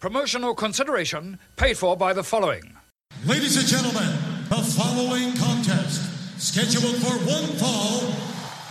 Promotional 0.00 0.54
consideration 0.54 1.40
paid 1.56 1.76
for 1.76 1.96
by 1.96 2.12
the 2.12 2.22
following. 2.22 2.76
Ladies 3.26 3.56
and 3.56 3.66
gentlemen, 3.66 4.16
the 4.48 4.62
following 4.62 5.32
contest, 5.36 6.40
scheduled 6.40 6.94
for 7.02 7.18
one 7.26 7.46
fall. 7.58 8.06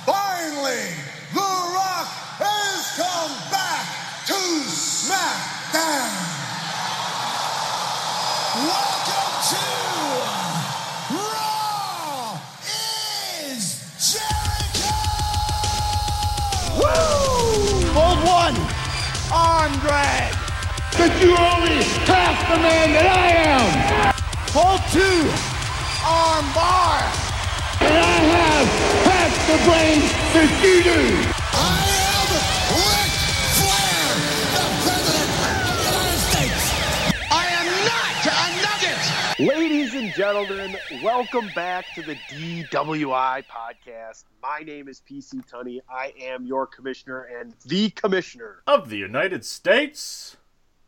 Finally, 0.07 0.87
The 1.33 1.41
Rock 1.41 2.07
has 2.39 2.95
come 2.95 3.35
back 3.51 3.91
to 4.27 4.39
SmackDown. 4.71 6.15
Welcome 8.63 9.35
to 9.51 9.67
Raw 11.11 12.39
is 13.51 13.83
Jericho. 13.99 14.95
Hold 17.91 18.19
one. 18.23 18.55
Arm 19.29 19.73
drag. 20.97 21.09
But 21.09 21.21
you're 21.21 21.37
only 21.37 21.83
half 22.05 22.41
the 22.49 22.59
man 22.59 22.93
that 22.93 23.05
I 23.05 23.27
am. 23.45 24.13
Hold 24.51 24.81
two. 24.91 25.29
Arm 26.05 26.45
bar. 26.53 27.03
And 27.81 27.97
I 27.97 28.17
have 28.33 28.67
half 29.05 29.33
the 29.47 29.57
brain 29.65 29.99
that 30.33 30.49
you 30.63 30.83
do. 30.83 31.01
I 31.53 31.85
am 32.09 32.27
Ric 32.73 33.11
Flair, 33.57 34.07
the 34.57 34.65
President 34.83 35.31
of 35.67 35.75
the 35.77 35.85
United 35.85 36.19
States. 36.31 36.63
I 37.31 37.45
am 37.59 37.67
not 37.85 38.17
a 38.33 38.47
nugget. 38.65 39.57
Ladies 39.57 39.93
and 39.93 40.13
gentlemen, 40.13 40.77
welcome 41.03 41.49
back 41.53 41.85
to 41.95 42.01
the 42.01 42.15
DWI 42.31 43.43
podcast. 43.45 44.23
My 44.41 44.59
name 44.65 44.87
is 44.87 45.01
PC 45.07 45.47
Tunney. 45.47 45.81
I 45.89 46.13
am 46.21 46.45
your 46.45 46.65
commissioner 46.65 47.27
and 47.39 47.53
the 47.65 47.91
commissioner 47.91 48.63
of 48.65 48.89
the 48.89 48.97
United 48.97 49.45
States. 49.45 50.37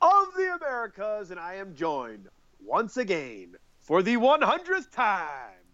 Of 0.01 0.27
the 0.35 0.55
Americas, 0.55 1.31
and 1.31 1.39
I 1.39 1.55
am 1.55 1.75
joined 1.75 2.27
once 2.63 2.97
again 2.97 3.55
for 3.79 4.01
the 4.01 4.15
100th 4.15 4.91
time 4.91 5.65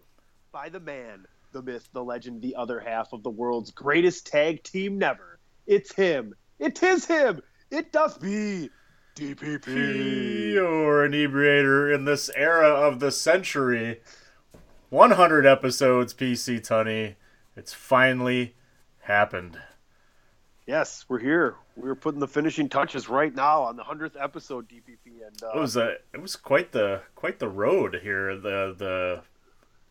by 0.52 0.70
the 0.70 0.80
man, 0.80 1.26
the 1.52 1.62
myth, 1.62 1.88
the 1.94 2.04
legend, 2.04 2.42
the 2.42 2.56
other 2.56 2.80
half 2.80 3.14
of 3.14 3.24
the 3.24 3.30
world's 3.30 3.72
greatest 3.72 4.28
tag 4.28 4.64
team 4.64 4.98
never. 4.98 5.40
It's 5.68 5.94
him. 5.94 6.34
It 6.60 6.82
is 6.82 7.06
him. 7.06 7.42
It 7.72 7.92
does 7.92 8.18
be 8.18 8.70
DPP. 9.16 10.54
Your 10.54 11.06
inebriator 11.06 11.92
in 11.92 12.06
this 12.06 12.30
era 12.36 12.70
of 12.70 13.00
the 13.00 13.12
century. 13.12 14.02
100 14.90 15.46
episodes, 15.46 16.14
PC 16.14 16.62
Tunney. 16.62 17.16
It's 17.56 17.74
finally 17.74 18.56
happened. 19.00 19.60
Yes, 20.68 21.06
we're 21.08 21.20
here. 21.20 21.56
We're 21.76 21.96
putting 21.96 22.20
the 22.20 22.28
finishing 22.28 22.70
touches 22.70 23.08
right 23.08 23.34
now 23.34 23.62
on 23.64 23.76
the 23.76 23.84
100th 23.84 24.14
episode, 24.20 24.68
DPP. 24.68 25.26
And 25.26 25.44
uh, 25.44 25.52
It 25.56 25.60
was 25.60 25.78
a 25.78 25.96
it 26.14 26.22
was 26.22 26.36
quite 26.36 26.72
the 26.72 27.02
quite 27.16 27.38
the 27.40 27.48
road 27.50 28.00
here. 28.02 28.36
The 28.36 28.74
the 28.78 29.22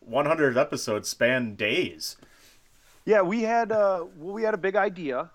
100 0.00 0.58
episodes 0.58 1.08
span 1.08 1.54
days. 1.54 2.16
yeah, 3.04 3.22
we 3.22 3.42
had 3.42 3.70
uh, 3.70 4.04
well, 4.18 4.34
we 4.34 4.42
had 4.42 4.54
a 4.54 4.58
big 4.58 4.74
idea. 4.74 5.30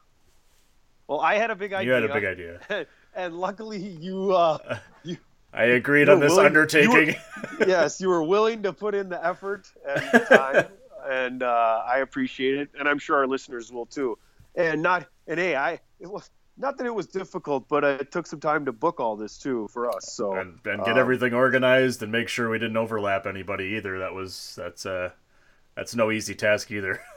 Well, 1.07 1.21
I 1.21 1.35
had 1.35 1.51
a 1.51 1.55
big 1.55 1.71
idea. 1.73 1.87
You 1.97 2.01
had 2.01 2.09
a 2.09 2.13
big 2.13 2.25
idea. 2.25 2.85
and 3.15 3.35
luckily 3.39 3.77
you 3.79 4.33
uh, 4.33 4.77
you 5.03 5.17
I 5.53 5.63
agreed 5.65 6.07
You 6.07 6.13
on 6.15 6.19
this 6.19 6.31
willing- 6.31 6.47
undertaking. 6.47 7.15
yes, 7.65 8.01
you 8.01 8.09
were 8.09 8.23
willing 8.23 8.61
to 8.63 8.73
put 8.73 8.93
in 8.93 9.07
the 9.07 9.25
effort 9.25 9.71
and 9.87 10.03
the 10.11 10.19
time, 10.19 10.65
and 11.09 11.43
uh, 11.43 11.83
I 11.87 11.99
appreciate 11.99 12.55
it, 12.59 12.69
and 12.77 12.89
I'm 12.89 12.99
sure 12.99 13.15
our 13.15 13.25
listeners 13.27 13.71
will 13.71 13.85
too. 13.85 14.17
And 14.55 14.81
not, 14.81 15.07
and 15.29 15.39
hey, 15.39 15.55
I 15.55 15.79
it 15.99 16.07
was 16.11 16.29
not 16.57 16.77
that 16.77 16.85
it 16.85 16.93
was 16.93 17.07
difficult, 17.07 17.69
but 17.69 17.85
it 17.85 18.11
took 18.11 18.27
some 18.27 18.41
time 18.41 18.65
to 18.65 18.73
book 18.73 18.99
all 18.99 19.15
this 19.15 19.37
too 19.37 19.69
for 19.71 19.89
us. 19.89 20.11
So 20.11 20.33
and, 20.33 20.59
and 20.65 20.83
get 20.83 20.93
um, 20.93 20.97
everything 20.97 21.33
organized 21.33 22.03
and 22.03 22.11
make 22.11 22.27
sure 22.27 22.49
we 22.49 22.59
didn't 22.59 22.75
overlap 22.75 23.25
anybody 23.25 23.75
either. 23.77 23.99
That 23.99 24.13
was 24.13 24.55
that's 24.57 24.85
uh 24.85 25.11
that's 25.75 25.95
no 25.95 26.11
easy 26.11 26.35
task 26.35 26.71
either. 26.71 26.99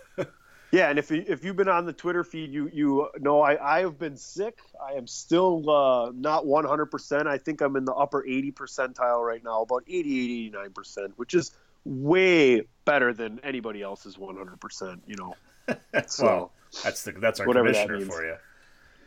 Yeah, 0.75 0.89
and 0.89 0.99
if 0.99 1.11
you, 1.11 1.23
if 1.29 1.45
you've 1.45 1.57
been 1.57 1.69
on 1.69 1.85
the 1.85 1.93
Twitter 1.93 2.25
feed, 2.25 2.51
you 2.51 2.71
you 2.73 3.07
know 3.21 3.43
I, 3.43 3.77
I 3.77 3.81
have 3.81 3.99
been 3.99 4.17
sick. 4.17 4.59
I 4.83 4.95
am 4.95 5.07
still 5.07 5.69
uh, 5.69 6.11
not 6.15 6.47
100%. 6.47 7.27
I 7.27 7.37
think 7.37 7.61
I'm 7.61 7.77
in 7.77 7.85
the 7.85 7.93
upper 7.93 8.25
80 8.27 8.53
percentile 8.53 9.23
right 9.23 9.45
now, 9.45 9.61
about 9.61 9.85
80, 9.87 10.51
89%, 10.51 11.13
which 11.17 11.35
is 11.35 11.51
way 11.85 12.63
better 12.87 13.13
than 13.13 13.39
anybody 13.41 13.83
else's 13.83 14.17
100%. 14.17 15.01
You 15.07 15.17
know. 15.17 15.35
So 16.07 16.25
well, 16.25 16.53
that's 16.83 17.05
the 17.05 17.13
that's 17.13 17.41
our 17.41 17.47
whatever 17.47 17.73
that 17.73 17.87
commissioner 17.87 17.99
means. 17.99 18.15
for 18.15 18.25
you. 18.25 18.37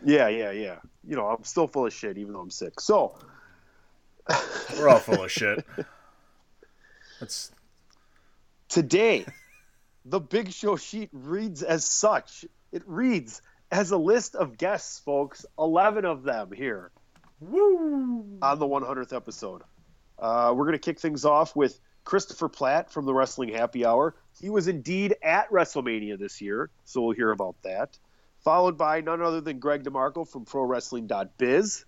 yeah, 0.05 0.27
yeah, 0.27 0.51
yeah. 0.51 0.77
You 1.07 1.15
know, 1.15 1.27
I'm 1.27 1.43
still 1.43 1.67
full 1.67 1.85
of 1.85 1.93
shit, 1.93 2.17
even 2.17 2.33
though 2.33 2.39
I'm 2.41 2.51
sick. 2.51 2.79
So 2.79 3.15
We're 4.77 4.89
all 4.89 4.99
full 4.99 5.23
of 5.23 5.31
shit. 5.31 5.65
That's 7.19 7.51
today, 8.69 9.25
the 10.03 10.19
Big 10.19 10.51
Show 10.51 10.75
sheet 10.75 11.09
reads 11.11 11.63
as 11.63 11.85
such. 11.85 12.45
It 12.71 12.83
reads 12.85 13.41
as 13.71 13.91
a 13.91 13.97
list 13.97 14.35
of 14.35 14.57
guests, 14.57 14.99
folks. 14.99 15.45
11 15.59 16.05
of 16.05 16.23
them 16.23 16.51
here. 16.51 16.91
Woo! 17.39 18.37
On 18.41 18.59
the 18.59 18.65
100th 18.65 19.15
episode. 19.15 19.61
Uh, 20.17 20.53
we're 20.55 20.65
going 20.65 20.73
to 20.73 20.79
kick 20.79 20.99
things 20.99 21.25
off 21.25 21.55
with 21.55 21.79
Christopher 22.05 22.47
Platt 22.47 22.91
from 22.91 23.05
the 23.05 23.13
Wrestling 23.13 23.49
Happy 23.49 23.85
Hour. 23.85 24.15
He 24.39 24.49
was 24.49 24.67
indeed 24.67 25.15
at 25.21 25.49
WrestleMania 25.49 26.17
this 26.17 26.39
year, 26.39 26.69
so 26.85 27.01
we'll 27.01 27.15
hear 27.15 27.31
about 27.31 27.55
that. 27.63 27.97
Followed 28.43 28.77
by 28.77 29.01
none 29.01 29.21
other 29.21 29.41
than 29.41 29.59
Greg 29.59 29.83
DeMarco 29.83 30.27
from 30.27 30.45
ProWrestling.biz. 30.45 31.85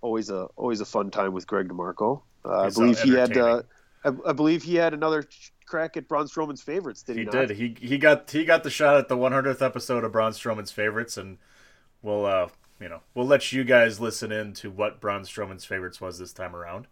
Always 0.00 0.30
a 0.30 0.44
always 0.56 0.80
a 0.80 0.84
fun 0.84 1.10
time 1.10 1.32
with 1.32 1.46
Greg 1.48 1.68
DeMarco. 1.68 2.22
Uh, 2.44 2.60
I 2.60 2.70
believe 2.70 3.00
he 3.00 3.14
had 3.14 3.36
uh. 3.36 3.62
I, 4.04 4.10
I 4.28 4.32
believe 4.32 4.62
he 4.62 4.76
had 4.76 4.94
another 4.94 5.24
crack 5.66 5.96
at 5.96 6.06
Braun 6.06 6.26
Strowman's 6.26 6.62
favorites. 6.62 7.02
Did 7.02 7.16
he, 7.16 7.22
he 7.22 7.24
not? 7.24 7.48
did. 7.48 7.50
He 7.50 7.76
he 7.80 7.98
got 7.98 8.30
he 8.30 8.44
got 8.44 8.62
the 8.62 8.70
shot 8.70 8.96
at 8.96 9.08
the 9.08 9.16
100th 9.16 9.62
episode 9.62 10.04
of 10.04 10.12
Braun 10.12 10.30
Strowman's 10.30 10.70
favorites, 10.70 11.16
and 11.16 11.38
we'll 12.02 12.24
uh 12.24 12.48
you 12.80 12.88
know 12.88 13.00
we'll 13.14 13.26
let 13.26 13.52
you 13.52 13.64
guys 13.64 13.98
listen 13.98 14.30
in 14.30 14.52
to 14.52 14.70
what 14.70 15.00
Braun 15.00 15.22
Strowman's 15.22 15.64
favorites 15.64 16.00
was 16.00 16.20
this 16.20 16.32
time 16.32 16.54
around. 16.54 16.86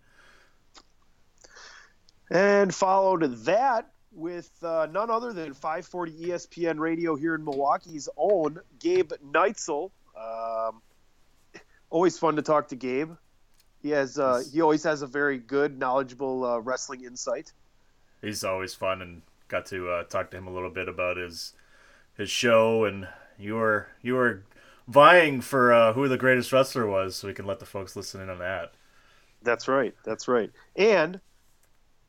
And 2.31 2.75
followed 2.75 3.23
that 3.45 3.91
with 4.13 4.51
uh, 4.63 4.87
none 4.91 5.11
other 5.11 5.33
than 5.33 5.53
540 5.53 6.13
ESPN 6.13 6.79
Radio 6.79 7.17
here 7.17 7.35
in 7.35 7.45
Milwaukee's 7.45 8.09
own 8.17 8.59
Gabe 8.79 9.13
Neitzel. 9.33 9.91
Um, 10.17 10.81
always 11.91 12.19
fun 12.19 12.37
to 12.37 12.43
talk 12.43 12.69
to 12.69 12.77
Gabe. 12.77 13.13
He 13.83 13.91
has 13.91 14.19
uh, 14.19 14.43
he 14.51 14.63
always 14.63 14.83
has 14.85 15.03
a 15.03 15.07
very 15.07 15.39
good, 15.39 15.79
knowledgeable 15.79 16.45
uh, 16.45 16.59
wrestling 16.59 17.05
insight. 17.05 17.53
He's 18.23 18.43
always 18.43 18.73
fun, 18.73 19.03
and 19.03 19.23
got 19.49 19.67
to 19.67 19.91
uh, 19.91 20.05
talk 20.05 20.31
to 20.31 20.39
him 20.39 20.47
a 20.47 20.53
little 20.53 20.71
bit 20.71 20.89
about 20.89 21.19
his 21.19 21.53
his 22.17 22.31
show, 22.31 22.85
and 22.85 23.07
you 23.39 23.57
were 23.57 23.89
you 24.01 24.15
were 24.15 24.45
vying 24.89 25.41
for 25.41 25.73
uh, 25.73 25.93
who 25.93 26.09
the 26.09 26.17
greatest 26.17 26.53
wrestler 26.53 26.87
was, 26.87 27.17
so 27.17 27.29
we 27.29 27.35
can 27.35 27.47
let 27.47 27.59
the 27.59 27.67
folks 27.67 27.95
listen 27.95 28.23
in 28.23 28.31
on 28.31 28.39
that. 28.39 28.73
That's 29.43 29.69
right. 29.69 29.95
That's 30.05 30.29
right. 30.29 30.51
And 30.77 31.21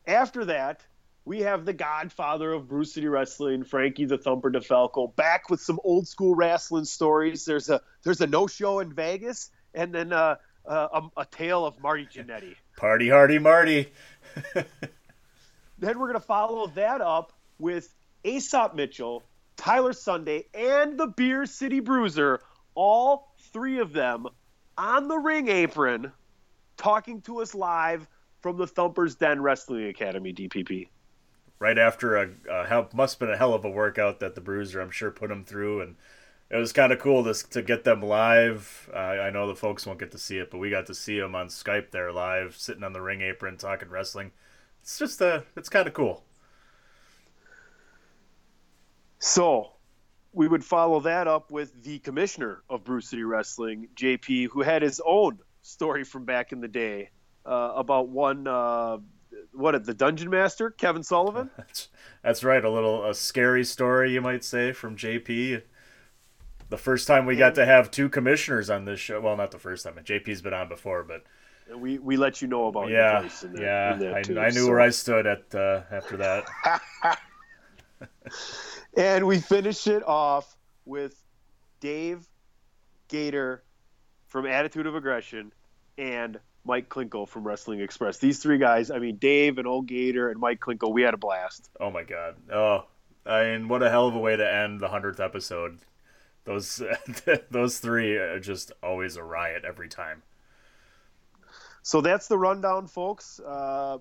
after 0.07 0.45
that, 0.45 0.85
we 1.25 1.41
have 1.41 1.65
the 1.65 1.73
godfather 1.73 2.53
of 2.53 2.67
Brew 2.67 2.83
City 2.83 3.07
Wrestling, 3.07 3.63
Frankie 3.63 4.05
the 4.05 4.17
Thumper 4.17 4.51
DeFalco, 4.51 5.15
back 5.15 5.49
with 5.49 5.59
some 5.59 5.79
old 5.83 6.07
school 6.07 6.35
wrestling 6.35 6.85
stories. 6.85 7.45
There's 7.45 7.69
a 7.69 7.81
there's 8.03 8.21
a 8.21 8.27
no 8.27 8.47
show 8.47 8.79
in 8.79 8.93
Vegas, 8.93 9.49
and 9.73 9.93
then 9.93 10.13
uh, 10.13 10.35
uh, 10.65 11.01
a, 11.17 11.21
a 11.21 11.25
tale 11.25 11.65
of 11.65 11.81
Marty 11.81 12.05
Jannetty. 12.05 12.55
Party 12.77 13.09
hardy 13.09 13.39
Marty. 13.39 13.91
Then 15.77 15.99
we're 15.99 16.07
gonna 16.07 16.19
follow 16.19 16.67
that 16.67 17.01
up 17.01 17.33
with 17.59 17.93
Aesop 18.23 18.75
Mitchell, 18.75 19.23
Tyler 19.57 19.93
Sunday, 19.93 20.45
and 20.53 20.97
the 20.97 21.07
Beer 21.07 21.45
City 21.45 21.79
Bruiser. 21.79 22.39
All 22.75 23.33
three 23.51 23.79
of 23.79 23.93
them 23.93 24.27
on 24.77 25.07
the 25.07 25.17
ring 25.17 25.47
apron, 25.47 26.11
talking 26.77 27.21
to 27.23 27.41
us 27.41 27.53
live 27.53 28.07
from 28.45 28.57
the 28.57 28.67
Thumpers 28.67 29.15
Den 29.15 29.41
Wrestling 29.41 29.87
Academy. 29.87 30.31
DPP. 30.31 30.87
right 31.57 31.79
after 31.79 32.15
a, 32.15 32.29
a 32.47 32.67
hell, 32.67 32.87
must 32.93 33.15
have 33.15 33.27
been 33.27 33.33
a 33.33 33.37
hell 33.39 33.55
of 33.55 33.65
a 33.65 33.69
workout 33.71 34.19
that 34.19 34.35
the 34.35 34.41
Bruiser 34.41 34.81
I'm 34.81 34.91
sure 34.91 35.09
put 35.09 35.31
him 35.31 35.43
through, 35.43 35.81
and 35.81 35.95
it 36.51 36.57
was 36.57 36.71
kind 36.71 36.93
of 36.93 36.99
cool 36.99 37.23
to 37.23 37.33
to 37.33 37.63
get 37.63 37.85
them 37.85 38.03
live. 38.03 38.87
Uh, 38.93 38.97
I 38.97 39.31
know 39.31 39.47
the 39.47 39.55
folks 39.55 39.87
won't 39.87 39.97
get 39.97 40.11
to 40.11 40.19
see 40.19 40.37
it, 40.37 40.51
but 40.51 40.59
we 40.59 40.69
got 40.69 40.85
to 40.85 40.93
see 40.93 41.19
them 41.19 41.33
on 41.33 41.47
Skype 41.47 41.89
there 41.89 42.11
live, 42.11 42.55
sitting 42.55 42.83
on 42.83 42.93
the 42.93 43.01
ring 43.01 43.21
apron 43.21 43.57
talking 43.57 43.89
wrestling. 43.89 44.31
It's 44.83 44.99
just 44.99 45.23
uh, 45.23 45.41
it's 45.55 45.69
kind 45.69 45.87
of 45.87 45.95
cool. 45.95 46.23
So 49.17 49.71
we 50.33 50.47
would 50.47 50.63
follow 50.63 50.99
that 50.99 51.27
up 51.27 51.49
with 51.49 51.81
the 51.81 51.97
commissioner 51.97 52.61
of 52.69 52.83
Brew 52.83 53.01
City 53.01 53.23
Wrestling, 53.23 53.87
JP, 53.95 54.49
who 54.49 54.61
had 54.61 54.83
his 54.83 55.01
own 55.03 55.39
story 55.63 56.03
from 56.03 56.25
back 56.25 56.51
in 56.51 56.61
the 56.61 56.67
day 56.67 57.09
uh, 57.45 57.73
about 57.75 58.09
one, 58.09 58.47
uh, 58.47 58.97
what, 59.53 59.83
the 59.85 59.93
Dungeon 59.93 60.29
Master, 60.29 60.71
Kevin 60.71 61.03
Sullivan? 61.03 61.49
That's, 61.57 61.89
that's 62.23 62.43
right, 62.43 62.63
a 62.63 62.69
little 62.69 63.05
a 63.05 63.13
scary 63.13 63.63
story 63.63 64.11
you 64.11 64.21
might 64.21 64.43
say 64.43 64.71
from 64.71 64.95
JP. 64.95 65.61
the 66.69 66.77
first 66.77 67.07
time 67.07 67.25
we 67.25 67.35
got 67.35 67.55
to 67.55 67.65
have 67.65 67.91
two 67.91 68.09
commissioners 68.09 68.69
on 68.69 68.85
this 68.85 68.99
show. 68.99 69.21
Well, 69.21 69.37
not 69.37 69.51
the 69.51 69.59
first 69.59 69.85
time. 69.85 69.93
JP's 70.03 70.41
been 70.41 70.53
on 70.53 70.67
before, 70.67 71.03
but 71.03 71.23
we 71.77 71.99
we 71.99 72.17
let 72.17 72.41
you 72.41 72.47
know 72.47 72.67
about 72.67 72.89
yeah, 72.89 73.19
place 73.19 73.43
in 73.43 73.53
there, 73.53 73.97
yeah. 73.99 74.15
I, 74.15 74.21
too, 74.23 74.39
I 74.39 74.49
knew 74.49 74.65
so. 74.65 74.69
where 74.69 74.79
I 74.79 74.89
stood 74.89 75.27
at 75.27 75.53
uh, 75.53 75.81
after 75.91 76.17
that. 76.17 76.81
And 78.97 79.27
we 79.27 79.39
finish 79.39 79.87
it 79.87 80.03
off 80.07 80.55
with 80.85 81.21
Dave 81.81 82.25
Gator 83.09 83.63
from 84.27 84.45
Attitude 84.45 84.87
of 84.87 84.95
Aggression 84.95 85.51
and 85.97 86.39
Mike 86.65 86.89
Klinkle 86.89 87.27
from 87.27 87.45
Wrestling 87.45 87.79
Express. 87.79 88.17
These 88.17 88.39
three 88.39 88.57
guys, 88.57 88.89
I 88.91 88.99
mean, 88.99 89.17
Dave 89.17 89.57
and 89.57 89.67
old 89.67 89.87
Gator 89.87 90.29
and 90.29 90.39
Mike 90.39 90.59
Klinkle, 90.59 90.91
we 90.91 91.03
had 91.03 91.13
a 91.13 91.17
blast. 91.17 91.69
Oh 91.79 91.91
my 91.91 92.03
god. 92.03 92.35
Oh, 92.51 92.85
I 93.25 93.43
mean, 93.43 93.67
what 93.67 93.83
a 93.83 93.89
hell 93.89 94.07
of 94.07 94.15
a 94.15 94.19
way 94.19 94.35
to 94.35 94.53
end 94.53 94.79
the 94.79 94.87
hundredth 94.87 95.19
episode. 95.19 95.79
Those 96.43 96.81
those 97.51 97.79
three 97.79 98.15
are 98.15 98.39
just 98.39 98.71
always 98.83 99.15
a 99.15 99.23
riot 99.23 99.63
every 99.65 99.89
time. 99.89 100.23
So 101.81 102.01
that's 102.01 102.27
the 102.27 102.37
rundown, 102.37 102.87
folks. 102.87 103.39
Uh, 103.39 103.99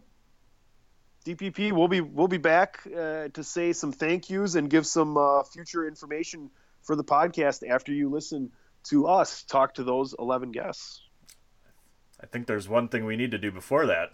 DPP, 1.24 1.72
we'll 1.72 1.88
be 1.88 2.00
we'll 2.00 2.28
be 2.28 2.38
back 2.38 2.80
uh, 2.86 3.28
to 3.28 3.42
say 3.42 3.72
some 3.72 3.92
thank 3.92 4.28
yous 4.28 4.54
and 4.54 4.68
give 4.68 4.86
some 4.86 5.16
uh, 5.16 5.42
future 5.42 5.86
information 5.86 6.50
for 6.82 6.96
the 6.96 7.04
podcast 7.04 7.66
after 7.66 7.92
you 7.92 8.10
listen 8.10 8.52
to 8.84 9.06
us 9.06 9.42
talk 9.42 9.74
to 9.74 9.84
those 9.84 10.14
eleven 10.18 10.52
guests. 10.52 11.03
I 12.22 12.26
think 12.26 12.46
there's 12.46 12.68
one 12.68 12.88
thing 12.88 13.04
we 13.04 13.16
need 13.16 13.30
to 13.32 13.38
do 13.38 13.50
before 13.50 13.86
that, 13.86 14.10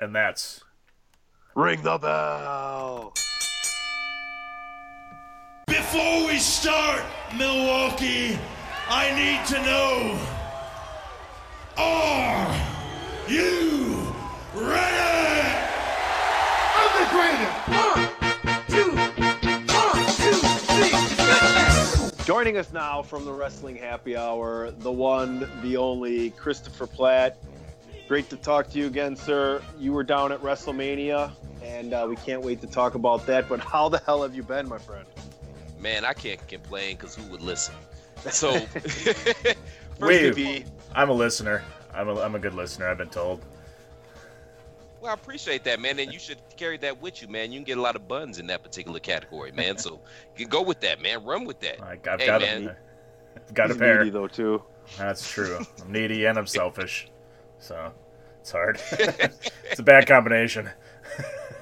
and 0.00 0.14
that's 0.14 0.62
Ring 1.54 1.82
the 1.82 1.96
bell. 1.96 3.14
Before 5.66 6.26
we 6.26 6.38
start, 6.38 7.02
Milwaukee, 7.36 8.38
I 8.88 9.10
need 9.16 9.46
to 9.54 9.62
know 9.64 10.18
Are 11.78 12.56
you 13.28 14.12
ready? 14.54 15.48
I'm 16.76 16.92
the 17.00 17.10
greatest. 17.10 18.05
Joining 22.26 22.56
us 22.56 22.72
now 22.72 23.02
from 23.02 23.24
the 23.24 23.32
Wrestling 23.32 23.76
Happy 23.76 24.16
Hour, 24.16 24.72
the 24.72 24.90
one, 24.90 25.48
the 25.62 25.76
only, 25.76 26.30
Christopher 26.30 26.88
Platt. 26.88 27.38
Great 28.08 28.28
to 28.30 28.36
talk 28.36 28.68
to 28.70 28.80
you 28.80 28.86
again, 28.86 29.14
sir. 29.14 29.62
You 29.78 29.92
were 29.92 30.02
down 30.02 30.32
at 30.32 30.42
WrestleMania, 30.42 31.30
and 31.62 31.94
uh, 31.94 32.04
we 32.10 32.16
can't 32.16 32.42
wait 32.42 32.60
to 32.62 32.66
talk 32.66 32.96
about 32.96 33.26
that. 33.26 33.48
But 33.48 33.60
how 33.72 33.88
the 33.88 33.98
hell 33.98 34.22
have 34.22 34.34
you 34.34 34.42
been, 34.42 34.68
my 34.68 34.78
friend? 34.78 35.06
Man, 35.78 36.04
I 36.04 36.14
can't 36.14 36.44
complain 36.48 36.96
because 36.96 37.14
who 37.14 37.22
would 37.30 37.42
listen? 37.42 37.76
So, 38.28 38.58
first 38.66 39.56
Wait. 40.00 40.64
of 40.64 40.72
I'm 40.96 41.10
a 41.10 41.14
listener. 41.14 41.62
I'm 41.94 42.08
a, 42.08 42.20
I'm 42.20 42.34
a 42.34 42.40
good 42.40 42.54
listener. 42.54 42.88
I've 42.88 42.98
been 42.98 43.08
told. 43.08 43.40
Well, 45.06 45.12
I 45.12 45.14
appreciate 45.14 45.62
that, 45.64 45.78
man, 45.80 45.98
and 46.00 46.12
you 46.12 46.18
should 46.18 46.38
carry 46.56 46.76
that 46.78 47.00
with 47.00 47.22
you, 47.22 47.28
man. 47.28 47.52
You 47.52 47.58
can 47.60 47.64
get 47.64 47.78
a 47.78 47.80
lot 47.80 47.94
of 47.94 48.08
buns 48.08 48.38
in 48.40 48.46
that 48.48 48.62
particular 48.64 48.98
category, 48.98 49.52
man. 49.52 49.78
So, 49.78 50.00
you 50.36 50.44
can 50.44 50.48
go 50.48 50.62
with 50.62 50.80
that, 50.80 51.00
man. 51.00 51.24
Run 51.24 51.44
with 51.44 51.60
that. 51.60 51.80
I, 51.80 51.92
I've 52.10 52.20
Hey, 52.20 52.26
got 52.26 52.40
man. 52.40 52.66
a 52.68 52.76
I've 53.48 53.54
got 53.54 53.70
a 53.70 53.74
pair. 53.76 53.98
needy, 54.00 54.10
though, 54.10 54.26
too. 54.26 54.62
That's 54.98 55.30
true. 55.30 55.60
I'm 55.80 55.92
needy 55.92 56.24
and 56.26 56.36
I'm 56.36 56.46
selfish, 56.48 57.06
so 57.60 57.92
it's 58.40 58.50
hard. 58.50 58.80
it's 58.92 59.78
a 59.78 59.82
bad 59.84 60.06
combination. 60.08 60.68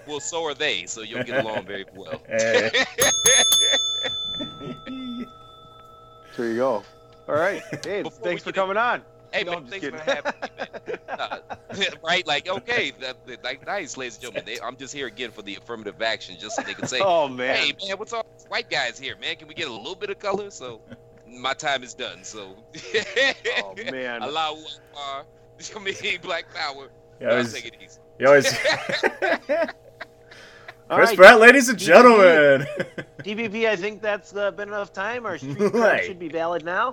Well, 0.06 0.20
so 0.20 0.42
are 0.44 0.54
they, 0.54 0.86
so 0.86 1.02
you'll 1.02 1.24
get 1.24 1.44
along 1.44 1.66
very 1.66 1.84
well. 1.94 2.22
Hey. 2.28 2.70
There 6.36 6.48
you 6.48 6.56
go. 6.56 6.82
All 7.28 7.34
right. 7.34 7.62
Hey, 7.84 8.02
Before 8.02 8.24
thanks 8.24 8.42
for 8.42 8.50
get 8.52 8.60
in- 8.60 8.62
coming 8.62 8.76
on. 8.76 9.02
Hey, 9.34 9.42
No, 9.44 9.50
man, 9.52 9.58
I'm 9.58 9.66
just 9.68 9.82
thanks 9.82 9.86
for 9.86 10.04
kidding. 10.04 10.14
having 10.14 10.32
me, 10.40 10.48
man. 10.58 10.98
Uh, 11.14 11.38
right? 12.04 12.26
Like, 12.26 12.48
okay, 12.48 12.92
that, 13.00 13.24
that- 13.26 13.44
like, 13.44 13.64
nice, 13.66 13.96
ladies 13.96 14.14
and 14.16 14.22
gentlemen. 14.22 14.44
They, 14.46 14.60
I'm 14.60 14.76
just 14.76 14.92
here 14.92 15.06
again 15.06 15.30
for 15.30 15.42
the 15.42 15.54
affirmative 15.56 16.00
action, 16.02 16.36
just 16.40 16.56
so 16.56 16.62
they 16.62 16.74
can 16.74 16.86
say, 16.88 16.98
Oh, 17.04 17.28
man. 17.28 17.54
hey, 17.56 17.72
man, 17.86 17.98
what's 17.98 18.12
all 18.12 18.26
these 18.36 18.46
white 18.48 18.68
guys 18.68 18.98
here, 18.98 19.14
man? 19.20 19.36
Can 19.36 19.46
we 19.48 19.54
get 19.54 19.68
a 19.68 19.72
little 19.72 19.94
bit 19.94 20.10
of 20.10 20.18
color? 20.18 20.50
So, 20.50 20.80
my 21.28 21.52
time 21.54 21.82
is 21.84 21.94
done. 21.94 22.24
So, 22.24 22.56
Oh, 23.58 23.74
man. 23.92 24.22
allow 24.22 24.56
uh, 24.96 25.22
I 25.76 25.78
mean, 25.78 25.94
Black 26.22 26.52
Power. 26.52 26.90
You 27.20 27.26
I'll 27.28 27.32
always, 27.34 27.52
take 27.52 27.66
it 27.66 27.74
easy. 27.84 28.00
you 28.18 28.26
always. 28.26 28.52
Chris 30.90 31.08
right. 31.10 31.16
Pratt, 31.16 31.40
ladies 31.40 31.68
and 31.68 31.78
gentlemen. 31.78 32.66
DPP, 33.20 33.66
I 33.68 33.76
think 33.76 34.02
that's 34.02 34.34
uh, 34.34 34.50
been 34.50 34.68
enough 34.68 34.92
time. 34.92 35.24
Our 35.26 35.38
street 35.38 35.56
cred 35.58 35.72
Right. 35.74 36.04
should 36.04 36.18
be 36.18 36.28
valid 36.28 36.64
now. 36.64 36.92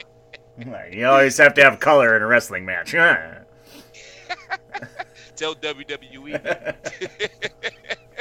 You 0.57 1.06
always 1.06 1.38
have 1.38 1.53
to 1.56 1.63
have 1.63 1.80
color 1.80 2.15
in 2.15 2.21
a 2.21 2.27
wrestling 2.27 2.65
match. 2.65 2.92
Tell 5.36 5.56
WWE. 5.56 6.75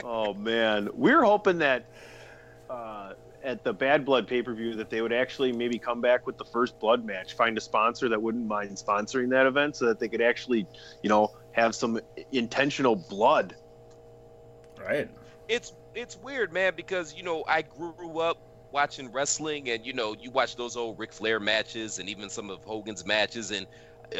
Oh 0.03 0.35
man, 0.35 0.89
we're 0.95 1.23
hoping 1.23 1.59
that 1.59 1.85
uh, 2.69 3.13
at 3.45 3.63
the 3.63 3.73
Bad 3.73 4.05
Blood 4.05 4.27
pay 4.27 4.43
per 4.43 4.53
view 4.55 4.75
that 4.75 4.91
they 4.91 5.03
would 5.03 5.13
actually 5.13 5.53
maybe 5.53 5.79
come 5.79 6.01
back 6.01 6.27
with 6.27 6.37
the 6.37 6.45
first 6.45 6.81
blood 6.81 7.05
match, 7.05 7.35
find 7.35 7.57
a 7.57 7.61
sponsor 7.61 8.09
that 8.09 8.21
wouldn't 8.21 8.47
mind 8.47 8.77
sponsoring 8.77 9.31
that 9.31 9.47
event, 9.47 9.77
so 9.77 9.87
that 9.87 10.01
they 10.01 10.09
could 10.09 10.21
actually, 10.21 10.67
you 11.03 11.09
know, 11.09 11.33
have 11.53 11.75
some 11.75 12.01
intentional 12.33 12.97
blood. 12.97 13.55
right. 14.81 15.09
it's 15.49 15.73
it's 15.95 16.17
weird, 16.19 16.53
man, 16.53 16.73
because 16.75 17.15
you 17.15 17.23
know 17.23 17.45
I 17.47 17.63
grew 17.63 18.19
up 18.19 18.39
watching 18.73 19.11
wrestling, 19.13 19.71
and 19.71 19.85
you 19.85 19.93
know 19.93 20.15
you 20.19 20.31
watch 20.31 20.57
those 20.57 20.77
old 20.77 20.99
Ric 20.99 21.13
Flair 21.13 21.41
matches, 21.41 21.99
and 21.99 22.09
even 22.09 22.31
some 22.31 22.51
of 22.51 22.63
Hogan's 22.65 23.05
matches, 23.07 23.51
and 23.51 23.67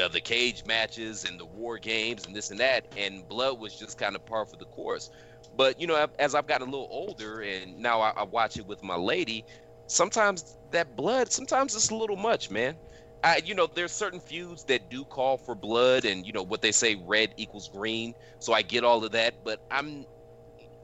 uh, 0.01 0.09
the 0.09 0.21
cage 0.21 0.65
matches, 0.67 1.25
and 1.25 1.39
the 1.39 1.45
war 1.45 1.79
games, 1.79 2.27
and 2.27 2.35
this 2.35 2.51
and 2.51 2.61
that, 2.61 2.87
and 2.97 3.29
blood 3.29 3.59
was 3.59 3.79
just 3.79 3.99
kind 3.99 4.17
of 4.17 4.25
par 4.27 4.47
for 4.47 4.57
the 4.57 4.67
course. 4.67 5.11
But 5.57 5.81
you 5.81 5.87
know, 5.87 6.09
as 6.19 6.35
I've 6.35 6.47
gotten 6.47 6.69
a 6.69 6.71
little 6.71 6.89
older, 6.91 7.43
and 7.43 7.79
now 7.79 8.01
I, 8.01 8.11
I 8.11 8.23
watch 8.25 8.57
it 8.57 8.67
with 8.67 8.83
my 8.83 8.97
lady, 8.97 9.45
sometimes 9.87 10.57
that 10.71 10.97
blood, 10.97 11.33
sometimes 11.33 11.75
it's 11.75 11.91
a 11.91 11.95
little 11.95 12.17
much, 12.17 12.51
man. 12.51 12.77
I, 13.23 13.43
you 13.45 13.55
know, 13.55 13.69
there's 13.73 13.93
certain 13.93 14.21
feuds 14.21 14.65
that 14.65 14.89
do 14.89 15.05
call 15.05 15.37
for 15.37 15.55
blood, 15.55 16.05
and 16.05 16.27
you 16.27 16.33
know 16.33 16.43
what 16.43 16.63
they 16.63 16.73
say, 16.73 16.97
red 17.07 17.35
equals 17.37 17.69
green. 17.69 18.15
So 18.39 18.53
I 18.53 18.63
get 18.63 18.85
all 18.85 19.05
of 19.05 19.13
that, 19.13 19.45
but 19.45 19.61
I'm 19.71 20.07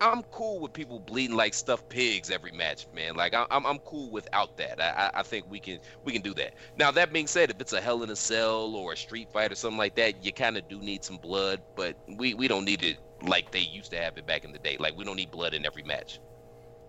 I'm 0.01 0.23
cool 0.25 0.61
with 0.61 0.73
people 0.75 1.01
bleeding 1.01 1.37
like 1.37 1.55
stuffed 1.55 1.89
pigs 1.89 2.31
every 2.31 2.53
match, 2.53 2.87
man. 2.95 3.15
Like 3.15 3.33
I- 3.35 3.47
I'm, 3.51 3.65
I'm 3.67 3.79
cool 3.81 4.11
without 4.11 4.57
that. 4.59 4.81
I, 4.81 5.07
I- 5.07 5.21
I 5.21 5.23
think 5.23 5.47
we 5.49 5.59
can, 5.59 5.79
we 6.05 6.13
can 6.13 6.21
do 6.23 6.35
that. 6.35 6.55
Now 6.77 6.91
that 6.93 7.13
being 7.13 7.27
said, 7.27 7.51
if 7.51 7.61
it's 7.61 7.73
a 7.73 7.81
Hell 7.81 8.03
in 8.03 8.11
a 8.11 8.17
Cell 8.17 8.75
or 8.75 8.93
a 8.93 8.97
Street 8.97 9.31
Fight 9.33 9.53
or 9.53 9.55
something 9.55 9.79
like 9.79 9.95
that, 9.97 10.23
you 10.25 10.33
kind 10.33 10.57
of 10.59 10.69
do 10.69 10.81
need 10.81 11.03
some 11.05 11.17
blood, 11.19 11.63
but 11.77 11.97
we, 12.07 12.35
we 12.35 12.47
don't 12.49 12.65
need 12.65 12.85
it 12.85 12.99
like 13.23 13.51
they 13.53 13.61
used 13.61 13.91
to 13.93 13.97
have 13.99 14.19
it 14.19 14.27
back 14.27 14.45
in 14.45 14.53
the 14.53 14.59
day. 14.59 14.77
Like 14.79 14.97
we 14.97 15.05
don't 15.05 15.17
need 15.17 15.31
blood 15.31 15.55
in 15.55 15.65
every 15.65 15.83
match. 15.83 16.21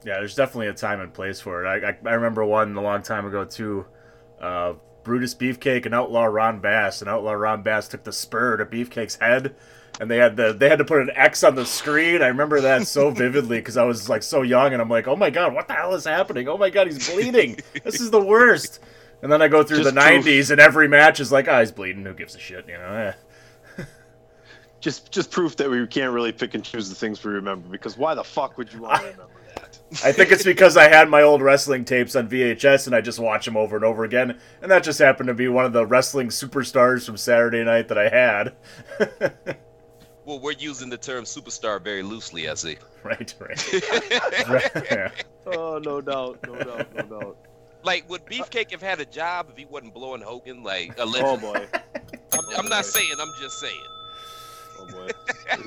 Yeah, 0.04 0.16
there's 0.20 0.36
definitely 0.36 0.68
a 0.68 0.74
time 0.74 1.02
and 1.02 1.14
place 1.14 1.42
for 1.42 1.64
it. 1.66 1.68
I, 1.68 1.90
I, 1.90 1.98
I 2.12 2.14
remember 2.14 2.46
one 2.46 2.76
a 2.76 2.82
long 2.82 3.02
time 3.02 3.26
ago 3.26 3.46
too. 3.46 3.86
Uh, 4.40 4.74
Brutus 5.04 5.34
Beefcake 5.36 5.86
and 5.86 5.96
Outlaw 5.96 6.26
Ron 6.26 6.60
Bass, 6.60 7.02
and 7.02 7.10
Outlaw 7.10 7.32
Ron 7.34 7.64
Bass 7.64 7.88
took 7.88 8.04
the 8.04 8.12
spur 8.14 8.58
to 8.58 8.66
Beefcake's 8.66 9.16
head, 9.16 9.56
and 10.00 10.10
they 10.10 10.18
had 10.18 10.36
the 10.36 10.54
they 10.54 10.70
had 10.70 10.80
to 10.80 10.86
put 10.86 11.02
an 11.02 11.12
X 11.16 11.44
on 11.44 11.56
the 11.56 11.66
screen. 11.66 12.22
I 12.22 12.28
remember 12.28 12.62
that 12.62 12.88
so 12.88 13.10
vividly 13.12 13.58
because 13.60 13.78
I 13.78 13.84
was 13.84 14.10
like 14.10 14.24
so 14.24 14.42
young, 14.42 14.74
and 14.74 14.82
I'm 14.82 14.90
like, 14.90 15.08
oh 15.08 15.16
my 15.16 15.30
god, 15.30 15.54
what 15.54 15.68
the 15.68 15.74
hell 15.74 15.94
is 15.96 16.06
happening? 16.06 16.48
Oh 16.48 16.58
my 16.58 16.70
god, 16.70 16.88
he's 16.88 17.10
bleeding. 17.10 17.60
this 17.84 18.00
is 18.00 18.12
the 18.12 18.22
worst. 18.22 18.80
And 19.24 19.32
then 19.32 19.42
I 19.42 19.48
go 19.48 19.64
through 19.64 19.84
Just 19.84 19.96
the 19.96 20.02
proof. 20.02 20.26
'90s, 20.26 20.52
and 20.52 20.60
every 20.62 20.88
match 20.88 21.20
is 21.20 21.32
like, 21.32 21.48
oh, 21.48 21.60
he's 21.60 21.72
bleeding. 21.72 22.06
Who 22.06 22.14
gives 22.14 22.36
a 22.36 22.40
shit? 22.40 22.68
You 22.68 22.78
know. 22.78 22.94
Eh. 22.94 23.14
Just, 24.80 25.12
just 25.12 25.32
proof 25.32 25.56
that 25.58 25.70
we 25.70 25.86
can't 25.88 26.14
really 26.14 26.32
pick 26.32 26.54
and 26.54 26.64
choose 26.64 26.88
the 26.88 26.94
things 26.96 27.24
we 27.24 27.32
remember. 27.32 27.68
Because 27.68 27.98
why 27.98 28.14
the 28.14 28.24
fuck 28.24 28.58
would 28.60 28.72
you 28.72 28.82
want 28.84 29.02
to 29.02 29.08
remember 29.08 29.42
that? 29.56 29.80
I 30.04 30.12
think 30.12 30.32
it's 30.32 30.44
because 30.44 30.78
I 30.78 30.88
had 30.88 31.10
my 31.10 31.24
old 31.24 31.42
wrestling 31.42 31.84
tapes 31.84 32.16
on 32.16 32.30
VHS 32.30 32.86
and 32.86 32.96
I 32.96 33.02
just 33.02 33.18
watch 33.18 33.46
them 33.46 33.58
over 33.58 33.76
and 33.76 33.84
over 33.84 34.04
again. 34.04 34.38
And 34.62 34.70
that 34.70 34.84
just 34.84 35.00
happened 35.00 35.28
to 35.28 35.34
be 35.34 35.48
one 35.48 35.66
of 35.66 35.74
the 35.74 35.86
wrestling 35.86 36.28
superstars 36.28 37.08
from 37.08 37.18
Saturday 37.18 37.64
night 37.64 37.88
that 37.88 37.98
I 37.98 38.08
had. 38.08 39.58
Well, 40.28 40.40
we're 40.42 40.52
using 40.52 40.90
the 40.90 40.98
term 40.98 41.24
superstar 41.24 41.82
very 41.82 42.04
loosely, 42.04 42.50
I 42.50 42.56
see. 42.56 42.76
right, 43.04 43.34
right. 43.40 43.74
right. 44.50 45.26
Oh, 45.46 45.80
no 45.82 46.02
doubt, 46.02 46.40
no 46.46 46.56
doubt, 46.56 46.94
no 46.94 47.20
doubt. 47.20 47.38
Like, 47.84 48.10
would 48.10 48.26
Beefcake 48.26 48.72
have 48.72 48.82
had 48.82 49.00
a 49.00 49.06
job 49.06 49.48
if 49.50 49.56
he 49.58 49.64
wasn't 49.64 49.94
blowing 49.94 50.22
Hogan? 50.22 50.64
Like, 50.64 50.96
Oh 51.00 51.38
boy, 51.38 51.66
oh, 51.74 51.80
I'm, 52.34 52.60
I'm 52.60 52.68
not 52.70 52.84
saying. 52.84 53.14
I'm 53.18 53.32
just 53.40 53.58
saying. 53.62 53.82
oh 54.82 54.88
boy. 54.92 55.08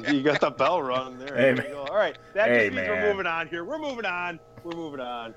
You 0.12 0.22
got 0.22 0.42
the 0.42 0.50
bell 0.50 0.82
rung 0.82 1.18
there. 1.18 1.34
Hey, 1.34 1.54
There 1.54 1.66
you 1.68 1.72
go. 1.72 1.84
All 1.84 1.96
right, 1.96 2.18
that 2.34 2.48
Hey, 2.50 2.66
just 2.66 2.76
means 2.76 2.86
man. 2.86 3.02
we're 3.02 3.10
moving 3.12 3.26
on 3.26 3.48
here. 3.48 3.64
We're 3.64 3.78
moving 3.78 4.04
on. 4.04 4.38
We're 4.62 4.76
moving 4.76 5.00
on. 5.00 5.34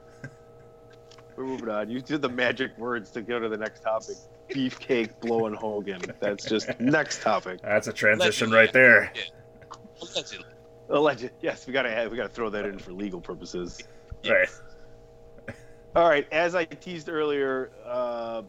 We're 1.38 1.46
moving 1.46 1.70
on. 1.70 1.90
You 1.90 2.02
did 2.02 2.22
the 2.22 2.28
magic 2.28 2.78
words 2.78 3.10
to 3.12 3.22
go 3.22 3.40
to 3.40 3.48
the 3.48 3.58
next 3.58 3.84
topic. 3.84 4.18
Beefcake 4.50 5.20
blowing 5.20 5.54
Hogan. 5.54 6.02
That's 6.20 6.46
just 6.46 6.70
next 6.80 7.22
topic. 7.22 7.62
That's 7.62 7.88
a 7.88 7.94
transition 7.94 8.50
Allegedly, 8.50 8.58
right 8.58 8.74
there. 8.74 9.14
Yeah. 9.16 9.22
Allegedly. 10.02 10.46
Alleged. 10.90 11.30
Yes, 11.42 11.66
we 11.66 11.74
gotta 11.74 12.08
we 12.10 12.18
gotta 12.18 12.30
throw 12.30 12.50
that 12.50 12.66
in 12.66 12.78
for 12.78 12.92
legal 12.92 13.22
purposes. 13.22 13.80
Right. 14.28 14.50
All 15.96 16.10
right, 16.10 16.28
as 16.32 16.56
I 16.56 16.66
teased 16.66 17.08
earlier, 17.08 17.72
uh, 17.86 18.42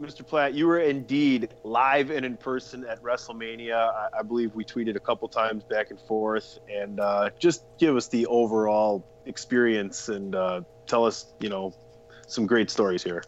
Mr. 0.00 0.26
Platt, 0.26 0.54
you 0.54 0.66
were 0.66 0.80
indeed 0.80 1.50
live 1.64 2.10
and 2.10 2.24
in 2.24 2.36
person 2.36 2.84
at 2.86 3.02
WrestleMania. 3.02 3.76
I, 3.76 4.08
I 4.18 4.22
believe 4.22 4.54
we 4.54 4.64
tweeted 4.64 4.96
a 4.96 5.00
couple 5.00 5.28
times 5.28 5.64
back 5.64 5.90
and 5.90 6.00
forth, 6.00 6.58
and 6.70 6.98
uh, 6.98 7.30
just 7.38 7.64
give 7.78 7.96
us 7.96 8.08
the 8.08 8.26
overall 8.26 9.06
experience 9.26 10.08
and 10.08 10.34
uh, 10.34 10.62
tell 10.86 11.04
us, 11.04 11.32
you 11.40 11.48
know, 11.48 11.72
some 12.26 12.46
great 12.46 12.70
stories 12.70 13.02
here. 13.02 13.22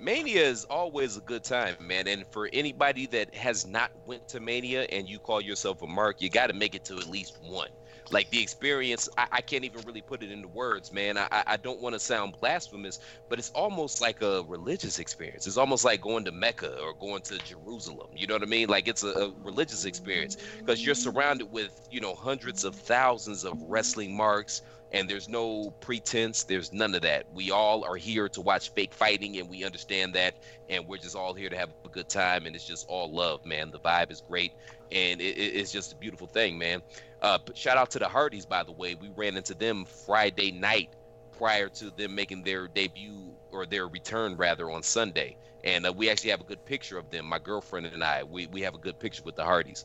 Mania 0.00 0.44
is 0.44 0.64
always 0.64 1.16
a 1.16 1.20
good 1.20 1.42
time, 1.42 1.76
man. 1.80 2.06
And 2.06 2.26
for 2.30 2.48
anybody 2.52 3.06
that 3.06 3.34
has 3.34 3.66
not 3.66 3.90
went 4.06 4.28
to 4.28 4.40
Mania 4.40 4.82
and 4.84 5.08
you 5.08 5.18
call 5.18 5.40
yourself 5.40 5.82
a 5.82 5.86
mark, 5.86 6.20
you 6.20 6.28
got 6.28 6.48
to 6.48 6.52
make 6.52 6.74
it 6.74 6.84
to 6.86 6.96
at 6.96 7.08
least 7.08 7.38
one. 7.42 7.70
Like 8.10 8.30
the 8.30 8.40
experience, 8.40 9.08
I, 9.18 9.26
I 9.32 9.40
can't 9.40 9.64
even 9.64 9.82
really 9.84 10.02
put 10.02 10.22
it 10.22 10.30
into 10.30 10.46
words, 10.48 10.92
man. 10.92 11.18
I, 11.18 11.42
I 11.44 11.56
don't 11.56 11.80
want 11.80 11.94
to 11.94 11.98
sound 11.98 12.36
blasphemous, 12.40 13.00
but 13.28 13.38
it's 13.38 13.50
almost 13.50 14.00
like 14.00 14.22
a 14.22 14.44
religious 14.44 15.00
experience. 15.00 15.46
It's 15.46 15.56
almost 15.56 15.84
like 15.84 16.02
going 16.02 16.24
to 16.26 16.32
Mecca 16.32 16.78
or 16.78 16.94
going 16.94 17.22
to 17.22 17.38
Jerusalem. 17.38 18.08
You 18.14 18.28
know 18.28 18.34
what 18.34 18.42
I 18.42 18.46
mean? 18.46 18.68
Like 18.68 18.86
it's 18.86 19.02
a, 19.02 19.08
a 19.08 19.30
religious 19.42 19.86
experience 19.86 20.36
because 20.58 20.84
you're 20.84 20.94
surrounded 20.94 21.50
with, 21.50 21.88
you 21.90 22.00
know, 22.00 22.14
hundreds 22.14 22.64
of 22.64 22.76
thousands 22.76 23.44
of 23.44 23.60
wrestling 23.62 24.16
marks 24.16 24.62
and 24.92 25.08
there's 25.10 25.28
no 25.28 25.70
pretense 25.80 26.44
there's 26.44 26.72
none 26.72 26.94
of 26.94 27.02
that. 27.02 27.26
We 27.34 27.50
all 27.50 27.84
are 27.84 27.96
here 27.96 28.28
to 28.30 28.40
watch 28.40 28.70
fake 28.70 28.94
fighting 28.94 29.38
and 29.38 29.48
we 29.48 29.64
understand 29.64 30.14
that. 30.14 30.42
And 30.68 30.86
we're 30.86 30.98
just 30.98 31.16
all 31.16 31.34
here 31.34 31.48
to 31.48 31.56
have 31.56 31.70
a 31.84 31.88
good 31.88 32.08
time 32.08 32.46
and 32.46 32.54
it's 32.54 32.66
just 32.66 32.86
all 32.88 33.12
love 33.12 33.44
man. 33.44 33.70
The 33.70 33.80
vibe 33.80 34.10
is 34.10 34.22
great 34.26 34.52
and 34.92 35.20
it, 35.20 35.24
it's 35.38 35.72
just 35.72 35.92
a 35.92 35.96
beautiful 35.96 36.26
thing 36.26 36.56
man. 36.56 36.82
Uh, 37.20 37.38
shout 37.54 37.76
out 37.76 37.90
to 37.90 37.98
the 37.98 38.08
hardys 38.08 38.46
by 38.46 38.62
the 38.62 38.72
way. 38.72 38.94
We 38.94 39.10
ran 39.16 39.36
into 39.36 39.54
them 39.54 39.84
friday 39.84 40.52
night 40.52 40.90
prior 41.36 41.68
to 41.68 41.90
them 41.90 42.14
making 42.14 42.44
their 42.44 42.68
debut 42.68 43.34
or 43.50 43.66
their 43.66 43.88
return 43.88 44.36
rather 44.36 44.70
on 44.70 44.82
sunday. 44.82 45.36
And 45.64 45.84
uh, 45.84 45.92
we 45.92 46.08
actually 46.08 46.30
have 46.30 46.40
a 46.40 46.44
good 46.44 46.64
picture 46.64 46.96
of 46.96 47.10
them 47.10 47.26
my 47.26 47.38
girlfriend 47.40 47.86
and 47.86 48.04
i. 48.04 48.22
We, 48.22 48.46
we 48.46 48.60
have 48.62 48.74
a 48.74 48.78
good 48.78 49.00
picture 49.00 49.22
with 49.24 49.34
the 49.36 49.44
hardys. 49.44 49.84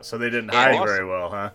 So 0.00 0.18
they 0.18 0.26
didn't 0.30 0.50
And 0.50 0.58
hide 0.58 0.74
also- 0.74 0.92
very 0.92 1.06
well, 1.06 1.30
huh? 1.30 1.50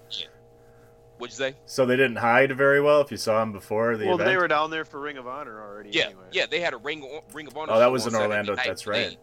What'd 1.22 1.32
you 1.32 1.38
say 1.38 1.56
So 1.66 1.86
they 1.86 1.96
didn't 1.96 2.18
hide 2.18 2.52
very 2.58 2.82
well 2.82 3.00
if 3.02 3.12
you 3.12 3.18
saw 3.18 3.40
them 3.40 3.52
before 3.54 3.96
the 3.96 4.06
well, 4.06 4.16
event. 4.16 4.30
they 4.30 4.38
were 4.38 4.48
down 4.48 4.70
there 4.72 4.84
for 4.84 5.00
Ring 5.00 5.18
of 5.18 5.28
Honor 5.28 5.62
already. 5.62 5.92
Yeah, 5.92 6.08
anyway. 6.08 6.24
yeah, 6.32 6.46
they 6.48 6.60
had 6.60 6.74
a 6.74 6.78
ring 6.78 7.22
ring 7.34 7.48
of 7.48 7.56
honor. 7.56 7.74
Oh, 7.74 7.80
that 7.80 7.92
was 7.92 8.06
in 8.08 8.16
Orlando, 8.16 8.56
night 8.56 8.66
that's 8.68 8.86
where 8.86 8.96
they- 8.96 9.08
right. 9.10 9.18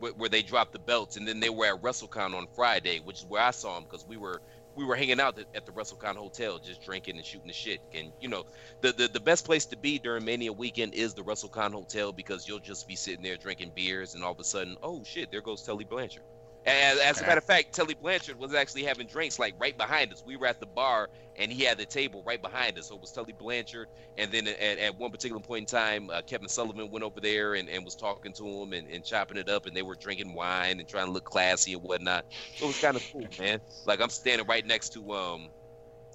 Where, 0.00 0.12
where 0.12 0.28
they 0.30 0.40
dropped 0.42 0.72
the 0.72 0.78
belts, 0.78 1.16
and 1.18 1.28
then 1.28 1.40
they 1.40 1.50
were 1.50 1.66
at 1.66 1.82
WrestleCon 1.82 2.34
on 2.34 2.46
Friday, 2.56 3.00
which 3.04 3.18
is 3.18 3.26
where 3.26 3.42
I 3.42 3.50
saw 3.50 3.74
them 3.74 3.84
because 3.84 4.06
we 4.06 4.16
were 4.16 4.40
we 4.74 4.84
were 4.84 4.96
hanging 4.96 5.20
out 5.20 5.38
at 5.54 5.66
the 5.66 5.72
WrestleCon 5.72 6.14
hotel, 6.16 6.58
just 6.58 6.82
drinking 6.82 7.16
and 7.18 7.26
shooting 7.26 7.48
the 7.48 7.52
shit. 7.52 7.80
And 7.92 8.10
you 8.18 8.28
know, 8.28 8.46
the, 8.80 8.92
the 8.92 9.08
the 9.08 9.20
best 9.20 9.44
place 9.44 9.66
to 9.66 9.76
be 9.76 9.98
during 9.98 10.24
Mania 10.24 10.54
weekend 10.54 10.94
is 10.94 11.12
the 11.12 11.22
WrestleCon 11.22 11.72
hotel 11.72 12.12
because 12.12 12.48
you'll 12.48 12.60
just 12.60 12.88
be 12.88 12.96
sitting 12.96 13.22
there 13.22 13.36
drinking 13.36 13.72
beers, 13.74 14.14
and 14.14 14.24
all 14.24 14.32
of 14.32 14.40
a 14.40 14.44
sudden, 14.44 14.76
oh 14.82 15.04
shit, 15.04 15.30
there 15.30 15.42
goes 15.42 15.62
Tully 15.62 15.84
Blanchard. 15.84 16.22
As, 16.66 16.98
as 16.98 17.20
a 17.20 17.26
matter 17.26 17.38
of 17.38 17.44
fact, 17.44 17.74
Tully 17.74 17.94
Blanchard 17.94 18.38
was 18.38 18.54
actually 18.54 18.84
having 18.84 19.06
drinks 19.06 19.38
like 19.38 19.54
right 19.58 19.76
behind 19.76 20.12
us. 20.12 20.22
We 20.26 20.36
were 20.36 20.46
at 20.46 20.60
the 20.60 20.66
bar, 20.66 21.08
and 21.36 21.50
he 21.50 21.64
had 21.64 21.78
the 21.78 21.86
table 21.86 22.22
right 22.26 22.40
behind 22.40 22.78
us. 22.78 22.88
So 22.88 22.96
it 22.96 23.00
was 23.00 23.12
Tully 23.12 23.32
Blanchard, 23.32 23.88
and 24.18 24.30
then 24.30 24.46
at, 24.46 24.78
at 24.78 24.98
one 24.98 25.10
particular 25.10 25.40
point 25.40 25.62
in 25.62 25.78
time, 25.78 26.10
uh, 26.10 26.20
Kevin 26.22 26.48
Sullivan 26.48 26.90
went 26.90 27.02
over 27.02 27.18
there 27.18 27.54
and, 27.54 27.68
and 27.68 27.82
was 27.82 27.96
talking 27.96 28.32
to 28.34 28.46
him 28.46 28.74
and, 28.74 28.88
and 28.90 29.02
chopping 29.02 29.38
it 29.38 29.48
up, 29.48 29.64
and 29.64 29.74
they 29.74 29.82
were 29.82 29.94
drinking 29.94 30.34
wine 30.34 30.78
and 30.80 30.86
trying 30.88 31.06
to 31.06 31.12
look 31.12 31.24
classy 31.24 31.72
and 31.72 31.82
whatnot. 31.82 32.26
So 32.56 32.66
it 32.66 32.68
was 32.68 32.80
kind 32.80 32.96
of 32.96 33.02
cool, 33.10 33.26
man. 33.38 33.60
Like 33.86 34.02
I'm 34.02 34.10
standing 34.10 34.46
right 34.46 34.66
next 34.66 34.92
to 34.94 35.12
um, 35.14 35.48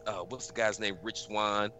uh, 0.06 0.20
what's 0.30 0.48
the 0.48 0.54
guy's 0.54 0.80
name? 0.80 0.98
Rich 1.02 1.24
Swann. 1.24 1.72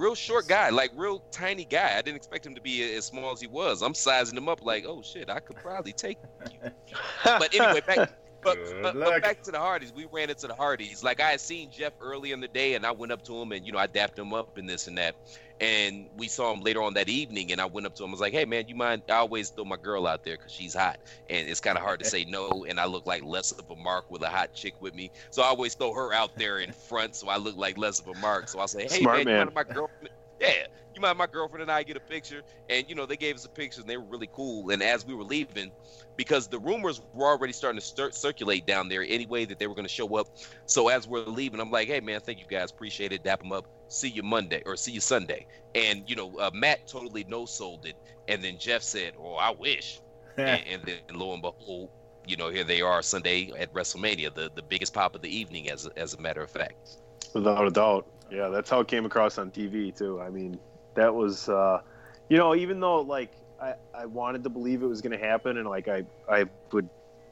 Real 0.00 0.14
short 0.14 0.48
guy, 0.48 0.70
like 0.70 0.92
real 0.96 1.18
tiny 1.30 1.66
guy. 1.66 1.98
I 1.98 2.00
didn't 2.00 2.16
expect 2.16 2.46
him 2.46 2.54
to 2.54 2.60
be 2.62 2.94
as 2.94 3.04
small 3.04 3.32
as 3.32 3.40
he 3.40 3.46
was. 3.46 3.82
I'm 3.82 3.92
sizing 3.92 4.34
him 4.34 4.48
up 4.48 4.64
like, 4.64 4.86
oh 4.86 5.02
shit, 5.02 5.28
I 5.28 5.40
could 5.40 5.56
probably 5.56 5.92
take 5.92 6.16
you. 6.50 6.70
But 7.24 7.54
anyway, 7.54 7.82
back 7.86 8.10
but, 8.42 8.58
but, 8.80 8.94
but 8.94 9.22
back 9.22 9.42
to 9.42 9.50
the 9.50 9.58
Hardys. 9.58 9.92
We 9.92 10.06
ran 10.10 10.30
into 10.30 10.46
the 10.46 10.54
Hardys. 10.54 11.04
Like 11.04 11.20
I 11.20 11.32
had 11.32 11.40
seen 11.40 11.70
Jeff 11.70 11.92
early 12.00 12.32
in 12.32 12.40
the 12.40 12.48
day, 12.48 12.74
and 12.76 12.86
I 12.86 12.90
went 12.92 13.12
up 13.12 13.22
to 13.24 13.36
him, 13.36 13.52
and 13.52 13.66
you 13.66 13.72
know 13.72 13.78
I 13.78 13.86
dapped 13.86 14.18
him 14.18 14.32
up 14.32 14.56
and 14.56 14.66
this 14.66 14.86
and 14.86 14.96
that. 14.96 15.16
And 15.60 16.08
we 16.16 16.28
saw 16.28 16.52
him 16.52 16.60
later 16.60 16.82
on 16.82 16.94
that 16.94 17.08
evening, 17.10 17.52
and 17.52 17.60
I 17.60 17.66
went 17.66 17.86
up 17.86 17.94
to 17.96 18.04
him. 18.04 18.10
I 18.10 18.12
was 18.12 18.20
like, 18.20 18.32
"Hey 18.32 18.46
man, 18.46 18.64
you 18.66 18.74
mind? 18.74 19.02
I 19.08 19.14
always 19.14 19.50
throw 19.50 19.64
my 19.66 19.76
girl 19.76 20.06
out 20.06 20.22
there 20.24 20.34
because 20.34 20.52
she's 20.52 20.74
hot, 20.74 20.96
and 21.28 21.48
it's 21.48 21.60
kind 21.60 21.76
of 21.76 21.84
hard 21.84 22.00
to 22.00 22.04
say 22.06 22.24
no. 22.24 22.64
And 22.64 22.80
I 22.80 22.86
look 22.86 23.06
like 23.06 23.22
less 23.24 23.52
of 23.52 23.68
a 23.70 23.76
mark 23.76 24.06
with 24.08 24.22
a 24.22 24.30
hot 24.30 24.52
chick 24.54 24.74
with 24.80 24.94
me, 24.94 25.10
so 25.30 25.42
I 25.42 25.46
always 25.46 25.74
throw 25.74 25.92
her 25.94 26.12
out 26.14 26.30
there 26.36 26.58
in 26.60 26.72
front, 26.72 27.16
so 27.16 27.28
I 27.28 27.36
look 27.36 27.56
like 27.56 27.76
less 27.78 27.98
of 28.00 28.06
a 28.08 28.14
mark. 28.14 28.48
So 28.48 28.58
I 28.60 28.66
say, 28.66 28.88
"Hey 28.88 29.06
Smart 29.06 29.06
man, 29.06 29.26
man. 29.26 29.48
you 29.48 29.52
mind 29.52 29.54
my 29.54 29.64
girlfriend?" 29.64 30.10
Yeah, 30.40 30.66
you 30.94 31.00
mind 31.00 31.18
my 31.18 31.26
girlfriend 31.26 31.62
and 31.62 31.70
I 31.70 31.82
get 31.82 31.96
a 31.96 32.00
picture? 32.00 32.42
And 32.68 32.88
you 32.88 32.94
know 32.94 33.06
they 33.06 33.16
gave 33.16 33.36
us 33.36 33.44
a 33.44 33.48
picture, 33.48 33.80
and 33.80 33.88
they 33.88 33.96
were 33.96 34.04
really 34.04 34.28
cool. 34.32 34.70
And 34.70 34.82
as 34.82 35.06
we 35.06 35.14
were 35.14 35.24
leaving, 35.24 35.70
because 36.16 36.48
the 36.48 36.58
rumors 36.58 37.00
were 37.14 37.26
already 37.26 37.52
starting 37.52 37.80
to 37.80 37.86
start 37.86 38.14
circulate 38.14 38.66
down 38.66 38.88
there 38.88 39.02
anyway 39.02 39.44
that 39.46 39.58
they 39.58 39.66
were 39.66 39.74
going 39.74 39.86
to 39.86 39.92
show 39.92 40.16
up. 40.16 40.28
So 40.66 40.88
as 40.88 41.06
we're 41.06 41.24
leaving, 41.24 41.60
I'm 41.60 41.70
like, 41.70 41.88
hey 41.88 42.00
man, 42.00 42.20
thank 42.20 42.38
you 42.38 42.46
guys, 42.48 42.70
appreciate 42.70 43.12
it, 43.12 43.24
dap 43.24 43.40
them 43.40 43.52
up. 43.52 43.66
See 43.88 44.08
you 44.08 44.22
Monday 44.22 44.62
or 44.66 44.76
see 44.76 44.92
you 44.92 45.00
Sunday. 45.00 45.46
And 45.74 46.08
you 46.08 46.16
know, 46.16 46.38
uh, 46.38 46.50
Matt 46.52 46.86
totally 46.86 47.24
no 47.28 47.46
sold 47.46 47.86
it, 47.86 47.96
and 48.28 48.42
then 48.42 48.58
Jeff 48.58 48.82
said, 48.82 49.14
oh, 49.18 49.34
I 49.34 49.50
wish. 49.50 50.00
and, 50.36 50.62
and 50.70 50.82
then 50.84 50.98
lo 51.12 51.32
and 51.32 51.42
behold, 51.42 51.90
you 52.26 52.36
know, 52.36 52.50
here 52.50 52.64
they 52.64 52.80
are 52.80 53.02
Sunday 53.02 53.52
at 53.58 53.72
WrestleMania, 53.74 54.34
the 54.34 54.50
the 54.54 54.62
biggest 54.62 54.94
pop 54.94 55.14
of 55.14 55.22
the 55.22 55.28
evening, 55.28 55.70
as 55.70 55.86
a, 55.86 55.98
as 55.98 56.14
a 56.14 56.20
matter 56.20 56.42
of 56.42 56.50
fact. 56.50 56.98
Without 57.34 57.66
a 57.66 57.70
doubt. 57.70 58.06
Yeah, 58.30 58.48
that's 58.48 58.70
how 58.70 58.80
it 58.80 58.88
came 58.88 59.04
across 59.04 59.38
on 59.38 59.50
TV 59.50 59.92
too. 59.92 60.20
I 60.20 60.30
mean, 60.30 60.58
that 60.94 61.14
was 61.14 61.48
uh 61.48 61.80
you 62.28 62.36
know, 62.38 62.54
even 62.54 62.80
though 62.80 63.00
like 63.00 63.32
I, 63.60 63.74
I 63.94 64.06
wanted 64.06 64.44
to 64.44 64.50
believe 64.50 64.82
it 64.82 64.86
was 64.86 65.00
gonna 65.00 65.18
happen 65.18 65.56
and 65.58 65.68
like 65.68 65.88
I, 65.88 66.04
I 66.28 66.44
would 66.72 66.88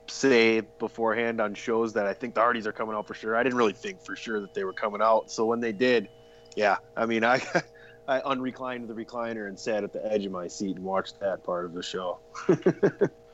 say 0.09 0.61
beforehand 0.61 1.41
on 1.41 1.55
shows 1.55 1.93
that 1.95 2.07
I 2.07 2.15
think 2.15 2.35
the 2.35 2.41
Hardys 2.41 2.67
are 2.67 2.73
coming 2.73 2.95
out 2.95 3.07
for 3.07 3.15
sure. 3.15 3.37
I 3.37 3.43
didn't 3.43 3.59
really 3.59 3.73
think 3.75 4.03
for 4.03 4.17
sure 4.17 4.41
that 4.41 4.55
they 4.55 4.65
were 4.65 4.73
coming 4.73 5.01
out. 5.03 5.31
So 5.31 5.45
when 5.47 5.61
they 5.61 5.73
did, 5.73 6.09
yeah, 6.57 6.79
I 6.97 7.07
mean 7.07 7.25
I 7.25 7.41
I 8.09 8.21
unreclined 8.25 8.89
the 8.89 8.95
recliner 8.95 9.49
and 9.49 9.59
sat 9.59 9.85
at 9.85 9.93
the 9.93 10.05
edge 10.05 10.25
of 10.27 10.33
my 10.33 10.49
seat 10.49 10.77
and 10.77 10.85
watched 10.85 11.21
that 11.21 11.45
part 11.45 11.65
of 11.67 11.75
the 11.75 11.83
show. 11.83 12.19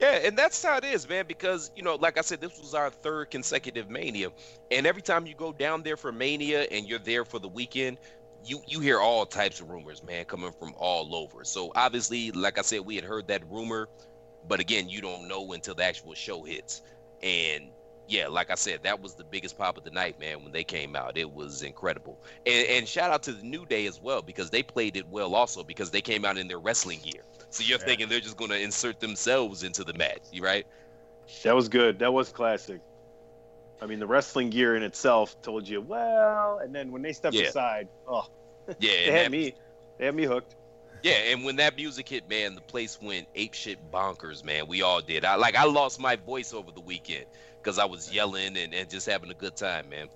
Yeah, 0.00 0.20
and 0.24 0.36
that's 0.36 0.62
how 0.62 0.76
it 0.76 0.84
is, 0.84 1.08
man. 1.08 1.24
Because 1.26 1.70
you 1.76 1.82
know, 1.82 1.94
like 1.96 2.18
I 2.18 2.22
said, 2.22 2.40
this 2.40 2.58
was 2.58 2.74
our 2.74 2.90
third 2.90 3.30
consecutive 3.30 3.88
Mania, 3.88 4.30
and 4.70 4.86
every 4.86 5.02
time 5.02 5.26
you 5.26 5.34
go 5.34 5.52
down 5.52 5.82
there 5.82 5.96
for 5.96 6.12
Mania 6.12 6.62
and 6.70 6.88
you're 6.88 6.98
there 6.98 7.24
for 7.24 7.38
the 7.38 7.48
weekend, 7.48 7.98
you 8.44 8.60
you 8.66 8.80
hear 8.80 9.00
all 9.00 9.26
types 9.26 9.60
of 9.60 9.70
rumors, 9.70 10.02
man, 10.02 10.24
coming 10.24 10.52
from 10.52 10.74
all 10.76 11.14
over. 11.14 11.44
So 11.44 11.72
obviously, 11.74 12.30
like 12.32 12.58
I 12.58 12.62
said, 12.62 12.80
we 12.80 12.96
had 12.96 13.04
heard 13.04 13.28
that 13.28 13.42
rumor, 13.50 13.88
but 14.46 14.60
again, 14.60 14.88
you 14.88 15.00
don't 15.00 15.28
know 15.28 15.52
until 15.52 15.74
the 15.74 15.84
actual 15.84 16.14
show 16.14 16.42
hits. 16.44 16.82
And 17.22 17.70
yeah, 18.06 18.28
like 18.28 18.50
I 18.50 18.56
said, 18.56 18.82
that 18.82 19.00
was 19.00 19.14
the 19.14 19.24
biggest 19.24 19.56
pop 19.56 19.78
of 19.78 19.84
the 19.84 19.90
night, 19.90 20.20
man. 20.20 20.42
When 20.42 20.52
they 20.52 20.64
came 20.64 20.94
out, 20.94 21.16
it 21.16 21.30
was 21.32 21.62
incredible. 21.62 22.22
And, 22.44 22.66
and 22.68 22.88
shout 22.88 23.10
out 23.10 23.22
to 23.24 23.32
the 23.32 23.42
New 23.44 23.64
Day 23.64 23.86
as 23.86 24.00
well 24.00 24.20
because 24.22 24.50
they 24.50 24.62
played 24.62 24.96
it 24.96 25.08
well 25.08 25.34
also 25.34 25.64
because 25.64 25.90
they 25.90 26.02
came 26.02 26.24
out 26.24 26.36
in 26.36 26.48
their 26.48 26.58
wrestling 26.58 27.00
gear. 27.02 27.22
So 27.54 27.62
you're 27.62 27.78
Yeah. 27.78 27.84
thinking 27.84 28.08
they're 28.08 28.18
just 28.20 28.36
going 28.36 28.50
to 28.50 28.60
insert 28.60 28.98
themselves 28.98 29.62
into 29.62 29.84
the 29.84 29.94
match, 29.94 30.22
you 30.32 30.42
right? 30.42 30.66
That 31.44 31.54
was 31.54 31.68
good. 31.68 32.00
That 32.00 32.12
was 32.12 32.30
classic. 32.30 32.80
I 33.80 33.86
mean, 33.86 34.00
the 34.00 34.06
wrestling 34.06 34.50
gear 34.50 34.74
in 34.74 34.82
itself 34.82 35.40
told 35.42 35.68
you, 35.68 35.80
well, 35.80 36.58
and 36.62 36.74
then 36.74 36.90
when 36.90 37.02
they 37.02 37.12
stepped 37.12 37.36
Yeah. 37.36 37.48
aside, 37.48 37.88
oh, 38.08 38.24
Yeah, 38.80 38.90
they 39.06 39.12
had 39.12 39.26
that- 39.26 39.30
me, 39.30 39.54
they 39.98 40.06
had 40.06 40.14
me 40.16 40.24
hooked. 40.24 40.56
Yeah, 41.04 41.12
and 41.32 41.44
when 41.44 41.56
that 41.56 41.76
music 41.76 42.08
hit, 42.08 42.28
man, 42.28 42.54
the 42.54 42.62
place 42.62 42.98
went 43.00 43.28
ape 43.34 43.52
shit 43.54 43.78
bonkers, 43.92 44.42
man. 44.42 44.66
We 44.66 44.80
all 44.82 45.02
did. 45.02 45.24
I 45.24 45.34
like 45.36 45.54
I 45.54 45.64
lost 45.64 46.00
my 46.00 46.16
voice 46.16 46.54
over 46.54 46.72
the 46.72 46.80
weekend 46.80 47.26
because 47.62 47.78
I 47.78 47.84
was 47.84 48.12
yelling 48.12 48.56
and, 48.56 48.72
and 48.72 48.88
just 48.88 49.06
having 49.06 49.30
a 49.30 49.34
good 49.34 49.54
time, 49.54 49.90
man. 49.90 50.08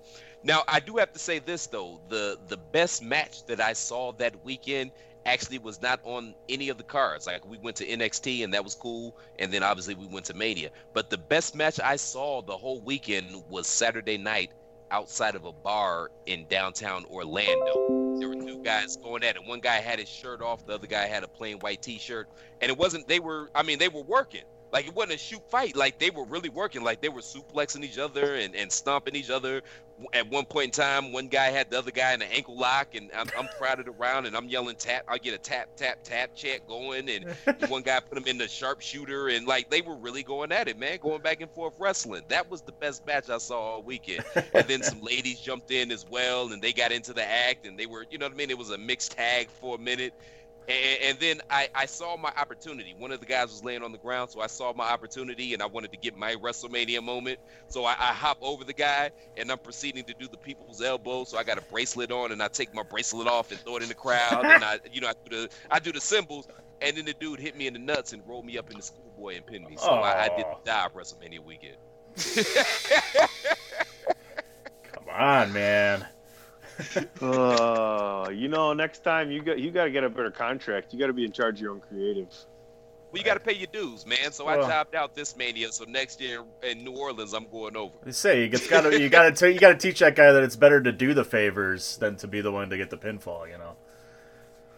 Now 0.43 0.63
I 0.67 0.79
do 0.79 0.97
have 0.97 1.11
to 1.13 1.19
say 1.19 1.37
this 1.37 1.67
though, 1.67 2.01
the 2.09 2.39
the 2.47 2.57
best 2.57 3.03
match 3.03 3.45
that 3.45 3.61
I 3.61 3.73
saw 3.73 4.13
that 4.13 4.43
weekend 4.43 4.89
actually 5.25 5.59
was 5.59 5.81
not 5.81 5.99
on 6.03 6.33
any 6.47 6.69
of 6.69 6.77
the 6.77 6.83
cards. 6.83 7.27
Like 7.27 7.45
we 7.45 7.57
went 7.57 7.77
to 7.77 7.85
NXT 7.85 8.43
and 8.43 8.53
that 8.53 8.63
was 8.63 8.75
cool, 8.75 9.17
and 9.37 9.51
then 9.51 9.63
obviously 9.63 9.95
we 9.95 10.07
went 10.07 10.25
to 10.27 10.33
Mania. 10.33 10.69
But 10.93 11.09
the 11.09 11.17
best 11.17 11.55
match 11.55 11.79
I 11.79 11.95
saw 11.95 12.41
the 12.41 12.57
whole 12.57 12.81
weekend 12.81 13.43
was 13.49 13.67
Saturday 13.67 14.17
night 14.17 14.51
outside 14.91 15.35
of 15.35 15.45
a 15.45 15.51
bar 15.51 16.11
in 16.25 16.45
downtown 16.47 17.05
Orlando. 17.05 17.83
There 18.19 18.27
were 18.27 18.35
two 18.35 18.57
guys 18.63 18.97
going 18.97 19.23
at 19.23 19.35
it. 19.37 19.45
One 19.45 19.59
guy 19.59 19.77
had 19.77 19.99
his 19.99 20.09
shirt 20.09 20.41
off, 20.41 20.65
the 20.65 20.73
other 20.73 20.87
guy 20.87 21.05
had 21.05 21.23
a 21.23 21.27
plain 21.27 21.59
white 21.59 21.81
T-shirt, 21.81 22.27
and 22.61 22.69
it 22.69 22.77
wasn't. 22.77 23.07
They 23.07 23.19
were, 23.19 23.49
I 23.55 23.63
mean, 23.63 23.79
they 23.79 23.87
were 23.87 24.03
working, 24.03 24.43
Like 24.71 24.87
it 24.87 24.95
wasn't 24.95 25.13
a 25.13 25.17
shoot 25.17 25.41
fight. 25.49 25.75
Like 25.75 25.99
they 25.99 26.09
were 26.09 26.25
really 26.25 26.49
working. 26.49 26.83
Like 26.83 27.01
they 27.01 27.09
were 27.09 27.21
suplexing 27.21 27.83
each 27.83 27.97
other 27.97 28.35
and, 28.35 28.55
and 28.55 28.71
stomping 28.71 29.15
each 29.15 29.29
other. 29.29 29.61
At 30.13 30.29
one 30.29 30.45
point 30.45 30.65
in 30.65 30.71
time, 30.71 31.11
one 31.11 31.27
guy 31.27 31.47
had 31.47 31.69
the 31.69 31.77
other 31.77 31.91
guy 31.91 32.13
in 32.13 32.21
an 32.21 32.29
ankle 32.31 32.57
lock, 32.57 32.95
and 32.95 33.11
I'm, 33.13 33.27
I'm 33.37 33.49
crowded 33.57 33.89
around, 33.89 34.27
and 34.27 34.35
I'm 34.35 34.47
yelling 34.47 34.77
tap. 34.77 35.03
I 35.09 35.17
get 35.17 35.33
a 35.33 35.37
tap 35.37 35.75
tap 35.75 36.03
tap 36.03 36.33
chat 36.35 36.65
going, 36.69 37.09
and 37.09 37.35
one 37.69 37.81
guy 37.81 37.99
put 37.99 38.17
him 38.17 38.25
in 38.25 38.37
the 38.37 38.47
sharpshooter, 38.47 39.27
and 39.27 39.45
like 39.45 39.69
they 39.69 39.81
were 39.81 39.95
really 39.95 40.23
going 40.23 40.53
at 40.53 40.69
it, 40.69 40.79
man, 40.79 40.99
going 41.01 41.21
back 41.21 41.41
and 41.41 41.51
forth 41.51 41.73
wrestling. 41.79 42.23
That 42.29 42.49
was 42.49 42.61
the 42.61 42.71
best 42.71 43.05
match 43.05 43.29
I 43.29 43.39
saw 43.39 43.59
all 43.59 43.83
weekend. 43.83 44.23
And 44.53 44.65
then 44.67 44.83
some 44.83 45.01
ladies 45.03 45.39
jumped 45.41 45.69
in 45.71 45.91
as 45.91 46.05
well, 46.09 46.53
and 46.53 46.61
they 46.61 46.71
got 46.71 46.93
into 46.93 47.11
the 47.11 47.25
act, 47.25 47.65
and 47.67 47.77
they 47.77 47.85
were, 47.85 48.05
you 48.09 48.19
know 48.19 48.25
what 48.27 48.33
I 48.33 48.37
mean? 48.37 48.51
It 48.51 48.57
was 48.57 48.69
a 48.69 48.77
mixed 48.77 49.17
tag 49.17 49.49
for 49.49 49.75
a 49.75 49.79
minute. 49.79 50.13
And, 50.69 51.03
and 51.03 51.19
then 51.19 51.41
I, 51.49 51.67
I 51.73 51.85
saw 51.87 52.15
my 52.15 52.31
opportunity. 52.37 52.93
One 52.97 53.11
of 53.11 53.19
the 53.19 53.25
guys 53.25 53.49
was 53.49 53.63
laying 53.63 53.83
on 53.83 53.91
the 53.91 53.97
ground, 53.97 54.29
so 54.29 54.39
I 54.39 54.47
saw 54.47 54.71
my 54.73 54.89
opportunity, 54.89 55.53
and 55.53 55.63
I 55.63 55.65
wanted 55.65 55.91
to 55.91 55.97
get 55.97 56.15
my 56.15 56.35
WrestleMania 56.35 57.03
moment. 57.03 57.39
So 57.67 57.85
I, 57.85 57.93
I 57.93 58.13
hop 58.13 58.37
over 58.41 58.63
the 58.63 58.73
guy, 58.73 59.09
and 59.35 59.51
I'm 59.51 59.57
proceeding 59.57 60.03
to 60.05 60.13
do 60.13 60.27
the 60.27 60.37
people's 60.37 60.81
elbow. 60.81 61.23
So 61.23 61.37
I 61.37 61.43
got 61.43 61.57
a 61.57 61.61
bracelet 61.63 62.11
on, 62.11 62.31
and 62.31 62.41
I 62.43 62.47
take 62.47 62.73
my 62.73 62.83
bracelet 62.83 63.27
off 63.27 63.51
and 63.51 63.59
throw 63.61 63.77
it 63.77 63.83
in 63.83 63.89
the 63.89 63.95
crowd, 63.95 64.45
and 64.45 64.63
I, 64.63 64.79
you 64.91 65.01
know, 65.01 65.07
I 65.07 65.13
do 65.27 65.35
the 65.35 65.49
I 65.71 65.79
do 65.79 65.91
the 65.91 66.01
symbols, 66.01 66.47
and 66.81 66.95
then 66.95 67.05
the 67.05 67.13
dude 67.13 67.39
hit 67.39 67.57
me 67.57 67.67
in 67.67 67.73
the 67.73 67.79
nuts 67.79 68.13
and 68.13 68.21
rolled 68.27 68.45
me 68.45 68.57
up 68.57 68.69
in 68.69 68.77
the 68.77 68.83
schoolboy 68.83 69.37
and 69.37 69.45
pinned 69.45 69.67
me. 69.67 69.77
So 69.77 69.89
I, 69.89 70.25
I 70.25 70.29
did 70.37 70.45
dive 70.65 70.93
WrestleMania 70.93 71.39
weekend. 71.39 71.77
Come 74.83 75.09
on, 75.09 75.51
man. 75.53 76.05
Uh, 77.21 78.29
you 78.33 78.47
know, 78.47 78.73
next 78.73 79.03
time 79.03 79.31
you 79.31 79.41
got 79.41 79.59
you 79.59 79.71
got 79.71 79.85
to 79.85 79.91
get 79.91 80.03
a 80.03 80.09
better 80.09 80.31
contract. 80.31 80.93
You 80.93 80.99
got 80.99 81.07
to 81.07 81.13
be 81.13 81.25
in 81.25 81.31
charge 81.31 81.55
of 81.55 81.61
your 81.61 81.71
own 81.71 81.81
creative. 81.81 82.27
Well, 83.11 83.19
you 83.19 83.25
got 83.25 83.33
to 83.33 83.39
pay 83.39 83.53
your 83.53 83.67
dues, 83.67 84.05
man. 84.05 84.31
So 84.31 84.47
I 84.47 84.57
Well- 84.57 84.67
jobbed 84.67 84.95
out 84.95 85.15
this 85.15 85.35
mania. 85.35 85.71
So 85.71 85.85
next 85.85 86.21
year 86.21 86.43
in 86.61 86.83
New 86.83 86.95
Orleans, 86.95 87.33
I'm 87.33 87.47
going 87.49 87.75
over. 87.75 87.93
You 88.05 88.11
say 88.11 88.43
you 88.43 88.49
got 88.49 88.81
to 88.81 88.99
you 88.99 89.09
got 89.09 89.35
to 89.35 89.51
you 89.51 89.59
got 89.59 89.69
to 89.69 89.77
teach 89.77 89.99
that 89.99 90.15
guy 90.15 90.31
that 90.31 90.43
it's 90.43 90.55
better 90.55 90.81
to 90.81 90.91
do 90.91 91.13
the 91.13 91.25
favors 91.25 91.97
than 91.97 92.15
to 92.17 92.27
be 92.27 92.41
the 92.41 92.51
one 92.51 92.69
to 92.69 92.77
get 92.77 92.89
the 92.89 92.97
pinfall. 92.97 93.49
You 93.49 93.57
know. 93.57 93.75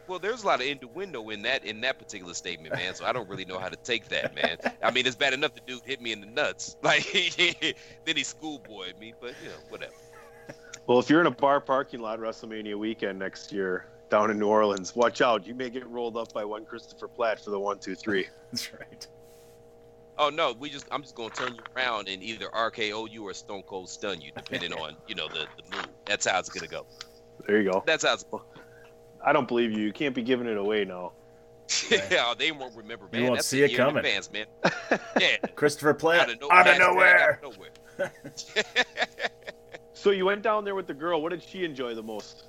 Well, 0.07 0.19
there's 0.19 0.43
a 0.43 0.47
lot 0.47 0.59
of 0.59 0.67
innuendo 0.67 1.29
in 1.29 1.43
that 1.43 1.63
in 1.63 1.79
that 1.81 1.97
particular 1.99 2.33
statement, 2.33 2.75
man. 2.75 2.95
So 2.95 3.05
I 3.05 3.13
don't 3.13 3.29
really 3.29 3.45
know 3.45 3.59
how 3.59 3.69
to 3.69 3.77
take 3.77 4.09
that, 4.09 4.35
man. 4.35 4.57
I 4.83 4.91
mean, 4.91 5.05
it's 5.05 5.15
bad 5.15 5.33
enough 5.33 5.53
the 5.53 5.61
dude 5.65 5.83
hit 5.85 6.01
me 6.01 6.11
in 6.11 6.19
the 6.21 6.27
nuts, 6.27 6.75
like 6.83 7.05
then 8.05 8.15
he 8.15 8.23
schoolboyed 8.23 8.99
me, 8.99 9.13
but 9.21 9.35
you 9.41 9.49
know, 9.49 9.55
whatever. 9.69 9.93
Well, 10.91 10.99
if 10.99 11.09
you're 11.09 11.21
in 11.21 11.27
a 11.27 11.31
bar 11.31 11.61
parking 11.61 12.01
lot 12.01 12.19
WrestleMania 12.19 12.75
weekend 12.75 13.17
next 13.17 13.53
year 13.53 13.85
down 14.09 14.29
in 14.29 14.37
New 14.37 14.47
Orleans, 14.47 14.93
watch 14.93 15.21
out. 15.21 15.47
You 15.47 15.55
may 15.55 15.69
get 15.69 15.87
rolled 15.87 16.17
up 16.17 16.33
by 16.33 16.43
one 16.43 16.65
Christopher 16.65 17.07
Platt 17.07 17.39
for 17.39 17.49
the 17.49 17.57
one, 17.57 17.79
two, 17.79 17.95
three. 17.95 18.27
That's 18.51 18.73
right. 18.73 19.07
Oh 20.17 20.27
no, 20.27 20.51
we 20.59 20.69
just 20.69 20.87
I'm 20.91 21.01
just 21.01 21.15
gonna 21.15 21.29
turn 21.29 21.55
you 21.55 21.61
around 21.77 22.09
and 22.09 22.21
either 22.21 22.47
RKO 22.47 23.09
you 23.09 23.25
or 23.25 23.33
Stone 23.33 23.63
Cold 23.67 23.87
stun 23.87 24.19
you, 24.19 24.33
depending 24.35 24.73
on 24.73 24.97
you 25.07 25.15
know 25.15 25.29
the 25.29 25.47
the 25.55 25.77
move. 25.77 25.87
That's 26.03 26.27
how 26.27 26.37
it's 26.39 26.49
gonna 26.49 26.67
go. 26.67 26.85
There 27.47 27.61
you 27.61 27.71
go. 27.71 27.81
That's 27.85 28.03
how. 28.03 28.15
It's, 28.15 28.25
I 29.25 29.31
don't 29.31 29.47
believe 29.47 29.71
you. 29.71 29.85
You 29.85 29.93
can't 29.93 30.13
be 30.13 30.23
giving 30.23 30.47
it 30.47 30.57
away 30.57 30.83
now. 30.83 31.13
yeah, 31.89 32.33
they 32.37 32.51
won't 32.51 32.75
remember, 32.75 33.05
You 33.13 33.19
man. 33.19 33.27
won't 33.29 33.37
That's 33.37 33.47
see 33.47 33.63
it 33.63 33.77
coming. 33.77 33.95
advance, 33.95 34.29
man. 34.29 34.45
Yeah, 35.21 35.37
Christopher 35.55 35.93
Platt 35.93 36.23
out 36.23 36.29
of, 36.31 36.41
no, 36.41 36.51
out 36.51 36.67
of 36.67 36.77
nowhere. 36.79 37.39
Out 37.41 37.45
of 37.45 37.57
nowhere. 37.57 38.11
So 40.01 40.09
you 40.09 40.25
went 40.25 40.41
down 40.41 40.65
there 40.65 40.73
with 40.73 40.87
the 40.87 40.95
girl. 40.95 41.21
What 41.21 41.29
did 41.29 41.43
she 41.43 41.63
enjoy 41.63 41.93
the 41.93 42.01
most? 42.01 42.45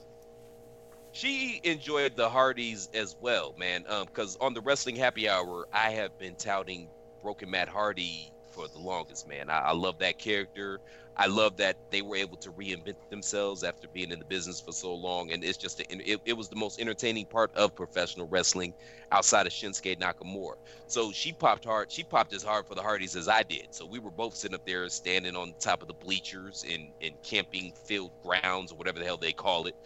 she 1.12 1.60
enjoyed 1.62 2.16
the 2.16 2.28
Hardys 2.30 2.88
as 2.94 3.14
well, 3.20 3.54
man. 3.58 3.84
Um, 3.86 4.06
because 4.06 4.36
on 4.40 4.54
the 4.54 4.62
Wrestling 4.62 4.96
Happy 4.96 5.28
Hour, 5.28 5.68
I 5.72 5.90
have 5.90 6.18
been 6.18 6.34
touting 6.34 6.88
Broken 7.22 7.50
Matt 7.50 7.68
Hardy 7.68 8.32
for 8.50 8.66
the 8.68 8.78
longest, 8.78 9.28
man. 9.28 9.50
I, 9.50 9.58
I 9.58 9.72
love 9.72 9.98
that 9.98 10.18
character. 10.18 10.80
I 11.16 11.26
love 11.26 11.56
that 11.58 11.76
they 11.90 12.00
were 12.00 12.16
able 12.16 12.36
to 12.38 12.50
reinvent 12.52 12.96
themselves 13.10 13.64
after 13.64 13.86
being 13.88 14.10
in 14.10 14.18
the 14.18 14.24
business 14.24 14.60
for 14.60 14.72
so 14.72 14.94
long, 14.94 15.30
and 15.32 15.44
it's 15.44 15.58
just 15.58 15.80
a, 15.80 16.10
it, 16.10 16.20
it 16.24 16.32
was 16.32 16.48
the 16.48 16.56
most 16.56 16.80
entertaining 16.80 17.26
part 17.26 17.54
of 17.54 17.74
professional 17.74 18.26
wrestling 18.28 18.72
outside 19.10 19.46
of 19.46 19.52
Shinsuke 19.52 19.98
Nakamura. 19.98 20.54
So 20.86 21.12
she 21.12 21.32
popped 21.32 21.66
hard. 21.66 21.92
She 21.92 22.02
popped 22.02 22.32
as 22.32 22.42
hard 22.42 22.66
for 22.66 22.74
the 22.74 22.82
Hardys 22.82 23.14
as 23.14 23.28
I 23.28 23.42
did. 23.42 23.68
So 23.70 23.84
we 23.84 23.98
were 23.98 24.10
both 24.10 24.34
sitting 24.34 24.54
up 24.54 24.64
there, 24.64 24.88
standing 24.88 25.36
on 25.36 25.54
top 25.60 25.82
of 25.82 25.88
the 25.88 25.94
bleachers 25.94 26.64
in 26.66 26.88
in 27.00 27.12
camping 27.22 27.72
field 27.84 28.10
grounds 28.22 28.72
or 28.72 28.76
whatever 28.76 28.98
the 28.98 29.04
hell 29.04 29.18
they 29.18 29.32
call 29.32 29.66
it. 29.66 29.76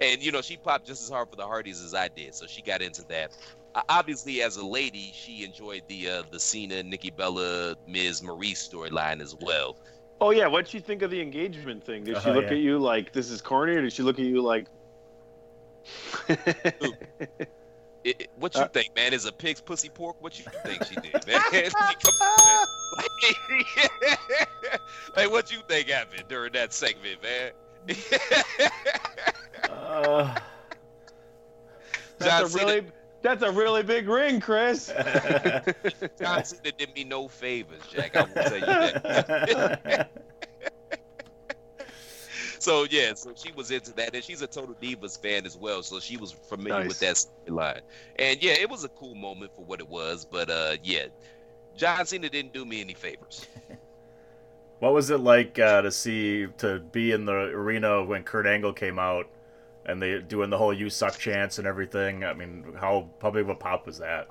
And 0.00 0.20
you 0.20 0.32
know, 0.32 0.42
she 0.42 0.56
popped 0.56 0.86
just 0.86 1.02
as 1.02 1.08
hard 1.08 1.30
for 1.30 1.36
the 1.36 1.46
Hardys 1.46 1.80
as 1.80 1.94
I 1.94 2.08
did, 2.08 2.34
so 2.34 2.46
she 2.46 2.60
got 2.60 2.82
into 2.82 3.04
that. 3.08 3.30
Obviously, 3.88 4.42
as 4.42 4.56
a 4.56 4.66
lady, 4.66 5.12
she 5.14 5.44
enjoyed 5.44 5.82
the 5.86 6.08
uh, 6.08 6.22
the 6.30 6.40
Cena, 6.40 6.82
Nikki 6.82 7.10
Bella, 7.10 7.76
Miz 7.86 8.20
Maryse 8.20 8.68
storyline 8.68 9.22
as 9.22 9.36
well. 9.40 9.76
Oh 10.22 10.30
yeah, 10.30 10.46
what'd 10.46 10.68
she 10.68 10.78
think 10.78 11.02
of 11.02 11.10
the 11.10 11.20
engagement 11.20 11.82
thing? 11.82 12.04
Did 12.04 12.22
she 12.22 12.30
Oh, 12.30 12.32
look 12.34 12.44
yeah. 12.44 12.52
at 12.52 12.58
you 12.58 12.78
like 12.78 13.12
this 13.12 13.28
is 13.28 13.40
corny, 13.42 13.72
or 13.74 13.82
did 13.82 13.92
she 13.92 14.04
look 14.04 14.20
at 14.20 14.24
you 14.24 14.40
like? 14.40 14.68
It, 18.04 18.20
it- 18.22 18.30
what 18.36 18.52
you 18.56 18.62
Uh, 18.62 18.66
think, 18.68 18.96
man? 18.96 19.12
Is 19.12 19.26
a 19.26 19.32
pig's 19.32 19.60
pussy 19.60 19.88
pork? 19.88 20.20
What 20.20 20.36
you 20.36 20.44
think 20.64 20.82
she 20.84 20.96
did, 20.96 21.24
man? 21.24 21.40
Come 21.70 22.66
like, 25.16 25.30
what 25.30 25.52
you 25.52 25.58
think 25.68 25.88
happened 25.88 26.24
during 26.28 26.52
that 26.54 26.72
segment, 26.72 27.22
man? 27.22 27.52
Uh, 29.70 30.34
that's 32.18 32.30
John 32.30 32.44
a 32.44 32.48
Cena- 32.48 32.64
really 32.66 32.86
that's 33.22 33.42
a 33.42 33.50
really 33.52 33.82
big 33.82 34.08
ring, 34.08 34.40
Chris. 34.40 34.86
John 36.20 36.44
Cena 36.44 36.72
did 36.76 36.94
me 36.94 37.04
no 37.04 37.28
favors, 37.28 37.82
Jack. 37.90 38.16
I 38.16 38.22
will 38.22 38.34
tell 38.34 38.54
you 38.58 38.66
that. 38.66 40.10
So 42.58 42.86
yeah, 42.88 43.14
so 43.14 43.32
she 43.34 43.50
was 43.50 43.72
into 43.72 43.92
that, 43.94 44.14
and 44.14 44.22
she's 44.22 44.40
a 44.40 44.46
Total 44.46 44.76
Divas 44.80 45.20
fan 45.20 45.46
as 45.46 45.56
well, 45.56 45.82
so 45.82 45.98
she 45.98 46.16
was 46.16 46.30
familiar 46.30 46.86
with 46.86 47.00
that 47.00 47.08
Nice. 47.08 47.26
storyline. 47.48 47.80
And 48.20 48.40
yeah, 48.40 48.52
it 48.52 48.70
was 48.70 48.84
a 48.84 48.88
cool 48.88 49.16
moment 49.16 49.52
for 49.52 49.64
what 49.64 49.80
it 49.80 49.88
was, 49.88 50.24
but 50.24 50.48
uh, 50.48 50.76
yeah, 50.84 51.06
John 51.76 52.06
Cena 52.06 52.28
didn't 52.28 52.52
do 52.52 52.64
me 52.64 52.80
any 52.80 52.94
favors. 52.94 53.48
what 54.78 54.92
was 54.94 55.10
it 55.10 55.18
like 55.18 55.58
uh, 55.58 55.82
to 55.82 55.90
see 55.90 56.46
to 56.58 56.78
be 56.78 57.10
in 57.10 57.24
the 57.24 57.32
arena 57.32 58.04
when 58.04 58.22
Kurt 58.22 58.46
Angle 58.46 58.74
came 58.74 58.96
out 58.96 59.28
and 59.86 60.00
they 60.00 60.20
doing 60.20 60.50
the 60.50 60.58
whole 60.58 60.72
"You 60.72 60.90
suck" 60.90 61.18
chants 61.18 61.58
and 61.58 61.66
everything? 61.66 62.24
I 62.24 62.34
mean, 62.34 62.64
how 62.78 63.08
how 63.20 63.30
big 63.30 63.42
of 63.42 63.48
a 63.50 63.54
pop 63.54 63.86
was 63.86 63.98
that? 63.98 64.28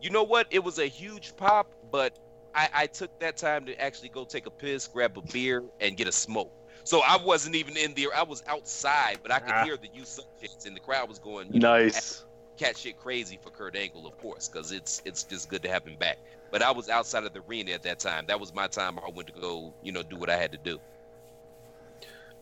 You 0.00 0.10
know 0.10 0.22
what? 0.22 0.46
It 0.50 0.62
was 0.62 0.78
a 0.78 0.86
huge 0.86 1.36
pop, 1.36 1.70
but 1.90 2.18
I, 2.54 2.68
I 2.72 2.86
took 2.86 3.18
that 3.20 3.36
time 3.36 3.66
to 3.66 3.80
actually 3.80 4.10
go 4.10 4.24
take 4.24 4.46
a 4.46 4.50
piss, 4.50 4.86
grab 4.86 5.16
a 5.18 5.22
beer, 5.22 5.64
and 5.80 5.96
get 5.96 6.06
a 6.08 6.12
smoke. 6.12 6.52
So 6.84 7.00
I 7.06 7.18
wasn't 7.22 7.56
even 7.56 7.76
in 7.76 7.94
there. 7.94 8.08
I 8.16 8.22
was 8.22 8.42
outside, 8.46 9.18
but 9.22 9.32
I 9.32 9.40
could 9.40 9.52
Ah. 9.52 9.64
hear 9.64 9.76
the 9.76 9.88
"You 9.92 10.04
suck" 10.04 10.26
chants, 10.40 10.66
and 10.66 10.74
the 10.76 10.80
crowd 10.80 11.08
was 11.08 11.18
going, 11.18 11.52
you 11.52 11.60
know, 11.60 11.72
nice. 11.76 12.24
cat 12.56 12.76
shit 12.76 12.98
crazy 12.98 13.38
for 13.42 13.50
Kurt 13.50 13.76
Angle, 13.76 14.06
of 14.06 14.18
course, 14.18 14.48
because 14.48 14.72
it's 14.72 15.02
it's 15.04 15.22
just 15.24 15.48
good 15.48 15.62
to 15.62 15.68
have 15.68 15.86
him 15.86 15.96
back. 15.96 16.18
But 16.50 16.62
I 16.62 16.70
was 16.70 16.88
outside 16.88 17.24
of 17.24 17.34
the 17.34 17.42
arena 17.48 17.72
at 17.72 17.82
that 17.82 17.98
time. 17.98 18.24
That 18.26 18.40
was 18.40 18.54
my 18.54 18.68
time. 18.68 18.98
I 18.98 19.10
went 19.10 19.28
to 19.28 19.38
go, 19.38 19.74
you 19.82 19.92
know, 19.92 20.02
do 20.02 20.16
what 20.16 20.30
I 20.30 20.36
had 20.36 20.50
to 20.52 20.58
do. 20.58 20.80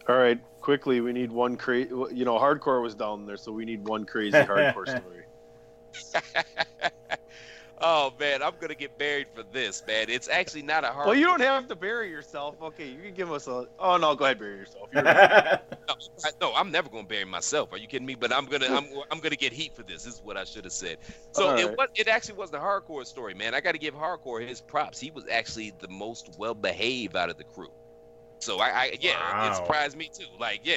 All 0.08 0.16
right, 0.16 0.40
quickly, 0.60 1.00
we 1.00 1.12
need 1.12 1.32
one 1.32 1.56
crazy. 1.56 1.90
You 1.90 2.24
know, 2.24 2.38
hardcore 2.38 2.82
was 2.82 2.94
down 2.94 3.26
there, 3.26 3.36
so 3.36 3.52
we 3.52 3.64
need 3.64 3.86
one 3.86 4.04
crazy 4.04 4.32
hardcore 4.38 4.86
story. 5.00 5.24
oh 7.80 8.12
man, 8.20 8.42
I'm 8.42 8.52
gonna 8.60 8.74
get 8.74 8.96
buried 8.98 9.26
for 9.34 9.42
this, 9.52 9.82
man. 9.86 10.06
It's 10.08 10.28
actually 10.28 10.62
not 10.62 10.84
a 10.84 10.88
hard. 10.88 11.06
Well, 11.06 11.16
you 11.16 11.26
don't 11.26 11.40
have 11.40 11.66
to 11.68 11.76
bury 11.76 12.08
yourself. 12.10 12.60
Okay, 12.62 12.88
you 12.88 13.02
can 13.02 13.14
give 13.14 13.32
us 13.32 13.48
a. 13.48 13.66
Oh 13.78 13.96
no, 13.96 14.14
go 14.14 14.24
ahead, 14.26 14.38
bury 14.38 14.56
yourself. 14.58 14.88
You're- 14.92 15.04
No, 15.88 15.94
I, 16.24 16.30
no, 16.40 16.52
I'm 16.54 16.72
never 16.72 16.88
gonna 16.88 17.06
bury 17.06 17.24
myself. 17.24 17.72
Are 17.72 17.78
you 17.78 17.86
kidding 17.86 18.06
me? 18.06 18.16
But 18.16 18.32
I'm 18.32 18.46
gonna, 18.46 18.66
I'm, 18.66 18.86
I'm 19.10 19.20
gonna 19.20 19.36
get 19.36 19.52
heat 19.52 19.74
for 19.74 19.84
this. 19.84 20.02
This 20.02 20.14
is 20.14 20.20
what 20.22 20.36
I 20.36 20.42
should 20.44 20.64
have 20.64 20.72
said. 20.72 20.98
So 21.32 21.48
All 21.48 21.56
it 21.58 21.64
right. 21.64 21.78
was, 21.78 21.88
it 21.94 22.08
actually 22.08 22.34
was 22.34 22.50
the 22.50 22.58
hardcore 22.58 23.06
story, 23.06 23.34
man. 23.34 23.54
I 23.54 23.60
got 23.60 23.72
to 23.72 23.78
give 23.78 23.94
hardcore 23.94 24.46
his 24.46 24.60
props. 24.60 24.98
He 24.98 25.12
was 25.12 25.24
actually 25.30 25.72
the 25.78 25.86
most 25.88 26.36
well 26.38 26.54
behaved 26.54 27.14
out 27.16 27.30
of 27.30 27.38
the 27.38 27.44
crew. 27.44 27.70
So 28.38 28.58
I, 28.60 28.68
I 28.68 28.96
yeah, 29.00 29.12
Wow. 29.32 29.50
it 29.50 29.56
surprised 29.56 29.96
me 29.96 30.10
too. 30.12 30.24
Like, 30.38 30.60
yeah. 30.62 30.76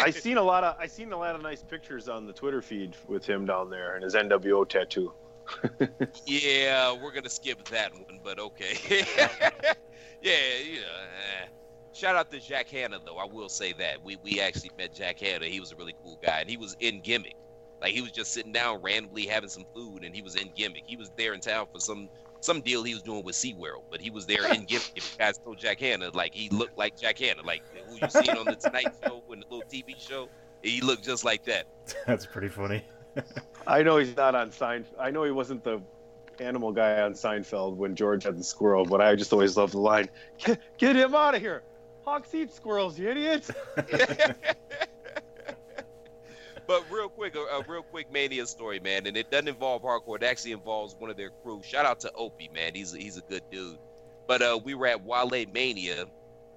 I 0.00 0.10
seen 0.10 0.36
a 0.36 0.42
lot 0.42 0.62
of 0.64 0.76
I 0.78 0.86
seen 0.86 1.12
a 1.12 1.16
lot 1.18 1.34
of 1.34 1.42
nice 1.42 1.62
pictures 1.62 2.08
on 2.08 2.26
the 2.26 2.32
Twitter 2.32 2.60
feed 2.62 2.96
with 3.08 3.24
him 3.26 3.46
down 3.46 3.70
there 3.70 3.94
and 3.94 4.04
his 4.04 4.14
NWO 4.14 4.68
tattoo. 4.68 5.12
Yeah, 6.26 6.92
we're 7.02 7.12
gonna 7.12 7.28
skip 7.28 7.64
that 7.68 7.92
one, 7.92 8.20
but 8.22 8.38
okay. 8.38 8.74
yeah, 10.22 10.32
you 10.64 10.76
know. 10.80 10.86
eh. 11.42 11.46
Shout 11.92 12.16
out 12.16 12.30
to 12.30 12.38
Jack 12.40 12.68
Hanna 12.68 12.98
though. 13.04 13.18
I 13.18 13.26
will 13.26 13.48
say 13.48 13.72
that 13.74 14.02
we 14.02 14.16
we 14.22 14.40
actually 14.40 14.70
met 14.78 14.94
Jack 14.94 15.18
Hanna. 15.20 15.46
He 15.46 15.60
was 15.60 15.72
a 15.72 15.76
really 15.76 15.94
cool 16.02 16.18
guy, 16.22 16.40
and 16.40 16.48
he 16.48 16.56
was 16.56 16.76
in 16.80 17.00
gimmick. 17.00 17.34
Like 17.80 17.92
he 17.92 18.00
was 18.00 18.12
just 18.12 18.32
sitting 18.32 18.52
down 18.52 18.80
randomly 18.82 19.26
having 19.26 19.48
some 19.50 19.64
food, 19.74 20.04
and 20.04 20.14
he 20.14 20.22
was 20.22 20.36
in 20.36 20.50
gimmick. 20.54 20.84
He 20.86 20.96
was 20.96 21.10
there 21.18 21.34
in 21.34 21.40
town 21.40 21.66
for 21.72 21.80
some 21.80 22.08
some 22.42 22.60
deal 22.60 22.82
he 22.82 22.94
was 22.94 23.02
doing 23.02 23.22
with 23.24 23.36
SeaWorld, 23.36 23.84
but 23.90 24.00
he 24.00 24.10
was 24.10 24.26
there 24.26 24.52
in 24.52 24.64
gift 24.64 24.92
If 24.96 25.12
you 25.12 25.18
guys 25.18 25.40
know 25.46 25.54
Jack 25.54 25.80
Hanna, 25.80 26.10
like 26.12 26.34
he 26.34 26.48
looked 26.50 26.76
like 26.76 27.00
Jack 27.00 27.18
Hanna, 27.18 27.42
like 27.42 27.62
who 27.88 27.94
you 27.96 28.10
seen 28.10 28.36
on 28.36 28.46
the 28.46 28.56
Tonight 28.56 28.94
Show 29.04 29.22
and 29.30 29.42
the 29.42 29.54
little 29.54 29.68
TV 29.70 29.94
show. 29.98 30.28
He 30.62 30.80
looked 30.80 31.04
just 31.04 31.24
like 31.24 31.44
that. 31.44 31.66
That's 32.06 32.26
pretty 32.26 32.48
funny. 32.48 32.84
I 33.66 33.82
know 33.82 33.98
he's 33.98 34.16
not 34.16 34.34
on 34.34 34.50
Seinfeld. 34.50 34.94
I 34.98 35.10
know 35.10 35.24
he 35.24 35.30
wasn't 35.30 35.62
the 35.64 35.80
animal 36.40 36.72
guy 36.72 37.02
on 37.02 37.12
Seinfeld 37.12 37.76
when 37.76 37.94
George 37.94 38.24
had 38.24 38.38
the 38.38 38.44
squirrel, 38.44 38.84
but 38.84 39.00
I 39.00 39.14
just 39.14 39.32
always 39.32 39.56
loved 39.56 39.74
the 39.74 39.80
line, 39.80 40.08
"Get, 40.38 40.60
get 40.78 40.96
him 40.96 41.14
out 41.14 41.34
of 41.34 41.40
here! 41.40 41.62
Hawks 42.04 42.34
eat 42.34 42.52
squirrels, 42.52 42.98
you 42.98 43.08
idiot!" 43.08 43.48
But 46.72 46.90
real 46.90 47.10
quick, 47.10 47.36
a, 47.36 47.40
a 47.40 47.62
real 47.68 47.82
quick 47.82 48.10
mania 48.10 48.46
story, 48.46 48.80
man, 48.80 49.06
and 49.06 49.14
it 49.14 49.30
doesn't 49.30 49.46
involve 49.48 49.82
hardcore. 49.82 50.16
It 50.16 50.22
actually 50.22 50.52
involves 50.52 50.96
one 50.98 51.10
of 51.10 51.18
their 51.18 51.28
crew. 51.28 51.60
Shout 51.62 51.84
out 51.84 52.00
to 52.00 52.12
Opie, 52.14 52.48
man. 52.54 52.74
He's 52.74 52.94
a, 52.94 52.96
he's 52.96 53.18
a 53.18 53.20
good 53.20 53.42
dude. 53.50 53.76
But 54.26 54.40
uh, 54.40 54.58
we 54.64 54.72
were 54.72 54.86
at 54.86 55.04
Wale 55.04 55.44
Mania, 55.52 56.06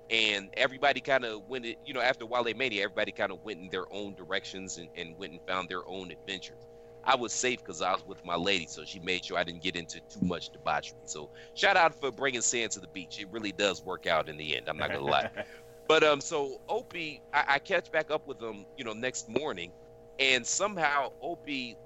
and 0.09 0.47
everybody 0.55 1.01
kind 1.01 1.25
of 1.25 1.41
went. 1.49 1.65
It, 1.65 1.79
you 1.85 1.93
know, 1.93 1.99
after 1.99 2.25
Wale 2.25 2.45
Mania, 2.55 2.85
everybody 2.85 3.11
kind 3.11 3.29
of 3.29 3.43
went 3.43 3.59
in 3.59 3.67
their 3.71 3.91
own 3.91 4.15
directions 4.15 4.77
and, 4.77 4.87
and 4.95 5.17
went 5.17 5.33
and 5.33 5.41
found 5.45 5.67
their 5.67 5.85
own 5.85 6.11
adventures. 6.11 6.65
I 7.03 7.17
was 7.17 7.33
safe 7.33 7.59
because 7.59 7.81
I 7.81 7.91
was 7.91 8.05
with 8.07 8.23
my 8.23 8.37
lady, 8.37 8.67
so 8.67 8.85
she 8.85 8.99
made 8.99 9.25
sure 9.25 9.37
I 9.37 9.43
didn't 9.43 9.63
get 9.63 9.75
into 9.75 9.99
too 9.99 10.25
much 10.25 10.49
debauchery. 10.49 10.97
So 11.03 11.29
shout 11.55 11.75
out 11.75 11.93
for 11.93 12.09
bringing 12.09 12.39
sand 12.39 12.71
to 12.71 12.79
the 12.79 12.87
beach. 12.87 13.19
It 13.19 13.27
really 13.31 13.51
does 13.51 13.83
work 13.83 14.07
out 14.07 14.29
in 14.29 14.37
the 14.37 14.55
end. 14.55 14.69
I'm 14.69 14.77
not 14.77 14.93
gonna 14.93 15.03
lie. 15.03 15.29
But 15.87 16.03
um, 16.03 16.19
so 16.19 16.59
Opie, 16.67 17.21
I, 17.31 17.43
I 17.47 17.59
catch 17.59 17.91
back 17.91 18.09
up 18.09 18.27
with 18.27 18.41
him, 18.41 18.65
you 18.75 18.83
know, 18.83 18.93
next 18.93 19.29
morning, 19.29 19.71
and 20.19 20.45
somehow 20.45 21.11
Opie 21.21 21.77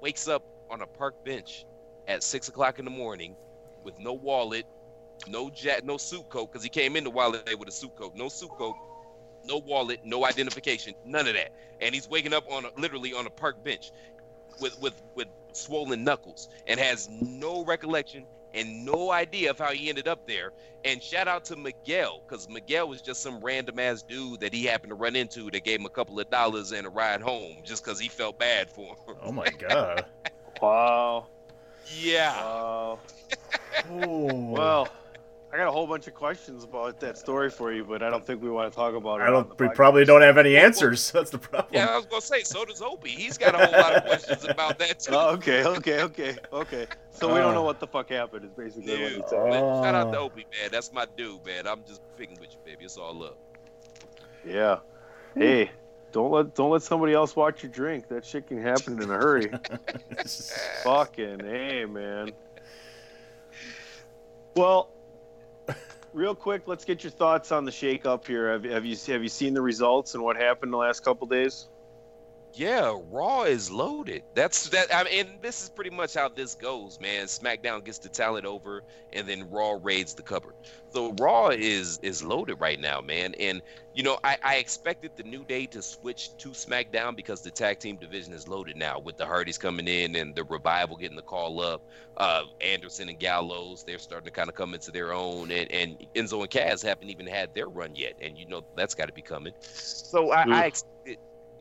wakes 0.00 0.28
up 0.28 0.44
on 0.70 0.82
a 0.82 0.86
park 0.86 1.14
bench 1.24 1.64
at 2.08 2.22
six 2.22 2.48
o'clock 2.48 2.78
in 2.78 2.84
the 2.84 2.90
morning 2.90 3.36
with 3.84 3.98
no 3.98 4.12
wallet, 4.12 4.66
no 5.28 5.50
jet, 5.50 5.84
no 5.84 5.96
suit 5.96 6.28
coat, 6.28 6.50
because 6.50 6.62
he 6.62 6.68
came 6.68 6.96
into 6.96 7.10
Wale 7.10 7.32
with 7.58 7.68
a 7.68 7.72
suit 7.72 7.94
coat, 7.96 8.14
no 8.14 8.28
suit 8.28 8.50
coat, 8.58 8.74
no 9.44 9.58
wallet, 9.58 10.00
no 10.04 10.24
identification, 10.24 10.94
none 11.04 11.26
of 11.28 11.34
that, 11.34 11.52
and 11.80 11.94
he's 11.94 12.08
waking 12.08 12.32
up 12.32 12.44
on 12.50 12.64
a, 12.64 12.70
literally 12.80 13.12
on 13.14 13.26
a 13.26 13.30
park 13.30 13.62
bench 13.64 13.92
with 14.60 14.78
with 14.80 14.94
with 15.14 15.28
swollen 15.52 16.04
knuckles 16.04 16.48
and 16.66 16.80
has 16.80 17.08
no 17.10 17.64
recollection 17.64 18.24
and 18.54 18.84
no 18.84 19.10
idea 19.10 19.50
of 19.50 19.58
how 19.58 19.72
he 19.72 19.88
ended 19.88 20.08
up 20.08 20.26
there. 20.26 20.52
And 20.84 21.02
shout 21.02 21.28
out 21.28 21.46
to 21.46 21.56
Miguel, 21.56 22.22
because 22.26 22.48
Miguel 22.48 22.88
was 22.88 23.00
just 23.00 23.22
some 23.22 23.40
random 23.40 23.78
ass 23.78 24.02
dude 24.02 24.40
that 24.40 24.52
he 24.52 24.64
happened 24.64 24.90
to 24.90 24.94
run 24.94 25.16
into 25.16 25.50
that 25.50 25.64
gave 25.64 25.80
him 25.80 25.86
a 25.86 25.90
couple 25.90 26.20
of 26.20 26.30
dollars 26.30 26.72
and 26.72 26.86
a 26.86 26.90
ride 26.90 27.22
home 27.22 27.56
just 27.64 27.84
because 27.84 27.98
he 27.98 28.08
felt 28.08 28.38
bad 28.38 28.70
for 28.70 28.94
him. 29.06 29.16
Oh 29.22 29.32
my 29.32 29.48
god. 29.48 30.04
wow. 30.62 31.26
Yeah. 31.98 32.34
Wow. 32.36 32.98
Oh. 33.90 34.34
Well, 34.34 34.88
I 35.54 35.56
got 35.56 35.68
a 35.68 35.70
whole 35.70 35.86
bunch 35.86 36.08
of 36.08 36.14
questions 36.14 36.64
about 36.64 36.98
that 36.98 37.16
story 37.16 37.48
for 37.48 37.72
you, 37.72 37.84
but 37.84 38.02
I 38.02 38.10
don't 38.10 38.26
think 38.26 38.42
we 38.42 38.50
want 38.50 38.72
to 38.72 38.74
talk 38.76 38.92
about 38.96 39.20
it. 39.20 39.24
I 39.24 39.30
don't. 39.30 39.48
We 39.60 39.68
podcast. 39.68 39.74
probably 39.76 40.04
don't 40.04 40.22
have 40.22 40.36
any 40.36 40.56
answers. 40.56 41.10
That's 41.12 41.30
the 41.30 41.38
problem. 41.38 41.68
Yeah, 41.72 41.86
I 41.86 41.96
was 41.96 42.06
gonna 42.06 42.22
say, 42.22 42.42
so 42.42 42.64
does 42.64 42.82
Opie. 42.82 43.10
He's 43.10 43.38
got 43.38 43.54
a 43.54 43.64
whole 43.64 43.80
lot 43.80 43.94
of 43.94 44.04
questions 44.04 44.44
about 44.46 44.80
that 44.80 44.98
too. 44.98 45.12
Oh, 45.14 45.30
okay, 45.34 45.64
okay, 45.64 46.02
okay, 46.02 46.36
okay. 46.52 46.86
So 47.10 47.28
we 47.28 47.34
don't 47.38 47.52
Uh. 47.52 47.54
know 47.54 47.62
what 47.62 47.78
the 47.78 47.86
fuck 47.86 48.08
happened. 48.10 48.44
Is 48.46 48.50
basically 48.50 48.90
what 48.94 49.00
Yeah, 49.00 49.06
you 49.16 49.24
said. 49.28 49.48
but 49.50 49.82
shout 49.84 49.94
out 49.94 50.12
to 50.12 50.18
Oh. 50.18 50.24
Opie, 50.24 50.44
man. 50.60 50.70
That's 50.72 50.92
my 50.92 51.06
dude, 51.16 51.46
man. 51.46 51.68
I'm 51.68 51.84
just 51.86 52.02
picking 52.16 52.36
with 52.40 52.50
you, 52.50 52.58
baby. 52.64 52.84
It's 52.86 52.96
all 52.96 53.14
love. 53.14 53.36
Yeah. 54.44 54.78
Hey, 55.36 55.70
don't 56.10 56.32
let 56.32 56.56
don't 56.56 56.70
let 56.72 56.82
somebody 56.82 57.12
else 57.12 57.36
watch 57.36 57.62
you 57.62 57.68
drink. 57.68 58.08
That 58.08 58.24
shit 58.26 58.48
can 58.48 58.60
happen 58.60 59.00
in 59.00 59.08
a 59.08 59.14
hurry. 59.14 59.52
Fucking 60.82 61.38
hey, 61.44 61.84
man. 61.84 62.32
Well, 64.56 64.90
real 66.14 66.34
quick, 66.34 66.62
let's 66.66 66.84
get 66.84 67.02
your 67.04 67.10
thoughts 67.10 67.52
on 67.52 67.64
the 67.64 67.72
shake-up 67.72 68.26
here. 68.26 68.52
Have, 68.52 68.64
have 68.64 68.84
you 68.86 68.96
have 69.08 69.22
you 69.22 69.28
seen 69.28 69.52
the 69.52 69.60
results 69.60 70.14
and 70.14 70.22
what 70.22 70.36
happened 70.36 70.72
the 70.72 70.78
last 70.78 71.04
couple 71.04 71.26
days? 71.26 71.68
Yeah, 72.56 72.96
Raw 73.10 73.42
is 73.42 73.68
loaded. 73.68 74.22
That's 74.34 74.68
that. 74.68 74.94
I 74.94 75.02
mean, 75.04 75.26
and 75.26 75.42
this 75.42 75.62
is 75.64 75.68
pretty 75.68 75.90
much 75.90 76.14
how 76.14 76.28
this 76.28 76.54
goes, 76.54 77.00
man. 77.00 77.26
SmackDown 77.26 77.84
gets 77.84 77.98
the 77.98 78.08
talent 78.08 78.46
over, 78.46 78.84
and 79.12 79.26
then 79.26 79.50
Raw 79.50 79.78
raids 79.82 80.14
the 80.14 80.22
cupboard. 80.22 80.54
So 80.92 81.12
Raw 81.18 81.48
is 81.48 81.98
is 82.02 82.22
loaded 82.22 82.60
right 82.60 82.78
now, 82.78 83.00
man. 83.00 83.34
And 83.40 83.60
you 83.92 84.04
know, 84.04 84.18
I, 84.22 84.38
I 84.44 84.56
expected 84.56 85.12
the 85.16 85.24
New 85.24 85.44
Day 85.44 85.66
to 85.66 85.82
switch 85.82 86.36
to 86.38 86.50
SmackDown 86.50 87.16
because 87.16 87.40
the 87.40 87.50
tag 87.50 87.80
team 87.80 87.96
division 87.96 88.32
is 88.32 88.46
loaded 88.46 88.76
now 88.76 89.00
with 89.00 89.16
the 89.16 89.26
Hardys 89.26 89.58
coming 89.58 89.88
in 89.88 90.14
and 90.14 90.32
the 90.34 90.44
Revival 90.44 90.96
getting 90.96 91.16
the 91.16 91.22
call 91.22 91.60
up. 91.60 91.82
Uh, 92.16 92.42
Anderson 92.60 93.08
and 93.08 93.18
Gallows, 93.18 93.82
they're 93.84 93.98
starting 93.98 94.26
to 94.26 94.30
kind 94.30 94.48
of 94.48 94.54
come 94.54 94.74
into 94.74 94.92
their 94.92 95.12
own, 95.12 95.50
and 95.50 95.70
and 95.72 96.06
Enzo 96.14 96.40
and 96.40 96.50
Cass 96.50 96.82
haven't 96.82 97.10
even 97.10 97.26
had 97.26 97.52
their 97.52 97.66
run 97.66 97.96
yet, 97.96 98.14
and 98.22 98.38
you 98.38 98.46
know 98.46 98.64
that's 98.76 98.94
got 98.94 99.06
to 99.06 99.12
be 99.12 99.22
coming. 99.22 99.52
So 99.60 100.30
I, 100.30 100.42
I 100.42 100.66
Oof. 100.68 100.74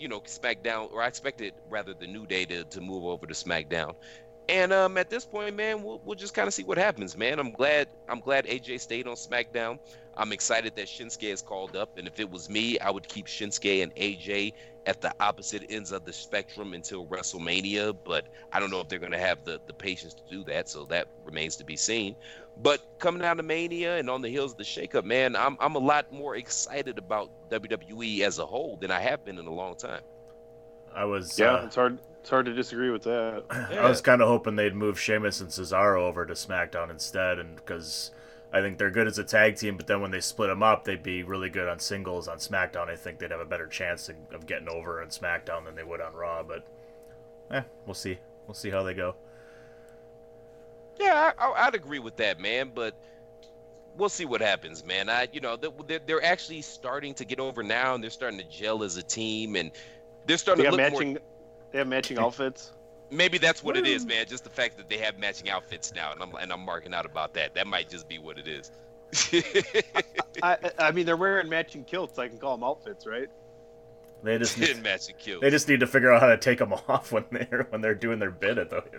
You 0.03 0.09
know, 0.09 0.19
SmackDown, 0.19 0.91
or 0.91 1.01
I 1.01 1.07
expected 1.07 1.53
rather 1.69 1.93
the 1.93 2.05
New 2.05 2.27
Day 2.27 2.43
to, 2.45 2.65
to 2.65 2.81
move 2.81 3.05
over 3.05 3.25
to 3.25 3.33
SmackDown. 3.33 3.95
And 4.49 4.73
um, 4.73 4.97
at 4.97 5.09
this 5.09 5.23
point, 5.23 5.55
man, 5.55 5.81
we'll, 5.81 6.01
we'll 6.03 6.17
just 6.17 6.33
kind 6.33 6.49
of 6.49 6.53
see 6.53 6.63
what 6.63 6.77
happens, 6.77 7.15
man. 7.17 7.39
I'm 7.39 7.51
glad 7.51 7.87
I'm 8.09 8.19
glad 8.19 8.45
AJ 8.45 8.81
stayed 8.81 9.07
on 9.07 9.15
SmackDown. 9.15 9.79
I'm 10.17 10.33
excited 10.33 10.75
that 10.75 10.87
Shinsuke 10.87 11.31
is 11.31 11.41
called 11.41 11.77
up, 11.77 11.97
and 11.97 12.05
if 12.05 12.19
it 12.19 12.29
was 12.29 12.49
me, 12.49 12.77
I 12.79 12.91
would 12.91 13.07
keep 13.07 13.27
Shinsuke 13.27 13.81
and 13.81 13.95
AJ 13.95 14.53
at 14.85 15.01
the 15.01 15.13
opposite 15.19 15.63
ends 15.69 15.91
of 15.91 16.05
the 16.05 16.13
spectrum 16.13 16.73
until 16.73 17.05
WrestleMania. 17.07 17.95
But 18.03 18.27
I 18.51 18.59
don't 18.59 18.69
know 18.69 18.81
if 18.81 18.89
they're 18.89 18.99
going 18.99 19.11
to 19.11 19.19
have 19.19 19.43
the 19.43 19.59
the 19.67 19.73
patience 19.73 20.13
to 20.13 20.23
do 20.29 20.43
that, 20.45 20.69
so 20.69 20.85
that 20.85 21.07
remains 21.25 21.55
to 21.57 21.63
be 21.63 21.75
seen. 21.75 22.15
But 22.61 22.81
coming 22.99 23.23
out 23.23 23.39
of 23.39 23.45
Mania 23.45 23.97
and 23.97 24.09
on 24.09 24.21
the 24.21 24.29
heels 24.29 24.51
of 24.51 24.57
the 24.57 24.63
shakeup, 24.63 25.05
man, 25.05 25.35
I'm 25.35 25.57
I'm 25.59 25.75
a 25.75 25.79
lot 25.79 26.11
more 26.11 26.35
excited 26.35 26.97
about 26.97 27.49
WWE 27.49 28.21
as 28.21 28.39
a 28.39 28.45
whole 28.45 28.77
than 28.77 28.91
I 28.91 28.99
have 28.99 29.25
been 29.25 29.37
in 29.37 29.47
a 29.47 29.53
long 29.53 29.75
time. 29.75 30.01
I 30.93 31.05
was. 31.05 31.37
Yeah, 31.39 31.53
uh, 31.53 31.65
it's 31.65 31.75
hard. 31.75 31.99
It's 32.21 32.29
hard 32.29 32.45
to 32.45 32.53
disagree 32.53 32.89
with 32.89 33.03
that. 33.03 33.43
I 33.49 33.89
was 33.89 34.01
kind 34.01 34.21
of 34.21 34.27
hoping 34.27 34.55
they'd 34.55 34.75
move 34.75 34.99
Sheamus 34.99 35.41
and 35.41 35.49
Cesaro 35.49 36.01
over 36.01 36.25
to 36.25 36.33
SmackDown 36.33 36.89
instead, 36.89 37.39
and 37.39 37.55
because 37.55 38.11
I 38.53 38.61
think 38.61 38.77
they're 38.77 38.91
good 38.91 39.07
as 39.07 39.17
a 39.17 39.23
tag 39.23 39.55
team, 39.57 39.77
but 39.77 39.87
then 39.87 39.99
when 39.99 40.11
they 40.11 40.21
split 40.21 40.49
them 40.49 40.61
up, 40.61 40.83
they'd 40.85 41.01
be 41.01 41.23
really 41.23 41.49
good 41.49 41.67
on 41.67 41.79
singles 41.79 42.27
on 42.27 42.37
SmackDown. 42.37 42.87
I 42.87 42.95
think 42.95 43.17
they'd 43.17 43.31
have 43.31 43.39
a 43.39 43.45
better 43.45 43.65
chance 43.65 44.09
of, 44.09 44.15
of 44.31 44.45
getting 44.45 44.69
over 44.69 45.01
on 45.01 45.07
SmackDown 45.07 45.65
than 45.65 45.73
they 45.75 45.83
would 45.83 45.99
on 46.01 46.13
Raw. 46.13 46.43
But, 46.43 46.63
eh, 47.49 47.63
we'll 47.87 47.95
see. 47.95 48.19
We'll 48.45 48.53
see 48.53 48.69
how 48.69 48.83
they 48.83 48.93
go. 48.93 49.15
Yeah, 50.99 51.33
I, 51.37 51.45
I- 51.47 51.67
I'd 51.67 51.75
agree 51.75 51.99
with 51.99 52.15
that, 52.17 52.39
man. 52.39 52.71
But 52.75 52.95
we'll 53.97 54.09
see 54.09 54.25
what 54.25 54.41
happens, 54.41 54.85
man. 54.85 55.09
I, 55.09 55.27
you 55.33 55.41
know, 55.41 55.55
they're, 55.55 55.99
they're 56.05 56.23
actually 56.23 56.61
starting 56.61 57.13
to 57.15 57.25
get 57.25 57.39
over 57.39 57.63
now, 57.63 57.95
and 57.95 58.03
they're 58.03 58.11
starting 58.11 58.37
to 58.39 58.45
gel 58.45 58.83
as 58.83 58.97
a 58.97 59.03
team, 59.03 59.55
and 59.55 59.71
they're 60.27 60.37
starting 60.37 60.63
got 60.63 60.71
to 60.71 60.77
look 60.77 60.91
matching. 60.93 61.13
more. 61.13 61.21
They 61.71 61.77
have 61.79 61.87
matching 61.87 62.17
outfits. 62.19 62.71
Maybe 63.13 63.37
that's 63.37 63.63
what 63.63 63.77
it 63.77 63.85
is, 63.85 64.03
hmm. 64.03 64.09
man. 64.09 64.25
Just 64.27 64.43
the 64.43 64.49
fact 64.49 64.77
that 64.77 64.89
they 64.89 64.97
have 64.97 65.17
matching 65.19 65.49
outfits 65.49 65.93
now, 65.93 66.11
and 66.11 66.21
I'm 66.21 66.33
and 66.35 66.51
I'm 66.51 66.61
marking 66.61 66.93
out 66.93 67.05
about 67.05 67.33
that. 67.35 67.53
That 67.55 67.67
might 67.67 67.89
just 67.89 68.07
be 68.07 68.17
what 68.17 68.37
it 68.37 68.47
is. 68.47 68.71
I, 70.41 70.57
I 70.79 70.91
mean, 70.93 71.05
they're 71.05 71.17
wearing 71.17 71.49
matching 71.49 71.83
kilts. 71.83 72.17
I 72.17 72.27
can 72.27 72.37
call 72.37 72.57
them 72.57 72.63
outfits, 72.63 73.05
right? 73.05 73.29
They 74.23 74.37
just 74.37 74.57
need, 74.57 74.81
matching 74.81 75.15
kilts. 75.19 75.41
they 75.41 75.49
just 75.49 75.67
need 75.67 75.81
to 75.81 75.87
figure 75.87 76.11
out 76.11 76.21
how 76.21 76.27
to 76.27 76.37
take 76.37 76.59
them 76.59 76.73
off 76.87 77.11
when 77.11 77.25
they're 77.31 77.67
when 77.69 77.81
they're 77.81 77.95
doing 77.95 78.19
their 78.19 78.31
bit 78.31 78.57
at 78.57 78.69
the. 78.69 78.83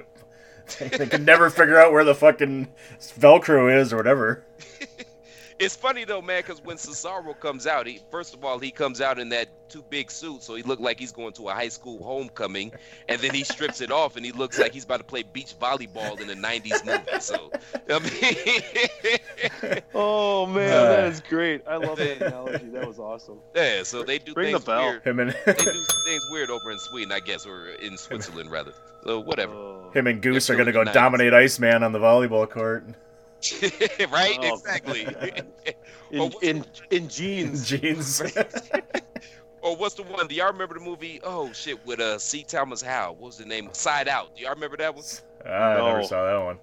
They 0.78 1.06
can 1.06 1.26
never 1.26 1.50
figure 1.50 1.78
out 1.78 1.92
where 1.92 2.04
the 2.04 2.14
fucking 2.14 2.68
Velcro 2.98 3.78
is 3.78 3.92
or 3.92 3.98
whatever. 3.98 4.46
It's 5.58 5.76
funny 5.76 6.04
though, 6.04 6.20
man, 6.22 6.42
because 6.42 6.62
when 6.62 6.76
Cesaro 6.76 7.38
comes 7.38 7.66
out, 7.66 7.86
he 7.86 8.00
first 8.10 8.34
of 8.34 8.44
all 8.44 8.58
he 8.58 8.70
comes 8.70 9.00
out 9.00 9.18
in 9.18 9.28
that 9.30 9.48
too 9.70 9.84
big 9.88 10.10
suit, 10.10 10.42
so 10.42 10.54
he 10.56 10.62
looked 10.62 10.82
like 10.82 10.98
he's 10.98 11.12
going 11.12 11.32
to 11.34 11.48
a 11.48 11.52
high 11.54 11.68
school 11.68 12.02
homecoming, 12.02 12.72
and 13.08 13.20
then 13.20 13.32
he 13.34 13.44
strips 13.44 13.80
it 13.80 13.90
off 13.92 14.16
and 14.16 14.24
he 14.26 14.32
looks 14.32 14.58
like 14.58 14.72
he's 14.72 14.84
about 14.84 14.98
to 14.98 15.04
play 15.04 15.22
beach 15.22 15.54
volleyball 15.60 16.20
in 16.20 16.28
a 16.30 16.34
'90s 16.34 16.84
movie. 16.84 17.20
So, 17.20 17.50
I 17.88 17.98
mean, 18.00 19.80
Oh 19.94 20.46
man, 20.46 20.70
Uh. 20.70 20.84
that 20.96 21.04
is 21.06 21.20
great. 21.28 21.62
I 21.68 21.76
love 21.76 21.98
that 21.98 22.20
analogy. 22.20 22.66
That 22.70 22.86
was 22.86 22.98
awesome. 22.98 23.38
yeah. 23.54 23.82
So 23.84 24.02
they 24.02 24.18
do 24.18 24.32
Ring 24.34 24.52
the 24.52 24.58
bell. 24.60 24.86
weird. 24.86 25.04
Him 25.06 25.20
and 25.20 25.30
They 25.46 25.52
do 25.54 25.84
things 26.04 26.22
weird 26.30 26.50
over 26.50 26.70
in 26.72 26.78
Sweden, 26.78 27.12
I 27.12 27.20
guess, 27.20 27.46
or 27.46 27.68
in 27.68 27.96
Switzerland 27.96 28.50
rather. 28.50 28.72
So 29.04 29.20
whatever, 29.20 29.52
Oh. 29.54 29.90
him 29.94 30.06
and 30.06 30.20
Goose 30.22 30.46
They're 30.46 30.56
are 30.56 30.58
gonna 30.58 30.72
go 30.72 30.80
still 30.80 30.82
in 30.82 30.86
the 30.86 30.92
dominate 30.92 31.34
Iceman 31.34 31.82
on 31.82 31.92
the 31.92 31.98
volleyball 31.98 32.48
court. 32.48 32.84
right? 34.10 34.38
Oh, 34.40 34.54
exactly. 34.54 35.06
In, 36.10 36.32
in 36.42 36.64
in 36.90 37.08
jeans. 37.08 37.68
Jeans. 37.68 38.22
or 39.62 39.74
what's 39.74 39.96
the 39.96 40.04
one? 40.04 40.28
Do 40.28 40.34
y'all 40.36 40.52
remember 40.52 40.74
the 40.74 40.84
movie? 40.84 41.18
Oh 41.24 41.52
shit, 41.52 41.84
with 41.84 41.98
uh 41.98 42.18
C. 42.20 42.44
Thomas 42.44 42.82
Howell. 42.82 43.16
What 43.16 43.26
was 43.28 43.38
the 43.38 43.44
name? 43.44 43.68
Side 43.72 44.06
Out. 44.06 44.36
Do 44.36 44.42
y'all 44.42 44.54
remember 44.54 44.76
that 44.76 44.94
one? 44.94 45.02
I 45.44 45.74
never 45.74 46.04
saw 46.04 46.24
that 46.24 46.44
one. 46.44 46.58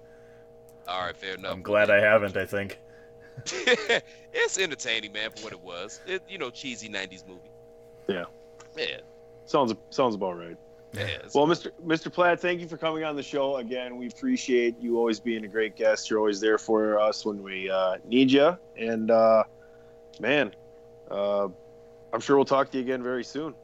All 0.88 1.04
right, 1.04 1.16
fair 1.16 1.34
enough. 1.34 1.52
I'm 1.52 1.62
glad 1.62 1.90
I 1.90 2.00
haven't. 2.00 2.36
I 2.36 2.46
think. 2.46 2.78
it's 4.32 4.58
entertaining, 4.58 5.12
man, 5.12 5.30
for 5.32 5.44
what 5.44 5.52
it 5.52 5.60
was. 5.60 6.00
It, 6.06 6.22
you 6.28 6.38
know, 6.38 6.48
cheesy 6.48 6.88
'90s 6.88 7.26
movie. 7.26 7.40
Yeah. 8.08 8.24
Yeah. 8.76 9.00
Sounds 9.44 9.74
sounds 9.90 10.14
about 10.14 10.38
right. 10.38 10.56
Yeah. 10.94 11.06
Well, 11.34 11.46
Mr. 11.46 11.70
Mr. 11.84 12.12
Platt, 12.12 12.40
thank 12.40 12.60
you 12.60 12.68
for 12.68 12.76
coming 12.76 13.02
on 13.04 13.16
the 13.16 13.22
show 13.22 13.56
again. 13.56 13.96
We 13.96 14.08
appreciate 14.08 14.78
you 14.78 14.98
always 14.98 15.20
being 15.20 15.44
a 15.44 15.48
great 15.48 15.74
guest. 15.74 16.10
You're 16.10 16.18
always 16.18 16.40
there 16.40 16.58
for 16.58 17.00
us 17.00 17.24
when 17.24 17.42
we 17.42 17.70
uh, 17.70 17.96
need 18.04 18.30
you. 18.30 18.56
And 18.76 19.10
uh, 19.10 19.44
man, 20.20 20.54
uh, 21.10 21.48
I'm 22.12 22.20
sure 22.20 22.36
we'll 22.36 22.44
talk 22.44 22.70
to 22.72 22.78
you 22.78 22.84
again 22.84 23.02
very 23.02 23.24
soon. 23.24 23.54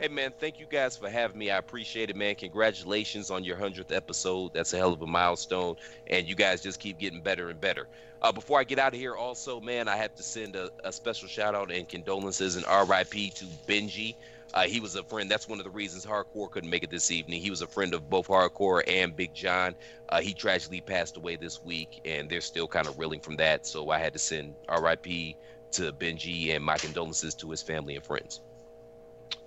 Hey 0.00 0.08
man, 0.08 0.32
thank 0.38 0.60
you 0.60 0.66
guys 0.70 0.96
for 0.96 1.08
having 1.08 1.38
me. 1.38 1.50
I 1.50 1.58
appreciate 1.58 2.08
it, 2.08 2.14
man. 2.14 2.36
Congratulations 2.36 3.32
on 3.32 3.42
your 3.42 3.56
hundredth 3.56 3.90
episode. 3.90 4.52
That's 4.54 4.72
a 4.72 4.76
hell 4.76 4.92
of 4.92 5.02
a 5.02 5.06
milestone, 5.06 5.74
and 6.06 6.28
you 6.28 6.36
guys 6.36 6.62
just 6.62 6.78
keep 6.78 6.98
getting 6.98 7.20
better 7.20 7.50
and 7.50 7.60
better. 7.60 7.88
Uh, 8.22 8.30
before 8.30 8.60
I 8.60 8.64
get 8.64 8.78
out 8.78 8.94
of 8.94 9.00
here, 9.00 9.16
also, 9.16 9.60
man, 9.60 9.88
I 9.88 9.96
have 9.96 10.14
to 10.14 10.22
send 10.22 10.54
a, 10.54 10.70
a 10.84 10.92
special 10.92 11.28
shout 11.28 11.54
out 11.54 11.72
and 11.72 11.88
condolences 11.88 12.56
and 12.56 12.64
RIP 12.66 13.34
to 13.34 13.44
Benji. 13.66 14.14
Uh, 14.54 14.62
he 14.62 14.80
was 14.80 14.96
a 14.96 15.02
friend. 15.04 15.30
That's 15.30 15.48
one 15.48 15.58
of 15.58 15.64
the 15.64 15.70
reasons 15.70 16.06
Hardcore 16.06 16.50
couldn't 16.50 16.70
make 16.70 16.82
it 16.82 16.90
this 16.90 17.10
evening. 17.10 17.42
He 17.42 17.50
was 17.50 17.62
a 17.62 17.66
friend 17.66 17.92
of 17.92 18.08
both 18.08 18.28
Hardcore 18.28 18.82
and 18.86 19.14
Big 19.14 19.34
John. 19.34 19.74
Uh, 20.08 20.20
he 20.20 20.32
tragically 20.32 20.80
passed 20.80 21.16
away 21.16 21.36
this 21.36 21.62
week, 21.62 22.00
and 22.04 22.30
they're 22.30 22.40
still 22.40 22.66
kind 22.66 22.86
of 22.86 22.98
reeling 22.98 23.20
from 23.20 23.36
that. 23.36 23.66
So 23.66 23.90
I 23.90 23.98
had 23.98 24.14
to 24.14 24.18
send 24.18 24.54
RIP 24.68 25.36
to 25.72 25.92
Benji 25.92 26.54
and 26.54 26.64
my 26.64 26.78
condolences 26.78 27.34
to 27.36 27.50
his 27.50 27.62
family 27.62 27.96
and 27.96 28.04
friends. 28.04 28.40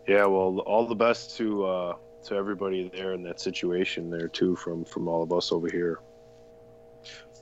Yeah, 0.07 0.25
well, 0.25 0.59
all 0.59 0.87
the 0.87 0.95
best 0.95 1.37
to 1.37 1.65
uh, 1.65 1.95
to 2.25 2.35
everybody 2.35 2.89
there 2.93 3.13
in 3.13 3.23
that 3.23 3.39
situation 3.39 4.09
there 4.09 4.27
too, 4.27 4.55
from 4.55 4.85
from 4.85 5.07
all 5.07 5.23
of 5.23 5.31
us 5.33 5.51
over 5.51 5.69
here. 5.69 5.99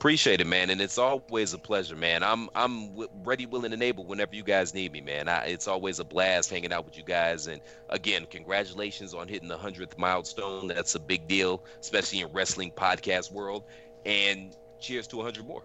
Appreciate 0.00 0.40
it, 0.40 0.46
man, 0.46 0.70
and 0.70 0.80
it's 0.80 0.96
always 0.96 1.52
a 1.52 1.58
pleasure, 1.58 1.94
man. 1.94 2.22
I'm 2.22 2.48
I'm 2.54 2.88
w- 2.92 3.10
ready, 3.22 3.44
willing, 3.44 3.74
and 3.74 3.82
able 3.82 4.06
whenever 4.06 4.34
you 4.34 4.42
guys 4.42 4.72
need 4.72 4.92
me, 4.92 5.02
man. 5.02 5.28
I, 5.28 5.44
it's 5.44 5.68
always 5.68 5.98
a 5.98 6.04
blast 6.04 6.48
hanging 6.48 6.72
out 6.72 6.86
with 6.86 6.96
you 6.96 7.04
guys, 7.04 7.48
and 7.48 7.60
again, 7.90 8.26
congratulations 8.30 9.12
on 9.12 9.28
hitting 9.28 9.46
the 9.46 9.58
hundredth 9.58 9.98
milestone. 9.98 10.68
That's 10.68 10.94
a 10.94 10.98
big 10.98 11.28
deal, 11.28 11.62
especially 11.82 12.20
in 12.20 12.32
wrestling 12.32 12.70
podcast 12.70 13.30
world. 13.30 13.64
And 14.06 14.56
cheers 14.80 15.06
to 15.08 15.18
100 15.18 15.46
more. 15.46 15.64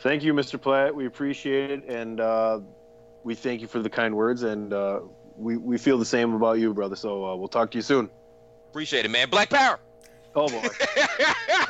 Thank 0.00 0.22
you, 0.22 0.34
Mr. 0.34 0.60
Platt. 0.60 0.94
We 0.94 1.06
appreciate 1.06 1.70
it, 1.70 1.84
and 1.88 2.20
uh, 2.20 2.60
we 3.24 3.34
thank 3.34 3.62
you 3.62 3.66
for 3.66 3.78
the 3.78 3.88
kind 3.88 4.14
words, 4.14 4.42
and 4.42 4.74
uh, 4.74 5.00
we 5.38 5.56
we 5.56 5.78
feel 5.78 5.96
the 5.96 6.04
same 6.04 6.34
about 6.34 6.58
you, 6.58 6.74
brother. 6.74 6.96
So 6.96 7.24
uh, 7.24 7.34
we'll 7.34 7.48
talk 7.48 7.70
to 7.70 7.78
you 7.78 7.82
soon. 7.82 8.10
Appreciate 8.68 9.06
it, 9.06 9.10
man. 9.10 9.30
Black 9.30 9.48
Power. 9.48 9.80
Oh 10.34 10.48
boy. 10.50 10.68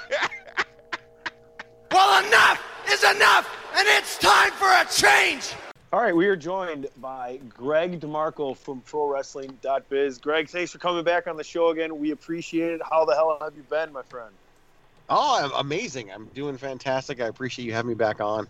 Well, 1.91 2.27
enough 2.27 2.63
is 2.91 3.05
enough, 3.05 3.49
and 3.77 3.87
it's 3.89 4.19
time 4.19 4.53
for 4.53 4.69
a 4.69 4.85
change. 4.91 5.53
All 5.93 6.03
right, 6.03 6.15
we 6.15 6.27
are 6.27 6.37
joined 6.37 6.89
by 7.01 7.39
Greg 7.49 8.01
DeMarco 8.01 8.57
from 8.57 8.83
ProWrestling.biz. 8.83 10.19
Greg, 10.19 10.49
thanks 10.49 10.73
for 10.73 10.79
coming 10.79 11.05
back 11.05 11.27
on 11.27 11.37
the 11.37 11.45
show 11.45 11.69
again. 11.71 11.99
We 11.99 12.11
appreciate 12.11 12.73
it. 12.73 12.81
How 12.89 13.05
the 13.05 13.15
hell 13.15 13.39
have 13.41 13.57
you 13.57 13.63
been, 13.63 13.93
my 13.93 14.03
friend? 14.03 14.31
Oh, 15.09 15.41
I'm 15.43 15.65
amazing. 15.65 16.11
I'm 16.11 16.27
doing 16.35 16.59
fantastic. 16.59 17.21
I 17.21 17.27
appreciate 17.27 17.65
you 17.65 17.73
having 17.73 17.91
me 17.91 17.95
back 17.95 18.21
on. 18.21 18.49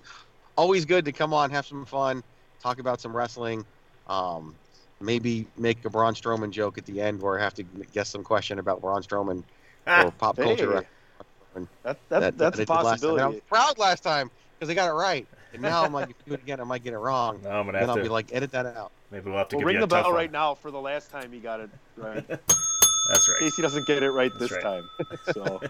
Always 0.57 0.87
good 0.87 1.05
to 1.05 1.12
come 1.12 1.35
on, 1.35 1.51
have 1.51 1.66
some 1.66 1.85
fun, 1.85 2.22
talk 2.62 2.79
about 2.79 3.01
some 3.01 3.14
wrestling. 3.14 3.66
Um, 4.09 4.55
maybe 5.01 5.46
make 5.59 5.85
a 5.85 5.90
Braun 5.90 6.14
Strowman 6.14 6.51
joke 6.51 6.79
at 6.79 6.87
the 6.87 7.03
end 7.03 7.20
where 7.20 7.38
I 7.38 7.42
have 7.42 7.55
to 7.55 7.62
guess 7.92 8.09
some 8.09 8.25
question 8.25 8.59
about 8.59 8.81
Braun 8.81 9.03
Strowman 9.03 9.42
or 9.87 10.11
pop 10.12 10.37
culture. 10.37 10.87
Hey, 11.57 11.66
that, 11.83 11.99
that, 12.09 12.38
that's 12.38 12.59
I 12.59 12.62
a 12.62 12.66
did 12.66 12.69
last 12.69 12.79
I 12.87 12.90
possibility. 12.90 13.35
was 13.37 13.40
proud 13.49 13.79
last 13.79 14.03
time 14.03 14.31
because 14.59 14.71
I 14.71 14.75
got 14.75 14.88
it 14.88 14.92
right. 14.92 15.27
And 15.53 15.62
now 15.62 15.85
I'm 15.85 15.92
like, 15.92 16.11
if 16.11 16.16
you 16.25 16.31
do 16.31 16.35
it 16.35 16.42
again, 16.42 16.61
I 16.61 16.64
might 16.64 16.85
get 16.85 16.92
it 16.92 16.99
wrong. 16.99 17.40
No, 17.42 17.51
I'm 17.51 17.66
gonna 17.66 17.73
then 17.79 17.81
have 17.83 17.90
I'll 17.90 17.97
to. 17.97 18.03
be 18.03 18.09
like, 18.09 18.33
edit 18.35 18.51
that 18.53 18.66
out. 18.66 18.92
maybe 19.11 19.31
we'll 19.31 19.38
have 19.38 19.49
to 19.51 19.57
Well, 19.57 19.61
give 19.61 19.66
ring 19.69 19.81
the 19.81 19.87
bell 19.87 20.05
one. 20.05 20.14
right 20.14 20.31
now 20.33 20.55
for 20.55 20.71
the 20.71 20.81
last 20.81 21.11
time 21.11 21.33
he 21.33 21.38
got 21.38 21.61
it 21.61 21.71
right. 21.97 22.27
That's 22.29 23.29
right. 23.29 23.38
case 23.40 23.57
he 23.57 23.62
doesn't 23.62 23.87
get 23.87 24.03
it 24.03 24.11
right 24.11 24.33
That's 24.38 24.51
this 24.53 24.53
right. 24.53 24.62
time. 24.62 24.88
So 25.33 25.61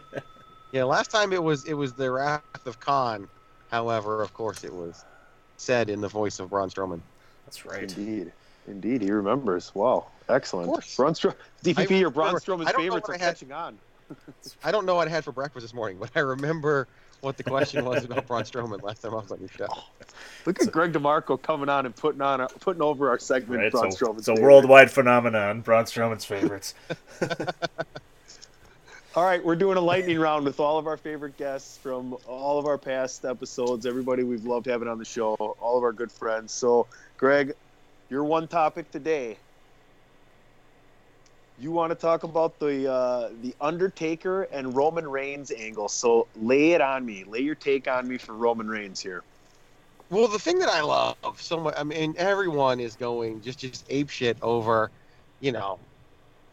Yeah, 0.73 0.85
last 0.85 1.11
time 1.11 1.33
it 1.33 1.43
was 1.43 1.65
it 1.67 1.75
was 1.75 1.93
the 1.93 2.11
Wrath 2.11 2.43
of 2.67 2.81
Khan. 2.81 3.29
However, 3.71 4.23
of 4.23 4.33
course, 4.35 4.65
it 4.65 4.73
was 4.73 5.05
said 5.57 5.89
in 5.91 6.01
the 6.01 6.09
voice 6.09 6.39
of 6.41 6.51
Braun 6.51 6.69
Strowman. 6.71 7.01
That's 7.45 7.65
right. 7.65 7.83
indeed, 7.83 8.33
indeed, 8.67 9.03
he 9.03 9.11
remembers. 9.11 9.73
Wow, 9.75 10.07
excellent. 10.29 10.69
Of 10.69 10.73
course. 10.75 10.97
Braun 10.97 11.13
Stro- 11.15 11.35
DPP 11.63 12.03
or 12.03 12.11
Braun 12.11 12.27
remember- 12.35 12.41
Strowman's 12.41 12.69
I 12.69 12.73
don't 12.73 12.81
know 12.81 12.85
favorites 12.85 13.09
are 13.09 13.13
had- 13.13 13.21
catching 13.21 13.53
on. 13.53 13.79
I 14.65 14.71
don't 14.73 14.87
know 14.87 14.95
what 14.95 15.09
I 15.09 15.11
had 15.11 15.25
for 15.25 15.33
breakfast 15.33 15.65
this 15.65 15.75
morning, 15.75 15.99
but 15.99 16.11
I 16.15 16.21
remember 16.21 16.89
what 17.21 17.37
the 17.37 17.43
question 17.43 17.85
was 17.85 18.05
about 18.05 18.27
Braun 18.27 18.43
Strowman 18.43 18.83
last 18.83 19.03
time 19.03 19.13
I 19.13 19.17
was 19.17 19.33
on 19.33 19.41
your 19.41 19.49
show. 19.49 19.67
Look 20.45 20.63
at 20.63 20.71
Greg 20.71 20.93
DeMarco 20.93 21.41
coming 21.41 21.69
on 21.69 21.87
and 21.87 21.97
putting 21.97 22.21
on, 22.21 22.47
putting 22.61 22.83
over 22.83 23.09
our 23.09 23.19
segment. 23.19 23.63
Right, 23.63 23.73
Braun 23.73 23.91
so 23.93 24.07
Strowman's 24.07 24.29
it's 24.29 24.39
a 24.39 24.41
worldwide 24.41 24.91
phenomenon. 24.91 25.61
Braun 25.61 25.85
Strowman's 25.85 26.25
favorites. 26.25 26.75
All 29.17 29.25
right, 29.25 29.43
we're 29.43 29.57
doing 29.57 29.79
a 29.79 29.81
lightning 29.81 30.19
round 30.19 30.45
with 30.45 30.61
all 30.61 30.77
of 30.77 30.87
our 30.87 30.99
favorite 30.99 31.39
guests 31.39 31.79
from 31.79 32.19
all 32.29 32.59
of 32.59 32.67
our 32.67 32.77
past 32.77 33.25
episodes. 33.25 33.87
Everybody 33.87 34.25
we've 34.25 34.45
loved 34.45 34.67
having 34.67 34.89
on 34.89 34.99
the 34.99 35.07
show, 35.07 35.35
all 35.59 35.79
of 35.79 35.85
our 35.85 35.93
good 35.95 36.13
friends. 36.13 36.53
So, 36.53 36.87
Greg, 37.17 37.55
your 38.11 38.25
one 38.25 38.47
topic 38.47 38.91
today. 38.91 39.39
You 41.59 41.71
want 41.73 41.91
to 41.91 41.95
talk 41.97 42.23
about 42.23 42.59
the 42.59 42.91
uh, 42.91 43.31
the 43.41 43.55
Undertaker 43.61 44.43
and 44.45 44.77
Roman 44.77 45.09
Reigns 45.09 45.51
angle. 45.51 45.89
So 45.89 46.29
lay 46.37 46.73
it 46.73 46.81
on 46.81 47.05
me. 47.07 47.25
Lay 47.25 47.41
your 47.41 47.55
take 47.55 47.89
on 47.89 48.07
me 48.07 48.19
for 48.19 48.35
Roman 48.35 48.69
Reigns 48.69 49.01
here. 49.01 49.23
Well, 50.11 50.29
the 50.29 50.39
thing 50.39 50.59
that 50.61 50.69
I 50.69 50.83
love 50.83 51.41
so 51.41 51.59
much, 51.59 51.75
I 51.77 51.83
mean, 51.83 52.15
everyone 52.19 52.79
is 52.79 52.95
going 52.95 53.41
just 53.41 53.59
just 53.59 53.87
ape 53.89 54.11
shit 54.11 54.37
over, 54.43 54.91
you 55.41 55.51
know, 55.51 55.81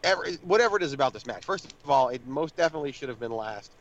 every, 0.02 0.34
whatever 0.36 0.76
it 0.76 0.82
is 0.82 0.92
about 0.92 1.12
this 1.12 1.26
match. 1.26 1.44
First 1.44 1.66
of 1.84 1.90
all, 1.90 2.08
it 2.08 2.26
most 2.26 2.56
definitely 2.56 2.92
should 2.92 3.10
have 3.10 3.20
been 3.20 3.30
last 3.30 3.76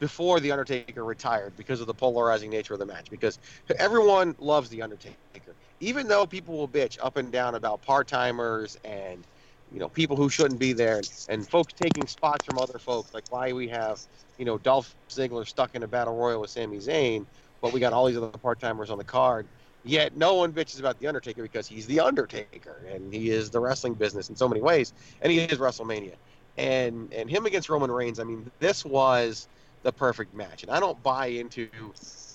before 0.00 0.38
the 0.38 0.52
Undertaker 0.52 1.04
retired 1.04 1.56
because 1.56 1.80
of 1.80 1.86
the 1.86 1.94
polarizing 1.94 2.50
nature 2.50 2.74
of 2.74 2.80
the 2.80 2.86
match. 2.86 3.08
Because 3.10 3.38
everyone 3.78 4.36
loves 4.38 4.68
the 4.68 4.82
Undertaker, 4.82 5.56
even 5.80 6.08
though 6.08 6.26
people 6.26 6.56
will 6.56 6.68
bitch 6.68 6.98
up 7.02 7.16
and 7.16 7.32
down 7.32 7.54
about 7.54 7.82
part 7.82 8.06
timers 8.06 8.76
and 8.84 9.26
you 9.72 9.80
know 9.80 9.88
people 9.88 10.16
who 10.16 10.28
shouldn't 10.28 10.60
be 10.60 10.72
there 10.72 10.98
and, 10.98 11.10
and 11.28 11.50
folks 11.50 11.72
taking 11.74 12.06
spots 12.06 12.44
from 12.44 12.58
other 12.58 12.78
folks, 12.78 13.14
like 13.14 13.24
why 13.30 13.52
we 13.52 13.68
have 13.68 14.00
you 14.38 14.44
know 14.44 14.58
Dolph 14.58 14.94
Ziggler 15.10 15.46
stuck 15.46 15.74
in 15.74 15.82
a 15.82 15.88
battle 15.88 16.16
royal 16.16 16.40
with 16.42 16.50
Sami 16.50 16.78
Zayn 16.78 17.26
but 17.62 17.72
we 17.72 17.80
got 17.80 17.94
all 17.94 18.06
these 18.06 18.16
other 18.16 18.28
part 18.38 18.60
timers 18.60 18.90
on 18.90 18.98
the 18.98 19.04
card. 19.04 19.48
Yet 19.84 20.16
no 20.16 20.34
one 20.34 20.52
bitches 20.52 20.80
about 20.80 20.98
the 20.98 21.06
Undertaker 21.08 21.42
because 21.42 21.66
he's 21.66 21.86
the 21.86 22.00
Undertaker 22.00 22.86
and 22.88 23.12
he 23.12 23.30
is 23.30 23.50
the 23.50 23.60
wrestling 23.60 23.94
business 23.94 24.28
in 24.28 24.36
so 24.36 24.48
many 24.48 24.60
ways, 24.60 24.92
and 25.22 25.32
he 25.32 25.40
is 25.40 25.58
WrestleMania. 25.58 26.16
And 26.56 27.12
and 27.14 27.30
him 27.30 27.46
against 27.46 27.68
Roman 27.68 27.90
Reigns, 27.90 28.20
I 28.20 28.24
mean, 28.24 28.50
this 28.60 28.84
was 28.84 29.48
the 29.82 29.92
perfect 29.92 30.34
match. 30.34 30.62
And 30.62 30.72
I 30.72 30.80
don't 30.80 31.02
buy 31.02 31.28
into 31.28 31.70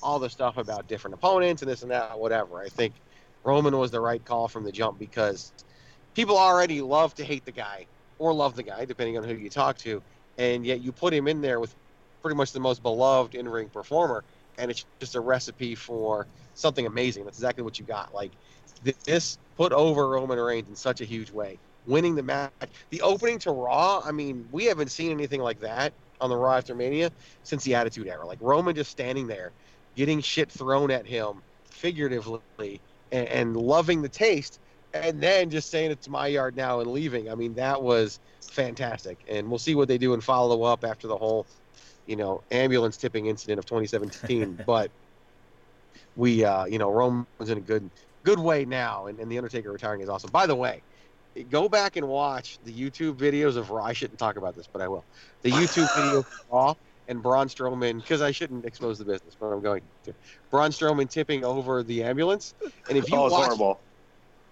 all 0.02 0.20
the 0.20 0.30
stuff 0.30 0.58
about 0.58 0.88
different 0.88 1.14
opponents 1.16 1.62
and 1.62 1.72
this 1.72 1.84
and 1.84 1.92
that, 1.92 2.20
whatever. 2.20 2.62
I 2.62 2.70
think 2.70 2.96
Roman 3.44 3.78
was 3.78 3.92
the 3.92 4.02
right 4.02 4.24
call 4.26 4.48
from 4.50 4.66
the 4.66 4.72
jump 4.72 5.00
because 5.00 5.54
people 6.18 6.36
already 6.36 6.82
love 6.82 7.14
to 7.14 7.24
hate 7.24 7.46
the 7.46 7.52
guy 7.52 7.86
or 8.18 8.34
love 8.34 8.56
the 8.56 8.64
guy, 8.64 8.84
depending 8.86 9.20
on 9.20 9.24
who 9.24 9.36
you 9.36 9.52
talk 9.52 9.78
to, 9.78 10.02
and 10.40 10.66
yet 10.66 10.82
you 10.82 10.92
put 10.92 11.14
him 11.14 11.28
in 11.28 11.42
there 11.42 11.60
with 11.60 11.76
pretty 12.24 12.36
much 12.36 12.52
the 12.52 12.60
most 12.60 12.82
beloved 12.82 13.36
in-ring 13.36 13.70
performer 13.70 14.24
and 14.58 14.72
it's 14.72 14.84
just 15.00 15.14
a 15.14 15.20
recipe 15.20 15.76
for 15.76 16.26
something 16.56 16.88
amazing. 16.88 17.24
That's 17.24 17.38
exactly 17.38 17.64
what 17.64 17.78
you 17.78 17.86
got. 17.86 18.16
Like 18.16 18.32
this 19.06 19.38
put 19.56 19.72
over 19.72 20.10
Roman 20.10 20.40
Reigns 20.40 20.68
in 20.68 20.76
such 20.76 21.02
a 21.02 21.06
huge 21.06 21.30
way, 21.30 21.60
winning 21.86 22.16
the 22.16 22.24
match. 22.24 22.52
The 22.90 23.02
opening 23.02 23.38
to 23.40 23.52
Raw, 23.52 24.02
I 24.04 24.12
mean, 24.12 24.48
we 24.52 24.66
haven't 24.66 24.90
seen 24.90 25.12
anything 25.12 25.42
like 25.42 25.60
that 25.60 25.94
on 26.20 26.32
the 26.32 26.36
Raw 26.36 26.56
after 26.58 26.74
Mania 26.74 27.12
since 27.44 27.64
the 27.64 27.76
Attitude 27.76 28.08
Era. 28.08 28.26
Like 28.26 28.40
Roman 28.42 28.74
just 28.74 28.90
standing 28.90 29.28
there, 29.28 29.52
getting 29.96 30.20
shit 30.22 30.52
thrown 30.52 30.90
at 30.90 31.06
him 31.06 31.44
figuratively, 31.70 32.82
and, 33.12 33.28
and 33.28 33.56
loving 33.56 34.02
the 34.02 34.10
taste, 34.10 34.60
and 34.94 35.22
then 35.22 35.50
just 35.50 35.70
saying 35.70 35.92
it's 35.92 36.10
my 36.10 36.28
yard 36.28 36.56
now 36.56 36.80
and 36.80 36.92
leaving. 36.92 37.30
I 37.30 37.36
mean, 37.36 37.54
that 37.56 37.82
was 37.82 38.20
fantastic. 38.42 39.20
And 39.28 39.50
we'll 39.50 39.60
see 39.60 39.76
what 39.76 39.88
they 39.88 39.98
do 39.98 40.14
and 40.14 40.24
follow 40.24 40.64
up 40.64 40.84
after 40.84 41.08
the 41.08 41.18
whole 41.18 41.46
you 42.08 42.16
know, 42.16 42.42
ambulance 42.50 42.98
tipping 42.98 43.28
incident 43.28 43.60
of 43.60 43.66
2017. 43.66 44.64
but 44.66 44.90
we, 46.16 46.44
uh, 46.44 46.66
you 46.66 46.80
know, 46.80 46.92
Roman's 46.92 47.50
in 47.50 47.60
a 47.60 47.62
good 47.62 47.88
good 48.24 48.40
way 48.40 48.66
now, 48.66 49.06
and, 49.06 49.20
and 49.20 49.32
the 49.32 49.38
Undertaker 49.38 49.72
retiring 49.72 50.02
is 50.02 50.10
awesome. 50.10 50.32
By 50.32 50.48
the 50.48 50.56
way, 50.56 50.82
go 51.52 51.70
back 51.70 51.96
and 51.96 52.08
watch 52.08 52.58
the 52.66 52.74
YouTube 52.74 53.16
videos 53.16 53.56
of 53.56 53.70
Raw. 53.70 53.86
I 53.86 53.94
shouldn't 53.94 54.20
talk 54.20 54.38
about 54.38 54.56
this, 54.56 54.68
but 54.68 54.82
I 54.82 54.88
will. 54.88 55.06
The 55.44 55.52
YouTube 55.52 55.88
video 55.96 56.20
of 56.20 56.46
Raw 56.52 56.74
and 57.08 57.22
Braun 57.22 57.48
Strowman, 57.48 58.02
because 58.02 58.22
I 58.22 58.32
shouldn't 58.32 58.66
expose 58.66 58.98
the 58.98 59.06
business, 59.06 59.36
but 59.40 59.48
I'm 59.48 59.62
going 59.62 59.82
to. 60.06 60.14
Braun 60.50 60.72
Strowman 60.72 61.10
tipping 61.10 61.46
over 61.46 61.84
the 61.84 62.04
ambulance, 62.04 62.54
and 62.90 62.98
if 62.98 63.10
you 63.10 63.18
oh, 63.18 63.30
watch 63.30 63.46
horrible. 63.46 63.80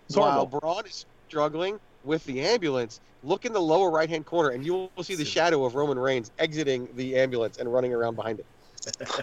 It's 0.08 0.18
while 0.18 0.32
horrible. 0.32 0.60
Braun 0.60 0.86
is 0.86 1.06
struggling 1.28 1.80
with 2.04 2.24
the 2.26 2.42
ambulance, 2.42 3.00
look 3.24 3.46
in 3.46 3.54
the 3.54 3.62
lower 3.62 3.90
right 3.90 4.10
hand 4.10 4.26
corner 4.26 4.50
and 4.50 4.66
you 4.66 4.90
will 4.96 5.04
see 5.04 5.16
the 5.16 5.26
shadow 5.26 5.66
of 5.66 5.76
Roman 5.76 5.98
Reigns 5.98 6.32
exiting 6.38 6.88
the 6.96 7.16
ambulance 7.18 7.58
and 7.58 7.72
running 7.74 7.94
around 7.94 8.16
behind 8.16 8.40
it. 8.40 8.46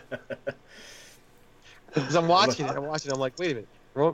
Because 1.94 2.14
I'm 2.14 2.26
watching 2.26 2.66
it, 2.66 2.70
I'm 2.70 2.86
watching 2.86 3.10
it, 3.10 3.14
I'm 3.14 3.20
like, 3.20 3.38
wait 3.38 3.52
a 3.52 3.54
minute. 3.56 3.68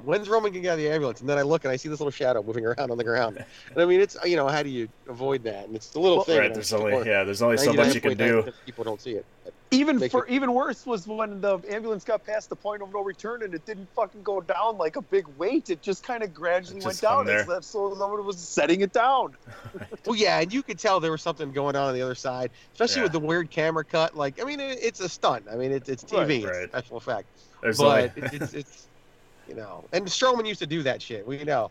When's 0.04 0.28
Roman 0.28 0.50
gonna 0.50 0.62
get 0.62 0.70
out 0.70 0.72
of 0.74 0.78
the 0.81 0.90
ambulance? 0.90 1.20
And 1.20 1.28
then 1.28 1.38
I 1.38 1.42
look 1.42 1.64
and 1.64 1.70
I 1.70 1.76
see 1.76 1.88
this 1.88 2.00
little 2.00 2.11
shadow 2.11 2.42
moving 2.42 2.66
around 2.66 2.90
on 2.90 2.98
the 2.98 3.04
ground. 3.04 3.44
And 3.70 3.81
I 3.81 3.85
mean, 3.85 4.00
it's 4.00 4.16
you 4.24 4.35
know, 4.35 4.48
how 4.48 4.64
do 4.64 4.68
you 4.68 4.88
avoid 5.09 5.44
that? 5.44 5.66
And 5.66 5.76
it's 5.76 5.90
the 5.90 6.00
little 6.00 6.24
thing. 6.24 6.38
right. 6.40 6.52
There's 6.52 6.72
only 6.72 7.09
yeah. 7.09 7.22
There's 7.22 7.42
only 7.42 7.57
so 7.59 7.72
much 7.72 7.94
you 7.94 8.00
can 8.00 8.16
do. 8.16 8.52
People 8.66 8.83
don't 8.83 9.00
see 9.00 9.12
it. 9.12 9.24
But 9.44 9.54
Even 9.70 9.98
Make 9.98 10.11
for 10.11 10.26
even 10.28 10.54
worse 10.54 10.87
was 10.87 11.07
when 11.07 11.42
the 11.42 11.59
ambulance 11.68 12.02
got 12.02 12.24
past 12.24 12.48
the 12.48 12.57
point 12.57 12.83
of 12.83 12.90
no 12.90 13.02
return 13.02 13.42
and 13.42 13.52
it 13.52 13.66
didn't 13.66 13.88
fucking 13.94 14.22
go 14.22 14.40
down 14.40 14.78
like 14.78 14.96
a 14.96 15.02
big 15.02 15.26
weight. 15.37 15.68
It 15.68 15.83
just 15.83 16.02
kind 16.02 16.22
of 16.22 16.33
gradually 16.33 16.81
went 16.83 17.00
down 17.02 17.28
as 17.28 17.46
there. 17.46 17.57
that 17.57 17.64
so 17.64 17.94
someone 17.98 18.24
was 18.24 18.38
setting 18.38 18.81
it 18.81 18.92
down. 18.92 19.37
Well, 20.07 20.16
yeah, 20.16 20.40
and 20.40 20.50
you 20.52 20.62
could 20.62 20.78
tell 20.78 21.00
there 21.00 21.11
was 21.12 21.20
something 21.20 21.52
going 21.52 21.76
on 21.76 21.88
on 21.88 21.92
the 21.94 22.00
other 22.00 22.14
side, 22.14 22.50
especially 22.72 23.00
Yeah. 23.00 23.02
with 23.04 23.12
the 23.12 23.20
weird 23.20 23.50
camera 23.50 23.85
cut. 23.85 24.16
Like, 24.16 24.40
I 24.40 24.44
mean, 24.44 24.59
it, 24.59 24.78
it's 24.81 25.00
a 25.00 25.09
stunt. 25.09 25.44
I 25.52 25.57
mean, 25.57 25.70
it's 25.70 25.88
it's 25.90 26.02
TV, 26.02 26.44
Right, 26.46 26.54
it's 26.62 26.72
special 26.72 26.96
effect. 26.96 27.26
There's 27.61 27.76
but 27.76 28.16
only, 28.16 28.26
it, 28.28 28.33
it's 28.42 28.54
it's 28.54 28.87
you 29.46 29.54
know, 29.54 29.85
and 29.92 30.07
Strowman 30.07 30.46
used 30.46 30.61
to 30.61 30.66
do 30.66 30.83
that 30.85 31.02
shit. 31.02 31.26
We 31.26 31.44
know, 31.44 31.70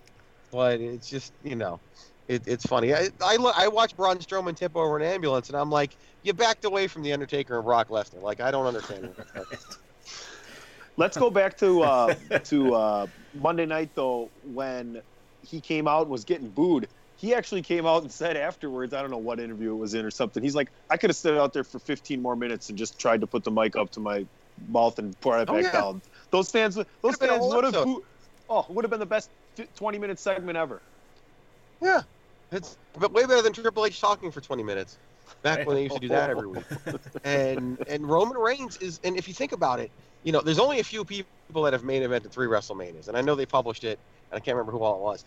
but 0.52 0.80
it's 0.80 1.10
just 1.10 1.34
you 1.44 1.56
know, 1.56 1.80
it, 2.28 2.44
it's 2.48 2.66
funny. 2.66 2.94
I 2.94 3.10
I, 3.22 3.38
lo- 3.38 3.54
I 3.56 3.68
watched 3.70 3.96
Braun 3.96 4.18
Strowman 4.20 4.56
tip 4.56 4.76
over 4.76 4.98
an 4.98 5.04
ambulance, 5.04 5.50
and 5.50 5.58
I'm 5.58 5.70
like, 5.70 5.98
you 6.24 6.34
backed 6.34 6.66
away 6.66 6.88
from 6.88 7.04
the 7.04 7.14
Undertaker 7.14 7.56
and 7.58 7.66
Brock 7.66 7.90
Lesnar. 7.90 8.22
Like, 8.22 8.40
I 8.42 8.52
don't 8.52 8.66
understand. 8.66 9.16
Let's 10.98 11.18
go 11.18 11.30
back 11.30 11.58
to 11.60 11.82
uh, 11.84 12.16
to 12.46 12.74
uh, 12.74 13.08
Monday 13.34 13.66
night 13.66 13.94
though 13.96 14.32
when 14.42 15.04
he 15.42 15.62
came 15.62 15.88
out 15.88 16.04
and 16.04 16.12
was 16.12 16.26
getting 16.26 16.50
booed. 16.50 16.90
He 17.16 17.34
actually 17.34 17.64
came 17.64 17.86
out 17.86 18.04
and 18.04 18.12
said 18.12 18.38
afterwards, 18.38 18.94
I 18.94 19.02
don't 19.02 19.10
know 19.12 19.18
what 19.18 19.40
interview 19.40 19.74
it 19.74 19.78
was 19.78 19.94
in 19.94 20.06
or 20.06 20.12
something. 20.12 20.44
He's 20.44 20.56
like, 20.56 20.72
I 20.90 20.98
could 20.98 21.10
have 21.10 21.18
stood 21.18 21.38
out 21.38 21.54
there 21.54 21.64
for 21.64 21.80
15 21.80 22.22
more 22.22 22.36
minutes 22.36 22.70
and 22.70 22.78
just 22.78 23.00
tried 23.00 23.22
to 23.22 23.28
put 23.28 23.44
the 23.44 23.52
mic 23.52 23.76
up 23.76 23.92
to 23.92 24.00
my 24.00 24.28
mouth 24.68 25.00
and 25.00 25.20
pour 25.20 25.40
it 25.40 25.48
Oh, 25.48 25.56
back 25.56 25.64
yeah. 25.64 25.72
down. 25.72 26.02
Those 26.32 26.52
fans, 26.52 26.76
those 26.76 26.86
Could've 27.18 27.20
fans 27.20 27.42
would 27.54 27.64
have, 27.64 27.76
oh, 28.50 28.66
would 28.70 28.86
have 28.86 28.92
been 28.92 29.00
the 29.00 29.06
best 29.06 29.32
20 29.76 29.98
minute 30.00 30.20
segment 30.20 30.58
ever. 30.58 30.84
yeah, 31.82 32.04
it's 32.52 32.78
but 33.00 33.12
way 33.14 33.26
better 33.26 33.42
than 33.42 33.54
Triple 33.54 33.86
H 33.86 34.00
talking 34.00 34.32
for 34.32 34.42
20 34.42 34.64
minutes. 34.64 34.98
Back 35.44 35.68
when 35.68 35.76
they 35.76 35.84
used 35.84 35.96
to 35.96 36.02
do 36.02 36.08
that 36.10 36.30
every 36.30 36.48
week. 36.48 36.64
and 37.24 37.78
and 37.90 38.08
Roman 38.08 38.38
Reigns 38.38 38.78
is, 38.78 39.00
and 39.04 39.18
if 39.18 39.28
you 39.28 39.34
think 39.34 39.52
about 39.52 39.80
it, 39.80 39.92
you 40.24 40.32
know, 40.32 40.42
there's 40.42 40.60
only 40.60 40.80
a 40.80 40.84
few 40.84 41.04
people 41.04 41.64
that 41.64 41.74
have 41.74 41.84
main 41.84 42.02
evented 42.02 42.32
three 42.32 42.48
WrestleManias, 42.48 43.08
and 43.08 43.18
I 43.18 43.22
know 43.22 43.36
they 43.36 43.46
published 43.46 43.84
it, 43.84 44.00
and 44.32 44.38
I 44.38 44.40
can't 44.40 44.56
remember 44.56 44.72
who 44.72 44.84
all 44.84 44.96
it 44.96 45.02
was. 45.02 45.26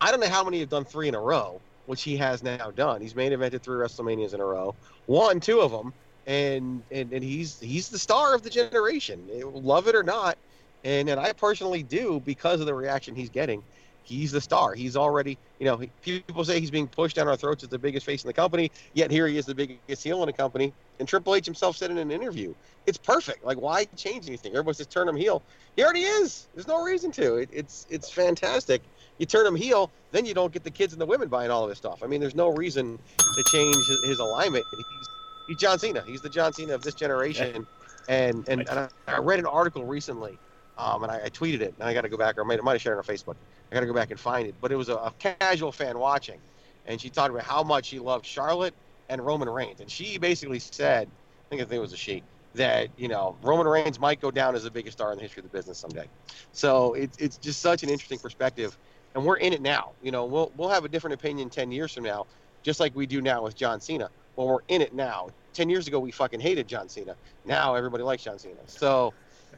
I 0.00 0.10
don't 0.10 0.20
know 0.20 0.28
how 0.28 0.44
many 0.44 0.60
have 0.60 0.68
done 0.68 0.84
three 0.84 1.08
in 1.08 1.14
a 1.14 1.20
row, 1.20 1.60
which 1.86 2.02
he 2.02 2.16
has 2.18 2.42
now 2.42 2.70
done. 2.70 3.00
He's 3.00 3.14
main 3.14 3.32
evented 3.32 3.62
three 3.62 3.76
WrestleManias 3.76 4.34
in 4.34 4.40
a 4.40 4.44
row, 4.44 4.74
won 5.06 5.40
two 5.40 5.60
of 5.60 5.72
them, 5.72 5.92
and 6.26 6.82
and, 6.90 7.12
and 7.12 7.24
he's 7.24 7.58
he's 7.58 7.88
the 7.88 7.98
star 7.98 8.34
of 8.34 8.42
the 8.42 8.50
generation, 8.50 9.28
love 9.42 9.88
it 9.88 9.94
or 9.94 10.02
not. 10.02 10.36
And 10.84 11.08
and 11.08 11.18
I 11.18 11.32
personally 11.32 11.82
do 11.82 12.20
because 12.20 12.60
of 12.60 12.66
the 12.66 12.74
reaction 12.74 13.16
he's 13.16 13.30
getting. 13.30 13.62
He's 14.08 14.32
the 14.32 14.40
star. 14.40 14.74
He's 14.74 14.96
already, 14.96 15.36
you 15.58 15.66
know, 15.66 15.76
he- 15.76 16.20
people 16.20 16.44
say 16.44 16.58
he's 16.60 16.70
being 16.70 16.88
pushed 16.88 17.16
down 17.16 17.28
our 17.28 17.36
throats 17.36 17.62
as 17.62 17.68
the 17.68 17.78
biggest 17.78 18.06
face 18.06 18.24
in 18.24 18.28
the 18.28 18.32
company, 18.32 18.70
yet 18.94 19.10
here 19.10 19.26
he 19.26 19.36
is 19.36 19.46
the 19.46 19.54
biggest 19.54 20.02
heel 20.02 20.22
in 20.22 20.26
the 20.26 20.32
company. 20.32 20.72
And 20.98 21.06
Triple 21.06 21.34
H 21.34 21.44
himself 21.44 21.76
said 21.76 21.90
in 21.90 21.98
an 21.98 22.10
interview, 22.10 22.54
it's 22.86 22.98
perfect. 22.98 23.44
Like, 23.44 23.58
why 23.60 23.84
change 23.96 24.26
anything? 24.26 24.52
Everybody's 24.52 24.78
just 24.78 24.90
turn 24.90 25.08
him 25.08 25.16
heel. 25.16 25.42
He 25.76 25.84
already 25.84 26.02
is. 26.02 26.48
There's 26.54 26.66
no 26.66 26.82
reason 26.82 27.12
to. 27.12 27.36
It, 27.36 27.50
it's 27.52 27.86
it's 27.90 28.10
fantastic. 28.10 28.82
You 29.18 29.26
turn 29.26 29.46
him 29.46 29.54
heel, 29.54 29.90
then 30.12 30.24
you 30.24 30.34
don't 30.34 30.52
get 30.52 30.64
the 30.64 30.70
kids 30.70 30.92
and 30.92 31.00
the 31.00 31.06
women 31.06 31.28
buying 31.28 31.50
all 31.50 31.62
of 31.64 31.68
his 31.68 31.78
stuff. 31.78 32.02
I 32.02 32.06
mean, 32.06 32.20
there's 32.20 32.34
no 32.34 32.48
reason 32.48 32.98
to 33.18 33.44
change 33.52 33.76
his, 33.76 34.04
his 34.04 34.18
alignment. 34.18 34.64
He's 34.76 35.08
he's 35.48 35.56
John 35.58 35.78
Cena. 35.78 36.02
He's 36.06 36.20
the 36.22 36.28
John 36.30 36.52
Cena 36.52 36.74
of 36.74 36.82
this 36.82 36.94
generation. 36.94 37.66
And 38.08 38.48
and, 38.48 38.68
and 38.68 38.78
I, 38.78 38.88
I 39.06 39.18
read 39.18 39.38
an 39.38 39.46
article 39.46 39.84
recently, 39.84 40.38
um, 40.78 41.02
and 41.02 41.12
I, 41.12 41.24
I 41.24 41.28
tweeted 41.28 41.60
it, 41.60 41.74
and 41.78 41.88
I 41.88 41.92
got 41.92 42.02
to 42.02 42.08
go 42.08 42.16
back, 42.16 42.38
or 42.38 42.42
I 42.42 42.44
might, 42.44 42.58
I 42.58 42.62
might 42.62 42.72
have 42.72 42.82
shared 42.82 42.96
it 42.96 43.08
on 43.08 43.14
Facebook. 43.14 43.36
I 43.70 43.74
got 43.74 43.80
to 43.80 43.86
go 43.86 43.92
back 43.92 44.10
and 44.10 44.18
find 44.18 44.48
it. 44.48 44.54
But 44.60 44.72
it 44.72 44.76
was 44.76 44.88
a, 44.88 44.94
a 44.94 45.12
casual 45.18 45.72
fan 45.72 45.98
watching, 45.98 46.40
and 46.86 47.00
she 47.00 47.10
talked 47.10 47.30
about 47.30 47.44
how 47.44 47.62
much 47.62 47.86
she 47.86 47.98
loved 47.98 48.24
Charlotte 48.24 48.74
and 49.08 49.24
Roman 49.24 49.48
Reigns, 49.48 49.80
and 49.80 49.90
she 49.90 50.18
basically 50.18 50.58
said, 50.58 51.08
I 51.08 51.42
think 51.50 51.62
I 51.62 51.64
think 51.64 51.78
it 51.78 51.80
was 51.80 51.92
a 51.92 51.96
she, 51.96 52.22
that 52.54 52.88
you 52.96 53.08
know 53.08 53.36
Roman 53.42 53.66
Reigns 53.66 53.98
might 53.98 54.20
go 54.20 54.30
down 54.30 54.54
as 54.54 54.64
the 54.64 54.70
biggest 54.70 54.98
star 54.98 55.12
in 55.12 55.18
the 55.18 55.22
history 55.22 55.40
of 55.40 55.50
the 55.50 55.56
business 55.56 55.78
someday. 55.78 56.06
So 56.52 56.94
it's 56.94 57.16
it's 57.18 57.36
just 57.36 57.60
such 57.60 57.82
an 57.82 57.88
interesting 57.88 58.18
perspective, 58.18 58.76
and 59.14 59.24
we're 59.24 59.36
in 59.36 59.52
it 59.52 59.62
now. 59.62 59.92
You 60.02 60.12
know, 60.12 60.24
we'll 60.24 60.52
we'll 60.56 60.68
have 60.68 60.84
a 60.84 60.88
different 60.88 61.14
opinion 61.14 61.50
ten 61.50 61.72
years 61.72 61.94
from 61.94 62.04
now, 62.04 62.26
just 62.62 62.80
like 62.80 62.94
we 62.94 63.06
do 63.06 63.20
now 63.20 63.42
with 63.42 63.56
John 63.56 63.80
Cena. 63.80 64.10
Well, 64.36 64.46
we're 64.46 64.60
in 64.68 64.82
it 64.82 64.94
now. 64.94 65.30
Ten 65.52 65.68
years 65.68 65.88
ago, 65.88 65.98
we 65.98 66.12
fucking 66.12 66.40
hated 66.40 66.68
John 66.68 66.88
Cena. 66.88 67.16
Now 67.44 67.74
everybody 67.74 68.04
likes 68.04 68.22
John 68.22 68.38
Cena. 68.38 68.60
So 68.66 69.12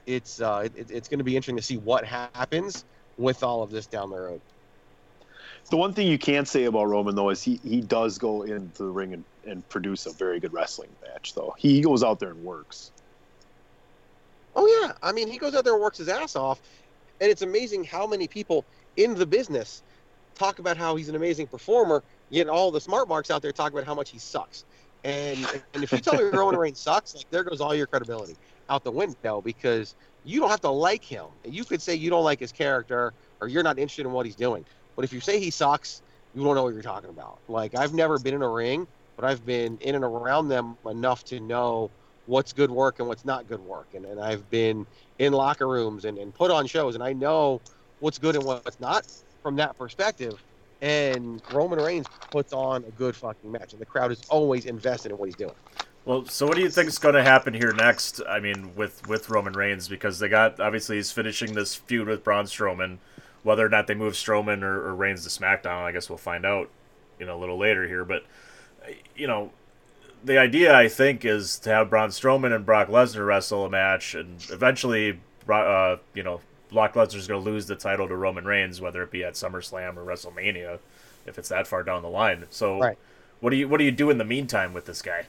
it's 0.06 0.40
uh, 0.40 0.68
it, 0.74 0.90
it's 0.90 1.08
going 1.08 1.18
to 1.18 1.24
be 1.24 1.36
interesting 1.36 1.56
to 1.56 1.62
see 1.62 1.76
what 1.76 2.04
happens 2.04 2.84
with 3.16 3.42
all 3.42 3.62
of 3.62 3.70
this 3.70 3.86
down 3.86 4.10
the 4.10 4.18
road. 4.18 4.40
The 5.70 5.76
one 5.76 5.92
thing 5.92 6.08
you 6.08 6.18
can 6.18 6.46
say 6.46 6.64
about 6.64 6.84
Roman 6.86 7.14
though 7.14 7.30
is 7.30 7.42
he, 7.42 7.60
he 7.62 7.80
does 7.80 8.18
go 8.18 8.42
into 8.42 8.82
the 8.82 8.90
ring 8.90 9.12
and, 9.12 9.24
and 9.44 9.68
produce 9.68 10.06
a 10.06 10.12
very 10.12 10.40
good 10.40 10.52
wrestling 10.52 10.90
match 11.02 11.34
though. 11.34 11.54
He 11.58 11.80
goes 11.80 12.02
out 12.02 12.18
there 12.18 12.30
and 12.30 12.42
works. 12.42 12.92
Oh 14.54 14.66
yeah, 14.66 14.92
I 15.02 15.12
mean 15.12 15.28
he 15.28 15.38
goes 15.38 15.54
out 15.54 15.64
there 15.64 15.74
and 15.74 15.82
works 15.82 15.98
his 15.98 16.08
ass 16.08 16.34
off, 16.34 16.60
and 17.20 17.30
it's 17.30 17.42
amazing 17.42 17.84
how 17.84 18.06
many 18.06 18.26
people 18.26 18.64
in 18.96 19.14
the 19.14 19.26
business 19.26 19.82
talk 20.34 20.58
about 20.58 20.76
how 20.76 20.96
he's 20.96 21.08
an 21.08 21.16
amazing 21.16 21.46
performer. 21.46 22.02
Yet 22.30 22.48
all 22.48 22.70
the 22.70 22.80
smart 22.80 23.08
marks 23.08 23.30
out 23.30 23.42
there 23.42 23.52
talk 23.52 23.72
about 23.72 23.84
how 23.84 23.94
much 23.94 24.10
he 24.10 24.18
sucks. 24.18 24.64
And 25.04 25.38
and 25.74 25.82
if 25.82 25.92
you 25.92 25.98
tell 25.98 26.14
me 26.14 26.24
Roman 26.24 26.56
Reigns 26.60 26.80
sucks, 26.80 27.14
like 27.14 27.28
there 27.30 27.44
goes 27.44 27.60
all 27.60 27.74
your 27.74 27.86
credibility 27.86 28.36
out 28.68 28.84
the 28.84 28.92
window 28.92 29.40
because 29.40 29.96
you 30.24 30.40
don't 30.40 30.50
have 30.50 30.60
to 30.60 30.70
like 30.70 31.04
him. 31.04 31.26
You 31.44 31.64
could 31.64 31.82
say 31.82 31.94
you 31.94 32.10
don't 32.10 32.24
like 32.24 32.38
his 32.38 32.52
character 32.52 33.14
or 33.40 33.48
you're 33.48 33.62
not 33.62 33.78
interested 33.78 34.06
in 34.06 34.12
what 34.12 34.26
he's 34.26 34.36
doing. 34.36 34.64
But 34.96 35.04
if 35.04 35.12
you 35.12 35.20
say 35.20 35.40
he 35.40 35.50
sucks, 35.50 36.02
you 36.34 36.44
don't 36.44 36.54
know 36.54 36.62
what 36.62 36.74
you're 36.74 36.82
talking 36.82 37.10
about. 37.10 37.40
Like 37.48 37.74
I've 37.74 37.94
never 37.94 38.18
been 38.18 38.34
in 38.34 38.42
a 38.42 38.48
ring, 38.48 38.86
but 39.16 39.24
I've 39.24 39.44
been 39.44 39.78
in 39.78 39.94
and 39.94 40.04
around 40.04 40.48
them 40.48 40.76
enough 40.86 41.24
to 41.24 41.40
know 41.40 41.90
what's 42.26 42.52
good 42.52 42.70
work 42.70 43.00
and 43.00 43.08
what's 43.08 43.24
not 43.24 43.46
good 43.48 43.60
work. 43.60 43.88
And, 43.94 44.04
and 44.04 44.20
I've 44.20 44.48
been 44.50 44.86
in 45.18 45.32
locker 45.32 45.66
rooms 45.66 46.04
and, 46.04 46.18
and 46.18 46.32
put 46.34 46.50
on 46.50 46.66
shows, 46.66 46.94
and 46.94 47.02
I 47.02 47.12
know 47.12 47.60
what's 47.98 48.18
good 48.18 48.36
and 48.36 48.44
what's 48.44 48.78
not 48.78 49.06
from 49.42 49.56
that 49.56 49.76
perspective. 49.76 50.42
And 50.82 51.42
Roman 51.52 51.78
Reigns 51.78 52.06
puts 52.30 52.52
on 52.52 52.84
a 52.84 52.90
good 52.92 53.14
fucking 53.14 53.50
match, 53.50 53.72
and 53.72 53.80
the 53.80 53.86
crowd 53.86 54.10
is 54.12 54.22
always 54.30 54.64
invested 54.64 55.12
in 55.12 55.18
what 55.18 55.26
he's 55.26 55.36
doing. 55.36 55.54
Well, 56.06 56.24
so 56.24 56.46
what 56.46 56.56
do 56.56 56.62
you 56.62 56.70
think 56.70 56.88
is 56.88 56.98
going 56.98 57.14
to 57.14 57.22
happen 57.22 57.52
here 57.52 57.72
next? 57.72 58.22
I 58.26 58.40
mean, 58.40 58.74
with 58.74 59.06
with 59.06 59.28
Roman 59.28 59.52
Reigns, 59.52 59.88
because 59.88 60.18
they 60.18 60.28
got 60.28 60.58
obviously 60.58 60.96
he's 60.96 61.12
finishing 61.12 61.52
this 61.54 61.74
feud 61.74 62.08
with 62.08 62.24
Braun 62.24 62.46
Strowman. 62.46 62.98
Whether 63.42 63.64
or 63.64 63.68
not 63.68 63.86
they 63.86 63.94
move 63.94 64.14
Strowman 64.14 64.62
or, 64.62 64.88
or 64.88 64.94
Reigns 64.94 65.24
to 65.24 65.30
SmackDown, 65.30 65.82
I 65.82 65.92
guess 65.92 66.10
we'll 66.10 66.18
find 66.18 66.44
out, 66.44 66.68
you 67.18 67.26
know, 67.26 67.36
a 67.36 67.40
little 67.40 67.58
later 67.58 67.86
here. 67.86 68.04
But 68.04 68.24
you 69.14 69.26
know, 69.26 69.50
the 70.24 70.38
idea 70.38 70.74
I 70.74 70.88
think 70.88 71.24
is 71.24 71.58
to 71.60 71.70
have 71.70 71.90
Braun 71.90 72.10
Strowman 72.10 72.54
and 72.54 72.64
Brock 72.64 72.88
Lesnar 72.88 73.26
wrestle 73.26 73.66
a 73.66 73.70
match, 73.70 74.14
and 74.14 74.44
eventually, 74.50 75.20
uh, 75.48 75.96
you 76.14 76.22
know, 76.22 76.40
Brock 76.72 76.94
Lesnar's 76.94 77.26
going 77.26 77.42
to 77.42 77.50
lose 77.50 77.66
the 77.66 77.76
title 77.76 78.08
to 78.08 78.16
Roman 78.16 78.44
Reigns, 78.44 78.80
whether 78.80 79.02
it 79.02 79.10
be 79.10 79.24
at 79.24 79.34
SummerSlam 79.34 79.96
or 79.96 80.04
WrestleMania, 80.04 80.78
if 81.26 81.38
it's 81.38 81.48
that 81.48 81.66
far 81.66 81.82
down 81.82 82.02
the 82.02 82.08
line. 82.08 82.46
So, 82.50 82.78
Right. 82.78 82.98
what 83.40 83.50
do 83.50 83.56
you 83.56 83.68
what 83.68 83.78
do 83.78 83.84
you 83.84 83.90
do 83.90 84.10
in 84.10 84.18
the 84.18 84.24
meantime 84.24 84.72
with 84.72 84.86
this 84.86 85.02
guy? 85.02 85.26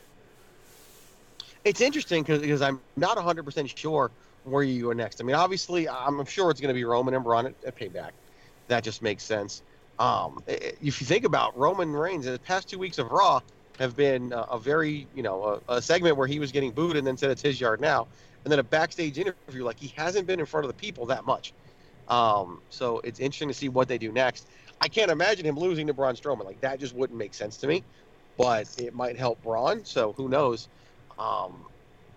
It's 1.63 1.82
interesting 1.82 2.23
because 2.23 2.62
I'm 2.62 2.80
not 2.95 3.17
100% 3.17 3.77
sure 3.77 4.10
where 4.45 4.63
you 4.63 4.84
go 4.84 4.93
next. 4.93 5.21
I 5.21 5.23
mean, 5.23 5.36
obviously, 5.36 5.88
I'm 5.88 6.25
sure 6.25 6.49
it's 6.49 6.60
going 6.60 6.69
to 6.69 6.73
be 6.73 6.84
Roman 6.84 7.13
and 7.13 7.23
Braun 7.23 7.45
at, 7.45 7.54
at 7.65 7.77
Payback. 7.77 8.12
That 8.67 8.84
just 8.84 9.01
makes 9.01 9.23
sense. 9.23 9.62
Um, 9.99 10.41
if 10.47 10.99
you 10.99 11.06
think 11.06 11.25
about 11.25 11.56
Roman 11.56 11.91
Reigns, 11.93 12.25
in 12.25 12.34
the 12.34 12.39
past 12.39 12.67
two 12.67 12.80
weeks 12.80 12.97
of 12.97 13.12
Raw 13.12 13.41
have 13.77 13.95
been 13.95 14.34
uh, 14.34 14.45
a 14.49 14.58
very, 14.58 15.06
you 15.15 15.21
know, 15.21 15.62
a, 15.67 15.75
a 15.75 15.82
segment 15.82 16.17
where 16.17 16.27
he 16.27 16.39
was 16.39 16.51
getting 16.51 16.71
booed 16.71 16.95
and 16.95 17.06
then 17.06 17.17
said 17.17 17.30
it's 17.30 17.41
his 17.41 17.62
yard 17.62 17.80
now, 17.80 18.08
and 18.45 18.51
then 18.51 18.60
a 18.60 18.63
backstage 18.63 19.17
interview 19.17 19.63
like 19.63 19.80
he 19.80 19.89
hasn't 19.89 20.27
been 20.27 20.39
in 20.39 20.45
front 20.45 20.65
of 20.65 20.69
the 20.69 20.75
people 20.75 21.08
that 21.08 21.25
much. 21.25 21.54
Um, 22.08 22.63
so 22.69 22.99
it's 23.01 23.19
interesting 23.19 23.49
to 23.49 23.54
see 23.54 23.69
what 23.69 23.88
they 23.88 23.97
do 23.97 24.12
next. 24.12 24.49
I 24.82 24.89
can't 24.89 25.12
imagine 25.12 25.45
him 25.45 25.58
losing 25.58 25.88
to 25.88 25.93
Braun 25.93 26.15
Strowman. 26.15 26.45
Like 26.45 26.62
that 26.62 26.80
just 26.80 26.95
wouldn't 26.95 27.19
make 27.19 27.34
sense 27.36 27.58
to 27.60 27.67
me. 27.67 27.86
But 28.38 28.67
it 28.80 28.93
might 28.93 29.17
help 29.17 29.41
Braun. 29.41 29.86
So 29.86 30.13
who 30.13 30.30
knows? 30.30 30.69
Um, 31.17 31.67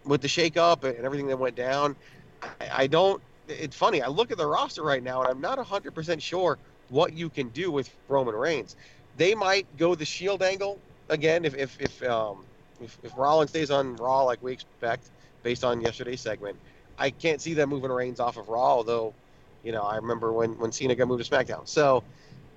with 0.05 0.23
the 0.23 0.29
shakeup 0.29 0.85
and 0.85 1.05
everything 1.05 1.29
that 1.29 1.39
went 1.39 1.57
down, 1.57 1.97
I, 2.43 2.57
I 2.73 2.87
don't. 2.89 3.23
It's 3.49 3.77
funny. 3.77 4.03
I 4.03 4.09
look 4.09 4.33
at 4.33 4.39
the 4.39 4.47
roster 4.47 4.83
right 4.85 5.03
now, 5.03 5.21
and 5.23 5.31
I'm 5.31 5.41
not 5.41 5.59
100% 5.59 6.23
sure 6.23 6.61
what 6.89 7.15
you 7.15 7.31
can 7.31 7.51
do 7.51 7.73
with 7.73 7.97
Roman 8.09 8.35
Reigns. 8.35 8.77
They 9.15 9.35
might 9.35 9.77
go 9.77 9.95
the 9.95 10.05
Shield 10.07 10.43
angle 10.43 10.83
again 11.11 11.45
if 11.45 11.55
if 11.57 11.81
if 11.81 12.03
um, 12.05 12.49
if, 12.81 12.99
if 13.03 13.17
Rollins 13.17 13.51
stays 13.51 13.71
on 13.71 13.97
Raw 13.97 14.23
like 14.25 14.43
we 14.43 14.53
expect 14.53 15.13
based 15.45 15.63
on 15.63 15.81
yesterday's 15.81 16.21
segment. 16.21 16.57
I 16.99 17.11
can't 17.11 17.41
see 17.41 17.55
them 17.55 17.69
moving 17.69 17.93
Reigns 17.93 18.19
off 18.19 18.37
of 18.37 18.49
Raw, 18.49 18.75
although, 18.79 19.15
you 19.63 19.71
know, 19.71 19.83
I 19.83 19.97
remember 19.97 20.33
when 20.33 20.59
when 20.59 20.73
Cena 20.73 20.97
got 20.97 21.07
moved 21.07 21.25
to 21.25 21.31
SmackDown. 21.31 21.69
So, 21.69 22.03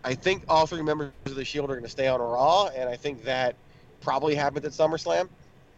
I 0.04 0.16
think 0.16 0.44
all 0.48 0.66
three 0.66 0.82
members 0.82 1.12
of 1.26 1.36
the 1.36 1.46
Shield 1.46 1.70
are 1.70 1.74
going 1.74 1.84
to 1.84 1.90
stay 1.90 2.08
on 2.08 2.20
Raw, 2.20 2.68
and 2.68 2.90
I 2.90 2.96
think 2.96 3.24
that 3.26 3.56
probably 4.02 4.36
happens 4.36 4.66
at 4.66 4.72
SummerSlam. 4.72 5.30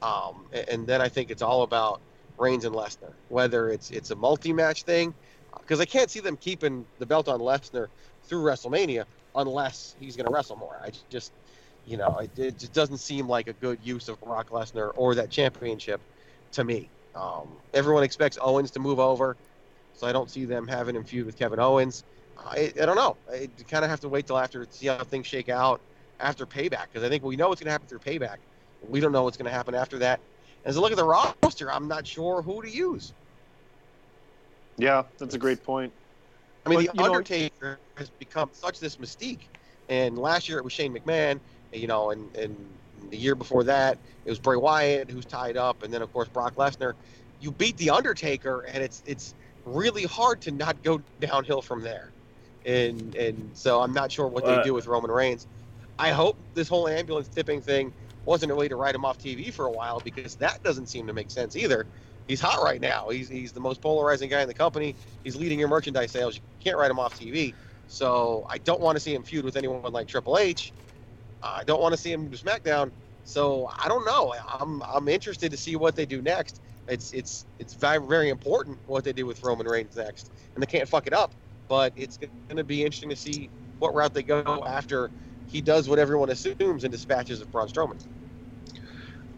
Um, 0.01 0.45
and 0.69 0.87
then 0.87 1.01
I 1.01 1.09
think 1.09 1.29
it's 1.29 1.41
all 1.41 1.63
about 1.63 1.99
Reigns 2.37 2.63
and 2.63 2.73
Lesnar, 2.73 3.11
whether 3.27 3.69
it's 3.69 3.91
it's 3.91 4.11
a 4.11 4.15
multi-match 4.15 4.83
thing, 4.83 5.13
because 5.59 5.79
I 5.79 5.85
can't 5.85 6.09
see 6.09 6.21
them 6.21 6.37
keeping 6.37 6.85
the 6.99 7.05
belt 7.05 7.27
on 7.27 7.39
Lesnar 7.39 7.87
through 8.23 8.43
WrestleMania 8.43 9.05
unless 9.35 9.95
he's 9.99 10.15
going 10.15 10.25
to 10.25 10.31
wrestle 10.31 10.55
more. 10.55 10.79
I 10.83 10.91
just, 11.09 11.31
you 11.85 11.97
know, 11.97 12.19
it, 12.19 12.37
it 12.39 12.59
just 12.59 12.73
doesn't 12.73 12.97
seem 12.97 13.27
like 13.27 13.47
a 13.47 13.53
good 13.53 13.79
use 13.83 14.07
of 14.09 14.19
Brock 14.21 14.49
Lesnar 14.51 14.91
or 14.95 15.15
that 15.15 15.29
championship 15.29 16.01
to 16.53 16.63
me. 16.63 16.89
Um, 17.19 17.57
everyone 17.73 18.03
expects 18.03 18.37
Owens 18.41 18.71
to 18.71 18.79
move 18.79 18.99
over, 18.99 19.35
so 19.93 20.07
I 20.07 20.11
don't 20.13 20.29
see 20.29 20.45
them 20.45 20.67
having 20.67 20.95
him 20.95 21.03
feud 21.03 21.25
with 21.25 21.37
Kevin 21.37 21.59
Owens. 21.59 22.03
I, 22.37 22.71
I 22.81 22.85
don't 22.85 22.95
know. 22.95 23.17
I 23.29 23.49
kind 23.69 23.83
of 23.83 23.91
have 23.91 23.99
to 24.01 24.09
wait 24.09 24.27
till 24.27 24.37
after 24.37 24.63
to 24.63 24.71
see 24.71 24.87
how 24.87 25.03
things 25.03 25.27
shake 25.27 25.49
out 25.49 25.81
after 26.19 26.45
Payback 26.45 26.87
because 26.91 27.03
I 27.03 27.09
think 27.09 27.23
we 27.23 27.35
know 27.35 27.49
what's 27.49 27.59
going 27.59 27.67
to 27.67 27.71
happen 27.71 27.87
through 27.87 27.99
Payback. 27.99 28.37
We 28.81 29.01
don't 29.01 29.11
know 29.11 29.23
what's 29.23 29.35
going 29.35 29.45
to 29.45 29.51
happen 29.51 29.75
after 29.75 29.97
that. 29.99 30.21
As 30.63 30.77
I 30.77 30.79
look 30.79 30.91
at 30.91 30.97
the 30.97 31.03
roster, 31.03 31.71
I'm 31.71 31.87
not 31.89 32.07
sure 32.07 32.41
who 32.41 32.61
to 32.61 32.69
use. 32.69 33.13
Yeah, 34.77 35.03
that's 35.17 35.35
a 35.35 35.37
great 35.37 35.63
point. 35.63 35.91
I 36.65 36.69
mean, 36.69 36.85
But, 36.85 36.93
the 36.93 36.97
you 36.97 37.07
know- 37.07 37.15
Undertaker 37.15 37.79
has 37.97 38.09
become 38.11 38.49
such 38.53 38.79
this 38.79 38.95
mystique. 38.97 39.41
And 39.89 40.17
last 40.17 40.47
year 40.47 40.59
it 40.59 40.63
was 40.63 40.71
Shane 40.71 40.93
McMahon, 40.93 41.39
you 41.73 41.87
know, 41.87 42.11
and, 42.11 42.33
and 42.37 42.55
the 43.09 43.17
year 43.17 43.35
before 43.35 43.63
that 43.65 43.97
it 44.25 44.29
was 44.29 44.39
Bray 44.39 44.57
Wyatt 44.57 45.09
who's 45.09 45.25
tied 45.25 45.57
up, 45.57 45.83
and 45.83 45.93
then 45.93 46.01
of 46.01 46.11
course 46.13 46.27
Brock 46.29 46.55
Lesnar. 46.55 46.93
You 47.41 47.51
beat 47.51 47.77
the 47.77 47.89
Undertaker, 47.91 48.61
and 48.61 48.83
it's 48.83 49.01
it's 49.05 49.33
really 49.65 50.03
hard 50.03 50.41
to 50.41 50.51
not 50.51 50.83
go 50.83 51.01
downhill 51.19 51.61
from 51.61 51.81
there. 51.81 52.11
And 52.65 53.15
and 53.15 53.51
so 53.53 53.81
I'm 53.81 53.93
not 53.93 54.11
sure 54.11 54.27
what 54.27 54.45
they 54.45 54.61
do 54.63 54.73
with 54.73 54.87
Roman 54.87 55.11
Reigns. 55.11 55.47
I 55.97 56.11
hope 56.11 56.37
this 56.53 56.67
whole 56.67 56.87
ambulance 56.87 57.27
tipping 57.27 57.61
thing 57.61 57.93
wasn't 58.25 58.51
a 58.51 58.55
way 58.55 58.67
to 58.67 58.75
write 58.75 58.95
him 58.95 59.05
off 59.05 59.17
TV 59.17 59.51
for 59.53 59.65
a 59.65 59.71
while 59.71 59.99
because 59.99 60.35
that 60.35 60.63
doesn't 60.63 60.87
seem 60.87 61.07
to 61.07 61.13
make 61.13 61.31
sense 61.31 61.55
either. 61.55 61.87
He's 62.27 62.39
hot 62.39 62.63
right 62.63 62.79
now. 62.79 63.09
He's, 63.09 63.27
he's 63.27 63.51
the 63.51 63.59
most 63.59 63.81
polarizing 63.81 64.29
guy 64.29 64.41
in 64.41 64.47
the 64.47 64.53
company. 64.53 64.95
He's 65.23 65.35
leading 65.35 65.57
your 65.57 65.67
merchandise 65.67 66.11
sales. 66.11 66.35
You 66.35 66.41
can't 66.59 66.77
write 66.77 66.91
him 66.91 66.99
off 66.99 67.19
TV. 67.19 67.55
So 67.87 68.45
I 68.49 68.59
don't 68.59 68.81
want 68.81 68.97
to 68.97 68.99
see 68.99 69.15
him 69.15 69.23
feud 69.23 69.43
with 69.43 69.55
anyone 69.57 69.91
like 69.91 70.07
Triple 70.07 70.37
H. 70.37 70.71
I 71.41 71.63
don't 71.63 71.81
want 71.81 71.93
to 71.93 71.97
see 71.97 72.11
him 72.11 72.27
do 72.27 72.37
SmackDown. 72.37 72.91
So 73.23 73.69
I 73.77 73.87
don't 73.87 74.05
know. 74.05 74.33
I'm 74.59 74.81
I'm 74.83 75.07
interested 75.07 75.51
to 75.51 75.57
see 75.57 75.75
what 75.75 75.95
they 75.95 76.05
do 76.05 76.21
next. 76.21 76.61
It's 76.87 77.13
it's 77.13 77.45
it's 77.59 77.73
very 77.73 77.99
very 77.99 78.29
important 78.29 78.79
what 78.87 79.03
they 79.03 79.13
do 79.13 79.25
with 79.25 79.43
Roman 79.43 79.67
Reigns 79.67 79.95
next, 79.95 80.31
and 80.55 80.61
they 80.61 80.65
can't 80.65 80.87
fuck 80.87 81.05
it 81.05 81.13
up. 81.13 81.35
But 81.67 81.93
it's 81.95 82.17
going 82.17 82.57
to 82.57 82.63
be 82.63 82.83
interesting 82.83 83.09
to 83.09 83.15
see 83.15 83.49
what 83.77 83.93
route 83.93 84.13
they 84.13 84.23
go 84.23 84.63
after 84.65 85.11
he 85.47 85.61
does 85.61 85.87
what 85.87 85.99
everyone 85.99 86.29
assumes 86.29 86.83
and 86.83 86.91
dispatches 86.91 87.41
of 87.41 87.51
Braun 87.51 87.67
Strowman. 87.67 88.03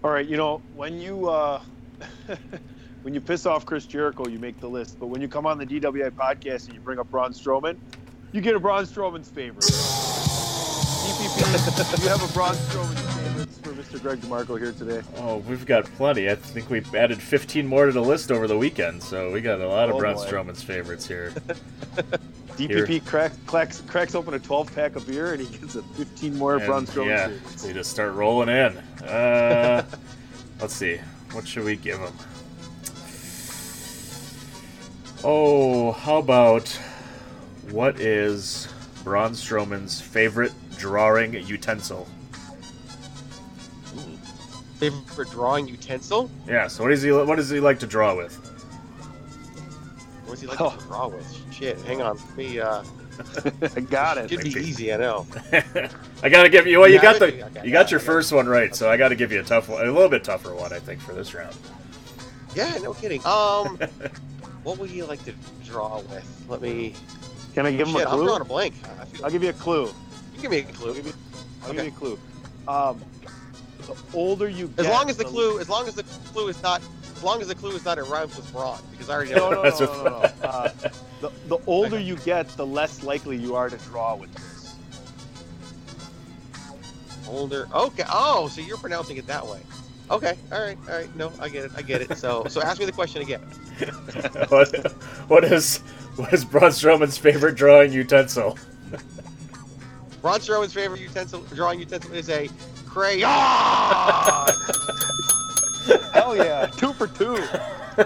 All 0.04 0.12
right, 0.12 0.26
you 0.26 0.38
know 0.38 0.62
when 0.76 1.00
you 1.00 1.30
uh, 1.30 1.62
when 3.02 3.14
you 3.14 3.22
piss 3.22 3.46
off 3.46 3.66
Chris 3.66 3.86
Jericho, 3.86 4.28
you 4.28 4.40
make 4.40 4.60
the 4.60 4.70
list. 4.70 4.98
But 5.00 5.08
when 5.08 5.22
you 5.22 5.28
come 5.28 5.46
on 5.46 5.58
the 5.58 5.66
DWI 5.66 6.12
podcast 6.12 6.66
and 6.66 6.76
you 6.76 6.80
bring 6.80 7.00
up 7.00 7.10
Braun 7.12 7.34
Strowman, 7.34 7.78
you 8.32 8.42
get 8.42 8.56
a 8.56 8.60
Braun 8.60 8.86
Strowman's 8.86 9.30
favorite. 9.30 10.11
Do 11.22 11.28
you 12.04 12.10
have 12.10 12.24
a 12.28 12.34
Braun 12.34 12.56
Strowman's 12.56 13.16
favorites 13.16 13.58
for 13.62 13.70
Mr. 13.74 14.02
Greg 14.02 14.20
DeMarco 14.22 14.58
here 14.60 14.72
today? 14.72 15.04
Oh, 15.18 15.38
we've 15.48 15.68
got 15.68 15.86
plenty. 15.86 16.28
I 16.32 16.34
think 16.36 16.72
we 16.72 16.82
added 16.98 17.22
15 17.22 17.68
more 17.68 17.86
to 17.86 17.92
the 17.92 18.02
list 18.02 18.32
over 18.32 18.48
the 18.48 18.58
weekend, 18.58 19.04
so 19.04 19.32
we 19.32 19.40
got 19.40 19.62
a 19.62 19.68
lot 19.68 19.88
of 19.90 19.96
Oh, 19.96 20.00
Braun 20.00 20.16
boy. 20.16 20.26
Strowman's 20.26 20.64
favorites 20.64 21.08
here. 21.08 21.30
DPP 22.58 23.06
cracks, 23.06 23.38
cracks, 23.46 23.82
cracks 23.82 24.16
open 24.16 24.34
a 24.34 24.40
12 24.40 24.74
pack 24.74 24.96
of 24.96 25.06
beer 25.06 25.34
and 25.34 25.42
he 25.46 25.58
gets 25.58 25.76
a 25.76 25.84
15 25.84 26.36
more 26.38 26.56
And, 26.58 26.66
Braun 26.66 26.86
Strowman 26.88 27.06
yeah, 27.08 27.28
favorites. 27.28 27.64
they 27.64 27.74
just 27.74 27.92
start 27.92 28.14
rolling 28.14 28.50
in. 28.50 28.78
Uh, 29.08 29.86
let's 30.60 30.74
see. 30.76 30.98
What 31.34 31.48
should 31.48 31.66
we 31.66 31.76
give 31.76 32.00
him? 32.00 32.14
Oh, 35.24 35.92
how 35.92 36.18
about 36.18 36.68
what 37.70 38.00
is 38.00 38.68
Braun 39.04 39.32
Strowman's 39.34 40.02
favorite 40.02 40.52
drawing 40.82 41.34
utensil? 41.34 42.08
Favorite 44.80 45.30
drawing 45.30 45.68
utensil? 45.68 46.30
Yeah, 46.48 46.68
so 46.68 46.84
what 46.84 46.90
does 46.90 47.04
he 47.04 47.12
what 47.12 47.36
does 47.36 47.50
he 47.52 47.60
like 47.60 47.80
to 47.80 47.88
draw 47.88 48.16
with? 48.16 48.36
What 50.26 50.32
does 50.34 50.42
he 50.42 50.48
like 50.48 50.60
Oh. 50.60 50.72
to 50.76 50.84
draw 50.86 51.08
with? 51.08 51.38
Shit, 51.52 51.80
hang 51.82 52.02
on. 52.02 52.18
Let 52.18 52.38
me. 52.38 52.60
Uh, 52.60 52.84
I 53.76 53.80
got 53.82 54.18
it. 54.18 54.30
should 54.32 54.42
be 54.42 54.50
easy, 54.50 54.92
I 54.92 54.98
know. 54.98 55.28
I 56.24 56.30
gotta 56.30 56.50
give 56.50 56.66
you 56.66 56.80
well 56.80 56.88
you 56.88 56.96
You 56.96 57.02
got 57.02 57.20
the? 57.20 57.26
Okay, 57.28 57.36
you 57.38 57.44
got 57.44 57.56
yeah, 57.56 57.64
your 57.64 57.82
I 57.82 57.84
got 57.84 58.02
first 58.02 58.32
one 58.32 58.48
right, 58.48 58.76
so 58.76 58.90
I 58.90 58.98
gotta 58.98 59.16
give 59.16 59.32
you 59.32 59.40
a 59.40 59.44
tough 59.44 59.70
one 59.70 59.88
a 59.88 59.92
little 59.92 60.10
bit 60.10 60.24
tougher 60.24 60.56
one, 60.56 60.74
I 60.74 60.80
think, 60.80 61.00
for 61.00 61.14
this 61.14 61.36
round. 61.36 61.56
Yeah, 62.56 62.76
no 62.82 62.94
kidding. 62.96 63.20
Um, 63.24 63.78
what 64.64 64.80
would 64.80 64.90
you 64.90 65.06
like 65.06 65.24
to 65.26 65.34
draw 65.64 66.00
with? 66.00 66.46
Let 66.50 66.62
me. 66.62 66.96
Can 67.54 67.68
I 67.68 67.72
give 67.72 67.88
him 67.88 67.96
Shit, 67.96 68.08
a 68.08 68.10
I'm 68.10 68.26
drawing 68.26 68.42
a 68.42 68.46
blank. 68.46 68.74
I'll 69.24 69.30
give 69.30 69.44
you 69.44 69.50
a 69.50 69.54
clue. 69.54 69.92
You 70.44 70.50
give 70.50 70.52
me 70.52 70.60
a 70.60 70.74
clue. 70.74 70.94
Give 70.96 71.08
you, 71.08 71.14
I'll 71.64 71.70
Okay. 71.72 71.78
give 71.78 71.84
you 71.84 71.90
a 71.90 71.94
clue. 71.94 72.20
Um, 72.68 73.06
the 73.88 73.96
older 74.14 74.50
you 74.50 74.70
get, 74.70 74.80
As 74.80 74.88
long 74.88 75.10
as 75.10 75.18
the 75.18 75.26
clue, 75.26 75.60
as 75.60 75.70
long 75.70 75.88
as 75.88 75.96
the 75.96 76.04
clue 76.04 76.48
is 76.50 76.62
not, 76.62 76.82
as 77.16 77.24
long 77.24 77.42
as 77.42 77.48
the 77.48 77.56
clue 77.56 77.76
is 77.76 77.86
not 77.86 77.98
it 77.98 78.04
rhymes 78.04 78.36
with 78.36 78.52
brawn, 78.52 78.82
because 78.92 79.10
I 79.10 79.14
already 79.16 79.32
No, 79.32 79.50
know. 79.50 79.52
no, 79.52 79.66
no, 79.66 79.78
That's 79.78 79.82
no, 79.82 79.96
no, 79.98 80.10
no. 80.10 80.32
Uh, 80.42 80.70
the, 81.22 81.32
the 81.46 81.60
older 81.68 82.00
you 82.00 82.18
get, 82.18 82.56
the 82.58 82.66
less 82.66 83.04
likely 83.04 83.38
you 83.38 83.56
are 83.56 83.70
to 83.70 83.78
draw 83.78 84.16
with 84.16 84.32
this. 84.40 84.80
Older. 87.26 87.68
Okay. 87.74 88.04
Oh, 88.10 88.48
so 88.50 88.62
you're 88.62 88.78
pronouncing 88.78 89.18
it 89.18 89.28
that 89.28 89.48
way. 89.48 89.66
Okay. 90.12 90.36
All 90.52 90.62
right. 90.62 90.80
All 90.90 90.96
right. 90.96 91.14
No, 91.16 91.34
I 91.40 91.50
get 91.50 91.66
it. 91.66 91.72
I 91.76 91.82
get 91.84 92.02
it. 92.02 92.16
So, 92.16 92.48
so 92.50 92.62
ask 92.62 92.80
me 92.80 92.86
the 92.86 92.92
question 92.94 93.22
again. 93.22 93.42
what, 94.50 94.94
what 95.28 95.44
is 95.46 95.80
what 96.18 96.34
is 96.34 96.46
Braun 96.46 96.72
Strowman's 96.72 97.18
favorite 97.18 97.56
drawing 97.56 97.94
utensil? 97.94 98.58
Braun 100.22 100.40
Strowman's 100.40 100.74
favorite 100.74 101.00
utensil, 101.02 101.42
drawing 101.56 101.80
utensil, 101.80 102.14
is 102.14 102.30
a 102.30 102.48
crayon. 102.86 103.30
Hell 106.14 106.36
yeah, 106.38 106.68
two 106.78 106.94
for 106.94 107.08
two. 107.08 107.34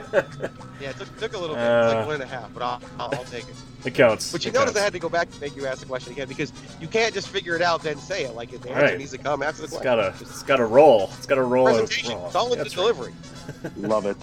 yeah, 0.79 0.89
it 0.91 0.97
took, 0.97 1.17
took 1.19 1.33
a 1.35 1.37
little 1.37 1.55
bit. 1.55 1.61
It's 1.63 1.93
like 1.93 2.03
Uh. 2.03 2.05
one 2.05 2.15
and 2.15 2.23
a 2.23 2.27
half, 2.27 2.53
but 2.53 2.63
I'll, 2.63 2.81
I'll, 2.99 3.13
I'll 3.15 3.23
take 3.25 3.43
it. 3.49 3.55
It 3.83 3.93
counts. 3.93 4.31
But 4.31 4.45
you 4.45 4.49
it 4.49 4.53
notice 4.53 4.67
counts. 4.73 4.79
I 4.79 4.83
had 4.85 4.93
to 4.93 4.99
go 4.99 5.09
back 5.09 5.29
to 5.29 5.39
make 5.41 5.55
you 5.55 5.67
ask 5.67 5.81
the 5.81 5.85
question 5.85 6.13
again 6.13 6.27
because 6.29 6.53
you 6.79 6.87
can't 6.87 7.13
just 7.13 7.27
figure 7.27 7.55
it 7.55 7.61
out 7.61 7.83
then 7.83 7.97
say 7.97 8.23
it. 8.23 8.33
Like 8.33 8.49
the 8.49 8.69
All 8.69 8.75
answer 8.75 8.85
right. 8.91 8.97
needs 8.97 9.11
to 9.11 9.17
come 9.17 9.43
after 9.43 9.57
the 9.61 9.65
It's 9.65 9.73
question. 9.77 9.83
gotta 9.83 10.13
it's 10.21 10.41
gotta 10.43 10.65
roll. 10.65 11.09
It's 11.17 11.25
gotta 11.27 11.43
roll. 11.43 11.65
Presentation. 11.65 12.13
roll. 12.15 12.25
It's 12.27 12.35
all 12.35 12.45
in 12.53 12.57
the 12.57 12.63
That's 12.63 12.75
right. 12.77 12.81
delivery. 12.83 13.13
Love 13.77 14.05
it, 14.07 14.17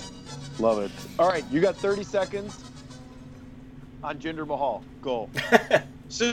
love 0.59 0.78
it. 0.82 0.90
All 1.18 1.28
right, 1.28 1.45
you 1.51 1.61
got 1.61 1.76
30 1.76 2.03
seconds 2.03 2.59
on 4.03 4.18
Jinder 4.18 4.45
Mahal. 4.47 4.82
Go. 5.01 5.28
So 6.09 6.32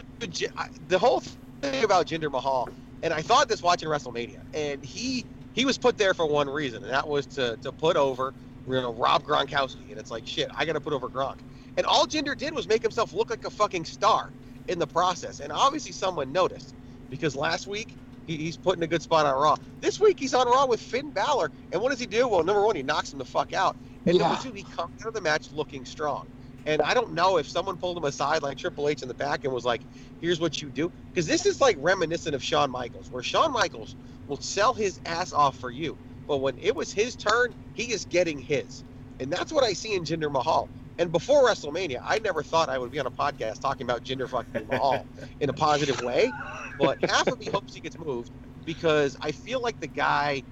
the 0.87 0.97
whole 0.97 1.21
thing 1.61 1.83
about 1.83 2.07
Jinder 2.07 2.31
Mahal, 2.31 2.71
and 3.03 3.13
I 3.13 3.21
thought 3.21 3.47
this 3.49 3.63
watching 3.63 3.89
WrestleMania, 3.89 4.39
and 4.53 4.83
he 4.83 5.27
he 5.53 5.65
was 5.65 5.77
put 5.77 5.97
there 5.97 6.13
for 6.13 6.27
one 6.27 6.49
reason, 6.49 6.83
and 6.83 6.91
that 6.93 7.07
was 7.07 7.27
to 7.27 7.57
to 7.61 7.71
put 7.73 7.97
over 7.97 8.33
you 8.65 8.73
know 8.73 8.93
Rob 8.93 9.23
Gronkowski, 9.23 9.91
and 9.91 9.99
it's 9.99 10.11
like 10.11 10.25
shit, 10.27 10.49
I 10.57 10.65
got 10.65 10.73
to 10.73 10.81
put 10.81 10.93
over 10.93 11.09
Gronk, 11.09 11.39
and 11.77 11.85
all 11.85 12.07
Jinder 12.07 12.37
did 12.37 12.53
was 12.53 12.67
make 12.67 12.83
himself 12.83 13.13
look 13.13 13.29
like 13.29 13.45
a 13.45 13.51
fucking 13.51 13.85
star 13.85 14.33
in 14.67 14.79
the 14.79 14.87
process, 14.87 15.39
and 15.39 15.51
obviously 15.51 15.91
someone 15.93 16.31
noticed 16.31 16.75
because 17.09 17.35
last 17.35 17.67
week. 17.67 17.97
he- 18.25 18.37
He's 18.37 18.57
putting 18.57 18.83
a 18.83 18.87
good 18.87 19.01
spot 19.01 19.25
on 19.25 19.33
Raw. 19.41 19.57
This 19.81 19.99
week 19.99 20.19
he's 20.19 20.35
on 20.35 20.47
Raw 20.47 20.67
with 20.67 20.81
Finn 20.81 21.11
Balor, 21.11 21.51
and 21.71 21.81
what 21.81 21.89
does 21.89 21.99
he 21.99 22.05
do? 22.07 22.27
Well, 22.27 22.43
number 22.43 22.63
one, 22.65 22.75
he 22.75 22.83
knocks 22.83 23.11
him 23.13 23.19
the 23.19 23.25
fuck 23.25 23.53
out, 23.53 23.77
and 24.05 24.17
Yeah. 24.17 24.23
number 24.29 24.35
two, 24.35 24.53
he 24.53 24.63
comes 24.65 24.91
out 25.03 25.09
of 25.09 25.13
the 25.15 25.21
match 25.21 25.51
looking 25.51 25.85
strong. 25.85 26.27
And 26.65 26.81
I 26.81 26.93
don't 26.93 27.13
know 27.13 27.37
if 27.37 27.49
someone 27.49 27.77
pulled 27.77 27.97
him 27.97 28.03
aside 28.03 28.43
like 28.43 28.57
Triple 28.57 28.87
H 28.87 29.01
in 29.01 29.07
the 29.07 29.13
back 29.13 29.43
and 29.43 29.53
was 29.53 29.65
like, 29.65 29.85
here's 30.17 30.39
what 30.39 30.61
you 30.61 30.69
do. 30.69 30.91
Because 31.13 31.27
this 31.27 31.45
is 31.45 31.61
like 31.61 31.75
reminiscent 31.79 32.35
of 32.35 32.43
Shawn 32.43 32.69
Michaels, 32.69 33.11
where 33.11 33.23
Shawn 33.23 33.51
Michaels 33.51 33.95
will 34.27 34.37
sell 34.37 34.73
his 34.73 34.99
ass 35.05 35.31
off 35.31 35.57
for 35.57 35.71
you. 35.71 35.97
But 36.27 36.37
when 36.37 36.57
it 36.61 36.75
was 36.75 36.91
his 36.91 37.15
turn, 37.15 37.55
he 37.73 37.91
is 37.91 38.05
getting 38.05 38.39
his. 38.39 38.83
And 39.19 39.31
that's 39.31 39.51
what 39.51 39.63
I 39.63 39.73
see 39.73 39.95
in 39.95 40.03
Jinder 40.03 40.31
Mahal. 40.31 40.71
And 40.97 41.11
before 41.11 41.47
WrestleMania, 41.47 41.99
I 42.05 42.19
never 42.19 42.43
thought 42.43 42.69
I 42.69 42.77
would 42.77 42.91
be 42.91 42.99
on 42.99 43.07
a 43.07 43.11
podcast 43.11 43.59
talking 43.59 43.85
about 43.85 44.03
Jinder 44.03 44.29
fucking 44.29 44.67
Mahal 44.67 45.07
in 45.39 45.49
a 45.49 45.53
positive 45.53 46.01
way. 46.01 46.31
But 46.77 46.97
half 47.09 47.27
of 47.27 47.39
me 47.39 47.47
hopes 47.47 47.73
he 47.73 47.79
gets 47.79 47.97
moved 47.97 48.31
because 48.65 49.15
I 49.21 49.31
feel 49.31 49.61
like 49.61 49.79
the 49.79 49.87
guy 49.87 50.43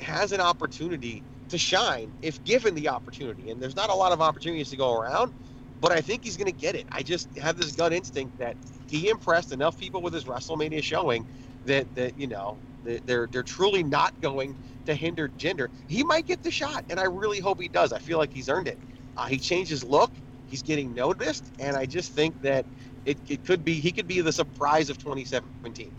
has 0.00 0.32
an 0.32 0.40
opportunity 0.40 1.24
to 1.48 1.58
shine 1.58 2.12
if 2.22 2.42
given 2.44 2.74
the 2.74 2.88
opportunity. 2.88 3.50
And 3.50 3.60
there's 3.60 3.76
not 3.76 3.90
a 3.90 3.94
lot 3.94 4.12
of 4.12 4.20
opportunities 4.20 4.70
to 4.70 4.76
go 4.76 4.98
around, 4.98 5.32
but 5.80 5.92
I 5.92 6.00
think 6.00 6.24
he's 6.24 6.36
going 6.36 6.52
to 6.52 6.58
get 6.58 6.74
it. 6.74 6.86
I 6.90 7.02
just 7.02 7.34
have 7.36 7.56
this 7.56 7.72
gut 7.72 7.92
instinct 7.92 8.38
that 8.38 8.56
he 8.88 9.08
impressed 9.08 9.52
enough 9.52 9.78
people 9.78 10.00
with 10.00 10.14
his 10.14 10.24
WrestleMania 10.24 10.82
showing 10.82 11.26
that 11.66 11.92
that 11.94 12.18
you 12.18 12.26
know 12.26 12.56
they're 12.84 13.26
they're 13.26 13.42
truly 13.42 13.82
not 13.82 14.18
going 14.20 14.56
to 14.86 14.94
hinder 14.94 15.28
Jinder. 15.28 15.68
He 15.88 16.04
might 16.04 16.26
get 16.26 16.42
the 16.42 16.50
shot, 16.50 16.84
and 16.90 16.98
I 17.00 17.04
really 17.04 17.40
hope 17.40 17.60
he 17.60 17.68
does. 17.68 17.92
I 17.92 17.98
feel 17.98 18.18
like 18.18 18.32
he's 18.32 18.48
earned 18.48 18.68
it. 18.68 18.78
Uh, 19.16 19.26
he 19.26 19.38
changed 19.38 19.70
his 19.70 19.82
look. 19.84 20.10
He's 20.48 20.62
getting 20.62 20.94
noticed, 20.94 21.44
and 21.58 21.76
I 21.76 21.86
just 21.86 22.12
think 22.12 22.40
that 22.42 22.64
it, 23.04 23.18
it 23.28 23.44
could 23.44 23.64
be 23.64 23.74
he 23.74 23.90
could 23.90 24.06
be 24.06 24.20
the 24.20 24.32
surprise 24.32 24.90
of 24.90 24.98
2017. 24.98 25.92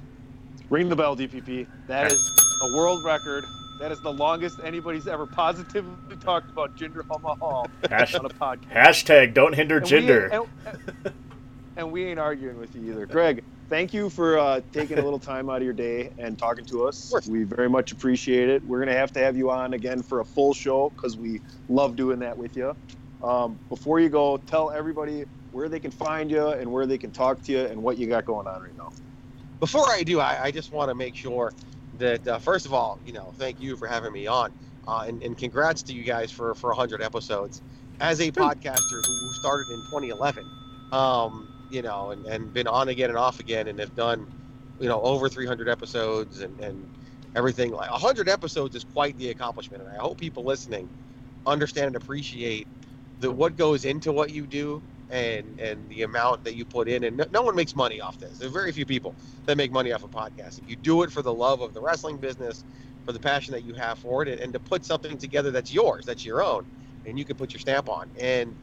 Ring 0.69 0.89
the 0.89 0.95
bell, 0.95 1.15
DPP. 1.15 1.67
That 1.87 2.11
is 2.11 2.31
a 2.61 2.75
world 2.75 3.03
record. 3.03 3.45
That 3.79 3.91
is 3.91 3.99
the 3.99 4.11
longest 4.11 4.59
anybody's 4.63 5.07
ever 5.07 5.27
positively 5.27 6.15
talked 6.19 6.49
about 6.49 6.75
Jinder 6.75 7.05
Mahal 7.07 7.67
Hash- 7.89 8.15
on 8.15 8.25
a 8.25 8.29
podcast. 8.29 8.71
Hashtag 8.73 9.33
don't 9.33 9.53
hinder 9.53 9.77
And 9.77 9.85
we- 9.85 9.91
Jinder. 9.91 10.47
and, 10.65 11.13
and 11.75 11.91
we 11.91 12.05
ain't 12.05 12.19
arguing 12.19 12.57
with 12.57 12.75
you 12.75 12.91
either. 12.91 13.05
Greg, 13.05 13.43
thank 13.69 13.93
you 13.93 14.09
for 14.09 14.39
uh, 14.39 14.61
taking 14.73 14.97
a 14.97 15.01
little 15.03 15.19
time 15.19 15.47
out 15.49 15.57
of 15.57 15.63
your 15.63 15.73
day 15.73 16.11
and 16.17 16.39
talking 16.39 16.65
to 16.65 16.87
us. 16.87 17.13
We 17.27 17.43
very 17.43 17.69
much 17.69 17.91
appreciate 17.91 18.49
it. 18.49 18.63
We're 18.65 18.79
gonna 18.79 18.93
have 18.97 19.11
to 19.13 19.19
have 19.19 19.37
you 19.37 19.51
on 19.51 19.73
again 19.73 20.01
for 20.01 20.21
a 20.21 20.25
full 20.25 20.55
show 20.55 20.89
because 20.95 21.15
we 21.17 21.39
love 21.69 21.95
doing 21.95 22.17
that 22.19 22.35
with 22.35 22.57
you. 22.57 22.75
Um, 23.23 23.59
before 23.69 23.99
you 23.99 24.09
go, 24.09 24.37
tell 24.37 24.71
everybody 24.71 25.25
where 25.51 25.69
they 25.69 25.79
can 25.79 25.91
find 25.91 26.31
you 26.31 26.47
and 26.49 26.71
where 26.71 26.87
they 26.87 26.97
can 26.97 27.11
talk 27.11 27.43
to 27.43 27.51
you 27.51 27.59
and 27.59 27.81
what 27.81 27.97
you 27.99 28.07
got 28.07 28.25
going 28.25 28.47
on 28.47 28.61
right 28.61 28.75
now. 28.77 28.91
Before 29.59 29.87
I 29.89 30.01
do, 30.03 30.19
I, 30.19 30.45
I 30.45 30.51
just 30.51 30.71
want 30.71 30.89
to 30.89 30.95
make 30.95 31.15
sure 31.15 31.51
that 31.99 32.27
uh, 32.27 32.39
first 32.39 32.65
of 32.65 32.73
all, 32.73 32.99
you 33.05 33.13
know, 33.13 33.33
thank 33.37 33.61
you 33.61 33.75
for 33.75 33.87
having 33.87 34.11
me 34.11 34.27
on, 34.27 34.51
uh, 34.87 35.05
and, 35.07 35.21
and 35.23 35.37
congrats 35.37 35.83
to 35.83 35.93
you 35.93 36.03
guys 36.03 36.31
for 36.31 36.53
for 36.55 36.69
100 36.69 37.01
episodes. 37.01 37.61
As 37.99 38.19
a 38.21 38.31
podcaster 38.31 39.03
who 39.05 39.33
started 39.33 39.69
in 39.71 39.79
2011, 39.85 40.45
um, 40.91 41.47
you 41.71 41.81
know, 41.81 42.11
and, 42.11 42.25
and 42.27 42.53
been 42.53 42.67
on 42.67 42.89
again 42.89 43.09
and 43.09 43.17
off 43.17 43.39
again, 43.39 43.67
and 43.67 43.79
have 43.79 43.95
done, 43.95 44.31
you 44.79 44.87
know, 44.87 45.01
over 45.01 45.29
300 45.29 45.67
episodes 45.67 46.41
and 46.41 46.59
and 46.59 46.87
everything 47.35 47.71
like 47.71 47.91
100 47.91 48.29
episodes 48.29 48.75
is 48.75 48.83
quite 48.83 49.17
the 49.17 49.29
accomplishment, 49.29 49.83
and 49.83 49.91
I 49.91 49.97
hope 49.97 50.19
people 50.19 50.43
listening 50.43 50.89
understand 51.45 51.87
and 51.87 51.95
appreciate 51.95 52.67
that 53.19 53.31
what 53.31 53.57
goes 53.57 53.85
into 53.85 54.11
what 54.11 54.31
you 54.31 54.45
do 54.45 54.81
and 55.09 55.59
and 55.59 55.89
the 55.89 56.03
amount 56.03 56.43
that 56.43 56.55
you 56.55 56.65
put 56.65 56.89
in 56.89 57.05
and 57.05 57.17
no, 57.17 57.25
no 57.31 57.41
one 57.41 57.55
makes 57.55 57.75
money 57.75 58.01
off 58.01 58.17
this. 58.19 58.37
There's 58.37 58.51
very 58.51 58.71
few 58.71 58.85
people 58.85 59.15
that 59.45 59.57
make 59.57 59.71
money 59.71 59.91
off 59.91 60.03
of 60.03 60.11
podcasting 60.11 60.67
you 60.67 60.75
do 60.75 61.03
it 61.03 61.11
for 61.11 61.21
the 61.21 61.33
love 61.33 61.61
of 61.61 61.73
the 61.73 61.81
wrestling 61.81 62.17
business 62.17 62.65
for 63.05 63.13
the 63.13 63.19
passion 63.19 63.53
that 63.53 63.63
you 63.63 63.73
have 63.73 63.99
for 63.99 64.23
it 64.23 64.29
and, 64.29 64.39
and 64.41 64.53
to 64.53 64.59
put 64.59 64.85
something 64.85 65.17
together 65.17 65.51
that's 65.51 65.71
yours 65.71 66.05
that's 66.05 66.25
your 66.25 66.43
own 66.43 66.65
and 67.05 67.17
you 67.17 67.25
can 67.25 67.35
put 67.37 67.53
your 67.53 67.59
stamp 67.59 67.89
on. 67.89 68.09
And 68.19 68.55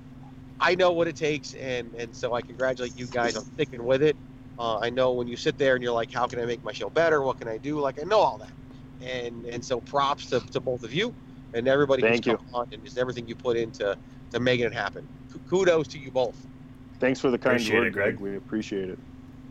i 0.61 0.75
know 0.75 0.93
what 0.93 1.09
it 1.09 1.17
takes 1.17 1.55
and 1.55 1.95
and 1.95 2.15
so 2.15 2.35
i 2.35 2.43
congratulate 2.43 2.97
you 2.97 3.07
guys 3.07 3.37
on 3.37 3.45
sticking 3.45 3.85
with 3.85 4.03
it. 4.03 4.17
Uh, 4.59 4.79
i 4.81 4.91
know 4.91 5.13
when 5.15 5.27
you 5.29 5.37
sit 5.37 5.59
there 5.59 5.75
and 5.75 5.83
you're 5.83 5.93
like 5.93 6.13
how 6.13 6.27
can 6.27 6.41
i 6.41 6.47
make 6.47 6.63
my 6.65 6.73
show 6.73 6.91
better? 6.91 7.23
What 7.23 7.39
can 7.39 7.49
i 7.49 7.59
do? 7.59 7.81
Like 7.81 7.99
i 8.01 8.05
know 8.05 8.21
all 8.21 8.39
that. 8.39 8.53
And 9.01 9.47
and 9.47 9.65
so 9.65 9.81
props 9.81 10.29
to, 10.29 10.41
to 10.53 10.61
both 10.61 10.85
of 10.85 10.93
you 10.93 11.15
and 11.55 11.69
everybody 11.69 12.03
Thank 12.03 12.27
who's 12.27 12.33
you. 12.33 12.37
come 12.37 12.47
on 12.53 12.67
and 12.73 12.85
just 12.85 12.99
everything 12.99 13.27
you 13.27 13.37
put 13.37 13.57
into 13.57 13.97
to 14.31 14.41
making 14.41 14.67
it 14.67 14.75
happen 14.75 15.09
K- 15.33 15.41
kudos 15.49 15.89
to 15.89 15.99
you 15.99 16.11
both 16.11 16.47
Thanks 17.01 17.21
for 17.21 17.31
the 17.31 17.39
kind 17.39 17.57
Appreciate 17.57 17.79
word, 17.79 17.89
it, 17.89 17.93
Greg. 17.93 18.17
Greg. 18.17 18.21
We 18.21 18.37
appreciate 18.37 18.89
it. 18.91 18.99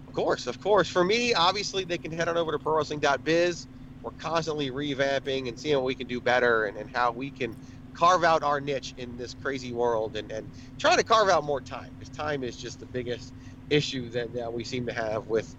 Of 0.08 0.14
course, 0.14 0.47
of 0.47 0.60
course. 0.60 0.89
For 0.89 1.04
me, 1.04 1.34
obviously, 1.34 1.86
they 1.86 1.97
can 1.97 2.12
head 2.12 2.28
on 2.28 2.38
over 2.38 2.51
to 2.51 2.60
prowrestling.biz. 2.60 3.68
We're 4.01 4.12
constantly 4.12 4.70
revamping 4.70 5.47
and 5.47 5.58
seeing 5.58 5.76
what 5.76 5.86
we 5.86 5.95
can 5.95 6.08
do 6.08 6.20
better 6.22 6.66
and, 6.66 6.78
and 6.78 6.89
how 6.89 7.12
we 7.12 7.32
can 7.32 7.56
carve 7.93 8.24
out 8.24 8.43
our 8.43 8.60
niche 8.60 8.93
in 8.97 9.16
this 9.16 9.34
crazy 9.34 9.72
world 9.72 10.16
and, 10.18 10.32
and 10.32 10.49
try 10.80 10.95
to 10.95 11.04
carve 11.04 11.30
out 11.30 11.43
more 11.43 11.62
time 11.62 11.89
because 11.93 12.10
time 12.10 12.43
is 12.43 12.58
just 12.58 12.80
the 12.80 12.86
biggest 12.88 13.34
issue 13.70 14.10
that, 14.10 14.34
that 14.34 14.51
we 14.51 14.64
seem 14.64 14.86
to 14.88 14.93
have 14.93 15.28
with 15.28 15.56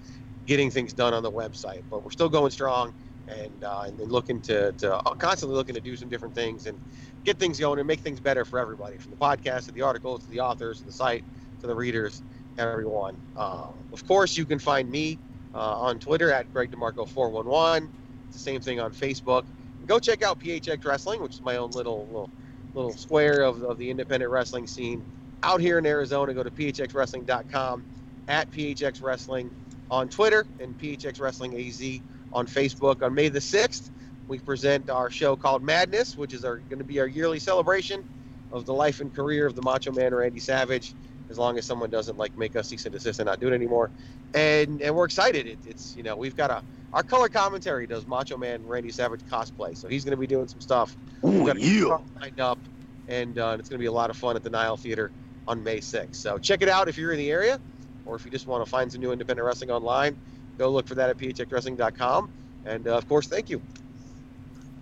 getting 0.46 0.70
things 0.70 0.92
done 0.92 1.14
on 1.14 1.22
the 1.22 1.32
website. 1.32 1.82
But 1.90 2.04
we're 2.04 2.10
still 2.10 2.28
going 2.28 2.50
strong 2.50 2.92
and, 3.28 3.64
uh, 3.64 3.84
and, 3.86 3.98
looking 4.10 4.40
to, 4.42 4.72
to 4.72 4.94
uh, 4.94 5.14
constantly 5.14 5.56
looking 5.56 5.74
to 5.74 5.80
do 5.80 5.96
some 5.96 6.08
different 6.08 6.34
things 6.34 6.66
and 6.66 6.78
get 7.24 7.38
things 7.38 7.58
going 7.58 7.78
and 7.78 7.86
make 7.86 8.00
things 8.00 8.20
better 8.20 8.44
for 8.44 8.58
everybody 8.58 8.98
from 8.98 9.10
the 9.10 9.16
podcast 9.16 9.66
to 9.66 9.72
the 9.72 9.82
articles 9.82 10.24
to 10.24 10.30
the 10.30 10.40
authors 10.40 10.80
to 10.80 10.86
the 10.86 10.92
site 10.92 11.24
to 11.60 11.66
the 11.66 11.74
readers 11.74 12.22
everyone. 12.58 13.16
Uh, 13.36 13.66
of 13.92 14.06
course, 14.06 14.36
you 14.36 14.44
can 14.44 14.58
find 14.58 14.90
me 14.90 15.18
uh, 15.54 15.58
on 15.58 15.98
Twitter 15.98 16.32
at 16.32 16.52
Greg 16.52 16.70
DeMarco411. 16.70 17.88
It's 18.26 18.36
the 18.36 18.42
same 18.42 18.60
thing 18.60 18.80
on 18.80 18.92
Facebook. 18.92 19.44
Go 19.86 19.98
check 19.98 20.22
out 20.22 20.40
PHX 20.40 20.84
Wrestling, 20.84 21.20
which 21.22 21.34
is 21.34 21.42
my 21.42 21.56
own 21.56 21.70
little 21.72 22.06
little, 22.06 22.30
little 22.74 22.92
square 22.92 23.42
of, 23.42 23.62
of 23.62 23.78
the 23.78 23.90
independent 23.90 24.30
wrestling 24.30 24.66
scene 24.66 25.04
out 25.42 25.60
here 25.60 25.78
in 25.78 25.86
Arizona. 25.86 26.32
Go 26.32 26.42
to 26.42 26.50
phxwrestling.com 26.50 27.84
at 28.28 28.50
PHX 28.50 29.02
Wrestling 29.02 29.50
on 29.90 30.08
Twitter 30.08 30.46
and 30.58 30.78
PHX 30.78 31.20
Wrestling 31.20 31.54
AZ 31.54 32.00
on 32.34 32.46
Facebook. 32.46 33.02
On 33.02 33.14
May 33.14 33.28
the 33.30 33.40
6th, 33.40 33.90
we 34.28 34.40
present 34.40 34.90
our 34.90 35.10
show 35.10 35.36
called 35.36 35.62
Madness, 35.62 36.16
which 36.16 36.34
is 36.34 36.44
our 36.44 36.60
going 36.60 36.80
to 36.80 36.84
be 36.84 37.00
our 37.00 37.08
yearly 37.08 37.40
celebration 37.40 38.04
of 38.52 38.66
the 38.66 38.74
life 38.74 39.00
and 39.00 39.14
career 39.14 39.46
of 39.46 39.54
the 39.56 39.62
Macho 39.62 39.92
Man 39.92 40.14
Randy 40.14 40.40
Savage 40.40 40.96
as 41.30 41.38
long 41.38 41.58
as 41.58 41.66
someone 41.66 41.90
doesn't 41.90 42.18
like 42.18 42.36
make 42.36 42.56
us 42.56 42.68
cease 42.68 42.86
and 42.86 42.92
desist 42.92 43.20
and 43.20 43.26
not 43.26 43.40
do 43.40 43.48
it 43.48 43.54
anymore. 43.54 43.92
And 44.34 44.82
and 44.82 44.94
we're 44.96 45.06
excited. 45.06 45.46
It, 45.46 45.60
it's 45.64 45.96
you 45.96 46.02
know 46.04 46.16
we've 46.16 46.36
got 46.36 46.50
a 46.50 46.62
our 46.92 47.04
color 47.04 47.28
commentary 47.28 47.86
does 47.86 48.06
Macho 48.06 48.38
Man 48.38 48.64
Randy 48.64 48.92
Savage 48.92 49.22
cosplay, 49.30 49.76
so 49.76 49.88
he's 49.88 50.04
going 50.04 50.12
to 50.12 50.18
be 50.18 50.28
doing 50.28 50.48
some 50.48 50.60
stuff. 50.60 50.96
We've 51.32 51.42
Ooh, 51.42 51.46
got 51.46 51.58
yeah. 51.58 51.98
lined 52.22 52.40
up, 52.40 52.68
and 53.08 53.38
uh, 53.38 53.56
it's 53.58 53.68
going 53.68 53.78
to 53.78 53.82
be 53.82 53.86
a 53.88 53.92
lot 53.92 54.10
of 54.10 54.16
fun 54.16 54.36
at 54.36 54.42
the 54.44 54.50
Nile 54.50 54.76
Theater 54.76 55.12
on 55.46 55.62
May 55.62 55.78
6th. 55.78 56.16
So 56.16 56.38
check 56.38 56.62
it 56.62 56.68
out 56.68 56.88
if 56.88 56.96
you're 56.98 57.12
in 57.12 57.18
the 57.18 57.30
area, 57.30 57.60
or 58.04 58.16
if 58.16 58.24
you 58.24 58.30
just 58.30 58.46
want 58.46 58.64
to 58.64 58.70
find 58.70 58.92
some 58.92 59.00
new 59.00 59.12
independent 59.12 59.44
wrestling 59.44 59.70
online. 59.70 60.16
Go 60.58 60.70
look 60.70 60.86
for 60.86 60.94
that 60.96 61.10
at 61.10 61.18
phxwrestling.com. 61.18 62.30
And 62.64 62.86
uh, 62.86 62.96
of 62.96 63.08
course, 63.08 63.26
thank 63.26 63.50
you. 63.50 63.60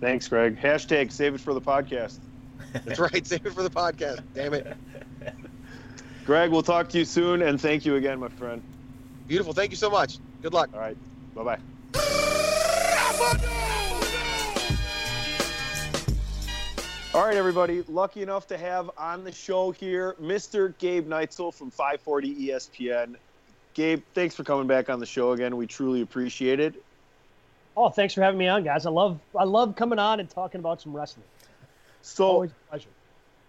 Thanks, 0.01 0.29
Greg. 0.29 0.59
Hashtag 0.59 1.13
save 1.13 1.35
it 1.35 1.41
for 1.41 1.55
the 1.55 1.61
podcast. 1.61 2.19
That's 2.85 2.99
right. 2.99 3.27
Save 3.27 3.47
it 3.47 3.53
for 3.53 3.63
the 3.63 3.71
podcast. 3.71 4.23
Damn 4.35 4.55
it. 4.55 4.77
Greg, 6.27 6.51
we'll 6.51 6.63
talk 6.63 6.89
to 6.91 6.99
you 6.99 7.05
soon, 7.05 7.43
and 7.43 7.61
thank 7.61 7.85
you 7.85 7.97
again, 7.97 8.21
my 8.21 8.29
friend. 8.29 8.63
Beautiful. 9.27 9.53
Thank 9.53 9.71
you 9.71 9.77
so 9.77 9.91
much. 9.91 10.19
Good 10.41 10.53
luck. 10.53 10.71
All 10.73 10.81
right. 10.81 10.97
Bye 11.35 11.43
bye. 11.43 11.59
All 17.15 17.27
right, 17.27 17.37
everybody. 17.37 17.83
Lucky 17.89 18.23
enough 18.23 18.47
to 18.47 18.57
have 18.57 18.91
on 18.97 19.23
the 19.23 19.33
show 19.33 19.71
here 19.71 20.17
Mr. 20.21 20.77
Gabe 20.79 21.07
Neitzel 21.07 21.53
from 21.53 21.71
540 21.71 22.49
ESPN. 22.49 23.17
Gabe, 23.75 24.05
thanks 24.15 24.35
for 24.35 24.45
coming 24.45 24.67
back 24.67 24.91
on 24.91 25.01
the 25.01 25.07
show 25.07 25.33
again. 25.33 25.57
We 25.57 25.67
truly 25.67 26.01
appreciate 26.03 26.61
it. 26.61 26.75
Oh, 27.75 27.89
thanks 27.91 28.15
for 28.15 28.23
having 28.23 28.39
me 28.39 28.49
on, 28.49 28.65
guys. 28.65 28.85
I 28.87 28.91
love 28.91 29.21
I 29.39 29.45
love 29.45 29.77
coming 29.77 29.99
on 29.99 30.21
and 30.21 30.29
talking 30.29 30.59
about 30.59 30.81
some 30.83 30.95
wrestling. 30.95 31.27
So, 32.03 32.25
Always 32.27 32.53
a 32.53 32.55
pleasure. 32.69 32.91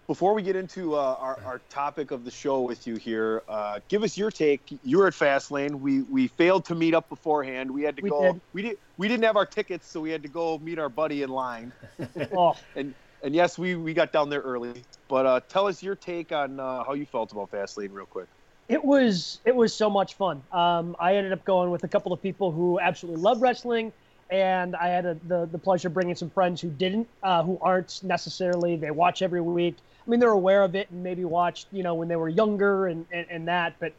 before 0.08 0.34
we 0.34 0.44
get 0.44 0.56
into 0.56 0.96
uh, 0.96 1.16
our, 1.20 1.40
our 1.44 1.60
topic 1.70 2.12
of 2.12 2.24
the 2.24 2.32
show 2.32 2.62
with 2.62 2.88
you 2.88 2.96
here, 2.96 3.44
uh, 3.50 3.82
give 3.90 4.04
us 4.04 4.18
your 4.18 4.32
take. 4.32 4.62
You 4.82 5.00
were 5.00 5.08
at 5.08 5.14
Fastlane. 5.14 5.80
We 5.80 6.04
we 6.04 6.28
failed 6.30 6.66
to 6.66 6.76
meet 6.76 6.94
up 6.94 7.10
beforehand. 7.10 7.72
We 7.72 7.84
had 7.84 7.98
to 7.98 8.04
We 8.04 8.10
go. 8.10 8.34
did. 8.34 8.42
We 8.54 8.62
did. 8.62 8.78
We 8.98 9.08
didn't 9.10 9.24
have 9.26 9.36
our 9.36 9.46
tickets, 9.46 9.90
so 9.90 10.00
we 10.02 10.12
had 10.12 10.24
to 10.24 10.30
go 10.30 10.58
meet 10.60 10.80
our 10.80 10.90
buddy 10.90 11.22
in 11.24 11.30
line. 11.30 11.74
Oh, 12.32 12.56
And 12.76 12.96
and 13.22 13.36
yes, 13.36 13.58
we 13.58 13.76
we 13.76 13.94
got 13.94 14.12
down 14.14 14.30
there 14.30 14.42
early. 14.42 14.86
But 15.10 15.26
uh, 15.26 15.42
tell 15.50 15.68
us 15.68 15.84
your 15.84 15.96
take 15.96 16.32
on 16.32 16.60
uh, 16.60 16.84
how 16.86 16.94
you 16.94 17.06
felt 17.06 17.32
about 17.34 17.52
Fastlane, 17.52 17.92
real 17.92 18.06
quick. 18.06 18.30
It 18.68 18.84
was 18.84 19.40
it 19.46 19.56
was 19.56 19.74
so 19.74 19.90
much 19.90 20.16
fun. 20.16 20.42
Um, 20.52 20.96
I 21.00 21.16
ended 21.16 21.34
up 21.34 21.44
going 21.46 21.72
with 21.72 21.84
a 21.84 21.88
couple 21.88 22.14
of 22.14 22.22
people 22.22 22.52
who 22.52 22.80
absolutely 22.80 23.22
love 23.22 23.42
wrestling, 23.42 23.92
and 24.30 24.76
I 24.76 24.88
had 24.88 25.06
a, 25.06 25.18
the 25.28 25.46
the 25.52 25.58
pleasure 25.58 25.90
of 25.90 25.94
bringing 25.94 26.16
some 26.16 26.30
friends 26.30 26.62
who 26.62 26.70
didn't, 26.70 27.08
uh, 27.22 27.44
who 27.44 27.58
aren't 27.62 28.02
necessarily 28.04 28.76
they 28.76 28.92
watch 28.92 29.22
every 29.22 29.42
week. 29.42 29.76
I 30.06 30.10
mean, 30.10 30.20
they're 30.20 30.30
aware 30.30 30.64
of 30.64 30.76
it 30.76 30.90
and 30.92 31.04
maybe 31.04 31.26
watched 31.26 31.68
you 31.72 31.84
know 31.84 31.94
when 31.94 32.08
they 32.08 32.16
were 32.16 32.30
younger 32.30 32.88
and 32.88 33.06
and, 33.12 33.26
and 33.30 33.48
that, 33.48 33.76
but 33.80 33.94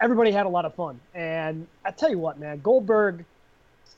everybody 0.00 0.30
had 0.32 0.46
a 0.46 0.50
lot 0.50 0.64
of 0.64 0.74
fun. 0.74 1.00
And 1.14 1.66
I 1.84 1.90
tell 1.90 2.10
you 2.10 2.18
what, 2.18 2.38
man, 2.38 2.60
Goldberg, 2.60 3.24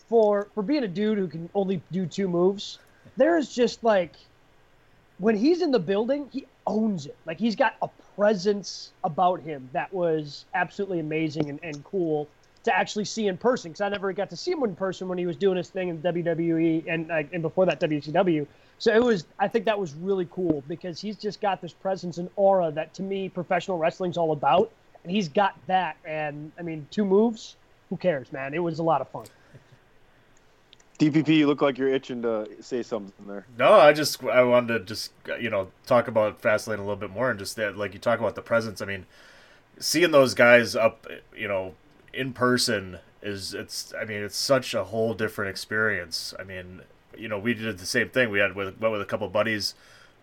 for 0.08 0.48
for 0.54 0.62
being 0.62 0.84
a 0.84 0.88
dude 0.88 1.18
who 1.18 1.28
can 1.28 1.48
only 1.54 1.82
do 1.92 2.06
two 2.06 2.28
moves, 2.28 2.78
there 3.16 3.38
is 3.38 3.54
just 3.54 3.84
like 3.84 4.14
when 5.18 5.36
he's 5.36 5.62
in 5.62 5.70
the 5.70 5.78
building, 5.78 6.28
he 6.32 6.46
owns 6.66 7.06
it. 7.06 7.16
Like 7.26 7.38
he's 7.38 7.56
got 7.56 7.76
a 7.82 7.88
presence 8.16 8.92
about 9.04 9.40
him 9.40 9.68
that 9.72 9.92
was 9.92 10.44
absolutely 10.54 11.00
amazing 11.00 11.48
and, 11.48 11.60
and 11.62 11.84
cool 11.84 12.28
to 12.64 12.76
actually 12.76 13.04
see 13.04 13.26
in 13.26 13.36
person. 13.36 13.70
Because 13.70 13.80
I 13.80 13.88
never 13.88 14.12
got 14.12 14.30
to 14.30 14.36
see 14.36 14.52
him 14.52 14.62
in 14.62 14.76
person 14.76 15.08
when 15.08 15.18
he 15.18 15.26
was 15.26 15.36
doing 15.36 15.56
his 15.56 15.68
thing 15.68 15.88
in 15.88 15.98
WWE 16.02 16.84
and 16.86 17.10
uh, 17.10 17.22
and 17.32 17.42
before 17.42 17.66
that 17.66 17.80
WCW. 17.80 18.46
So 18.78 18.94
it 18.94 19.02
was. 19.02 19.26
I 19.38 19.48
think 19.48 19.64
that 19.66 19.78
was 19.78 19.94
really 19.94 20.28
cool 20.30 20.62
because 20.68 21.00
he's 21.00 21.16
just 21.16 21.40
got 21.40 21.60
this 21.60 21.72
presence 21.72 22.18
and 22.18 22.30
aura 22.36 22.70
that 22.72 22.94
to 22.94 23.02
me 23.02 23.28
professional 23.28 23.78
wrestling's 23.78 24.16
all 24.16 24.32
about, 24.32 24.70
and 25.02 25.12
he's 25.12 25.28
got 25.28 25.54
that. 25.66 25.96
And 26.04 26.52
I 26.58 26.62
mean, 26.62 26.86
two 26.90 27.04
moves. 27.04 27.56
Who 27.90 27.96
cares, 27.96 28.32
man? 28.32 28.54
It 28.54 28.60
was 28.60 28.78
a 28.78 28.84
lot 28.84 29.00
of 29.00 29.08
fun. 29.08 29.26
DPP, 31.00 31.28
you 31.28 31.46
look 31.46 31.62
like 31.62 31.78
you're 31.78 31.88
itching 31.88 32.20
to 32.22 32.46
say 32.60 32.82
something 32.82 33.26
there. 33.26 33.46
No, 33.58 33.72
I 33.72 33.94
just 33.94 34.22
I 34.22 34.42
wanted 34.42 34.78
to 34.78 34.84
just 34.84 35.12
you 35.40 35.48
know 35.48 35.68
talk 35.86 36.08
about 36.08 36.42
Fastlane 36.42 36.76
a 36.76 36.82
little 36.82 36.94
bit 36.94 37.10
more 37.10 37.30
and 37.30 37.38
just 37.38 37.56
that 37.56 37.78
like 37.78 37.94
you 37.94 37.98
talk 37.98 38.18
about 38.18 38.34
the 38.34 38.42
presence. 38.42 38.82
I 38.82 38.84
mean, 38.84 39.06
seeing 39.78 40.10
those 40.10 40.34
guys 40.34 40.76
up, 40.76 41.06
you 41.34 41.48
know, 41.48 41.74
in 42.12 42.34
person 42.34 42.98
is 43.22 43.54
it's 43.54 43.94
I 43.98 44.04
mean 44.04 44.22
it's 44.22 44.36
such 44.36 44.74
a 44.74 44.84
whole 44.84 45.14
different 45.14 45.50
experience. 45.50 46.34
I 46.38 46.44
mean, 46.44 46.82
you 47.16 47.28
know, 47.28 47.38
we 47.38 47.54
did 47.54 47.78
the 47.78 47.86
same 47.86 48.10
thing. 48.10 48.28
We 48.28 48.40
had 48.40 48.54
with 48.54 48.78
went 48.78 48.92
with 48.92 49.00
a 49.00 49.06
couple 49.06 49.26
buddies. 49.30 49.74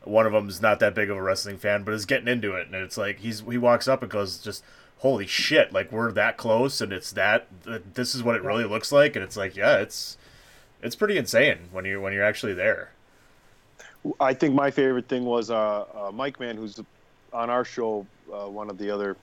One 0.03 0.27
of 0.27 0.31
them 0.31 0.47
is 0.47 0.61
not 0.61 0.79
that 0.79 0.93
big 0.93 1.09
of 1.09 1.17
a 1.17 1.21
wrestling 1.21 1.57
fan, 1.57 1.83
but 1.83 1.95
is 1.95 2.05
getting 2.05 2.27
into 2.27 2.53
it, 2.53 2.67
and 2.67 2.75
it's 2.75 2.99
like 2.99 3.17
he's 3.19 3.41
he 3.41 3.57
walks 3.57 3.87
up 3.87 4.03
and 4.03 4.11
goes 4.11 4.37
just 4.37 4.63
holy 4.99 5.27
shit 5.27 5.71
like 5.71 5.91
we're 5.91 6.11
that 6.11 6.37
close 6.37 6.81
and 6.81 6.91
it's 6.91 7.11
that 7.11 7.45
this 7.93 8.15
is 8.15 8.23
what 8.23 8.35
it 8.35 8.41
really 8.41 8.63
looks 8.63 8.91
like 8.91 9.15
and 9.15 9.23
it's 9.23 9.37
like 9.37 9.55
yeah 9.55 9.77
it's 9.77 10.17
it's 10.81 10.95
pretty 10.95 11.17
insane 11.17 11.57
when 11.71 11.85
you 11.85 11.99
when 12.01 12.13
you're 12.13 12.23
actually 12.23 12.53
there 12.53 12.91
I 14.19 14.33
think 14.33 14.53
my 14.55 14.71
favorite 14.71 15.09
thing 15.09 15.25
was 15.25 15.49
uh, 15.51 15.81
uh, 15.81 16.11
Mike 16.13 16.39
Man, 16.39 16.55
who's 16.57 16.79
on 17.33 17.49
our 17.49 17.65
show, 17.65 18.07
uh, 18.33 18.49
one 18.49 18.69
of 18.69 18.77
the 18.77 18.89
other 18.91 19.17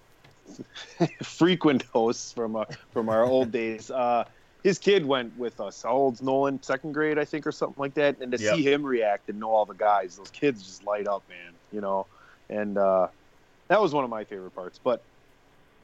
frequent 1.23 1.85
hosts 1.93 2.33
from 2.33 2.57
uh, 2.57 2.65
from 2.93 3.09
our 3.09 3.25
old 3.25 3.51
days. 3.61 3.91
Uh, 3.91 4.25
his 4.63 4.79
kid 4.79 5.05
went 5.05 5.37
with 5.37 5.61
us. 5.61 5.83
How 5.83 5.93
old's 5.93 6.23
Nolan? 6.23 6.63
Second 6.63 6.93
grade, 6.93 7.19
I 7.19 7.25
think, 7.25 7.47
or 7.47 7.53
something 7.53 7.77
like 7.79 7.95
that. 7.95 8.21
And 8.21 8.33
to 8.33 8.43
Yep. 8.43 8.57
see 8.57 8.63
him 8.63 8.85
react 8.85 9.29
and 9.29 9.39
know 9.39 9.51
all 9.51 9.67
the 9.67 9.75
guys, 9.75 10.17
those 10.17 10.31
kids 10.31 10.63
just 10.63 10.85
light 10.85 11.07
up, 11.07 11.25
man. 11.29 11.55
You 11.71 11.81
know, 11.81 12.07
and 12.49 12.77
uh, 12.77 13.09
that 13.69 13.81
was 13.81 13.93
one 13.93 14.05
of 14.05 14.11
my 14.11 14.25
favorite 14.25 14.53
parts. 14.53 14.79
But 14.83 15.03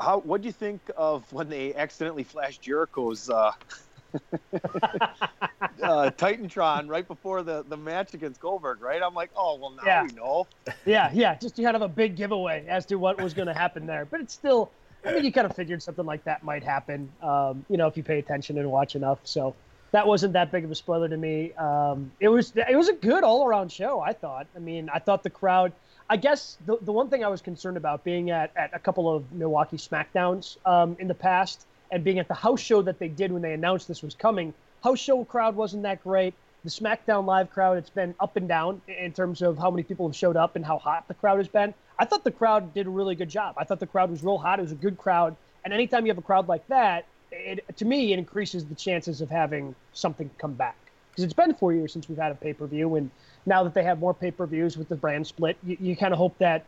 how? 0.01 0.21
What 0.21 0.43
do 0.43 0.49
you 0.49 0.53
think 0.53 0.81
of 0.97 1.31
when 1.33 1.49
they 1.49 1.75
accidentally 1.75 2.25
flashed 2.25 2.63
Jericho's 2.63 3.31
uh, 4.53 6.11
Titantron 6.17 6.89
right 6.89 7.07
before 7.07 7.43
the 7.43 7.65
the 7.69 7.77
match 7.77 8.15
against 8.15 8.41
Goldberg? 8.41 8.81
Right? 8.81 9.03
I'm 9.03 9.15
like, 9.15 9.31
oh 9.37 9.57
well, 9.57 9.71
now 9.71 9.83
Yeah. 9.85 10.03
we 10.05 10.13
know. 10.13 10.47
yeah, 10.85 11.11
yeah, 11.13 11.37
just 11.37 11.57
kind 11.57 11.77
of 11.77 11.83
a 11.83 11.89
big 11.89 12.17
giveaway 12.17 12.67
as 12.69 12.87
to 12.87 12.97
what 12.97 13.21
was 13.21 13.35
going 13.35 13.49
to 13.49 13.55
happen 13.55 13.87
there. 13.87 14.05
But 14.05 14.21
it's 14.21 14.35
still, 14.35 14.71
I 15.05 15.13
mean, 15.13 15.25
you 15.25 15.33
kind 15.33 15.47
of 15.47 15.55
figured 15.57 15.83
something 15.83 16.05
like 16.07 16.25
that 16.25 16.43
might 16.43 16.63
happen, 16.63 17.11
um, 17.23 17.65
you 17.69 17.77
know, 17.77 17.87
if 17.87 17.97
you 17.97 18.03
pay 18.03 18.19
attention 18.19 18.59
and 18.59 18.71
watch 18.71 18.97
enough. 18.97 19.19
So 19.25 19.55
that 19.93 20.07
wasn't 20.07 20.33
that 20.35 20.53
big 20.53 20.65
of 20.65 20.71
a 20.71 20.75
spoiler 20.75 21.09
to 21.09 21.17
me. 21.17 21.53
Um, 21.55 22.13
it 22.21 22.29
was 22.29 22.53
it 22.57 22.77
was 22.77 22.89
a 22.89 22.95
good 22.95 23.25
all 23.25 23.47
around 23.47 23.73
show. 23.73 24.01
I 24.01 24.13
thought. 24.13 24.47
I 24.55 24.59
mean, 24.59 24.89
I 24.93 24.99
thought 24.99 25.23
the 25.23 25.31
crowd. 25.31 25.73
I 26.13 26.17
guess 26.17 26.59
the, 26.67 26.77
the 26.81 26.91
one 26.91 27.09
thing 27.09 27.25
I 27.25 27.29
was 27.29 27.41
concerned 27.41 27.77
about 27.77 28.03
being 28.03 28.31
at, 28.33 28.51
at 28.57 28.71
a 28.75 28.81
couple 28.81 29.15
of 29.15 29.31
Milwaukee 29.31 29.77
SmackDowns 29.77 30.57
um, 30.67 30.97
in 30.99 31.07
the 31.07 31.15
past 31.15 31.67
and 31.91 32.05
being 32.05 32.19
at 32.19 32.29
the 32.29 32.35
house 32.35 32.61
show 32.61 32.83
that 32.83 32.99
they 32.99 33.09
did 33.09 33.33
when 33.33 33.43
they 33.43 33.53
announced 33.53 33.89
this 33.89 34.03
was 34.03 34.15
coming, 34.15 34.55
house 34.83 34.99
show 34.99 35.25
crowd 35.25 35.57
wasn't 35.57 35.83
that 35.83 36.03
great. 36.03 36.35
The 36.65 36.71
SmackDown 36.71 37.25
live 37.25 37.51
crowd, 37.51 37.79
it's 37.79 37.91
been 37.91 38.15
up 38.21 38.37
and 38.37 38.47
down 38.47 38.83
in 38.87 39.13
terms 39.13 39.41
of 39.41 39.57
how 39.57 39.71
many 39.71 39.83
people 39.83 40.07
have 40.07 40.15
showed 40.15 40.37
up 40.37 40.57
and 40.57 40.65
how 40.65 40.79
hot 40.79 41.09
the 41.09 41.15
crowd 41.15 41.39
has 41.39 41.49
been. 41.49 41.73
I 41.99 42.05
thought 42.05 42.23
the 42.23 42.31
crowd 42.31 42.75
did 42.75 42.87
a 42.87 42.91
really 42.91 43.15
good 43.15 43.31
job. 43.31 43.55
I 43.57 43.65
thought 43.65 43.81
the 43.81 43.87
crowd 43.87 44.11
was 44.11 44.23
real 44.23 44.39
hot. 44.39 44.59
It 44.59 44.63
was 44.63 44.73
a 44.73 44.77
good 44.77 44.99
crowd. 44.99 45.37
And 45.65 45.73
anytime 45.73 46.05
you 46.05 46.11
have 46.11 46.19
a 46.19 46.23
crowd 46.23 46.49
like 46.49 46.67
that, 46.69 47.07
it, 47.33 47.65
to 47.77 47.85
me, 47.85 48.13
it 48.13 48.19
increases 48.19 48.67
the 48.67 48.75
chances 48.75 49.21
of 49.21 49.31
having 49.31 49.75
something 49.93 50.31
come 50.39 50.55
back. 50.55 50.77
Because 51.11 51.25
it's 51.25 51.35
been 51.35 51.55
four 51.55 51.73
years 51.73 51.93
since 51.93 52.09
we've 52.09 52.19
had 52.19 52.33
a 52.33 52.35
pay 52.35 52.53
per 52.53 52.67
view. 52.67 52.95
And 52.97 53.11
now 53.47 53.65
that 53.65 53.75
they 53.75 53.83
have 53.83 53.99
more 53.99 54.15
pay 54.15 54.31
per 54.31 54.47
views 54.47 54.77
with 54.77 54.89
the 54.89 54.97
brand 54.97 55.27
split, 55.27 55.57
you, 55.65 55.77
you 55.81 55.97
kind 55.97 56.13
of 56.13 56.19
hope 56.19 56.37
that 56.39 56.65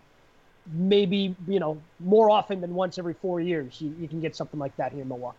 maybe, 0.73 1.35
you 1.49 1.61
know, 1.61 1.81
more 2.01 2.31
often 2.31 2.61
than 2.61 2.75
once 2.75 2.99
every 2.99 3.15
four 3.15 3.41
years, 3.41 3.81
you, 3.81 3.95
you 3.99 4.09
can 4.09 4.21
get 4.21 4.37
something 4.37 4.61
like 4.61 4.77
that 4.77 4.93
here 4.93 5.03
in 5.03 5.09
Milwaukee. 5.09 5.39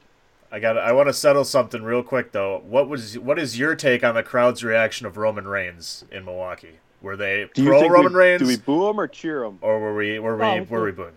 I 0.52 0.60
got. 0.60 0.78
I 0.78 0.92
want 0.92 1.10
to 1.10 1.14
settle 1.14 1.46
something 1.46 1.82
real 1.82 2.04
quick 2.04 2.32
though. 2.32 2.62
What 2.68 2.88
was 2.88 3.18
what 3.18 3.40
is 3.40 3.58
your 3.58 3.76
take 3.76 4.04
on 4.04 4.14
the 4.14 4.22
crowd's 4.22 4.64
reaction 4.64 5.08
of 5.08 5.18
Roman 5.18 5.48
Reigns 5.48 6.06
in 6.12 6.26
Milwaukee? 6.26 6.74
Were 7.02 7.18
they 7.18 7.50
Do 7.56 7.64
you 7.64 7.70
pro 7.70 7.80
think 7.80 7.92
Roman 7.92 8.14
we, 8.14 8.20
Reigns, 8.20 8.40
Do 8.42 8.48
we 8.48 8.58
boo 8.58 8.88
him 8.88 9.00
or 9.00 9.08
cheer 9.08 9.44
him? 9.44 9.58
or 9.62 9.80
were 9.80 9.96
we 9.96 10.20
were 10.20 10.38
we 10.38 10.44
Oh, 10.44 10.64
were 10.70 10.80
we 10.84 10.86
we- 10.86 10.92
booing? 10.92 11.14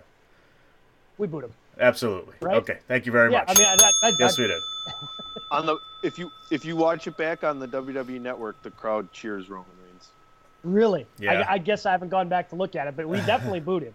We 1.19 1.27
booed 1.27 1.45
him 1.45 1.53
Absolutely. 1.79 2.35
Right? 2.41 2.57
Okay. 2.57 2.79
Thank 2.89 3.05
you 3.05 3.13
very 3.13 3.31
yeah, 3.31 3.45
much. 3.47 3.59
I 3.59 3.61
mean, 3.61 3.69
I, 3.69 3.91
I, 4.07 4.09
I, 4.09 4.13
yes, 4.19 4.39
we 4.39 4.47
did. 4.47 4.61
On 5.51 5.67
the 5.67 5.77
if 6.03 6.19
you 6.19 6.31
if 6.51 6.65
you 6.65 6.75
watch 6.75 7.07
it 7.07 7.17
back 7.19 7.45
on 7.45 7.59
the 7.59 7.69
WWE 7.69 8.21
Network, 8.21 8.63
the 8.63 8.71
crowd 8.71 9.13
cheers 9.13 9.49
Roman 9.51 9.67
Reigns. 9.69 9.76
Really? 10.67 11.07
Yeah. 11.19 11.45
I, 11.49 11.55
I 11.55 11.59
guess 11.59 11.87
I 11.87 11.93
haven't 11.93 12.09
gone 12.09 12.29
back 12.29 12.51
to 12.51 12.57
look 12.57 12.75
at 12.75 12.89
it, 12.89 12.97
but 12.97 13.09
we 13.09 13.19
definitely 13.19 13.61
booted. 13.71 13.95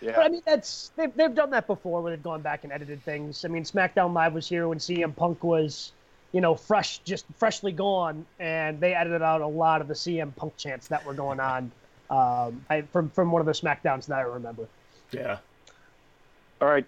Yeah. 0.00 0.12
But 0.16 0.26
I 0.26 0.28
mean, 0.28 0.42
that's 0.44 0.90
they've, 0.96 1.14
they've 1.14 1.34
done 1.34 1.50
that 1.50 1.66
before 1.66 2.02
where 2.02 2.14
they've 2.14 2.22
gone 2.22 2.42
back 2.42 2.64
and 2.64 2.72
edited 2.72 3.02
things. 3.02 3.44
I 3.44 3.48
mean, 3.48 3.64
SmackDown 3.64 4.14
Live 4.14 4.32
was 4.32 4.48
here 4.48 4.66
when 4.68 4.78
CM 4.78 5.14
Punk 5.14 5.44
was, 5.44 5.92
you 6.32 6.40
know, 6.40 6.54
fresh, 6.54 6.98
just 6.98 7.26
freshly 7.36 7.72
gone, 7.72 8.26
and 8.38 8.80
they 8.80 8.94
edited 8.94 9.22
out 9.22 9.40
a 9.40 9.46
lot 9.46 9.80
of 9.80 9.88
the 9.88 9.94
CM 9.94 10.34
Punk 10.34 10.56
chants 10.56 10.88
that 10.88 11.04
were 11.04 11.14
going 11.14 11.40
on 11.40 11.70
um, 12.10 12.64
I, 12.70 12.82
from 12.92 13.10
from 13.10 13.30
one 13.30 13.40
of 13.40 13.46
the 13.46 13.52
SmackDowns 13.52 14.06
that 14.06 14.18
I 14.18 14.22
remember. 14.22 14.68
Yeah. 15.12 15.38
All 16.60 16.68
right. 16.68 16.86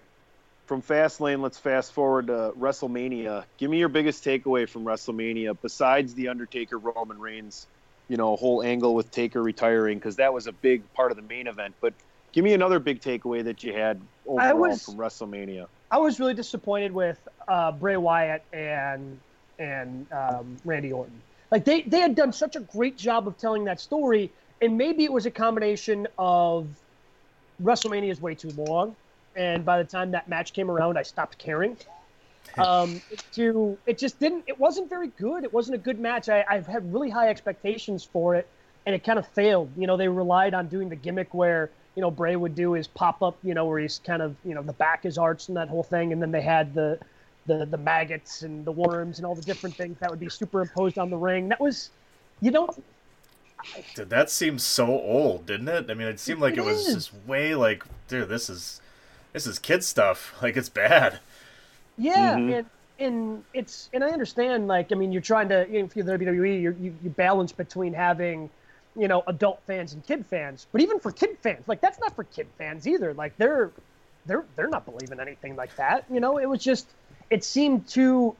From 0.65 0.81
Fastlane, 0.83 1.41
let's 1.41 1.57
fast 1.57 1.93
forward 1.93 2.27
to 2.27 2.53
WrestleMania. 2.59 3.43
Give 3.57 3.71
me 3.71 3.79
your 3.79 3.89
biggest 3.89 4.23
takeaway 4.23 4.69
from 4.69 4.85
WrestleMania 4.85 5.57
besides 5.59 6.13
the 6.13 6.27
Undertaker 6.27 6.77
Roman 6.77 7.19
Reigns, 7.19 7.65
you 8.09 8.17
know, 8.17 8.33
a 8.33 8.35
whole 8.35 8.61
angle 8.63 8.95
with 8.95 9.11
Taker 9.11 9.41
retiring 9.41 9.97
because 9.97 10.17
that 10.17 10.33
was 10.33 10.47
a 10.47 10.51
big 10.51 10.81
part 10.93 11.11
of 11.11 11.15
the 11.15 11.23
main 11.23 11.47
event. 11.47 11.75
But 11.79 11.93
give 12.33 12.43
me 12.43 12.53
another 12.53 12.79
big 12.79 13.01
takeaway 13.01 13.43
that 13.45 13.63
you 13.63 13.73
had 13.73 14.01
overall 14.27 14.57
was- 14.57 14.83
from 14.83 14.95
WrestleMania. 14.95 15.67
I 15.91 15.97
was 15.97 16.19
really 16.19 16.35
disappointed 16.35 16.91
with 16.91 17.17
uh, 17.47 17.71
Bray 17.71 17.97
Wyatt 17.97 18.43
and 18.53 19.19
and 19.57 20.05
um, 20.11 20.57
Randy 20.63 20.91
Orton. 20.91 21.21
Like 21.51 21.65
they 21.65 21.81
they 21.81 21.99
had 21.99 22.15
done 22.15 22.31
such 22.31 22.55
a 22.55 22.59
great 22.59 22.97
job 22.97 23.27
of 23.27 23.37
telling 23.37 23.63
that 23.65 23.79
story, 23.79 24.31
and 24.61 24.77
maybe 24.77 25.03
it 25.03 25.11
was 25.11 25.25
a 25.25 25.31
combination 25.31 26.07
of 26.17 26.67
WrestleMania 27.61 28.11
is 28.11 28.21
way 28.21 28.35
too 28.35 28.51
long, 28.51 28.95
and 29.35 29.65
by 29.65 29.81
the 29.81 29.83
time 29.83 30.11
that 30.11 30.29
match 30.29 30.53
came 30.53 30.69
around, 30.69 30.97
I 30.97 31.01
stopped 31.01 31.39
caring. 31.39 31.75
Um, 32.57 33.01
to 33.33 33.77
it 33.85 33.97
just 33.97 34.19
didn't. 34.19 34.45
It 34.47 34.59
wasn't 34.59 34.89
very 34.89 35.07
good. 35.17 35.43
It 35.43 35.53
wasn't 35.53 35.75
a 35.75 35.79
good 35.79 35.99
match. 35.99 36.29
I, 36.29 36.43
I've 36.49 36.67
had 36.67 36.91
really 36.93 37.09
high 37.09 37.29
expectations 37.29 38.03
for 38.03 38.35
it, 38.35 38.47
and 38.85 38.95
it 38.95 39.03
kind 39.03 39.19
of 39.19 39.27
failed. 39.27 39.69
You 39.77 39.87
know, 39.87 39.97
they 39.97 40.07
relied 40.07 40.53
on 40.53 40.67
doing 40.67 40.89
the 40.89 40.95
gimmick 40.95 41.33
where 41.33 41.69
you 41.95 42.01
know 42.01 42.11
Bray 42.11 42.35
would 42.35 42.55
do 42.55 42.73
his 42.73 42.87
pop 42.87 43.21
up. 43.21 43.37
You 43.43 43.53
know, 43.53 43.65
where 43.65 43.79
he's 43.79 43.99
kind 44.03 44.21
of 44.21 44.35
you 44.43 44.55
know 44.55 44.61
the 44.63 44.73
back 44.73 45.05
is 45.05 45.17
arched 45.17 45.47
and 45.49 45.57
that 45.57 45.69
whole 45.69 45.83
thing, 45.83 46.11
and 46.13 46.21
then 46.21 46.31
they 46.31 46.41
had 46.41 46.73
the 46.73 46.99
the 47.45 47.65
the 47.65 47.77
maggots 47.77 48.43
and 48.43 48.65
the 48.65 48.71
worms 48.71 49.19
and 49.19 49.25
all 49.25 49.35
the 49.35 49.41
different 49.41 49.75
things 49.75 49.97
that 49.99 50.09
would 50.09 50.19
be 50.19 50.29
superimposed 50.29 50.97
on 50.97 51.09
the 51.09 51.17
ring. 51.17 51.49
That 51.49 51.59
was, 51.59 51.89
you 52.41 52.51
know, 52.51 52.69
Did 53.95 54.09
that 54.09 54.29
seems 54.29 54.63
so 54.63 54.87
old, 54.87 55.45
didn't 55.45 55.67
it? 55.67 55.89
I 55.89 55.93
mean, 55.93 56.07
it 56.07 56.19
seemed 56.19 56.39
like 56.41 56.53
it, 56.53 56.59
It 56.59 56.65
was 56.65 56.87
is. 56.87 56.93
just 56.93 57.13
way 57.25 57.55
like, 57.55 57.83
dude, 58.07 58.29
this 58.29 58.49
is 58.49 58.81
this 59.33 59.45
is 59.47 59.59
kid 59.59 59.83
stuff. 59.83 60.33
Like 60.41 60.55
it's 60.57 60.69
bad. 60.69 61.19
Yeah, 61.99 62.39
Mhm. 62.39 62.47
and 62.47 62.71
and 62.99 63.45
it's 63.53 63.89
and 63.93 64.03
I 64.03 64.09
understand. 64.11 64.67
Like, 64.67 64.91
I 64.91 64.95
mean, 64.95 65.11
you're 65.11 65.21
trying 65.21 65.49
to 65.49 65.67
you 65.69 65.79
know, 65.79 65.85
if 65.85 65.95
you're 65.95 66.05
the 66.05 66.11
WWE, 66.13 66.61
you're, 66.61 66.73
you 66.77 66.97
you 67.01 67.09
balance 67.09 67.53
between 67.53 67.93
having, 67.93 68.51
you 68.95 69.07
know, 69.09 69.23
adult 69.27 69.63
fans 69.67 69.93
and 69.93 70.03
kid 70.05 70.27
fans. 70.27 70.67
But 70.71 70.81
even 70.81 70.99
for 71.01 71.11
kid 71.11 71.39
fans, 71.43 71.67
like 71.67 71.81
that's 71.81 71.99
not 71.99 72.15
for 72.15 72.23
kid 72.25 72.53
fans 72.57 72.87
either. 72.87 73.13
Like 73.13 73.37
they're 73.37 73.73
they're 74.25 74.47
they're 74.55 74.69
not 74.69 74.85
believing 74.85 75.19
anything 75.19 75.55
like 75.57 75.75
that. 75.77 76.05
You 76.09 76.21
know, 76.21 76.37
it 76.39 76.47
was 76.47 76.63
just 76.63 76.95
it 77.29 77.43
seemed 77.43 77.87
to 77.89 78.37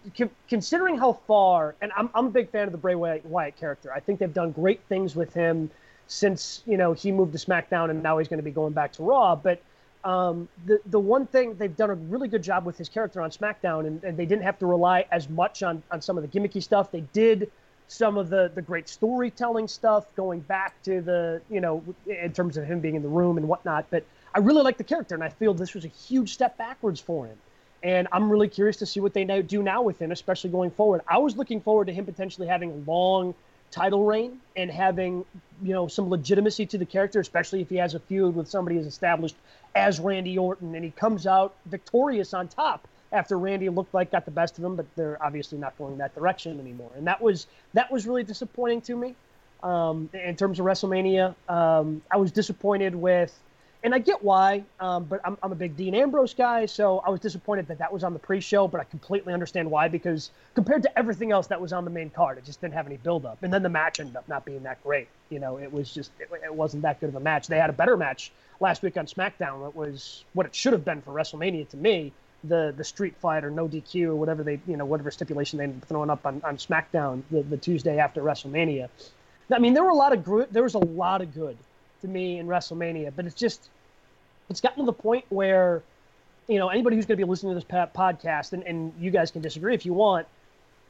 considering 0.49 0.97
how 0.97 1.14
far. 1.28 1.78
And 1.82 1.91
I'm 1.97 2.10
I'm 2.16 2.28
a 2.28 2.32
big 2.32 2.51
fan 2.51 2.68
of 2.68 2.72
the 2.72 2.78
Bray 2.78 2.95
Wyatt 2.95 3.57
character. 3.57 3.93
I 3.93 3.99
think 4.01 4.20
they've 4.20 4.34
done 4.34 4.51
great 4.53 4.88
things 4.88 5.16
with 5.16 5.34
him 5.34 5.72
since 6.07 6.64
you 6.66 6.78
know 6.78 6.93
he 6.93 7.12
moved 7.12 7.34
to 7.34 7.39
SmackDown 7.39 7.89
and 7.91 8.01
now 8.03 8.18
he's 8.18 8.28
going 8.30 8.39
to 8.39 8.43
be 8.43 8.51
going 8.51 8.74
back 8.74 8.93
to 8.93 9.03
Raw. 9.03 9.36
But 9.36 9.64
um, 10.04 10.47
the 10.66 10.80
the 10.86 11.00
one 11.00 11.28
thing 11.28 11.56
they've 11.56 11.76
done 11.76 11.89
a 11.89 11.95
really 11.95 12.28
good 12.28 12.43
job 12.43 12.66
with 12.66 12.78
his 12.78 12.88
character 12.88 13.22
on 13.22 13.32
SmackDown, 13.32 13.86
and, 13.86 14.04
and 14.04 14.18
they 14.18 14.26
didn't 14.26 14.43
have 14.43 14.58
to 14.60 14.66
rely 14.66 15.06
as 15.12 15.30
much 15.30 15.62
on 15.64 15.84
on 15.91 16.02
some 16.02 16.18
of 16.18 16.30
the 16.30 16.39
gimmicky 16.39 16.64
stuff. 16.64 16.91
They 16.91 17.02
did 17.14 17.52
some 17.88 18.18
of 18.18 18.30
the 18.30 18.52
the 18.56 18.62
great 18.62 18.88
storytelling 18.88 19.68
stuff, 19.68 20.06
going 20.16 20.39
back 20.41 20.82
to 20.84 21.02
the 21.02 21.41
you 21.50 21.60
know 21.60 21.84
in 22.08 22.32
terms 22.32 22.56
of 22.56 22.66
him 22.66 22.80
being 22.80 22.95
in 22.95 23.02
the 23.02 23.10
room 23.10 23.38
and 23.38 23.47
whatnot. 23.47 23.88
But 23.89 24.06
I 24.34 24.39
really 24.39 24.62
like 24.62 24.78
the 24.78 24.84
character, 24.84 25.16
and 25.16 25.24
I 25.24 25.30
feel 25.30 25.54
this 25.54 25.74
was 25.74 25.84
a 25.86 25.89
huge 25.89 26.34
step 26.34 26.58
backwards 26.58 27.02
for 27.02 27.26
him. 27.26 27.38
And 27.82 28.08
I'm 28.12 28.30
really 28.30 28.50
curious 28.50 28.78
to 28.78 28.86
see 28.86 29.00
what 29.00 29.14
they 29.14 29.24
now 29.24 29.41
do 29.41 29.64
now 29.64 29.82
with 29.82 30.00
him, 30.00 30.12
especially 30.12 30.50
going 30.50 30.72
forward. 30.72 31.02
I 31.08 31.18
was 31.18 31.38
looking 31.38 31.62
forward 31.62 31.88
to 31.88 31.93
him 31.93 32.06
potentially 32.06 32.45
having 32.45 32.72
a 32.72 32.91
long 32.91 33.34
title 33.72 34.05
reign 34.05 34.39
and 34.55 34.70
having 34.72 35.26
you 35.61 35.74
know 35.74 35.88
some 35.88 36.09
legitimacy 36.09 36.65
to 36.67 36.78
the 36.78 36.86
character, 36.86 37.20
especially 37.20 37.61
if 37.61 37.70
he 37.70 37.76
has 37.78 37.93
a 37.95 37.99
feud 37.99 38.36
with 38.36 38.47
somebody 38.47 38.78
as 38.78 38.86
established 38.86 39.36
as 39.76 39.99
Randy 39.99 40.38
Orton, 40.38 40.76
and 40.76 40.84
he 40.84 40.91
comes 40.91 41.28
out 41.28 41.55
victorious 41.65 42.34
on 42.34 42.47
top 42.47 42.88
after 43.11 43.38
Randy 43.38 43.70
looked 43.70 43.93
like 43.93 44.11
got 44.11 44.26
the 44.26 44.32
best 44.32 44.57
of 44.57 44.63
him, 44.63 44.76
but 44.76 44.86
they're 44.95 45.22
obviously 45.24 45.57
not 45.57 45.78
going 45.78 45.97
that 45.97 46.13
direction 46.15 46.59
anymore, 46.59 46.91
and 46.95 47.07
that 47.07 47.22
was 47.22 47.47
that 47.74 47.91
was 47.91 48.07
really 48.07 48.24
disappointing 48.24 48.82
to 48.82 48.95
me. 48.95 49.15
Um, 49.61 50.09
in 50.13 50.38
terms 50.38 50.59
of 50.59 50.65
WrestleMania, 50.65 51.36
um, 51.49 52.01
I 52.09 52.15
was 52.15 52.32
disappointed 52.32 52.95
with, 52.95 53.38
and 53.84 53.96
I 53.96 54.00
get 54.00 54.22
why, 54.22 54.64
um, 54.82 55.06
but 55.06 55.22
I'm, 55.24 55.38
I'm 55.42 55.54
a 55.54 55.56
big 55.56 55.78
Dean 55.78 55.96
Ambrose 55.96 56.34
guy, 56.34 56.66
so 56.66 57.00
I 57.00 57.10
was 57.10 57.22
disappointed 57.22 57.68
that 57.68 57.78
that 57.78 57.92
was 57.92 58.04
on 58.04 58.12
the 58.12 58.20
pre-show, 58.20 58.68
but 58.68 58.82
I 58.82 58.84
completely 58.84 59.34
understand 59.34 59.72
why 59.72 59.88
because 59.88 60.32
compared 60.54 60.84
to 60.84 61.00
everything 61.00 61.32
else 61.32 61.48
that 61.48 61.62
was 61.62 61.72
on 61.72 61.86
the 61.86 61.92
main 61.92 62.10
card, 62.10 62.38
it 62.38 62.44
just 62.44 62.60
didn't 62.60 62.74
have 62.74 62.88
any 62.88 62.98
build-up, 62.98 63.42
and 63.42 63.54
then 63.54 63.64
the 63.64 63.70
match 63.70 64.02
ended 64.02 64.18
up 64.18 64.28
not 64.28 64.44
being 64.44 64.64
that 64.64 64.84
great. 64.84 65.08
You 65.30 65.40
know, 65.40 65.58
it 65.58 65.72
was 65.72 65.94
just 65.94 66.12
it, 66.20 66.30
it 66.44 66.54
wasn't 66.54 66.84
that 66.84 67.00
good 67.00 67.10
of 67.10 67.16
a 67.16 67.22
match. 67.22 67.48
They 67.48 67.58
had 67.58 67.70
a 67.70 67.74
better 67.74 67.96
match 67.96 68.32
last 68.60 68.82
week 68.82 68.98
on 68.98 69.06
SmackDown. 69.06 69.64
That 69.64 69.76
was 69.76 70.26
what 70.34 70.46
it 70.46 70.54
should 70.54 70.74
have 70.74 70.84
been 70.84 71.02
for 71.02 71.14
WrestleMania 71.14 71.70
to 71.70 71.78
me. 71.78 72.12
The 72.44 72.74
the 72.76 72.84
Street 72.84 73.16
Fight 73.18 73.46
or 73.46 73.52
no 73.52 73.68
DQ 73.68 74.08
or 74.08 74.16
whatever 74.16 74.44
they 74.44 74.60
you 74.68 74.76
know 74.78 74.86
whatever 74.86 75.12
stipulation 75.12 75.58
they 75.58 75.66
ended 75.66 75.84
up 75.84 75.88
throwing 75.88 76.10
up 76.10 76.26
on, 76.26 76.42
on 76.44 76.58
SmackDown 76.58 77.22
the, 77.32 77.44
the 77.44 77.58
Tuesday 77.58 78.00
after 78.00 78.22
WrestleMania. 78.22 78.90
I 79.52 79.60
mean, 79.60 79.74
there 79.74 79.84
were 79.84 79.90
a 79.90 79.96
lot 79.96 80.14
of 80.14 80.24
good. 80.24 80.48
There 80.52 80.64
was 80.64 80.76
a 80.76 80.80
lot 80.80 81.22
of 81.22 81.34
good 81.34 81.58
to 82.02 82.08
me 82.08 82.39
in 82.39 82.47
WrestleMania, 82.47 83.14
but 83.16 83.26
it's 83.26 83.36
just 83.36 83.70
it's 84.50 84.62
gotten 84.62 84.80
to 84.80 84.86
the 84.86 84.93
point 84.93 85.26
where 85.30 85.84
you 86.47 86.58
know 86.58 86.70
anybody 86.70 86.95
who's 86.95 87.06
going 87.06 87.18
to 87.18 87.26
be 87.26 87.30
listening 87.30 87.52
to 87.54 87.56
this 87.56 87.88
podcast, 87.95 88.54
and, 88.54 88.64
and 88.64 88.93
you 89.00 89.12
guys 89.12 89.32
can 89.32 89.41
disagree 89.41 89.74
if 89.74 89.86
you 89.86 89.93
want. 89.93 90.28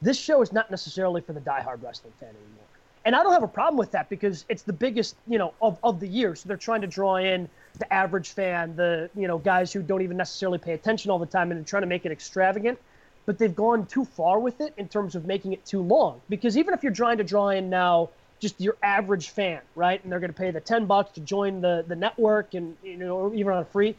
This 0.01 0.17
show 0.17 0.41
is 0.41 0.53
not 0.53 0.71
necessarily 0.71 1.21
for 1.21 1.33
the 1.33 1.41
diehard 1.41 1.83
wrestling 1.83 2.13
fan 2.19 2.29
anymore, 2.29 2.65
and 3.05 3.15
I 3.15 3.23
don't 3.23 3.33
have 3.33 3.43
a 3.43 3.47
problem 3.47 3.77
with 3.77 3.91
that 3.91 4.09
because 4.09 4.45
it's 4.49 4.63
the 4.63 4.73
biggest 4.73 5.15
you 5.27 5.37
know 5.37 5.53
of, 5.61 5.77
of 5.83 5.99
the 5.99 6.07
year. 6.07 6.35
So 6.35 6.47
they're 6.47 6.57
trying 6.57 6.81
to 6.81 6.87
draw 6.87 7.17
in 7.17 7.49
the 7.77 7.91
average 7.93 8.29
fan, 8.29 8.75
the 8.75 9.09
you 9.15 9.27
know 9.27 9.37
guys 9.37 9.73
who 9.73 9.81
don't 9.81 10.01
even 10.01 10.17
necessarily 10.17 10.57
pay 10.57 10.73
attention 10.73 11.11
all 11.11 11.19
the 11.19 11.25
time, 11.25 11.51
and 11.51 11.59
they're 11.59 11.65
trying 11.65 11.83
to 11.83 11.87
make 11.87 12.05
it 12.05 12.11
extravagant. 12.11 12.79
But 13.25 13.37
they've 13.37 13.55
gone 13.55 13.85
too 13.85 14.05
far 14.05 14.39
with 14.39 14.59
it 14.59 14.73
in 14.77 14.87
terms 14.87 15.13
of 15.13 15.25
making 15.25 15.53
it 15.53 15.63
too 15.63 15.81
long. 15.81 16.19
Because 16.29 16.57
even 16.57 16.73
if 16.73 16.81
you're 16.81 16.93
trying 16.93 17.17
to 17.17 17.23
draw 17.23 17.49
in 17.49 17.69
now 17.69 18.09
just 18.39 18.59
your 18.59 18.77
average 18.81 19.29
fan, 19.29 19.61
right, 19.75 20.01
and 20.03 20.11
they're 20.11 20.19
going 20.19 20.33
to 20.33 20.37
pay 20.37 20.51
the 20.51 20.61
ten 20.61 20.85
bucks 20.85 21.11
to 21.11 21.21
join 21.21 21.61
the 21.61 21.83
the 21.87 21.95
network, 21.95 22.53
and 22.53 22.75
you 22.83 22.97
know 22.97 23.17
or 23.17 23.33
even 23.33 23.53
on 23.53 23.65
free, 23.65 23.95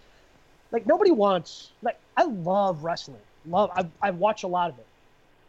like 0.72 0.86
nobody 0.86 1.10
wants. 1.10 1.70
Like 1.82 1.98
I 2.16 2.24
love 2.24 2.84
wrestling, 2.84 3.20
love 3.46 3.70
I 3.74 3.86
I 4.00 4.10
watch 4.10 4.42
a 4.42 4.48
lot 4.48 4.70
of 4.70 4.78
it. 4.78 4.86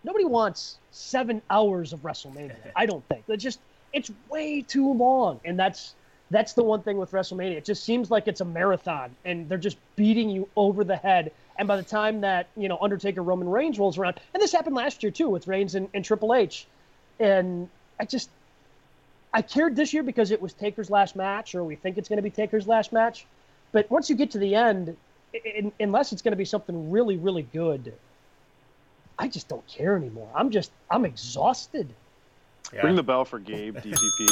Nobody 0.03 0.25
wants 0.25 0.77
seven 0.91 1.41
hours 1.49 1.93
of 1.93 2.01
WrestleMania. 2.01 2.55
I 2.75 2.85
don't 2.85 3.03
think. 3.07 3.23
It's 3.27 3.43
just 3.43 3.59
it's 3.93 4.11
way 4.29 4.61
too 4.61 4.93
long, 4.93 5.39
and 5.45 5.57
that's 5.57 5.95
that's 6.29 6.53
the 6.53 6.63
one 6.63 6.81
thing 6.81 6.97
with 6.97 7.11
WrestleMania. 7.11 7.57
It 7.57 7.65
just 7.65 7.83
seems 7.83 8.09
like 8.09 8.27
it's 8.27 8.41
a 8.41 8.45
marathon, 8.45 9.15
and 9.25 9.47
they're 9.47 9.57
just 9.57 9.77
beating 9.95 10.29
you 10.29 10.47
over 10.55 10.83
the 10.83 10.95
head. 10.95 11.31
And 11.57 11.67
by 11.67 11.75
the 11.75 11.83
time 11.83 12.21
that 12.21 12.47
you 12.57 12.67
know 12.67 12.77
Undertaker 12.81 13.21
Roman 13.21 13.49
Reigns 13.49 13.79
rolls 13.79 13.97
around, 13.97 14.19
and 14.33 14.41
this 14.41 14.51
happened 14.51 14.75
last 14.75 15.03
year 15.03 15.11
too 15.11 15.29
with 15.29 15.47
Reigns 15.47 15.75
and, 15.75 15.89
and 15.93 16.03
Triple 16.03 16.33
H, 16.33 16.65
and 17.19 17.69
I 17.99 18.05
just 18.05 18.29
I 19.33 19.41
cared 19.41 19.75
this 19.75 19.93
year 19.93 20.03
because 20.03 20.31
it 20.31 20.41
was 20.41 20.53
Taker's 20.53 20.89
last 20.89 21.15
match, 21.15 21.55
or 21.55 21.63
we 21.63 21.75
think 21.75 21.97
it's 21.97 22.09
going 22.09 22.17
to 22.17 22.23
be 22.23 22.29
Taker's 22.29 22.67
last 22.67 22.91
match. 22.91 23.25
But 23.71 23.89
once 23.89 24.09
you 24.09 24.15
get 24.15 24.31
to 24.31 24.37
the 24.37 24.55
end, 24.55 24.97
in, 25.33 25.71
unless 25.79 26.11
it's 26.11 26.21
going 26.21 26.33
to 26.33 26.37
be 26.37 26.45
something 26.45 26.91
really, 26.91 27.17
really 27.17 27.43
good, 27.43 27.93
I 29.17 29.27
just 29.27 29.47
don't 29.47 29.65
care 29.67 29.95
anymore. 29.95 30.29
I'm 30.35 30.49
just, 30.49 30.71
I'm 30.89 31.05
exhausted. 31.05 31.87
Yeah. 32.73 32.81
Ring 32.81 32.95
the 32.95 33.03
bell 33.03 33.25
for 33.25 33.39
Gabe, 33.39 33.77
DPP. 33.77 34.27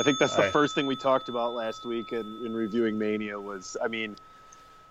I 0.00 0.02
think 0.04 0.18
that's 0.18 0.36
the 0.36 0.42
right. 0.42 0.52
first 0.52 0.74
thing 0.74 0.86
we 0.86 0.96
talked 0.96 1.28
about 1.28 1.54
last 1.54 1.84
week 1.84 2.12
in, 2.12 2.42
in 2.46 2.54
reviewing 2.54 2.98
Mania 2.98 3.38
was, 3.38 3.76
I 3.82 3.88
mean, 3.88 4.16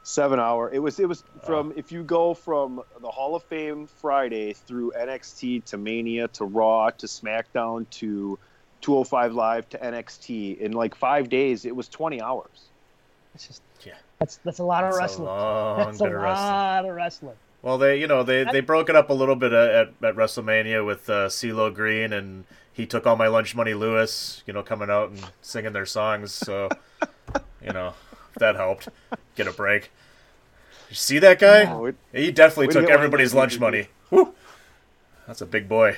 seven 0.03 0.39
hour. 0.39 0.69
It 0.71 0.79
was, 0.79 0.99
it 0.99 1.07
was 1.07 1.23
oh. 1.23 1.45
from, 1.45 1.69
oh. 1.69 1.79
if 1.79 1.91
you 1.91 2.03
go 2.03 2.33
from 2.33 2.81
the 3.01 3.09
Hall 3.09 3.35
of 3.35 3.43
Fame 3.43 3.87
Friday 3.87 4.53
through 4.53 4.91
NXT 4.97 5.65
to 5.65 5.77
Mania 5.77 6.27
to 6.29 6.45
Raw 6.45 6.89
to 6.91 7.07
SmackDown 7.07 7.89
to 7.91 8.37
205 8.81 9.33
Live 9.33 9.69
to 9.69 9.77
NXT 9.77 10.59
in 10.59 10.71
like 10.71 10.95
five 10.95 11.29
days, 11.29 11.65
it 11.65 11.75
was 11.75 11.87
20 11.87 12.21
hours. 12.21 12.69
It's 13.35 13.47
just, 13.47 13.61
yeah. 13.85 13.93
That's, 14.19 14.37
that's 14.37 14.59
a 14.59 14.63
lot 14.63 14.83
of 14.83 14.95
wrestling. 14.95 15.27
A 15.27 15.75
that's 15.85 15.99
a 15.99 16.05
lot 16.05 16.11
wrestling. 16.13 16.89
of 16.89 16.95
wrestling. 16.95 17.35
Well, 17.61 17.77
they 17.77 17.99
you 17.99 18.07
know 18.07 18.23
they, 18.23 18.43
they 18.43 18.61
broke 18.61 18.89
it 18.89 18.95
up 18.95 19.09
a 19.09 19.13
little 19.13 19.35
bit 19.35 19.51
at, 19.51 19.87
at 20.01 20.15
WrestleMania 20.15 20.85
with 20.85 21.09
uh, 21.09 21.27
CeeLo 21.27 21.73
Green 21.73 22.13
and 22.13 22.45
he 22.77 22.85
took 22.85 23.07
all 23.07 23.15
my 23.15 23.27
lunch 23.27 23.55
money, 23.55 23.73
Lewis. 23.73 24.43
You 24.45 24.53
know, 24.53 24.61
coming 24.61 24.89
out 24.89 25.09
and 25.09 25.19
singing 25.41 25.73
their 25.73 25.87
songs. 25.87 26.31
So, 26.31 26.69
you 27.65 27.73
know, 27.73 27.95
that 28.37 28.55
helped 28.55 28.87
get 29.35 29.47
a 29.47 29.51
break. 29.51 29.91
You 30.89 30.95
see 30.95 31.17
that 31.19 31.39
guy? 31.39 31.63
No, 31.65 31.91
he 32.13 32.31
definitely 32.31 32.71
took 32.71 32.89
everybody's 32.89 33.33
lunch 33.33 33.59
money. 33.59 33.87
Whew. 34.09 34.33
That's 35.25 35.41
a 35.41 35.45
big 35.45 35.67
boy. 35.67 35.97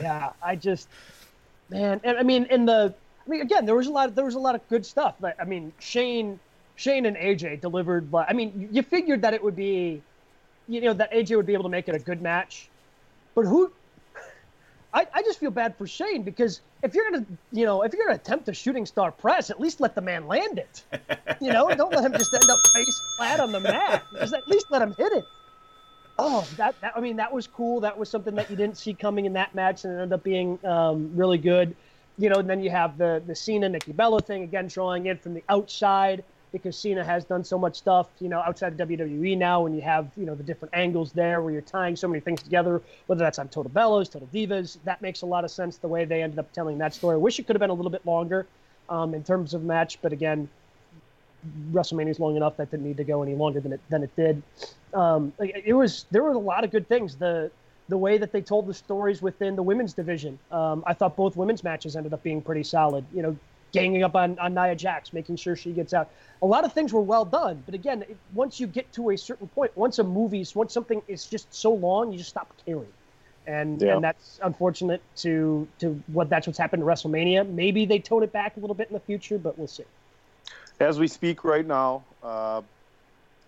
yeah, 0.00 0.32
I 0.42 0.56
just 0.56 0.88
man, 1.70 2.00
and 2.04 2.18
I 2.18 2.22
mean, 2.22 2.44
in 2.44 2.66
the 2.66 2.94
I 3.26 3.30
mean, 3.30 3.42
again, 3.42 3.66
there 3.66 3.74
was 3.74 3.86
a 3.86 3.90
lot. 3.90 4.08
Of, 4.08 4.14
there 4.14 4.24
was 4.24 4.36
a 4.36 4.40
lot 4.40 4.54
of 4.54 4.66
good 4.68 4.86
stuff. 4.86 5.16
But 5.20 5.36
I 5.40 5.44
mean, 5.44 5.72
Shane, 5.78 6.40
Shane 6.76 7.04
and 7.04 7.16
AJ 7.16 7.60
delivered. 7.60 8.10
But 8.10 8.28
I 8.30 8.32
mean, 8.32 8.68
you 8.72 8.82
figured 8.82 9.22
that 9.22 9.34
it 9.34 9.44
would 9.44 9.56
be 9.56 10.02
you 10.66 10.80
know 10.80 10.92
that 10.94 11.12
AJ 11.12 11.36
would 11.36 11.46
be 11.46 11.52
able 11.52 11.64
to 11.64 11.68
make 11.68 11.88
it 11.88 11.94
a 11.94 11.98
good 11.98 12.22
match. 12.22 12.68
But 13.34 13.42
who? 13.42 13.72
I, 14.94 15.06
I 15.12 15.22
just 15.22 15.38
feel 15.38 15.50
bad 15.50 15.76
for 15.76 15.86
Shane 15.86 16.22
because 16.22 16.62
if 16.82 16.94
you're 16.94 17.10
gonna 17.10 17.26
you 17.52 17.66
know 17.66 17.82
if 17.82 17.92
you're 17.92 18.06
gonna 18.06 18.16
attempt 18.16 18.48
a 18.48 18.54
shooting 18.54 18.86
star 18.86 19.12
press, 19.12 19.50
at 19.50 19.60
least 19.60 19.80
let 19.80 19.94
the 19.94 20.00
man 20.00 20.26
land 20.26 20.58
it. 20.58 20.84
You 21.40 21.52
know, 21.52 21.68
don't 21.68 21.92
let 21.92 22.04
him 22.04 22.12
just 22.12 22.32
end 22.32 22.48
up 22.48 22.58
face 22.74 23.00
flat 23.16 23.40
on 23.40 23.52
the 23.52 23.60
mat. 23.60 24.02
Just 24.18 24.32
at 24.32 24.48
least 24.48 24.66
let 24.70 24.80
him 24.80 24.94
hit 24.96 25.12
it. 25.12 25.24
Oh, 26.18 26.46
that, 26.56 26.74
that 26.80 26.94
I 26.96 27.00
mean 27.00 27.16
that 27.16 27.32
was 27.32 27.46
cool. 27.46 27.80
That 27.80 27.96
was 27.96 28.08
something 28.08 28.34
that 28.34 28.50
you 28.50 28.56
didn't 28.56 28.76
see 28.76 28.92
coming 28.92 29.24
in 29.24 29.34
that 29.34 29.54
match, 29.54 29.84
and 29.84 29.92
it 29.92 30.02
ended 30.02 30.12
up 30.14 30.24
being 30.24 30.58
um, 30.64 31.12
really 31.14 31.38
good. 31.38 31.76
You 32.18 32.28
know, 32.28 32.40
and 32.40 32.50
then 32.50 32.62
you 32.62 32.70
have 32.70 32.98
the 32.98 33.22
the 33.26 33.34
Cena 33.34 33.68
Nikki 33.68 33.92
Bella 33.92 34.20
thing 34.20 34.42
again, 34.42 34.66
drawing 34.66 35.06
in 35.06 35.18
from 35.18 35.34
the 35.34 35.44
outside 35.48 36.24
because 36.52 36.76
Cena 36.78 37.04
has 37.04 37.24
done 37.24 37.44
so 37.44 37.58
much 37.58 37.76
stuff, 37.76 38.08
you 38.20 38.28
know, 38.28 38.40
outside 38.40 38.72
of 38.72 38.88
WWE 38.88 39.36
now, 39.36 39.66
and 39.66 39.76
you 39.76 39.82
have, 39.82 40.10
you 40.16 40.24
know, 40.24 40.34
the 40.34 40.42
different 40.42 40.74
angles 40.74 41.12
there 41.12 41.42
where 41.42 41.52
you're 41.52 41.60
tying 41.60 41.94
so 41.94 42.08
many 42.08 42.20
things 42.20 42.42
together, 42.42 42.80
whether 43.06 43.22
that's 43.22 43.38
on 43.38 43.48
Total 43.48 43.70
Bellas, 43.70 44.10
Total 44.10 44.28
Divas. 44.32 44.78
That 44.84 45.02
makes 45.02 45.22
a 45.22 45.26
lot 45.26 45.44
of 45.44 45.50
sense 45.50 45.76
the 45.76 45.88
way 45.88 46.04
they 46.04 46.22
ended 46.22 46.38
up 46.38 46.50
telling 46.52 46.78
that 46.78 46.94
story. 46.94 47.14
I 47.14 47.18
wish 47.18 47.38
it 47.38 47.46
could 47.46 47.54
have 47.54 47.60
been 47.60 47.70
a 47.70 47.74
little 47.74 47.90
bit 47.90 48.06
longer 48.06 48.46
um, 48.88 49.14
in 49.14 49.22
terms 49.22 49.54
of 49.54 49.62
match, 49.62 50.00
but 50.00 50.12
again, 50.12 50.48
WrestleMania 51.72 52.10
is 52.10 52.20
long 52.20 52.36
enough 52.36 52.56
that 52.56 52.70
didn't 52.70 52.86
need 52.86 52.96
to 52.96 53.04
go 53.04 53.22
any 53.22 53.34
longer 53.34 53.60
than 53.60 53.72
it 53.72 53.80
than 53.88 54.02
it 54.02 54.14
did. 54.16 54.42
Um, 54.94 55.32
it 55.38 55.74
was 55.74 56.06
there 56.10 56.22
were 56.22 56.32
a 56.32 56.38
lot 56.38 56.64
of 56.64 56.70
good 56.70 56.88
things. 56.88 57.16
The 57.16 57.50
the 57.88 57.96
way 57.96 58.18
that 58.18 58.32
they 58.32 58.42
told 58.42 58.66
the 58.66 58.74
stories 58.74 59.22
within 59.22 59.56
the 59.56 59.62
women's 59.62 59.94
division. 59.94 60.38
Um, 60.50 60.84
I 60.86 60.92
thought 60.92 61.16
both 61.16 61.36
women's 61.36 61.64
matches 61.64 61.96
ended 61.96 62.12
up 62.12 62.22
being 62.22 62.42
pretty 62.42 62.62
solid. 62.62 63.04
You 63.14 63.22
know, 63.22 63.36
ganging 63.72 64.02
up 64.02 64.14
on, 64.14 64.38
on 64.38 64.54
Nia 64.54 64.74
Jax, 64.74 65.12
making 65.12 65.36
sure 65.36 65.56
she 65.56 65.72
gets 65.72 65.92
out. 65.92 66.10
A 66.42 66.46
lot 66.46 66.64
of 66.64 66.72
things 66.72 66.92
were 66.92 67.00
well 67.00 67.24
done, 67.24 67.62
but 67.66 67.74
again, 67.74 68.02
it, 68.02 68.16
once 68.32 68.60
you 68.60 68.66
get 68.66 68.90
to 68.92 69.10
a 69.10 69.18
certain 69.18 69.48
point, 69.48 69.76
once 69.76 69.98
a 69.98 70.04
movie's, 70.04 70.54
once 70.54 70.72
something 70.72 71.02
is 71.08 71.26
just 71.26 71.52
so 71.52 71.72
long, 71.72 72.12
you 72.12 72.18
just 72.18 72.30
stop 72.30 72.52
caring, 72.64 72.92
and 73.46 73.82
yeah. 73.82 73.94
and 73.94 74.04
that's 74.04 74.38
unfortunate 74.42 75.02
to 75.16 75.66
to 75.80 76.00
what 76.08 76.28
that's 76.28 76.46
what's 76.46 76.58
happened 76.58 76.82
to 76.82 76.86
WrestleMania. 76.86 77.48
Maybe 77.48 77.86
they 77.86 77.98
tone 77.98 78.22
it 78.22 78.32
back 78.32 78.56
a 78.56 78.60
little 78.60 78.74
bit 78.74 78.88
in 78.88 78.94
the 78.94 79.00
future, 79.00 79.38
but 79.38 79.58
we'll 79.58 79.66
see. 79.66 79.84
As 80.80 80.98
we 80.98 81.08
speak 81.08 81.44
right 81.44 81.66
now, 81.66 82.04
uh, 82.22 82.62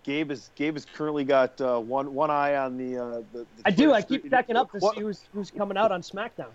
Gabe 0.03 0.31
is 0.31 0.49
Gabe 0.55 0.73
has 0.73 0.85
currently 0.85 1.23
got 1.23 1.59
uh, 1.61 1.79
one 1.79 2.13
one 2.13 2.31
eye 2.31 2.55
on 2.55 2.77
the. 2.77 2.97
Uh, 2.97 3.21
the, 3.31 3.39
the 3.39 3.45
I 3.65 3.71
do. 3.71 3.93
I 3.93 4.01
keep 4.01 4.29
checking 4.29 4.55
up 4.55 4.71
to 4.71 4.79
what? 4.79 4.95
see 4.95 5.01
who's 5.01 5.23
who's 5.33 5.51
coming 5.51 5.77
out 5.77 5.91
on 5.91 6.01
SmackDown 6.01 6.51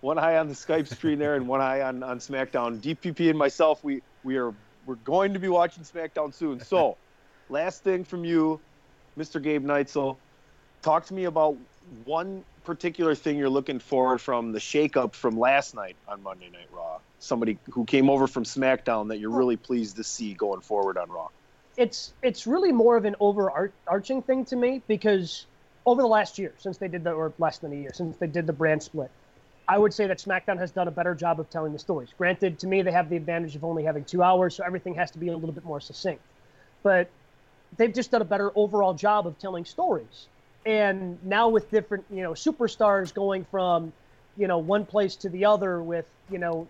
one 0.00 0.18
eye 0.18 0.36
on 0.36 0.48
the 0.48 0.54
Skype 0.54 0.86
screen 0.88 1.18
there 1.18 1.34
and 1.34 1.48
one 1.48 1.60
eye 1.60 1.82
on, 1.82 2.02
on 2.02 2.18
SmackDown. 2.18 2.80
DPP 2.80 3.30
and 3.30 3.38
myself, 3.38 3.82
we 3.82 4.02
we 4.24 4.36
are 4.36 4.54
we're 4.86 4.94
going 4.96 5.34
to 5.34 5.38
be 5.38 5.48
watching 5.48 5.82
SmackDown 5.84 6.32
soon. 6.32 6.60
So, 6.60 6.96
last 7.48 7.82
thing 7.82 8.04
from 8.04 8.24
you, 8.24 8.60
Mr. 9.18 9.42
Gabe 9.42 9.64
Neitzel, 9.64 10.16
talk 10.82 11.06
to 11.06 11.14
me 11.14 11.24
about 11.24 11.56
one 12.04 12.44
particular 12.64 13.14
thing 13.14 13.36
you're 13.36 13.50
looking 13.50 13.78
forward 13.78 14.20
from 14.20 14.52
the 14.52 14.58
shakeup 14.58 15.14
from 15.14 15.38
last 15.38 15.74
night 15.74 15.96
on 16.06 16.22
Monday 16.22 16.48
Night 16.50 16.68
Raw. 16.72 16.98
Somebody 17.18 17.58
who 17.70 17.84
came 17.84 18.08
over 18.08 18.26
from 18.26 18.44
SmackDown 18.44 19.08
that 19.08 19.18
you're 19.18 19.30
really 19.30 19.56
pleased 19.56 19.96
to 19.96 20.04
see 20.04 20.34
going 20.34 20.60
forward 20.60 20.96
on 20.96 21.10
Raw. 21.10 21.28
It's 21.76 22.12
it's 22.22 22.46
really 22.46 22.72
more 22.72 22.96
of 22.96 23.04
an 23.04 23.16
overarching 23.20 24.22
thing 24.22 24.44
to 24.46 24.56
me 24.56 24.82
because 24.88 25.46
over 25.86 26.02
the 26.02 26.08
last 26.08 26.38
year, 26.38 26.52
since 26.58 26.78
they 26.78 26.88
did 26.88 27.04
the 27.04 27.12
or 27.12 27.32
less 27.38 27.58
than 27.58 27.72
a 27.72 27.76
year, 27.76 27.90
since 27.94 28.16
they 28.18 28.26
did 28.26 28.46
the 28.46 28.52
brand 28.52 28.82
split, 28.82 29.10
I 29.68 29.78
would 29.78 29.92
say 29.92 30.06
that 30.06 30.18
SmackDown 30.18 30.58
has 30.58 30.70
done 30.70 30.88
a 30.88 30.90
better 30.90 31.14
job 31.14 31.40
of 31.40 31.50
telling 31.50 31.72
the 31.72 31.78
stories. 31.78 32.08
Granted, 32.16 32.58
to 32.60 32.66
me, 32.66 32.82
they 32.82 32.92
have 32.92 33.10
the 33.10 33.16
advantage 33.16 33.54
of 33.54 33.64
only 33.64 33.84
having 33.84 34.04
two 34.04 34.22
hours, 34.22 34.56
so 34.56 34.64
everything 34.64 34.94
has 34.94 35.10
to 35.12 35.18
be 35.18 35.28
a 35.28 35.36
little 35.36 35.52
bit 35.52 35.64
more 35.64 35.80
succinct. 35.80 36.22
But 36.82 37.10
they've 37.76 37.92
just 37.92 38.10
done 38.10 38.22
a 38.22 38.26
better 38.26 38.50
overall 38.54 38.94
job 38.94 39.26
of 39.26 39.38
telling 39.38 39.64
stories. 39.64 40.28
And 40.64 41.18
now 41.24 41.48
with 41.48 41.70
different, 41.70 42.04
you 42.10 42.22
know, 42.22 42.32
superstars 42.32 43.12
going 43.12 43.44
from, 43.44 43.92
you 44.36 44.46
know, 44.46 44.58
one 44.58 44.86
place 44.86 45.16
to 45.16 45.28
the 45.28 45.44
other 45.44 45.82
with, 45.82 46.08
you 46.30 46.38
know, 46.38 46.66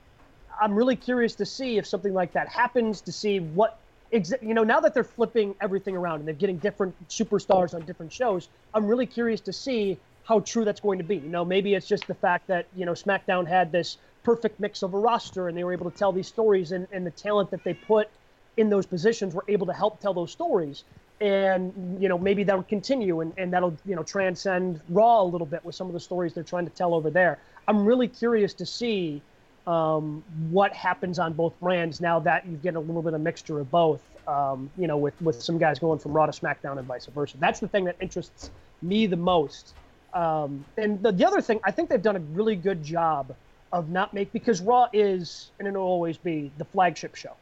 I'm 0.61 0.75
really 0.75 0.97
curious 0.97 1.35
to 1.37 1.47
see 1.47 1.79
if 1.79 1.87
something 1.87 2.15
like 2.15 2.33
that 2.33 2.49
happens, 2.49 3.01
to 3.03 3.13
see 3.13 3.41
what, 3.41 3.79
you 4.11 4.55
know, 4.55 4.65
now 4.65 4.81
that 4.81 4.95
they're 4.95 5.05
flipping 5.05 5.55
everything 5.61 5.97
around 5.97 6.21
and 6.21 6.29
they're 6.29 6.35
getting 6.35 6.59
different 6.59 6.95
superstars 7.09 7.75
on 7.75 7.83
different 7.83 8.13
shows, 8.13 8.49
I'm 8.75 8.87
really 8.87 9.07
curious 9.07 9.41
to 9.43 9.53
see 9.53 9.99
how 10.25 10.41
true 10.41 10.65
that's 10.65 10.81
going 10.81 10.99
to 10.99 11.05
be. 11.05 11.17
You 11.17 11.29
know, 11.29 11.45
maybe 11.45 11.75
it's 11.75 11.87
just 11.87 12.07
the 12.07 12.15
fact 12.15 12.47
that 12.49 12.67
you 12.77 12.85
know 12.85 12.93
SmackDown 12.93 13.47
had 13.47 13.73
this 13.73 13.97
perfect 14.23 14.61
mix 14.61 14.83
of 14.83 14.95
a 14.95 14.99
roster 14.99 15.49
and 15.49 15.57
they 15.57 15.65
were 15.65 15.73
able 15.73 15.91
to 15.91 15.97
tell 15.97 16.13
these 16.13 16.29
stories 16.29 16.73
and, 16.73 16.87
and 16.93 17.07
the 17.07 17.11
talent 17.11 17.51
that 17.51 17.65
they 17.65 17.73
put 17.73 18.09
in 18.59 18.69
those 18.69 18.85
positions 18.85 19.35
were 19.35 19.45
able 19.49 19.67
to 19.67 19.73
help 19.73 20.01
tell 20.01 20.13
those 20.13 20.31
stories 20.33 20.85
and 21.21 21.73
you 22.01 22.09
know 22.09 22.19
maybe 22.19 22.45
that'll 22.45 22.63
continue 22.63 23.21
and, 23.21 23.33
and 23.39 23.53
that'll 23.53 23.77
you 23.87 23.97
know 23.97 24.03
transcend 24.03 24.81
raw 24.89 25.23
a 25.23 25.25
little 25.25 25.47
bit 25.47 25.65
with 25.65 25.75
some 25.75 25.87
of 25.87 25.93
the 25.93 26.01
stories 26.01 26.35
they're 26.35 26.45
trying 26.45 26.65
to 26.65 26.75
tell 26.75 26.95
over 26.95 27.11
there 27.11 27.39
i'm 27.67 27.85
really 27.85 28.07
curious 28.07 28.55
to 28.55 28.67
see 28.67 29.23
um, 29.69 30.25
what 30.51 30.73
happens 30.73 31.19
on 31.19 31.33
both 31.33 31.59
brands 31.61 32.01
now 32.01 32.19
that 32.19 32.47
you 32.47 32.57
get 32.57 32.75
a 32.75 32.81
little 32.81 33.03
bit 33.03 33.15
of 33.15 33.21
mixture 33.21 33.61
of 33.61 33.71
both 33.71 34.03
um, 34.27 34.71
you 34.79 34.87
know 34.87 34.97
with, 34.97 35.21
with 35.21 35.43
some 35.43 35.59
guys 35.59 35.79
going 35.79 35.99
from 35.99 36.13
raw 36.13 36.27
to 36.27 36.33
smackdown 36.33 36.79
and 36.79 36.87
vice 36.87 37.07
versa 37.07 37.37
that's 37.39 37.61
the 37.61 37.69
thing 37.69 37.85
that 37.85 37.97
interests 38.01 38.51
me 38.83 39.07
the 39.07 39.17
most 39.17 39.75
um, 40.15 40.65
and 40.77 41.03
the, 41.03 41.13
the 41.13 41.27
other 41.27 41.41
thing, 41.41 41.61
I 41.65 41.71
think 41.71 41.91
they've 41.91 42.03
done 42.03 42.17
a 42.17 42.21
really 42.21 42.57
good 42.57 42.83
job 42.83 43.35
of 43.73 43.91
not 43.91 44.15
make 44.15 44.33
because 44.33 44.61
Raw 44.61 44.89
is 44.93 45.51
and 45.59 45.69
it'll 45.69 45.83
always 45.83 46.17
be 46.17 46.51
the 46.57 46.65
flagship 46.65 47.15
show 47.15 47.35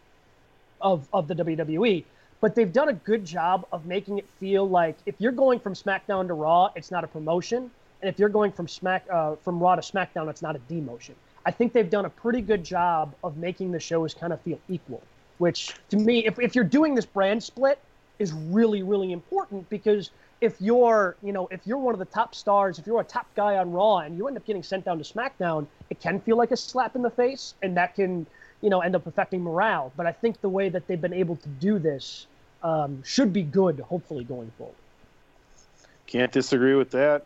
of 0.81 1.09
of 1.13 1.29
the 1.29 1.35
WWE. 1.35 2.05
But 2.41 2.55
they've 2.55 2.73
done 2.73 2.89
a 2.89 2.93
good 2.93 3.25
job 3.25 3.67
of 3.73 3.87
making 3.87 4.19
it 4.19 4.29
feel 4.39 4.69
like 4.69 4.97
if 5.07 5.15
you're 5.19 5.33
going 5.33 5.59
from 5.59 5.75
SmackDown 5.75 6.27
to 6.27 6.35
Raw, 6.35 6.71
it's 6.77 6.91
not 6.91 7.05
a 7.05 7.07
promotion, 7.07 7.71
and 8.03 8.09
if 8.09 8.19
you're 8.19 8.29
going 8.29 8.53
from 8.53 8.69
Smack 8.69 9.07
uh, 9.11 9.37
from 9.37 9.61
Raw 9.61 9.77
to 9.77 9.81
SmackDown, 9.81 10.29
it's 10.29 10.43
not 10.43 10.57
a 10.57 10.59
demotion. 10.59 11.15
I 11.47 11.53
think 11.53 11.73
they've 11.73 11.89
done 11.89 12.05
a 12.05 12.11
pretty 12.11 12.43
good 12.43 12.65
job 12.65 13.15
of 13.23 13.37
making 13.37 13.71
the 13.71 13.81
shows 13.81 14.13
kind 14.13 14.33
of 14.33 14.41
feel 14.43 14.59
equal. 14.69 15.03
which 15.39 15.75
to 15.91 15.97
me, 15.97 16.27
if, 16.27 16.39
if 16.39 16.55
you're 16.55 16.65
doing 16.65 16.95
this 16.95 17.07
brand 17.07 17.43
split, 17.43 17.79
is 18.19 18.33
really, 18.33 18.83
really 18.83 19.13
important 19.13 19.69
because 19.69 20.11
if 20.41 20.59
you're, 20.61 21.17
you 21.23 21.33
know, 21.33 21.49
if 21.51 21.61
you're 21.67 21.77
one 21.77 21.95
of 21.95 21.99
the 21.99 22.07
top 22.07 22.35
stars, 22.35 22.79
if 22.79 22.87
you're 22.87 23.01
a 23.01 23.05
top 23.05 23.27
guy 23.35 23.57
on 23.57 23.73
Raw 23.73 23.99
and 23.99 24.17
you 24.17 24.27
end 24.27 24.37
up 24.37 24.47
getting 24.47 24.63
sent 24.63 24.85
down 24.85 24.99
to 24.99 25.05
SmackDown, 25.05 25.67
it 25.91 26.01
can 26.01 26.21
feel 26.21 26.37
like 26.37 26.51
a 26.51 26.57
slap 26.57 26.97
in 26.97 27.03
the 27.03 27.11
face, 27.11 27.55
and 27.63 27.77
that 27.77 27.95
can, 27.95 28.27
you 28.63 28.71
know, 28.71 28.81
end 28.81 28.97
up 28.97 29.07
affecting 29.07 29.43
morale. 29.43 29.93
But 29.97 30.07
I 30.07 30.13
think 30.13 30.41
the 30.41 30.49
way 30.49 30.71
that 30.71 30.87
they've 30.87 31.01
been 31.01 31.13
able 31.13 31.37
to 31.37 31.49
do 31.49 31.79
this 31.79 32.27
um, 32.63 33.03
should 33.05 33.33
be 33.33 33.43
good, 33.43 33.81
hopefully, 33.81 34.25
going 34.25 34.51
forward. 34.57 34.75
Can't 36.07 36.33
disagree 36.33 36.75
with 36.75 36.91
that. 36.93 37.25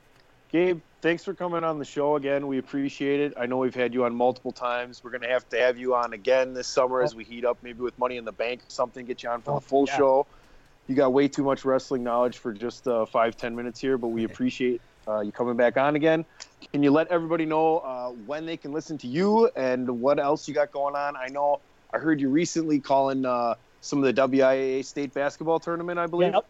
Gabe, 0.50 0.80
thanks 1.00 1.24
for 1.24 1.34
coming 1.34 1.64
on 1.64 1.78
the 1.78 1.84
show 1.84 2.16
again. 2.16 2.46
We 2.46 2.58
appreciate 2.58 3.20
it. 3.20 3.34
I 3.36 3.46
know 3.46 3.58
we've 3.58 3.74
had 3.74 3.94
you 3.94 4.04
on 4.04 4.14
multiple 4.14 4.52
times. 4.52 5.02
We're 5.02 5.10
going 5.10 5.22
to 5.22 5.28
have 5.28 5.48
to 5.50 5.58
have 5.58 5.78
you 5.78 5.94
on 5.94 6.12
again 6.12 6.52
this 6.54 6.68
summer 6.68 7.02
as 7.02 7.14
we 7.14 7.24
heat 7.24 7.44
up, 7.44 7.58
maybe 7.62 7.80
with 7.80 7.98
Money 7.98 8.16
in 8.16 8.24
the 8.24 8.32
Bank 8.32 8.60
or 8.60 8.70
something, 8.70 9.06
get 9.06 9.22
you 9.22 9.30
on 9.30 9.42
for 9.42 9.54
the 9.54 9.60
full 9.60 9.86
yeah. 9.86 9.96
show. 9.96 10.26
You 10.86 10.94
got 10.94 11.12
way 11.12 11.28
too 11.28 11.44
much 11.44 11.64
wrestling 11.64 12.02
knowledge 12.02 12.38
for 12.38 12.52
just 12.52 12.86
uh, 12.88 13.06
five, 13.06 13.36
ten 13.36 13.54
minutes 13.54 13.80
here, 13.80 13.96
but 13.96 14.08
we 14.08 14.24
appreciate 14.24 14.80
uh, 15.06 15.20
you 15.20 15.32
coming 15.32 15.56
back 15.56 15.76
on 15.76 15.96
again. 15.96 16.24
Can 16.72 16.82
you 16.82 16.90
let 16.90 17.08
everybody 17.08 17.46
know 17.46 17.78
uh, 17.78 18.10
when 18.10 18.46
they 18.46 18.56
can 18.56 18.72
listen 18.72 18.98
to 18.98 19.06
you 19.06 19.50
and 19.56 20.00
what 20.00 20.18
else 20.18 20.48
you 20.48 20.54
got 20.54 20.72
going 20.72 20.96
on? 20.96 21.16
I 21.16 21.28
know 21.28 21.60
I 21.92 21.98
heard 21.98 22.20
you 22.20 22.28
recently 22.28 22.80
calling 22.80 23.24
uh, 23.24 23.54
some 23.80 24.02
of 24.02 24.14
the 24.14 24.20
WIAA 24.20 24.84
state 24.84 25.14
basketball 25.14 25.60
tournament, 25.60 25.98
I 25.98 26.06
believe. 26.06 26.34
Yep. 26.34 26.46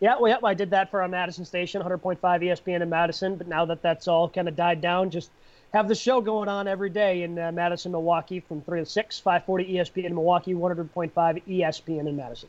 Yeah, 0.00 0.16
well, 0.20 0.28
yep, 0.30 0.44
I 0.44 0.54
did 0.54 0.70
that 0.70 0.90
for 0.90 1.00
our 1.00 1.08
Madison 1.08 1.44
station, 1.44 1.82
100.5 1.82 2.18
ESPN 2.20 2.82
in 2.82 2.90
Madison. 2.90 3.36
But 3.36 3.48
now 3.48 3.64
that 3.64 3.82
that's 3.82 4.08
all 4.08 4.28
kind 4.28 4.48
of 4.48 4.54
died 4.56 4.80
down, 4.80 5.10
just 5.10 5.30
have 5.72 5.88
the 5.88 5.94
show 5.94 6.20
going 6.20 6.48
on 6.48 6.68
every 6.68 6.90
day 6.90 7.22
in 7.22 7.38
uh, 7.38 7.50
Madison, 7.52 7.92
Milwaukee 7.92 8.40
from 8.40 8.60
3 8.62 8.80
to 8.80 8.86
6, 8.86 9.18
540 9.20 9.64
ESPN 9.74 10.04
in 10.06 10.14
Milwaukee, 10.14 10.54
100.5 10.54 11.12
ESPN 11.12 12.06
in 12.08 12.16
Madison. 12.16 12.48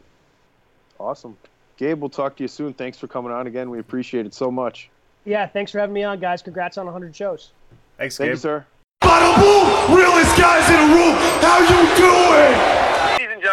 Awesome. 1.00 1.38
Gabe, 1.78 2.00
we'll 2.02 2.10
talk 2.10 2.36
to 2.38 2.44
you 2.44 2.48
soon. 2.48 2.74
Thanks 2.74 2.98
for 2.98 3.08
coming 3.08 3.32
on 3.32 3.48
again. 3.48 3.70
We 3.70 3.80
appreciate 3.80 4.26
it 4.26 4.34
so 4.34 4.52
much. 4.52 4.90
Yeah, 5.26 5.46
thanks 5.46 5.72
for 5.72 5.80
having 5.80 5.94
me 5.94 6.04
on, 6.04 6.20
guys. 6.20 6.42
Congrats 6.42 6.78
on 6.78 6.86
100 6.86 7.16
shows. 7.16 7.52
Thanks, 7.98 8.18
Thank 8.18 8.28
Gabe. 8.28 8.34
you, 8.36 8.40
sir. 8.40 8.66
Bada 9.02 9.36
boom! 9.36 9.96
Realest 9.98 10.38
guys 10.38 10.68
in 10.70 10.90
the 10.90 10.96
room. 10.96 11.16
How 11.42 11.60
you 11.60 11.96
doing? 11.98 12.87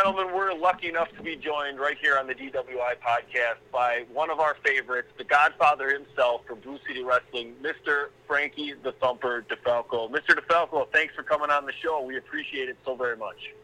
Gentlemen, 0.05 0.37
we're 0.37 0.53
lucky 0.53 0.91
enough 0.91 1.09
to 1.17 1.23
be 1.23 1.35
joined 1.35 1.81
right 1.81 1.97
here 1.99 2.19
on 2.19 2.27
the 2.27 2.35
DWI 2.35 2.97
podcast 3.03 3.57
by 3.73 4.05
one 4.13 4.29
of 4.29 4.39
our 4.39 4.55
favorites, 4.63 5.09
the 5.17 5.25
godfather 5.25 5.91
himself 5.91 6.45
from 6.45 6.61
Brew 6.61 6.79
City 6.87 7.03
Wrestling, 7.03 7.55
Mr. 7.63 8.09
Frankie 8.27 8.75
the 8.83 8.93
Thumper 8.93 9.47
DeFalco. 9.49 10.11
Mr. 10.11 10.39
DeFalco, 10.39 10.93
thanks 10.93 11.15
for 11.15 11.23
coming 11.23 11.49
on 11.49 11.65
the 11.65 11.73
show. 11.83 12.03
We 12.03 12.19
appreciate 12.19 12.69
it 12.69 12.77
so 12.85 12.95
very 12.95 13.17
much. 13.17 13.55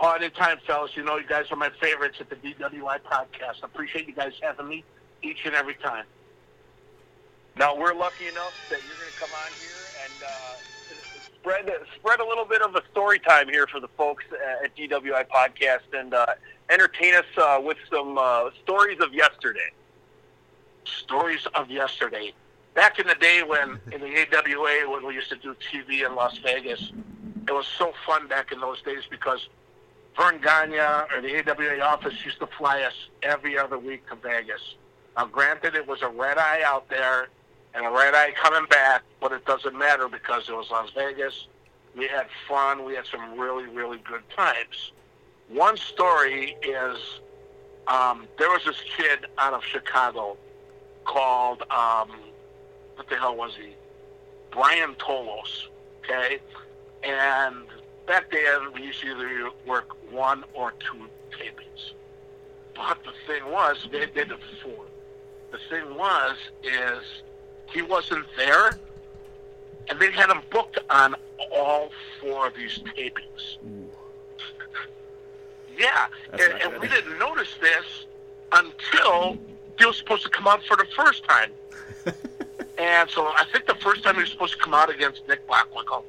Oh, 0.00 0.12
anytime, 0.12 0.56
fellas. 0.66 0.92
You 0.96 1.04
know 1.04 1.18
you 1.18 1.28
guys 1.28 1.44
are 1.50 1.56
my 1.56 1.70
favorites 1.82 2.16
at 2.18 2.30
the 2.30 2.36
DWI 2.36 3.00
podcast. 3.00 3.56
I 3.62 3.66
appreciate 3.66 4.08
you 4.08 4.14
guys 4.14 4.32
having 4.40 4.66
me 4.66 4.84
each 5.22 5.44
and 5.44 5.54
every 5.54 5.74
time. 5.74 6.06
Now, 7.58 7.76
we're 7.76 7.92
lucky 7.92 8.28
enough 8.28 8.54
that 8.70 8.80
you're 8.86 8.96
going 8.96 9.12
to 9.12 9.20
come 9.20 9.30
on 9.44 9.52
here 9.60 9.84
and 10.02 10.14
uh, 10.24 10.75
spread 11.46 11.70
spread 11.94 12.18
a 12.18 12.26
little 12.26 12.44
bit 12.44 12.60
of 12.60 12.74
a 12.74 12.82
story 12.90 13.20
time 13.20 13.48
here 13.48 13.68
for 13.68 13.78
the 13.78 13.86
folks 13.88 14.24
at 14.64 14.74
DWI 14.76 15.26
podcast 15.28 15.96
and 15.96 16.12
uh, 16.12 16.26
entertain 16.70 17.14
us 17.14 17.24
uh, 17.36 17.60
with 17.62 17.76
some 17.88 18.18
uh, 18.18 18.50
stories 18.64 18.98
of 19.00 19.14
yesterday. 19.14 19.70
Stories 20.84 21.46
of 21.54 21.70
yesterday. 21.70 22.32
Back 22.74 22.98
in 22.98 23.06
the 23.06 23.14
day 23.14 23.44
when, 23.44 23.78
in 23.92 24.00
the 24.00 24.26
AWA, 24.36 24.90
when 24.90 25.06
we 25.06 25.14
used 25.14 25.28
to 25.28 25.36
do 25.36 25.54
TV 25.72 26.04
in 26.04 26.16
Las 26.16 26.36
Vegas, 26.38 26.90
it 27.46 27.52
was 27.52 27.66
so 27.78 27.92
fun 28.04 28.26
back 28.26 28.50
in 28.50 28.58
those 28.58 28.82
days 28.82 29.02
because 29.08 29.48
Verne 30.16 30.40
Gagne 30.40 30.78
or 30.78 31.20
the 31.22 31.48
AWA 31.48 31.80
office 31.80 32.14
used 32.24 32.40
to 32.40 32.48
fly 32.58 32.82
us 32.82 32.94
every 33.22 33.56
other 33.56 33.78
week 33.78 34.08
to 34.08 34.16
Vegas. 34.16 34.74
Now, 35.16 35.26
granted, 35.26 35.76
it 35.76 35.86
was 35.86 36.02
a 36.02 36.08
red 36.08 36.38
eye 36.38 36.62
out 36.66 36.88
there 36.88 37.28
and 37.76 37.84
a 37.84 37.90
red 37.90 38.14
eye 38.14 38.32
coming 38.42 38.66
back, 38.68 39.02
but 39.20 39.32
it 39.32 39.44
doesn't 39.44 39.76
matter 39.76 40.08
because 40.08 40.48
it 40.48 40.52
was 40.52 40.70
Las 40.70 40.90
Vegas. 40.94 41.46
We 41.94 42.06
had 42.08 42.26
fun. 42.48 42.84
We 42.84 42.94
had 42.94 43.06
some 43.06 43.38
really, 43.38 43.66
really 43.66 43.98
good 43.98 44.22
times. 44.34 44.92
One 45.48 45.76
story 45.76 46.56
is 46.62 46.96
um, 47.86 48.26
there 48.38 48.48
was 48.48 48.62
this 48.64 48.82
kid 48.96 49.26
out 49.38 49.52
of 49.52 49.62
Chicago 49.62 50.38
called, 51.04 51.62
um, 51.70 52.10
what 52.96 53.08
the 53.08 53.16
hell 53.16 53.36
was 53.36 53.54
he? 53.54 53.74
Brian 54.50 54.94
Tolos, 54.94 55.66
okay? 55.98 56.38
And 57.04 57.66
back 58.06 58.30
then, 58.30 58.72
we 58.72 58.84
used 58.84 59.02
to 59.02 59.08
either 59.08 59.50
work 59.66 59.96
one 60.10 60.44
or 60.54 60.72
two 60.72 61.08
tapings. 61.30 61.92
But 62.74 63.04
the 63.04 63.12
thing 63.26 63.50
was, 63.50 63.86
they 63.92 64.06
did 64.06 64.32
it 64.32 64.40
four. 64.62 64.86
The 65.52 65.58
thing 65.70 65.94
was, 65.94 66.36
is 66.64 67.22
he 67.72 67.82
wasn't 67.82 68.26
there, 68.36 68.78
and 69.88 69.98
they 69.98 70.10
had 70.10 70.30
him 70.30 70.42
booked 70.50 70.78
on 70.90 71.14
all 71.52 71.90
four 72.20 72.48
of 72.48 72.54
these 72.54 72.78
tapings. 72.96 73.58
yeah, 75.76 76.06
That's 76.30 76.42
and, 76.42 76.74
and 76.74 76.80
we 76.82 76.88
didn't 76.88 77.18
notice 77.18 77.54
this 77.60 78.06
until 78.52 79.38
he 79.78 79.84
was 79.84 79.96
supposed 79.96 80.22
to 80.22 80.30
come 80.30 80.46
out 80.46 80.64
for 80.64 80.76
the 80.76 80.86
first 80.96 81.24
time. 81.24 81.50
and 82.78 83.10
so 83.10 83.26
I 83.26 83.44
think 83.52 83.66
the 83.66 83.74
first 83.76 84.02
time 84.02 84.14
he 84.14 84.22
was 84.22 84.30
supposed 84.30 84.54
to 84.54 84.58
come 84.58 84.74
out 84.74 84.90
against 84.90 85.26
Nick 85.28 85.46
Bockwinkel. 85.46 86.04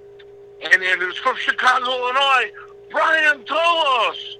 And 0.62 0.82
then 0.82 1.02
it 1.02 1.06
was 1.06 1.18
from 1.18 1.36
Chicago, 1.36 1.86
Illinois, 1.86 2.52
Brian 2.90 3.44
Tolos. 3.44 4.38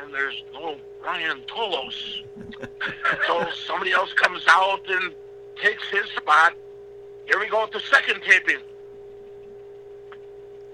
And 0.00 0.12
there's 0.12 0.42
no 0.52 0.76
Brian 1.00 1.42
Tolos. 1.46 2.22
so 3.26 3.46
somebody 3.66 3.92
else 3.92 4.12
comes 4.12 4.44
out 4.48 4.82
and 4.88 5.14
takes 5.60 5.88
his 5.88 6.06
spot. 6.16 6.54
Here 7.26 7.38
we 7.38 7.48
go 7.48 7.62
with 7.62 7.72
the 7.72 7.80
second 7.80 8.20
taping. 8.22 8.58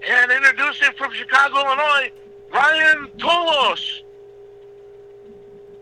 And 0.07 0.31
introducing 0.31 0.91
from 0.97 1.11
Chicago, 1.13 1.57
Illinois, 1.57 2.11
Brian 2.49 3.09
Tolos. 3.17 4.01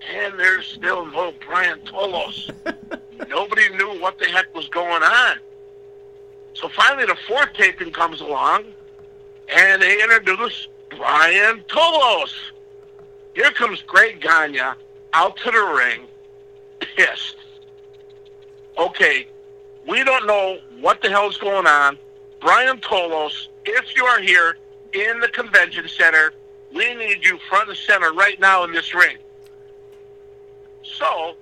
And 0.09 0.39
there's 0.39 0.65
still 0.67 1.05
no 1.05 1.33
Brian 1.45 1.79
Tolos. 1.81 2.51
Nobody 3.29 3.69
knew 3.69 3.99
what 3.99 4.17
the 4.19 4.25
heck 4.25 4.53
was 4.55 4.67
going 4.69 5.03
on. 5.03 5.37
So 6.53 6.69
finally, 6.69 7.05
the 7.05 7.17
fourth 7.27 7.53
taping 7.53 7.91
comes 7.91 8.21
along, 8.21 8.65
and 9.49 9.81
they 9.81 10.01
introduce 10.01 10.67
Brian 10.89 11.63
Tolos. 11.67 12.33
Here 13.35 13.51
comes 13.51 13.81
Greg 13.83 14.21
Gagne 14.21 14.59
out 15.13 15.37
to 15.37 15.51
the 15.51 15.73
ring, 15.77 16.07
pissed. 16.79 17.36
Okay, 18.77 19.27
we 19.87 20.03
don't 20.03 20.27
know 20.27 20.59
what 20.79 21.01
the 21.01 21.09
hell's 21.09 21.37
going 21.37 21.65
on. 21.65 21.97
Brian 22.39 22.77
Tolos, 22.77 23.47
if 23.65 23.95
you 23.95 24.05
are 24.05 24.21
here 24.21 24.57
in 24.93 25.19
the 25.19 25.27
convention 25.29 25.87
center, 25.87 26.33
we 26.73 26.93
need 26.93 27.25
you 27.25 27.39
front 27.49 27.69
and 27.69 27.77
center 27.77 28.13
right 28.13 28.39
now 28.39 28.63
in 28.63 28.71
this 28.71 28.93
ring. 28.93 29.17
So, 30.83 31.35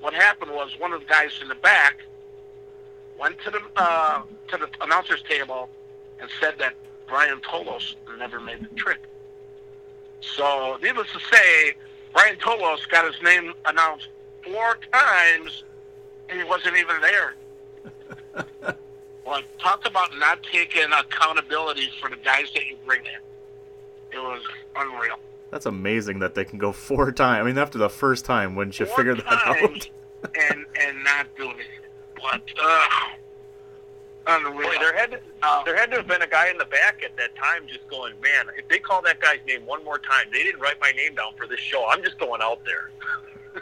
what 0.00 0.12
happened 0.12 0.50
was 0.50 0.72
one 0.78 0.92
of 0.92 1.00
the 1.00 1.06
guys 1.06 1.30
in 1.40 1.48
the 1.48 1.54
back 1.54 1.98
went 3.18 3.38
to 3.44 3.50
the 3.50 3.60
uh, 3.76 4.22
to 4.48 4.56
the 4.56 4.68
announcer's 4.80 5.22
table 5.22 5.68
and 6.20 6.28
said 6.40 6.54
that 6.58 6.74
Brian 7.06 7.38
Tolos 7.40 7.94
never 8.18 8.40
made 8.40 8.62
the 8.62 8.74
trip. 8.74 9.06
So, 10.20 10.78
needless 10.82 11.08
to 11.12 11.20
say, 11.20 11.74
Brian 12.12 12.36
Tolos 12.36 12.88
got 12.88 13.04
his 13.04 13.20
name 13.22 13.52
announced 13.66 14.08
four 14.44 14.78
times, 14.92 15.64
he 16.38 16.44
wasn't 16.44 16.76
even 16.76 17.00
there. 17.00 17.34
well, 19.26 19.40
talk 19.58 19.86
about 19.86 20.16
not 20.18 20.42
taking 20.50 20.90
accountability 20.92 21.90
for 22.00 22.08
the 22.10 22.16
guys 22.16 22.46
that 22.54 22.66
you 22.66 22.76
bring 22.86 23.00
in. 23.00 23.20
It 24.12 24.18
was 24.22 24.42
unreal. 24.76 25.16
That's 25.50 25.66
amazing 25.66 26.18
that 26.20 26.34
they 26.34 26.44
can 26.44 26.58
go 26.58 26.72
four 26.72 27.12
times. 27.12 27.42
I 27.42 27.46
mean, 27.46 27.58
after 27.58 27.78
the 27.78 27.90
first 27.90 28.24
time, 28.24 28.54
wouldn't 28.54 28.78
you 28.80 28.86
Four 28.86 28.96
figure 28.96 29.14
that 29.16 29.26
out? 29.26 29.90
and 30.50 30.64
and 30.80 31.04
not 31.04 31.34
doing 31.36 31.58
it. 31.58 31.66
But 32.16 32.42
uh, 32.62 32.86
unreal. 34.28 34.70
Boy, 34.70 34.76
there 34.78 34.96
had 34.96 35.10
to, 35.12 35.20
Uh, 35.42 35.62
there 35.64 35.76
had 35.76 35.90
to 35.90 35.96
have 35.98 36.06
been 36.06 36.22
a 36.22 36.26
guy 36.26 36.48
in 36.48 36.56
the 36.56 36.64
back 36.64 37.02
at 37.04 37.16
that 37.16 37.34
time 37.36 37.66
just 37.66 37.86
going, 37.88 38.14
man, 38.22 38.46
if 38.56 38.66
they 38.68 38.78
call 38.78 39.02
that 39.02 39.20
guy's 39.20 39.40
name 39.46 39.66
one 39.66 39.84
more 39.84 39.98
time, 39.98 40.26
they 40.32 40.42
didn't 40.42 40.60
write 40.60 40.80
my 40.80 40.92
name 40.92 41.14
down 41.16 41.32
for 41.36 41.46
this 41.46 41.60
show. 41.60 41.86
I'm 41.88 42.02
just 42.02 42.18
going 42.18 42.40
out 42.40 42.60
there. 42.64 42.90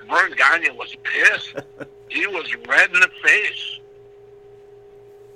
Verne 0.09 0.33
Gagne 0.37 0.71
was 0.71 0.95
pissed. 1.03 1.55
he 2.11 2.27
was 2.27 2.55
red 2.69 2.93
in 2.93 3.01
the 3.01 3.11
face. 3.23 3.79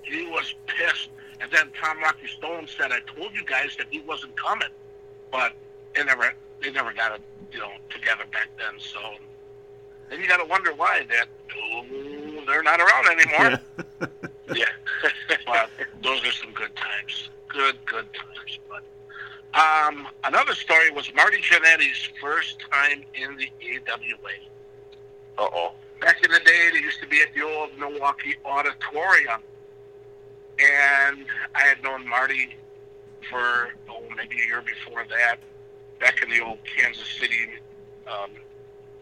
He 0.03 0.27
was 0.27 0.55
pissed. 0.67 1.09
And 1.41 1.51
then 1.51 1.71
Tom 1.81 2.01
Rocky 2.01 2.27
Stone 2.27 2.69
said, 2.69 2.93
"I 2.93 3.01
told 3.01 3.35
you 3.35 3.45
guys 3.45 3.77
that 3.77 3.87
he 3.91 4.01
wasn't 4.01 4.37
coming," 4.37 4.69
but 5.31 5.53
they 5.95 6.05
never 6.05 6.33
they 6.61 6.71
never 6.71 6.93
got 6.93 7.13
it 7.13 7.23
you 7.53 7.59
know 7.59 7.73
together 7.91 8.25
back 8.33 8.49
then. 8.59 8.79
So 8.79 8.99
then 10.09 10.21
you 10.21 10.29
got 10.29 10.39
to 10.39 10.45
wonder 10.45 10.73
why 10.75 11.07
that 11.11 11.29
oh, 11.57 12.45
they're 12.47 12.63
not 12.63 12.81
around 12.81 13.09
anymore. 13.09 13.61
Yeah, 14.55 14.65
but 15.47 15.71
those 16.03 16.25
are 16.25 16.33
some 16.33 16.53
good 16.53 16.75
times. 16.77 17.31
Good, 17.49 17.77
good 17.87 18.07
times. 18.15 18.59
But 18.69 18.83
Um, 19.59 20.09
another 20.25 20.55
story 20.55 20.91
was 20.91 21.13
Marty 21.15 21.39
Jannetty's 21.41 22.09
first 22.21 22.61
time 22.71 23.05
in 23.15 23.37
the 23.37 23.51
AWA. 23.63 24.33
Uh 25.39 25.49
oh. 25.53 25.73
Back 26.01 26.23
in 26.25 26.31
the 26.31 26.41
day, 26.41 26.71
they 26.73 26.81
used 26.81 27.01
to 27.01 27.07
be 27.07 27.21
at 27.23 27.33
the 27.35 27.43
old 27.43 27.71
Milwaukee 27.79 28.35
Auditorium, 28.45 29.41
and 30.59 31.27
I 31.55 31.63
had 31.63 31.83
known 31.83 32.07
Marty 32.07 32.57
for 33.31 33.71
oh 33.89 34.03
maybe 34.17 34.37
a 34.43 34.47
year 34.47 34.63
before 34.63 35.05
that, 35.09 35.37
back 36.01 36.23
in 36.23 36.31
the 36.31 36.41
old 36.41 36.59
Kansas 36.77 37.09
City 37.09 37.49
um, 38.07 38.31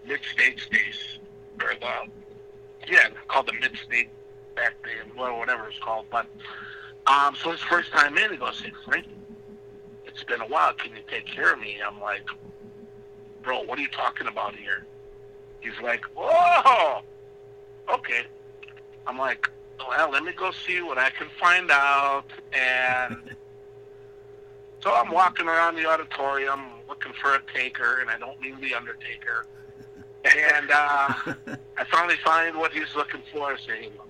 Mid 0.06 0.20
States 0.32 0.66
days, 0.68 1.18
or 1.62 1.74
the 1.80 2.90
yeah 2.90 3.08
called 3.28 3.46
the 3.46 3.54
Mid 3.54 3.76
State 3.84 4.10
back 4.54 4.74
then, 4.84 5.16
well 5.16 5.38
whatever 5.38 5.68
it's 5.68 5.78
called. 5.78 6.06
But 6.10 6.26
um, 7.06 7.34
so 7.42 7.50
his 7.50 7.60
first 7.60 7.90
time 7.92 8.16
in, 8.16 8.30
he 8.30 8.36
goes, 8.36 8.60
"Hey 8.60 8.72
Frankie, 8.84 9.10
it's 10.06 10.22
been 10.24 10.40
a 10.40 10.46
while. 10.46 10.72
Can 10.74 10.94
you 10.94 11.02
take 11.08 11.26
care 11.26 11.52
of 11.54 11.58
me?" 11.58 11.78
I'm 11.84 12.00
like, 12.00 12.26
"Bro, 13.42 13.62
what 13.62 13.78
are 13.78 13.82
you 13.82 13.88
talking 13.88 14.28
about 14.28 14.54
here?" 14.54 14.86
He's 15.62 15.80
like, 15.82 16.04
"Whoa, 16.14 17.02
okay." 17.88 18.26
I'm 19.06 19.18
like, 19.18 19.48
"Well, 19.78 20.10
let 20.10 20.24
me 20.24 20.32
go 20.32 20.50
see 20.50 20.82
what 20.82 20.98
I 20.98 21.10
can 21.10 21.28
find 21.40 21.70
out." 21.70 22.26
And 22.52 23.34
so 24.82 24.92
I'm 24.92 25.10
walking 25.10 25.48
around 25.48 25.76
the 25.76 25.86
auditorium 25.86 26.60
looking 26.88 27.12
for 27.14 27.34
a 27.34 27.40
taker, 27.54 28.00
and 28.00 28.10
I 28.10 28.18
don't 28.18 28.40
mean 28.40 28.60
the 28.60 28.74
Undertaker. 28.74 29.46
And 30.24 30.70
uh, 30.70 31.14
I 31.78 31.84
finally 31.90 32.16
find 32.24 32.56
what 32.56 32.72
he's 32.72 32.94
looking 32.94 33.22
for. 33.32 33.52
I 33.52 33.56
say, 33.56 33.82
"Hey, 33.82 33.90
look, 33.96 34.08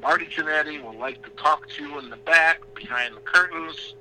Marty 0.00 0.26
Jannetty 0.26 0.82
would 0.82 0.96
like 0.96 1.22
to 1.24 1.30
talk 1.30 1.68
to 1.70 1.82
you 1.82 1.98
in 1.98 2.10
the 2.10 2.16
back, 2.16 2.62
behind 2.74 3.16
the 3.16 3.20
curtains. 3.20 3.94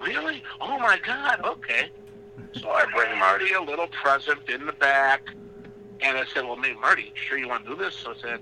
Really? 0.00 0.42
Oh 0.60 0.78
my 0.78 0.98
God, 0.98 1.40
okay. 1.44 1.90
So 2.60 2.70
I 2.70 2.84
bring 2.94 3.18
Marty 3.18 3.52
a 3.52 3.60
little 3.60 3.88
present 3.88 4.48
in 4.48 4.66
the 4.66 4.72
back, 4.72 5.30
and 6.00 6.18
I 6.18 6.24
said, 6.32 6.44
well, 6.44 6.56
hey, 6.56 6.74
Marty, 6.74 7.12
sure 7.14 7.38
you 7.38 7.48
want 7.48 7.64
to 7.64 7.70
do 7.70 7.76
this? 7.76 7.94
So 7.94 8.12
I 8.12 8.14
said, 8.20 8.40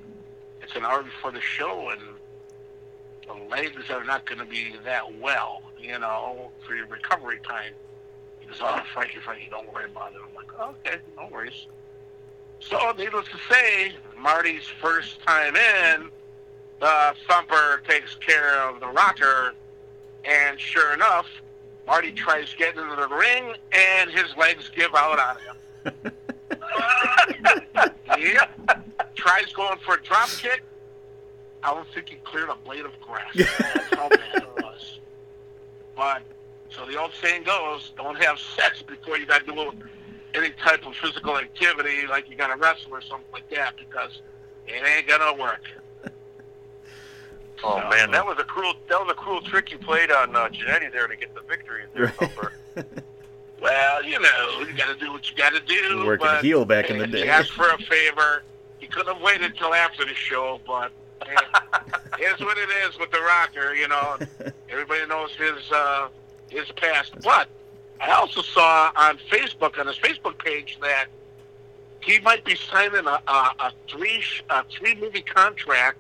it's 0.62 0.74
an 0.76 0.84
hour 0.84 1.02
before 1.02 1.30
the 1.30 1.40
show, 1.40 1.90
and 1.90 2.00
the 3.26 3.48
legs 3.48 3.90
are 3.90 4.04
not 4.04 4.24
going 4.26 4.38
to 4.38 4.44
be 4.44 4.74
that 4.84 5.18
well, 5.20 5.62
you 5.78 5.98
know, 5.98 6.50
for 6.66 6.74
your 6.74 6.86
recovery 6.86 7.38
time. 7.46 7.72
He 8.40 8.46
goes, 8.46 8.58
oh, 8.60 8.82
Frankie, 8.92 9.20
Frankie, 9.20 9.48
don't 9.50 9.72
worry 9.72 9.86
about 9.86 10.12
it. 10.12 10.18
I'm 10.26 10.34
like, 10.34 10.78
okay, 10.86 10.98
no 11.16 11.28
worries. 11.30 11.66
So, 12.60 12.92
needless 12.96 13.26
to 13.26 13.38
say, 13.52 13.92
Marty's 14.18 14.66
first 14.80 15.20
time 15.20 15.54
in, 15.54 16.10
the 16.80 17.14
thumper 17.28 17.82
takes 17.86 18.14
care 18.14 18.68
of 18.68 18.80
the 18.80 18.88
rocker, 18.88 19.54
and 20.24 20.58
sure 20.58 20.94
enough, 20.94 21.26
Marty 21.86 22.12
tries 22.12 22.54
getting 22.54 22.82
into 22.82 22.96
the 22.96 23.08
ring, 23.08 23.54
and 23.72 24.10
his 24.10 24.34
legs 24.36 24.70
give 24.74 24.94
out 24.94 25.18
on 25.18 25.36
him. 25.36 26.12
yep. 28.18 28.50
Tries 29.14 29.52
going 29.52 29.78
for 29.84 29.94
a 29.94 30.02
drop 30.02 30.28
kick. 30.28 30.62
I 31.62 31.72
don't 31.72 31.86
think 31.94 32.08
he 32.10 32.16
cleared 32.16 32.50
a 32.50 32.56
blade 32.56 32.84
of 32.84 32.92
grass. 33.00 33.30
That's 33.34 33.94
how 33.94 34.08
bad 34.08 34.20
it 34.34 34.62
was. 34.62 34.98
But 35.96 36.22
so 36.70 36.84
the 36.86 36.98
old 36.98 37.12
saying 37.20 37.44
goes: 37.44 37.92
don't 37.96 38.22
have 38.22 38.38
sex 38.38 38.82
before 38.82 39.18
you 39.18 39.26
got 39.26 39.46
to 39.46 39.52
do 39.52 39.72
any 40.34 40.50
type 40.50 40.84
of 40.86 40.94
physical 40.96 41.38
activity, 41.38 42.06
like 42.06 42.28
you 42.28 42.36
got 42.36 42.48
to 42.48 42.56
wrestle 42.56 42.92
or 42.92 43.00
something 43.00 43.30
like 43.32 43.48
that, 43.50 43.76
because 43.76 44.20
it 44.66 44.84
ain't 44.84 45.06
gonna 45.06 45.40
work. 45.40 45.62
Oh 47.62 47.78
man, 47.88 48.10
that 48.10 48.26
was 48.26 48.36
a 48.38 48.44
cruel 48.44 48.74
that 48.88 49.00
was 49.00 49.10
a 49.10 49.14
cruel 49.14 49.40
trick 49.40 49.70
you 49.70 49.78
played 49.78 50.10
on 50.10 50.36
uh, 50.36 50.48
Jannetty 50.48 50.92
there 50.92 51.06
to 51.06 51.16
get 51.16 51.34
the 51.34 51.40
victory. 51.42 51.84
There, 51.94 52.08
Thumper. 52.08 52.52
Well, 53.64 54.04
you 54.04 54.20
know, 54.20 54.60
you 54.60 54.74
got 54.74 54.92
to 54.92 54.94
do 55.02 55.10
what 55.10 55.30
you 55.30 55.34
got 55.38 55.54
to 55.54 55.60
do. 55.60 56.04
Working 56.04 56.26
but 56.26 56.44
heel 56.44 56.66
back 56.66 56.90
in 56.90 56.98
the 56.98 57.06
day. 57.06 57.22
He 57.22 57.28
asked 57.30 57.52
for 57.52 57.66
a 57.70 57.78
favor. 57.78 58.42
He 58.78 58.86
could 58.86 59.06
have 59.06 59.22
waited 59.22 59.56
till 59.56 59.72
after 59.72 60.04
the 60.04 60.12
show, 60.12 60.60
but 60.66 60.92
here's 62.18 62.40
what 62.40 62.58
it 62.58 62.68
is 62.86 62.98
with 62.98 63.10
the 63.10 63.20
Rocker. 63.20 63.74
You 63.74 63.88
know, 63.88 64.18
everybody 64.68 65.06
knows 65.06 65.30
his 65.36 65.72
uh, 65.72 66.08
his 66.50 66.70
past. 66.72 67.14
But 67.22 67.48
I 68.02 68.10
also 68.10 68.42
saw 68.42 68.92
on 68.96 69.16
Facebook 69.30 69.78
on 69.78 69.86
his 69.86 69.96
Facebook 69.96 70.36
page 70.44 70.76
that 70.82 71.06
he 72.02 72.20
might 72.20 72.44
be 72.44 72.56
signing 72.56 73.06
a, 73.06 73.22
a, 73.26 73.54
a 73.60 73.72
three 73.88 74.22
a 74.50 74.62
three 74.64 74.94
movie 74.96 75.22
contract 75.22 75.96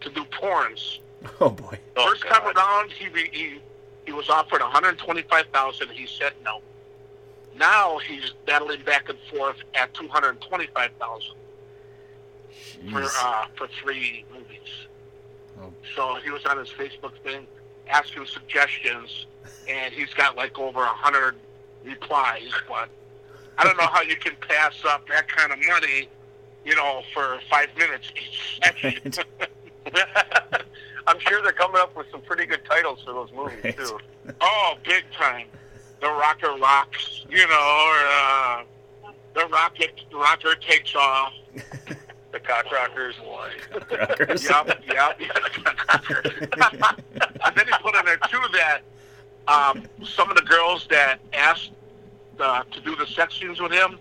to 0.00 0.08
do 0.08 0.24
porns. 0.24 1.00
Oh 1.42 1.50
boy. 1.50 1.78
First 1.94 2.26
time 2.26 2.56
around, 2.56 2.90
he, 2.90 3.08
re- 3.08 3.28
he 3.30 3.60
he 4.06 4.12
was 4.12 4.30
offered 4.30 4.62
one 4.62 4.70
hundred 4.70 4.96
twenty 4.96 5.20
five 5.20 5.44
thousand. 5.52 5.90
He 5.90 6.06
said 6.06 6.32
no. 6.42 6.62
Now 7.62 7.98
he's 7.98 8.32
battling 8.44 8.82
back 8.82 9.08
and 9.08 9.16
forth 9.30 9.56
at 9.74 9.94
two 9.94 10.08
hundred 10.08 10.40
twenty 10.40 10.66
five 10.74 10.90
thousand 10.98 11.36
for 12.90 13.04
uh, 13.04 13.46
for 13.56 13.68
three 13.80 14.24
movies. 14.32 14.58
Oh. 15.60 15.72
So 15.94 16.16
he 16.24 16.30
was 16.30 16.44
on 16.44 16.58
his 16.58 16.70
Facebook 16.70 17.16
thing 17.22 17.46
asking 17.88 18.26
suggestions, 18.26 19.26
and 19.68 19.94
he's 19.94 20.12
got 20.14 20.36
like 20.36 20.58
over 20.58 20.80
a 20.82 20.86
hundred 20.88 21.36
replies. 21.84 22.50
But 22.66 22.88
I 23.58 23.62
don't 23.62 23.76
know 23.78 23.86
how 23.86 24.02
you 24.02 24.16
can 24.16 24.34
pass 24.48 24.74
up 24.84 25.06
that 25.06 25.28
kind 25.28 25.52
of 25.52 25.58
money, 25.68 26.08
you 26.64 26.74
know, 26.74 27.02
for 27.14 27.38
five 27.48 27.68
minutes 27.78 28.10
each 28.16 28.60
session. 28.60 29.12
I'm 31.06 31.20
sure 31.20 31.42
they're 31.42 31.52
coming 31.52 31.80
up 31.80 31.96
with 31.96 32.06
some 32.10 32.22
pretty 32.22 32.46
good 32.46 32.64
titles 32.64 33.02
for 33.04 33.12
those 33.12 33.30
movies 33.32 33.58
Right. 33.62 33.76
too. 33.76 33.98
Oh, 34.40 34.74
big 34.84 35.04
time. 35.12 35.46
The 36.02 36.08
Rocker 36.08 36.54
rocks, 36.60 37.24
you 37.30 37.46
know, 37.46 37.86
or 37.86 37.96
uh, 38.10 38.64
the 39.34 39.46
rocket 39.46 40.04
rocker 40.12 40.54
takes 40.56 40.94
off. 40.94 41.32
The 42.32 42.40
cock 42.40 42.70
rockers. 42.72 43.14
Rockers. 43.20 44.42
Yep, 44.42 44.82
yep. 44.88 45.20
and 45.20 45.26
then 47.56 47.66
he 47.66 47.72
put 47.80 47.94
in 47.94 48.04
there 48.04 48.18
too 48.28 48.42
that 48.52 48.80
um, 49.46 49.84
some 50.02 50.28
of 50.28 50.36
the 50.36 50.42
girls 50.42 50.88
that 50.90 51.20
asked 51.32 51.70
uh, 52.40 52.64
to 52.64 52.80
do 52.80 52.96
the 52.96 53.06
sex 53.06 53.38
scenes 53.38 53.60
with 53.60 53.70
him, 53.70 54.00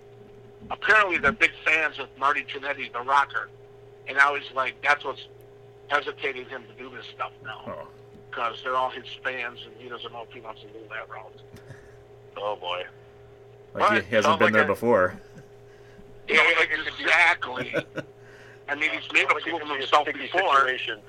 apparently 0.69 1.17
they're 1.17 1.31
big 1.31 1.51
fans 1.63 1.99
of 1.99 2.07
Marty 2.17 2.43
Jannetty, 2.43 2.91
the 2.91 3.01
rocker. 3.01 3.49
And 4.07 4.17
now 4.17 4.35
he's 4.35 4.51
like, 4.53 4.75
that's 4.81 5.03
what's 5.03 5.27
hesitating 5.87 6.45
him 6.45 6.63
to 6.63 6.83
do 6.83 6.89
this 6.95 7.05
stuff 7.13 7.31
now. 7.43 7.61
Oh. 7.67 7.87
Because 8.29 8.61
they're 8.63 8.75
all 8.75 8.89
his 8.89 9.05
fans, 9.23 9.59
and 9.65 9.75
he 9.77 9.89
doesn't 9.89 10.11
know 10.11 10.25
if 10.27 10.33
he 10.33 10.39
wants 10.39 10.61
to 10.61 10.67
go 10.67 10.79
that 10.89 11.09
route. 11.09 11.33
Oh 12.37 12.55
boy. 12.55 12.83
Like 13.73 14.05
he 14.05 14.15
hasn't 14.15 14.23
Sounds 14.25 14.37
been 14.39 14.45
like 14.47 14.53
there 14.53 14.63
a- 14.63 14.67
before. 14.67 15.19
Yeah, 16.27 16.43
exactly. 16.61 17.73
I 18.69 18.75
mean, 18.75 18.89
he's 18.91 19.11
made 19.11 19.25
a 19.25 19.39
fool 19.41 19.55
of 19.55 19.61
could 19.61 19.67
be 19.67 19.73
a 19.73 19.77
himself 19.79 20.03
sticky 20.03 20.19
before. 20.21 20.55
situation. 20.59 20.99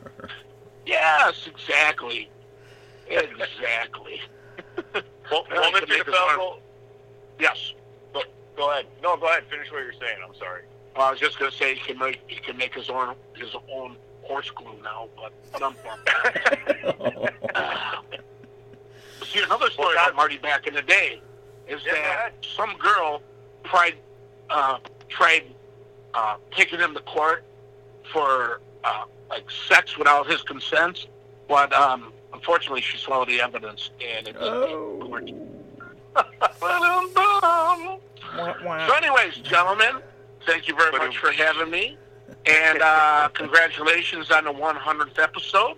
Yes, 0.86 1.46
exactly. 1.46 2.28
Exactly. 3.08 4.20
Well, 5.30 5.44
well 5.50 5.72
he 5.72 5.80
Mr. 5.80 5.88
make 5.88 6.04
his 6.06 6.14
own- 6.14 6.38
DeFalco, 6.38 6.58
Yes. 7.38 7.72
go, 8.12 8.22
go 8.56 8.70
ahead. 8.72 8.86
No, 9.02 9.16
go 9.16 9.26
ahead. 9.26 9.44
Finish 9.50 9.70
what 9.70 9.82
you're 9.84 9.92
saying. 9.92 10.18
I'm 10.26 10.34
sorry. 10.34 10.62
Well, 10.96 11.06
I 11.06 11.10
was 11.10 11.20
just 11.20 11.38
gonna 11.38 11.52
say 11.52 11.74
he 11.74 11.80
can 11.80 11.98
make 11.98 12.20
he 12.26 12.36
can 12.36 12.56
make 12.56 12.74
his 12.74 12.90
own 12.90 13.14
his 13.36 13.54
own 13.72 13.96
horse 14.22 14.50
glue 14.50 14.74
now, 14.82 15.08
but 15.16 15.32
but 15.52 15.62
I'm 15.62 15.74
See 19.32 19.42
another 19.42 19.70
story 19.70 19.94
Well, 19.94 20.04
about 20.04 20.16
Marty 20.16 20.36
back 20.38 20.66
in 20.66 20.74
the 20.74 20.82
day 20.82 21.20
is 21.66 21.80
Yeah, 21.86 21.92
that 21.94 22.32
some 22.56 22.76
girl 22.76 23.22
tried 23.64 23.94
uh, 24.50 24.78
tried 25.08 25.44
uh, 26.12 26.36
taking 26.50 26.78
him 26.78 26.92
to 26.94 27.00
court 27.00 27.44
for 28.12 28.60
uh, 28.84 29.04
like 29.30 29.50
sex 29.68 29.96
without 29.96 30.26
his 30.30 30.42
consent, 30.42 31.06
but 31.48 31.72
um, 31.72 32.12
unfortunately 32.34 32.82
she 32.82 32.98
swallowed 32.98 33.28
the 33.28 33.40
evidence 33.40 33.90
and 34.04 34.28
it 34.28 34.38
didn't 34.38 35.08
work. 35.10 35.28
So, 38.86 38.94
anyways, 38.94 39.36
gentlemen, 39.36 40.02
thank 40.46 40.68
you 40.68 40.74
very 40.76 40.92
much 40.98 41.16
for 41.16 41.32
having 41.32 41.70
me, 41.70 41.96
and 42.44 42.82
uh, 42.82 43.28
congratulations 43.32 44.30
on 44.30 44.44
the 44.44 44.52
100th 44.52 45.18
episode. 45.18 45.76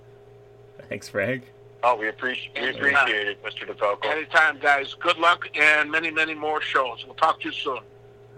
Thanks, 0.89 1.09
Frank. 1.09 1.54
Oh, 1.87 1.97
we 1.97 2.09
appreciate 2.09 2.51
we 2.59 2.71
appreciate 2.71 3.29
it, 3.29 3.45
Mr. 3.45 3.69
DeFalco. 3.69 4.07
Anytime, 4.07 4.59
guys. 4.59 4.95
Good 4.95 5.19
luck 5.19 5.47
and 5.55 5.91
many, 5.91 6.11
many 6.11 6.35
more 6.35 6.63
shows. 6.63 7.05
We'll 7.05 7.15
talk 7.15 7.41
to 7.41 7.49
you 7.49 7.53
soon. 7.53 7.81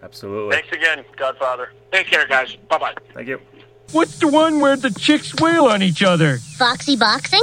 Absolutely. 0.03 0.57
Thanks 0.57 0.73
again, 0.77 1.05
Godfather. 1.17 1.71
Take 1.93 2.09
care, 2.09 2.27
guys. 2.27 2.57
Bye 2.69 2.79
bye. 2.79 2.95
Thank 3.15 3.29
you. 3.29 3.41
What's 3.93 4.19
the 4.19 4.27
one 4.27 4.59
where 4.59 4.77
the 4.77 4.91
chicks 4.91 5.33
wail 5.37 5.67
on 5.67 5.81
each 5.81 6.03
other? 6.03 6.39
Foxy 6.39 6.97
boxing? 6.97 7.43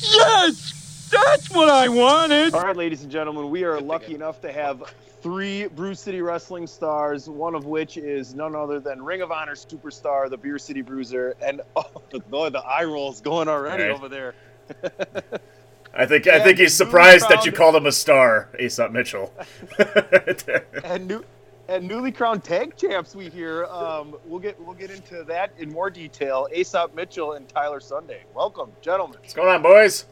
Yes! 0.00 1.08
That's 1.12 1.48
what 1.50 1.68
I 1.68 1.88
wanted! 1.88 2.52
All 2.52 2.62
right, 2.62 2.76
ladies 2.76 3.02
and 3.04 3.12
gentlemen, 3.12 3.48
we 3.48 3.62
are 3.62 3.80
lucky 3.80 4.16
enough 4.16 4.40
to 4.40 4.50
have 4.52 4.82
three 5.22 5.68
Brew 5.68 5.94
City 5.94 6.20
Wrestling 6.20 6.66
stars, 6.66 7.30
one 7.30 7.54
of 7.54 7.64
which 7.64 7.96
is 7.96 8.34
none 8.34 8.56
other 8.56 8.80
than 8.80 9.02
Ring 9.02 9.22
of 9.22 9.30
Honor 9.30 9.54
superstar, 9.54 10.28
the 10.28 10.36
Beer 10.36 10.58
City 10.58 10.82
Bruiser, 10.82 11.36
and 11.40 11.60
oh, 11.76 11.86
the, 12.10 12.18
the 12.50 12.58
eye 12.58 12.84
roll's 12.84 13.20
going 13.20 13.46
already 13.48 13.84
Right. 13.84 13.92
over 13.92 14.08
there. 14.08 14.34
I 15.96 16.06
think 16.06 16.26
I 16.26 16.40
think 16.40 16.58
he's 16.58 16.76
newly 16.78 16.90
surprised 16.90 17.28
that 17.28 17.44
you 17.46 17.52
crowned- 17.52 17.56
called 17.56 17.76
him 17.76 17.86
a 17.86 17.92
star, 17.92 18.48
Aesop 18.58 18.90
Mitchell. 18.92 19.32
And 20.84 21.06
new 21.08 21.24
and 21.68 21.86
newly 21.88 22.12
crowned 22.12 22.44
tag 22.44 22.76
champs 22.76 23.14
we 23.14 23.28
hear. 23.30 23.64
Um, 23.66 24.16
we'll 24.26 24.40
get 24.40 24.60
we'll 24.60 24.74
get 24.74 24.90
into 24.90 25.24
that 25.24 25.52
in 25.58 25.70
more 25.70 25.90
detail. 25.90 26.48
Aesop 26.52 26.94
Mitchell 26.94 27.32
and 27.34 27.48
Tyler 27.48 27.80
Sunday. 27.80 28.22
Welcome, 28.34 28.70
gentlemen. 28.82 29.18
What's 29.20 29.34
going 29.34 29.48
on, 29.48 29.62
boys? 29.62 30.06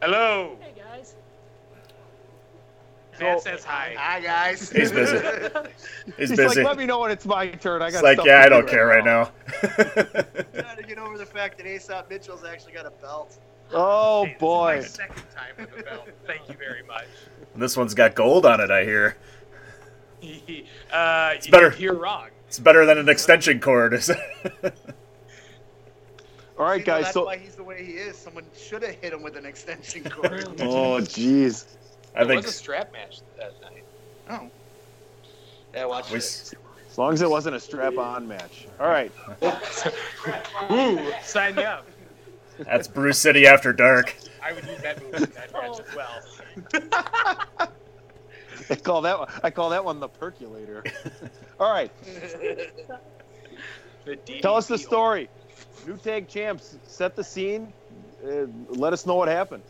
Hello. 0.00 0.56
Hey 0.60 0.72
guys. 3.18 3.44
Matt 3.44 3.58
says 3.58 3.64
hi. 3.64 3.94
Hi 3.98 4.20
guys. 4.20 4.70
He's 4.70 4.92
busy. 4.92 5.18
He's 6.16 6.28
He's 6.30 6.36
busy. 6.36 6.60
like, 6.60 6.66
let 6.68 6.76
me 6.78 6.86
know 6.86 7.00
when 7.00 7.10
it's 7.10 7.26
my 7.26 7.48
turn. 7.48 7.82
I 7.82 7.90
got 7.90 7.98
It's 7.98 8.18
like, 8.18 8.26
yeah, 8.26 8.38
to 8.38 8.40
I 8.40 8.44
do 8.44 8.50
don't 8.50 8.68
care 8.68 8.86
right 8.86 9.04
now. 9.04 9.30
trying 9.60 10.76
to 10.76 10.84
get 10.86 10.98
over 10.98 11.18
the 11.18 11.26
fact 11.26 11.58
that 11.58 11.66
Aesop 11.66 12.08
Mitchell's 12.10 12.44
actually 12.44 12.72
got 12.72 12.86
a 12.86 12.90
belt. 12.90 13.38
Oh 13.72 14.24
My 14.26 14.34
boy. 14.38 14.80
second 14.82 15.22
time 15.36 15.54
with 15.58 15.76
the 15.76 15.82
belt. 15.82 16.08
Thank 16.26 16.48
you 16.48 16.56
very 16.56 16.82
much. 16.84 17.06
This 17.54 17.76
one's 17.76 17.94
got 17.94 18.14
gold 18.14 18.46
on 18.46 18.60
it, 18.60 18.70
I 18.70 18.84
hear. 18.84 19.16
uh, 20.92 21.32
it's 21.34 21.46
better. 21.48 21.74
You're 21.78 21.94
wrong. 21.94 22.28
It's 22.46 22.58
better 22.58 22.86
than 22.86 22.98
an 22.98 23.08
extension 23.08 23.60
cord. 23.60 23.92
All 26.58 26.64
right, 26.64 26.78
See, 26.80 26.80
no, 26.80 26.84
guys. 26.84 27.02
That's 27.04 27.12
So 27.14 27.24
why 27.26 27.36
he's 27.36 27.54
the 27.56 27.62
way 27.62 27.84
he 27.84 27.92
is. 27.92 28.16
Someone 28.16 28.44
should 28.56 28.82
have 28.82 28.94
hit 28.96 29.12
him 29.12 29.22
with 29.22 29.36
an 29.36 29.44
extension 29.46 30.02
cord. 30.04 30.44
oh 30.60 30.98
jeez. 31.00 31.66
I 32.18 32.22
It 32.22 32.26
think 32.26 32.44
was 32.44 32.54
a 32.54 32.58
strap 32.58 32.92
match 32.92 33.20
that 33.38 33.54
night. 33.62 33.84
oh. 34.30 34.50
Yeah, 35.74 35.84
watch 35.86 36.10
we, 36.10 36.16
this. 36.16 36.54
As 36.90 36.98
long 36.98 37.12
as 37.14 37.22
it 37.22 37.30
wasn't 37.30 37.54
a 37.54 37.60
strap-on 37.60 38.26
match. 38.26 38.66
All 38.80 38.88
right. 38.88 39.12
Ooh, 40.72 40.98
sign 41.22 41.54
me 41.54 41.64
up. 41.64 41.86
that's 42.58 42.88
Brew 42.88 43.12
City 43.12 43.46
after 43.46 43.72
dark. 43.72 44.16
I 44.42 44.52
would 44.52 44.64
use 44.66 44.80
that 44.80 45.00
move 45.02 45.32
that 45.34 45.52
match 45.52 45.80
as 45.80 45.94
well. 45.94 47.68
I 48.70 48.74
call 48.74 49.00
that 49.02 49.18
one. 49.18 49.28
I 49.44 49.50
call 49.50 49.70
that 49.70 49.84
one 49.84 50.00
the 50.00 50.08
percolator. 50.08 50.82
All 51.60 51.70
right. 51.70 51.92
Tell 54.40 54.56
us 54.56 54.66
the 54.66 54.78
story. 54.78 55.28
New 55.86 55.96
tag 55.98 56.28
champs. 56.28 56.76
Set 56.86 57.14
the 57.14 57.22
scene. 57.24 57.72
Uh, 58.26 58.46
let 58.70 58.92
us 58.92 59.06
know 59.06 59.14
what 59.14 59.28
happened. 59.28 59.62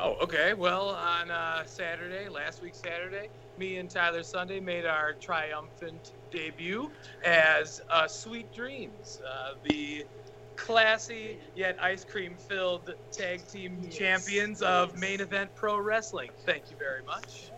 Oh, 0.00 0.14
okay. 0.22 0.54
Well, 0.54 0.90
on 0.90 1.30
uh, 1.30 1.64
Saturday, 1.64 2.28
last 2.28 2.62
week 2.62 2.76
Saturday, 2.76 3.30
me 3.56 3.78
and 3.78 3.90
Tyler 3.90 4.22
Sunday 4.22 4.60
made 4.60 4.86
our 4.86 5.14
triumphant 5.14 6.12
debut 6.30 6.88
as 7.24 7.80
uh, 7.90 8.06
Sweet 8.06 8.52
Dreams, 8.52 9.20
uh, 9.28 9.54
the 9.64 10.04
classy 10.54 11.40
yet 11.56 11.76
ice 11.82 12.04
cream 12.04 12.36
filled 12.36 12.94
tag 13.12 13.48
team 13.48 13.88
champions 13.90 14.62
of 14.62 14.96
main 14.96 15.20
event 15.20 15.50
pro 15.56 15.78
wrestling. 15.78 16.30
Thank 16.46 16.70
you 16.70 16.76
very 16.76 17.02
much. 17.04 17.50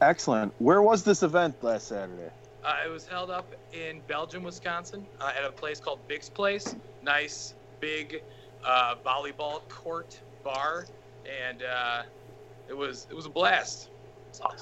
Excellent. 0.00 0.54
Where 0.58 0.82
was 0.82 1.02
this 1.02 1.24
event 1.24 1.56
last 1.62 1.88
Saturday? 1.88 2.30
Uh, 2.64 2.76
it 2.86 2.88
was 2.88 3.06
held 3.06 3.30
up 3.30 3.52
in 3.72 4.02
Belgium, 4.06 4.44
Wisconsin, 4.44 5.08
uh, 5.20 5.32
at 5.36 5.44
a 5.44 5.50
place 5.50 5.80
called 5.80 6.06
Big's 6.06 6.30
Place. 6.30 6.76
Nice, 7.02 7.54
big 7.80 8.18
uh, 8.64 8.94
volleyball 9.04 9.68
court 9.68 10.20
bar, 10.44 10.86
and 11.48 11.62
uh, 11.62 12.02
it 12.68 12.76
was 12.76 13.06
it 13.10 13.14
was 13.14 13.26
a 13.26 13.30
blast. 13.30 13.90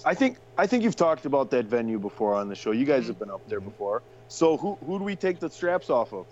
I 0.05 0.15
think 0.15 0.39
I 0.59 0.67
think 0.67 0.83
you've 0.83 0.97
talked 0.97 1.27
about 1.27 1.51
that 1.51 1.67
venue 1.67 1.99
before 1.99 2.35
on 2.35 2.49
the 2.49 2.55
show. 2.57 2.73
You 2.73 2.85
guys 2.85 3.07
have 3.07 3.19
been 3.19 3.31
up 3.31 3.47
there 3.49 3.61
before. 3.61 4.03
So 4.29 4.57
who 4.57 4.77
who 4.87 4.99
do 4.99 5.05
we 5.05 5.15
take 5.17 5.39
the 5.39 5.49
straps 5.51 5.91
off 5.91 6.13
of? 6.13 6.27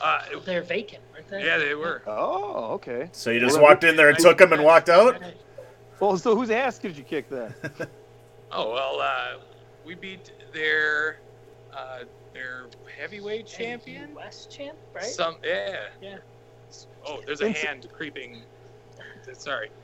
Uh, 0.00 0.20
They're 0.44 0.62
vacant, 0.62 1.02
aren't 1.14 1.28
they? 1.28 1.44
yeah, 1.44 1.58
they 1.58 1.74
were. 1.74 2.02
Oh, 2.06 2.72
okay. 2.74 3.08
So 3.12 3.30
you 3.30 3.40
just 3.40 3.56
Well, 3.56 3.64
walked 3.64 3.82
in 3.84 3.96
there 3.96 4.08
and 4.10 4.18
took 4.18 4.38
them 4.38 4.52
and 4.52 4.62
walked 4.62 4.88
out? 4.88 5.20
Well, 5.98 6.16
so 6.16 6.36
whose 6.36 6.50
ass 6.50 6.78
did 6.78 6.96
you 6.96 7.02
kick 7.04 7.28
then? 7.28 7.54
Oh 8.50 8.72
well, 8.72 8.98
uh, 9.00 9.40
we 9.84 9.94
beat 9.94 10.32
their 10.54 11.18
uh, 11.76 12.04
their 12.32 12.64
heavyweight 12.98 13.46
champion. 13.46 14.14
West 14.14 14.50
champ, 14.50 14.78
right? 14.94 15.04
Some 15.04 15.36
yeah. 15.44 15.80
Yeah. 16.00 16.16
Oh, 17.06 17.20
there's 17.26 17.40
a 17.40 17.46
Ins- 17.48 17.58
hand 17.58 17.88
creeping. 17.92 18.42
Sorry. 19.32 19.70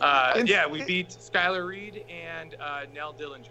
Uh, 0.00 0.42
yeah, 0.44 0.64
we 0.66 0.84
beat 0.84 1.08
Skylar 1.08 1.66
Reed 1.66 2.04
and 2.08 2.54
uh, 2.60 2.82
Nell 2.94 3.12
Dillinger. 3.12 3.48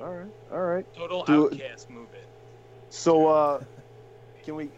all 0.00 0.12
right, 0.12 0.32
all 0.50 0.60
right. 0.62 0.84
Total 0.96 1.22
Do- 1.22 1.44
outcast 1.52 1.88
move 1.88 2.08
it. 2.14 2.26
So 2.88 3.28
uh, 3.28 3.60
can 4.42 4.56
we? 4.56 4.70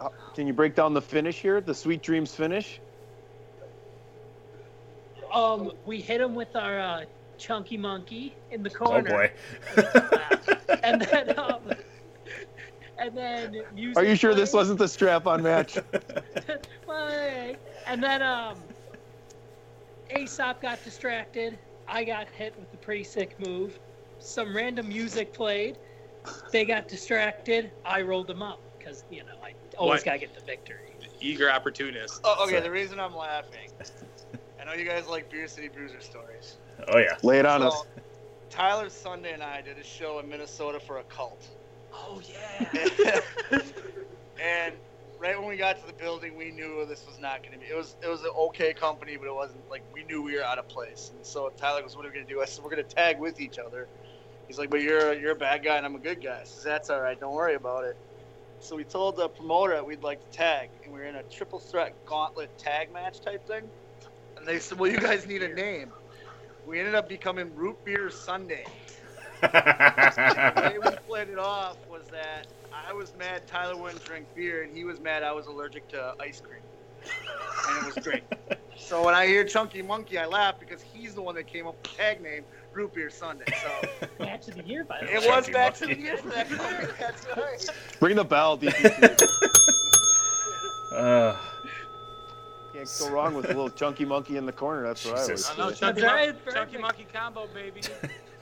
uh, 0.00 0.08
Can 0.34 0.46
you 0.46 0.52
break 0.52 0.76
down 0.76 0.94
the 0.94 1.02
finish 1.02 1.40
here? 1.40 1.60
The 1.60 1.74
Sweet 1.74 2.02
Dreams 2.02 2.32
finish? 2.32 2.80
Um, 5.32 5.72
we 5.84 6.00
hit 6.00 6.20
him 6.20 6.34
with 6.34 6.54
our 6.54 6.78
uh, 6.78 7.04
chunky 7.38 7.76
monkey 7.76 8.36
in 8.50 8.62
the 8.62 8.70
corner. 8.70 9.08
Oh 9.08 9.10
corner. 9.10 9.32
boy. 9.76 10.76
and 10.84 11.02
then 11.02 11.38
um, 11.38 11.72
and 12.98 13.16
then 13.16 13.62
music 13.74 13.96
Are 13.96 14.04
you 14.04 14.14
sure 14.14 14.34
this 14.34 14.52
wasn't 14.52 14.78
the 14.78 14.88
strap-on 14.88 15.42
match? 15.42 15.78
And 17.86 18.02
then 18.02 18.22
um, 18.22 18.56
Aesop 20.16 20.62
got 20.62 20.82
distracted. 20.84 21.58
I 21.88 22.04
got 22.04 22.28
hit 22.28 22.54
with 22.58 22.70
the 22.70 22.76
pretty 22.78 23.04
sick 23.04 23.38
move. 23.44 23.78
Some 24.18 24.54
random 24.56 24.88
music 24.88 25.32
played. 25.32 25.76
They 26.52 26.64
got 26.64 26.88
distracted. 26.88 27.72
I 27.84 28.02
rolled 28.02 28.28
them 28.28 28.40
up 28.42 28.60
because 28.78 29.04
you 29.10 29.24
know 29.24 29.32
I 29.44 29.54
always 29.76 29.98
What? 30.00 30.04
gotta 30.04 30.18
get 30.18 30.34
the 30.34 30.44
victory. 30.44 30.94
Eager 31.20 31.50
opportunist. 31.50 32.20
Oh, 32.24 32.44
okay, 32.46 32.60
the 32.60 32.70
reason 32.70 32.98
I'm 33.00 33.14
laughing, 33.16 33.70
I 34.60 34.64
know 34.64 34.72
you 34.72 34.84
guys 34.84 35.06
like 35.08 35.30
Beer 35.30 35.48
City 35.48 35.68
Bruiser 35.68 36.00
stories. 36.00 36.56
Oh 36.88 36.98
yeah. 36.98 37.16
Lay 37.22 37.40
it 37.40 37.46
on 37.46 37.60
So, 37.60 37.66
us. 37.68 37.84
Tyler 38.50 38.88
Sunday 38.88 39.32
and 39.32 39.42
I 39.42 39.60
did 39.60 39.78
a 39.78 39.84
show 39.84 40.18
in 40.20 40.28
Minnesota 40.28 40.78
for 40.78 40.98
a 40.98 41.02
cult. 41.04 41.48
Oh 41.92 42.20
yeah. 42.24 43.20
and 44.42 44.74
right 45.20 45.38
when 45.38 45.48
we 45.48 45.56
got 45.56 45.80
to 45.80 45.86
the 45.86 45.92
building, 45.92 46.36
we 46.36 46.50
knew 46.50 46.84
this 46.88 47.06
was 47.06 47.18
not 47.18 47.42
going 47.42 47.52
to 47.52 47.58
be. 47.58 47.66
It 47.72 47.76
was 47.76 47.96
it 48.02 48.08
was 48.08 48.22
an 48.22 48.30
okay 48.48 48.74
company, 48.74 49.16
but 49.16 49.28
it 49.28 49.34
wasn't 49.34 49.68
like 49.70 49.84
we 49.92 50.04
knew 50.04 50.22
we 50.22 50.36
were 50.36 50.44
out 50.44 50.58
of 50.58 50.68
place. 50.68 51.10
And 51.14 51.24
so 51.24 51.50
Tyler 51.58 51.82
goes, 51.82 51.96
"What 51.96 52.04
are 52.04 52.08
we 52.08 52.14
going 52.14 52.26
to 52.26 52.32
do?" 52.32 52.42
I 52.42 52.46
said, 52.46 52.64
"We're 52.64 52.70
going 52.70 52.84
to 52.84 52.94
tag 52.94 53.18
with 53.18 53.40
each 53.40 53.58
other." 53.58 53.88
He's 54.48 54.58
like, 54.58 54.70
"But 54.70 54.82
you're 54.82 55.14
you're 55.14 55.32
a 55.32 55.36
bad 55.36 55.64
guy 55.64 55.76
and 55.76 55.86
I'm 55.86 55.94
a 55.94 56.00
good 56.00 56.22
guy." 56.22 56.38
I 56.40 56.44
said, 56.44 56.70
"That's 56.70 56.90
all 56.90 57.00
right. 57.00 57.18
Don't 57.18 57.34
worry 57.34 57.54
about 57.54 57.84
it." 57.84 57.96
So 58.60 58.76
we 58.76 58.84
told 58.84 59.16
the 59.16 59.28
promoter 59.28 59.74
that 59.74 59.86
we'd 59.86 60.02
like 60.02 60.20
to 60.20 60.36
tag, 60.36 60.70
and 60.84 60.92
we 60.92 61.00
were 61.00 61.06
in 61.06 61.16
a 61.16 61.22
triple 61.24 61.60
threat 61.60 61.94
gauntlet 62.06 62.50
tag 62.58 62.92
match 62.92 63.20
type 63.20 63.46
thing. 63.46 63.70
And 64.36 64.46
they 64.46 64.58
said, 64.58 64.78
"Well, 64.78 64.90
you 64.90 64.98
guys 64.98 65.26
need 65.26 65.42
a 65.42 65.48
name." 65.54 65.92
We 66.64 66.78
ended 66.78 66.94
up 66.94 67.08
becoming 67.08 67.54
Root 67.56 67.76
Beer 67.84 68.08
Sunday. 68.08 68.64
the 69.52 70.70
way 70.72 70.78
we 70.78 70.96
played 71.08 71.28
it 71.28 71.38
off 71.38 71.76
was 71.90 72.06
that 72.12 72.46
I 72.72 72.92
was 72.92 73.12
mad 73.18 73.46
Tyler 73.46 73.76
wouldn't 73.76 74.04
drink 74.04 74.26
beer, 74.34 74.62
and 74.62 74.76
he 74.76 74.84
was 74.84 75.00
mad 75.00 75.22
I 75.22 75.32
was 75.32 75.46
allergic 75.46 75.88
to 75.88 76.14
ice 76.20 76.40
cream. 76.40 76.62
And 77.68 77.86
it 77.86 77.94
was 77.94 78.04
great. 78.04 78.22
so 78.76 79.04
when 79.04 79.14
I 79.14 79.26
hear 79.26 79.44
Chunky 79.44 79.82
Monkey, 79.82 80.18
I 80.18 80.26
laugh 80.26 80.60
because 80.60 80.80
he's 80.80 81.14
the 81.14 81.22
one 81.22 81.34
that 81.34 81.46
came 81.46 81.66
up 81.66 81.74
with 81.82 81.90
the 81.90 81.96
tag 81.98 82.22
name 82.22 82.44
Root 82.72 82.94
Beer 82.94 83.10
Sunday. 83.10 83.44
So 83.62 84.06
Match 84.24 84.48
of 84.48 84.54
the 84.54 84.64
year, 84.64 84.84
by 84.84 85.00
the 85.00 85.06
way. 85.06 85.12
it 85.14 85.28
was 85.28 85.48
back 85.50 85.74
to 85.74 85.86
the 85.86 85.98
year 85.98 86.16
for 86.16 86.28
that 86.30 86.48
company. 86.48 86.92
That's 87.00 87.26
right. 87.36 87.66
Bring 87.98 88.16
the 88.16 88.24
bell, 88.24 88.56
DPC. 88.58 89.28
Uh, 90.92 91.36
Can't 92.72 92.96
go 92.98 93.10
wrong 93.10 93.34
with 93.34 93.46
a 93.46 93.48
little 93.48 93.70
chunky 93.70 94.04
monkey 94.04 94.36
in 94.36 94.46
the 94.46 94.52
corner. 94.52 94.82
That's 94.82 95.04
what 95.04 95.16
Jesus. 95.16 95.50
I 95.50 95.54
I 95.54 95.56
know. 95.56 95.72
Chunky, 95.72 96.02
Mon- 96.02 96.36
Chunky 96.52 96.78
Monkey 96.78 97.06
combo, 97.12 97.48
baby. 97.54 97.80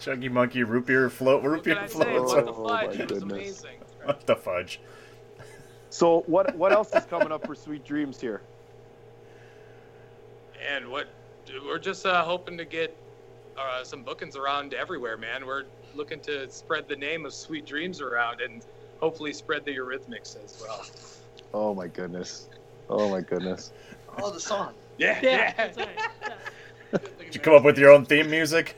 Chunky 0.01 0.28
Monkey 0.28 0.62
root 0.64 0.86
beer 0.86 1.11
float 1.11 1.42
root 1.42 1.57
What 1.57 1.64
beer 1.64 1.78
I 1.78 1.86
say? 1.86 1.92
float. 1.92 2.26
What 2.26 2.46
the 2.46 2.53
Oh, 2.53 2.64
my 2.64 2.86
fudge? 2.86 3.01
It 3.01 3.11
was 3.11 3.18
goodness. 3.20 3.32
amazing. 3.62 3.78
What 4.05 4.26
the 4.26 4.36
fudge? 4.36 4.80
So 5.90 6.20
what 6.26 6.55
what 6.57 6.72
else 6.72 6.94
is 6.94 7.05
coming 7.05 7.32
up 7.32 7.46
for 7.46 7.55
Sweet 7.55 7.84
Dreams 7.84 8.20
here? 8.20 8.40
And 10.74 10.88
what 10.88 11.09
we're 11.66 11.78
just 11.78 12.07
uh, 12.07 12.22
hoping 12.24 12.57
to 12.59 12.64
get 12.64 12.96
uh, 13.59 13.82
some 13.84 14.02
bookings 14.02 14.36
around 14.36 14.72
everywhere, 14.74 15.16
man. 15.16 15.44
We're 15.47 15.64
looking 15.94 16.20
to 16.20 16.48
spread 16.51 16.89
the 16.89 16.97
name 16.97 17.27
of 17.27 17.35
Sweet 17.35 17.66
Dreams 17.66 18.01
around 18.01 18.40
and 18.40 18.64
hopefully 19.01 19.32
spread 19.32 19.64
the 19.64 19.77
Eurythmics 19.77 20.43
as 20.43 20.62
well. 20.62 20.86
Oh 21.52 21.74
my 21.74 21.89
goodness. 21.89 22.48
Oh 22.89 23.10
my 23.10 23.20
goodness. 23.20 23.72
Oh, 24.18 24.31
the 24.31 24.40
song. 24.40 24.74
Yeah, 24.98 25.18
Yeah, 25.22 25.52
that's 25.56 25.78
right. 25.78 25.98
Did 27.18 27.35
you 27.35 27.40
come 27.40 27.55
up 27.55 27.64
with 27.64 27.78
your 27.78 27.90
own 27.90 28.05
theme 28.05 28.31
music? 28.31 28.77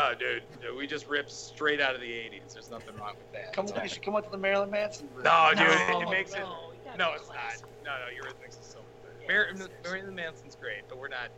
Oh, 0.00 0.12
dude, 0.16 0.42
we 0.76 0.86
just 0.86 1.08
ripped 1.08 1.30
straight 1.30 1.80
out 1.80 1.94
of 1.96 2.00
the 2.00 2.06
'80s. 2.06 2.52
There's 2.52 2.70
nothing 2.70 2.94
wrong 2.96 3.14
with 3.16 3.32
that. 3.32 3.52
Come, 3.52 3.66
you 3.82 3.88
should 3.88 4.02
come 4.02 4.14
up 4.14 4.24
to 4.26 4.30
the 4.30 4.38
Marilyn 4.38 4.70
Manson. 4.70 5.08
version. 5.08 5.24
No, 5.24 5.48
dude, 5.50 5.58
No, 5.66 5.98
it, 6.00 6.02
it 6.04 6.10
makes 6.10 6.32
it. 6.34 6.38
no, 6.38 6.70
you 6.72 6.78
gotta 6.84 6.98
No, 6.98 7.08
be 7.10 7.16
it's 7.16 7.24
classy. 7.28 7.62
not. 7.84 7.98
No, 7.98 8.06
no, 8.06 8.28
Eurythmics 8.28 8.60
is 8.60 8.66
so 8.66 8.78
good. 9.26 9.58
Mar- 9.58 9.68
Marilyn 9.84 10.14
Manson's 10.14 10.54
great, 10.60 10.82
but 10.88 10.98
we're 10.98 11.08
not. 11.08 11.30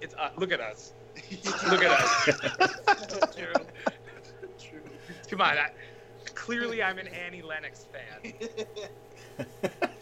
It's 0.00 0.14
uh, 0.18 0.30
look 0.36 0.50
at 0.52 0.60
us. 0.60 0.94
look 1.70 1.84
at 1.84 1.90
us. 1.92 3.36
True. 3.36 3.52
Come 5.30 5.40
on, 5.40 5.56
I, 5.56 5.70
clearly 6.34 6.82
I'm 6.82 6.98
an 6.98 7.06
Annie 7.08 7.42
Lennox 7.42 7.86
fan. 7.92 8.32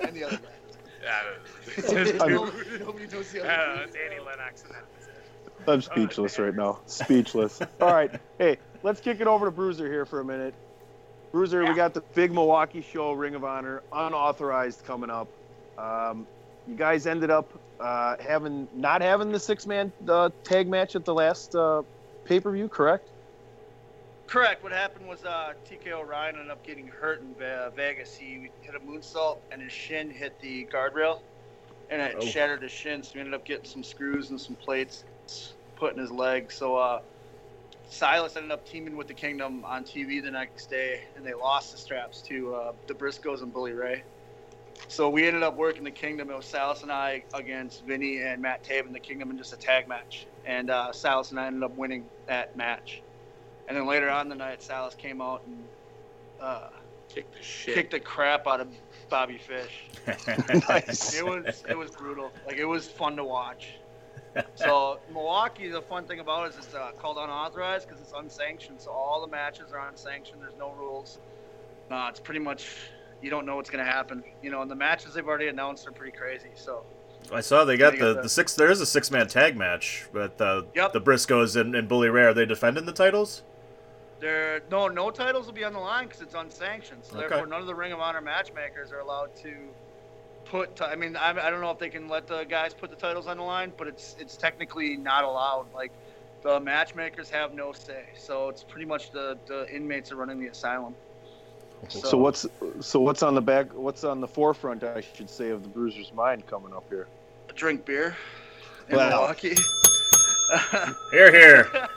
and 0.00 0.14
the 0.16 0.24
other 0.24 0.38
guy. 0.38 0.48
I'm- 1.06 2.30
nobody, 2.32 2.78
nobody 2.78 3.06
knows 3.08 3.30
the 3.30 3.40
other. 3.40 3.50
I 3.50 3.56
don't 3.56 3.68
know, 3.68 3.76
guy. 3.76 3.82
it's 3.84 3.96
Andy 3.96 4.24
Lennox 4.24 4.62
in 4.62 4.68
that 4.70 4.84
position. 4.94 5.03
I'm 5.66 5.80
speechless 5.82 6.38
right 6.38 6.54
now. 6.54 6.80
Speechless. 6.86 7.60
All 7.80 7.92
right. 7.92 8.10
Hey, 8.38 8.58
let's 8.82 9.00
kick 9.00 9.20
it 9.20 9.28
over 9.28 9.44
to 9.46 9.52
Bruiser 9.52 9.86
here 9.86 10.04
for 10.04 10.18
a 10.20 10.24
minute. 10.24 10.54
Bruiser, 11.32 11.64
we 11.64 11.72
got 11.74 11.94
the 11.94 12.02
big 12.14 12.32
Milwaukee 12.32 12.82
show, 12.82 13.12
Ring 13.12 13.36
of 13.36 13.44
Honor, 13.44 13.80
unauthorized 13.92 14.84
coming 14.84 15.08
up. 15.08 15.28
Um, 15.78 16.26
you 16.66 16.74
guys 16.74 17.06
ended 17.06 17.30
up 17.30 17.48
uh, 17.78 18.16
having 18.18 18.66
not 18.74 19.02
having 19.02 19.30
the 19.30 19.38
six 19.38 19.66
man 19.66 19.92
uh, 20.08 20.30
tag 20.42 20.68
match 20.68 20.96
at 20.96 21.04
the 21.04 21.14
last 21.14 21.54
uh, 21.54 21.82
pay 22.24 22.40
per 22.40 22.50
view, 22.50 22.68
correct? 22.68 23.08
Correct. 24.26 24.62
What 24.64 24.72
happened 24.72 25.06
was 25.06 25.24
uh, 25.24 25.52
TK 25.70 25.92
O'Ryan 25.92 26.34
ended 26.36 26.50
up 26.50 26.64
getting 26.66 26.88
hurt 26.88 27.20
in 27.20 27.34
Vegas. 27.76 28.16
He 28.16 28.50
hit 28.62 28.74
a 28.74 28.80
moonsault 28.80 29.38
and 29.52 29.62
his 29.62 29.72
shin 29.72 30.10
hit 30.10 30.40
the 30.40 30.66
guardrail, 30.66 31.20
and 31.90 32.02
it 32.02 32.16
Oh. 32.18 32.24
shattered 32.24 32.62
his 32.62 32.72
shin. 32.72 33.02
So 33.02 33.12
we 33.14 33.20
ended 33.20 33.34
up 33.34 33.44
getting 33.44 33.64
some 33.66 33.84
screws 33.84 34.30
and 34.30 34.40
some 34.40 34.56
plates 34.56 35.04
put 35.76 35.94
in 35.94 36.00
his 36.00 36.10
leg. 36.10 36.50
So 36.52 36.76
uh, 36.76 37.00
Silas 37.88 38.36
ended 38.36 38.52
up 38.52 38.66
teaming 38.66 38.96
with 38.96 39.08
the 39.08 39.14
Kingdom 39.14 39.64
on 39.64 39.84
TV 39.84 40.22
the 40.22 40.30
next 40.30 40.70
day, 40.70 41.02
and 41.16 41.24
they 41.24 41.34
lost 41.34 41.72
the 41.72 41.78
straps 41.78 42.20
to 42.22 42.54
uh, 42.54 42.72
the 42.86 42.94
Briscoes 42.94 43.42
and 43.42 43.52
Bully 43.52 43.72
Ray. 43.72 44.02
So 44.88 45.08
we 45.08 45.26
ended 45.26 45.42
up 45.42 45.56
working 45.56 45.84
the 45.84 45.90
Kingdom. 45.90 46.30
It 46.30 46.36
was 46.36 46.46
Silas 46.46 46.82
and 46.82 46.92
I 46.92 47.24
against 47.32 47.84
Vinny 47.84 48.20
and 48.20 48.42
Matt 48.42 48.64
Taven, 48.64 48.92
the 48.92 49.00
Kingdom, 49.00 49.30
in 49.30 49.38
just 49.38 49.52
a 49.52 49.56
tag 49.56 49.88
match. 49.88 50.26
And 50.44 50.70
uh, 50.70 50.92
Silas 50.92 51.30
and 51.30 51.40
I 51.40 51.46
ended 51.46 51.62
up 51.62 51.76
winning 51.76 52.04
that 52.26 52.56
match. 52.56 53.02
And 53.68 53.76
then 53.76 53.86
later 53.86 54.10
on 54.10 54.28
the 54.28 54.34
night, 54.34 54.62
Silas 54.62 54.94
came 54.94 55.20
out 55.20 55.42
and 55.46 55.64
uh, 56.40 56.68
kicked 57.08 57.34
the 57.36 57.42
shit. 57.42 57.74
kicked 57.74 57.90
the 57.92 58.00
crap 58.00 58.46
out 58.46 58.60
of 58.60 58.68
Bobby 59.08 59.38
Fish. 59.38 59.84
nice. 60.68 61.14
It 61.14 61.24
was 61.24 61.64
it 61.68 61.78
was 61.78 61.90
brutal. 61.92 62.30
Like 62.46 62.56
it 62.56 62.66
was 62.66 62.88
fun 62.88 63.16
to 63.16 63.24
watch. 63.24 63.74
So 64.54 64.98
Milwaukee, 65.08 65.68
the 65.68 65.82
fun 65.82 66.06
thing 66.06 66.20
about 66.20 66.46
it 66.46 66.50
is 66.50 66.64
it's 66.66 66.74
uh, 66.74 66.90
called 67.00 67.18
unauthorized 67.18 67.86
because 67.88 68.00
it's 68.00 68.12
unsanctioned. 68.16 68.80
So 68.80 68.92
all 68.92 69.20
the 69.20 69.28
matches 69.28 69.72
are 69.72 69.88
unsanctioned. 69.88 70.40
There's 70.40 70.56
no 70.58 70.70
rules. 70.72 71.18
Uh, 71.90 72.06
it's 72.08 72.20
pretty 72.20 72.40
much 72.40 72.66
you 73.20 73.30
don't 73.30 73.46
know 73.46 73.56
what's 73.56 73.70
gonna 73.70 73.84
happen. 73.84 74.22
You 74.42 74.50
know, 74.50 74.62
and 74.62 74.70
the 74.70 74.76
matches 74.76 75.14
they've 75.14 75.26
already 75.26 75.48
announced 75.48 75.86
are 75.86 75.92
pretty 75.92 76.12
crazy. 76.16 76.52
So 76.54 76.84
I 77.32 77.40
saw 77.40 77.64
they 77.64 77.76
got 77.76 77.92
They 77.92 77.98
the, 77.98 78.14
the 78.14 78.28
six. 78.28 78.54
There 78.54 78.70
is 78.70 78.80
a 78.80 78.86
six 78.86 79.10
man 79.10 79.28
tag 79.28 79.56
match, 79.56 80.08
but 80.12 80.40
uh, 80.40 80.62
Yep. 80.74 80.92
the 80.92 81.00
Briscoes 81.00 81.60
and, 81.60 81.74
and 81.74 81.88
Bully 81.88 82.08
Ray 82.08 82.24
are 82.24 82.34
they 82.34 82.46
defending 82.46 82.84
the 82.86 82.92
titles? 82.92 83.42
there 84.20 84.62
no 84.70 84.88
no 84.88 85.10
titles 85.10 85.46
will 85.46 85.52
be 85.52 85.64
on 85.64 85.72
the 85.72 85.78
line 85.78 86.06
because 86.06 86.20
it's 86.20 86.34
unsanctioned. 86.34 87.04
So 87.04 87.16
Okay. 87.16 87.28
therefore, 87.28 87.46
none 87.46 87.60
of 87.60 87.66
the 87.66 87.74
Ring 87.74 87.92
of 87.92 88.00
Honor 88.00 88.20
matchmakers 88.20 88.92
are 88.92 89.00
allowed 89.00 89.34
to 89.42 89.74
put. 90.44 90.76
T- 90.76 90.84
I 90.84 90.94
mean, 90.94 91.16
I, 91.16 91.30
I 91.30 91.50
don't 91.50 91.60
know 91.60 91.70
if 91.70 91.78
they 91.78 91.88
can 91.90 92.08
let 92.08 92.26
the 92.26 92.44
guys 92.44 92.74
put 92.74 92.90
the 92.90 92.96
titles 92.96 93.26
on 93.26 93.36
the 93.36 93.42
line, 93.42 93.72
but 93.76 93.86
it's 93.88 94.16
it's 94.18 94.36
technically 94.36 94.96
not 94.96 95.24
allowed. 95.24 95.66
Like 95.74 95.92
the 96.42 96.60
matchmakers 96.60 97.30
have 97.30 97.54
no 97.54 97.72
say. 97.72 98.04
So 98.16 98.48
it's 98.48 98.62
pretty 98.62 98.86
much 98.86 99.10
the 99.10 99.36
the 99.46 99.68
inmates 99.74 100.12
are 100.12 100.16
running 100.16 100.40
the 100.40 100.48
asylum. 100.48 100.94
So, 101.88 102.16
what's 102.16 102.46
so 102.80 103.00
what's 103.00 103.22
on 103.22 103.34
the 103.34 103.42
back? 103.42 103.72
What's 103.74 104.04
on 104.04 104.20
the 104.20 104.28
forefront, 104.28 104.82
I 104.84 105.02
should 105.14 105.28
say, 105.28 105.50
of 105.50 105.62
the 105.62 105.68
Bruiser's 105.68 106.12
mind 106.14 106.46
coming 106.46 106.72
up 106.72 106.84
here? 106.88 107.06
drink 107.54 107.84
beer 107.84 108.16
in 108.88 108.96
Well. 108.96 109.10
Milwaukee. 109.10 109.54
Here, 111.12 111.30
here. 111.30 111.70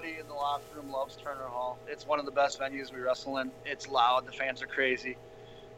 everybody 0.00 0.20
in 0.20 0.28
the 0.28 0.34
locker 0.34 0.62
room 0.76 0.90
loves 0.90 1.16
Turner 1.16 1.44
Hall. 1.46 1.78
It's 1.86 2.06
one 2.06 2.18
of 2.18 2.24
the 2.24 2.30
best 2.30 2.58
venues 2.60 2.92
we 2.92 3.00
wrestle 3.00 3.38
in. 3.38 3.50
It's 3.66 3.88
loud. 3.88 4.26
The 4.26 4.32
fans 4.32 4.62
are 4.62 4.66
crazy. 4.66 5.16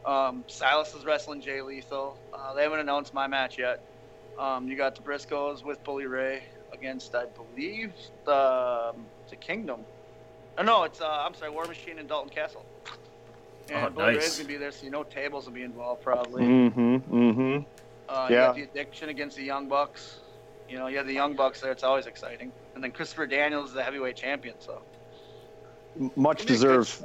Um, 0.05 0.43
Silas 0.47 0.93
is 0.93 1.05
wrestling 1.05 1.41
Jay 1.41 1.61
Lethal. 1.61 2.17
Uh, 2.33 2.53
they 2.53 2.63
haven't 2.63 2.79
announced 2.79 3.13
my 3.13 3.27
match 3.27 3.57
yet. 3.57 3.81
Um, 4.39 4.67
you 4.67 4.75
got 4.75 4.95
the 4.95 5.01
Briscoes 5.01 5.63
with 5.63 5.83
Bully 5.83 6.05
Ray 6.05 6.43
against, 6.71 7.15
I 7.15 7.25
believe, 7.25 7.91
the 8.25 8.91
um, 8.95 9.05
the 9.29 9.35
Kingdom. 9.35 9.81
Oh, 10.57 10.63
no, 10.63 10.83
it's 10.83 11.01
uh, 11.01 11.07
I'm 11.07 11.33
sorry, 11.33 11.51
War 11.51 11.65
Machine 11.65 11.99
and 11.99 12.07
Dalton 12.07 12.29
Castle. 12.29 12.65
And 13.69 13.85
Oh, 13.85 13.89
Bully 13.89 14.13
nice. 14.13 14.21
Ray's 14.23 14.37
gonna 14.37 14.47
be 14.47 14.57
there, 14.57 14.71
so 14.71 14.85
you 14.85 14.91
know 14.91 15.03
tables 15.03 15.45
will 15.45 15.53
be 15.53 15.63
involved 15.63 16.01
probably. 16.01 16.43
Mm-hmm. 16.43 16.95
Mm-hmm. 17.13 17.63
Uh, 18.09 18.27
You 18.29 18.35
Yeah. 18.35 18.51
the 18.53 18.63
addiction 18.63 19.09
against 19.09 19.37
the 19.37 19.43
Young 19.43 19.67
Bucks. 19.67 20.19
You 20.69 20.77
know, 20.79 20.87
you 20.87 20.97
have 20.97 21.07
the 21.07 21.13
Young 21.13 21.35
Bucks 21.35 21.61
there. 21.61 21.71
It's 21.71 21.83
always 21.83 22.05
exciting. 22.07 22.51
And 22.75 22.83
then 22.83 22.91
Christopher 22.91 23.27
Daniels 23.27 23.69
is 23.69 23.73
the 23.75 23.83
heavyweight 23.83 24.15
champion. 24.15 24.55
So 24.59 24.81
Much 26.15 26.45
deserved. 26.45 27.03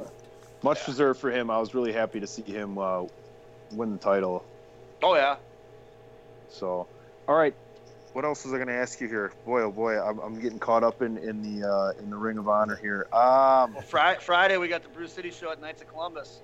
Much 0.62 0.84
deserved 0.86 1.20
for 1.20 1.30
him. 1.30 1.50
I 1.50 1.58
was 1.58 1.74
really 1.74 1.92
happy 1.92 2.20
to 2.20 2.26
see 2.26 2.42
him 2.42 2.78
uh, 2.78 3.04
win 3.72 3.92
the 3.92 3.98
title. 3.98 4.44
Oh 5.02 5.14
yeah. 5.14 5.36
So, 6.48 6.86
all 7.28 7.36
right. 7.36 7.54
What 8.14 8.24
else 8.24 8.44
was 8.44 8.54
I 8.54 8.56
going 8.56 8.68
to 8.68 8.74
ask 8.74 9.00
you 9.00 9.06
here? 9.06 9.32
Boy, 9.44 9.60
oh 9.62 9.70
boy, 9.70 10.00
I'm, 10.02 10.18
I'm 10.18 10.40
getting 10.40 10.58
caught 10.58 10.82
up 10.82 11.02
in 11.02 11.18
in 11.18 11.42
the 11.60 11.68
uh, 11.68 11.92
in 12.02 12.10
the 12.10 12.16
Ring 12.16 12.38
of 12.38 12.48
Honor 12.48 12.74
here. 12.74 13.06
Um, 13.12 13.74
Well, 13.74 13.82
Friday, 13.86 14.18
Friday 14.20 14.56
we 14.56 14.66
got 14.66 14.82
the 14.82 14.88
Brew 14.88 15.06
City 15.06 15.30
show 15.30 15.52
at 15.52 15.60
Knights 15.60 15.82
of 15.82 15.88
Columbus. 15.88 16.40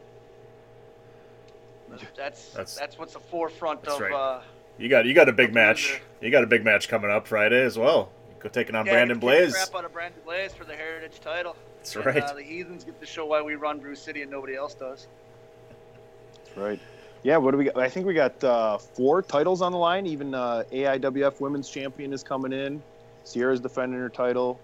That's 2.17 2.51
That's- 2.51 2.75
that's, 2.77 2.99
what's 2.99 3.15
the 3.15 3.21
forefront 3.21 3.83
That's 3.83 3.97
of. 3.97 4.01
right. 4.03 4.13
Uh, 4.13 4.43
You 4.79 4.89
got 4.89 5.07
you 5.07 5.15
got 5.15 5.29
a 5.29 5.33
big 5.33 5.55
match. 5.55 6.01
You 6.21 6.31
got 6.31 6.45
a 6.45 6.47
big 6.47 6.65
match 6.65 6.89
coming 6.89 7.11
up 7.11 7.27
Friday 7.27 7.63
as 7.63 7.77
well. 7.79 8.11
Go 8.45 8.51
taking 8.51 8.75
on 8.75 8.85
yeah, 8.85 8.93
Brandon 8.93 9.19
Blaze. 9.19 9.55
Crap 9.55 9.75
out 9.75 9.87
of 9.87 9.93
Brandon 9.95 10.21
Blaze 10.23 10.53
for 10.53 10.65
the 10.65 10.77
Heritage 10.77 11.19
title. 11.21 11.57
That's 11.79 11.97
And, 11.97 12.05
right. 12.05 12.23
Uh, 12.23 12.35
the 12.35 12.43
Heathens 12.43 12.85
get 12.85 13.01
to 13.01 13.07
show 13.07 13.25
why 13.25 13.41
we 13.41 13.55
run 13.55 13.81
Brew 13.81 13.95
City 13.95 14.21
and 14.21 14.31
nobody 14.31 14.55
else 14.55 14.75
does. 14.75 15.09
That's 16.45 16.57
right. 16.59 16.79
Yeah. 17.23 17.39
What 17.39 17.53
do 17.53 17.57
we 17.57 17.65
got? 17.65 17.79
I 17.79 17.89
think 17.89 18.05
we 18.07 18.12
got 18.12 18.45
uh, 18.45 18.77
four 18.77 19.23
titles 19.23 19.62
on 19.62 19.73
the 19.73 19.79
line. 19.79 20.05
Even 20.05 20.35
uh, 20.35 20.65
AIWF 20.71 21.41
Women's 21.41 21.71
Champion 21.71 22.12
is 22.12 22.23
coming 22.23 22.53
in. 22.53 22.83
Sierra's 23.25 23.61
defending 23.61 23.99
her 23.99 24.11
title. 24.11 24.61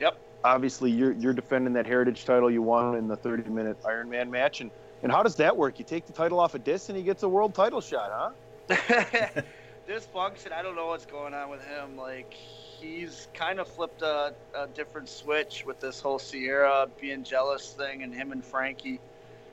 Yep. 0.00 0.16
Obviously, 0.44 0.92
you're 0.92 1.10
you're 1.10 1.32
defending 1.32 1.72
that 1.72 1.84
Heritage 1.84 2.24
title 2.26 2.48
you 2.48 2.62
won 2.62 2.94
in 2.94 3.08
the 3.08 3.16
30 3.16 3.50
minute 3.50 3.76
Iron 3.84 4.08
Man 4.08 4.30
match. 4.30 4.60
And 4.60 4.70
and 5.02 5.10
how 5.10 5.24
does 5.24 5.34
that 5.36 5.56
work? 5.56 5.80
You 5.80 5.84
take 5.84 6.06
the 6.06 6.12
title 6.12 6.38
off 6.38 6.54
of 6.54 6.62
Dis 6.62 6.90
and 6.90 6.96
he 6.96 7.02
gets 7.02 7.24
a 7.24 7.28
world 7.28 7.56
title 7.56 7.80
shot, 7.80 8.36
huh? 8.68 9.42
this 9.88 10.06
function, 10.06 10.52
I 10.52 10.62
don't 10.62 10.76
know 10.76 10.86
what's 10.86 11.06
going 11.06 11.34
on 11.34 11.50
with 11.50 11.64
him. 11.64 11.96
Like, 11.96 12.34
he's 12.80 13.28
kind 13.34 13.58
of 13.60 13.68
flipped 13.68 14.02
a, 14.02 14.34
a 14.54 14.66
different 14.68 15.08
switch 15.08 15.64
with 15.66 15.80
this 15.80 16.00
whole 16.00 16.18
Sierra 16.18 16.88
being 17.00 17.24
jealous 17.24 17.72
thing 17.72 18.02
and 18.02 18.14
him 18.14 18.32
and 18.32 18.44
Frankie. 18.44 19.00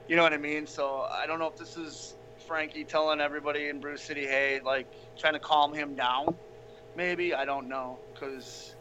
You 0.08 0.16
know 0.16 0.24
what 0.24 0.34
I 0.34 0.38
mean? 0.38 0.68
So 0.68 1.02
I 1.02 1.26
don't 1.28 1.40
know 1.40 1.48
if 1.48 1.58
this 1.58 1.78
is 1.78 2.16
Frankie 2.48 2.84
telling 2.84 3.22
everybody 3.22 3.70
in 3.70 3.80
Brew 3.80 3.98
City, 3.98 4.26
hey, 4.26 4.60
like, 4.64 4.88
trying 5.18 5.34
to 5.34 5.40
calm 5.40 5.74
him 5.74 5.96
down. 5.96 6.36
Maybe. 6.96 7.34
I 7.34 7.46
don't 7.46 7.70
know. 7.70 8.00
Because 8.14 8.76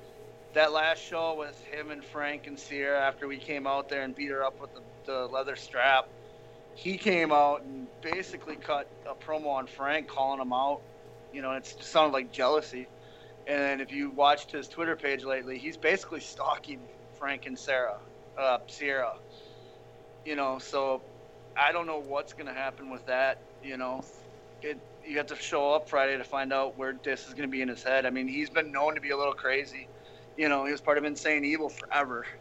that 0.54 0.72
last 0.72 0.98
show 1.02 1.34
with 1.38 1.58
him 1.66 1.90
and 1.90 2.04
Frank 2.04 2.46
and 2.46 2.58
Sierra 2.58 3.00
after 3.00 3.28
we 3.28 3.38
came 3.38 3.66
out 3.66 3.88
there 3.88 4.02
and 4.02 4.14
beat 4.14 4.30
her 4.30 4.44
up 4.44 4.60
with 4.60 4.70
the, 4.74 4.82
the 5.06 5.26
leather 5.26 5.56
strap, 5.56 6.08
he 6.74 6.96
came 6.96 7.32
out 7.32 7.62
and 7.62 7.86
basically 8.00 8.56
cut 8.56 8.88
a 9.08 9.14
promo 9.14 9.48
on 9.48 9.66
Frank 9.66 10.08
calling 10.08 10.40
him 10.40 10.52
out. 10.52 10.80
You 11.32 11.42
know, 11.42 11.52
it 11.52 11.66
sounded 11.80 12.12
like 12.12 12.32
jealousy. 12.32 12.88
And 13.46 13.80
if 13.80 13.92
you 13.92 14.10
watched 14.10 14.52
his 14.52 14.68
Twitter 14.68 14.96
page 14.96 15.24
lately, 15.24 15.58
he's 15.58 15.76
basically 15.78 16.20
stalking 16.20 16.88
Frank 17.12 17.46
and 17.46 17.58
Sarah, 17.58 17.98
uh, 18.38 18.58
Sierra. 18.68 19.12
You 20.24 20.36
know, 20.36 20.58
so 20.58 21.04
I 21.56 21.72
don't 21.72 21.86
know 21.86 22.00
what's 22.00 22.34
going 22.34 22.46
to 22.46 22.52
happen 22.54 22.90
with 22.90 23.04
that. 23.06 23.38
You 23.62 23.76
know, 23.76 24.02
it 24.62 24.80
you 25.04 25.18
have 25.18 25.26
to 25.26 25.36
show 25.36 25.74
up 25.74 25.88
Friday 25.88 26.16
to 26.18 26.24
find 26.24 26.52
out 26.52 26.76
where 26.76 26.92
Dis 26.92 27.26
is 27.26 27.34
going 27.34 27.48
to 27.48 27.52
be 27.52 27.62
in 27.62 27.68
his 27.68 27.82
head. 27.82 28.06
I 28.06 28.10
mean, 28.10 28.28
he's 28.28 28.50
been 28.50 28.72
known 28.72 28.94
to 28.94 29.00
be 29.00 29.10
a 29.10 29.16
little 29.16 29.34
crazy. 29.34 29.90
You 30.36 30.48
know, 30.48 30.64
he 30.64 30.72
was 30.72 30.80
part 30.80 30.98
of 30.98 31.04
Insane 31.04 31.44
Evil 31.44 31.70
forever. 31.70 32.24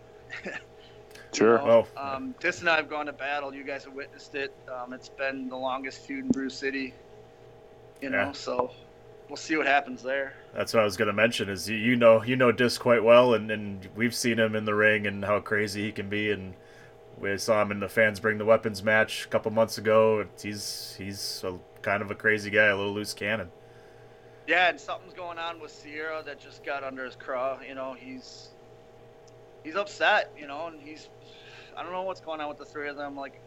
Sure. 1.33 1.61
Oh, 1.65 1.87
Um, 1.97 2.35
Dis 2.39 2.61
and 2.61 2.69
I 2.69 2.77
have 2.77 2.89
gone 2.89 3.07
to 3.07 3.13
battle. 3.13 3.53
You 3.53 3.65
guys 3.65 3.85
have 3.85 3.93
witnessed 3.93 4.33
it. 4.35 4.51
Um, 4.67 4.93
it's 4.93 5.09
been 5.09 5.47
the 5.49 5.57
longest 5.57 5.99
feud 5.99 6.25
in 6.25 6.31
Brew 6.31 6.49
City. 6.49 6.95
You 8.01 8.09
know, 8.09 8.27
Yeah. 8.27 8.33
so 8.33 8.71
we'll 9.31 9.37
see 9.37 9.55
what 9.55 9.65
happens 9.65 10.03
there. 10.03 10.33
That's 10.53 10.73
what 10.73 10.81
I 10.81 10.83
was 10.83 10.97
going 10.97 11.07
to 11.07 11.13
mention. 11.13 11.47
Is 11.47 11.69
you, 11.69 11.77
you 11.77 11.95
know 11.95 12.21
you 12.21 12.35
know 12.35 12.51
Disc 12.51 12.81
quite 12.81 13.01
well, 13.01 13.33
and, 13.33 13.49
and 13.49 13.87
we've 13.95 14.13
seen 14.13 14.37
him 14.37 14.57
in 14.57 14.65
the 14.65 14.75
ring 14.75 15.07
and 15.07 15.23
how 15.23 15.39
crazy 15.39 15.83
he 15.83 15.93
can 15.93 16.09
be, 16.09 16.31
and 16.31 16.53
we 17.17 17.37
saw 17.37 17.61
him 17.61 17.71
in 17.71 17.79
the 17.79 17.87
fans 17.87 18.19
bring 18.19 18.37
the 18.37 18.45
weapons 18.45 18.83
match 18.83 19.23
a 19.25 19.29
couple 19.29 19.49
months 19.51 19.77
ago. 19.77 20.25
He's 20.41 20.95
he's 20.97 21.45
a, 21.45 21.57
kind 21.81 22.01
of 22.01 22.11
a 22.11 22.15
crazy 22.15 22.49
guy, 22.49 22.65
a 22.65 22.75
little 22.75 22.91
loose 22.93 23.13
cannon. 23.13 23.49
Yeah, 24.47 24.69
and 24.69 24.77
something's 24.77 25.13
going 25.13 25.37
on 25.37 25.61
with 25.61 25.71
Sierra 25.71 26.21
that 26.25 26.37
just 26.37 26.65
got 26.65 26.83
under 26.83 27.05
his 27.05 27.15
craw. 27.15 27.57
You 27.65 27.73
know, 27.73 27.95
he's 27.97 28.49
he's 29.63 29.77
upset. 29.77 30.33
You 30.37 30.47
know, 30.47 30.67
and 30.67 30.81
he's 30.81 31.07
I 31.77 31.83
don't 31.83 31.93
know 31.93 32.01
what's 32.01 32.19
going 32.19 32.41
on 32.41 32.49
with 32.49 32.57
the 32.57 32.65
three 32.65 32.89
of 32.89 32.97
them. 32.97 33.15
Like, 33.15 33.41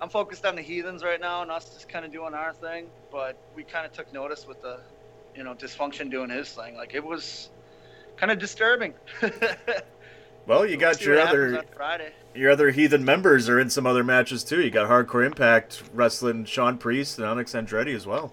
I'm 0.00 0.08
focused 0.08 0.44
on 0.44 0.56
the 0.56 0.62
heathens 0.62 1.04
right 1.04 1.20
now, 1.20 1.42
and 1.42 1.50
us 1.52 1.72
just 1.74 1.88
kind 1.88 2.04
of 2.04 2.10
doing 2.10 2.34
our 2.34 2.52
thing. 2.52 2.88
But 3.12 3.38
we 3.54 3.62
kind 3.62 3.86
of 3.86 3.92
took 3.92 4.12
notice 4.12 4.44
with 4.44 4.60
the 4.62 4.80
you 5.38 5.44
know 5.44 5.54
dysfunction 5.54 6.10
doing 6.10 6.28
his 6.28 6.50
thing. 6.50 6.76
Like 6.76 6.94
it 6.94 7.04
was 7.04 7.48
kind 8.16 8.30
of 8.30 8.38
disturbing. 8.38 8.92
Well, 10.48 10.64
you 10.64 10.78
got 10.78 11.02
your 11.02 11.20
other 11.20 11.62
Friday. 11.76 12.10
your 12.34 12.50
other 12.50 12.70
heathen 12.70 13.04
members 13.04 13.50
are 13.50 13.60
in 13.60 13.68
some 13.68 13.86
other 13.86 14.02
matches 14.02 14.42
too. 14.42 14.62
You 14.62 14.70
got 14.70 14.88
Hardcore 14.88 15.26
Impact 15.26 15.82
wrestling 15.92 16.46
Sean 16.46 16.78
Priest 16.78 17.18
and 17.18 17.26
Onyx 17.26 17.52
Andretti 17.52 17.94
as 17.94 18.06
well. 18.06 18.32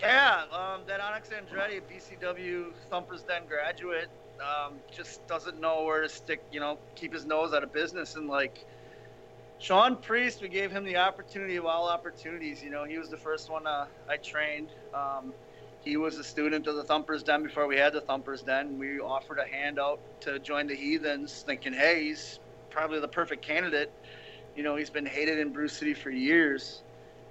Yeah, 0.00 0.44
um, 0.50 0.80
that 0.86 1.00
Onyx 1.00 1.28
Andretti, 1.28 1.82
BCW 1.82 2.72
Thumpers 2.88 3.24
Den 3.24 3.42
graduate, 3.46 4.08
um, 4.40 4.76
just 4.90 5.26
doesn't 5.26 5.60
know 5.60 5.84
where 5.84 6.00
to 6.00 6.08
stick. 6.08 6.42
You 6.50 6.60
know, 6.60 6.78
keep 6.94 7.12
his 7.12 7.26
nose 7.26 7.52
out 7.52 7.62
of 7.62 7.74
business. 7.74 8.14
And 8.14 8.26
like 8.26 8.64
Sean 9.58 9.96
Priest, 9.96 10.40
we 10.40 10.48
gave 10.48 10.70
him 10.70 10.82
the 10.82 10.96
opportunity 10.96 11.56
of 11.56 11.66
all 11.66 11.90
opportunities. 11.90 12.62
You 12.62 12.70
know, 12.70 12.84
he 12.84 12.96
was 12.96 13.10
the 13.10 13.18
first 13.18 13.50
one 13.50 13.66
uh, 13.66 13.84
I 14.08 14.16
trained. 14.16 14.68
Um, 14.94 15.34
he 15.88 15.96
was 15.96 16.18
a 16.18 16.24
student 16.24 16.66
of 16.66 16.76
the 16.76 16.84
Thumpers 16.84 17.22
Den 17.22 17.42
before 17.42 17.66
we 17.66 17.76
had 17.78 17.94
the 17.94 18.00
Thumpers 18.02 18.42
Den. 18.42 18.78
We 18.78 19.00
offered 19.00 19.38
a 19.38 19.46
handout 19.46 20.00
to 20.20 20.38
join 20.38 20.66
the 20.66 20.74
Heathens, 20.76 21.42
thinking, 21.46 21.72
hey, 21.72 22.04
he's 22.04 22.38
probably 22.68 23.00
the 23.00 23.08
perfect 23.08 23.40
candidate. 23.42 23.90
You 24.54 24.62
know, 24.64 24.76
he's 24.76 24.90
been 24.90 25.06
hated 25.06 25.38
in 25.38 25.50
Brew 25.50 25.66
City 25.68 25.94
for 25.94 26.10
years, 26.10 26.82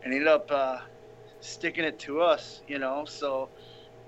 and 0.03 0.11
he 0.11 0.17
ended 0.19 0.33
up 0.33 0.49
uh, 0.51 0.79
sticking 1.39 1.83
it 1.83 1.99
to 1.99 2.21
us. 2.21 2.61
You 2.67 2.79
know, 2.79 3.05
so 3.05 3.49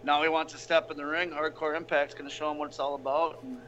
now 0.03 0.23
he 0.23 0.29
wants 0.29 0.53
to 0.53 0.59
step 0.59 0.89
in 0.89 0.97
the 0.97 1.05
ring. 1.05 1.29
Hardcore 1.29 1.77
Impact's 1.77 2.15
going 2.15 2.27
to 2.27 2.35
show 2.35 2.49
him 2.49 2.57
what 2.57 2.69
it's 2.69 2.79
all 2.79 2.95
about. 2.95 3.43
And 3.43 3.59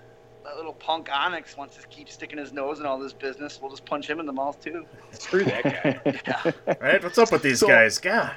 that 0.44 0.56
little 0.56 0.74
punk 0.74 1.10
Onyx 1.14 1.56
wants 1.58 1.78
to 1.78 1.86
keep 1.90 2.10
sticking 2.10 2.40
his 2.40 2.52
nose 2.54 2.80
in 2.80 2.88
all 2.88 2.98
this 2.98 3.14
business. 3.14 3.60
We'll 3.62 3.70
just 3.70 3.86
punch 3.86 4.10
him 4.10 4.20
in 4.20 4.26
the 4.26 4.34
mouth 4.34 4.60
too. 4.60 4.88
Screw 5.12 5.44
that 5.44 5.64
guy. 5.64 6.54
Right? 6.82 7.04
What's 7.04 7.20
up 7.20 7.32
with 7.32 7.44
these 7.44 7.60
So- 7.60 7.68
guys? 7.68 8.00
God, 8.00 8.34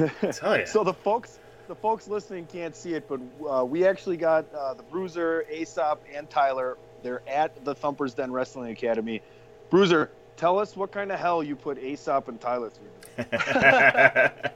I 0.00 0.08
tell 0.32 0.58
you. 0.58 0.66
So 0.66 0.82
the 0.82 0.92
folks, 0.94 1.38
the 1.66 1.74
folks 1.74 2.08
listening 2.08 2.46
can't 2.46 2.74
see 2.74 2.94
it, 2.94 3.08
but 3.08 3.20
uh, 3.48 3.64
we 3.64 3.86
actually 3.86 4.16
got 4.16 4.52
uh, 4.54 4.74
the 4.74 4.82
Bruiser, 4.84 5.44
Aesop, 5.50 6.04
and 6.12 6.28
Tyler. 6.28 6.76
They're 7.02 7.22
at 7.28 7.64
the 7.64 7.74
Thumpers 7.74 8.14
Den 8.14 8.32
Wrestling 8.32 8.70
Academy. 8.70 9.22
Bruiser, 9.70 10.10
tell 10.36 10.58
us 10.58 10.76
what 10.76 10.92
kind 10.92 11.12
of 11.12 11.18
hell 11.18 11.42
you 11.42 11.56
put 11.56 11.78
Aesop 11.78 12.28
and 12.28 12.40
Tyler 12.40 12.70
through. 12.70 14.50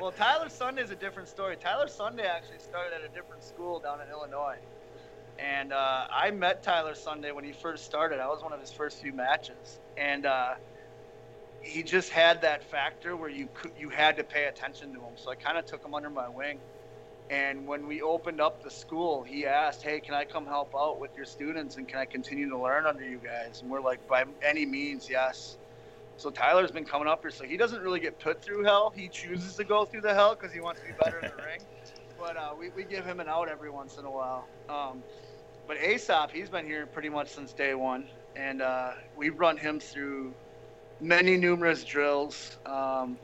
Well, 0.00 0.12
Tyler 0.12 0.48
Sunday 0.48 0.82
is 0.82 0.92
a 0.92 0.96
different 0.96 1.28
story. 1.28 1.56
Tyler 1.56 1.88
Sunday 1.88 2.24
actually 2.24 2.60
started 2.60 2.94
at 2.94 3.02
a 3.02 3.12
different 3.12 3.42
school 3.42 3.80
down 3.80 4.00
in 4.00 4.08
Illinois. 4.08 4.58
And 5.40 5.72
uh, 5.72 6.06
I 6.08 6.30
met 6.30 6.62
Tyler 6.62 6.94
Sunday 6.94 7.32
when 7.32 7.42
he 7.42 7.50
first 7.50 7.84
started. 7.84 8.20
I 8.20 8.28
was 8.28 8.40
one 8.40 8.52
of 8.52 8.60
his 8.60 8.72
first 8.72 9.02
few 9.02 9.12
matches. 9.12 9.80
And 9.96 10.24
uh, 10.24 10.54
he 11.60 11.82
just 11.82 12.10
had 12.10 12.42
that 12.42 12.64
factor 12.64 13.16
where 13.16 13.28
you 13.28 13.48
could, 13.54 13.72
you 13.78 13.88
had 13.88 14.16
to 14.16 14.24
pay 14.24 14.44
attention 14.44 14.94
to 14.94 15.00
him. 15.00 15.12
So 15.16 15.30
I 15.30 15.34
kind 15.34 15.58
of 15.58 15.66
took 15.66 15.84
him 15.84 15.94
under 15.94 16.10
my 16.10 16.28
wing. 16.28 16.60
And 17.30 17.66
when 17.66 17.86
we 17.86 18.00
opened 18.00 18.40
up 18.40 18.62
the 18.62 18.70
school, 18.70 19.22
he 19.22 19.44
asked, 19.44 19.82
"Hey, 19.82 20.00
can 20.00 20.14
I 20.14 20.24
come 20.24 20.46
help 20.46 20.74
out 20.74 20.98
with 20.98 21.14
your 21.14 21.26
students 21.26 21.76
and 21.76 21.86
can 21.86 21.98
I 21.98 22.06
continue 22.06 22.48
to 22.48 22.58
learn 22.58 22.86
under 22.86 23.04
you 23.04 23.18
guys?" 23.18 23.60
And 23.60 23.70
we're 23.70 23.82
like, 23.82 24.06
"By 24.08 24.24
any 24.42 24.64
means, 24.64 25.10
yes." 25.10 25.58
So 26.16 26.30
Tyler's 26.30 26.70
been 26.70 26.86
coming 26.86 27.06
up 27.06 27.20
here, 27.22 27.30
so 27.30 27.44
he 27.44 27.56
doesn't 27.56 27.82
really 27.82 28.00
get 28.00 28.18
put 28.18 28.42
through 28.42 28.64
hell. 28.64 28.90
He 28.96 29.08
chooses 29.08 29.56
to 29.56 29.64
go 29.64 29.84
through 29.84 30.00
the 30.00 30.14
hell 30.14 30.34
because 30.34 30.52
he 30.52 30.60
wants 30.60 30.80
to 30.80 30.86
be 30.86 30.92
better 30.92 31.18
in 31.18 31.30
the 31.30 31.42
ring. 31.42 31.60
But 32.18 32.36
uh, 32.36 32.50
we, 32.58 32.70
we 32.70 32.82
give 32.82 33.06
him 33.06 33.20
an 33.20 33.28
out 33.28 33.48
every 33.48 33.70
once 33.70 33.96
in 33.96 34.04
a 34.04 34.10
while. 34.10 34.48
Um, 34.68 35.04
but 35.68 35.76
Aesop, 35.76 36.32
he's 36.32 36.48
been 36.48 36.66
here 36.66 36.84
pretty 36.84 37.10
much 37.10 37.28
since 37.28 37.52
day 37.52 37.74
one, 37.74 38.08
and 38.34 38.60
uh, 38.60 38.94
we've 39.16 39.38
run 39.38 39.56
him 39.56 39.78
through 39.78 40.34
many 41.00 41.36
numerous 41.36 41.84
drills, 41.84 42.58
um, 42.66 43.18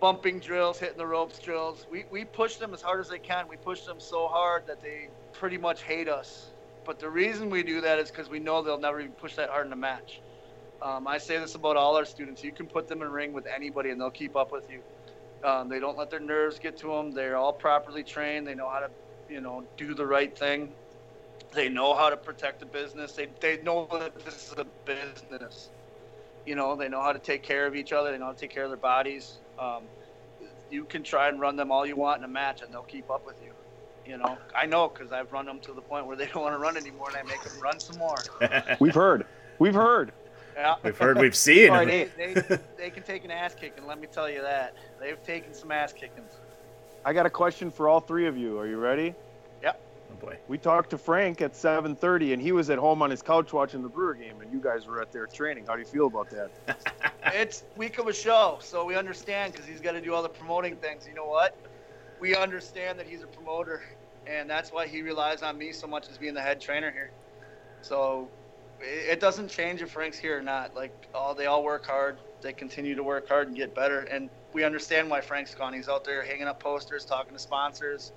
bumping 0.00 0.40
drills, 0.40 0.78
hitting 0.78 0.98
the 0.98 1.06
ropes 1.06 1.38
drills. 1.38 1.86
We, 1.90 2.04
we 2.10 2.24
push 2.24 2.56
them 2.56 2.74
as 2.74 2.82
hard 2.82 3.00
as 3.00 3.08
they 3.08 3.18
can. 3.18 3.48
We 3.48 3.56
push 3.56 3.82
them 3.82 4.00
so 4.00 4.28
hard 4.28 4.66
that 4.66 4.80
they 4.80 5.08
pretty 5.32 5.58
much 5.58 5.82
hate 5.82 6.08
us. 6.08 6.52
But 6.84 6.98
the 6.98 7.10
reason 7.10 7.50
we 7.50 7.62
do 7.62 7.80
that 7.82 7.98
is 7.98 8.10
because 8.10 8.28
we 8.30 8.38
know 8.40 8.62
they'll 8.62 8.78
never 8.78 9.00
even 9.00 9.12
push 9.12 9.34
that 9.36 9.50
hard 9.50 9.66
in 9.66 9.72
a 9.72 9.76
match. 9.76 10.20
Um, 10.80 11.06
I 11.06 11.18
say 11.18 11.38
this 11.38 11.54
about 11.54 11.76
all 11.76 11.96
our 11.96 12.04
students. 12.04 12.42
You 12.42 12.52
can 12.52 12.66
put 12.66 12.88
them 12.88 13.02
in 13.02 13.08
a 13.08 13.10
ring 13.10 13.32
with 13.32 13.46
anybody, 13.46 13.90
and 13.90 14.00
they'll 14.00 14.10
keep 14.10 14.36
up 14.36 14.52
with 14.52 14.70
you. 14.70 14.82
Um, 15.44 15.68
they 15.68 15.80
don't 15.80 15.98
let 15.98 16.10
their 16.10 16.20
nerves 16.20 16.58
get 16.58 16.76
to 16.78 16.88
them. 16.88 17.12
They're 17.12 17.36
all 17.36 17.52
properly 17.52 18.02
trained. 18.04 18.46
They 18.46 18.54
know 18.54 18.68
how 18.68 18.80
to, 18.80 18.90
you 19.28 19.40
know, 19.40 19.64
do 19.76 19.94
the 19.94 20.06
right 20.06 20.36
thing. 20.36 20.72
They 21.52 21.68
know 21.68 21.94
how 21.94 22.10
to 22.10 22.16
protect 22.16 22.60
the 22.60 22.66
business. 22.66 23.12
They 23.12 23.28
they 23.40 23.58
know 23.62 23.88
that 23.92 24.24
this 24.24 24.52
is 24.52 24.58
a 24.58 24.66
business. 24.84 25.70
You 26.48 26.54
know, 26.54 26.76
they 26.76 26.88
know 26.88 27.02
how 27.02 27.12
to 27.12 27.18
take 27.18 27.42
care 27.42 27.66
of 27.66 27.76
each 27.76 27.92
other. 27.92 28.10
They 28.10 28.16
know 28.16 28.24
how 28.26 28.32
to 28.32 28.38
take 28.38 28.48
care 28.48 28.64
of 28.64 28.70
their 28.70 28.78
bodies. 28.78 29.36
Um, 29.58 29.82
you 30.70 30.84
can 30.84 31.02
try 31.02 31.28
and 31.28 31.38
run 31.38 31.56
them 31.56 31.70
all 31.70 31.84
you 31.84 31.94
want 31.94 32.20
in 32.20 32.24
a 32.24 32.32
match, 32.32 32.62
and 32.62 32.72
they'll 32.72 32.82
keep 32.82 33.10
up 33.10 33.26
with 33.26 33.36
you. 33.44 33.52
You 34.10 34.16
know, 34.16 34.38
I 34.56 34.64
know 34.64 34.88
because 34.88 35.12
I've 35.12 35.30
run 35.30 35.44
them 35.44 35.60
to 35.60 35.74
the 35.74 35.82
point 35.82 36.06
where 36.06 36.16
they 36.16 36.24
don't 36.32 36.42
want 36.42 36.54
to 36.54 36.58
run 36.58 36.78
anymore, 36.78 37.08
and 37.08 37.18
I 37.18 37.22
make 37.22 37.42
them 37.42 37.60
run 37.60 37.78
some 37.78 37.98
more. 37.98 38.16
We've 38.80 38.94
heard. 38.94 39.26
We've 39.58 39.74
heard. 39.74 40.12
Yeah. 40.56 40.76
We've 40.82 40.96
heard, 40.96 41.18
we've 41.18 41.36
seen. 41.36 41.70
All 41.70 41.76
right, 41.76 42.10
they, 42.16 42.34
they, 42.34 42.58
they 42.78 42.90
can 42.90 43.02
take 43.02 43.24
an 43.24 43.30
ass 43.30 43.54
kicking. 43.54 43.86
Let 43.86 44.00
me 44.00 44.08
tell 44.10 44.28
you 44.28 44.40
that 44.40 44.74
they've 44.98 45.22
taken 45.22 45.52
some 45.52 45.70
ass 45.70 45.92
kickings. 45.92 46.32
I 47.04 47.12
got 47.12 47.26
a 47.26 47.30
question 47.30 47.70
for 47.70 47.88
all 47.88 48.00
three 48.00 48.26
of 48.26 48.36
you. 48.36 48.58
Are 48.58 48.66
you 48.66 48.78
ready? 48.78 49.14
Yep. 50.08 50.18
Oh 50.22 50.26
boy. 50.26 50.38
We 50.48 50.58
talked 50.58 50.90
to 50.90 50.98
Frank 50.98 51.40
at 51.40 51.52
7:30, 51.52 52.32
and 52.32 52.42
he 52.42 52.52
was 52.52 52.70
at 52.70 52.78
home 52.78 53.02
on 53.02 53.10
his 53.10 53.22
couch 53.22 53.52
watching 53.52 53.82
the 53.82 53.88
Brewer 53.88 54.14
game, 54.14 54.40
and 54.40 54.52
you 54.52 54.60
guys 54.60 54.86
were 54.86 55.00
at 55.00 55.12
their 55.12 55.26
training. 55.26 55.66
How 55.66 55.74
do 55.74 55.80
you 55.80 55.86
feel 55.86 56.06
about 56.06 56.30
that? 56.30 56.50
It's 57.34 57.64
week 57.76 57.98
of 57.98 58.06
a 58.06 58.12
show, 58.12 58.58
so 58.62 58.86
we 58.86 58.94
understand 58.96 59.52
because 59.52 59.66
he's 59.66 59.80
got 59.82 59.92
to 59.92 60.00
do 60.00 60.14
all 60.14 60.22
the 60.22 60.30
promoting 60.30 60.76
things. 60.76 61.06
You 61.06 61.14
know 61.14 61.26
what? 61.26 61.54
We 62.20 62.34
understand 62.34 62.98
that 62.98 63.06
he's 63.06 63.22
a 63.22 63.26
promoter, 63.26 63.82
and 64.26 64.48
that's 64.48 64.72
why 64.72 64.86
he 64.86 65.02
relies 65.02 65.42
on 65.42 65.58
me 65.58 65.72
so 65.72 65.86
much 65.86 66.08
as 66.08 66.16
being 66.16 66.32
the 66.34 66.40
head 66.40 66.60
trainer 66.60 66.90
here. 66.90 67.10
So 67.82 68.30
it 68.80 69.12
it 69.12 69.20
doesn't 69.20 69.48
change 69.48 69.82
if 69.82 69.90
Frank's 69.90 70.18
here 70.18 70.38
or 70.38 70.42
not. 70.42 70.74
Like 70.74 70.92
all 71.14 71.34
they 71.34 71.46
all 71.46 71.62
work 71.62 71.86
hard. 71.86 72.18
They 72.40 72.52
continue 72.52 72.94
to 72.94 73.02
work 73.02 73.28
hard 73.28 73.48
and 73.48 73.56
get 73.56 73.74
better, 73.74 74.00
and 74.00 74.30
we 74.52 74.64
understand 74.64 75.10
why 75.10 75.20
Frank's 75.20 75.54
gone. 75.54 75.74
He's 75.74 75.88
out 75.88 76.04
there 76.04 76.22
hanging 76.24 76.46
up 76.46 76.60
posters, 76.60 77.04
talking 77.04 77.34
to 77.34 77.38
sponsors, 77.38 78.12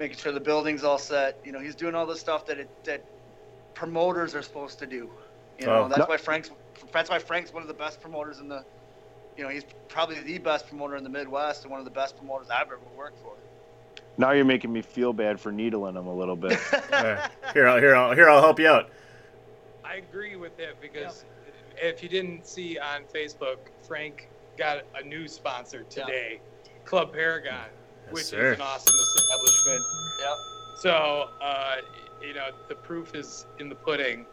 making 0.00 0.16
sure 0.16 0.32
the 0.32 0.40
building's 0.40 0.82
all 0.82 0.98
set. 0.98 1.38
You 1.44 1.52
know, 1.52 1.60
he's 1.60 1.76
doing 1.76 1.94
all 1.94 2.06
the 2.06 2.16
stuff 2.16 2.46
that 2.46 2.58
it, 2.58 2.84
that 2.84 3.04
promoters 3.74 4.34
are 4.34 4.42
supposed 4.42 4.80
to 4.80 4.86
do. 4.86 5.08
You 5.60 5.66
know, 5.66 5.84
Oh. 5.84 5.88
that's 5.88 6.08
why 6.08 6.16
Frank's 6.16 6.50
that's 6.90 7.10
why 7.10 7.18
Frank's 7.18 7.52
one 7.52 7.62
of 7.62 7.68
the 7.68 7.74
best 7.74 8.00
promoters 8.00 8.40
in 8.40 8.48
the. 8.48 8.64
You 9.36 9.44
know, 9.44 9.50
he's 9.50 9.64
probably 9.88 10.18
the 10.20 10.38
best 10.38 10.66
promoter 10.68 10.96
in 10.96 11.04
the 11.04 11.08
Midwest 11.10 11.62
and 11.62 11.70
one 11.70 11.78
of 11.78 11.84
the 11.84 11.90
best 11.90 12.16
promoters 12.16 12.48
I've 12.50 12.66
ever 12.66 12.78
worked 12.96 13.18
for. 13.22 13.32
Now 14.18 14.32
you're 14.32 14.44
making 14.44 14.72
me 14.72 14.82
feel 14.82 15.12
bad 15.12 15.38
for 15.40 15.52
needling 15.52 15.96
him 15.96 16.06
a 16.06 16.14
little 16.14 16.36
bit. 16.36 16.58
Uh, 16.92 17.28
here, 17.54 17.68
I'll, 17.68 17.78
here, 17.78 17.94
I'll, 17.94 18.12
here, 18.14 18.28
I'll 18.28 18.40
help 18.42 18.58
you 18.58 18.66
out. 18.68 18.90
I 19.84 19.96
agree 19.96 20.36
with 20.36 20.56
that 20.58 20.80
because 20.80 21.24
if 21.76 22.02
you 22.02 22.08
didn't 22.08 22.46
see 22.46 22.78
on 22.78 23.04
Facebook, 23.04 23.56
Frank 23.86 24.28
got 24.58 24.84
a 25.00 25.02
new 25.06 25.28
sponsor 25.28 25.84
today, 25.84 26.40
Club 26.84 27.12
Paragon, 27.12 27.66
which 28.12 28.24
sir. 28.24 28.52
is 28.52 28.58
an 28.58 28.62
awesome 28.62 28.96
establishment. 28.98 29.82
Yep. 30.20 30.36
So, 30.76 31.28
uh, 31.40 31.76
you 32.22 32.34
know, 32.34 32.48
the 32.68 32.74
proof 32.74 33.14
is 33.14 33.46
in 33.58 33.68
the 33.68 33.74
pudding 33.74 34.26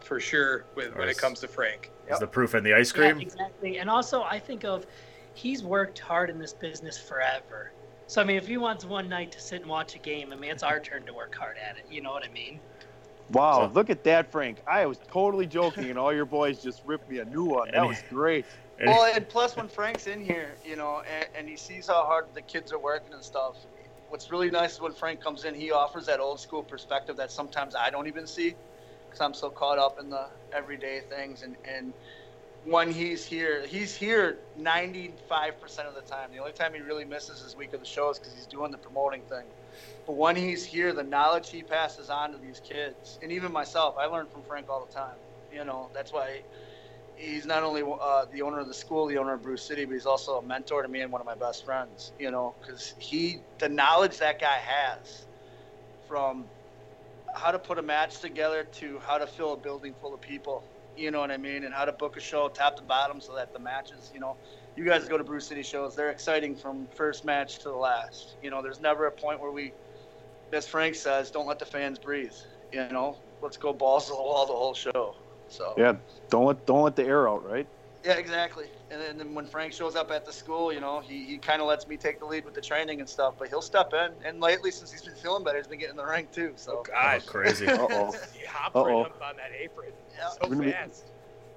for 0.00 0.20
sure 0.20 0.64
with, 0.74 0.94
when 0.96 1.08
it 1.08 1.18
comes 1.18 1.40
to 1.40 1.48
Frank. 1.48 1.90
Is 2.08 2.18
the 2.18 2.26
proof 2.26 2.54
in 2.54 2.64
the 2.64 2.74
ice 2.74 2.92
Yeah, 2.94 3.12
cream? 3.12 3.20
exactly. 3.20 3.78
And 3.78 3.88
also, 3.88 4.22
I 4.22 4.38
think 4.38 4.64
of 4.64 4.86
he's 5.34 5.62
worked 5.62 5.98
hard 5.98 6.30
in 6.30 6.38
this 6.38 6.52
business 6.52 6.98
forever. 6.98 7.72
So 8.06 8.20
I 8.20 8.24
mean, 8.24 8.36
if 8.36 8.46
he 8.46 8.58
wants 8.58 8.84
one 8.84 9.08
night 9.08 9.32
to 9.32 9.40
sit 9.40 9.62
and 9.62 9.70
watch 9.70 9.94
a 9.94 9.98
game, 9.98 10.32
I 10.32 10.36
mean, 10.36 10.50
it's 10.50 10.62
our 10.62 10.78
turn 10.78 11.06
to 11.06 11.14
work 11.14 11.34
hard 11.34 11.56
at 11.56 11.78
it. 11.78 11.86
You 11.90 12.02
know 12.02 12.10
what 12.10 12.24
I 12.24 12.30
mean? 12.30 12.60
Wow, 13.30 13.70
look 13.72 13.88
at 13.88 14.04
that, 14.04 14.30
Frank. 14.30 14.62
I 14.66 14.84
was 14.84 14.98
totally 15.10 15.46
joking, 15.46 15.88
and 15.88 15.98
all 15.98 16.12
your 16.12 16.26
boys 16.26 16.62
just 16.62 16.82
ripped 16.84 17.08
me 17.08 17.20
a 17.20 17.24
new 17.24 17.44
one. 17.44 17.70
That 17.72 17.86
was 17.86 18.02
great. 18.10 18.44
Well, 18.82 19.12
and 19.14 19.28
plus 19.28 19.56
when 19.56 19.68
Frank's 19.70 20.06
in 20.06 20.24
here, 20.24 20.58
you 20.64 20.76
know, 20.76 21.02
and, 21.02 21.28
and 21.34 21.48
he 21.48 21.56
sees 21.56 21.88
how 21.88 22.04
hard 22.06 22.34
the 22.34 22.42
kids 22.42 22.72
are 22.72 22.80
working 22.80 23.14
and 23.14 23.24
stuff. 23.24 23.56
What's 24.08 24.30
really 24.30 24.50
nice 24.50 24.74
is 24.74 24.80
when 24.80 24.94
Frank 24.94 25.20
comes 25.22 25.44
in, 25.44 25.54
he 25.54 25.72
offers 25.72 26.06
that 26.06 26.20
old 26.20 26.40
school 26.40 26.64
perspective 26.64 27.16
that 27.18 27.32
sometimes 27.32 27.74
I 27.76 27.90
don't 27.90 28.08
even 28.08 28.26
see, 28.26 28.56
because 29.10 29.20
I'm 29.20 29.34
so 29.34 29.50
caught 29.50 29.78
up 29.78 29.96
in 30.00 30.10
the 30.10 30.28
everyday 30.52 31.02
things. 31.02 31.42
And 31.42 31.56
and 31.64 31.94
when 32.62 32.90
he's 32.92 33.26
here, 33.26 33.66
he's 33.66 33.96
here 33.96 34.40
95% 34.58 35.18
of 35.88 35.94
the 35.94 36.02
time. 36.02 36.32
The 36.32 36.40
only 36.40 36.52
time 36.52 36.74
he 36.74 36.80
really 36.80 37.04
misses 37.06 37.42
his 37.42 37.56
week 37.56 37.74
of 37.74 37.80
the 37.80 37.86
show 37.86 38.10
is 38.10 38.18
because 38.18 38.34
he's 38.34 38.48
doing 38.48 38.72
the 38.72 38.78
promoting 38.78 39.24
thing. 39.24 39.52
But 40.06 40.14
when 40.14 40.36
he's 40.36 40.66
here, 40.66 40.92
the 40.94 41.04
knowledge 41.04 41.50
he 41.50 41.62
passes 41.64 42.10
on 42.10 42.32
to 42.32 42.38
these 42.38 42.60
kids, 42.60 43.18
and 43.22 43.32
even 43.32 43.52
myself, 43.52 43.96
I 43.98 44.06
learn 44.06 44.28
from 44.28 44.44
Frank 44.44 44.68
all 44.70 44.86
the 44.86 44.94
time. 44.94 45.18
You 45.50 45.64
know, 45.64 45.90
that's 45.94 46.12
why 46.12 46.44
he's 47.16 47.46
not 47.46 47.62
only 47.62 47.82
uh, 47.82 48.26
the 48.32 48.42
owner 48.42 48.58
of 48.60 48.68
the 48.68 48.74
school, 48.74 49.06
the 49.06 49.18
owner 49.18 49.34
of 49.34 49.42
Brew 49.42 49.56
City, 49.56 49.84
but 49.84 49.94
he's 49.94 50.06
also 50.06 50.38
a 50.38 50.42
mentor 50.42 50.82
to 50.82 50.88
me 50.88 51.00
and 51.00 51.12
one 51.12 51.20
of 51.20 51.26
my 51.26 51.34
best 51.34 51.64
friends. 51.64 52.12
You 52.18 52.30
know, 52.30 52.56
because 52.60 52.94
he, 52.98 53.44
the 53.58 53.68
knowledge 53.68 54.18
that 54.18 54.40
guy 54.40 54.58
has, 54.58 55.26
from 56.06 56.50
how 57.34 57.50
to 57.52 57.58
put 57.58 57.78
a 57.78 57.82
match 57.82 58.20
together 58.20 58.64
to 58.64 58.98
how 59.00 59.18
to 59.18 59.26
fill 59.26 59.52
a 59.54 59.56
building 59.56 59.94
full 59.94 60.14
of 60.14 60.20
people. 60.20 60.66
You 60.96 61.10
know 61.10 61.20
what 61.20 61.30
I 61.30 61.38
mean, 61.38 61.64
and 61.64 61.74
how 61.74 61.84
to 61.84 61.92
book 61.92 62.16
a 62.16 62.20
show 62.20 62.48
top 62.48 62.76
to 62.76 62.82
bottom 62.84 63.20
so 63.20 63.34
that 63.36 63.52
the 63.52 63.58
matches, 63.58 64.10
you 64.14 64.20
know, 64.20 64.36
you 64.76 64.84
guys 64.84 65.08
go 65.08 65.18
to 65.18 65.24
Brew 65.24 65.40
City 65.40 65.62
shows, 65.62 65.94
they're 65.96 66.10
exciting 66.10 66.56
from 66.56 66.88
first 66.94 67.24
match 67.24 67.58
to 67.60 67.68
the 67.68 67.76
last. 67.76 68.36
You 68.42 68.50
know, 68.50 68.62
there's 68.62 68.80
never 68.80 69.06
a 69.06 69.12
point 69.12 69.40
where 69.40 69.50
we, 69.50 69.74
as 70.52 70.66
Frank 70.68 70.94
says, 70.94 71.30
don't 71.30 71.46
let 71.46 71.58
the 71.58 71.66
fans 71.66 71.98
breathe. 71.98 72.34
You 72.72 72.86
know, 72.90 73.18
let's 73.40 73.56
go 73.56 73.72
balls 73.72 74.06
to 74.06 74.12
the 74.12 74.22
wall 74.22 74.46
the 74.46 74.52
whole 74.52 74.74
show. 74.74 75.16
So 75.48 75.74
Yeah, 75.76 75.96
don't 76.30 76.46
let 76.46 76.66
don't 76.66 76.82
let 76.82 76.96
the 76.96 77.04
air 77.04 77.28
out, 77.28 77.44
right? 77.44 77.66
Yeah, 78.04 78.14
exactly. 78.14 78.66
And 78.90 79.00
then, 79.00 79.16
then 79.16 79.34
when 79.34 79.46
Frank 79.46 79.72
shows 79.72 79.96
up 79.96 80.10
at 80.10 80.26
the 80.26 80.32
school, 80.32 80.70
you 80.70 80.80
know, 80.80 81.00
he, 81.00 81.24
he 81.24 81.38
kind 81.38 81.62
of 81.62 81.66
lets 81.66 81.86
me 81.86 81.96
take 81.96 82.18
the 82.18 82.26
lead 82.26 82.44
with 82.44 82.52
the 82.52 82.60
training 82.60 83.00
and 83.00 83.08
stuff. 83.08 83.34
But 83.38 83.48
he'll 83.48 83.62
step 83.62 83.94
in. 83.94 84.10
And 84.26 84.40
lately, 84.40 84.70
since 84.72 84.92
he's 84.92 85.02
been 85.02 85.14
feeling 85.14 85.42
better, 85.42 85.56
he's 85.56 85.68
been 85.68 85.78
getting 85.78 85.96
the 85.96 86.04
ring 86.04 86.28
too. 86.30 86.52
So 86.56 86.80
oh, 86.80 86.82
Gosh. 86.82 87.22
Oh, 87.26 87.30
crazy. 87.30 87.66
Uh-oh. 87.68 88.12
He 88.38 88.44
hopped 88.46 88.76
Uh-oh. 88.76 88.84
right 88.84 89.06
up 89.06 89.22
on 89.22 89.36
that 89.36 89.50
apron 89.58 89.92
so 90.18 90.48
We're 90.48 90.56
gonna 90.56 90.66
be- 90.66 90.72
fast. 90.72 91.10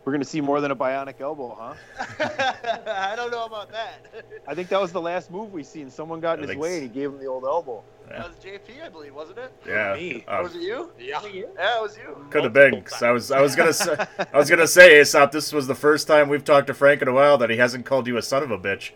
We're 0.06 0.14
gonna 0.14 0.24
see 0.24 0.40
more 0.40 0.62
than 0.62 0.72
a 0.72 0.76
bionic 0.76 1.20
elbow, 1.20 1.58
huh? 1.60 1.74
I 2.88 3.14
don't 3.18 3.30
know 3.30 3.44
about 3.46 3.70
that. 3.74 4.08
I 4.48 4.56
think 4.56 4.70
that 4.70 4.80
was 4.80 4.94
the 4.94 5.02
last 5.02 5.30
move 5.30 5.52
we 5.52 5.64
seen. 5.64 5.90
Someone 5.90 6.22
got 6.22 6.40
in 6.40 6.46
I 6.46 6.48
his 6.48 6.50
think 6.52 6.62
way 6.62 6.74
and 6.76 6.84
he 6.84 6.90
gave 6.90 7.10
him 7.10 7.20
the 7.20 7.26
old 7.26 7.44
elbow. 7.44 7.84
That 8.10 8.28
was 8.30 8.38
JP, 8.38 8.84
I 8.86 8.90
believe, 8.90 9.14
wasn't 9.14 9.40
it? 9.40 9.52
Yeah. 9.68 9.94
Me. 9.96 10.24
Uh, 10.28 10.40
was 10.44 10.56
it 10.56 10.62
you? 10.62 10.92
Yeah. 11.00 11.22
Yeah, 11.26 11.42
it 11.78 11.82
was 11.82 11.98
you. 11.98 12.26
Could 12.30 12.44
have 12.46 12.54
been. 12.54 12.82
'cause 12.82 13.04
I 13.04 13.12
was 13.12 13.32
I 13.32 13.42
was 13.42 13.56
gonna 13.56 13.74
say 13.74 13.96
I 14.34 14.38
was 14.38 14.50
gonna 14.50 14.68
say 14.68 15.00
Aesop. 15.02 15.32
This 15.32 15.52
was 15.52 15.68
the 15.68 15.76
first 15.76 16.08
time 16.08 16.30
we've 16.30 16.44
talked 16.46 16.68
to 16.68 16.74
Frank 16.74 17.02
in 17.02 17.08
a 17.08 17.14
while 17.14 17.38
that 17.40 17.50
he 17.50 17.58
hasn't 17.58 17.86
called 17.86 18.08
you 18.08 18.18
a 18.18 18.22
son 18.22 18.44
of 18.44 18.52
a 18.52 18.58
bitch. 18.58 18.92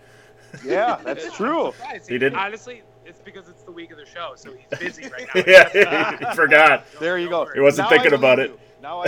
Yeah, 0.65 0.97
that's 1.03 1.31
true. 1.35 1.73
Surprised. 1.77 2.09
He 2.09 2.17
didn't- 2.17 2.37
Honestly, 2.39 2.83
it's 3.05 3.19
because 3.21 3.47
it's 3.49 3.63
the 3.63 3.71
week 3.71 3.91
of 3.91 3.97
the 3.97 4.05
show, 4.05 4.33
so 4.35 4.51
he's 4.53 4.79
busy 4.79 5.09
right 5.09 5.27
now. 5.35 5.43
yeah, 5.47 6.17
he 6.17 6.35
forgot. 6.35 6.85
There 6.99 7.17
you 7.17 7.29
go. 7.29 7.45
He 7.53 7.59
wasn't 7.59 7.89
Now 7.89 7.97
thinking 7.97 8.13
about 8.13 8.37
believe 8.37 8.51
it. 8.53 8.59
Now 8.81 9.01
I 9.01 9.07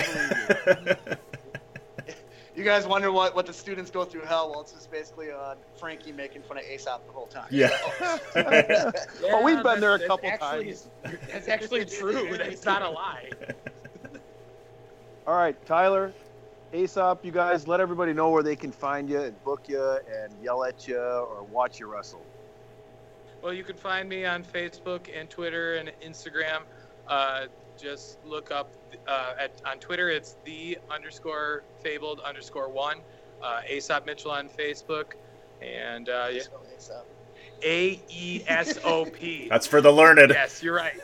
believe 0.76 0.98
you. 1.10 1.16
You 2.56 2.64
guys 2.64 2.86
wonder 2.86 3.12
what, 3.12 3.36
what 3.36 3.48
the 3.48 3.54
students 3.54 3.90
go 3.90 4.06
through 4.06 4.22
hell. 4.22 4.52
Well, 4.52 4.62
it's 4.62 4.74
just 4.74 4.92
basically 4.92 5.32
uh, 5.32 5.56
Frankie 5.80 6.12
making 6.12 6.44
fun 6.44 6.58
of 6.58 6.64
Aesop 6.64 7.06
the 7.08 7.12
whole 7.12 7.26
time. 7.28 7.48
Yeah. 7.50 7.70
Yeah. 8.36 8.92
but 9.22 9.44
we've 9.44 9.64
been 9.64 9.80
there 9.80 9.96
a 9.96 10.08
couple 10.08 10.30
actually- 10.30 10.66
times. 10.66 10.88
That's 11.32 11.48
actually 11.48 11.86
true. 11.86 12.38
That's 12.38 12.66
not 12.66 12.82
a 12.84 12.90
lie. 12.90 13.30
All 15.28 15.36
right, 15.36 15.56
Tyler, 15.66 16.14
Aesop, 16.74 17.24
you 17.24 17.32
guys 17.32 17.68
let 17.68 17.80
everybody 17.80 18.14
know 18.14 18.30
where 18.30 18.44
they 18.44 18.56
can 18.56 18.72
find 18.72 19.10
you 19.10 19.22
and 19.22 19.44
book 19.44 19.70
you 19.70 19.82
and 20.14 20.34
yell 20.44 20.64
at 20.64 20.88
you 20.88 21.00
or 21.00 21.44
watch 21.44 21.80
you 21.80 21.88
wrestle. 21.88 22.26
Well, 23.42 23.54
you 23.54 23.64
can 23.64 23.78
find 23.78 24.08
me 24.08 24.26
on 24.26 24.44
Facebook 24.44 25.08
and 25.14 25.30
Twitter 25.30 25.76
and 25.76 25.92
Instagram. 26.06 26.62
Uh, 27.08 27.46
just 27.84 28.18
look 28.26 28.52
up 28.52 28.72
uh, 29.08 29.34
at 29.40 29.62
on 29.66 29.78
Twitter. 29.80 30.10
It's 30.10 30.38
the 30.46 30.78
underscore 30.90 31.64
fabled 31.82 32.22
underscore 32.22 32.70
one. 32.70 33.00
Uh, 33.44 33.62
Aesop 33.70 34.06
Mitchell 34.06 34.32
on 34.32 34.48
Facebook, 34.50 35.14
and 35.62 36.08
uh, 36.08 36.30
yeah, 36.32 36.42
A 37.64 38.02
E 38.10 38.44
S 38.48 38.80
O 38.86 39.06
P. 39.06 39.48
That's 39.50 39.68
for 39.68 39.82
the 39.82 39.92
learned. 39.92 40.32
Yes, 40.32 40.64
you're 40.64 40.76
right. 40.76 41.00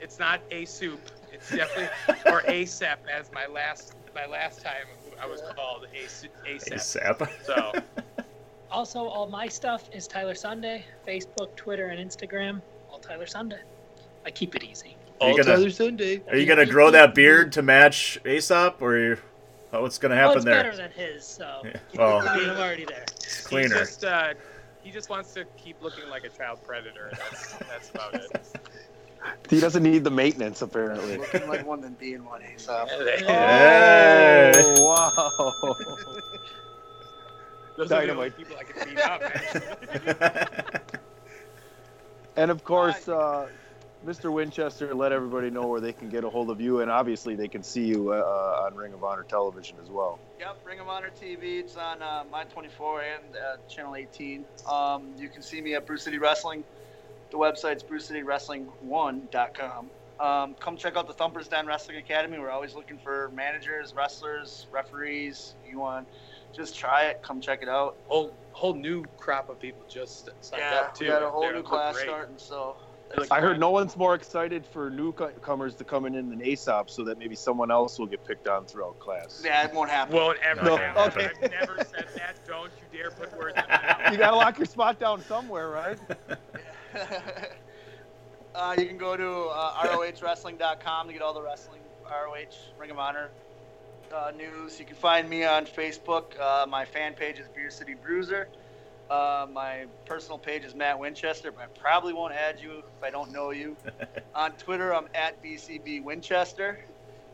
It's 0.00 0.18
not 0.18 0.40
a 0.50 0.64
soup. 0.66 1.00
It's 1.32 1.50
definitely 1.50 1.88
or 2.26 2.42
ASAP 2.42 2.96
as 3.12 3.30
my 3.32 3.46
last 3.46 3.94
my 4.14 4.26
last 4.26 4.62
time 4.62 4.86
I 5.20 5.26
was 5.26 5.40
called 5.56 5.86
a 5.94 6.06
ASAP. 6.06 6.28
ASAP. 6.46 7.28
So 7.44 7.72
Also, 8.70 9.04
all 9.04 9.26
my 9.26 9.48
stuff 9.48 9.88
is 9.92 10.06
Tyler 10.06 10.34
Sunday. 10.34 10.84
Facebook, 11.06 11.56
Twitter, 11.56 11.86
and 11.88 11.98
Instagram. 12.10 12.62
All 12.90 12.98
Tyler 13.00 13.26
Sunday. 13.26 13.60
I 14.24 14.30
keep 14.30 14.54
it 14.54 14.62
easy. 14.62 14.96
Are 15.20 15.30
you 15.30 15.36
gonna, 15.36 15.56
Tyler 15.56 15.70
Sunday. 15.70 16.22
Are 16.28 16.36
you 16.36 16.46
gonna 16.46 16.66
grow 16.66 16.90
that 16.90 17.14
beard 17.14 17.52
to 17.52 17.62
match 17.62 18.18
Aesop, 18.26 18.80
or 18.80 18.96
you, 18.96 19.16
oh, 19.72 19.82
what's 19.82 19.98
gonna 19.98 20.14
oh, 20.14 20.18
happen 20.18 20.36
it's 20.36 20.44
there? 20.44 20.54
better 20.62 20.76
than 20.76 20.90
his, 20.92 21.24
so 21.24 21.62
Well, 21.96 22.26
I 22.26 22.38
mean, 22.38 22.48
I'm 22.50 22.56
already 22.56 22.84
there. 22.86 23.04
it's 23.16 23.38
He 23.38 23.44
cleaner. 23.44 23.68
just 23.80 24.04
uh, 24.04 24.34
he 24.82 24.90
just 24.90 25.10
wants 25.10 25.32
to 25.34 25.44
keep 25.56 25.82
looking 25.82 26.08
like 26.08 26.24
a 26.24 26.30
child 26.30 26.60
predator. 26.62 27.10
That's 27.12 27.54
that's 27.68 27.90
about 27.90 28.14
it. 28.14 28.30
He 29.50 29.60
doesn't 29.60 29.82
need 29.82 30.04
the 30.04 30.10
maintenance, 30.10 30.62
apparently. 30.62 31.18
Looking 31.18 31.46
like 31.48 31.66
one 31.66 31.82
than 31.82 31.92
being 31.94 32.24
one, 32.24 32.40
Aesop. 32.42 32.88
Hey. 32.88 34.52
Oh, 34.56 34.82
wow. 34.82 35.76
Those 37.76 37.92
are 37.92 38.06
the 38.06 38.12
only 38.14 38.30
Dynamite. 38.30 38.36
people 38.38 38.56
I 38.58 38.64
can 38.64 38.88
beat 38.88 39.00
up. 39.00 40.82
And 42.36 42.50
of 42.50 42.64
course, 42.64 43.08
uh, 43.08 43.48
Mr. 44.06 44.32
Winchester, 44.32 44.94
let 44.94 45.12
everybody 45.12 45.50
know 45.50 45.66
where 45.66 45.80
they 45.80 45.92
can 45.92 46.08
get 46.08 46.24
a 46.24 46.30
hold 46.30 46.48
of 46.48 46.58
you, 46.58 46.80
and 46.80 46.90
obviously 46.90 47.34
they 47.34 47.48
can 47.48 47.62
see 47.62 47.84
you 47.84 48.14
uh, 48.14 48.62
on 48.64 48.74
Ring 48.74 48.94
of 48.94 49.04
Honor 49.04 49.24
television 49.24 49.76
as 49.82 49.90
well. 49.90 50.18
Yep, 50.38 50.56
Ring 50.64 50.80
of 50.80 50.88
Honor 50.88 51.10
TV. 51.20 51.60
It's 51.60 51.76
on 51.76 52.00
uh, 52.00 52.24
My 52.32 52.44
24 52.44 53.02
and 53.02 53.36
uh, 53.36 53.56
Channel 53.68 53.96
18. 53.96 54.44
Um, 54.70 55.08
you 55.18 55.28
can 55.28 55.42
see 55.42 55.60
me 55.60 55.74
at 55.74 55.84
Brew 55.86 55.98
City 55.98 56.16
Wrestling. 56.16 56.64
The 57.30 57.36
website's 57.36 57.82
BrewCityWrestling1.com. 57.82 59.90
Um, 60.18 60.54
come 60.54 60.76
check 60.78 60.96
out 60.96 61.06
the 61.06 61.12
Thumpers 61.12 61.48
Den 61.48 61.66
Wrestling 61.66 61.98
Academy. 61.98 62.38
We're 62.38 62.50
always 62.50 62.74
looking 62.74 62.96
for 62.98 63.30
managers, 63.34 63.92
wrestlers, 63.94 64.66
referees. 64.72 65.54
You 65.70 65.78
want 65.78 66.08
just 66.54 66.76
try 66.76 67.04
it? 67.06 67.22
Come 67.22 67.40
check 67.40 67.62
it 67.62 67.68
out. 67.68 67.96
Whole 68.08 68.34
whole 68.52 68.74
new 68.74 69.04
crop 69.18 69.48
of 69.48 69.60
people 69.60 69.82
just 69.88 70.28
signed 70.42 70.60
Yeah, 70.62 70.80
up 70.80 70.94
too. 70.94 71.04
we 71.04 71.10
got 71.10 71.22
a 71.22 71.30
whole 71.30 71.40
They're- 71.42 71.54
new 71.54 71.62
class 71.62 71.94
great. 71.94 72.06
starting. 72.06 72.34
So 72.38 72.76
I 73.30 73.40
heard 73.40 73.58
no 73.58 73.70
one's 73.70 73.96
more 73.96 74.14
excited 74.14 74.64
for 74.64 74.88
newcomers 74.90 75.74
to 75.76 75.84
come 75.84 76.06
in 76.06 76.12
than 76.14 76.40
Aesop, 76.42 76.88
so 76.90 77.02
that 77.04 77.18
maybe 77.18 77.34
someone 77.34 77.70
else 77.70 77.98
will 77.98 78.06
get 78.06 78.24
picked 78.24 78.46
on 78.48 78.64
throughout 78.66 78.98
class. 78.98 79.42
yeah, 79.44 79.66
it 79.66 79.74
won't 79.74 79.90
happen. 79.90 80.14
Won't 80.16 80.38
ever 80.42 80.62
No, 80.62 80.76
happen. 80.76 81.02
okay. 81.22 81.30
I've 81.42 81.50
never 81.50 81.76
said 81.78 82.06
that. 82.16 82.36
Don't 82.46 82.70
you 82.78 82.98
dare 82.98 83.10
put 83.10 83.36
words 83.36 83.56
in 83.56 83.64
my 83.68 83.76
mouth. 83.82 84.12
You 84.12 84.18
gotta 84.18 84.36
lock 84.36 84.58
your 84.58 84.66
spot 84.66 85.00
down 85.00 85.22
somewhere, 85.22 85.70
right? 85.70 85.98
uh, 88.54 88.74
you 88.78 88.86
can 88.86 88.98
go 88.98 89.16
to 89.16 89.30
uh, 89.48 89.86
ROHWrestling.com 89.86 91.06
to 91.08 91.12
get 91.12 91.22
all 91.22 91.34
the 91.34 91.42
wrestling, 91.42 91.80
ROH, 92.04 92.56
Ring 92.78 92.90
of 92.90 92.98
Honor 92.98 93.30
uh, 94.14 94.32
news. 94.36 94.78
You 94.78 94.84
can 94.84 94.96
find 94.96 95.28
me 95.28 95.44
on 95.44 95.66
Facebook. 95.66 96.38
Uh, 96.40 96.66
my 96.68 96.84
fan 96.84 97.14
page 97.14 97.38
is 97.38 97.48
Beer 97.48 97.70
City 97.70 97.94
Bruiser. 97.94 98.48
Uh, 99.10 99.46
my 99.52 99.86
personal 100.06 100.38
page 100.38 100.64
is 100.64 100.74
Matt 100.76 100.98
Winchester, 100.98 101.50
but 101.50 101.62
I 101.64 101.66
probably 101.80 102.12
won't 102.12 102.32
add 102.32 102.60
you 102.60 102.78
if 102.78 103.02
I 103.02 103.10
don't 103.10 103.32
know 103.32 103.50
you. 103.50 103.76
on 104.36 104.52
Twitter, 104.52 104.94
I'm 104.94 105.08
at 105.16 105.42
BCB 105.42 106.04
Winchester. 106.04 106.78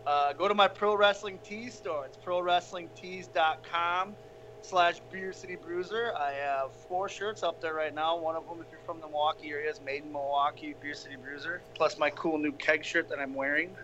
Uh, 0.07 0.33
go 0.33 0.49
to 0.49 0.55
my 0.55 0.69
Pro 0.69 0.97
Wrestling 0.97 1.39
Tees 1.45 1.75
store. 1.75 2.07
It's 2.07 2.17
prowrestlingtees.com 2.17 4.15
slash 4.63 5.01
Beer 5.13 5.35
City 5.35 5.57
Bruiser. 5.57 6.15
I 6.17 6.33
have 6.33 6.73
four 6.89 7.11
shirts 7.11 7.43
up 7.43 7.61
there 7.61 7.75
right 7.75 7.95
now. 7.95 8.17
One 8.17 8.37
of 8.37 8.49
them, 8.49 8.59
if 8.61 8.71
you're 8.71 8.81
from 8.87 9.01
the 9.01 9.09
Milwaukee 9.09 9.51
area, 9.51 9.71
is 9.71 9.81
made 9.85 10.05
in 10.05 10.13
Milwaukee, 10.13 10.75
Beer 10.81 10.95
City 10.95 11.17
Bruiser. 11.17 11.61
Plus 11.75 11.99
my 11.99 12.09
cool 12.11 12.39
new 12.39 12.53
keg 12.53 12.85
shirt 12.85 13.11
that 13.11 13.19
I'm 13.19 13.35
wearing. 13.35 13.77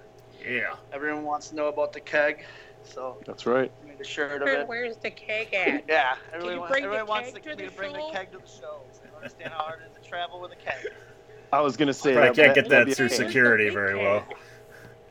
Yeah. 0.49 0.77
Everyone 0.93 1.25
wants 1.25 1.51
to 1.51 1.57
know 1.57 1.69
about 1.69 1.93
the 1.93 2.01
keg, 2.01 2.45
so 2.85 3.17
That's 3.27 3.47
right. 3.47 3.71
I 3.83 3.87
made 3.89 4.01
a 4.01 4.05
shirt 4.05 4.43
of 4.43 4.49
it. 4.49 4.67
Where's 4.69 4.97
the 4.97 5.11
cake 5.11 5.53
at? 5.55 5.85
Yeah, 5.89 6.15
Can 6.31 6.41
everyone, 6.41 6.55
you 6.55 6.61
wa- 6.61 6.69
the 6.69 6.77
everyone 6.83 7.07
wants 7.07 7.33
keg 7.33 7.43
to, 7.45 7.51
to 7.57 7.65
the 7.65 7.71
bring 7.77 7.95
show? 7.95 8.07
the 8.11 8.13
keg 8.19 8.33
to 8.33 8.39
the 8.39 8.47
show. 8.47 8.81
So 8.93 9.01
they 9.05 9.17
understand 9.17 9.53
how 9.53 9.63
hard 9.65 9.81
it 9.83 9.91
is 9.97 10.03
to 10.03 10.09
travel 10.09 10.41
with 10.41 10.53
a 10.53 10.57
keg. 10.57 10.93
I 11.53 11.61
was 11.61 11.77
gonna 11.77 11.93
say 11.93 12.15
Probably 12.15 12.29
that 12.31 12.35
can't 12.37 12.49
might- 12.49 12.55
get 12.55 12.71
might 12.71 12.85
that 12.89 12.97
through 12.97 13.09
security 13.11 13.69
very 13.69 13.97
well. 13.97 14.25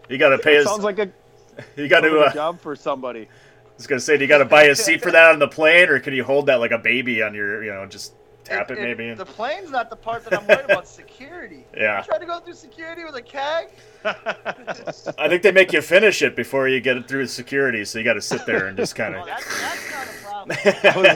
You 0.10 0.18
gotta 0.18 0.38
pay 0.39 0.56
his. 0.56 0.65
Sounds 0.65 0.84
like 0.84 0.99
a 0.99 1.10
You 1.76 1.88
gotta. 1.88 2.07
sounds 2.10 2.18
like 2.19 2.27
Uh, 2.27 2.31
a 2.31 2.34
job 2.34 2.60
for 2.61 2.76
somebody. 2.76 3.22
I 3.23 3.73
was 3.77 3.88
gonna 3.88 4.02
say, 4.02 4.18
do 4.18 4.23
you 4.23 4.27
gotta 4.27 4.45
buy 4.45 4.64
a 4.64 4.76
seat 4.76 5.02
for 5.02 5.11
that 5.11 5.31
on 5.31 5.39
the 5.39 5.48
plane, 5.48 5.89
or 5.89 5.99
can 5.99 6.14
you 6.14 6.23
hold 6.23 6.48
that 6.48 6.60
like 6.60 6.72
a 6.72 6.77
baby 6.77 7.22
on 7.23 7.34
your, 7.34 7.64
you 7.64 7.72
know, 7.72 7.85
just 7.85 8.14
tap 8.43 8.72
it, 8.72 8.80
maybe? 8.80 9.13
The 9.13 9.26
plane's 9.26 9.69
not 9.72 9.89
the 9.89 9.95
part 9.95 10.23
that 10.26 10.38
I'm 10.39 10.45
worried 10.47 10.65
about. 10.65 10.88
Security. 11.01 11.65
Yeah. 11.76 11.99
You 11.99 12.05
try 12.05 12.18
to 12.19 12.26
go 12.26 12.39
through 12.39 12.53
security 12.55 13.03
with 13.03 13.15
a 13.15 13.22
keg? 13.22 13.69
I 14.05 15.27
think 15.30 15.41
they 15.43 15.51
make 15.51 15.73
you 15.73 15.81
finish 15.81 16.22
it 16.22 16.35
before 16.35 16.68
you 16.68 16.80
get 16.81 16.97
it 16.97 17.07
through 17.07 17.27
security, 17.27 17.85
so 17.85 17.99
you 17.99 18.05
got 18.05 18.13
to 18.13 18.22
sit 18.22 18.45
there 18.45 18.68
and 18.68 18.77
just 18.77 18.95
kind 18.95 19.15
Oh, 19.15 19.22
of. 19.22 19.26
that's, 19.27 19.61
that's 19.61 19.91
not 19.91 20.07
a 20.07 20.11
problem. 20.23 20.57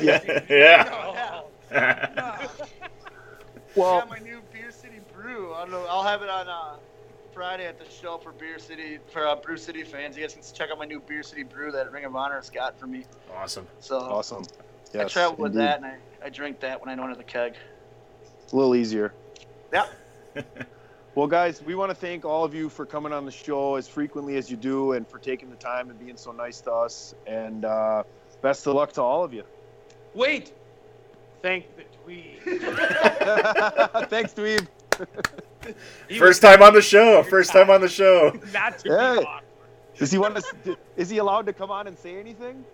yeah. 0.05 0.41
yeah. 0.49 2.31
Well, 3.75 3.99
got 3.99 4.09
my 4.09 4.19
new 4.19 4.41
Beer 4.53 4.71
City 4.71 4.99
Brew. 5.13 5.53
I 5.53 5.61
don't 5.61 5.71
know. 5.71 5.85
I'll 5.89 6.03
have 6.03 6.21
it 6.21 6.29
on 6.29 6.47
uh, 6.47 6.75
Friday 7.33 7.65
at 7.65 7.77
the 7.77 7.85
show 7.89 8.17
for 8.17 8.31
Beer 8.31 8.57
City 8.59 8.99
for 9.11 9.27
uh, 9.27 9.35
Brew 9.35 9.57
City 9.57 9.83
fans. 9.83 10.15
You 10.15 10.23
guys 10.23 10.33
can 10.33 10.43
check 10.53 10.69
out 10.71 10.77
my 10.77 10.85
new 10.85 11.01
Beer 11.01 11.23
City 11.23 11.43
Brew 11.43 11.71
that 11.71 11.91
Ring 11.91 12.05
of 12.05 12.15
Honor 12.15 12.35
has 12.35 12.49
got 12.49 12.79
for 12.79 12.87
me. 12.87 13.03
Awesome. 13.35 13.67
So 13.79 13.97
Awesome. 13.99 14.43
I 14.93 14.99
Yes, 14.99 15.11
travel 15.11 15.35
with 15.35 15.51
indeed. 15.53 15.65
that, 15.67 15.77
and 15.77 15.85
I, 15.87 15.97
I 16.25 16.29
drink 16.29 16.59
that 16.61 16.81
when 16.81 16.89
I 16.89 16.95
don't 16.95 17.07
have 17.09 17.19
the 17.19 17.23
keg. 17.23 17.53
It's 18.43 18.51
a 18.51 18.55
little 18.55 18.75
easier. 18.75 19.13
Yeah. 19.71 19.85
Well, 21.13 21.27
guys, 21.27 21.63
we 21.63 21.75
want 21.75 21.91
to 21.91 21.95
thank 21.95 22.25
all 22.25 22.43
of 22.43 22.53
you 22.53 22.67
for 22.67 22.85
coming 22.85 23.13
on 23.13 23.23
the 23.23 23.31
show 23.31 23.75
as 23.75 23.87
frequently 23.87 24.35
as 24.35 24.51
you 24.51 24.57
do 24.57 24.91
and 24.91 25.07
for 25.07 25.17
taking 25.17 25.49
the 25.49 25.55
time 25.55 25.89
and 25.89 25.97
being 25.97 26.17
so 26.17 26.33
nice 26.33 26.59
to 26.59 26.73
us. 26.73 27.15
And 27.25 27.63
uh, 27.63 28.03
best 28.41 28.67
of 28.67 28.75
luck 28.75 28.91
to 28.91 29.01
all 29.01 29.23
of 29.23 29.33
you. 29.33 29.43
Wait. 30.13 30.51
Thank 31.41 31.67
the 31.77 31.83
tweet. 32.03 32.41
Thanks, 34.09 34.33
Dweeb. 34.33 34.67
He 36.09 36.19
First 36.19 36.41
time 36.41 36.61
on 36.61 36.73
the 36.73 36.81
show. 36.81 37.23
First 37.23 37.53
time 37.53 37.69
on 37.69 37.79
the 37.79 37.87
show. 37.87 38.37
Not 38.53 38.79
to 38.79 38.89
Hey. 38.89 39.19
be 39.21 39.25
awkward. 39.25 39.43
Does 39.97 40.11
he 40.11 40.17
want 40.17 40.35
to? 40.35 40.77
Is 40.97 41.09
he 41.09 41.19
allowed 41.19 41.45
to 41.45 41.53
come 41.53 41.71
on 41.71 41.87
and 41.87 41.97
say 41.97 42.19
anything? 42.19 42.65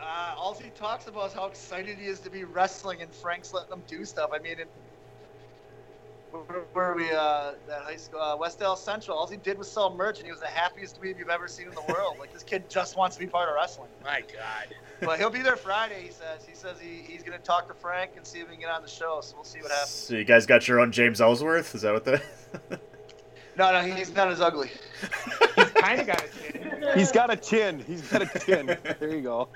Uh, 0.00 0.34
all 0.36 0.54
he 0.54 0.70
talks 0.70 1.06
about 1.06 1.28
is 1.28 1.32
how 1.32 1.46
excited 1.46 1.98
he 1.98 2.06
is 2.06 2.20
to 2.20 2.30
be 2.30 2.44
wrestling, 2.44 3.02
and 3.02 3.12
Frank's 3.12 3.52
letting 3.52 3.72
him 3.72 3.82
do 3.86 4.04
stuff. 4.04 4.30
I 4.32 4.38
mean, 4.38 4.60
it, 4.60 4.68
where, 6.30 6.60
where 6.72 6.94
we 6.94 7.10
uh, 7.10 7.52
that 7.66 7.82
high 7.82 7.96
school, 7.96 8.20
uh, 8.20 8.36
West 8.36 8.62
Allis 8.62 8.80
Central. 8.80 9.16
All 9.16 9.26
he 9.26 9.36
did 9.36 9.58
was 9.58 9.70
sell 9.70 9.94
merch, 9.94 10.18
and 10.18 10.26
he 10.26 10.32
was 10.32 10.40
the 10.40 10.46
happiest 10.46 11.00
dweeb 11.00 11.18
you've 11.18 11.28
ever 11.28 11.48
seen 11.48 11.68
in 11.68 11.74
the 11.74 11.84
world. 11.88 12.16
Like 12.18 12.32
this 12.32 12.42
kid 12.42 12.70
just 12.70 12.96
wants 12.96 13.16
to 13.16 13.20
be 13.20 13.26
part 13.26 13.48
of 13.48 13.54
wrestling. 13.56 13.90
My 14.04 14.20
God. 14.20 14.74
But 15.00 15.18
he'll 15.18 15.30
be 15.30 15.42
there 15.42 15.56
Friday. 15.56 16.02
He 16.02 16.10
says. 16.10 16.44
He 16.46 16.54
says 16.54 16.78
he, 16.80 17.02
he's 17.06 17.22
going 17.22 17.38
to 17.38 17.44
talk 17.44 17.68
to 17.68 17.74
Frank 17.74 18.12
and 18.16 18.26
see 18.26 18.38
if 18.38 18.46
he 18.46 18.52
can 18.52 18.60
get 18.60 18.70
on 18.70 18.82
the 18.82 18.88
show. 18.88 19.20
So 19.22 19.36
we'll 19.36 19.44
see 19.44 19.60
what 19.60 19.70
happens. 19.70 19.90
So 19.90 20.14
you 20.14 20.24
guys 20.24 20.46
got 20.46 20.68
your 20.68 20.80
own 20.80 20.92
James 20.92 21.20
Ellsworth? 21.20 21.74
Is 21.74 21.82
that 21.82 21.92
what 21.92 22.04
the? 22.04 22.22
No, 23.56 23.72
no, 23.72 23.82
he's 23.82 24.14
not 24.14 24.28
as 24.28 24.40
ugly. 24.40 24.70
He's 25.56 25.70
kind 25.72 26.00
of 26.00 26.06
got 26.06 26.22
a 26.22 26.28
chin. 26.40 26.92
He's 26.94 27.12
got 27.12 27.30
a 27.30 27.36
chin. 27.36 27.84
He's 27.86 28.00
got 28.00 28.22
a 28.22 28.38
chin. 28.38 28.78
There 28.98 29.14
you 29.14 29.20
go. 29.20 29.48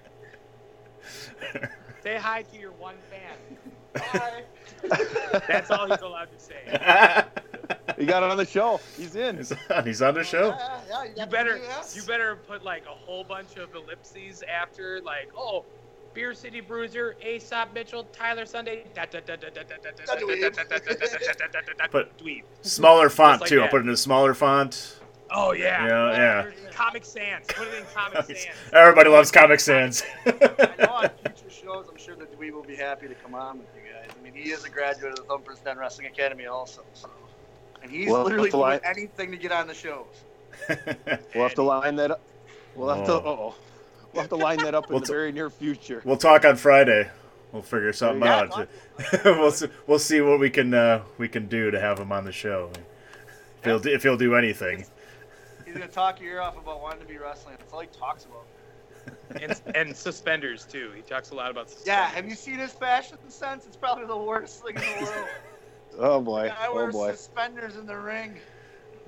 Say 2.03 2.17
hi 2.17 2.43
to 2.43 2.59
your 2.59 2.73
one 2.73 2.97
fan. 3.11 3.37
Hi. 3.97 4.43
That's 5.49 5.71
all 5.71 5.89
he's 5.89 6.01
allowed 6.01 6.29
to 6.37 6.39
say. 6.39 7.25
He 7.97 8.07
got 8.07 8.23
it 8.23 8.31
on 8.31 8.37
the 8.37 8.45
show. 8.45 8.81
He's 8.97 9.15
in. 9.15 9.37
He's 9.37 9.53
on, 9.71 9.87
he's 9.87 10.03
on 10.03 10.15
the 10.15 10.25
show. 10.25 10.49
Yeah, 10.49 10.81
yeah, 10.89 11.05
yeah, 11.17 11.25
you 11.25 11.31
better 11.31 11.61
you 11.95 12.03
better 12.03 12.37
put 12.37 12.65
like 12.65 12.85
a 12.87 12.91
whole 12.91 13.25
bunch 13.25 13.57
of 13.57 13.75
ellipses 13.75 14.43
after 14.43 15.01
like 15.03 15.31
oh 15.37 15.65
Beer 16.13 16.35
City 16.35 16.61
Bruiser, 16.61 17.17
Aesop 17.25 17.73
Mitchell, 17.75 18.05
Tyler 18.13 18.47
Sunday. 18.47 18.85
Put 21.91 22.09
smaller 22.63 23.11
font 23.11 23.47
too. 23.47 23.63
I'll 23.63 23.69
put 23.69 23.81
it 23.81 23.85
in 23.85 23.91
a 23.91 23.97
smaller 23.97 24.35
font. 24.35 25.01
Oh 25.31 25.53
yeah. 25.53 25.87
Yeah, 25.87 26.13
yeah. 26.47 26.71
Comic 26.73 27.05
Sans. 27.05 27.45
Put 27.49 27.69
it 27.69 27.75
in 27.79 27.85
Comic 27.95 28.25
Sans. 28.27 28.47
Everybody 28.73 29.11
loves 29.11 29.31
Comic 29.31 29.61
Sans. 29.61 30.03
I 30.27 30.31
know 30.79 30.93
on 30.93 31.11
future 31.25 31.51
shows, 31.51 31.87
I'm 31.91 31.97
sure 31.99 32.15
that 32.17 32.39
we 32.39 32.51
will 32.51 32.63
be 32.63 32.77
happy 32.77 33.09
to 33.09 33.15
come 33.15 33.35
on 33.35 33.59
with 33.59 33.69
you 33.75 33.91
guys. 33.93 34.11
I 34.19 34.23
mean, 34.23 34.35
he 34.35 34.51
is 34.51 34.65
a 34.65 34.71
graduate 34.71 35.13
of 35.13 35.17
the 35.17 35.23
Thumpers 35.25 35.59
Den 35.61 35.79
Wrestling 35.79 36.07
Academy 36.09 36.47
also. 36.47 36.83
So. 36.95 37.09
And 37.83 37.91
he's 37.91 38.11
Well, 38.11 38.25
literally 38.25 38.51
doing 38.51 38.61
lie. 38.63 38.81
anything 38.85 39.31
to 39.31 39.37
get 39.37 39.53
on 39.53 39.67
the 39.67 39.75
shows. 39.75 40.07
We'll 41.35 41.43
have 41.45 41.55
to 41.55 41.63
line 41.63 41.97
that 41.97 42.13
up. 42.13 42.21
We'll 42.75 42.95
have 42.95 43.07
to. 43.07 43.13
Oh. 43.13 43.23
Oh. 43.27 43.55
We'll 44.13 44.23
have 44.23 44.31
to 44.31 44.37
line 44.37 44.59
that 44.59 44.75
up 44.75 44.87
in 44.87 44.91
We'll 44.93 45.01
the 45.01 45.07
t- 45.07 45.13
very 45.13 45.33
near 45.33 45.51
future. 45.51 46.01
We'll 46.05 46.17
talk 46.17 46.45
on 46.45 46.55
Friday. 46.57 47.11
We'll 47.51 47.63
figure 47.63 47.93
something 47.93 48.23
Yeah, 48.23 48.41
out. 48.43 48.51
talk- 48.53 48.69
we'll 49.25 49.51
see, 49.51 49.67
we'll 49.87 49.99
see 49.99 50.21
what 50.21 50.39
we 50.39 50.51
can 50.51 50.73
uh, 50.73 51.03
we 51.19 51.29
can 51.29 51.47
do 51.47 51.71
to 51.73 51.81
have 51.81 51.99
him 51.99 52.13
on 52.13 52.25
the 52.25 52.33
show. 52.33 52.71
If 53.59 53.65
he'll 53.65 53.79
do, 53.81 53.93
if 53.93 54.03
he'll 54.05 54.17
do 54.17 54.35
anything. 54.37 54.87
He's 55.75 55.81
gonna 55.81 55.91
talk 55.91 56.21
your 56.21 56.35
ear 56.35 56.41
off 56.41 56.57
about 56.57 56.81
wanting 56.81 57.01
to 57.01 57.05
be 57.07 57.19
wrestling. 57.19 57.57
That's 57.59 57.73
all 57.73 57.81
he 57.81 57.89
talks 57.89 58.27
about. 58.27 58.47
and, 59.43 59.61
and 59.75 59.97
suspenders 59.97 60.65
too. 60.65 60.93
He 60.95 61.03
talks 61.03 61.31
a 61.31 61.35
lot 61.35 61.51
about 61.51 61.69
suspenders. 61.69 61.87
Yeah, 61.89 62.09
have 62.11 62.29
you 62.29 62.37
seen 62.37 62.59
his 62.61 62.71
fashion 62.71 63.19
sense? 63.29 63.67
It's 63.67 63.77
probably 63.77 64.07
the 64.07 64.17
worst 64.17 64.63
thing 64.65 64.77
in 64.77 64.83
the 64.83 65.11
world. 65.11 65.27
Oh 65.97 66.21
boy. 66.21 66.49
guy 66.49 66.67
Oh 66.69 66.75
wears 66.75 66.93
boy. 66.93 67.11
suspenders 67.13 67.77
in 67.77 67.87
the 67.87 67.97
ring. 67.97 68.37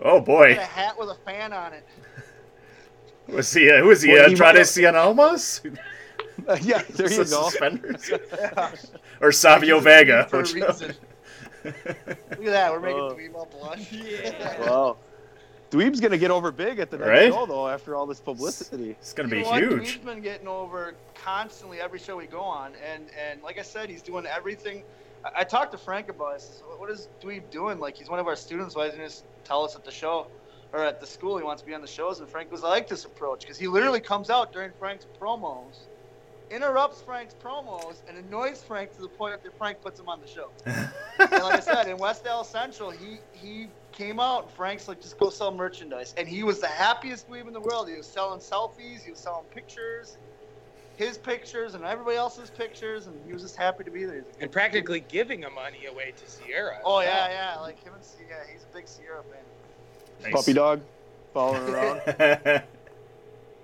Oh 0.03 0.19
Got 0.19 0.27
boy, 0.27 0.53
a 0.53 0.55
hat 0.57 0.97
with 0.99 1.09
a 1.09 1.15
fan 1.25 1.53
on 1.53 1.73
it. 1.73 1.85
was 3.29 3.53
he? 3.53 3.69
Uh, 3.71 3.79
who 3.79 3.91
is 3.93 4.03
he? 4.03 4.13
Well, 4.13 4.23
Uh, 4.25 4.27
he 4.27 4.33
Andrade 4.35 4.55
might- 4.57 4.63
Cien 4.67 4.95
Almas 4.95 5.63
yeah, 6.63 6.83
there 6.91 7.11
you 7.11 7.17
go. 7.19 7.49
Suspenders 7.49 8.11
Yeah. 8.11 8.73
or 9.21 9.31
Savio 9.33 9.79
Vega? 9.81 10.27
For 10.29 10.41
a 10.41 10.43
reason. 10.43 10.95
Look 11.65 11.75
at 11.87 12.45
that, 12.45 12.73
we're 12.73 12.81
making 12.81 13.01
Oh. 13.01 13.15
Dweeb 13.15 13.35
all 13.35 13.47
blush. 13.47 13.91
Yeah. 13.93 14.61
Wow. 14.61 14.97
Dweeb's 15.71 16.01
gonna 16.01 16.19
get 16.19 16.31
over 16.31 16.53
big 16.53 16.79
at 16.79 16.91
the 16.91 16.99
next 16.99 17.09
Right? 17.09 17.33
show 17.33 17.47
though. 17.47 17.69
After 17.69 17.95
all 17.95 18.07
this 18.07 18.21
publicity. 18.21 18.91
It's 18.91 19.13
gonna 19.13 19.29
You 19.29 19.35
be 19.37 19.43
know 19.43 19.49
what? 19.51 19.63
huge. 19.63 19.97
Dweeb's 19.99 20.05
been 20.05 20.21
getting 20.21 20.49
over 20.49 20.95
constantly 21.15 21.81
every 21.81 21.99
show 21.99 22.17
we 22.17 22.27
go 22.27 22.41
on, 22.41 22.73
and 22.93 23.07
and 23.29 23.43
like 23.43 23.59
I 23.59 23.63
said, 23.63 23.89
he's 23.91 24.03
doing 24.03 24.27
everything. 24.27 24.85
I, 25.25 25.41
I 25.41 25.45
talked 25.45 25.73
to 25.73 25.79
Frank 25.79 26.09
about 26.09 26.35
this. 26.35 26.63
"What 26.79 26.91
is 26.91 27.09
Dweeb 27.23 27.51
doing? 27.51 27.79
Like 27.81 27.97
he's 27.97 28.09
one 28.09 28.21
of 28.21 28.27
our 28.29 28.37
students. 28.37 28.77
Why 28.77 28.87
doesn't 28.87 29.01
he 29.01 29.07
just 29.07 29.25
tell 29.45 29.65
us 29.65 29.75
at 29.75 29.85
the 29.85 29.91
show 29.91 30.29
or 30.73 30.85
at 30.85 31.01
the 31.01 31.07
school 31.07 31.37
he 31.39 31.45
wants 31.45 31.63
to 31.63 31.67
be 31.67 31.75
on 31.75 31.81
the 31.81 31.87
shows?" 31.89 32.21
And 32.21 32.29
Frank 32.29 32.53
was 32.53 32.63
I 32.63 32.69
like 32.69 32.89
this 32.89 33.05
approach 33.05 33.41
because 33.41 33.59
he 33.59 33.67
literally 33.67 34.01
comes 34.01 34.31
out 34.31 34.53
during 34.53 34.71
Frank's 34.79 35.07
promos, 35.21 35.87
interrupts 36.51 37.01
Frank's 37.03 37.35
promos, 37.35 37.97
and 38.09 38.17
annoys 38.19 38.63
Frank 38.63 38.95
to 38.97 39.03
the 39.03 39.09
point 39.09 39.43
that 39.43 39.57
Frank 39.59 39.81
puts 39.83 39.99
him 40.01 40.09
on 40.09 40.21
the 40.21 40.27
show. 40.27 40.51
and 40.67 40.89
like 41.19 41.55
I 41.57 41.61
said, 41.61 41.89
in 41.89 41.99
West 41.99 42.27
Allis 42.27 42.49
Central, 42.49 42.91
he 42.91 43.19
he 43.33 43.69
came 43.93 44.21
out 44.21 44.45
and 44.45 44.53
Frank's 44.53 44.89
like, 44.89 45.01
just 45.01 45.19
go 45.19 45.31
sell 45.31 45.51
merchandise, 45.51 46.15
and 46.17 46.29
he 46.29 46.43
was 46.43 46.61
the 46.61 46.67
happiest 46.67 47.29
dweeb 47.29 47.47
in 47.47 47.53
the 47.53 47.61
world. 47.61 47.89
He 47.89 47.97
was 47.97 48.07
selling 48.07 48.41
selfies, 48.41 49.03
he 49.05 49.11
was 49.11 49.21
selling 49.21 49.45
pictures, 49.47 50.19
his 50.97 51.17
pictures, 51.19 51.75
and 51.75 51.85
everybody 51.85 52.17
else's 52.17 52.51
pictures, 52.51 53.07
and 53.07 53.17
he 53.27 53.33
was 53.33 53.43
just 53.43 53.57
happy 53.57 53.85
to 53.85 53.91
be 53.91 54.05
there. 54.05 54.17
He's 54.17 54.25
And 54.33 54.41
good- 54.43 54.53
practically 54.53 55.01
giving 55.01 55.43
him 55.43 55.55
money 55.55 55.87
away 55.87 56.13
to 56.17 56.31
Sierra. 56.31 56.79
Oh 56.85 57.01
yeah, 57.01 57.29
yeah, 57.31 57.61
like 57.61 57.83
him 57.83 57.95
and 57.95 58.03
yeah, 58.29 58.37
he's 58.53 58.65
a 58.71 58.75
big 58.77 58.87
Sierra 58.87 59.23
fan. 59.25 59.41
Nice. 60.23 60.33
Puppy 60.33 60.53
dog, 60.53 60.81
following 61.35 61.69
around. 61.75 62.63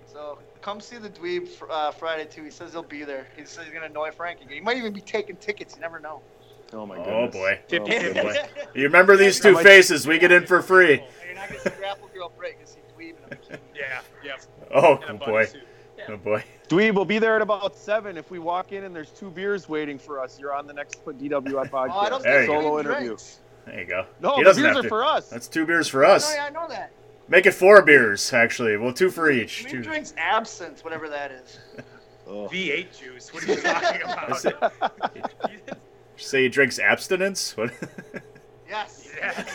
So 0.06 0.38
come 0.62 0.80
see 0.80 0.96
the 0.96 1.10
dweeb 1.10 1.48
fr- 1.48 1.70
uh, 1.70 1.90
Friday 1.90 2.24
too. 2.24 2.42
He 2.44 2.50
says 2.50 2.72
he'll 2.72 2.82
be 2.82 3.04
there. 3.04 3.26
He 3.36 3.44
says 3.44 3.64
he's 3.64 3.72
gonna 3.74 3.86
annoy 3.86 4.10
Frank 4.12 4.40
again. 4.40 4.54
He 4.54 4.60
might 4.60 4.76
even 4.78 4.92
be 4.92 5.00
taking 5.00 5.36
tickets. 5.36 5.74
You 5.74 5.80
never 5.82 6.00
know. 6.00 6.22
Oh 6.72 6.86
my 6.86 6.96
god. 6.96 7.08
Oh 7.08 7.28
boy. 7.28 7.58
Oh, 7.72 7.78
my. 8.24 8.46
You 8.74 8.84
remember 8.84 9.16
these 9.16 9.38
two 9.38 9.56
faces? 9.58 10.06
We 10.06 10.18
get 10.18 10.32
in 10.32 10.46
for 10.46 10.62
free. 10.62 10.94
And 11.00 11.02
you're 11.26 11.34
not 11.34 11.48
gonna 11.48 11.60
see 11.60 11.70
Grapple 11.78 12.08
Girl 12.14 12.32
break. 12.38 12.56
You 12.60 12.66
see 12.66 12.80
dweeb 12.96 13.14
and 13.24 13.32
a 13.32 13.36
bikini. 13.36 13.58
Yeah. 14.24 14.36
Oh, 14.74 14.96
And 15.08 15.20
a 15.20 15.24
oh 15.24 15.26
boy. 15.26 15.44
suit. 15.44 15.62
Oh 16.08 16.16
boy. 16.16 16.42
Dweeb 16.68 16.94
will 16.94 17.04
be 17.04 17.18
there 17.18 17.36
at 17.36 17.42
about 17.42 17.76
seven. 17.76 18.16
If 18.16 18.30
we 18.30 18.38
walk 18.38 18.72
in 18.72 18.84
and 18.84 18.96
there's 18.96 19.10
two 19.10 19.30
beers 19.30 19.68
waiting 19.68 19.98
for 19.98 20.18
us, 20.18 20.40
you're 20.40 20.54
on 20.54 20.66
the 20.66 20.72
next 20.72 21.04
DWI 21.04 21.68
podcast. 21.70 21.90
Oh, 21.94 21.98
I 21.98 22.08
don't 22.08 22.22
There 22.22 22.46
think 22.46 22.50
Solo 22.62 22.78
interview. 22.80 23.06
drinks. 23.08 23.40
There 23.66 23.78
you 23.80 23.86
go. 23.86 24.06
No, 24.20 24.36
He 24.36 24.42
the 24.44 24.54
beers 24.54 24.66
have 24.66 24.76
are 24.78 24.82
to. 24.82 24.88
for 24.88 25.04
us. 25.04 25.28
That's 25.28 25.46
two 25.48 25.66
beers 25.66 25.86
for 25.88 26.04
Oh, 26.06 26.12
us. 26.12 26.34
yeah, 26.34 26.46
I 26.46 26.50
know 26.50 26.66
that. 26.68 26.90
Make 27.32 27.46
it 27.46 27.52
four 27.54 27.80
beers, 27.80 28.30
actually. 28.34 28.76
Well, 28.76 28.92
two 28.92 29.10
for 29.10 29.30
each. 29.30 29.64
Dweeb 29.64 29.70
Two. 29.70 29.82
drinks 29.82 30.12
absinthe, 30.18 30.84
whatever 30.84 31.08
that 31.08 31.30
is. 31.32 31.58
Oh. 32.24 32.48
V8 32.48 32.98
juice. 32.98 33.34
What 33.34 33.42
are 33.42 33.46
you 33.52 33.60
talking 33.62 34.02
about? 34.02 35.78
Say 36.16 36.44
he 36.44 36.48
drinks 36.48 36.78
abstinence? 36.78 37.56
What? 37.56 37.72
Yes. 38.68 39.10
yes. 39.18 39.52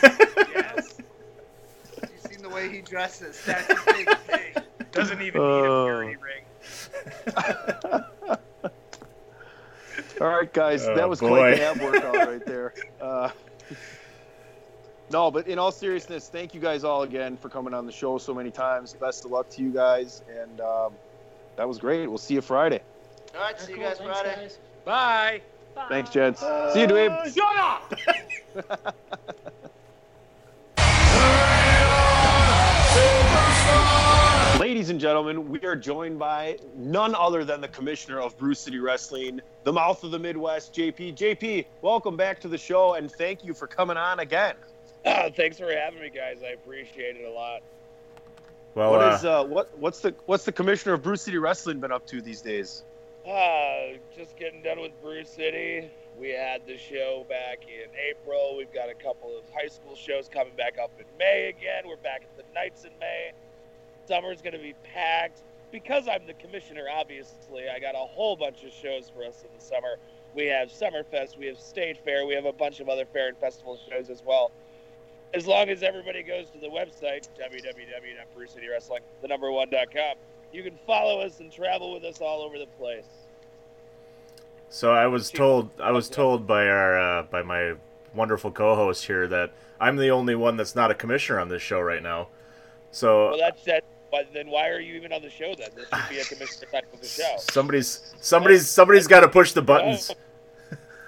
yes. 0.54 0.98
You've 2.02 2.20
seen 2.30 2.42
the 2.42 2.48
way 2.50 2.68
he 2.68 2.82
dresses. 2.82 3.42
That's 3.46 3.70
a 3.70 3.76
big 3.92 4.16
thing. 4.18 4.54
Doesn't 4.92 5.22
even 5.22 5.40
Oh. 5.40 6.02
need 6.02 6.16
a 6.16 6.18
purity 6.18 6.18
ring. 6.22 6.44
All 10.20 10.28
right, 10.28 10.52
guys, 10.52 10.86
Oh, 10.86 10.94
that 10.94 11.08
was 11.08 11.20
boy. 11.20 11.28
quite 11.28 11.56
the 11.56 11.62
ab 11.64 11.80
workout 11.80 12.14
right 12.28 12.44
there. 12.46 12.74
Uh, 13.00 13.30
no, 15.10 15.30
but 15.30 15.46
in 15.48 15.58
all 15.58 15.72
seriousness, 15.72 16.28
thank 16.28 16.54
you 16.54 16.60
guys 16.60 16.84
all 16.84 17.02
again 17.02 17.36
for 17.36 17.48
coming 17.48 17.72
on 17.74 17.86
the 17.86 17.92
show 17.92 18.18
so 18.18 18.34
many 18.34 18.50
times. 18.50 18.92
Best 18.92 19.24
of 19.24 19.30
luck 19.30 19.48
to 19.50 19.62
you 19.62 19.70
guys, 19.70 20.22
and 20.28 20.60
um, 20.60 20.92
that 21.56 21.66
was 21.66 21.78
great. 21.78 22.06
We'll 22.06 22.18
see 22.18 22.34
you 22.34 22.40
Friday. 22.40 22.80
All 23.34 23.40
right, 23.40 23.58
see 23.60 23.72
you 23.72 23.78
guys 23.78 23.98
Thanks, 23.98 24.20
Friday. 24.20 24.36
guys. 24.36 24.58
Bye. 24.84 25.40
Thanks, 25.88 26.10
gents. 26.10 26.40
See 26.40 26.80
you, 26.80 26.86
Dweeb. 26.86 27.34
Shut 27.34 27.56
up. 27.56 27.94
Ladies 34.60 34.90
and 34.90 34.98
gentlemen, 35.00 35.48
we 35.48 35.60
are 35.60 35.76
joined 35.76 36.18
by 36.18 36.58
none 36.76 37.14
other 37.14 37.44
than 37.44 37.60
the 37.60 37.68
commissioner 37.68 38.20
of 38.20 38.36
Brew 38.36 38.54
City 38.54 38.78
Wrestling, 38.78 39.40
the 39.64 39.72
mouth 39.72 40.02
of 40.02 40.10
the 40.10 40.18
Midwest, 40.18 40.74
JP. 40.74 41.14
JP, 41.16 41.66
welcome 41.80 42.16
back 42.16 42.40
to 42.40 42.48
the 42.48 42.58
show, 42.58 42.94
and 42.94 43.10
thank 43.10 43.44
you 43.44 43.54
for 43.54 43.66
coming 43.66 43.96
on 43.96 44.18
again. 44.18 44.56
Oh, 45.04 45.30
thanks 45.36 45.58
for 45.58 45.72
having 45.72 46.00
me, 46.00 46.10
guys. 46.10 46.38
I 46.44 46.50
appreciate 46.50 47.16
it 47.16 47.24
a 47.24 47.30
lot. 47.30 47.62
Well, 48.74 48.92
What 48.92 49.02
uh, 49.02 49.14
is 49.14 49.24
uh, 49.24 49.44
what 49.44 49.76
what's 49.78 50.00
the 50.00 50.14
what's 50.26 50.44
the 50.44 50.52
commissioner 50.52 50.94
of 50.94 51.02
Brew 51.02 51.16
City 51.16 51.38
Wrestling 51.38 51.80
been 51.80 51.92
up 51.92 52.06
to 52.08 52.20
these 52.20 52.40
days? 52.40 52.84
Uh, 53.26 53.98
just 54.16 54.36
getting 54.36 54.62
done 54.62 54.80
with 54.80 54.92
Brew 55.02 55.24
City. 55.24 55.90
We 56.18 56.30
had 56.30 56.66
the 56.66 56.76
show 56.76 57.24
back 57.28 57.60
in 57.68 57.88
April. 58.10 58.56
We've 58.56 58.72
got 58.72 58.88
a 58.88 58.94
couple 58.94 59.36
of 59.36 59.44
high 59.54 59.68
school 59.68 59.94
shows 59.94 60.28
coming 60.28 60.54
back 60.56 60.78
up 60.78 60.90
in 60.98 61.04
May 61.18 61.48
again. 61.48 61.84
We're 61.86 61.96
back 61.96 62.22
at 62.22 62.36
the 62.36 62.44
nights 62.54 62.84
in 62.84 62.90
May. 62.98 63.32
Summer's 64.06 64.40
going 64.40 64.54
to 64.54 64.58
be 64.58 64.74
packed. 64.94 65.42
Because 65.70 66.08
I'm 66.08 66.26
the 66.26 66.32
commissioner, 66.34 66.86
obviously, 66.90 67.68
I 67.68 67.78
got 67.78 67.94
a 67.94 67.98
whole 67.98 68.36
bunch 68.36 68.64
of 68.64 68.72
shows 68.72 69.10
for 69.14 69.22
us 69.22 69.42
in 69.42 69.48
the 69.56 69.62
summer. 69.62 69.96
We 70.34 70.46
have 70.46 70.70
Summerfest, 70.70 71.36
we 71.36 71.46
have 71.46 71.58
State 71.58 71.98
Fair, 72.04 72.24
we 72.26 72.34
have 72.34 72.46
a 72.46 72.52
bunch 72.52 72.80
of 72.80 72.88
other 72.88 73.04
fair 73.04 73.28
and 73.28 73.36
festival 73.36 73.78
shows 73.90 74.08
as 74.08 74.22
well. 74.24 74.50
As 75.34 75.46
long 75.46 75.68
as 75.68 75.82
everybody 75.82 76.22
goes 76.22 76.48
to 76.50 76.58
the 76.58 76.68
website, 76.68 77.28
www.brewcitywrestling, 77.38 79.00
the 79.20 79.28
number 79.28 79.52
one.com, 79.52 80.14
you 80.52 80.62
can 80.62 80.78
follow 80.86 81.20
us 81.20 81.40
and 81.40 81.52
travel 81.52 81.92
with 81.92 82.04
us 82.04 82.20
all 82.20 82.40
over 82.40 82.58
the 82.58 82.66
place. 82.78 83.04
So 84.70 84.92
I 84.92 85.06
was 85.06 85.30
told 85.30 85.70
I 85.80 85.92
was 85.92 86.08
told 86.08 86.46
by 86.46 86.66
our 86.66 86.98
uh, 86.98 87.22
by 87.24 87.42
my 87.42 87.74
wonderful 88.14 88.50
co-host 88.50 89.06
here 89.06 89.26
that 89.28 89.52
I'm 89.80 89.96
the 89.96 90.10
only 90.10 90.34
one 90.34 90.56
that's 90.56 90.74
not 90.74 90.90
a 90.90 90.94
commissioner 90.94 91.40
on 91.40 91.48
this 91.48 91.62
show 91.62 91.80
right 91.80 92.02
now. 92.02 92.28
So 92.90 93.30
Well, 93.30 93.38
that's 93.38 93.64
that. 93.64 93.84
But 94.10 94.28
then 94.32 94.48
why 94.48 94.68
are 94.68 94.80
you 94.80 94.94
even 94.94 95.12
on 95.12 95.20
the 95.20 95.28
show 95.28 95.54
then? 95.54 95.68
This 95.74 95.86
should 95.88 96.08
be 96.08 96.18
a 96.18 96.24
commissioner 96.24 96.70
type 96.72 96.92
of 96.92 97.02
a 97.02 97.06
show. 97.06 97.36
somebody's 97.50 98.14
somebody's 98.20 98.68
somebody's 98.68 99.06
got 99.06 99.20
to 99.20 99.28
push 99.28 99.52
the 99.52 99.62
buttons. 99.62 100.10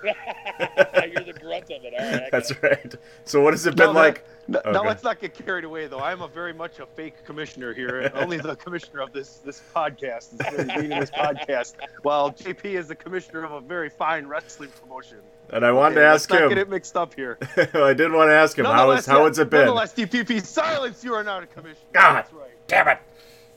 You're 0.04 1.24
the 1.24 1.34
grunt 1.40 1.68
something. 1.68 1.92
All 1.98 2.04
right, 2.12 2.22
I 2.24 2.28
That's 2.30 2.50
it. 2.50 2.62
right. 2.62 2.94
So 3.24 3.40
what 3.42 3.52
has 3.54 3.66
it 3.66 3.76
been 3.76 3.86
No, 3.88 3.92
like? 3.92 4.24
No, 4.48 4.58
oh, 4.64 4.68
Okay. 4.70 4.72
now 4.78 4.82
let's 4.84 5.02
not 5.04 5.20
get 5.20 5.34
carried 5.34 5.64
away, 5.64 5.86
though. 5.86 6.00
I'm 6.00 6.22
a 6.22 6.28
very 6.28 6.52
much 6.52 6.78
a 6.80 6.86
fake 6.86 7.24
commissioner 7.24 7.72
here. 7.72 8.10
Only 8.14 8.38
the 8.38 8.56
commissioner 8.56 9.00
of 9.00 9.12
this 9.12 9.36
this 9.44 9.62
podcast 9.74 10.34
is 10.58 10.66
leading 10.68 10.98
this 10.98 11.10
podcast, 11.10 11.74
while 12.02 12.30
JP 12.32 12.64
is 12.64 12.88
the 12.88 12.94
commissioner 12.96 13.44
of 13.44 13.52
a 13.52 13.60
very 13.60 13.88
fine 13.90 14.26
wrestling 14.26 14.70
promotion. 14.82 15.18
And 15.50 15.64
I 15.64 15.72
wanted 15.72 15.98
Okay, 15.98 16.04
to 16.06 16.10
let's 16.12 16.22
ask 16.24 16.30
not 16.30 16.42
him. 16.42 16.48
get 16.50 16.58
it 16.58 16.68
mixed 16.68 16.96
up 16.96 17.14
here. 17.14 17.38
I 17.74 17.92
did 17.94 18.12
want 18.12 18.28
to 18.30 18.34
ask 18.34 18.56
him 18.58 18.64
how 18.66 18.72
Nonetheless, 18.76 19.06
how 19.06 19.26
has 19.26 19.38
it 19.38 19.50
been? 19.50 19.60
Nonetheless, 19.66 19.94
DPP, 19.94 20.44
silence. 20.44 21.02
You 21.04 21.14
are 21.14 21.24
not 21.24 21.42
a 21.42 21.46
commissioner. 21.46 21.76
God 21.92 22.14
That's 22.16 22.32
right. 22.32 22.50
damn 22.68 22.88
it! 22.88 22.98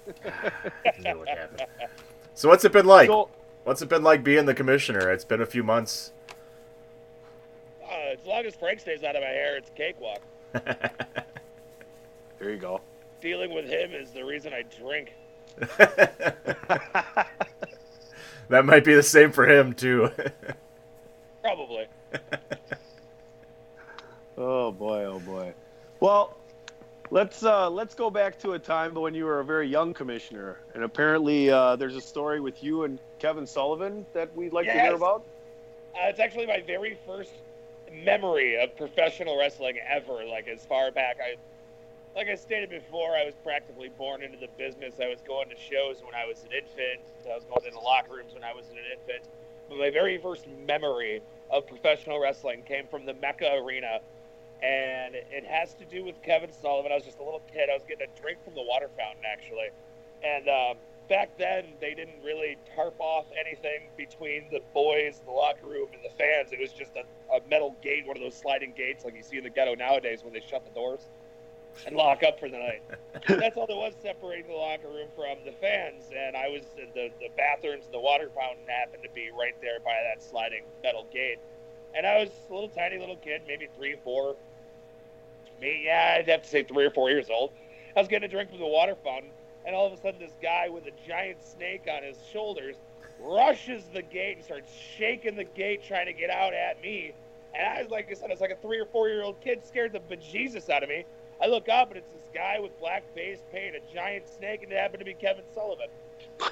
What. 1.16 1.28
So 2.36 2.50
what's 2.50 2.66
it 2.66 2.72
been 2.72 2.86
like? 2.86 3.08
So- 3.08 3.30
what's 3.64 3.82
it 3.82 3.90
been 3.90 4.04
like 4.04 4.24
being 4.24 4.46
the 4.46 4.54
commissioner? 4.54 5.12
It's 5.12 5.24
been 5.24 5.42
a 5.42 5.46
few 5.46 5.64
months. 5.64 6.12
Uh, 7.94 8.14
as 8.20 8.26
long 8.26 8.46
as 8.46 8.56
Frank 8.56 8.80
stays 8.80 9.04
out 9.04 9.16
of 9.16 9.22
my 9.22 9.28
hair, 9.28 9.58
it's 9.58 9.70
cakewalk. 9.76 10.22
There 12.40 12.52
you 12.52 12.58
go. 12.58 12.82
Dealing 13.22 13.54
with 13.54 13.70
him 13.70 13.94
is 13.94 14.12
the 14.12 14.26
reason 14.26 14.52
I 14.54 14.64
drink. 14.64 15.14
That 18.50 18.66
might 18.66 18.84
be 18.84 18.94
the 18.94 19.04
same 19.04 19.32
for 19.32 19.48
him 19.48 19.74
too. 19.74 20.10
Probably. 21.42 21.88
Oh 24.38 24.72
boy, 24.72 25.06
oh 25.06 25.20
boy. 25.20 25.54
Well, 26.00 26.38
let's 27.10 27.44
uh, 27.44 27.70
let's 27.70 27.96
go 27.96 28.10
back 28.10 28.38
to 28.40 28.54
a 28.54 28.60
time 28.60 28.94
when 28.94 29.14
you 29.14 29.26
were 29.26 29.40
a 29.40 29.46
very 29.46 29.68
young 29.68 29.94
commissioner, 29.94 30.60
and 30.74 30.84
apparently 30.84 31.50
uh, 31.50 31.76
there's 31.76 31.96
a 31.96 32.02
story 32.02 32.40
with 32.40 32.64
you 32.64 32.84
and 32.84 33.00
Kevin 33.20 33.48
Sullivan 33.48 34.06
that 34.14 34.36
we'd 34.36 34.54
like 34.54 34.66
to 34.68 34.74
hear 34.74 34.96
about. 34.96 35.26
Uh, 35.96 36.10
it's 36.10 36.20
actually 36.20 36.46
my 36.46 36.62
very 36.62 36.98
first 37.06 37.32
memory 37.94 38.62
of 38.62 38.76
professional 38.76 39.38
wrestling 39.38 39.78
ever. 39.88 40.26
Like 40.26 40.48
as 40.48 40.66
far 40.66 40.92
back, 40.92 41.18
I, 41.22 41.36
like 42.16 42.28
I 42.28 42.36
stated 42.36 42.70
before, 42.70 43.16
I 43.16 43.26
was 43.26 43.34
practically 43.44 43.90
born 43.98 44.24
into 44.24 44.38
the 44.38 44.50
business. 44.58 44.96
I 45.02 45.08
was 45.08 45.22
going 45.26 45.50
to 45.50 45.56
shows 45.56 46.02
when 46.04 46.16
I 46.16 46.26
was 46.26 46.44
an 46.44 46.52
infant. 46.52 47.02
I 47.26 47.36
was 47.36 47.44
going 47.46 47.66
into 47.66 47.80
locker 47.80 48.14
rooms 48.14 48.34
when 48.34 48.44
I 48.44 48.54
was 48.54 48.66
an 48.70 48.78
infant. 48.78 49.28
But 49.70 49.78
my 49.78 49.90
very 49.90 50.18
first 50.18 50.46
memory 50.68 51.22
of 51.50 51.68
professional 51.68 52.20
wrestling 52.20 52.64
came 52.64 52.88
from 52.88 53.06
the 53.06 53.14
Mecca 53.14 53.50
Arena, 53.54 54.00
and 54.62 55.16
it 55.16 55.46
has 55.46 55.74
to 55.76 55.86
do 55.86 56.04
with 56.04 56.22
Kevin 56.24 56.52
Sullivan. 56.62 56.92
I 56.92 56.96
was 56.96 57.06
just 57.06 57.20
a 57.20 57.24
little 57.24 57.42
kid. 57.54 57.70
I 57.70 57.74
was 57.74 57.84
getting 57.88 58.08
a 58.08 58.22
drink 58.22 58.40
from 58.44 58.56
the 58.56 58.64
water 58.64 58.90
fountain 58.98 59.24
actually, 59.26 59.70
and 60.24 60.48
um, 60.48 60.78
back 61.10 61.38
then 61.38 61.66
they 61.82 61.94
didn't 61.94 62.24
really 62.24 62.58
tarp 62.76 62.96
off 63.00 63.26
anything 63.40 63.90
between 63.98 64.46
the 64.52 64.62
boys, 64.74 65.22
the 65.26 65.32
locker 65.32 65.68
room, 65.68 65.88
and 65.94 66.02
the 66.04 66.16
fans. 66.18 66.52
It 66.52 66.60
was 66.60 66.72
just 66.72 66.92
a, 66.96 67.04
a 67.36 67.40
metal 67.50 67.76
gate, 67.82 68.06
one 68.08 68.18
of 68.18 68.24
those 68.24 68.36
sliding 68.36 68.74
gates 68.76 69.06
like 69.06 69.16
you 69.16 69.24
see 69.24 69.38
in 69.38 69.44
the 69.44 69.50
ghetto 69.50 69.76
nowadays 69.76 70.24
when 70.24 70.34
they 70.34 70.42
shut 70.42 70.66
the 70.66 70.72
doors 70.72 71.08
and 71.88 71.96
lock 71.96 72.24
up 72.24 72.40
for 72.40 72.50
the 72.50 72.58
night. 72.58 72.84
That's 73.28 73.58
all 73.58 73.68
there 73.68 73.76
was 73.76 73.94
separating 74.02 74.48
the 74.48 74.54
locker 74.54 74.88
room 74.88 75.08
from 75.16 75.38
the 75.46 75.54
fans. 75.54 76.04
And 76.16 76.36
I 76.36 76.50
was 76.50 76.64
the 76.76 77.10
the 77.20 77.30
bathrooms, 77.36 77.86
and 77.86 77.94
the 77.94 78.00
water 78.00 78.30
fountain 78.36 78.66
happened 78.68 79.04
to 79.04 79.10
be 79.10 79.30
right 79.38 79.56
there 79.62 79.80
by 79.80 79.98
that 80.10 80.24
sliding 80.24 80.64
metal 80.84 81.08
gate. 81.12 81.40
And 81.96 82.08
I 82.08 82.18
was 82.20 82.30
a 82.50 82.54
little 82.54 82.70
tiny 82.70 82.98
little 82.98 83.18
kid, 83.18 83.44
maybe 83.48 83.68
three, 83.78 83.96
four, 84.04 84.36
me, 85.62 85.84
yeah, 85.86 86.18
I'd 86.20 86.28
have 86.28 86.44
to 86.44 86.50
say 86.50 86.64
three 86.64 86.86
or 86.86 86.92
four 86.92 87.10
years 87.10 87.30
old. 87.30 87.52
I 87.96 88.00
was 88.00 88.08
getting 88.08 88.26
a 88.26 88.32
drink 88.32 88.50
from 88.50 88.60
the 88.60 88.68
water 88.68 88.96
fountain, 89.04 89.30
and 89.66 89.76
all 89.76 89.88
of 89.88 89.94
a 89.94 89.98
sudden, 89.98 90.20
this 90.20 90.36
guy 90.42 90.70
with 90.70 90.86
a 90.86 91.08
giant 91.08 91.44
snake 91.44 91.84
on 91.92 92.04
his 92.04 92.18
shoulders 92.32 92.76
rushes 93.20 93.84
the 93.94 94.02
gate 94.02 94.38
and 94.38 94.46
starts 94.46 94.72
shaking 94.98 95.36
the 95.36 95.44
gate, 95.44 95.84
trying 95.84 96.06
to 96.06 96.14
get 96.14 96.30
out 96.30 96.54
at 96.54 96.82
me. 96.82 97.14
And 97.56 97.66
I 97.68 97.82
was 97.82 97.92
like 97.92 98.10
I 98.10 98.14
said, 98.14 98.30
I 98.30 98.34
was 98.34 98.42
like 98.42 98.52
a 98.52 98.56
three 98.58 98.80
or 98.80 98.86
four 98.86 99.10
year 99.10 99.24
old 99.24 99.40
kid, 99.42 99.66
scared 99.66 99.94
the 99.94 100.00
bejesus 100.00 100.70
out 100.70 100.84
of 100.84 100.90
me. 100.90 101.06
I 101.42 101.48
look 101.48 101.70
up, 101.70 101.90
and 101.90 101.98
it's 101.98 102.10
this 102.12 102.30
guy 102.34 102.60
with 102.60 102.78
black 102.80 103.04
face 103.14 103.40
paint, 103.52 103.76
a 103.76 103.94
giant 103.94 104.28
snake, 104.28 104.64
and 104.64 104.72
it 104.72 104.78
happened 104.78 105.00
to 105.00 105.06
be 105.06 105.14
Kevin 105.14 105.44
Sullivan. 105.54 105.88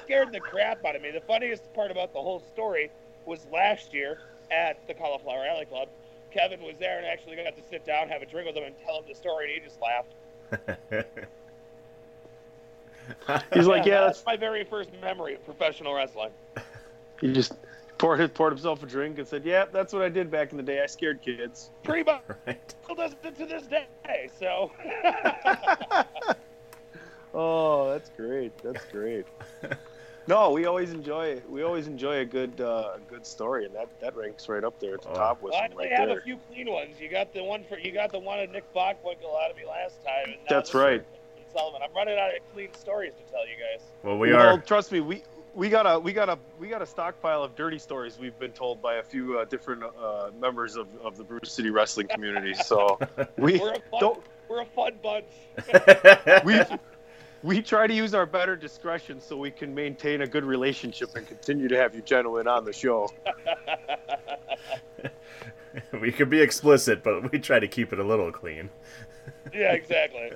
Scared 0.04 0.32
the 0.32 0.40
crap 0.40 0.84
out 0.84 0.96
of 0.96 1.02
me. 1.02 1.10
The 1.10 1.20
funniest 1.20 1.72
part 1.74 1.90
about 1.90 2.12
the 2.12 2.20
whole 2.20 2.40
story 2.52 2.90
was 3.24 3.46
last 3.52 3.94
year 3.94 4.18
at 4.50 4.86
the 4.86 4.94
Cauliflower 4.94 5.44
Alley 5.46 5.64
Club. 5.64 5.88
Kevin 6.30 6.60
was 6.62 6.76
there 6.78 6.98
and 6.98 7.06
actually 7.06 7.36
got 7.36 7.56
to 7.56 7.62
sit 7.68 7.84
down, 7.84 8.08
have 8.08 8.22
a 8.22 8.26
drink 8.26 8.46
with 8.46 8.56
him, 8.56 8.64
and 8.64 8.74
tell 8.84 8.98
him 8.98 9.04
the 9.08 9.14
story, 9.14 9.52
and 9.52 9.62
he 9.62 9.68
just 9.68 9.80
laughed. 9.80 10.14
He's 13.54 13.66
like, 13.66 13.84
yeah, 13.86 14.00
that's 14.00 14.24
my 14.24 14.36
very 14.36 14.64
first 14.64 14.90
memory 15.00 15.34
of 15.34 15.44
professional 15.44 15.94
wrestling. 15.94 16.30
He 17.20 17.32
just 17.32 17.52
poured 17.98 18.32
poured 18.34 18.52
himself 18.52 18.82
a 18.82 18.86
drink 18.86 19.18
and 19.18 19.26
said, 19.28 19.44
"Yeah, 19.44 19.66
that's 19.70 19.92
what 19.92 20.02
I 20.02 20.08
did 20.08 20.30
back 20.30 20.50
in 20.50 20.56
the 20.56 20.62
day. 20.62 20.82
I 20.82 20.86
scared 20.86 21.22
kids." 21.22 21.70
Pretty 21.84 22.02
much 22.04 22.22
still 22.82 22.94
does 22.96 23.14
it 23.22 23.36
to 23.36 23.46
this 23.46 23.64
day. 23.66 23.86
So 24.38 24.72
Oh, 27.34 27.90
that's 27.90 28.10
great. 28.10 28.56
That's 28.58 28.84
great. 28.86 29.24
no, 30.26 30.50
we 30.50 30.66
always 30.66 30.90
enjoy 30.92 31.40
we 31.48 31.62
always 31.62 31.86
enjoy 31.86 32.18
a 32.18 32.24
good 32.24 32.60
uh, 32.60 32.92
a 32.96 33.00
good 33.08 33.24
story, 33.26 33.64
and 33.64 33.74
that 33.74 33.88
that 34.00 34.14
ranks 34.16 34.48
right 34.48 34.64
up 34.64 34.78
there 34.80 34.94
at 34.94 35.02
the 35.02 35.12
top 35.14 35.40
with 35.42 35.54
I 35.54 35.68
them 35.68 35.72
only 35.78 35.88
right 35.88 35.98
have 35.98 36.08
there. 36.08 36.18
a 36.18 36.22
few 36.22 36.36
clean 36.50 36.70
ones. 36.70 36.96
You 37.00 37.08
got 37.08 37.32
the 37.32 37.42
one 37.42 37.64
for 37.68 37.78
you 37.78 37.90
got 37.92 38.12
the 38.12 38.18
one 38.18 38.38
of 38.40 38.50
Nick 38.50 38.70
Bockwinkel 38.74 39.42
out 39.44 39.50
of 39.50 39.56
me 39.56 39.64
last 39.66 40.04
time. 40.04 40.24
And 40.26 40.36
That's 40.48 40.70
this 40.70 40.74
right. 40.74 41.00
is 41.00 41.06
Sullivan. 41.54 41.82
I'm 41.82 41.94
running 41.94 42.18
out 42.18 42.30
of 42.34 42.40
clean 42.52 42.72
stories 42.74 43.12
to 43.14 43.30
tell 43.30 43.46
you 43.46 43.54
guys. 43.54 43.86
Well, 44.02 44.18
we 44.18 44.32
well, 44.32 44.56
are. 44.56 44.58
trust 44.58 44.92
me, 44.92 45.00
we 45.00 45.22
we 45.54 45.68
got 45.68 45.86
a 45.86 45.98
we 45.98 46.12
got 46.12 46.28
a 46.28 46.38
we 46.58 46.68
got 46.68 46.82
a 46.82 46.86
stockpile 46.86 47.42
of 47.42 47.54
dirty 47.54 47.78
stories 47.78 48.18
we've 48.18 48.38
been 48.38 48.52
told 48.52 48.80
by 48.80 48.94
a 48.94 49.02
few 49.02 49.38
uh, 49.38 49.44
different 49.44 49.82
uh, 49.82 50.30
members 50.38 50.76
of, 50.76 50.88
of 51.02 51.16
the 51.16 51.24
Brew 51.24 51.40
City 51.44 51.70
wrestling 51.70 52.08
community. 52.08 52.54
So 52.54 52.98
we 53.38 53.58
We're 53.58 53.72
a 53.72 53.80
fun, 53.90 54.00
don't 54.00 54.22
we're 54.48 54.62
a 54.62 54.66
fun 54.66 54.92
bunch. 55.02 55.26
we 56.44 56.60
we 57.42 57.60
try 57.60 57.86
to 57.86 57.94
use 57.94 58.14
our 58.14 58.26
better 58.26 58.56
discretion 58.56 59.20
so 59.20 59.36
we 59.36 59.50
can 59.50 59.74
maintain 59.74 60.22
a 60.22 60.26
good 60.26 60.44
relationship 60.44 61.16
and 61.16 61.26
continue 61.26 61.68
to 61.68 61.76
have 61.76 61.94
you 61.94 62.02
gentlemen 62.02 62.46
on 62.46 62.64
the 62.64 62.72
show. 62.72 63.10
we 66.00 66.12
could 66.12 66.30
be 66.30 66.40
explicit, 66.40 67.02
but 67.02 67.32
we 67.32 67.38
try 67.38 67.58
to 67.58 67.68
keep 67.68 67.92
it 67.92 67.98
a 67.98 68.04
little 68.04 68.30
clean. 68.30 68.70
yeah, 69.52 69.72
exactly. 69.72 70.30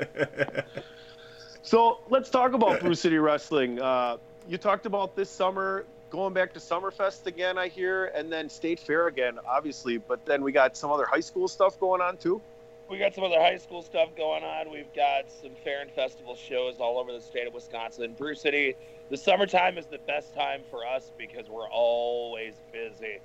So 1.67 1.99
let's 2.11 2.31
talk 2.31 2.53
about 2.53 2.79
Brew 2.79 2.95
City 2.95 3.19
Wrestling. 3.19 3.81
Uh, 3.81 4.19
you 4.49 4.57
talked 4.57 4.87
about 4.87 5.17
this 5.17 5.29
summer 5.29 5.85
going 6.11 6.33
back 6.33 6.53
to 6.53 6.61
Summerfest 6.61 7.27
again, 7.27 7.59
I 7.59 7.67
hear, 7.67 8.13
and 8.15 8.33
then 8.33 8.49
State 8.49 8.79
Fair 8.79 9.09
again, 9.09 9.41
obviously. 9.45 9.99
But 9.99 10.25
then 10.25 10.45
we 10.45 10.53
got 10.53 10.77
some 10.77 10.93
other 10.93 11.05
high 11.05 11.19
school 11.19 11.49
stuff 11.49 11.81
going 11.81 12.01
on 12.01 12.19
too. 12.19 12.41
We 12.89 12.99
got 12.99 13.17
some 13.17 13.25
other 13.25 13.41
high 13.41 13.57
school 13.57 13.83
stuff 13.83 14.11
going 14.17 14.45
on. 14.45 14.71
We've 14.71 14.95
got 14.95 15.29
some 15.29 15.51
fair 15.65 15.81
and 15.81 15.91
festival 15.91 16.37
shows 16.37 16.77
all 16.79 17.01
over 17.01 17.11
the 17.11 17.21
state 17.21 17.49
of 17.49 17.55
Wisconsin. 17.55 18.15
Brew 18.17 18.37
City, 18.37 18.77
the 19.11 19.17
summertime 19.17 19.77
is 19.77 19.87
the 19.87 19.99
best 19.99 20.37
time 20.37 20.61
for 20.71 20.87
us 20.87 21.11
because 21.19 21.49
we're 21.49 21.69
always 21.69 22.55
busy. 22.73 23.19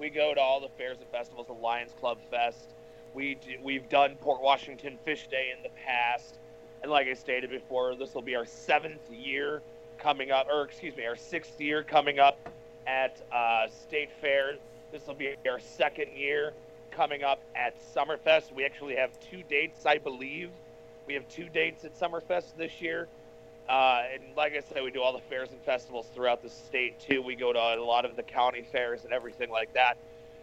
We 0.00 0.08
go 0.08 0.32
to 0.32 0.40
all 0.40 0.60
the 0.60 0.70
fairs 0.78 0.96
and 0.98 1.08
festivals, 1.10 1.48
the 1.48 1.52
Lions 1.52 1.92
Club 2.00 2.16
Fest. 2.30 2.72
We 3.12 3.34
do, 3.34 3.58
we've 3.62 3.86
done 3.90 4.14
Port 4.14 4.40
Washington 4.40 4.98
Fish 5.04 5.28
Day 5.28 5.52
in 5.54 5.62
the 5.62 5.68
past, 5.84 6.38
and 6.82 6.90
like 6.90 7.06
I 7.06 7.14
stated 7.14 7.50
before, 7.50 7.94
this 7.94 8.14
will 8.14 8.22
be 8.22 8.34
our 8.34 8.44
seventh 8.44 9.10
year 9.10 9.62
coming 9.98 10.30
up, 10.32 10.48
or 10.48 10.62
excuse 10.62 10.96
me, 10.96 11.06
our 11.06 11.16
sixth 11.16 11.60
year 11.60 11.82
coming 11.82 12.18
up 12.18 12.36
at 12.86 13.22
uh, 13.32 13.68
State 13.68 14.10
Fair. 14.20 14.56
This 14.90 15.06
will 15.06 15.14
be 15.14 15.34
our 15.48 15.60
second 15.60 16.08
year 16.16 16.52
coming 16.90 17.22
up 17.22 17.40
at 17.54 17.74
Summerfest. 17.94 18.52
We 18.52 18.64
actually 18.64 18.96
have 18.96 19.10
two 19.30 19.42
dates, 19.48 19.86
I 19.86 19.98
believe. 19.98 20.50
We 21.06 21.14
have 21.14 21.28
two 21.28 21.48
dates 21.48 21.84
at 21.84 21.98
Summerfest 21.98 22.56
this 22.56 22.80
year. 22.80 23.08
Uh, 23.68 24.02
and 24.12 24.36
like 24.36 24.54
I 24.54 24.60
said, 24.60 24.82
we 24.82 24.90
do 24.90 25.00
all 25.02 25.12
the 25.12 25.20
fairs 25.20 25.50
and 25.50 25.60
festivals 25.60 26.08
throughout 26.14 26.42
the 26.42 26.50
state 26.50 27.00
too. 27.00 27.22
We 27.22 27.36
go 27.36 27.52
to 27.52 27.58
a 27.58 27.76
lot 27.82 28.04
of 28.04 28.16
the 28.16 28.22
county 28.24 28.62
fairs 28.62 29.04
and 29.04 29.12
everything 29.12 29.50
like 29.50 29.72
that. 29.74 29.96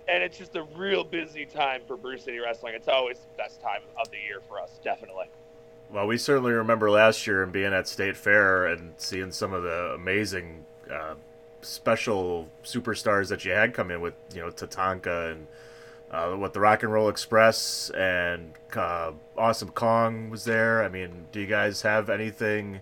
And 0.07 0.23
it's 0.23 0.37
just 0.37 0.55
a 0.55 0.63
real 0.75 1.03
busy 1.03 1.45
time 1.45 1.81
for 1.85 1.97
Brew 1.97 2.17
City 2.17 2.39
Wrestling. 2.39 2.73
It's 2.75 2.87
always 2.87 3.19
the 3.19 3.37
best 3.37 3.61
time 3.61 3.81
of 3.99 4.09
the 4.09 4.17
year 4.17 4.39
for 4.47 4.59
us, 4.59 4.79
definitely. 4.83 5.27
Well, 5.91 6.05
we 6.05 6.17
certainly 6.17 6.51
remember 6.51 6.91
last 6.91 7.25
year 7.25 7.41
and 7.41 7.51
being 7.51 7.73
at 7.73 7.87
State 7.87 8.15
Fair 8.15 8.67
and 8.67 8.93
seeing 8.97 9.31
some 9.31 9.53
of 9.53 9.63
the 9.63 9.93
amazing 9.95 10.65
uh, 10.91 11.15
special 11.61 12.47
superstars 12.63 13.29
that 13.29 13.43
you 13.43 13.51
had 13.51 13.73
come 13.73 13.89
in 13.89 13.99
with, 13.99 14.13
you 14.33 14.41
know, 14.41 14.49
Tatanka 14.49 15.31
and 15.31 15.47
uh, 16.11 16.35
what 16.35 16.53
the 16.53 16.59
Rock 16.59 16.83
and 16.83 16.93
Roll 16.93 17.09
Express 17.09 17.89
and 17.91 18.53
uh, 18.75 19.13
Awesome 19.35 19.69
Kong 19.69 20.29
was 20.29 20.43
there. 20.43 20.83
I 20.83 20.89
mean, 20.89 21.25
do 21.31 21.39
you 21.39 21.47
guys 21.47 21.81
have 21.81 22.09
anything 22.09 22.81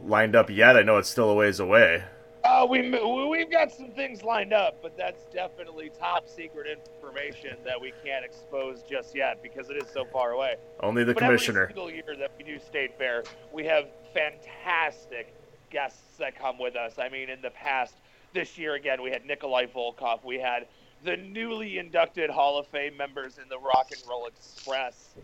lined 0.00 0.36
up 0.36 0.48
yet? 0.48 0.76
I 0.76 0.82
know 0.82 0.98
it's 0.98 1.08
still 1.08 1.30
a 1.30 1.34
ways 1.34 1.58
away. 1.58 2.04
Uh, 2.46 2.64
we 2.64 2.80
we've 3.28 3.50
got 3.50 3.72
some 3.72 3.90
things 3.90 4.22
lined 4.22 4.52
up, 4.52 4.80
but 4.80 4.96
that's 4.96 5.24
definitely 5.34 5.90
top 5.98 6.28
secret 6.28 6.66
information 6.68 7.56
that 7.64 7.80
we 7.80 7.92
can't 8.04 8.24
expose 8.24 8.82
just 8.88 9.16
yet 9.16 9.42
because 9.42 9.68
it 9.68 9.76
is 9.76 9.88
so 9.92 10.04
far 10.04 10.30
away. 10.30 10.54
Only 10.80 11.02
the 11.02 11.12
but 11.12 11.24
commissioner. 11.24 11.62
Every 11.62 11.74
single 11.74 11.90
year 11.90 12.16
that 12.16 12.30
we 12.38 12.44
do 12.44 12.60
State 12.60 12.96
Fair, 12.96 13.24
we 13.52 13.64
have 13.64 13.88
fantastic 14.14 15.34
guests 15.70 16.18
that 16.18 16.38
come 16.38 16.56
with 16.56 16.76
us. 16.76 17.00
I 17.00 17.08
mean, 17.08 17.30
in 17.30 17.42
the 17.42 17.50
past, 17.50 17.94
this 18.32 18.56
year 18.56 18.74
again, 18.74 19.02
we 19.02 19.10
had 19.10 19.26
Nikolai 19.26 19.66
Volkov, 19.66 20.24
we 20.24 20.38
had 20.38 20.68
the 21.02 21.16
newly 21.16 21.78
inducted 21.78 22.30
Hall 22.30 22.58
of 22.58 22.68
Fame 22.68 22.96
members 22.96 23.38
in 23.38 23.48
the 23.48 23.58
Rock 23.58 23.88
and 23.90 24.00
Roll 24.08 24.26
Express. 24.26 25.14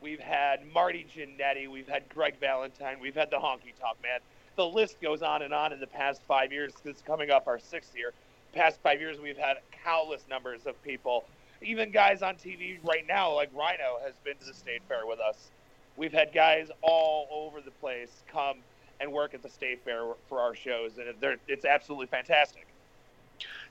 We've 0.00 0.20
had 0.20 0.66
Marty 0.72 1.06
Jannetty, 1.14 1.68
we've 1.68 1.88
had 1.88 2.08
Greg 2.08 2.40
Valentine, 2.40 3.00
we've 3.02 3.14
had 3.14 3.30
the 3.30 3.36
Honky 3.36 3.78
Tonk 3.78 3.98
Man. 4.02 4.20
The 4.56 4.66
list 4.66 5.00
goes 5.00 5.22
on 5.22 5.42
and 5.42 5.54
on 5.54 5.72
in 5.72 5.80
the 5.80 5.86
past 5.86 6.20
five 6.26 6.52
years. 6.52 6.72
This 6.82 7.02
coming 7.06 7.30
up 7.30 7.46
our 7.46 7.58
sixth 7.58 7.96
year. 7.96 8.12
Past 8.52 8.80
five 8.82 9.00
years, 9.00 9.18
we've 9.20 9.38
had 9.38 9.58
countless 9.84 10.24
numbers 10.28 10.66
of 10.66 10.80
people. 10.82 11.24
Even 11.62 11.90
guys 11.90 12.22
on 12.22 12.34
TV 12.34 12.78
right 12.82 13.06
now, 13.06 13.32
like 13.34 13.50
Rhino, 13.54 13.98
has 14.04 14.14
been 14.24 14.36
to 14.38 14.44
the 14.44 14.54
State 14.54 14.82
Fair 14.88 15.06
with 15.06 15.20
us. 15.20 15.50
We've 15.96 16.12
had 16.12 16.32
guys 16.32 16.70
all 16.82 17.28
over 17.30 17.60
the 17.60 17.70
place 17.70 18.10
come 18.26 18.58
and 19.00 19.12
work 19.12 19.34
at 19.34 19.42
the 19.42 19.48
State 19.48 19.84
Fair 19.84 20.04
for 20.28 20.40
our 20.40 20.54
shows, 20.54 20.98
and 20.98 21.36
it's 21.48 21.64
absolutely 21.64 22.06
fantastic. 22.06 22.66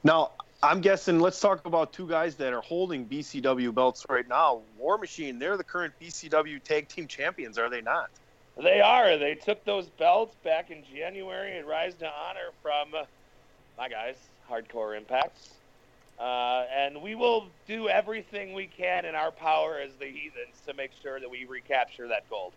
Now, 0.03 0.31
I'm 0.63 0.81
guessing. 0.81 1.19
Let's 1.19 1.39
talk 1.39 1.65
about 1.65 1.93
two 1.93 2.07
guys 2.07 2.35
that 2.35 2.53
are 2.53 2.61
holding 2.61 3.05
BCW 3.05 3.73
belts 3.73 4.05
right 4.09 4.27
now. 4.27 4.61
War 4.77 4.97
Machine. 4.97 5.39
They're 5.39 5.57
the 5.57 5.63
current 5.63 5.93
BCW 6.01 6.63
Tag 6.63 6.87
Team 6.87 7.07
Champions, 7.07 7.57
are 7.57 7.69
they 7.69 7.81
not? 7.81 8.09
They 8.61 8.81
are. 8.81 9.17
They 9.17 9.35
took 9.35 9.63
those 9.63 9.87
belts 9.87 10.35
back 10.43 10.69
in 10.69 10.83
January 10.93 11.57
and 11.57 11.67
Rise 11.67 11.95
to 11.95 12.07
Honor 12.07 12.51
from 12.61 12.93
uh, 12.93 13.05
my 13.77 13.87
guys, 13.87 14.15
Hardcore 14.49 14.97
Impacts. 14.97 15.51
Uh, 16.19 16.65
and 16.75 17.01
we 17.01 17.15
will 17.15 17.47
do 17.65 17.87
everything 17.87 18.53
we 18.53 18.67
can 18.67 19.05
in 19.05 19.15
our 19.15 19.31
power 19.31 19.79
as 19.79 19.91
the 19.95 20.07
Heathens 20.07 20.59
to 20.67 20.73
make 20.73 20.91
sure 21.01 21.21
that 21.21 21.29
we 21.29 21.45
recapture 21.45 22.09
that 22.09 22.29
gold. 22.29 22.51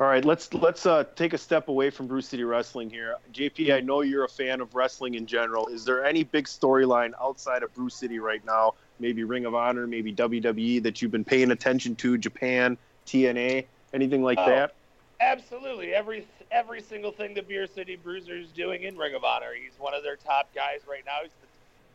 All 0.00 0.06
right, 0.06 0.24
let's 0.24 0.54
let's 0.54 0.86
uh, 0.86 1.02
take 1.16 1.32
a 1.32 1.38
step 1.38 1.66
away 1.66 1.90
from 1.90 2.06
Brew 2.06 2.20
City 2.20 2.44
Wrestling 2.44 2.88
here. 2.88 3.16
JP, 3.34 3.74
I 3.74 3.80
know 3.80 4.02
you're 4.02 4.24
a 4.24 4.28
fan 4.28 4.60
of 4.60 4.72
wrestling 4.76 5.14
in 5.14 5.26
general. 5.26 5.66
Is 5.66 5.84
there 5.84 6.04
any 6.04 6.22
big 6.22 6.44
storyline 6.44 7.14
outside 7.20 7.64
of 7.64 7.74
Brew 7.74 7.88
City 7.88 8.20
right 8.20 8.44
now? 8.46 8.74
Maybe 9.00 9.24
Ring 9.24 9.44
of 9.44 9.56
Honor, 9.56 9.88
maybe 9.88 10.14
WWE 10.14 10.84
that 10.84 11.02
you've 11.02 11.10
been 11.10 11.24
paying 11.24 11.50
attention 11.50 11.96
to? 11.96 12.16
Japan, 12.16 12.78
TNA, 13.08 13.66
anything 13.92 14.22
like 14.22 14.38
Oh, 14.38 14.46
that? 14.46 14.74
Absolutely. 15.20 15.94
Every 15.94 16.26
every 16.50 16.80
single 16.80 17.12
thing 17.12 17.34
the 17.34 17.42
Beer 17.42 17.66
City 17.66 17.96
Bruiser 17.96 18.36
is 18.36 18.52
doing 18.52 18.82
in 18.82 18.96
Ring 18.96 19.14
of 19.14 19.24
Honor. 19.24 19.52
He's 19.60 19.78
one 19.78 19.94
of 19.94 20.02
their 20.02 20.16
top 20.16 20.54
guys 20.54 20.80
right 20.88 21.04
now. 21.04 21.18
He's 21.22 21.32
the, 21.40 21.48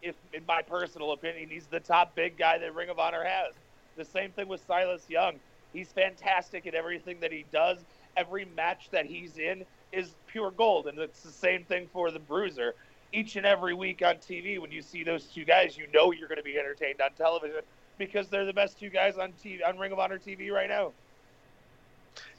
if 0.10 0.16
in 0.34 0.46
my 0.46 0.62
personal 0.62 1.12
opinion, 1.12 1.50
he's 1.50 1.68
the 1.68 1.80
top 1.80 2.16
big 2.16 2.38
guy 2.38 2.58
that 2.58 2.76
Ring 2.76 2.90
of 2.90 3.00
Honor 3.00 3.24
has. 3.24 3.54
The 3.96 4.06
same 4.06 4.32
thing 4.32 4.48
with 4.48 4.66
Silas 4.66 5.10
Young. 5.10 5.40
He's 5.72 5.92
fantastic 5.92 6.68
at 6.68 6.76
everything 6.76 7.20
that 7.22 7.32
he 7.32 7.46
does. 7.52 7.86
Every 8.18 8.46
match 8.46 8.90
that 8.92 9.06
he's 9.06 9.38
in 9.38 9.66
is 9.92 10.16
pure 10.28 10.52
gold, 10.52 10.88
and 10.88 10.98
it's 11.00 11.22
the 11.24 11.32
same 11.32 11.64
thing 11.64 11.88
for 11.88 12.12
the 12.12 12.20
Bruiser. 12.20 12.76
Each 13.14 13.36
and 13.36 13.46
every 13.46 13.74
week 13.74 14.02
on 14.02 14.16
TV, 14.16 14.60
when 14.60 14.72
you 14.72 14.82
see 14.82 15.04
those 15.04 15.26
two 15.26 15.46
guys, 15.46 15.78
you 15.78 15.88
know 15.94 16.12
you're 16.12 16.28
going 16.28 16.38
to 16.38 16.44
be 16.44 16.58
entertained 16.60 17.02
on 17.02 17.12
television 17.14 17.62
because 17.98 18.28
they're 18.30 18.46
the 18.46 18.54
best 18.54 18.80
two 18.80 18.90
guys 18.90 19.18
on 19.18 19.34
TV 19.34 19.60
on 19.66 19.78
Ring 19.78 19.92
of 19.92 20.00
Honor 20.00 20.20
TV 20.20 20.52
right 20.52 20.68
now. 20.70 20.92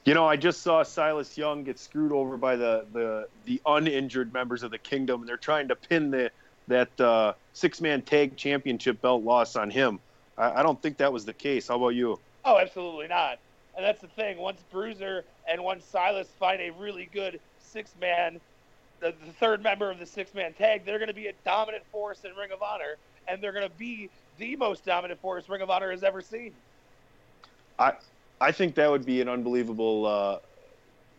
You 0.04 0.12
know, 0.12 0.26
I 0.26 0.36
just 0.36 0.62
saw 0.62 0.82
Silas 0.82 1.36
Young 1.38 1.64
get 1.64 1.78
screwed 1.78 2.12
over 2.12 2.36
by 2.36 2.56
the 2.56 2.84
the, 2.92 3.28
the 3.46 3.60
uninjured 3.64 4.32
members 4.32 4.62
of 4.62 4.70
the 4.70 4.78
Kingdom, 4.78 5.20
and 5.20 5.28
they're 5.28 5.36
trying 5.36 5.68
to 5.68 5.76
pin 5.76 6.10
the 6.10 6.30
that 6.68 7.00
uh, 7.00 7.32
six 7.52 7.80
man 7.80 8.02
tag 8.02 8.36
championship 8.36 9.00
belt 9.00 9.22
loss 9.22 9.56
on 9.56 9.70
him. 9.70 9.98
I, 10.36 10.60
I 10.60 10.62
don't 10.62 10.80
think 10.80 10.98
that 10.98 11.12
was 11.12 11.24
the 11.24 11.32
case. 11.32 11.68
How 11.68 11.76
about 11.76 11.90
you? 11.90 12.18
Oh, 12.44 12.58
absolutely 12.58 13.08
not. 13.08 13.38
And 13.76 13.84
that's 13.84 14.00
the 14.00 14.08
thing. 14.08 14.38
Once 14.38 14.62
Bruiser 14.70 15.24
and 15.48 15.62
once 15.62 15.84
Silas 15.84 16.28
find 16.38 16.60
a 16.60 16.70
really 16.70 17.08
good 17.12 17.40
six 17.58 17.90
man, 18.00 18.40
the, 19.00 19.14
the 19.26 19.32
third 19.32 19.62
member 19.62 19.90
of 19.90 19.98
the 19.98 20.06
six 20.06 20.34
man 20.34 20.52
tag, 20.52 20.84
they're 20.84 20.98
going 20.98 21.08
to 21.08 21.14
be 21.14 21.26
a 21.26 21.34
dominant 21.44 21.84
force 21.90 22.24
in 22.24 22.34
Ring 22.34 22.50
of 22.52 22.62
Honor, 22.62 22.96
and 23.26 23.42
they're 23.42 23.52
going 23.52 23.68
to 23.68 23.76
be 23.76 24.10
the 24.38 24.56
most 24.56 24.84
dominant 24.84 25.20
force 25.20 25.48
Ring 25.48 25.62
of 25.62 25.70
Honor 25.70 25.90
has 25.90 26.04
ever 26.04 26.20
seen. 26.20 26.52
I 27.78 27.94
I 28.40 28.52
think 28.52 28.74
that 28.76 28.90
would 28.90 29.04
be 29.06 29.20
an 29.20 29.28
unbelievable. 29.28 30.06
Uh, 30.06 30.38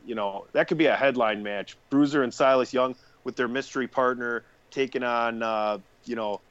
you 0.05 0.15
know, 0.15 0.45
that 0.51 0.67
could 0.67 0.77
be 0.77 0.85
a 0.85 0.95
headline 0.95 1.41
match. 1.41 1.77
Bruiser 1.89 2.23
and 2.23 2.33
Silas 2.33 2.73
Young 2.73 2.95
with 3.23 3.35
their 3.35 3.47
mystery 3.47 3.87
partner 3.87 4.43
taking 4.69 5.03
on, 5.03 5.41
uh, 5.41 5.79
you 6.05 6.15
know, 6.15 6.41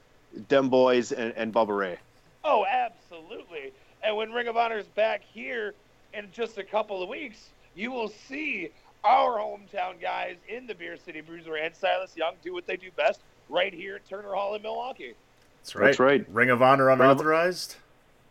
Dem 0.49 0.69
Boys 0.69 1.13
and, 1.13 1.33
and 1.37 1.55
Bubba 1.55 1.77
Ray. 1.77 1.99
Oh, 2.43 2.67
absolutely. 2.67 3.73
And 4.03 4.17
when 4.17 4.33
Ring 4.33 4.49
of 4.49 4.57
Honor's 4.57 4.87
back 4.87 5.23
here 5.23 5.75
in 6.13 6.29
just 6.33 6.59
a 6.59 6.65
couple 6.65 7.03
of 7.03 7.09
weeks, 7.09 7.51
you 7.75 7.93
will 7.93 8.09
see 8.09 8.71
our 9.05 9.39
hometown 9.39 10.01
guys 10.01 10.37
in 10.49 10.67
the 10.67 10.75
Beer 10.75 10.97
City 10.97 11.21
Bruiser 11.21 11.57
and 11.57 11.75
Silas 11.75 12.17
Young 12.17 12.35
do 12.43 12.53
what 12.53 12.67
they 12.67 12.77
do 12.77 12.91
best 12.97 13.21
right 13.49 13.73
here 13.73 13.97
at 13.97 14.09
Turner 14.09 14.33
Hall 14.33 14.55
in 14.55 14.63
Milwaukee. 14.63 15.15
That's 15.63 15.75
right. 15.75 15.87
That's 15.87 16.01
right. 16.01 16.27
Ring 16.31 16.51
of 16.51 16.63
Honor 16.63 16.91
unauthorized, 16.91 17.77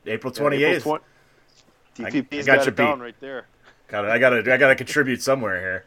April 0.06 0.34
28th. 0.34 0.60
Yeah, 0.60 0.68
April 0.68 0.96
20- 0.96 1.02
DPP's 1.96 2.48
I, 2.48 2.56
got, 2.56 2.66
got, 2.66 2.66
your 2.66 2.96
beat. 2.96 3.04
right 3.04 3.20
there. 3.20 3.48
Got 3.88 4.06
it. 4.06 4.12
I 4.12 4.18
gotta 4.18 4.54
I 4.54 4.58
gotta 4.58 4.76
contribute 4.76 5.22
somewhere 5.22 5.60
here. 5.60 5.86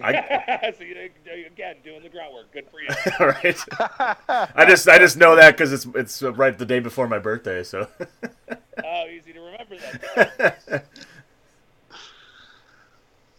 I, 0.02 0.72
so 0.76 0.82
you, 0.82 1.10
again 1.46 1.76
doing 1.84 2.02
the 2.02 2.08
groundwork. 2.08 2.50
Good 2.52 2.66
for 2.70 2.80
you. 2.80 2.88
All 3.20 3.26
right. 3.26 4.56
I 4.56 4.64
just 4.66 4.88
I 4.88 4.98
just 4.98 5.18
know 5.18 5.36
that 5.36 5.56
because 5.56 5.72
it's 5.72 5.86
it's 5.94 6.22
right 6.22 6.56
the 6.56 6.64
day 6.64 6.80
before 6.80 7.06
my 7.06 7.18
birthday, 7.18 7.62
so. 7.62 7.86
oh, 8.84 9.06
easy 9.06 9.34
to 9.34 9.40
remember 9.40 9.76
that. 10.16 10.86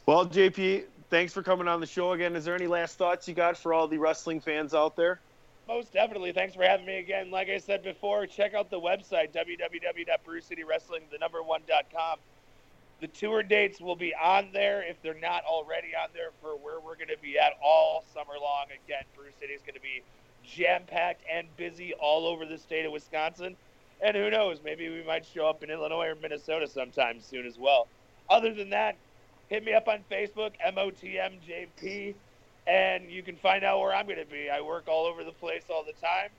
well, 0.06 0.28
JP, 0.28 0.84
thanks 1.10 1.34
for 1.34 1.42
coming 1.42 1.68
on 1.68 1.80
the 1.80 1.88
show 1.88 2.12
again. 2.14 2.36
Is 2.36 2.46
there 2.46 2.56
any 2.56 2.68
last 2.68 2.96
thoughts 2.96 3.28
you 3.28 3.34
got 3.34 3.58
for 3.58 3.74
all 3.74 3.88
the 3.88 3.98
wrestling 3.98 4.40
fans 4.40 4.76
out 4.76 4.96
there? 4.96 5.20
Most 5.72 5.94
definitely. 5.94 6.34
Thanks 6.34 6.54
for 6.54 6.64
having 6.64 6.86
me 6.86 6.98
again. 6.98 7.32
Like 7.32 7.48
I 7.48 7.58
said 7.58 7.82
before, 7.82 8.28
check 8.28 8.54
out 8.54 8.70
the 8.70 8.80
website 8.80 9.32
www.brewcitywrestling, 9.32 11.04
the. 11.10 12.18
The 13.00 13.08
tour 13.08 13.42
dates 13.42 13.80
will 13.80 13.96
be 13.96 14.14
on 14.14 14.50
there 14.52 14.84
if 14.84 15.02
they're 15.02 15.14
not 15.14 15.46
already 15.46 15.96
on 15.96 16.10
there 16.14 16.32
for 16.42 16.58
where 16.58 16.82
we're 16.82 16.96
going 16.96 17.08
to 17.08 17.18
be 17.22 17.40
at 17.40 17.54
all 17.64 18.04
summer 18.14 18.34
long. 18.40 18.66
Again, 18.86 19.04
Brew 19.16 19.30
City 19.40 19.54
is 19.54 19.62
going 19.62 19.76
to 19.76 19.80
be 19.80 20.04
jam 20.44 20.82
packed 20.86 21.24
and 21.32 21.48
busy 21.56 21.94
all 21.94 22.28
over 22.28 22.46
the 22.46 22.58
state 22.58 22.86
of 22.86 22.92
Wisconsin. 22.92 23.56
And 24.02 24.18
who 24.18 24.30
knows, 24.30 24.60
maybe 24.66 24.90
we 24.90 25.04
might 25.04 25.26
show 25.26 25.48
up 25.48 25.64
in 25.64 25.70
Illinois 25.70 26.08
or 26.08 26.16
Minnesota 26.16 26.68
sometime 26.68 27.22
soon 27.22 27.46
as 27.46 27.58
well. 27.58 27.88
Other 28.30 28.54
than 28.54 28.72
that, 28.72 28.98
hit 29.48 29.64
me 29.64 29.74
up 29.74 29.88
on 29.88 30.04
Facebook, 30.12 30.52
MOTMJP, 30.68 32.14
and 32.68 33.10
you 33.10 33.24
can 33.24 33.36
find 33.36 33.64
out 33.64 33.80
where 33.80 33.94
I'm 33.94 34.06
going 34.06 34.20
to 34.20 34.26
be. 34.26 34.50
I 34.50 34.62
work 34.62 34.88
all 34.88 35.06
over 35.06 35.24
the 35.24 35.32
place 35.32 35.64
all 35.70 35.84
the 35.84 35.94
time 36.06 36.30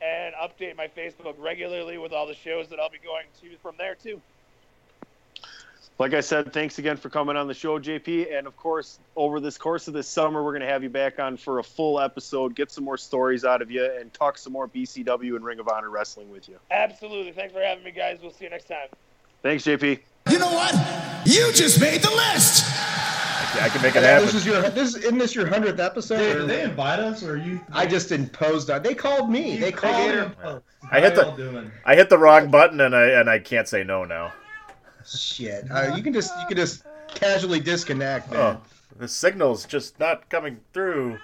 and 0.00 0.34
update 0.34 0.76
my 0.76 0.88
Facebook 0.88 1.34
regularly 1.38 1.98
with 1.98 2.12
all 2.12 2.26
the 2.26 2.34
shows 2.34 2.68
that 2.68 2.78
I'll 2.78 2.90
be 2.90 2.98
going 2.98 3.26
to 3.42 3.56
from 3.58 3.74
there, 3.78 3.94
too. 3.94 4.20
Like 5.98 6.12
I 6.12 6.20
said, 6.20 6.52
thanks 6.52 6.78
again 6.78 6.98
for 6.98 7.08
coming 7.08 7.36
on 7.36 7.48
the 7.48 7.54
show, 7.54 7.78
JP. 7.78 8.36
And 8.36 8.46
of 8.46 8.54
course, 8.58 8.98
over 9.16 9.40
this 9.40 9.56
course 9.56 9.88
of 9.88 9.94
this 9.94 10.06
summer, 10.06 10.44
we're 10.44 10.52
going 10.52 10.60
to 10.60 10.68
have 10.68 10.82
you 10.82 10.90
back 10.90 11.18
on 11.18 11.38
for 11.38 11.58
a 11.58 11.64
full 11.64 11.98
episode, 11.98 12.54
get 12.54 12.70
some 12.70 12.84
more 12.84 12.98
stories 12.98 13.46
out 13.46 13.62
of 13.62 13.70
you, 13.70 13.90
and 13.98 14.12
talk 14.12 14.36
some 14.36 14.52
more 14.52 14.68
BCW 14.68 15.36
and 15.36 15.44
Ring 15.44 15.58
of 15.58 15.68
Honor 15.68 15.88
wrestling 15.88 16.30
with 16.30 16.50
you. 16.50 16.58
Absolutely. 16.70 17.32
Thanks 17.32 17.54
for 17.54 17.62
having 17.62 17.82
me, 17.82 17.92
guys. 17.92 18.18
We'll 18.20 18.30
see 18.30 18.44
you 18.44 18.50
next 18.50 18.68
time. 18.68 18.88
Thanks, 19.42 19.64
JP. 19.64 20.00
You 20.30 20.38
know 20.38 20.52
what? 20.52 20.74
You 21.26 21.52
just 21.52 21.80
made 21.80 22.02
the 22.02 22.10
list. 22.10 22.64
I 23.60 23.68
can 23.70 23.80
make 23.80 23.96
it 23.96 24.02
happen. 24.02 24.26
This 24.26 24.34
is 24.34 24.46
your 24.46 24.60
this 24.70 24.96
isn't 24.96 25.18
this 25.18 25.34
your 25.34 25.46
hundredth 25.46 25.80
episode? 25.80 26.18
Did 26.18 26.36
or- 26.36 26.44
they 26.46 26.62
invite 26.62 26.98
us, 27.00 27.22
or 27.22 27.36
you? 27.36 27.60
I 27.72 27.86
just 27.86 28.12
imposed 28.12 28.70
on. 28.70 28.82
They 28.82 28.94
called 28.94 29.30
me. 29.30 29.56
They 29.56 29.72
called 29.72 30.10
me. 30.10 30.60
I 30.90 31.00
hit 31.00 31.14
the 31.14 31.30
doing? 31.32 31.70
I 31.84 31.94
hit 31.94 32.10
the 32.10 32.18
wrong 32.18 32.50
button 32.50 32.80
and 32.80 32.94
I 32.94 33.06
and 33.20 33.30
I 33.30 33.38
can't 33.38 33.66
say 33.66 33.82
no 33.82 34.04
now. 34.04 34.32
Shit. 35.06 35.70
Uh, 35.70 35.94
you 35.96 36.02
can 36.02 36.12
just 36.12 36.32
you 36.40 36.46
can 36.48 36.56
just 36.56 36.84
casually 37.08 37.60
disconnect, 37.60 38.30
man. 38.30 38.40
Oh, 38.40 38.60
the 38.98 39.08
signal's 39.08 39.64
just 39.64 39.98
not 39.98 40.28
coming 40.28 40.60
through. 40.72 41.18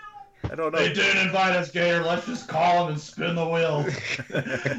I 0.51 0.55
don't 0.55 0.73
know. 0.73 0.78
They 0.78 0.93
didn't 0.93 1.27
invite 1.27 1.55
us, 1.55 1.70
Gator. 1.70 2.02
Let's 2.02 2.27
just 2.27 2.48
call 2.48 2.85
them 2.85 2.94
and 2.94 3.01
spin 3.01 3.35
the 3.36 3.47
wheel. 3.47 3.86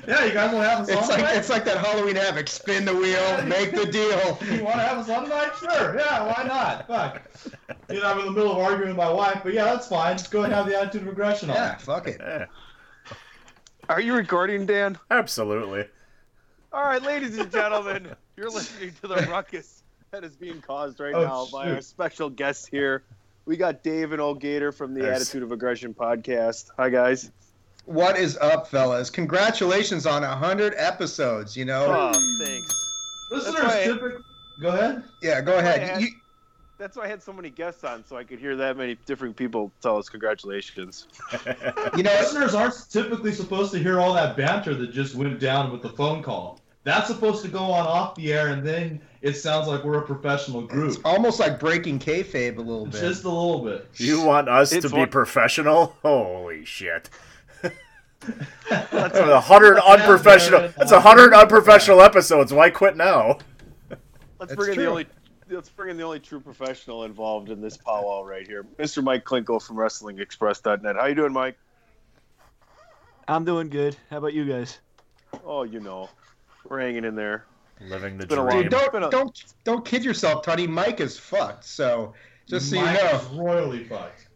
yeah, 0.08 0.26
you 0.26 0.34
guys 0.34 0.54
want 0.54 0.64
to 0.66 0.70
have 0.70 0.80
us 0.82 0.90
It's 0.90 1.02
on 1.02 1.08
like 1.08 1.18
tonight? 1.20 1.36
it's 1.38 1.50
like 1.50 1.66
that 1.66 1.78
Halloween 1.78 2.16
havoc. 2.16 2.48
Spin 2.48 2.86
the 2.86 2.94
wheel, 2.96 3.44
make 3.46 3.72
the 3.72 3.86
deal. 3.86 4.38
You 4.54 4.64
want 4.64 4.76
to 4.78 4.84
have 4.84 4.98
us 4.98 5.10
on 5.10 5.24
tonight? 5.24 5.52
Sure. 5.60 5.96
Yeah, 5.98 6.26
why 6.34 6.44
not? 6.44 6.88
Fuck. 6.88 7.22
You 7.90 8.02
know, 8.02 8.08
I'm 8.12 8.20
in 8.20 8.26
the 8.26 8.32
middle 8.32 8.52
of 8.52 8.58
arguing 8.58 8.90
with 8.90 8.98
my 8.98 9.12
wife, 9.12 9.40
but 9.44 9.54
yeah, 9.54 9.66
that's 9.66 9.88
fine. 9.88 10.18
Just 10.18 10.32
go 10.32 10.40
ahead 10.40 10.52
and 10.52 10.56
have 10.58 10.68
the 10.68 10.78
attitude 10.80 11.04
of 11.04 11.08
aggression 11.08 11.50
on. 11.50 11.56
Yeah, 11.56 11.78
fuck 11.78 12.08
it. 12.08 12.18
Yeah, 12.20 12.46
Are 13.90 14.02
you 14.02 14.14
recording, 14.16 14.66
Dan? 14.66 14.98
absolutely. 15.12 15.86
All 16.72 16.84
right, 16.84 17.02
ladies 17.02 17.38
and 17.38 17.52
gentlemen, 17.52 18.10
you're 18.36 18.50
listening 18.50 18.94
to 19.02 19.08
the 19.08 19.16
ruckus 19.30 19.84
that 20.12 20.24
is 20.24 20.36
being 20.36 20.62
caused 20.62 21.00
right 21.00 21.14
Oh, 21.16 21.24
now 21.24 21.48
by 21.52 21.72
our 21.72 21.82
special 21.82 22.30
guest 22.30 22.68
here. 22.70 23.04
We 23.46 23.58
got 23.58 23.84
Dave 23.84 24.12
and 24.14 24.22
O'Gator 24.22 24.72
from 24.72 24.94
the 24.94 25.02
Yes. 25.02 25.22
Attitude 25.22 25.44
of 25.44 25.52
Aggression 25.52 25.94
podcast. 25.94 26.70
Hi, 26.78 26.90
guys. 26.90 27.32
What 27.86 28.18
is 28.18 28.38
up, 28.38 28.68
fellas? 28.68 29.10
Congratulations 29.10 30.06
on 30.06 30.24
a 30.24 30.34
hundred 30.36 30.74
episodes. 30.78 31.58
You 31.58 31.66
know. 31.66 31.86
Oh, 31.88 32.14
thanks. 32.46 33.28
Listeners 33.32 33.56
That's 33.56 33.66
right. 33.66 33.84
typically. 33.86 34.24
Go 34.62 34.70
ahead. 34.70 35.04
yeah, 35.22 35.42
go 35.42 35.54
why 35.54 35.58
I 35.58 35.62
ahead. 35.62 35.80
asked- 35.82 36.02
You, 36.02 36.08
that's 36.78 36.96
why 36.96 37.04
I 37.06 37.08
had 37.08 37.22
so 37.24 37.34
many 37.34 37.50
guests 37.50 37.84
on, 37.84 38.06
so 38.06 38.16
I 38.18 38.24
could 38.24 38.40
hear 38.40 38.56
that 38.56 38.78
many 38.78 38.96
different 39.06 39.36
people 39.36 39.72
tell 39.82 39.98
us 39.98 40.10
congratulations. 40.10 41.08
You 41.98 42.04
know, 42.04 42.12
listeners 42.14 42.56
aren't 42.56 42.76
typically 42.90 43.32
supposed 43.34 43.72
to 43.74 43.80
hear 43.80 44.00
all 44.00 44.14
that 44.14 44.36
banter 44.38 44.74
that 44.76 44.92
just 44.92 45.16
went 45.16 45.40
down 45.40 45.72
with 45.72 45.82
the 45.82 45.90
phone 45.90 46.24
call. 46.24 46.60
That's 46.84 47.08
supposed 47.08 47.42
to 47.44 47.48
go 47.50 47.60
on 47.60 47.86
off 47.86 48.16
the 48.16 48.34
air, 48.34 48.48
and 48.48 48.66
then 48.66 49.02
it 49.24 49.36
sounds 49.36 49.68
like 49.70 49.86
we're 49.86 50.00
a 50.00 50.06
professional 50.06 50.62
group. 50.62 51.00
Almost 51.06 51.40
like 51.40 51.58
breaking 51.58 51.98
kayfabe 51.98 52.58
a 52.58 52.62
little 52.62 52.86
bit. 52.86 53.00
Just 53.00 53.24
a 53.24 53.30
little 53.30 53.64
bit. 53.64 53.88
You 53.96 54.22
want 54.22 54.50
us 54.50 54.74
It's 54.74 54.86
to 54.86 54.92
be 54.92 55.00
one- 55.00 55.10
professional? 55.10 55.96
Holy 56.04 56.66
shit. 56.66 57.10
That's 58.70 59.18
a 59.18 59.40
hundred 59.40 59.80
unprofessional. 59.80 60.72
That's 60.78 60.92
a 60.92 61.00
hundred 61.00 61.34
unprofessional 61.34 62.02
episodes. 62.02 62.52
Why 62.54 62.70
quit 62.70 62.98
now? 62.98 63.38
Let's 63.90 64.00
That's 64.40 64.56
bring 64.56 64.72
in 64.74 64.78
the 64.80 64.88
only 64.88 65.06
let's 65.50 65.70
bring 65.70 65.92
in 65.92 65.98
the 65.98 66.04
only 66.04 66.20
true 66.20 66.42
professional 66.42 67.06
involved 67.06 67.50
in 67.50 67.62
this 67.62 67.78
powwow 67.78 68.24
right 68.24 68.46
here, 68.46 68.66
Mr. 68.78 69.02
Mike 69.02 69.24
Klinko 69.24 69.62
from 69.62 69.78
WrestlingExpress.net. 69.78 70.96
How 70.98 71.06
you 71.06 71.16
doing, 71.16 71.32
Mike? 71.32 71.58
I'm 73.28 73.46
doing 73.46 73.70
good. 73.70 73.96
How 74.10 74.18
about 74.18 74.34
you 74.34 74.46
guys? 74.46 74.80
Oh, 75.46 75.64
you 75.64 75.80
know, 75.80 76.10
we're 76.68 76.82
hanging 76.82 77.06
in 77.06 77.16
there. 77.16 77.46
Living 77.90 78.18
the 78.18 78.24
It's 78.24 78.30
been 78.30 78.40
a 78.40 78.44
long- 78.46 78.62
Dude, 78.64 78.72
don't 78.72 79.12
don't 79.12 79.44
don't 79.64 79.86
kid 79.86 80.04
yourself, 80.06 80.44
Tony. 80.44 80.68
Mike 80.68 81.00
is 81.00 81.18
fucked. 81.18 81.66
So 81.66 82.14
just 82.48 82.70
so 82.70 82.78
Mike 82.82 82.98
you 82.98 83.04
know, 83.04 83.18
is 83.20 83.26
royally 83.28 83.84
fucked. 83.86 84.28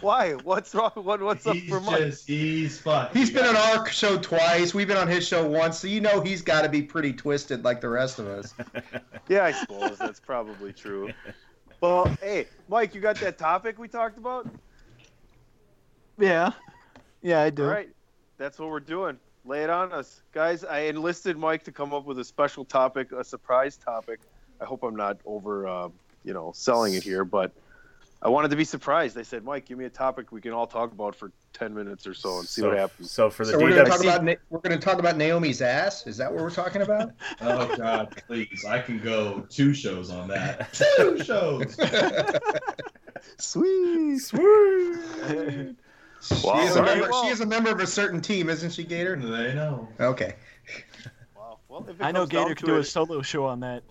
Why? 0.00 0.32
What's 0.34 0.74
wrong? 0.76 0.92
What, 0.94 1.20
what's 1.20 1.44
up 1.46 1.56
He's 1.56 1.68
for 1.68 1.80
Mike? 1.80 1.98
just 1.98 2.26
he's 2.28 2.78
fucked. 2.80 3.16
he's 3.16 3.30
been 3.30 3.44
on 3.44 3.56
our 3.56 3.88
show 3.88 4.16
twice. 4.16 4.72
We've 4.74 4.86
been 4.86 4.96
on 4.96 5.08
his 5.08 5.26
show 5.26 5.44
once, 5.46 5.78
so 5.78 5.88
you 5.88 6.00
know 6.00 6.20
he's 6.20 6.40
got 6.40 6.62
to 6.62 6.68
be 6.68 6.82
pretty 6.82 7.12
twisted 7.12 7.64
like 7.64 7.80
the 7.80 7.88
rest 7.88 8.18
of 8.18 8.26
us. 8.28 8.54
Yeah, 9.28 9.44
I 9.44 9.50
suppose 9.50 9.98
that's 9.98 10.20
probably 10.20 10.72
true. 10.72 11.10
Well, 11.80 12.04
hey, 12.22 12.46
Mike, 12.68 12.94
you 12.94 13.00
got 13.00 13.16
that 13.16 13.38
topic 13.38 13.76
we 13.76 13.88
talked 13.88 14.18
about? 14.18 14.48
Yeah. 16.16 16.52
Yeah, 17.22 17.40
I 17.42 17.50
do. 17.50 17.64
All 17.64 17.70
right, 17.70 17.88
that's 18.38 18.60
what 18.60 18.68
we're 18.68 18.78
doing. 18.78 19.18
Lay 19.46 19.62
it 19.62 19.70
on 19.70 19.92
us, 19.92 20.22
guys. 20.32 20.64
I 20.64 20.80
enlisted 20.80 21.36
Mike 21.36 21.62
to 21.64 21.72
come 21.72 21.94
up 21.94 22.04
with 22.04 22.18
a 22.18 22.24
special 22.24 22.64
topic, 22.64 23.12
a 23.12 23.22
surprise 23.22 23.76
topic. 23.76 24.20
I 24.60 24.64
hope 24.64 24.82
I'm 24.82 24.96
not 24.96 25.18
over, 25.24 25.68
uh, 25.68 25.88
you 26.24 26.32
know, 26.34 26.50
selling 26.54 26.94
it 26.94 27.04
here, 27.04 27.24
but 27.24 27.52
I 28.22 28.28
wanted 28.28 28.48
to 28.50 28.56
be 28.56 28.64
surprised. 28.64 29.16
I 29.16 29.22
said, 29.22 29.44
Mike, 29.44 29.66
give 29.66 29.78
me 29.78 29.84
a 29.84 29.90
topic 29.90 30.32
we 30.32 30.40
can 30.40 30.50
all 30.52 30.66
talk 30.66 30.90
about 30.90 31.14
for 31.14 31.30
ten 31.52 31.72
minutes 31.74 32.06
or 32.08 32.14
so 32.14 32.38
and 32.38 32.48
see 32.48 32.62
So- 32.62 32.68
what 32.70 32.78
happens. 32.78 33.10
So 33.12 33.30
for 33.30 33.44
the 33.46 33.52
So 33.52 33.58
we're 33.60 33.70
going 33.70 33.84
to 33.84 33.90
talk 33.90 34.00
DWC 34.00 34.02
about 34.08 34.24
Na- 34.24 34.34
we're 34.50 34.58
going 34.60 34.78
to 34.80 34.84
talk 34.84 34.98
about 34.98 35.16
Naomi's 35.16 35.62
ass. 35.62 36.06
Is 36.08 36.16
that 36.16 36.32
what 36.32 36.42
we're 36.42 36.50
talking 36.50 36.82
about? 36.82 37.12
Oh 37.40 37.76
God, 37.76 38.20
please! 38.26 38.64
I 38.64 38.80
can 38.80 38.98
go 38.98 39.46
two 39.48 39.72
shows 39.74 40.10
on 40.10 40.26
that. 40.28 40.72
Two 40.96 41.22
shows. 41.22 41.76
Sweet, 43.38 44.18
sweet. 44.18 45.76
She, 46.20 46.34
is 46.34 46.76
a 46.76 46.82
member, 46.82 47.08
well- 47.10 47.24
she 47.24 47.30
is 47.30 47.40
a 47.40 47.46
member 47.46 47.70
of 47.70 47.80
a 47.80 47.86
certain 47.86 48.20
team, 48.20 48.48
isn't 48.48 48.70
she, 48.70 48.84
Gator? 48.84 49.16
They 49.16 49.54
know. 49.54 49.88
Okay, 50.00 50.34
Wow. 51.36 51.58
Well, 51.68 51.86
if 51.88 52.00
it 52.00 52.04
I 52.04 52.12
know 52.12 52.26
Gator 52.26 52.54
could 52.54 52.66
do 52.66 52.76
a 52.76 52.84
solo 52.84 53.22
show 53.22 53.44
on 53.46 53.60
that. 53.60 53.82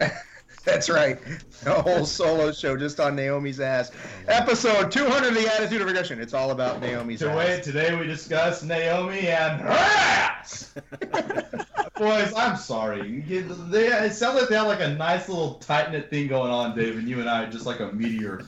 that's 0.68 0.90
right. 0.90 1.18
A 1.66 1.82
whole 1.82 2.04
solo 2.04 2.52
show 2.52 2.76
just 2.76 3.00
on 3.00 3.16
Naomi's 3.16 3.58
ass. 3.60 3.90
Episode 4.28 4.92
200 4.92 5.28
of 5.28 5.34
the 5.34 5.52
Attitude 5.54 5.80
of 5.80 5.86
Regression. 5.86 6.20
It's 6.20 6.34
all 6.34 6.50
about 6.50 6.80
Naomi's 6.80 7.20
To 7.20 7.30
ass. 7.30 7.64
today 7.64 7.98
we 7.98 8.06
discuss 8.06 8.62
Naomi 8.62 9.28
and 9.28 9.60
her 9.62 9.68
ass. 9.68 10.74
Boys, 11.96 12.32
I'm 12.36 12.56
sorry. 12.56 13.20
They, 13.22 13.86
it 13.86 14.12
sounds 14.12 14.38
like 14.40 14.48
they 14.48 14.54
have 14.56 14.68
like 14.68 14.80
a 14.80 14.94
nice 14.94 15.28
little 15.28 15.54
tight 15.54 15.90
knit 15.90 16.10
thing 16.10 16.28
going 16.28 16.52
on, 16.52 16.76
Dave, 16.76 16.96
and 16.96 17.08
you 17.08 17.18
and 17.18 17.28
I 17.28 17.44
are 17.44 17.50
just 17.50 17.66
like 17.66 17.80
a 17.80 17.90
meteor 17.92 18.44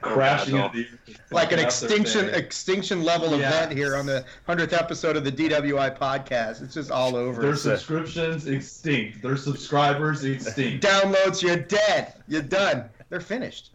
crashing 0.00 0.54
oh, 0.54 0.58
no. 0.58 0.64
into 0.66 0.84
the 1.06 1.16
like 1.32 1.50
an 1.50 1.58
extinction 1.58 2.28
extinction 2.28 3.02
level 3.02 3.36
Yes. 3.36 3.52
event 3.52 3.72
here 3.76 3.96
on 3.96 4.06
the 4.06 4.24
100th 4.48 4.72
episode 4.72 5.16
of 5.16 5.24
the 5.24 5.32
DWI 5.32 5.98
podcast. 5.98 6.62
It's 6.62 6.74
just 6.74 6.92
all 6.92 7.16
over. 7.16 7.42
Their 7.42 7.56
subscriptions 7.56 8.46
extinct. 8.46 9.22
Their 9.22 9.36
subscribers 9.36 10.24
extinct. 10.24 10.84
Downloads, 10.84 11.42
you're 11.54 11.64
dead. 11.64 12.14
You're 12.26 12.42
done. 12.42 12.90
They're 13.08 13.20
finished. 13.20 13.70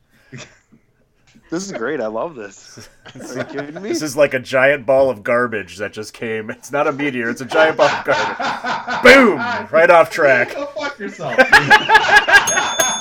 This 1.50 1.66
is 1.66 1.72
great. 1.72 2.00
I 2.00 2.06
love 2.06 2.36
this. 2.36 2.90
Are 3.16 3.38
you 3.40 3.44
kidding 3.44 3.82
me? 3.82 3.90
This 3.90 4.04
is 4.04 4.16
like 4.16 4.36
a 4.36 4.40
giant 4.40 4.86
ball 4.86 5.10
of 5.10 5.24
garbage 5.24 5.78
that 5.78 5.94
just 5.94 6.14
came. 6.14 6.52
It's 6.52 6.72
not 6.72 6.86
a 6.88 6.92
meteor. 6.92 7.30
It's 7.30 7.42
a 7.42 7.46
giant 7.46 7.78
ball 7.78 7.88
of 7.88 8.06
garbage. 8.06 9.04
Boom! 9.04 9.38
Right 9.72 9.90
off 9.90 10.12
track. 10.12 10.54
Go 10.54 10.68
fuck 10.68 11.00
yourself. 11.00 11.36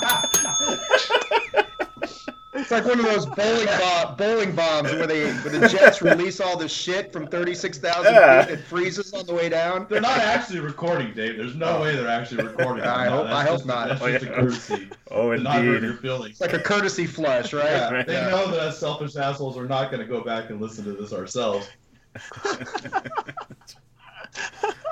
It's 2.68 2.70
like 2.70 2.84
one 2.84 2.98
of 3.00 3.06
those 3.06 3.24
bowling 3.24 3.64
bo- 3.64 4.14
bowling 4.18 4.54
bombs 4.54 4.92
where 4.92 5.06
they 5.06 5.32
where 5.32 5.58
the 5.58 5.66
jets 5.70 6.02
release 6.02 6.38
all 6.38 6.54
the 6.54 6.68
shit 6.68 7.10
from 7.14 7.26
36,000 7.26 8.12
Yeah. 8.12 8.44
feet 8.44 8.54
and 8.56 8.64
freezes 8.64 9.14
on 9.14 9.24
the 9.24 9.32
way 9.32 9.48
down. 9.48 9.86
They're 9.88 10.02
not 10.02 10.18
actually 10.18 10.60
recording, 10.60 11.14
Dave. 11.14 11.38
There's 11.38 11.54
no 11.54 11.78
oh. 11.78 11.80
way 11.82 11.96
they're 11.96 12.06
actually 12.08 12.44
recording. 12.44 12.84
I 12.84 13.06
No, 13.06 13.10
hope- 13.10 13.24
that's 13.28 13.34
I 13.36 13.42
hope 13.44 13.54
just- 13.54 13.66
not. 13.66 13.88
That's 13.88 14.02
Oh, 14.02 14.10
just 14.12 14.24
a 14.26 14.28
courtesy. 14.34 14.90
Oh, 15.10 15.34
to 15.34 15.40
not 15.42 15.54
hurt 15.54 15.76
indeed. 15.76 15.82
your 15.82 15.94
feelings. 15.94 16.32
It's 16.32 16.40
like 16.42 16.52
a 16.52 16.58
courtesy 16.58 17.06
flush, 17.06 17.54
right? 17.54 17.64
Yeah, 17.64 18.02
they 18.02 18.12
Yeah. 18.12 18.28
know 18.28 18.50
that 18.50 18.60
us 18.60 18.78
selfish 18.78 19.16
assholes 19.16 19.56
are 19.56 19.64
not 19.66 19.90
going 19.90 20.02
to 20.02 20.06
go 20.06 20.20
back 20.20 20.50
and 20.50 20.60
listen 20.60 20.84
to 20.84 20.92
this 20.92 21.14
ourselves. 21.14 21.66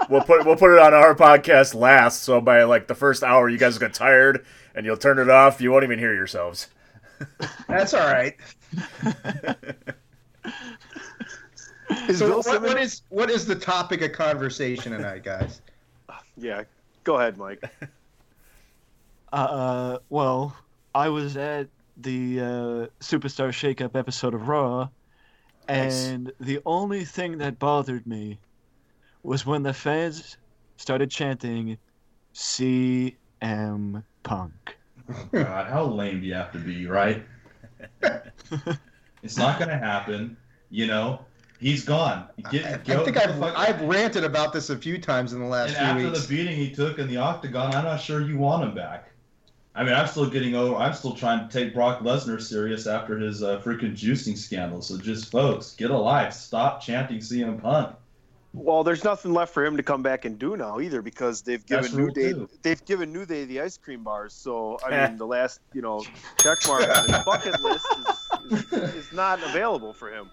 We'll 0.08 0.22
put 0.22 0.46
we'll 0.46 0.56
put 0.56 0.72
it 0.72 0.78
on 0.78 0.94
our 0.94 1.14
podcast 1.16 1.74
last, 1.74 2.22
so 2.22 2.40
by 2.40 2.62
like 2.62 2.86
the 2.86 2.94
first 2.94 3.24
hour, 3.24 3.48
you 3.48 3.58
guys 3.58 3.76
get 3.76 3.92
tired 3.92 4.46
and 4.74 4.86
you'll 4.86 4.96
turn 4.96 5.18
it 5.18 5.28
off. 5.28 5.60
You 5.60 5.72
won't 5.72 5.82
even 5.84 5.98
hear 5.98 6.14
yourselves. 6.14 6.68
That's 7.68 7.94
all 7.94 8.06
right. 8.06 8.34
is 12.08 12.18
so 12.18 12.38
what, 12.38 12.62
what 12.62 12.78
is 12.78 13.02
what 13.08 13.30
is 13.30 13.46
the 13.46 13.54
topic 13.54 14.02
of 14.02 14.12
conversation 14.12 14.92
tonight, 14.92 15.24
guys? 15.24 15.60
Yeah, 16.36 16.64
go 17.04 17.16
ahead, 17.16 17.38
Mike. 17.38 17.62
Uh, 19.32 19.98
well, 20.08 20.56
I 20.94 21.08
was 21.08 21.36
at 21.36 21.68
the 21.96 22.40
uh, 22.40 22.86
Superstar 23.00 23.48
Shakeup 23.48 23.96
episode 23.96 24.34
of 24.34 24.48
Raw, 24.48 24.88
and 25.68 26.32
the 26.40 26.60
only 26.64 27.04
thing 27.04 27.38
that 27.38 27.58
bothered 27.58 28.06
me 28.06 28.38
was 29.22 29.44
when 29.44 29.62
the 29.62 29.72
fans 29.72 30.36
started 30.76 31.10
chanting 31.10 31.78
CM 32.34 33.14
Punk. 34.22 34.76
God, 35.32 35.66
how 35.68 35.84
lame 35.84 36.20
do 36.20 36.26
you 36.26 36.34
have 36.34 36.52
to 36.52 36.58
be, 36.58 36.86
right? 36.86 37.24
it's 39.22 39.36
not 39.36 39.58
going 39.58 39.68
to 39.70 39.78
happen. 39.78 40.36
You 40.70 40.86
know, 40.86 41.20
he's 41.60 41.84
gone. 41.84 42.26
Get, 42.50 42.64
I 42.66 42.76
go- 42.78 43.04
think 43.04 43.16
I've 43.16 43.42
I've 43.42 43.80
ranted 43.82 44.24
about 44.24 44.52
this 44.52 44.70
a 44.70 44.76
few 44.76 44.98
times 44.98 45.32
in 45.32 45.40
the 45.40 45.46
last 45.46 45.68
And 45.68 45.76
few 45.76 45.86
after 45.86 46.04
weeks. 46.10 46.26
the 46.26 46.36
beating 46.36 46.56
he 46.56 46.70
took 46.74 46.98
in 46.98 47.08
the 47.08 47.18
octagon, 47.18 47.74
I'm 47.74 47.84
not 47.84 48.00
sure 48.00 48.20
you 48.20 48.38
want 48.38 48.64
him 48.64 48.74
back. 48.74 49.10
I 49.74 49.84
mean, 49.84 49.92
I'm 49.92 50.06
still 50.06 50.28
getting 50.30 50.54
over. 50.54 50.74
I'm 50.76 50.94
still 50.94 51.12
trying 51.12 51.46
to 51.46 51.52
take 51.52 51.74
Brock 51.74 52.00
Lesnar 52.00 52.40
serious 52.40 52.86
after 52.86 53.18
his 53.18 53.42
uh, 53.42 53.60
freaking 53.60 53.92
juicing 53.92 54.36
scandal. 54.36 54.80
So 54.80 54.96
just 54.96 55.30
folks, 55.30 55.74
get 55.74 55.90
a 55.90 55.96
life. 55.98 56.32
Stop 56.32 56.80
chanting 56.80 57.18
CM 57.18 57.60
Punk. 57.60 57.94
Well, 58.52 58.84
there's 58.84 59.04
nothing 59.04 59.34
left 59.34 59.52
for 59.52 59.64
him 59.64 59.76
to 59.76 59.82
come 59.82 60.02
back 60.02 60.24
and 60.24 60.38
do 60.38 60.56
now 60.56 60.80
either 60.80 61.02
because 61.02 61.42
they've 61.42 61.64
given 61.66 61.94
New 61.94 62.10
Day 62.10 62.32
too. 62.32 62.48
they've 62.62 62.84
given 62.84 63.12
New 63.12 63.26
Day 63.26 63.44
the 63.44 63.60
ice 63.60 63.76
cream 63.76 64.02
bars. 64.02 64.32
So 64.32 64.78
I 64.86 65.08
mean, 65.08 65.18
the 65.18 65.26
last 65.26 65.60
you 65.74 65.82
know 65.82 66.02
check 66.38 66.58
mark 66.66 66.88
on 66.88 67.08
his 67.08 67.24
bucket 67.24 67.60
list 67.62 67.86
is, 68.50 68.72
is, 68.72 68.94
is 68.94 69.12
not 69.12 69.42
available 69.42 69.92
for 69.92 70.10
him. 70.10 70.30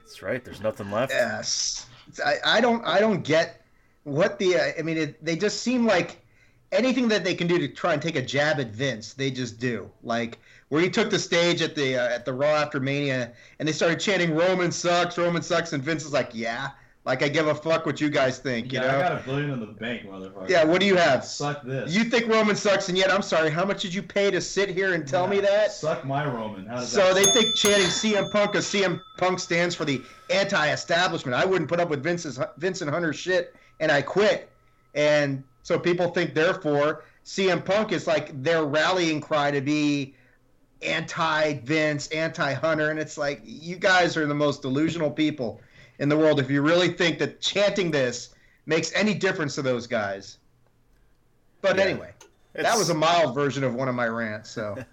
That's 0.00 0.22
right. 0.22 0.44
There's 0.44 0.60
nothing 0.60 0.90
left. 0.90 1.12
Yes, 1.12 1.86
I, 2.24 2.36
I 2.44 2.60
don't 2.60 2.84
I 2.84 2.98
don't 2.98 3.22
get 3.22 3.64
what 4.04 4.38
the 4.38 4.56
uh, 4.56 4.72
I 4.78 4.82
mean 4.82 4.96
it, 4.96 5.24
they 5.24 5.36
just 5.36 5.62
seem 5.62 5.86
like 5.86 6.24
anything 6.72 7.08
that 7.08 7.24
they 7.24 7.34
can 7.34 7.46
do 7.46 7.58
to 7.58 7.68
try 7.68 7.92
and 7.92 8.02
take 8.02 8.16
a 8.16 8.22
jab 8.22 8.60
at 8.60 8.68
Vince 8.68 9.14
they 9.14 9.30
just 9.30 9.58
do 9.58 9.90
like 10.02 10.38
where 10.68 10.82
he 10.82 10.90
took 10.90 11.10
the 11.10 11.18
stage 11.18 11.62
at 11.62 11.74
the 11.74 11.96
uh, 11.96 12.08
at 12.08 12.24
the 12.24 12.32
Raw 12.32 12.56
after 12.56 12.80
Mania 12.80 13.32
and 13.58 13.68
they 13.68 13.72
started 13.72 14.00
chanting 14.00 14.34
Roman 14.34 14.70
sucks 14.70 15.16
Roman 15.18 15.42
sucks 15.42 15.72
and 15.72 15.82
Vince 15.82 16.04
is 16.04 16.12
like 16.12 16.30
yeah 16.32 16.70
like 17.04 17.22
I 17.22 17.28
give 17.28 17.46
a 17.46 17.54
fuck 17.54 17.86
what 17.86 18.00
you 18.00 18.10
guys 18.10 18.38
think 18.38 18.72
you 18.72 18.78
Yeah, 18.80 18.92
know 18.92 18.98
I 18.98 19.02
got 19.02 19.20
a 19.20 19.24
billion 19.24 19.50
in 19.50 19.60
the 19.60 19.66
bank, 19.66 20.02
motherfucker. 20.06 20.48
Yeah, 20.48 20.64
what 20.64 20.80
do 20.80 20.86
you 20.86 20.96
have? 20.96 21.24
Suck 21.24 21.62
this. 21.62 21.94
you 21.94 22.04
think 22.04 22.26
Roman 22.28 22.54
sucks 22.54 22.88
and 22.88 22.98
yet 22.98 23.10
I'm 23.12 23.22
sorry 23.22 23.50
how 23.50 23.64
much 23.64 23.82
did 23.82 23.94
you 23.94 24.02
pay 24.02 24.30
to 24.30 24.40
sit 24.40 24.68
here 24.68 24.94
and 24.94 25.06
tell 25.06 25.26
me 25.26 25.40
that 25.40 25.72
Suck 25.72 26.04
my 26.04 26.26
Roman. 26.26 26.66
How 26.66 26.76
does 26.76 26.90
so 26.90 27.14
they 27.14 27.24
suck? 27.24 27.34
think 27.34 27.56
chanting 27.56 27.88
CM 27.88 28.30
Punk 28.30 28.52
because 28.52 28.66
CM 28.66 29.00
Punk 29.16 29.38
stands 29.38 29.74
for 29.74 29.84
the 29.84 30.02
anti-establishment. 30.30 31.34
I 31.34 31.44
wouldn't 31.44 31.68
put 31.68 31.80
up 31.80 31.88
with 31.88 32.02
Vince's 32.02 32.38
Vincent 32.58 32.90
Hunter 32.90 33.12
shit, 33.12 33.54
and 33.80 33.90
I 33.90 34.02
quit. 34.02 34.50
And 34.94 35.42
so 35.62 35.78
people 35.78 36.08
think, 36.08 36.34
therefore, 36.34 37.04
CM 37.24 37.64
Punk 37.64 37.92
is 37.92 38.06
like 38.06 38.42
their 38.42 38.64
rallying 38.64 39.20
cry 39.20 39.50
to 39.50 39.60
be 39.60 40.14
anti-Vince, 40.82 42.08
anti-Hunter, 42.08 42.90
and 42.90 42.98
it's 42.98 43.18
like 43.18 43.40
you 43.44 43.76
guys 43.76 44.16
are 44.16 44.26
the 44.26 44.34
most 44.34 44.62
delusional 44.62 45.10
people 45.10 45.60
in 45.98 46.08
the 46.08 46.16
world 46.16 46.40
if 46.40 46.50
you 46.50 46.62
really 46.62 46.88
think 46.88 47.18
that 47.18 47.40
chanting 47.40 47.90
this 47.90 48.30
makes 48.66 48.92
any 48.94 49.14
difference 49.14 49.54
to 49.56 49.62
those 49.62 49.86
guys. 49.86 50.38
But 51.60 51.76
Yeah. 51.76 51.84
anyway, 51.84 52.12
that 52.54 52.76
was 52.76 52.90
a 52.90 52.94
mild 52.94 53.34
version 53.34 53.64
of 53.64 53.74
one 53.74 53.88
of 53.88 53.94
my 53.94 54.06
rants. 54.08 54.50
So. 54.50 54.76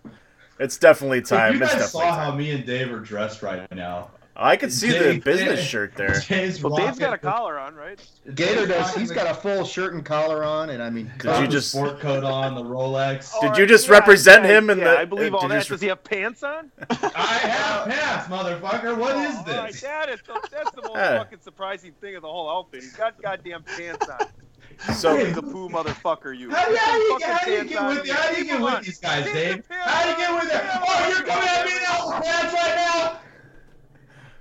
It's 0.58 0.78
definitely 0.78 1.18
If 1.18 1.28
time. 1.28 1.56
you 1.56 1.60
guys 1.60 1.92
saw 1.92 2.00
time. 2.00 2.14
how 2.14 2.32
me 2.34 2.52
and 2.52 2.66
Dave 2.66 2.90
are 2.90 3.02
dressed 3.02 3.42
right 3.42 3.70
now. 3.76 4.10
I 4.38 4.58
could 4.58 4.74
see 4.74 4.90
the 4.90 5.18
business 5.24 5.60
Dave- 5.60 5.68
shirt 5.68 5.96
there. 5.96 6.20
Dave's 6.28 6.62
Well, 6.62 6.76
Dave's 6.76 7.00
got 7.00 7.14
a 7.14 7.18
collar 7.18 7.58
on, 7.58 7.74
right? 7.74 8.00
Gator 8.36 8.68
does. 8.68 8.94
He's 8.94 9.12
got 9.12 9.28
a 9.30 9.34
full 9.34 9.64
shirt 9.64 9.94
and 9.94 10.04
collar 10.04 10.44
on, 10.44 10.72
and 10.72 10.84
I 10.84 10.90
mean, 10.90 11.10
Did 11.20 11.40
you 11.42 11.48
just- 11.48 11.72
sport 11.72 12.00
coat 12.02 12.24
on, 12.26 12.54
the 12.56 12.62
Rolex? 12.64 13.32
Did 13.40 13.58
you 13.58 13.66
just 13.66 13.88
represent 13.88 14.44
him 14.44 14.70
in 14.70 14.80
yeah, 14.80 14.84
the? 14.92 15.00
I 15.00 15.06
believe 15.06 15.34
uh, 15.34 15.38
all 15.38 15.42
did 15.44 15.52
that. 15.52 15.58
just- 15.60 15.70
Does 15.70 15.82
he 15.82 15.88
have 15.88 16.04
pants 16.04 16.44
on? 16.44 16.70
I 16.90 16.96
have 17.38 17.88
pants, 17.88 18.28
motherfucker. 18.28 18.98
What 18.98 19.16
is 19.16 19.36
Oh, 19.36 19.52
all 19.52 19.58
right, 19.58 19.72
this? 19.72 19.82
that 19.82 20.10
is 20.10 20.20
the, 20.28 20.48
that's 20.52 20.72
the 20.72 20.82
most 20.82 20.94
fucking 20.96 21.40
surprising 21.42 21.94
thing 22.02 22.16
of 22.16 22.22
the 22.22 22.28
whole 22.28 22.50
outfit. 22.50 22.82
He's 22.84 22.94
got 22.94 23.22
goddamn 23.22 23.64
pants 23.64 24.08
on. 24.10 24.96
So- 24.96 25.16
the 25.32 25.42
poo 25.42 25.70
motherfucker, 25.70 26.38
you. 26.38 26.52
How 26.52 26.66
do 26.66 26.72
you, 26.72 26.78
how 26.78 26.98
you, 26.98 27.20
how 27.26 27.46
do 27.46 27.52
you 27.52 27.64
get 27.64 27.78
on. 27.78 27.96
with 27.96 28.10
how 28.10 28.34
do 28.34 28.38
you 28.38 28.46
get 28.46 28.60
with 28.60 28.84
these 28.84 28.98
guys, 29.00 29.24
Dave? 29.26 29.64
How 29.70 30.04
do 30.04 30.10
you 30.10 30.18
get 30.18 30.34
with 30.44 30.52
them? 30.52 30.66
Oh, 30.86 31.08
you're 31.10 31.26
coming 31.26 31.48
at 31.48 31.66
me 31.66 31.72
now 31.82 32.20
pants 32.20 32.54
right 32.54 32.76
now. 32.76 33.20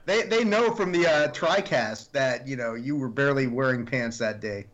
They 0.07 0.23
they 0.23 0.45
know 0.45 0.75
from 0.75 0.93
the 0.93 1.07
uh, 1.07 1.29
TriCast 1.29 2.13
that 2.13 2.47
you 2.47 2.57
know 2.57 2.75
you 2.75 2.97
were 2.97 3.09
barely 3.09 3.47
wearing 3.47 3.87
pants 3.87 4.19
that 4.19 4.41
day. 4.41 4.67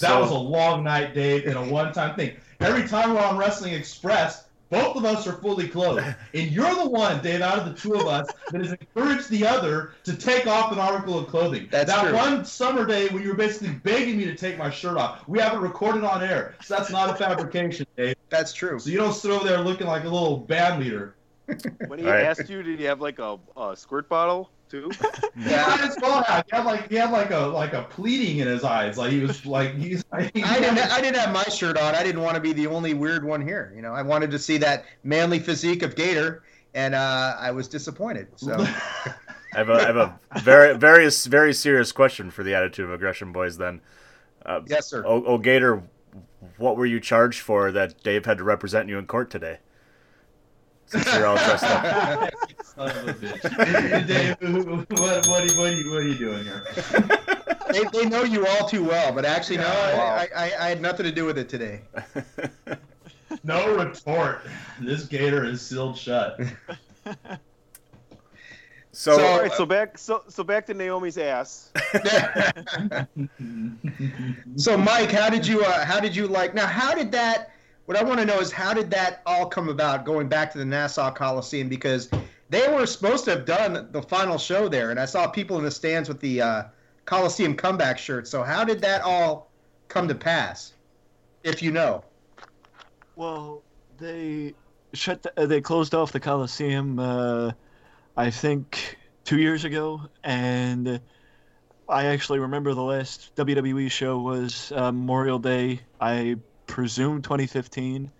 That 0.00 0.20
was 0.20 0.30
a 0.30 0.38
long 0.38 0.82
night, 0.82 1.14
Dave, 1.14 1.46
and 1.46 1.56
a 1.56 1.64
one-time 1.64 2.16
thing. 2.16 2.36
Every 2.58 2.88
time 2.88 3.14
we're 3.14 3.20
on 3.20 3.36
Wrestling 3.36 3.74
Express, 3.74 4.44
both 4.68 4.96
of 4.96 5.04
us 5.04 5.26
are 5.28 5.34
fully 5.34 5.68
clothed, 5.68 6.02
and 6.34 6.50
you're 6.50 6.74
the 6.74 6.88
one, 6.88 7.22
Dave, 7.22 7.42
out 7.42 7.58
of 7.58 7.66
the 7.66 7.74
two 7.74 7.94
of 7.94 8.08
us 8.08 8.28
that 8.50 8.60
has 8.60 8.72
encouraged 8.72 9.30
the 9.30 9.46
other 9.46 9.92
to 10.02 10.16
take 10.16 10.48
off 10.48 10.72
an 10.72 10.78
article 10.78 11.16
of 11.16 11.28
clothing. 11.28 11.68
That's 11.70 11.92
that 11.92 12.02
true. 12.06 12.14
one 12.14 12.44
summer 12.44 12.84
day 12.84 13.06
when 13.08 13.22
you 13.22 13.28
were 13.28 13.36
basically 13.36 13.74
begging 13.74 14.18
me 14.18 14.24
to 14.24 14.34
take 14.34 14.58
my 14.58 14.70
shirt 14.70 14.96
off. 14.96 15.28
We 15.28 15.38
have 15.38 15.54
it 15.54 15.58
recorded 15.58 16.02
on 16.02 16.24
air, 16.24 16.56
so 16.64 16.74
that's 16.74 16.90
not 16.90 17.10
a 17.10 17.14
fabrication, 17.14 17.86
Dave. 17.96 18.16
That's 18.30 18.52
true. 18.52 18.80
So 18.80 18.90
you 18.90 18.98
don't 18.98 19.12
sit 19.12 19.30
over 19.30 19.46
there 19.46 19.60
looking 19.60 19.86
like 19.86 20.02
a 20.02 20.08
little 20.08 20.38
band 20.38 20.82
leader. 20.82 21.14
When 21.86 21.98
he 21.98 22.06
All 22.06 22.12
right. 22.12 22.24
asked 22.24 22.48
you, 22.48 22.62
did 22.62 22.78
he 22.78 22.86
have 22.86 23.02
like 23.02 23.18
a, 23.18 23.38
a 23.54 23.76
squirt 23.76 24.08
bottle 24.08 24.50
too? 24.68 24.90
Yeah, 25.36 25.66
might 25.66 25.80
as 25.80 25.96
well 26.00 26.22
have. 26.22 26.44
He 26.48 26.56
had 26.56 26.64
like 26.64 26.88
he 26.88 26.94
had 26.94 27.10
like 27.10 27.32
a 27.32 27.38
like 27.38 27.72
a 27.72 27.82
pleading 27.82 28.38
in 28.38 28.46
his 28.46 28.62
eyes, 28.62 28.96
like 28.96 29.10
he 29.10 29.18
was 29.18 29.44
like 29.44 29.74
he's. 29.74 30.04
I 30.12 30.28
didn't. 30.28 30.78
I 30.78 31.00
didn't 31.00 31.16
have 31.16 31.32
my 31.32 31.42
shirt 31.44 31.76
on. 31.76 31.94
I 31.94 32.04
didn't 32.04 32.22
want 32.22 32.36
to 32.36 32.40
be 32.40 32.52
the 32.52 32.68
only 32.68 32.94
weird 32.94 33.24
one 33.24 33.40
here. 33.40 33.72
You 33.74 33.82
know, 33.82 33.92
I 33.92 34.02
wanted 34.02 34.30
to 34.30 34.38
see 34.38 34.56
that 34.58 34.84
manly 35.02 35.40
physique 35.40 35.82
of 35.82 35.96
Gator, 35.96 36.44
and 36.74 36.94
uh, 36.94 37.36
I 37.38 37.50
was 37.50 37.66
disappointed. 37.66 38.28
So 38.36 38.54
I 39.54 39.58
have 39.58 39.68
a, 39.68 39.74
I 39.74 39.86
have 39.86 39.96
a 39.96 40.18
very, 40.40 40.76
very, 40.76 41.10
very 41.10 41.52
serious 41.52 41.92
question 41.92 42.30
for 42.30 42.44
the 42.44 42.54
Attitude 42.54 42.84
of 42.84 42.92
Aggression 42.92 43.32
boys. 43.32 43.58
Then, 43.58 43.80
uh, 44.46 44.60
yes, 44.66 44.88
sir. 44.88 45.04
O, 45.04 45.24
o 45.24 45.38
Gator, 45.38 45.82
what 46.58 46.76
were 46.76 46.86
you 46.86 47.00
charged 47.00 47.40
for 47.40 47.72
that 47.72 48.02
Dave 48.02 48.24
had 48.24 48.38
to 48.38 48.44
represent 48.44 48.88
you 48.88 48.98
in 48.98 49.06
court 49.06 49.30
today? 49.30 49.58
Since 50.94 51.12
you're 51.12 51.26
all 51.26 51.34
dressed 51.34 51.64
up. 51.64 52.30
Son 52.62 52.88
of 52.88 53.08
a 53.08 53.14
bitch. 53.14 54.06
Dave, 54.06 54.36
what, 54.66 54.90
what, 54.90 55.26
what, 55.26 55.42
are 55.42 55.46
you, 55.46 55.58
what, 55.58 55.72
are 55.72 55.74
you, 55.74 55.90
what 55.90 56.02
are 56.02 56.08
you 56.08 56.14
doing 56.14 56.44
here? 56.44 56.64
they, 57.72 57.82
they 57.92 58.08
know 58.08 58.22
you 58.22 58.46
all 58.46 58.68
too 58.68 58.84
well. 58.84 59.12
But 59.12 59.24
actually, 59.24 59.56
no, 59.56 59.64
Yeah. 59.64 60.26
I, 60.36 60.44
I, 60.44 60.44
I 60.44 60.68
had 60.68 60.80
nothing 60.80 61.04
to 61.04 61.12
do 61.12 61.24
with 61.24 61.36
it 61.38 61.48
today. 61.48 61.82
No 63.42 63.76
retort. 63.76 64.42
This 64.80 65.04
gator 65.06 65.44
is 65.44 65.60
sealed 65.60 65.98
shut. 65.98 66.40
So, 68.96 69.20
all 69.20 69.40
right, 69.40 69.52
so 69.52 69.66
back 69.66 69.98
so 69.98 70.22
so 70.28 70.44
back 70.44 70.66
to 70.66 70.72
Naomi's 70.72 71.18
ass. 71.18 71.72
So, 74.54 74.78
Mike, 74.78 75.10
how 75.10 75.28
did 75.28 75.44
you 75.44 75.64
uh, 75.64 75.84
how 75.84 75.98
did 75.98 76.14
you 76.14 76.28
like? 76.28 76.54
Now, 76.54 76.68
how 76.68 76.94
did 76.94 77.10
that? 77.10 77.53
What 77.86 77.98
I 77.98 78.02
want 78.02 78.20
to 78.20 78.26
know 78.26 78.40
is 78.40 78.50
how 78.50 78.72
did 78.72 78.90
that 78.92 79.22
all 79.26 79.46
come 79.46 79.68
about? 79.68 80.04
Going 80.04 80.28
back 80.28 80.50
to 80.52 80.58
the 80.58 80.64
Nassau 80.64 81.10
Coliseum 81.10 81.68
because 81.68 82.08
they 82.48 82.68
were 82.68 82.86
supposed 82.86 83.24
to 83.26 83.32
have 83.32 83.44
done 83.44 83.88
the 83.92 84.02
final 84.02 84.38
show 84.38 84.68
there, 84.68 84.90
and 84.90 84.98
I 84.98 85.04
saw 85.04 85.26
people 85.26 85.58
in 85.58 85.64
the 85.64 85.70
stands 85.70 86.08
with 86.08 86.20
the 86.20 86.40
uh, 86.40 86.62
Coliseum 87.04 87.54
comeback 87.54 87.98
shirts. 87.98 88.30
So, 88.30 88.42
how 88.42 88.64
did 88.64 88.80
that 88.80 89.02
all 89.02 89.50
come 89.88 90.08
to 90.08 90.14
pass? 90.14 90.72
If 91.42 91.62
you 91.62 91.72
know. 91.72 92.04
Well, 93.16 93.62
they 93.98 94.54
shut. 94.94 95.22
The, 95.22 95.42
uh, 95.42 95.46
they 95.46 95.60
closed 95.60 95.94
off 95.94 96.12
the 96.12 96.20
Coliseum. 96.20 96.98
Uh, 96.98 97.52
I 98.16 98.30
think 98.30 98.96
two 99.24 99.38
years 99.38 99.64
ago, 99.64 100.02
and 100.22 101.00
I 101.88 102.06
actually 102.06 102.38
remember 102.38 102.72
the 102.72 102.82
last 102.82 103.34
WWE 103.36 103.90
show 103.90 104.18
was 104.18 104.72
uh, 104.72 104.90
Memorial 104.90 105.38
Day. 105.38 105.80
I 106.00 106.36
presume 106.66 107.22
2015, 107.22 108.12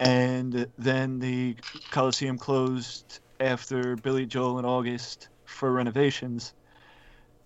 and 0.00 0.72
then 0.78 1.18
the 1.20 1.56
Coliseum 1.90 2.38
closed 2.38 3.20
after 3.40 3.96
Billy 3.96 4.26
Joel 4.26 4.58
in 4.58 4.64
August 4.64 5.30
for 5.44 5.72
renovations, 5.72 6.54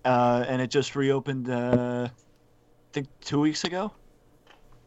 uh, 0.04 0.44
and 0.48 0.62
it 0.62 0.70
just 0.70 0.96
reopened. 0.96 1.48
Uh, 1.48 2.08
I 2.10 2.92
think 2.92 3.08
two 3.20 3.40
weeks 3.40 3.64
ago. 3.64 3.92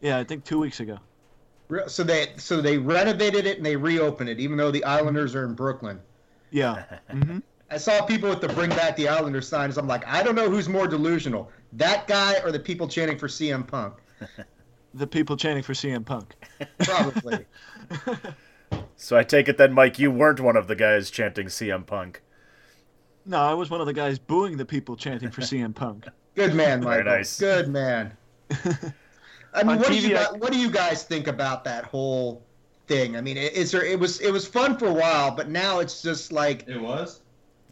Yeah, 0.02 0.18
I 0.18 0.24
think 0.26 0.44
two 0.44 0.60
weeks 0.60 0.80
ago. 0.80 1.00
So 1.88 2.04
they 2.04 2.36
so 2.38 2.62
they 2.62 2.78
renovated 2.78 3.46
it 3.46 3.58
and 3.58 3.66
they 3.66 3.76
reopened 3.76 4.30
it, 4.30 4.40
even 4.40 4.58
though 4.58 4.70
the 4.72 4.84
Islanders 4.84 5.34
are 5.34 5.46
in 5.46 5.56
Brooklyn. 5.56 6.02
Yeah. 6.52 7.00
hmm 7.10 7.40
I 7.72 7.78
saw 7.78 8.06
people 8.06 8.30
with 8.30 8.42
the 8.42 8.50
"Bring 8.50 8.70
Back 8.70 8.96
the 8.96 9.08
Islanders" 9.08 9.48
signs. 9.48 9.78
I'm 9.78 9.88
like, 9.88 10.06
I 10.06 10.22
don't 10.22 10.36
know 10.36 10.50
who's 10.50 10.70
more 10.70 10.88
delusional, 10.88 11.52
that 11.72 12.08
guy 12.08 12.40
or 12.44 12.52
the 12.52 12.60
people 12.60 12.88
chanting 12.88 13.18
for 13.18 13.28
CM 13.28 13.68
Punk. 13.68 13.96
The 14.94 15.08
people 15.08 15.36
chanting 15.38 15.64
for 15.64 15.74
CM 15.74 16.06
Punk. 16.06 16.36
Probably. 16.80 17.46
so 18.96 19.18
I 19.18 19.24
take 19.24 19.48
it 19.48 19.58
then, 19.58 19.74
Mike, 19.74 19.98
you 20.00 20.12
weren't 20.12 20.40
one 20.40 20.56
of 20.56 20.68
the 20.68 20.76
guys 20.76 21.10
chanting 21.10 21.48
CM 21.48 21.86
Punk. 21.86 22.22
No, 23.26 23.38
I 23.40 23.54
was 23.54 23.70
one 23.70 23.80
of 23.82 23.88
the 23.88 23.94
guys 23.94 24.20
booing 24.20 24.58
the 24.58 24.66
people 24.66 24.96
chanting 24.96 25.32
for 25.32 25.42
CM 25.42 25.74
Punk. 25.74 26.08
Good 26.36 26.54
man, 26.54 26.82
Very 26.84 26.98
Michael. 27.04 27.18
nice. 27.18 27.40
Good 27.40 27.70
man. 27.70 28.16
I 28.52 29.62
mean, 29.64 29.78
On 29.78 29.80
what 29.80 29.88
do, 29.88 30.00
you, 30.00 30.18
I- 30.18 30.24
guys- 30.24 30.34
what 30.40 30.52
do 30.52 30.60
you 30.60 30.70
guys 30.72 31.04
think 31.04 31.28
about 31.28 31.64
that 31.64 31.86
whole 31.86 32.44
thing? 32.88 33.16
I 33.16 33.22
mean, 33.22 33.38
is 33.38 33.72
there? 33.72 33.84
It 33.86 34.00
was 34.00 34.20
it 34.20 34.32
was 34.32 34.48
fun 34.48 34.78
for 34.78 34.88
a 34.88 34.94
while, 34.94 35.32
but 35.32 35.50
now 35.50 35.80
it's 35.80 36.02
just 36.02 36.32
like 36.32 36.68
It 36.68 36.80
was. 36.82 37.22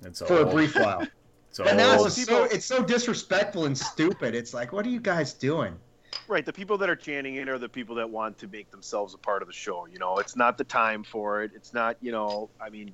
It's 0.06 0.22
for 0.22 0.42
a 0.42 0.46
brief 0.46 0.76
while. 0.76 1.06
It's 1.50 1.58
But 1.60 1.76
now 1.76 2.06
it's 2.06 2.24
so 2.24 2.46
it's 2.46 2.66
so 2.66 2.82
disrespectful 2.82 3.66
and 3.66 3.78
stupid. 3.78 4.36
It's 4.36 4.54
like, 4.54 4.72
what 4.72 4.86
are 4.86 4.90
you 4.90 5.02
guys 5.02 5.34
doing? 5.34 5.76
Right, 6.28 6.46
the 6.46 6.54
people 6.54 6.78
that 6.80 6.90
are 6.90 6.96
chanting 6.96 7.36
it 7.36 7.48
are 7.50 7.58
the 7.58 7.70
people 7.70 7.96
that 7.96 8.10
want 8.10 8.38
to 8.40 8.48
make 8.48 8.70
themselves 8.72 9.14
a 9.14 9.18
part 9.18 9.42
of 9.42 9.48
the 9.48 9.54
show. 9.54 9.86
You 9.88 10.00
know, 10.00 10.18
it's 10.18 10.36
not 10.36 10.58
the 10.58 10.64
time 10.64 11.04
for 11.04 11.44
it. 11.44 11.52
It's 11.56 11.74
not, 11.74 11.98
you 12.02 12.12
know, 12.12 12.50
I 12.60 12.70
mean, 12.70 12.94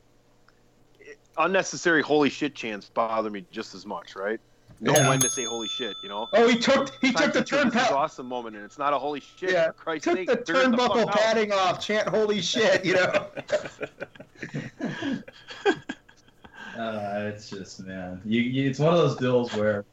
it, 1.00 1.18
unnecessary 1.38 2.02
holy 2.02 2.30
shit 2.30 2.56
chants 2.56 2.90
bother 2.90 3.30
me 3.30 3.46
just 3.52 3.74
as 3.76 3.86
much. 3.86 4.16
Right? 4.16 4.40
Know 4.80 4.94
Yeah. 4.94 5.10
when 5.10 5.20
to 5.22 5.30
say 5.30 5.44
holy 5.46 5.68
shit. 5.68 5.98
You 6.04 6.10
know. 6.10 6.30
Oh, 6.34 6.48
he 6.48 6.58
took 6.60 6.92
he 7.02 7.12
took 7.12 7.34
the 7.34 7.40
to 7.44 7.44
choose 7.44 7.74
this 7.74 7.84
turnbuckle. 7.84 7.92
awesome 7.94 8.28
moment, 8.28 8.56
and 8.56 8.64
it's 8.66 8.78
not 8.78 8.94
a 8.94 9.00
holy 9.00 9.20
shit. 9.22 9.52
Yeah, 9.52 9.68
for 9.68 9.74
Christ's 9.74 10.04
took 10.06 10.18
sake, 10.18 10.28
the 10.28 10.36
turn 10.38 10.72
the 10.72 10.78
fuck 10.78 10.92
turnbuckle 10.92 11.02
out. 11.08 11.12
padding 11.12 11.52
off. 11.52 11.80
Chant 11.84 12.08
holy 12.10 12.42
shit. 12.42 12.86
You 12.86 12.94
know. 12.96 13.28
Uh, 16.78 17.32
it's 17.34 17.50
just 17.50 17.80
man, 17.88 18.22
you, 18.24 18.40
you, 18.40 18.70
it's 18.70 18.78
one 18.78 18.94
of 18.94 19.00
those 19.00 19.16
deals 19.16 19.52
where, 19.56 19.84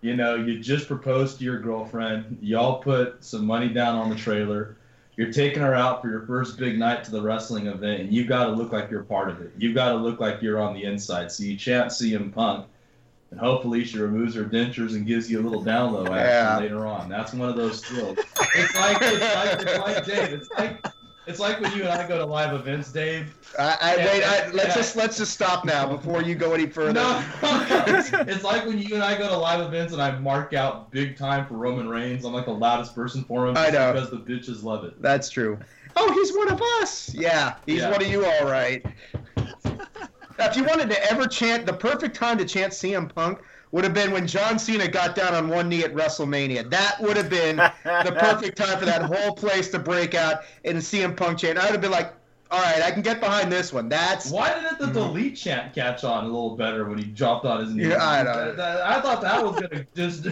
you 0.00 0.14
know, 0.16 0.34
you 0.36 0.60
just 0.60 0.86
proposed 0.86 1.38
to 1.38 1.44
your 1.44 1.58
girlfriend, 1.60 2.38
y'all 2.40 2.80
put 2.80 3.24
some 3.24 3.44
money 3.44 3.68
down 3.68 3.96
on 3.96 4.10
the 4.10 4.16
trailer, 4.16 4.76
you're 5.16 5.32
taking 5.32 5.60
her 5.62 5.74
out 5.74 6.00
for 6.00 6.08
your 6.08 6.22
first 6.26 6.56
big 6.58 6.78
night 6.78 7.02
to 7.04 7.10
the 7.10 7.20
wrestling 7.20 7.66
event, 7.66 8.02
and 8.02 8.12
you've 8.14 8.28
got 8.28 8.44
to 8.46 8.52
look 8.52 8.70
like 8.72 8.90
you're 8.90 9.02
part 9.02 9.28
of 9.30 9.40
it. 9.40 9.50
You've 9.58 9.74
got 9.74 9.88
to 9.90 9.96
look 9.96 10.20
like 10.20 10.40
you're 10.40 10.60
on 10.60 10.74
the 10.74 10.84
inside. 10.84 11.32
So 11.32 11.42
you 11.42 11.56
chant 11.56 11.88
CM 11.88 12.32
Punk, 12.32 12.66
and 13.32 13.40
hopefully 13.40 13.84
she 13.84 13.98
removes 13.98 14.34
her 14.36 14.44
dentures 14.44 14.94
and 14.94 15.04
gives 15.06 15.28
you 15.28 15.40
a 15.40 15.42
little 15.42 15.62
down 15.62 15.92
low 15.92 16.04
action 16.06 16.14
Yeah. 16.16 16.58
later 16.58 16.86
on. 16.86 17.08
That's 17.08 17.34
one 17.34 17.48
of 17.48 17.56
those 17.56 17.80
deals. 17.82 18.16
It's 18.54 18.74
like 18.76 18.98
it's 19.02 19.34
like 19.34 19.60
it's 19.60 19.78
like 19.78 20.04
Dave. 20.06 20.32
It's 20.32 20.48
like 20.56 20.86
it's 21.28 21.38
like 21.38 21.60
when 21.60 21.72
you 21.76 21.82
and 21.82 21.90
I 21.90 22.06
go 22.08 22.18
to 22.18 22.24
live 22.24 22.54
events, 22.54 22.90
Dave. 22.90 23.36
I, 23.58 23.76
I 23.80 23.96
wait. 23.98 24.24
I, 24.24 24.48
let's 24.50 24.74
just 24.74 24.96
let's 24.96 25.16
just 25.18 25.32
stop 25.32 25.64
now 25.64 25.86
before 25.86 26.22
you 26.22 26.34
go 26.34 26.54
any 26.54 26.66
further. 26.66 26.92
No, 26.98 27.22
it's 28.26 28.42
like 28.44 28.66
when 28.66 28.78
you 28.78 28.94
and 28.94 29.04
I 29.04 29.16
go 29.16 29.28
to 29.28 29.36
live 29.36 29.60
events 29.60 29.92
and 29.92 30.00
I 30.02 30.18
mark 30.18 30.54
out 30.54 30.90
big 30.90 31.16
time 31.16 31.46
for 31.46 31.54
Roman 31.54 31.88
Reigns. 31.88 32.24
I'm 32.24 32.32
like 32.32 32.46
the 32.46 32.50
loudest 32.52 32.94
person 32.94 33.22
for 33.24 33.46
him 33.46 33.56
I 33.56 33.70
know. 33.70 33.92
because 33.92 34.10
the 34.10 34.16
bitches 34.18 34.62
love 34.64 34.84
it. 34.84 35.00
That's 35.02 35.28
true. 35.30 35.58
Oh, 35.96 36.12
he's 36.12 36.36
one 36.36 36.50
of 36.50 36.60
us. 36.80 37.12
Yeah, 37.14 37.56
he's 37.66 37.80
Yeah. 37.80 37.90
one 37.90 38.02
of 38.02 38.08
you, 38.08 38.24
all 38.24 38.44
right. 38.46 38.84
Now, 40.38 40.46
if 40.46 40.56
you 40.56 40.64
wanted 40.64 40.88
to 40.90 41.10
ever 41.10 41.26
chant, 41.26 41.66
the 41.66 41.72
perfect 41.72 42.14
time 42.14 42.38
to 42.38 42.44
chant 42.44 42.72
CM 42.72 43.12
Punk 43.12 43.40
would 43.72 43.84
have 43.84 43.94
been 43.94 44.12
when 44.12 44.26
John 44.26 44.58
Cena 44.58 44.88
got 44.88 45.14
down 45.14 45.34
on 45.34 45.48
one 45.48 45.68
knee 45.68 45.84
at 45.84 45.94
WrestleMania. 45.94 46.70
That 46.70 46.96
would 47.00 47.16
have 47.16 47.28
been 47.28 47.56
the 47.56 48.16
perfect 48.18 48.56
time 48.56 48.78
for 48.78 48.86
that 48.86 49.02
whole 49.02 49.34
place 49.34 49.68
to 49.70 49.78
break 49.78 50.14
out 50.14 50.42
and 50.64 50.78
CM 50.78 51.16
Punk 51.16 51.38
chant. 51.38 51.58
I 51.58 51.64
would 51.64 51.72
have 51.72 51.80
been 51.80 51.90
like, 51.90 52.14
all 52.50 52.62
right, 52.62 52.80
I 52.80 52.90
can 52.90 53.02
get 53.02 53.20
behind 53.20 53.52
this 53.52 53.72
one. 53.72 53.88
That's 53.88 54.30
Why 54.30 54.54
didn't 54.54 54.78
the 54.78 54.86
hmm. 54.86 54.92
delete 54.94 55.36
chant 55.36 55.74
catch 55.74 56.02
on 56.02 56.24
a 56.24 56.26
little 56.26 56.56
better 56.56 56.88
when 56.88 56.98
he 56.98 57.04
dropped 57.04 57.44
on 57.44 57.60
his 57.60 57.74
knee? 57.74 57.88
Yeah, 57.88 58.06
I 58.06 58.22
know. 58.22 58.32
That- 58.32 58.56
that- 58.56 58.82
I 58.82 59.00
thought 59.00 59.20
that 59.20 59.44
was 59.44 59.60
gonna 59.60 59.86
just 59.94 60.26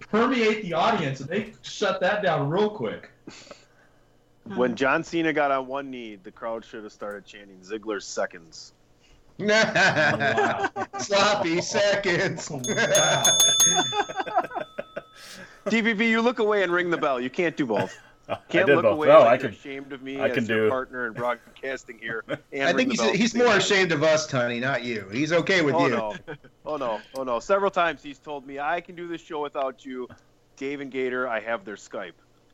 permeate 0.00 0.62
the 0.62 0.74
audience, 0.74 1.20
and 1.20 1.28
they 1.28 1.52
shut 1.62 2.00
that 2.00 2.22
down 2.22 2.50
real 2.50 2.68
quick. 2.68 3.10
When 4.44 4.70
hmm. 4.70 4.76
John 4.76 5.04
Cena 5.04 5.32
got 5.32 5.50
on 5.50 5.66
one 5.66 5.90
knee, 5.90 6.18
the 6.22 6.32
crowd 6.32 6.64
should 6.64 6.82
have 6.82 6.92
started 6.92 7.24
chanting 7.24 7.58
Ziggler's 7.60 8.04
seconds. 8.04 8.74
Sloppy 10.98 11.60
seconds. 11.60 12.50
Oh, 12.50 12.60
DPP, 15.66 15.98
you 16.08 16.20
look 16.20 16.38
away 16.38 16.62
and 16.62 16.72
ring 16.72 16.90
the 16.90 16.96
bell. 16.96 17.20
You 17.20 17.30
can't 17.30 17.56
do 17.56 17.66
both. 17.66 17.98
Can't 18.48 18.66
did 18.66 18.76
look 18.76 18.84
both. 18.84 18.92
away 18.92 19.08
No, 19.08 19.20
like 19.20 19.26
I 19.26 19.32
you're 19.32 19.38
can- 19.38 19.50
ashamed 19.50 19.92
of 19.92 20.02
me 20.02 20.20
I 20.20 20.28
as 20.28 20.34
can 20.34 20.46
your 20.46 20.66
do- 20.66 20.70
partner 20.70 21.06
in 21.06 21.12
broadcasting 21.12 21.98
here. 21.98 22.24
And 22.52 22.64
I 22.64 22.72
think 22.72 22.90
he's, 22.90 23.00
bell 23.00 23.08
at 23.08 23.12
the 23.12 23.18
he's 23.18 23.34
more 23.34 23.56
ashamed 23.56 23.92
of 23.92 24.02
us, 24.02 24.26
Tony, 24.26 24.60
not 24.60 24.84
you. 24.84 25.08
He's 25.10 25.32
okay 25.32 25.62
with 25.62 25.74
oh, 25.74 25.86
you. 25.86 25.96
No. 25.96 26.14
Oh 26.64 26.76
no! 26.76 27.00
Oh 27.14 27.24
no! 27.24 27.40
Several 27.40 27.70
times 27.70 28.02
he's 28.02 28.18
told 28.18 28.46
me 28.46 28.60
I 28.60 28.80
can 28.80 28.94
do 28.94 29.08
this 29.08 29.20
show 29.20 29.40
without 29.42 29.84
you. 29.84 30.08
Dave 30.56 30.80
and 30.80 30.90
Gator, 30.90 31.26
I 31.26 31.40
have 31.40 31.64
their 31.64 31.76
Skype. 31.76 32.12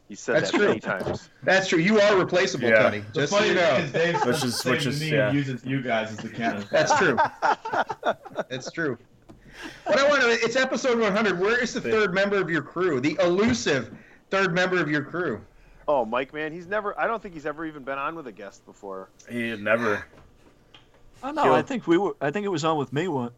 He 0.09 0.15
said 0.15 0.37
That's 0.37 0.51
that 0.51 0.57
true. 0.57 0.69
many 0.69 0.81
times. 0.81 1.29
That's 1.43 1.69
true. 1.69 1.79
You 1.79 2.01
are 2.01 2.17
replaceable, 2.19 2.69
Yeah. 2.69 2.83
Tony. 2.85 3.01
The 3.13 3.21
Just 3.21 3.33
so 3.33 3.39
funny 3.39 3.51
you 3.51 3.55
know. 3.57 3.75
is 3.77 3.93
Dave 3.93 4.25
Which 4.25 4.43
is- 4.45 4.65
which 4.65 4.87
is- 4.87 5.01
me 5.01 5.11
yeah. 5.13 5.29
and 5.29 5.37
uses 5.37 5.65
you 5.65 5.83
guys 5.83 6.11
as 6.13 6.17
the 6.19 6.31
cannon. 6.31 6.65
That's 6.71 6.97
true. 6.97 7.17
That's 8.49 8.71
true. 8.73 8.97
What 9.85 9.99
I 9.99 10.09
want 10.09 10.23
to, 10.23 10.29
it's 10.31 10.57
episode 10.57 10.99
100. 10.99 11.39
Where 11.39 11.59
is 11.63 11.75
the 11.75 11.81
third 11.81 12.15
member 12.15 12.37
of 12.41 12.49
your 12.49 12.63
crew? 12.63 13.01
The 13.01 13.19
elusive 13.21 13.95
third 14.31 14.55
member 14.55 14.81
of 14.81 14.89
your 14.89 15.03
crew. 15.03 15.41
Oh, 15.89 16.05
Mike, 16.05 16.33
man, 16.33 16.53
he's 16.53 16.67
never. 16.67 16.99
I 17.01 17.07
don't 17.07 17.21
think 17.23 17.35
he's 17.35 17.47
ever 17.47 17.65
even 17.67 17.83
been 17.83 17.99
on 17.99 18.15
with 18.15 18.27
a 18.29 18.33
guest 18.33 18.65
before. 18.67 19.09
He 19.29 19.49
had 19.49 19.61
never. 19.61 20.05
Oh 21.23 21.33
no, 21.33 21.53
I 21.55 21.63
think 21.63 21.87
we 21.87 21.99
were. 21.99 22.15
I 22.21 22.31
think 22.31 22.47
it 22.47 22.51
was 22.51 22.65
on 22.65 22.77
with 22.79 22.93
me 22.93 23.09
one, 23.09 23.33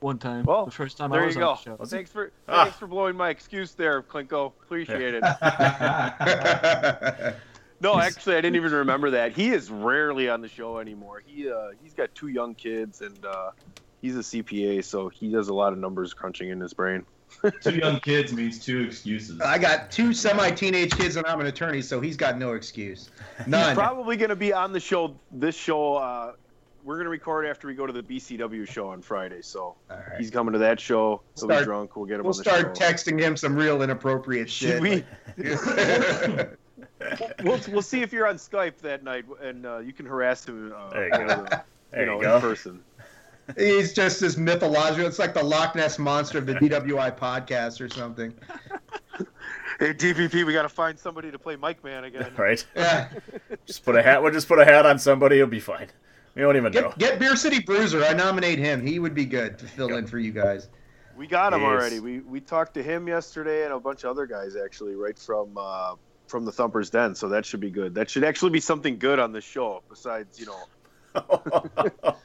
one 0.00 0.18
time. 0.18 0.44
Well, 0.44 0.66
the 0.66 0.70
first 0.70 0.96
time 0.98 1.10
there 1.10 1.22
I 1.22 1.26
was 1.26 1.34
you 1.34 1.40
go. 1.40 1.50
on 1.50 1.56
the 1.56 1.62
show. 1.62 1.76
Thanks 1.84 2.10
for 2.10 2.30
Ah. 2.48 2.64
thanks 2.64 2.78
for 2.78 2.86
blowing 2.86 3.16
my 3.16 3.30
excuse 3.30 3.72
there, 3.74 4.02
Klinko. 4.02 4.52
Appreciate 4.64 5.14
it. 5.14 5.22
No, 7.78 8.00
actually, 8.00 8.36
I 8.36 8.40
didn't 8.40 8.56
even 8.56 8.72
remember 8.72 9.10
that. 9.10 9.32
He 9.32 9.50
is 9.50 9.70
rarely 9.70 10.30
on 10.30 10.40
the 10.40 10.48
show 10.48 10.78
anymore. 10.78 11.22
He 11.26 11.50
uh, 11.50 11.72
he's 11.82 11.92
got 11.92 12.14
two 12.14 12.28
young 12.28 12.54
kids 12.54 13.02
and 13.02 13.22
uh, 13.24 13.50
he's 14.00 14.16
a 14.16 14.20
CPA, 14.20 14.82
so 14.82 15.10
he 15.10 15.30
does 15.30 15.48
a 15.48 15.54
lot 15.54 15.74
of 15.74 15.78
numbers 15.78 16.14
crunching 16.14 16.48
in 16.48 16.58
his 16.58 16.72
brain. 16.72 17.04
two 17.60 17.74
young 17.76 18.00
kids 18.00 18.32
means 18.32 18.64
two 18.64 18.80
excuses. 18.80 19.42
I 19.42 19.58
got 19.58 19.90
two 19.90 20.14
semi-teenage 20.14 20.92
kids, 20.96 21.16
and 21.16 21.26
I'm 21.26 21.38
an 21.40 21.48
attorney, 21.48 21.82
so 21.82 22.00
he's 22.00 22.16
got 22.16 22.38
no 22.38 22.54
excuse. 22.54 23.10
He's 23.38 23.46
None. 23.48 23.74
probably 23.76 24.16
going 24.16 24.30
to 24.30 24.36
be 24.36 24.54
on 24.54 24.72
the 24.72 24.80
show. 24.80 25.14
This 25.30 25.54
show, 25.54 25.96
uh, 25.96 26.32
we're 26.86 26.94
going 26.94 27.04
to 27.06 27.10
record 27.10 27.46
after 27.46 27.66
we 27.66 27.74
go 27.74 27.84
to 27.86 27.92
the 27.92 28.02
BCW 28.02 28.66
show 28.68 28.88
on 28.88 29.02
Friday. 29.02 29.42
So 29.42 29.74
he's 30.18 30.30
coming 30.30 30.52
to 30.52 30.58
that 30.60 30.78
show. 30.80 31.20
He'll 31.38 31.48
be 31.48 31.64
drunk. 31.64 31.96
We'll 31.96 32.06
get 32.06 32.20
him 32.20 32.22
We'll 32.24 32.32
on 32.32 32.38
the 32.38 32.44
start 32.44 32.78
show. 32.78 32.84
texting 32.84 33.20
him 33.20 33.36
some 33.36 33.56
real 33.56 33.82
inappropriate 33.82 34.48
shit. 34.48 34.74
Should 34.74 34.82
we? 34.82 35.04
like- 35.36 36.58
we'll, 37.42 37.60
we'll 37.68 37.82
see 37.82 38.02
if 38.02 38.12
you're 38.12 38.26
on 38.26 38.36
Skype 38.36 38.78
that 38.78 39.02
night, 39.04 39.24
and 39.42 39.66
uh, 39.66 39.78
you 39.78 39.92
can 39.92 40.06
harass 40.06 40.46
him. 40.46 40.72
Uh, 40.76 40.90
There 40.90 41.04
you 41.06 41.10
go. 41.10 41.18
uh, 41.34 41.60
There 41.90 42.00
you 42.00 42.06
know, 42.06 42.20
go. 42.20 42.36
in 42.36 42.40
person. 42.40 42.82
He's 43.56 43.92
just 43.92 44.20
this 44.20 44.36
mythological. 44.36 45.06
It's 45.06 45.18
like 45.18 45.34
the 45.34 45.42
Loch 45.42 45.74
Ness 45.76 45.98
monster 45.98 46.38
of 46.38 46.46
the 46.46 46.54
DWI 46.54 47.16
podcast 47.18 47.80
or 47.80 47.88
something. 47.88 48.32
Hey 49.78 49.92
DPP, 49.92 50.46
we 50.46 50.54
got 50.54 50.62
to 50.62 50.70
find 50.70 50.98
somebody 50.98 51.30
to 51.30 51.38
play 51.38 51.54
Mike 51.54 51.84
Man 51.84 52.04
again. 52.04 52.32
Right. 52.38 52.64
Yeah. 52.74 53.08
Just 53.66 53.84
put 53.84 53.94
a 53.94 54.02
hat. 54.02 54.22
We'll 54.22 54.32
just 54.32 54.48
put 54.48 54.58
a 54.58 54.64
hat 54.64 54.86
on 54.86 54.98
somebody. 54.98 55.36
He'll 55.36 55.46
be 55.46 55.60
fine. 55.60 55.88
We 56.36 56.42
don't 56.42 56.56
even 56.56 56.70
know. 56.72 56.82
Get, 56.90 56.98
get 56.98 57.18
Beer 57.18 57.34
City 57.34 57.60
Bruiser. 57.60 58.04
I 58.04 58.12
nominate 58.12 58.58
him. 58.58 58.86
He 58.86 58.98
would 58.98 59.14
be 59.14 59.24
good 59.24 59.58
to 59.58 59.66
fill 59.66 59.96
in 59.96 60.06
for 60.06 60.18
you 60.18 60.30
guys. 60.32 60.68
We 61.16 61.26
got 61.26 61.52
him 61.54 61.62
Yes. 61.62 61.68
already. 61.68 61.98
We 61.98 62.20
we 62.20 62.40
talked 62.40 62.74
to 62.74 62.82
him 62.82 63.08
yesterday 63.08 63.64
and 63.64 63.72
a 63.72 63.80
bunch 63.80 64.04
of 64.04 64.10
other 64.10 64.26
guys 64.26 64.54
actually, 64.54 64.94
right 64.94 65.18
from 65.18 65.56
uh, 65.56 65.94
from 66.28 66.44
the 66.44 66.52
Thumper's 66.52 66.90
Den. 66.90 67.14
So 67.14 67.28
that 67.30 67.46
should 67.46 67.60
be 67.60 67.70
good. 67.70 67.94
That 67.94 68.10
should 68.10 68.22
actually 68.22 68.50
be 68.50 68.60
something 68.60 68.98
good 68.98 69.18
on 69.18 69.32
the 69.32 69.40
show. 69.40 69.82
Besides, 69.88 70.38
you 70.38 70.44
know. 70.46 70.60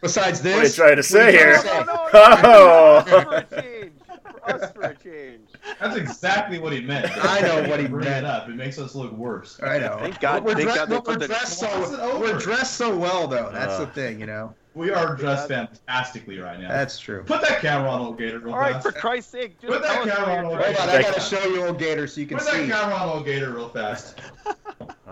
Besides 0.02 0.42
this, 0.42 0.56
What 0.56 0.64
are 0.64 0.68
you 0.68 0.74
trying 0.74 0.96
to 0.98 1.04
say 1.04 1.20
what 1.20 1.28
are 1.28 1.32
you 1.32 1.38
here? 1.38 1.58
trying 1.62 1.86
to 1.86 1.92
say? 1.92 2.42
Oh. 2.44 3.04
for 3.08 3.36
a 3.58 3.62
change. 3.62 3.94
For 4.26 4.50
us 4.54 4.72
for 4.74 4.82
a 4.82 4.96
change. 4.96 5.50
That's 5.80 5.96
exactly 5.96 6.60
what 6.60 6.74
he 6.74 6.82
meant. 6.82 7.08
I 7.26 7.42
know 7.42 7.68
what 7.70 7.80
he 7.80 7.88
Bring 7.88 8.06
meant. 8.06 8.26
it 8.26 8.30
up. 8.30 8.50
It 8.50 8.56
makes 8.56 8.80
us 8.80 8.96
look 8.96 9.12
worse. 9.12 9.60
I 9.62 9.78
know. 9.80 9.98
Thank 10.00 10.20
God- 10.20 10.44
We're, 10.44 10.56
thank 10.56 10.68
dre- 10.68 10.76
God 10.88 11.08
we're 11.08 11.18
dressed 11.28 11.60
so 11.60 12.20
we're 12.20 12.38
dressed 12.38 12.76
so 12.76 12.96
well 12.96 13.28
though. 13.28 13.50
That's 13.52 13.74
Uh. 13.74 13.86
the 13.86 13.88
thing, 13.88 14.20
you 14.20 14.26
know. 14.26 14.56
We 14.73 14.89
are 14.89 15.15
dressed 15.15 15.49
fantastically 15.49 16.39
right 16.39 16.60
now. 16.60 16.69
That's 16.69 16.98
true. 16.98 17.23
Put 17.23 17.41
that 17.41 17.60
camera 17.60 17.89
on, 17.89 17.99
old 17.99 18.18
Gator, 18.18 18.39
real 18.39 18.53
All 18.53 18.60
right, 18.60 18.73
fast. 18.73 18.85
for 18.85 18.93
Christ's 18.93 19.31
sake, 19.31 19.60
just 19.60 19.72
Put 19.72 19.81
that 19.81 20.03
camera 20.03 20.35
on, 20.38 20.43
you're 20.43 20.52
old 20.53 20.64
Hold 20.64 20.77
on, 20.77 20.89
I 20.89 21.02
gotta 21.02 21.19
show 21.19 21.43
you 21.45 21.65
old 21.65 21.77
Gator 21.77 22.07
so 22.07 22.22
you 22.22 22.27
can 22.27 22.38
Put 22.38 22.48
that 22.48 22.69
camera 22.69 22.95
on, 22.95 23.10
old 23.10 23.26
Gator, 23.26 23.52
real 23.53 23.69
fast. 23.69 24.19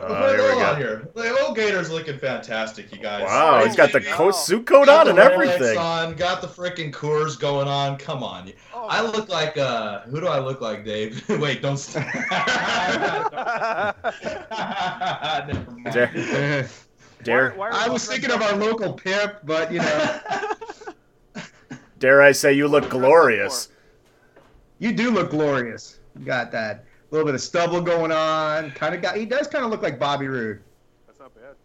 Oh, 0.01 0.07
Put 0.07 0.29
it 0.29 0.39
here 0.39 0.55
we 0.55 0.61
go. 0.61 0.65
on 0.65 0.77
here. 0.77 1.09
The 1.13 1.39
old 1.41 1.57
Gator's 1.57 1.91
looking 1.91 2.17
fantastic, 2.17 2.89
you 2.95 3.01
guys. 3.01 3.23
Wow, 3.23 3.65
he's 3.65 3.75
got 3.75 3.91
the 3.91 3.99
Holy 3.99 4.11
coat, 4.13 4.31
suit 4.31 4.65
coat 4.65 4.85
Got 4.85 5.09
on 5.09 5.15
the 5.15 5.21
and 5.21 5.31
everything. 5.33 5.77
on, 5.77 6.15
got 6.15 6.39
the 6.41 6.47
freaking 6.47 6.93
Coors 6.93 7.37
going 7.37 7.67
on. 7.67 7.97
Come 7.97 8.23
on. 8.23 8.53
Oh. 8.73 8.87
I 8.89 9.01
look 9.01 9.27
like 9.27 9.57
uh 9.57 9.99
who 10.03 10.21
do 10.21 10.27
I 10.27 10.39
look 10.39 10.61
like, 10.61 10.85
Dave? 10.85 11.27
Wait, 11.41 11.61
don't 11.61 11.75
stop. 11.75 12.05
Never 15.47 15.65
mind. 15.69 16.69
Dare, 17.23 17.49
dare, 17.49 17.57
Why 17.57 17.69
I 17.71 17.89
was 17.89 18.07
thinking 18.07 18.31
of 18.31 18.41
our 18.41 18.55
local 18.55 18.93
pimp, 18.93 19.35
but 19.43 19.71
you 19.71 19.79
know, 19.79 20.19
dare 21.99 22.21
I 22.21 22.31
say 22.31 22.53
you 22.53 22.67
look 22.67 22.89
glorious. 22.89 23.69
you 24.79 24.93
do 24.93 25.11
look 25.11 25.29
glorious. 25.31 25.99
You 26.17 26.25
got 26.25 26.51
that 26.53 26.85
little 27.11 27.25
bit 27.25 27.35
of 27.35 27.41
stubble 27.41 27.81
going 27.81 28.11
on. 28.11 28.71
Kind 28.71 28.95
of 28.95 29.01
got. 29.01 29.17
He 29.17 29.25
does 29.25 29.47
kind 29.47 29.65
of 29.65 29.71
look 29.71 29.81
like 29.81 29.99
Bobby 29.99 30.27
Roode. 30.27 30.61
That's 31.07 31.19
not 31.19 31.35
bad. 31.35 31.55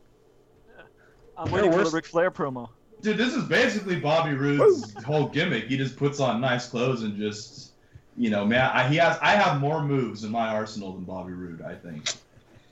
I'm 1.37 1.51
waiting 1.51 1.71
for 1.71 1.79
worse- 1.79 1.91
the 1.91 1.97
Ric 1.97 2.07
Flair 2.07 2.31
promo. 2.31 2.69
Dude, 3.01 3.19
this 3.19 3.35
is 3.35 3.45
basically 3.45 3.97
Bobby 4.01 4.33
Roode's 4.33 4.95
whole 5.05 5.29
gimmick. 5.29 5.65
He 5.67 5.77
just 5.77 5.97
puts 5.97 6.21
on 6.21 6.41
nice 6.41 6.67
clothes 6.71 7.03
and 7.03 7.19
just, 7.19 7.73
you 8.17 8.31
know, 8.31 8.47
man, 8.47 8.71
I, 8.73 8.89
he 8.89 8.97
has. 8.97 9.19
I 9.21 9.33
have 9.33 9.61
more 9.61 9.83
moves 9.85 10.25
in 10.25 10.31
my 10.33 10.49
arsenal 10.49 10.93
than 10.95 11.05
Bobby 11.05 11.33
Roode. 11.33 11.61
I 11.63 11.75
think. 11.75 12.11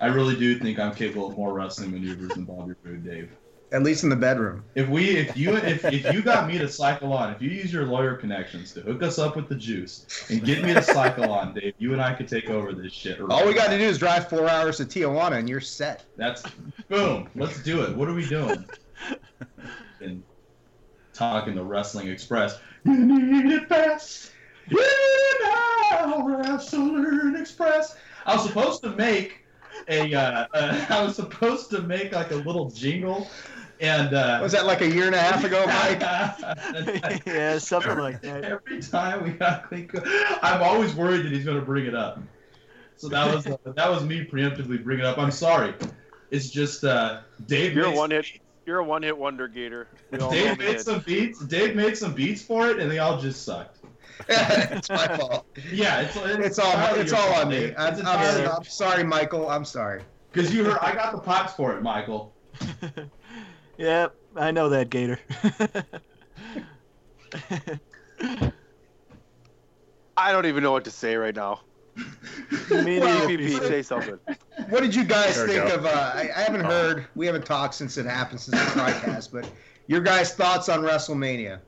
I 0.03 0.07
really 0.07 0.35
do 0.35 0.59
think 0.59 0.81
I'm 0.81 0.93
capable 0.93 1.29
of 1.29 1.39
more 1.39 1.55
wrestling 1.55 1.93
maneuvers 1.93 2.31
than 2.31 2.45
Bobby 2.45 2.75
Roode, 2.83 3.05
Dave. 3.05 3.31
At 3.71 3.85
least 3.85 4.03
in 4.03 4.11
the 4.11 4.17
bedroom. 4.17 4.65
If 4.75 4.89
we, 4.89 5.11
if 5.11 5.37
you, 5.37 5.57
if, 5.57 5.85
if 5.85 6.13
you 6.13 6.23
got 6.23 6.49
me 6.49 6.59
to 6.59 6.69
cycle 6.69 7.13
on, 7.13 7.33
if 7.33 7.41
you 7.41 7.51
use 7.51 7.73
your 7.73 7.87
lawyer 7.87 8.17
connections 8.17 8.73
to 8.73 8.81
hook 8.81 9.05
us 9.05 9.21
up 9.21 9.37
with 9.37 9.49
the 9.49 9.55
juice 9.55 10.27
and 10.29 10.45
get 10.45 10.65
me 10.65 10.75
to 10.75 10.83
cycle 10.83 11.31
on, 11.31 11.55
Dave, 11.55 11.75
you 11.79 11.93
and 11.93 12.03
I 12.03 12.15
could 12.15 12.27
take 12.27 12.51
over 12.51 12.73
this 12.73 12.93
shit. 12.93 13.21
All 13.21 13.47
we 13.47 13.55
got 13.55 13.71
to 13.71 13.79
do 13.79 13.85
is 13.85 13.97
drive 13.97 14.29
four 14.29 14.49
hours 14.49 14.79
to 14.79 14.85
Tijuana, 14.85 15.39
and 15.39 15.49
you're 15.49 15.61
set. 15.61 16.05
That's 16.17 16.43
boom. 16.89 17.31
Let's 17.37 17.63
do 17.63 17.83
it. 17.83 17.97
What 17.97 18.09
are 18.09 18.15
we 18.15 18.27
doing? 18.27 18.65
And 20.01 20.25
talking 21.15 21.55
to 21.55 21.63
Wrestling 21.63 22.09
Express. 22.09 22.59
You 22.85 22.99
need 23.07 23.53
it 23.53 23.69
fast. 23.69 24.33
You 24.69 24.85
now 25.43 26.27
Wrestling 26.27 27.37
Express. 27.37 27.97
I 28.27 28.35
was 28.35 28.45
supposed 28.45 28.83
to 28.83 28.91
make 28.97 29.42
a. 29.89 30.15
Uh, 30.15 30.47
uh, 30.53 30.87
I 30.91 31.03
was 31.03 31.17
supposed 31.17 31.71
to 31.71 31.83
make 31.83 32.13
like 32.13 32.31
a 32.31 32.37
little 32.37 32.71
jingle, 32.71 33.29
and 33.81 34.15
uh, 34.15 34.39
Was 34.41 34.53
that 34.53 34.65
like 34.65 34.81
a 34.81 34.89
year 34.89 35.07
and 35.07 35.15
a 35.15 35.19
half 35.19 35.43
ago, 35.43 35.67
Mike? 35.67 37.23
yeah, 37.27 37.59
something 37.59 37.99
like 37.99 38.23
that. 38.23 38.45
Every 38.45 38.81
time 38.81 39.25
we 39.25 39.31
got 39.31 39.69
Klinko, 39.69 40.07
I'm 40.41 40.63
always 40.63 40.95
worried 40.95 41.25
that 41.25 41.33
he's 41.33 41.45
going 41.45 41.59
to 41.59 41.67
bring 41.67 41.87
it 41.87 41.95
up. 41.95 42.21
So 42.97 43.09
that 43.09 43.35
was 43.35 43.47
uh, 43.47 43.57
that 43.65 43.91
was 43.91 44.05
me 44.05 44.25
preemptively 44.25 44.83
bringing 44.83 45.05
it 45.05 45.09
up. 45.09 45.19
I'm 45.19 45.33
sorry. 45.33 45.75
It's 46.31 46.49
just 46.49 46.85
uh, 46.85 47.23
Dave. 47.47 47.75
You're 47.75 47.87
a 47.87 47.91
one 47.91 48.13
hit. 48.13 48.27
You're 48.65 48.79
a 48.79 48.85
one 48.85 49.03
hit 49.03 49.19
wonder, 49.19 49.49
Gator. 49.49 49.89
We 50.13 50.19
all 50.21 50.31
know 50.31 50.37
Dave 50.37 50.59
made 50.59 50.81
some 50.81 51.01
beats. 51.01 51.41
Dave 51.41 51.75
made 51.75 51.99
some 51.99 52.15
beats 52.15 52.41
for 52.41 52.69
it, 52.71 52.79
and 52.79 52.89
they 52.89 53.01
all 53.01 53.21
just 53.21 53.45
sucked. 53.45 53.82
it's 54.29 54.91
my 54.91 55.17
fault. 55.17 55.47
Yeah, 55.71 56.01
it's 56.01 56.17
It's 56.17 56.59
all 56.59 56.95
it's 56.97 57.13
all 57.13 57.33
on 57.35 57.49
me. 57.49 57.75
I'm, 57.77 57.95
It's 57.95 58.05
I'm, 58.05 58.49
I'm 58.49 58.65
sorry, 58.65 59.05
Michael. 59.05 59.49
I'm 59.49 59.65
sorry. 59.65 60.03
because 60.31 60.53
you 60.55 60.65
heard 60.65 60.79
I 60.81 60.95
got 60.95 61.13
the 61.13 61.21
pops 61.21 61.55
for 61.55 61.77
it, 61.77 61.83
Michael. 61.83 62.35
Yeah, 63.79 64.09
I 64.37 64.51
know 64.51 64.69
that 64.69 64.91
Gator. 64.91 65.19
I 70.17 70.31
don't 70.31 70.47
even 70.47 70.63
know 70.63 70.73
what 70.73 70.85
to 70.85 70.91
say 70.91 71.17
right 71.17 71.35
now. 71.35 71.63
Me 71.97 72.99
neither, 73.01 73.27
PPP, 73.27 73.59
say 73.61 73.83
something. 73.83 74.19
What 74.69 74.81
did 74.83 74.95
you 74.95 75.05
guys 75.05 75.37
There 75.37 75.49
think 75.49 75.75
of? 75.75 75.85
Uh, 75.85 76.13
I, 76.15 76.31
I 76.35 76.41
haven't 76.43 76.65
heard. 76.65 77.07
We 77.15 77.27
haven't 77.27 77.45
talked 77.45 77.75
since 77.75 77.97
it 77.97 78.07
happened 78.07 78.41
since 78.41 78.59
the 78.63 78.73
broadcast, 78.75 79.33
but 79.33 79.51
your 79.87 80.01
guys' 80.01 80.35
thoughts 80.35 80.69
on 80.69 80.81
WrestleMania? 80.83 81.61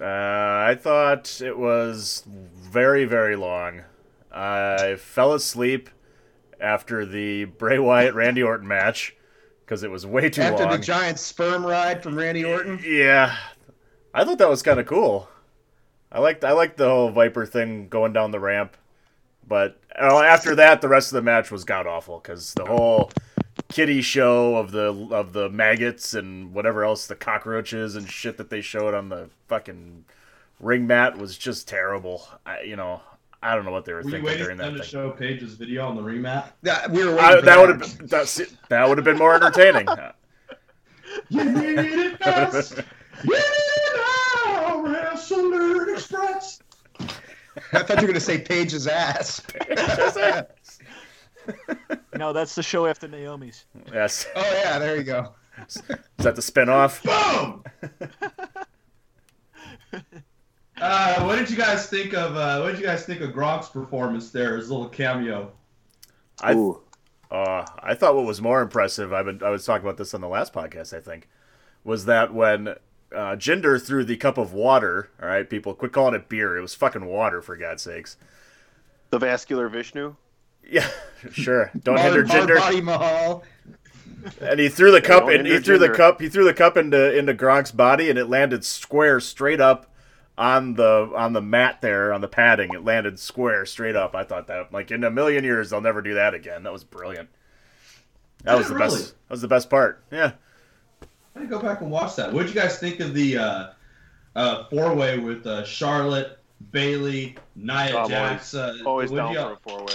Uh, 0.00 0.04
I 0.04 0.76
thought 0.80 1.40
it 1.40 1.56
was 1.58 2.24
very, 2.26 3.04
very 3.04 3.36
long. 3.36 3.82
I 4.30 4.96
fell 4.96 5.34
asleep 5.34 5.90
after 6.60 7.04
the 7.04 7.44
Bray 7.44 7.78
Wyatt 7.78 8.14
Randy 8.14 8.42
Orton 8.42 8.66
match 8.66 9.14
because 9.64 9.82
it 9.82 9.90
was 9.90 10.06
way 10.06 10.30
too 10.30 10.42
After 10.42 10.64
long. 10.64 10.72
After 10.72 10.78
the 10.78 10.84
giant 10.84 11.18
sperm 11.18 11.64
ride 11.64 12.02
from 12.02 12.16
Randy 12.16 12.44
Orton. 12.44 12.80
yeah, 12.84 13.36
I 14.14 14.24
thought 14.24 14.38
that 14.38 14.48
was 14.48 14.62
kind 14.62 14.80
of 14.80 14.86
cool. 14.86 15.28
I 16.10 16.20
liked 16.20 16.44
I 16.44 16.52
liked 16.52 16.76
the 16.76 16.88
whole 16.88 17.10
Viper 17.10 17.46
thing 17.46 17.88
going 17.88 18.12
down 18.12 18.30
the 18.30 18.40
ramp. 18.40 18.76
But 19.46 19.80
uh, 20.00 20.20
after 20.20 20.54
that, 20.56 20.80
the 20.80 20.88
rest 20.88 21.10
of 21.10 21.16
the 21.16 21.22
match 21.22 21.50
was 21.50 21.64
god 21.64 21.86
awful 21.86 22.20
because 22.20 22.54
the 22.54 22.64
whole 22.64 23.10
kitty 23.72 24.02
show 24.02 24.56
of 24.56 24.70
the 24.70 25.08
of 25.10 25.32
the 25.32 25.48
maggots 25.48 26.14
and 26.14 26.52
whatever 26.52 26.84
else 26.84 27.06
the 27.06 27.16
cockroaches 27.16 27.96
and 27.96 28.08
shit 28.10 28.36
that 28.36 28.50
they 28.50 28.60
showed 28.60 28.94
on 28.94 29.08
the 29.08 29.30
fucking 29.48 30.04
ring 30.60 30.86
mat 30.86 31.16
was 31.18 31.36
just 31.38 31.66
terrible. 31.66 32.28
I, 32.44 32.60
you 32.60 32.76
know, 32.76 33.00
I 33.42 33.54
don't 33.54 33.64
know 33.64 33.72
what 33.72 33.84
they 33.84 33.92
were, 33.92 34.00
Were 34.00 34.04
you 34.04 34.10
thinking 34.10 34.26
waiting 34.26 34.42
during 34.44 34.58
for 34.58 34.64
them 34.64 34.74
that 34.76 34.84
to 34.84 34.88
show 34.88 35.10
Paige's 35.10 35.54
video 35.54 35.86
on 35.86 35.96
the 35.96 36.02
ring 36.02 36.22
mat? 36.22 36.54
Yeah, 36.62 36.86
we 36.88 37.04
were 37.04 37.18
I, 37.18 37.40
that 37.40 37.58
would 37.58 37.68
have 37.70 37.98
been 37.98 38.06
that's 38.06 38.40
that 38.68 38.88
would 38.88 38.98
have 38.98 39.04
been 39.04 39.18
more 39.18 39.34
entertaining. 39.34 39.88
You 41.28 41.44
need 41.44 41.78
it 41.78 42.18
best. 42.20 42.76
You 43.22 43.34
need 43.34 43.36
it 43.36 44.00
now, 44.46 44.82
Wrestler 44.82 45.90
Express. 45.90 46.62
I 47.72 47.82
thought 47.82 48.00
you 48.00 48.06
were 48.06 48.12
going 48.12 48.14
to 48.14 48.20
say 48.20 48.38
Paige's 48.38 48.86
ass. 48.86 49.42
No, 52.14 52.32
that's 52.34 52.54
the 52.54 52.62
show 52.62 52.86
after 52.86 53.08
Naomi's. 53.08 53.64
yes. 53.92 54.26
Oh 54.36 54.60
yeah, 54.62 54.78
there 54.78 54.96
you 54.96 55.02
go. 55.02 55.32
Is 55.68 55.82
that 56.18 56.36
the 56.36 56.42
spinoff? 56.42 57.02
Boom! 57.02 57.64
Uh, 60.80 61.22
what 61.22 61.36
did 61.36 61.48
you 61.48 61.56
guys 61.56 61.86
think 61.86 62.12
of? 62.12 62.34
Uh, 62.36 62.60
what 62.60 62.72
did 62.72 62.80
you 62.80 62.84
guys 62.84 63.06
think 63.06 63.20
of 63.20 63.30
Gronk's 63.30 63.68
performance 63.68 64.30
there? 64.30 64.56
His 64.56 64.68
little 64.68 64.88
cameo. 64.88 65.52
I 66.40 66.54
uh, 67.30 67.64
I 67.78 67.94
thought 67.94 68.16
what 68.16 68.24
was 68.24 68.42
more 68.42 68.60
impressive. 68.60 69.12
I 69.12 69.22
been 69.22 69.44
I 69.44 69.50
was 69.50 69.64
talking 69.64 69.86
about 69.86 69.96
this 69.96 70.12
on 70.12 70.20
the 70.20 70.28
last 70.28 70.52
podcast. 70.52 70.92
I 70.96 71.00
think 71.00 71.28
was 71.84 72.06
that 72.06 72.34
when 72.34 72.68
uh, 72.68 73.36
Jinder 73.36 73.80
threw 73.80 74.04
the 74.04 74.16
cup 74.16 74.38
of 74.38 74.52
water. 74.52 75.08
All 75.22 75.28
right, 75.28 75.48
people, 75.48 75.72
quit 75.74 75.92
calling 75.92 76.14
it 76.14 76.28
beer. 76.28 76.56
It 76.56 76.62
was 76.62 76.74
fucking 76.74 77.04
water 77.04 77.40
for 77.42 77.56
God's 77.56 77.82
sakes. 77.82 78.16
The 79.10 79.18
vascular 79.18 79.68
Vishnu. 79.68 80.16
Yeah, 80.70 80.88
sure. 81.32 81.70
Don't 81.82 81.98
Hard- 81.98 82.14
hinder 82.14 82.26
hard 82.32 82.48
Jinder. 82.50 82.58
body 82.58 82.80
Mahal. 82.80 83.44
And 84.40 84.60
he 84.60 84.68
threw 84.68 84.90
the 84.92 84.98
Yeah, 85.00 85.06
cup, 85.08 85.28
and 85.28 85.46
he 85.46 85.52
hinder 85.54 85.64
threw 85.64 85.78
the 85.78 85.90
cup. 85.90 86.20
He 86.20 86.28
threw 86.28 86.44
the 86.44 86.54
cup 86.54 86.76
into 86.76 87.16
into 87.16 87.34
Gronk's 87.34 87.72
body, 87.72 88.08
and 88.08 88.18
it 88.18 88.26
landed 88.26 88.64
square, 88.64 89.18
straight 89.20 89.60
up 89.60 89.86
on 90.38 90.74
the 90.74 91.10
on 91.16 91.32
the 91.32 91.42
mat 91.42 91.80
there 91.80 92.12
on 92.12 92.20
the 92.20 92.28
padding. 92.28 92.72
It 92.72 92.84
landed 92.84 93.18
square, 93.18 93.66
straight 93.66 93.96
up. 93.96 94.14
I 94.14 94.22
thought 94.22 94.46
that 94.46 94.72
like 94.72 94.90
in 94.92 95.02
a 95.04 95.10
million 95.10 95.42
years 95.44 95.70
they'll 95.70 95.80
never 95.80 96.00
do 96.02 96.14
that 96.14 96.34
again. 96.34 96.62
That 96.62 96.72
was 96.72 96.84
brilliant. 96.84 97.28
That 98.44 98.52
Did 98.52 98.58
was 98.58 98.68
the 98.68 98.74
really? 98.74 98.88
best. 98.96 99.08
That 99.28 99.30
was 99.30 99.40
the 99.42 99.48
best 99.48 99.68
part. 99.70 100.02
Yeah. 100.12 100.32
I 101.34 101.40
need 101.40 101.46
to 101.46 101.50
go 101.50 101.60
back 101.62 101.80
and 101.80 101.90
watch 101.90 102.14
that. 102.16 102.32
What 102.32 102.46
did 102.46 102.54
you 102.54 102.60
guys 102.60 102.78
think 102.78 103.00
of 103.00 103.14
the 103.14 103.38
uh, 103.38 103.66
uh, 104.36 104.64
four 104.68 104.94
way 104.94 105.18
with 105.18 105.46
uh, 105.46 105.64
Charlotte, 105.64 106.38
Bayley, 106.72 107.36
Nia 107.56 107.96
I'm 107.96 108.08
Jax? 108.08 108.54
Uh, 108.54 108.76
Always 108.86 109.10
what'd 109.10 109.26
down 109.26 109.34
y'all- 109.34 109.56
for 109.56 109.72
a 109.74 109.76
four 109.78 109.84
way. 109.86 109.94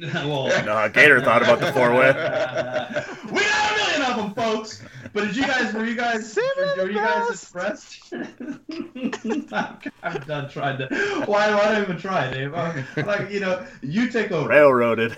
well, 0.14 0.48
No, 0.64 0.88
Gator 0.88 1.20
thought 1.20 1.42
about 1.42 1.60
the 1.60 1.72
four 1.72 1.90
way. 1.92 2.08
we 3.32 3.40
got 3.40 3.72
a 3.72 3.76
million 3.76 4.02
of 4.10 4.16
them, 4.16 4.34
folks. 4.34 4.82
But 5.12 5.24
did 5.26 5.36
you 5.36 5.42
guys? 5.42 5.72
Were 5.72 5.84
you 5.84 5.94
guys? 5.96 6.36
Were, 6.56 6.74
were 6.84 6.90
you 6.90 6.94
guys 6.98 7.44
impressed? 7.44 8.12
I'm 10.02 10.20
done 10.26 10.48
trying 10.50 10.78
to. 10.78 10.88
Why? 11.26 11.50
Why 11.54 11.64
don't 11.64 11.76
I 11.76 11.82
even 11.82 11.96
try, 11.98 12.30
Dave? 12.30 12.54
I'm, 12.54 12.84
like 13.06 13.30
you 13.30 13.40
know, 13.40 13.66
you 13.82 14.10
take 14.10 14.30
over. 14.30 14.48
Railroaded. 14.48 15.16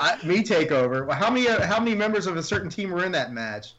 Uh, 0.00 0.18
me 0.24 0.42
take 0.42 0.70
over. 0.72 1.04
Well, 1.04 1.16
How 1.16 1.30
many? 1.30 1.48
Uh, 1.48 1.66
how 1.66 1.78
many 1.80 1.94
members 1.96 2.26
of 2.26 2.36
a 2.36 2.42
certain 2.42 2.70
team 2.70 2.90
were 2.90 3.04
in 3.04 3.12
that 3.12 3.32
match? 3.32 3.74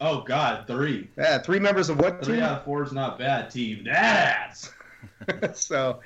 Oh 0.00 0.22
God, 0.22 0.66
three. 0.66 1.08
Yeah, 1.16 1.38
three 1.38 1.58
members 1.60 1.88
of 1.88 1.98
what 2.00 2.24
Three 2.24 2.36
team? 2.36 2.44
out 2.44 2.58
of 2.58 2.64
four 2.64 2.82
is 2.82 2.92
not 2.92 3.18
bad. 3.18 3.50
Team 3.50 3.84
Dads. 3.84 4.72
so, 5.54 6.00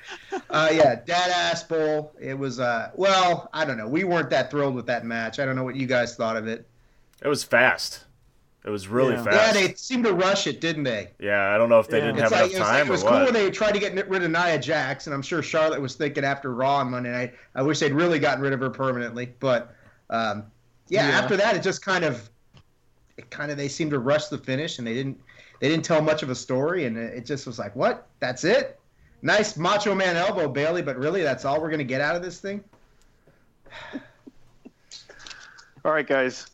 uh, 0.49 0.69
yeah, 0.71 0.95
Dad 1.05 1.29
Ass 1.31 1.63
Bowl. 1.63 2.13
It 2.19 2.37
was. 2.37 2.59
Uh, 2.59 2.91
well, 2.95 3.49
I 3.53 3.65
don't 3.65 3.77
know. 3.77 3.87
We 3.87 4.03
weren't 4.03 4.29
that 4.31 4.49
thrilled 4.51 4.75
with 4.75 4.85
that 4.87 5.05
match. 5.05 5.39
I 5.39 5.45
don't 5.45 5.55
know 5.55 5.63
what 5.63 5.75
you 5.75 5.87
guys 5.87 6.15
thought 6.15 6.37
of 6.37 6.47
it. 6.47 6.67
It 7.23 7.27
was 7.27 7.43
fast. 7.43 8.05
It 8.65 8.69
was 8.69 8.87
really 8.87 9.13
Yeah. 9.13 9.23
Yeah, 9.23 9.31
fast. 9.31 9.53
they 9.53 9.73
seemed 9.75 10.03
to 10.03 10.13
rush 10.13 10.45
it, 10.45 10.59
didn't 10.61 10.83
they? 10.83 11.11
Yeah, 11.19 11.53
I 11.53 11.57
don't 11.57 11.69
know 11.69 11.79
if 11.79 11.87
they 11.87 11.99
Yeah. 11.99 12.07
didn't 12.07 12.19
It's 12.23 12.31
have 12.33 12.41
like, 12.43 12.51
enough 12.51 12.55
it 12.55 12.59
was, 12.59 12.67
time 12.69 12.87
it 12.87 12.91
was 12.91 13.03
or 13.03 13.07
cool 13.09 13.17
what. 13.19 13.25
when 13.25 13.33
they 13.33 13.49
tried 13.51 13.71
to 13.73 13.79
get 13.79 14.09
rid 14.09 14.23
of 14.23 14.31
Nia 14.31 14.59
Jax, 14.59 15.07
and 15.07 15.13
I'm 15.13 15.21
sure 15.21 15.41
Charlotte 15.41 15.81
was 15.81 15.95
thinking 15.95 16.23
after 16.25 16.53
Raw 16.53 16.75
on 16.77 16.91
Monday 16.91 17.11
night, 17.11 17.33
I 17.55 17.61
wish 17.61 17.79
they'd 17.79 17.93
really 17.93 18.19
gotten 18.19 18.41
rid 18.41 18.51
of 18.53 18.59
her 18.59 18.69
permanently. 18.69 19.33
But 19.39 19.73
um, 20.09 20.43
yeah, 20.89 21.07
Yeah. 21.09 21.19
after 21.19 21.37
that, 21.37 21.55
it 21.55 21.63
just 21.63 21.81
kind 21.83 22.03
of, 22.03 22.29
it 23.17 23.29
kind 23.31 23.49
of 23.51 23.57
they 23.57 23.67
seemed 23.69 23.91
to 23.91 23.99
rush 23.99 24.27
the 24.27 24.37
finish, 24.37 24.77
and 24.77 24.85
they 24.87 24.93
didn't, 24.93 25.19
they 25.61 25.67
didn't 25.69 25.83
tell 25.85 26.01
much 26.01 26.23
of 26.23 26.29
a 26.29 26.35
story, 26.35 26.85
and 26.85 26.97
it 26.97 27.13
it 27.15 27.25
just 27.25 27.45
was 27.47 27.59
like, 27.59 27.75
what? 27.75 28.07
That's 28.19 28.43
it? 28.43 28.78
Nice 29.21 29.57
Macho 29.57 29.93
Man 29.93 30.15
elbow, 30.15 30.47
Bayley, 30.47 30.81
but 30.81 30.97
really, 30.97 31.21
that's 31.21 31.45
all 31.45 31.61
we're 31.61 31.69
gonna 31.69 31.83
get 31.83 32.01
out 32.01 32.15
of 32.15 32.21
this 32.21 32.39
thing? 32.39 32.63
All 35.85 35.91
right, 35.91 36.07
guys. 36.07 36.47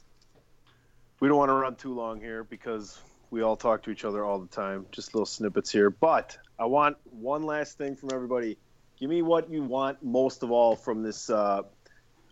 We 1.20 1.28
don't 1.28 1.38
want 1.38 1.50
to 1.50 1.54
run 1.54 1.76
too 1.76 1.94
long 1.94 2.20
here 2.20 2.44
because 2.44 3.00
we 3.32 3.42
all 3.42 3.56
talk 3.56 3.82
to 3.84 3.90
each 3.90 4.06
other 4.06 4.24
all 4.24 4.38
the 4.38 4.48
time. 4.48 4.86
Just 4.92 5.16
little 5.16 5.26
snippets 5.26 5.72
here. 5.72 5.90
But 5.90 6.38
I 6.60 6.66
want 6.66 6.98
one 7.10 7.44
last 7.44 7.78
thing 7.78 7.96
from 7.96 8.12
everybody. 8.14 8.58
Give 9.00 9.10
me 9.10 9.22
what 9.22 9.50
you 9.50 9.64
want 9.64 10.04
most 10.04 10.44
of 10.44 10.52
all 10.52 10.76
from 10.76 11.02
this. 11.04 11.30
Uh, 11.30 11.64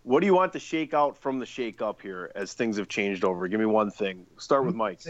what 0.03 0.19
do 0.19 0.25
you 0.27 0.33
want 0.33 0.53
to 0.53 0.59
shake 0.59 0.93
out 0.93 1.17
from 1.17 1.39
the 1.39 1.45
shake 1.45 1.81
up 1.81 2.01
here 2.01 2.31
as 2.35 2.53
things 2.53 2.77
have 2.77 2.87
changed 2.87 3.23
over? 3.23 3.47
Give 3.47 3.59
me 3.59 3.65
one 3.65 3.89
thing. 3.89 4.25
Start 4.37 4.65
with 4.65 4.75
Mike. 4.75 5.01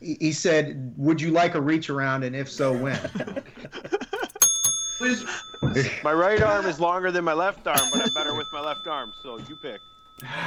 He, 0.00 0.16
he 0.20 0.32
said, 0.32 0.94
"Would 0.96 1.20
you 1.20 1.30
like 1.30 1.54
a 1.54 1.60
reach 1.60 1.90
around, 1.90 2.24
and 2.24 2.34
if 2.34 2.50
so, 2.50 2.72
when?" 2.72 2.98
My 6.04 6.12
right 6.12 6.42
arm 6.42 6.66
is 6.66 6.78
longer 6.78 7.10
than 7.10 7.24
my 7.24 7.32
left 7.32 7.66
arm, 7.66 7.80
but 7.92 8.02
I'm 8.02 8.12
better 8.12 8.34
with 8.34 8.46
my 8.52 8.60
left 8.60 8.86
arm. 8.86 9.12
So 9.22 9.38
you 9.38 9.56
pick. 9.62 9.80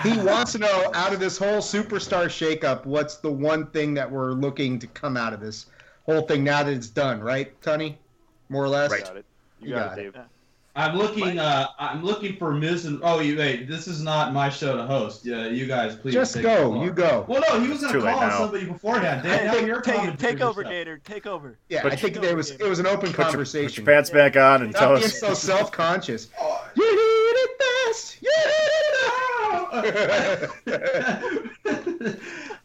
he 0.03 0.17
wants 0.19 0.51
to 0.51 0.59
know 0.59 0.91
out 0.93 1.13
of 1.13 1.19
this 1.19 1.37
whole 1.37 1.57
superstar 1.57 2.25
shakeup, 2.25 2.85
what's 2.85 3.17
the 3.17 3.31
one 3.31 3.67
thing 3.67 3.95
that 3.95 4.09
we're 4.09 4.33
looking 4.33 4.77
to 4.79 4.87
come 4.87 5.17
out 5.17 5.33
of 5.33 5.39
this 5.39 5.67
whole 6.05 6.21
thing 6.21 6.43
now 6.43 6.61
that 6.63 6.73
it's 6.73 6.89
done, 6.89 7.19
right, 7.21 7.59
Tony? 7.61 7.97
More 8.49 8.63
or 8.63 8.69
less. 8.69 8.91
You 8.91 8.99
got 8.99 9.17
it. 9.17 9.25
You, 9.59 9.67
You 9.69 9.75
got, 9.75 9.89
got 9.89 9.99
it, 9.99 10.05
it. 10.15 10.15
Dave. 10.75 10.85
I'm 10.85 10.97
looking. 10.97 11.39
Uh, 11.39 11.67
I'm 11.79 12.03
looking 12.03 12.35
for 12.37 12.51
Miz 12.53 12.85
and. 12.85 12.99
Oh, 13.03 13.19
you 13.19 13.37
wait. 13.37 13.67
This 13.67 13.87
is 13.87 14.01
not 14.01 14.33
my 14.33 14.49
show 14.49 14.75
to 14.75 14.85
host. 14.85 15.25
Yeah, 15.25 15.47
you 15.47 15.67
guys, 15.67 15.95
please. 15.95 16.13
Just 16.13 16.41
go. 16.41 16.83
You 16.83 16.91
go. 16.91 17.25
Well, 17.27 17.43
no, 17.47 17.59
he 17.59 17.67
was 17.67 17.83
It's 17.83 17.91
gonna 17.91 18.05
too 18.05 18.11
call 18.11 18.19
on 18.19 18.29
now. 18.29 18.37
somebody 18.39 18.65
beforehand. 18.65 19.23
Dan, 19.23 19.39
Hey, 19.39 19.45
now 19.45 19.53
take, 19.53 19.65
you're 19.67 19.81
take, 19.81 20.17
take 20.17 20.41
over, 20.41 20.61
yourself. 20.61 20.73
Gator. 20.73 20.97
Take 21.03 21.27
over. 21.27 21.57
Yeah, 21.69 21.81
Put 21.83 21.93
I 21.93 21.95
think 21.95 22.15
your- 22.15 22.23
there 22.23 22.35
was 22.35 22.51
it 22.51 22.63
was 22.63 22.79
an 22.79 22.87
open 22.87 23.09
Put 23.09 23.09
your, 23.09 23.15
put 23.17 23.25
conversation. 23.27 23.85
your 23.85 23.93
pants 23.93 24.09
back 24.09 24.35
on 24.35 24.63
and 24.63 24.73
tell 24.73 24.97
Stop 24.97 24.99
being 24.99 25.05
us. 25.05 25.19
so 25.19 25.33
self-conscious. 25.55 26.29
You 26.75 26.95
need 26.95 27.39
it 27.39 27.59
best. 27.59 28.17
You 28.21 28.29
need 28.29 28.55
it 28.55 29.73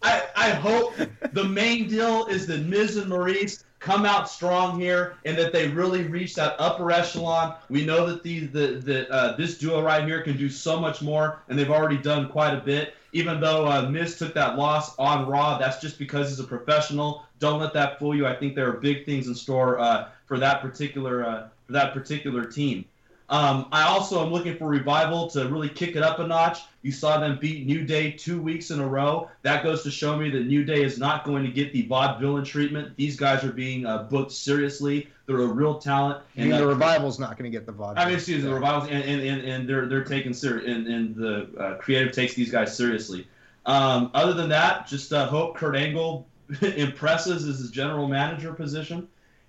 I, 0.02 0.22
I 0.36 0.50
hope 0.50 0.94
the 1.32 1.44
main 1.44 1.88
deal 1.88 2.26
is 2.26 2.46
that 2.46 2.64
Miz 2.66 2.96
and 2.96 3.10
Maryse 3.10 3.64
come 3.80 4.04
out 4.04 4.28
strong 4.28 4.78
here 4.80 5.16
and 5.24 5.36
that 5.38 5.52
they 5.52 5.68
really 5.68 6.04
reach 6.04 6.34
that 6.34 6.56
upper 6.58 6.90
echelon. 6.90 7.54
We 7.68 7.84
know 7.84 8.06
that 8.06 8.22
the, 8.22 8.46
the, 8.46 8.66
the 8.74 9.10
uh, 9.10 9.36
this 9.36 9.58
duo 9.58 9.82
right 9.82 10.04
here 10.04 10.22
can 10.22 10.36
do 10.36 10.48
so 10.48 10.80
much 10.80 11.00
more, 11.02 11.40
and 11.48 11.58
they've 11.58 11.70
already 11.70 11.98
done 11.98 12.28
quite 12.28 12.54
a 12.54 12.60
bit. 12.60 12.94
Even 13.12 13.40
though 13.40 13.66
uh, 13.66 13.88
Miz 13.88 14.18
took 14.18 14.34
that 14.34 14.58
loss 14.58 14.94
on 14.98 15.26
Raw, 15.26 15.56
that's 15.58 15.80
just 15.80 15.98
because 15.98 16.28
he's 16.28 16.40
a 16.40 16.44
professional. 16.44 17.24
Don't 17.38 17.58
let 17.58 17.72
that 17.72 17.98
fool 17.98 18.14
you. 18.14 18.26
I 18.26 18.34
think 18.34 18.54
there 18.54 18.68
are 18.68 18.74
big 18.74 19.06
things 19.06 19.28
in 19.28 19.34
store 19.34 19.78
uh, 19.78 20.08
for 20.26 20.38
that 20.38 20.60
particular 20.60 21.24
uh, 21.24 21.48
for 21.66 21.72
that 21.72 21.94
particular 21.94 22.44
team. 22.44 22.84
Um, 23.30 23.66
I 23.72 23.82
also 23.82 24.24
am 24.24 24.32
looking 24.32 24.56
for 24.56 24.66
revival 24.66 25.28
to 25.30 25.48
really 25.48 25.68
kick 25.68 25.96
it 25.96 26.02
up 26.02 26.18
a 26.18 26.26
notch. 26.26 26.60
You 26.80 26.92
saw 26.92 27.18
them 27.18 27.38
beat 27.38 27.66
New 27.66 27.84
Day 27.84 28.12
two 28.12 28.40
weeks 28.40 28.70
in 28.70 28.80
a 28.80 28.88
row. 28.88 29.28
That 29.42 29.62
goes 29.62 29.82
to 29.82 29.90
show 29.90 30.16
me 30.16 30.30
that 30.30 30.46
New 30.46 30.64
Day 30.64 30.82
is 30.82 30.98
not 30.98 31.24
going 31.24 31.44
to 31.44 31.50
get 31.50 31.72
the 31.74 31.86
vaudevillain 31.86 32.46
treatment. 32.46 32.96
These 32.96 33.16
guys 33.16 33.44
are 33.44 33.52
being 33.52 33.84
uh, 33.84 34.04
booked 34.04 34.32
seriously. 34.32 35.08
They're 35.26 35.42
a 35.42 35.46
real 35.46 35.78
talent. 35.78 36.22
Mean, 36.36 36.52
uh, 36.52 36.58
the 36.58 36.66
revival's 36.66 37.18
not 37.18 37.36
going 37.36 37.50
to 37.50 37.54
get 37.54 37.66
the 37.66 37.72
vaudeville. 37.72 38.02
I 38.02 38.06
mean, 38.06 38.14
excuse 38.14 38.42
me, 38.42 38.48
the 38.48 38.54
revivals, 38.54 38.88
and, 38.90 39.04
and, 39.04 39.20
and, 39.20 39.42
and 39.42 39.68
they're 39.68 39.86
they're 39.86 40.04
taking 40.04 40.32
ser- 40.32 40.60
and, 40.60 40.86
and 40.86 41.14
the 41.14 41.50
uh, 41.58 41.76
creative 41.76 42.12
takes 42.12 42.32
these 42.32 42.50
guys 42.50 42.74
seriously. 42.74 43.28
Um, 43.66 44.10
other 44.14 44.32
than 44.32 44.48
that, 44.48 44.86
just 44.86 45.12
uh, 45.12 45.26
hope 45.26 45.54
Kurt 45.54 45.76
Angle 45.76 46.26
impresses 46.62 47.46
as 47.46 47.58
his 47.58 47.70
general 47.70 48.08
manager 48.08 48.54
position, 48.54 49.06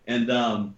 and 0.08 0.30
um, 0.30 0.76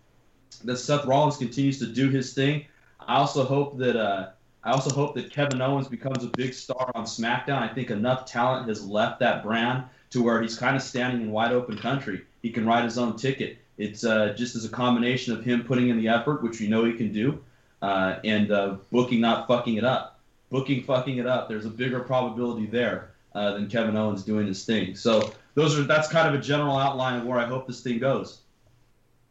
that 0.66 0.78
Seth 0.78 1.06
Rollins 1.06 1.38
continues 1.38 1.80
to 1.80 1.88
do 1.88 2.10
his 2.10 2.36
thing. 2.36 2.66
I 3.08 3.16
also 3.16 3.44
hope 3.44 3.78
that 3.78 3.96
uh, 3.96 4.30
I 4.64 4.72
also 4.72 4.94
hope 4.94 5.16
that 5.16 5.32
Kevin 5.32 5.62
Owens 5.62 5.88
becomes 5.88 6.24
a 6.24 6.28
big 6.28 6.54
star 6.54 6.92
on 6.94 7.06
SmackDown. 7.06 7.62
I 7.62 7.68
think 7.68 7.90
enough 7.90 8.26
talent 8.26 8.68
has 8.68 8.86
left 8.86 9.20
that 9.20 9.44
brand 9.44 9.86
to 10.12 10.22
where 10.22 10.42
he's 10.42 10.58
kind 10.58 10.76
of 10.76 10.82
standing 10.82 11.22
in 11.22 11.32
wide 11.32 11.52
open 11.52 11.78
country. 11.78 12.22
He 12.42 12.52
can 12.52 12.66
ride 12.66 12.84
his 12.84 12.98
own 12.98 13.16
ticket. 13.18 13.58
It's 13.78 14.04
uh, 14.04 14.34
just 14.38 14.56
as 14.56 14.66
a 14.66 14.70
combination 14.70 15.34
of 15.34 15.44
him 15.44 15.64
putting 15.64 15.90
in 15.90 15.98
the 15.98 16.08
effort, 16.08 16.44
which 16.44 16.60
we 16.60 16.68
know 16.68 16.86
he 16.86 16.94
can 16.94 17.12
do, 17.12 17.42
uh, 17.82 18.18
and 18.24 18.52
uh, 18.52 18.76
booking 18.92 19.22
not 19.22 19.48
fucking 19.48 19.78
it 19.78 19.84
up. 19.84 20.20
Booking 20.50 20.84
fucking 20.84 21.18
it 21.18 21.26
up. 21.26 21.50
There's 21.50 21.66
a 21.66 21.70
bigger 21.70 22.02
probability 22.02 22.68
there 22.68 23.12
uh, 23.34 23.54
than 23.54 23.68
Kevin 23.68 23.96
Owens 23.98 24.24
doing 24.24 24.46
his 24.46 24.66
thing. 24.66 24.96
So 24.96 25.34
those 25.56 25.80
are 25.80 25.84
that's 25.84 26.08
kind 26.08 26.28
of 26.28 26.40
a 26.40 26.44
general 26.44 26.78
outline 26.78 27.20
of 27.20 27.26
where 27.26 27.40
I 27.40 27.46
hope 27.46 27.66
this 27.66 27.82
thing 27.82 28.00
goes. 28.00 28.42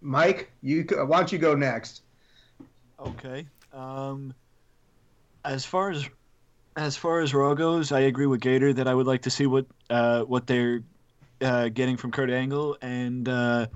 Mike, 0.00 0.50
you 0.62 0.84
why 1.06 1.18
don't 1.18 1.30
you 1.30 1.38
go 1.38 1.54
next? 1.54 2.02
Okay. 2.98 3.46
Um, 3.80 4.34
As 5.44 5.64
far 5.64 5.90
as 5.90 6.08
as 6.76 6.96
far 6.96 7.20
as 7.20 7.34
Raw 7.34 7.54
goes, 7.54 7.92
I 7.92 8.00
agree 8.00 8.26
with 8.26 8.40
Gator 8.40 8.72
that 8.74 8.86
I 8.86 8.94
would 8.94 9.06
like 9.06 9.22
to 9.22 9.30
see 9.30 9.46
what 9.46 9.66
uh, 9.88 10.22
what 10.24 10.46
they're 10.46 10.82
uh, 11.40 11.68
getting 11.70 11.96
from 11.96 12.10
Kurt 12.12 12.30
Angle, 12.30 12.76
and 12.82 13.28
uh, 13.28 13.66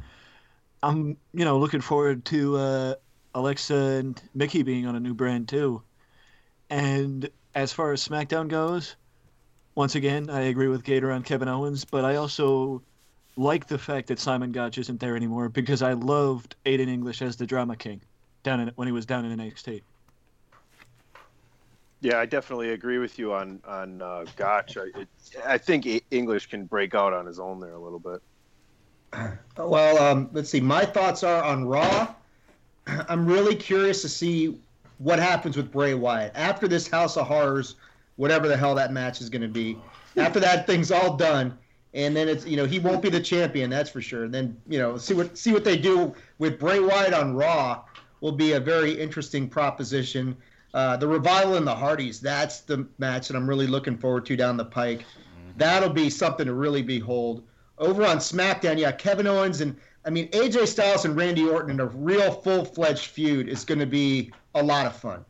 I'm 0.83 1.17
you 1.33 1.45
know 1.45 1.59
looking 1.59 1.81
forward 1.81 2.25
to 2.27 2.57
uh, 2.57 2.95
Alexa 3.35 3.75
and 3.75 4.23
Mickie 4.35 4.63
being 4.63 4.87
on 4.87 4.95
a 4.97 5.01
new 5.01 5.15
brand 5.15 5.49
too. 5.49 5.83
And 6.71 7.29
as 7.55 7.73
far 7.73 7.93
as 7.93 8.07
SmackDown 8.07 8.49
goes, 8.49 8.97
once 9.75 9.95
again, 9.95 10.29
I 10.31 10.43
agree 10.43 10.69
with 10.69 10.85
Gator 10.85 11.13
on 11.13 11.23
Kevin 11.23 11.49
Owens, 11.49 11.85
but 11.87 12.05
I 12.05 12.17
also 12.17 12.83
like 13.37 13.67
the 13.69 13.79
fact 13.79 14.09
that 14.09 14.19
Simon 14.21 14.53
Gotch 14.53 14.79
isn't 14.79 15.01
there 15.01 15.17
anymore 15.17 15.49
because 15.49 15.83
I 15.83 15.95
loved 15.95 16.57
Aiden 16.67 16.89
English 16.89 17.23
as 17.23 17.37
the 17.37 17.47
drama 17.47 17.77
king 17.77 18.03
down 18.43 18.61
in 18.61 18.69
when 18.77 18.87
he 18.89 18.93
was 18.93 19.07
down 19.07 19.25
in 19.25 19.39
NXT. 19.39 19.83
Yeah, 22.05 22.19
I 22.19 22.27
definitely 22.27 22.73
agree 22.73 22.99
with 22.99 23.19
you 23.19 23.33
on 23.33 23.61
on 23.67 24.03
uh, 24.03 24.27
Gotch. 24.37 24.77
I, 24.77 25.07
I 25.47 25.57
think 25.57 25.89
English 26.11 26.49
can 26.51 26.67
break 26.67 26.95
out 26.95 27.15
on 27.15 27.25
his 27.25 27.39
own 27.41 27.61
there 27.61 27.73
a 27.73 27.79
little 27.79 27.99
bit. 27.99 28.21
Well, 29.57 29.97
um, 30.03 30.29
let's 30.33 30.51
see. 30.51 30.61
My 30.61 30.85
thoughts 30.85 31.23
are 31.23 31.43
on 31.43 31.65
Raw. 31.65 32.13
I'm 32.87 33.25
really 33.25 33.57
curious 33.57 34.03
to 34.03 34.11
see 34.11 34.61
what 34.99 35.19
happens 35.19 35.57
with 35.57 35.73
Bray 35.73 35.95
Wyatt 35.95 36.33
after 36.35 36.69
this 36.69 36.87
House 36.87 37.17
of 37.17 37.27
Horrors, 37.27 37.77
whatever 38.17 38.49
the 38.49 38.57
hell 38.57 38.75
that 38.75 38.93
match 38.93 39.23
is 39.23 39.31
going 39.31 39.41
to 39.41 39.49
be. 39.49 39.79
After 40.19 40.41
that 40.41 40.67
thing's 40.67 40.91
all 40.91 41.17
done, 41.17 41.57
and 41.95 42.15
then 42.15 42.29
it's 42.29 42.45
you 42.45 42.59
know 42.59 42.67
he 42.67 42.81
won't 42.81 43.01
be 43.01 43.09
the 43.09 43.21
champion, 43.21 43.71
that's 43.71 43.89
for 43.89 44.03
sure. 44.03 44.25
And 44.25 44.35
then 44.35 44.61
you 44.69 44.79
know 44.79 44.99
see 44.99 45.15
what 45.15 45.39
see 45.39 45.55
what 45.55 45.65
they 45.65 45.79
do 45.79 46.15
with 46.39 46.59
Bray 46.59 46.81
Wyatt 46.81 47.15
on 47.15 47.35
Raw 47.35 47.83
will 48.21 48.33
be 48.33 48.53
a 48.53 48.61
very 48.61 48.93
interesting 48.93 49.49
proposition. 49.49 50.37
Uh, 50.75 50.97
the 50.97 51.07
revival 51.07 51.55
and 51.55 51.65
the 51.65 51.75
Hardys, 51.75 52.19
that's 52.19 52.61
the 52.61 52.85
match 52.99 53.29
that 53.29 53.37
I'm 53.37 53.49
really 53.49 53.69
looking 53.69 53.97
forward 53.97 54.27
to 54.27 54.37
down 54.37 54.57
the 54.57 54.65
pike. 54.65 55.05
That'll 55.57 55.89
be 55.89 56.11
something 56.11 56.47
to 56.47 56.53
really 56.53 56.83
behold. 56.83 57.45
Over 57.79 58.05
on 58.05 58.17
SmackDown, 58.17 58.77
yeah, 58.77 58.91
Kevin 58.91 59.29
Owens 59.29 59.61
and 59.61 59.77
I 60.05 60.11
mean 60.11 60.29
AJ 60.31 60.67
Styles 60.67 61.05
and 61.05 61.17
Randy 61.17 61.49
Orton 61.49 61.71
in 61.71 61.81
a 61.81 61.87
real 61.87 62.33
full 62.33 62.65
fledged 62.65 63.07
feud 63.07 63.49
is 63.49 63.65
going 63.65 63.79
to 63.79 63.87
be 63.87 64.33
a 64.57 64.63
lot 64.63 64.87
of 64.87 64.97
fun. 64.97 65.25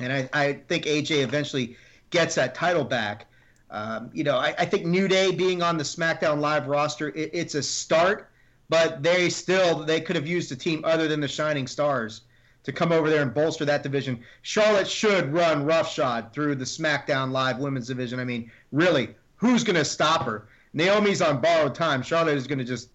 And 0.00 0.10
I, 0.10 0.28
I 0.32 0.52
think 0.68 0.86
AJ 0.86 1.22
eventually 1.22 1.76
gets 2.08 2.34
that 2.36 2.54
title 2.54 2.84
back. 2.84 3.26
Um, 3.70 4.10
you 4.14 4.24
know, 4.24 4.38
I, 4.38 4.54
I 4.58 4.64
think 4.64 4.86
New 4.86 5.06
Day 5.06 5.32
being 5.32 5.62
on 5.62 5.76
the 5.76 5.84
SmackDown 5.84 6.40
Live 6.40 6.66
roster, 6.66 7.08
it, 7.10 7.30
it's 7.34 7.54
a 7.54 7.62
start, 7.62 8.30
but 8.70 9.02
they 9.02 9.28
still 9.28 9.84
they 9.84 10.00
could 10.00 10.16
have 10.16 10.26
used 10.26 10.50
a 10.50 10.56
team 10.56 10.80
other 10.84 11.08
than 11.08 11.20
the 11.20 11.28
Shining 11.28 11.66
Stars 11.66 12.22
to 12.66 12.72
come 12.72 12.90
over 12.90 13.08
there 13.08 13.22
and 13.22 13.32
bolster 13.32 13.64
that 13.64 13.84
division. 13.84 14.20
Charlotte 14.42 14.88
should 14.88 15.32
run 15.32 15.64
roughshod 15.64 16.32
through 16.32 16.56
the 16.56 16.64
SmackDown 16.64 17.30
Live 17.30 17.58
Women's 17.58 17.86
division. 17.86 18.18
I 18.18 18.24
mean, 18.24 18.50
really, 18.72 19.14
who's 19.36 19.62
going 19.62 19.76
to 19.76 19.84
stop 19.84 20.24
her? 20.24 20.48
Naomi's 20.74 21.22
on 21.22 21.40
borrowed 21.40 21.76
time. 21.76 22.02
Charlotte 22.02 22.36
is 22.36 22.48
going 22.48 22.58
to 22.58 22.64
just 22.64 22.90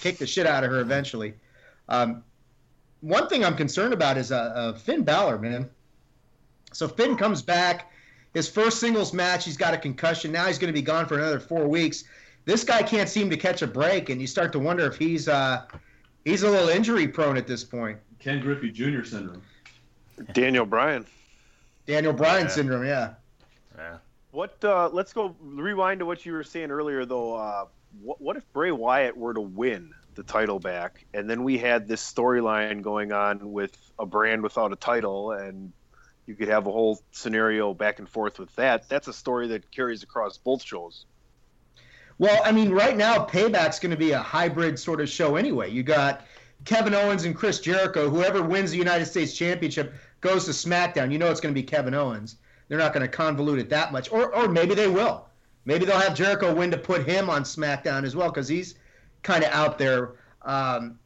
kick 0.00 0.16
the 0.16 0.26
shit 0.26 0.46
out 0.46 0.64
of 0.64 0.70
her 0.70 0.80
eventually. 0.80 1.34
Um, 1.90 2.24
one 3.02 3.28
thing 3.28 3.44
I'm 3.44 3.56
concerned 3.56 3.92
about 3.92 4.16
is 4.16 4.32
uh, 4.32 4.36
uh, 4.36 4.72
Finn 4.72 5.04
Balor, 5.04 5.38
man. 5.38 5.68
So 6.72 6.88
Finn 6.88 7.14
comes 7.14 7.42
back. 7.42 7.92
His 8.32 8.48
first 8.48 8.80
singles 8.80 9.12
match, 9.12 9.44
he's 9.44 9.58
got 9.58 9.74
a 9.74 9.78
concussion. 9.78 10.32
Now 10.32 10.46
he's 10.46 10.58
going 10.58 10.72
to 10.72 10.78
be 10.78 10.82
gone 10.82 11.04
for 11.06 11.18
another 11.18 11.40
four 11.40 11.68
weeks. 11.68 12.04
This 12.46 12.64
guy 12.64 12.82
can't 12.82 13.08
seem 13.08 13.28
to 13.28 13.36
catch 13.36 13.60
a 13.60 13.66
break, 13.66 14.08
and 14.08 14.18
you 14.18 14.26
start 14.26 14.50
to 14.52 14.58
wonder 14.58 14.86
if 14.86 14.96
he's 14.96 15.28
uh, 15.28 15.66
he's 16.24 16.42
a 16.42 16.48
little 16.48 16.70
injury 16.70 17.06
prone 17.06 17.36
at 17.36 17.46
this 17.46 17.64
point. 17.64 17.98
Ken 18.20 18.40
Griffey 18.40 18.70
Jr. 18.70 19.02
syndrome. 19.04 19.42
Daniel 20.32 20.66
Bryan. 20.66 21.06
Daniel 21.86 22.12
Bryan 22.12 22.42
Yeah. 22.42 22.48
syndrome, 22.48 22.84
yeah. 22.84 23.14
Yeah. 23.76 23.98
What? 24.30 24.62
Uh, 24.62 24.88
let's 24.92 25.12
go 25.12 25.34
rewind 25.40 26.00
to 26.00 26.06
what 26.06 26.24
you 26.24 26.32
were 26.32 26.44
saying 26.44 26.70
earlier, 26.70 27.04
though. 27.04 27.34
Uh, 27.34 27.64
what, 28.02 28.20
what 28.20 28.36
if 28.36 28.52
Bray 28.52 28.70
Wyatt 28.70 29.16
were 29.16 29.34
to 29.34 29.40
win 29.40 29.92
the 30.14 30.22
title 30.22 30.58
back, 30.60 31.04
and 31.14 31.28
then 31.28 31.42
we 31.44 31.56
had 31.58 31.88
this 31.88 32.02
storyline 32.02 32.82
going 32.82 33.12
on 33.12 33.52
with 33.52 33.76
a 33.98 34.04
brand 34.06 34.42
without 34.42 34.72
a 34.72 34.76
title, 34.76 35.32
and 35.32 35.72
you 36.26 36.34
could 36.34 36.48
have 36.48 36.66
a 36.66 36.70
whole 36.70 37.00
scenario 37.12 37.72
back 37.74 37.98
and 37.98 38.08
forth 38.08 38.38
with 38.38 38.54
that. 38.56 38.88
That's 38.88 39.08
a 39.08 39.12
story 39.12 39.48
that 39.48 39.70
carries 39.70 40.02
across 40.02 40.36
both 40.38 40.62
shows. 40.62 41.06
Well, 42.18 42.40
I 42.44 42.52
mean, 42.52 42.70
right 42.70 42.96
now, 42.96 43.24
Payback's 43.24 43.80
going 43.80 43.92
to 43.92 43.96
be 43.96 44.10
a 44.12 44.18
hybrid 44.18 44.78
sort 44.78 45.00
of 45.00 45.08
show 45.08 45.36
anyway. 45.36 45.70
You 45.70 45.82
got 45.82 46.20
Kevin 46.64 46.94
Owens 46.94 47.24
and 47.24 47.34
Chris 47.34 47.60
Jericho. 47.60 48.08
Whoever 48.10 48.42
wins 48.42 48.70
the 48.70 48.76
United 48.76 49.06
States 49.06 49.32
Championship 49.32 49.94
goes 50.20 50.44
to 50.44 50.50
SmackDown. 50.50 51.10
You 51.10 51.18
know 51.18 51.30
it's 51.30 51.40
going 51.40 51.54
to 51.54 51.60
be 51.60 51.66
Kevin 51.66 51.94
Owens. 51.94 52.36
They're 52.68 52.78
not 52.78 52.92
going 52.92 53.08
to 53.08 53.16
convolute 53.16 53.58
it 53.58 53.68
that 53.70 53.92
much, 53.92 54.12
or 54.12 54.34
or 54.34 54.48
maybe 54.48 54.74
they 54.74 54.88
will. 54.88 55.26
Maybe 55.64 55.84
they'll 55.84 55.98
have 55.98 56.14
Jericho 56.14 56.54
win 56.54 56.70
to 56.70 56.78
put 56.78 57.06
him 57.06 57.28
on 57.28 57.42
SmackDown 57.42 58.04
as 58.04 58.16
well 58.16 58.28
because 58.28 58.48
he's 58.48 58.76
kind 59.22 59.44
of 59.44 59.50
out 59.50 59.78
there. 59.78 60.12
Um, 60.42 60.98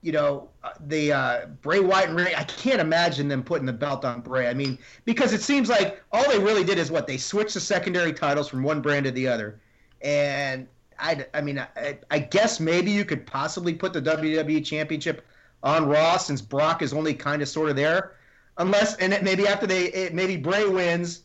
you 0.00 0.10
know, 0.10 0.48
the 0.86 1.12
uh, 1.12 1.46
Bray 1.60 1.78
Wyatt 1.78 2.08
and 2.08 2.18
Ray. 2.18 2.34
I 2.34 2.42
can't 2.44 2.80
imagine 2.80 3.28
them 3.28 3.44
putting 3.44 3.66
the 3.66 3.72
belt 3.72 4.04
on 4.04 4.20
Bray. 4.20 4.48
I 4.48 4.54
mean, 4.54 4.78
because 5.04 5.32
it 5.32 5.42
seems 5.42 5.68
like 5.68 6.02
all 6.10 6.28
they 6.28 6.40
really 6.40 6.64
did 6.64 6.78
is 6.78 6.90
what 6.90 7.06
they 7.06 7.16
switched 7.16 7.54
the 7.54 7.60
secondary 7.60 8.12
titles 8.12 8.48
from 8.48 8.64
one 8.64 8.80
brand 8.80 9.04
to 9.04 9.12
the 9.12 9.28
other, 9.28 9.60
and 10.00 10.66
I, 10.98 11.26
I 11.34 11.40
mean, 11.40 11.58
I, 11.58 11.98
I 12.10 12.18
guess 12.18 12.60
maybe 12.60 12.90
you 12.90 13.04
could 13.04 13.26
possibly 13.26 13.74
put 13.74 13.92
the 13.92 14.02
WWE 14.02 14.64
Championship 14.64 15.24
on 15.62 15.86
Raw 15.86 16.16
since 16.16 16.40
Brock 16.40 16.82
is 16.82 16.92
only 16.92 17.14
kind 17.14 17.42
of 17.42 17.48
sort 17.48 17.70
of 17.70 17.76
there, 17.76 18.16
unless 18.58 18.96
and 18.96 19.12
it, 19.12 19.22
maybe 19.22 19.46
after 19.46 19.66
they 19.66 19.84
it, 19.86 20.14
maybe 20.14 20.36
Bray 20.36 20.66
wins, 20.68 21.22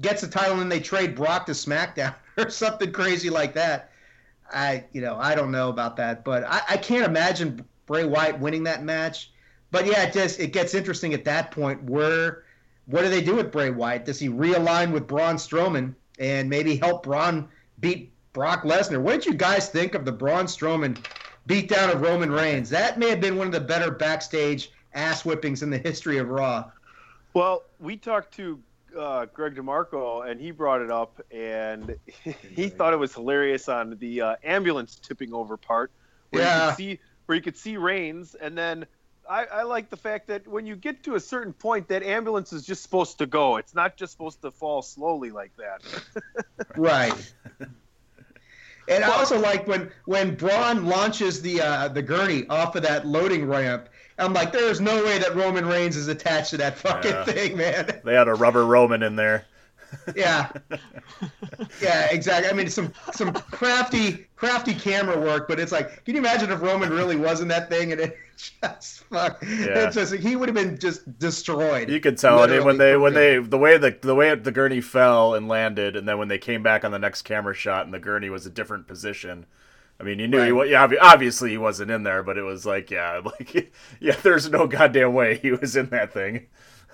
gets 0.00 0.22
the 0.22 0.28
title, 0.28 0.60
and 0.60 0.70
they 0.70 0.80
trade 0.80 1.14
Brock 1.14 1.46
to 1.46 1.52
SmackDown 1.52 2.14
or 2.36 2.50
something 2.50 2.92
crazy 2.92 3.30
like 3.30 3.54
that. 3.54 3.90
I 4.52 4.84
you 4.92 5.00
know 5.00 5.16
I 5.16 5.34
don't 5.34 5.50
know 5.50 5.68
about 5.68 5.96
that, 5.96 6.24
but 6.24 6.44
I, 6.44 6.60
I 6.70 6.76
can't 6.76 7.04
imagine 7.04 7.64
Bray 7.86 8.04
Wyatt 8.04 8.38
winning 8.38 8.64
that 8.64 8.84
match. 8.84 9.30
But 9.70 9.86
yeah, 9.86 10.02
it 10.02 10.12
just 10.12 10.38
it 10.38 10.52
gets 10.52 10.74
interesting 10.74 11.14
at 11.14 11.24
that 11.24 11.50
point. 11.50 11.82
Where 11.84 12.44
what 12.86 13.02
do 13.02 13.08
they 13.08 13.22
do 13.22 13.36
with 13.36 13.50
Bray 13.50 13.70
Wyatt? 13.70 14.04
Does 14.04 14.20
he 14.20 14.28
realign 14.28 14.92
with 14.92 15.06
Braun 15.06 15.36
Strowman 15.36 15.94
and 16.18 16.48
maybe 16.48 16.76
help 16.76 17.02
Braun 17.02 17.48
beat 17.80 18.11
Brock 18.32 18.62
Lesnar? 18.62 19.00
What 19.00 19.12
did 19.12 19.26
you 19.26 19.34
guys 19.34 19.68
think 19.68 19.94
of 19.94 20.04
the 20.04 20.12
Braun 20.12 20.46
Strowman 20.46 20.96
beatdown 21.48 21.92
of 21.92 22.00
Roman 22.00 22.30
Reigns? 22.30 22.70
That 22.70 22.98
may 22.98 23.10
have 23.10 23.20
been 23.20 23.36
one 23.36 23.46
of 23.46 23.52
the 23.52 23.60
better 23.60 23.90
backstage 23.90 24.70
ass 24.94 25.22
whippings 25.22 25.62
in 25.62 25.70
the 25.70 25.78
history 25.78 26.18
of 26.18 26.28
Raw. 26.28 26.70
Well, 27.34 27.62
we 27.78 27.96
talked 27.96 28.34
to 28.36 28.60
uh, 28.98 29.26
Greg 29.26 29.54
DeMarco, 29.56 30.30
and 30.30 30.40
he 30.40 30.50
brought 30.50 30.80
it 30.80 30.90
up, 30.90 31.20
and 31.30 31.96
he 32.54 32.68
thought 32.68 32.92
it 32.92 32.98
was 32.98 33.14
hilarious 33.14 33.68
on 33.68 33.96
the 33.98 34.20
uh, 34.22 34.36
ambulance 34.42 34.96
tipping 34.96 35.34
over 35.34 35.56
part, 35.56 35.92
where 36.30 36.42
you 36.42 36.48
Yeah. 36.48 36.68
could 36.70 36.76
see 36.76 37.00
where 37.26 37.36
you 37.36 37.42
could 37.42 37.56
see 37.56 37.76
Reigns, 37.76 38.34
and 38.34 38.56
then 38.58 38.86
I, 39.30 39.44
I 39.44 39.62
like 39.62 39.90
the 39.90 39.96
fact 39.96 40.26
that 40.26 40.48
when 40.48 40.66
you 40.66 40.74
get 40.74 41.04
to 41.04 41.14
a 41.14 41.20
certain 41.20 41.52
point, 41.52 41.88
that 41.88 42.02
ambulance 42.02 42.52
is 42.52 42.66
just 42.66 42.82
supposed 42.82 43.18
to 43.18 43.26
go. 43.26 43.56
It's 43.58 43.74
not 43.74 43.96
just 43.96 44.12
supposed 44.12 44.42
to 44.42 44.50
fall 44.50 44.82
slowly 44.82 45.30
like 45.30 45.52
that. 45.56 45.82
Right. 46.76 47.14
And 48.88 49.04
I 49.04 49.08
also 49.16 49.38
like 49.38 49.66
when 49.66 49.90
when 50.06 50.34
Braun 50.34 50.86
launches 50.86 51.40
the 51.40 51.60
uh, 51.60 51.88
the 51.88 52.02
gurney 52.02 52.46
off 52.48 52.74
of 52.76 52.82
that 52.82 53.06
loading 53.06 53.46
ramp. 53.46 53.88
I'm 54.18 54.34
like, 54.34 54.52
there's 54.52 54.80
no 54.80 55.02
way 55.04 55.18
that 55.18 55.34
Roman 55.34 55.66
Reigns 55.66 55.96
is 55.96 56.06
attached 56.08 56.50
to 56.50 56.56
that 56.58 56.76
fucking 56.76 57.10
Yeah. 57.10 57.24
thing, 57.24 57.56
man. 57.56 58.00
They 58.04 58.14
had 58.14 58.28
a 58.28 58.34
rubber 58.34 58.64
Roman 58.66 59.02
in 59.02 59.16
there. 59.16 59.46
Yeah, 60.16 60.50
yeah, 61.80 62.08
exactly. 62.10 62.50
I 62.50 62.52
mean, 62.52 62.68
some 62.68 62.92
some 63.10 63.32
crafty 63.32 64.26
crafty 64.36 64.74
camera 64.74 65.18
work, 65.20 65.48
but 65.48 65.60
it's 65.60 65.72
like, 65.72 66.04
can 66.04 66.14
you 66.14 66.20
imagine 66.20 66.50
if 66.50 66.60
Roman 66.62 66.90
really 66.90 67.16
was 67.16 67.40
in 67.40 67.48
that 67.48 67.68
thing 67.70 67.92
and 67.92 68.00
it 68.00 68.16
just 68.62 69.04
fuck? 69.04 69.42
Yeah. 69.58 69.86
It's 69.86 69.94
just 69.94 70.14
he 70.14 70.36
would 70.36 70.48
have 70.48 70.56
been 70.56 70.78
just 70.78 71.18
destroyed. 71.18 71.90
You 71.90 72.00
could 72.00 72.16
tell. 72.18 72.40
I 72.40 72.46
mean, 72.46 72.64
when 72.64 72.78
they 72.78 72.96
when 72.96 73.14
they 73.14 73.38
the 73.38 73.58
way 73.58 73.76
the 73.78 73.96
the 74.00 74.14
way 74.14 74.34
the 74.34 74.52
gurney 74.52 74.80
fell 74.80 75.34
and 75.34 75.48
landed, 75.48 75.96
and 75.96 76.06
then 76.08 76.18
when 76.18 76.28
they 76.28 76.38
came 76.38 76.62
back 76.62 76.84
on 76.84 76.92
the 76.92 76.98
next 76.98 77.22
camera 77.22 77.54
shot, 77.54 77.84
and 77.84 77.92
the 77.94 77.98
gurney 77.98 78.30
was 78.30 78.46
a 78.46 78.50
different 78.50 78.86
position. 78.86 79.46
I 80.00 80.04
mean, 80.04 80.18
you 80.18 80.28
knew 80.28 80.42
he 80.42 80.50
Right. 80.50 80.52
was. 80.52 80.70
Yeah, 80.70 80.88
obviously 81.00 81.50
he 81.50 81.58
wasn't 81.58 81.90
in 81.90 82.02
there, 82.04 82.22
but 82.22 82.38
it 82.38 82.42
was 82.42 82.64
like, 82.66 82.90
yeah, 82.90 83.20
like 83.24 83.72
yeah, 84.00 84.16
there's 84.22 84.48
no 84.50 84.66
goddamn 84.66 85.14
way 85.14 85.38
he 85.38 85.52
was 85.52 85.76
in 85.76 85.86
that 85.90 86.12
thing. 86.12 86.46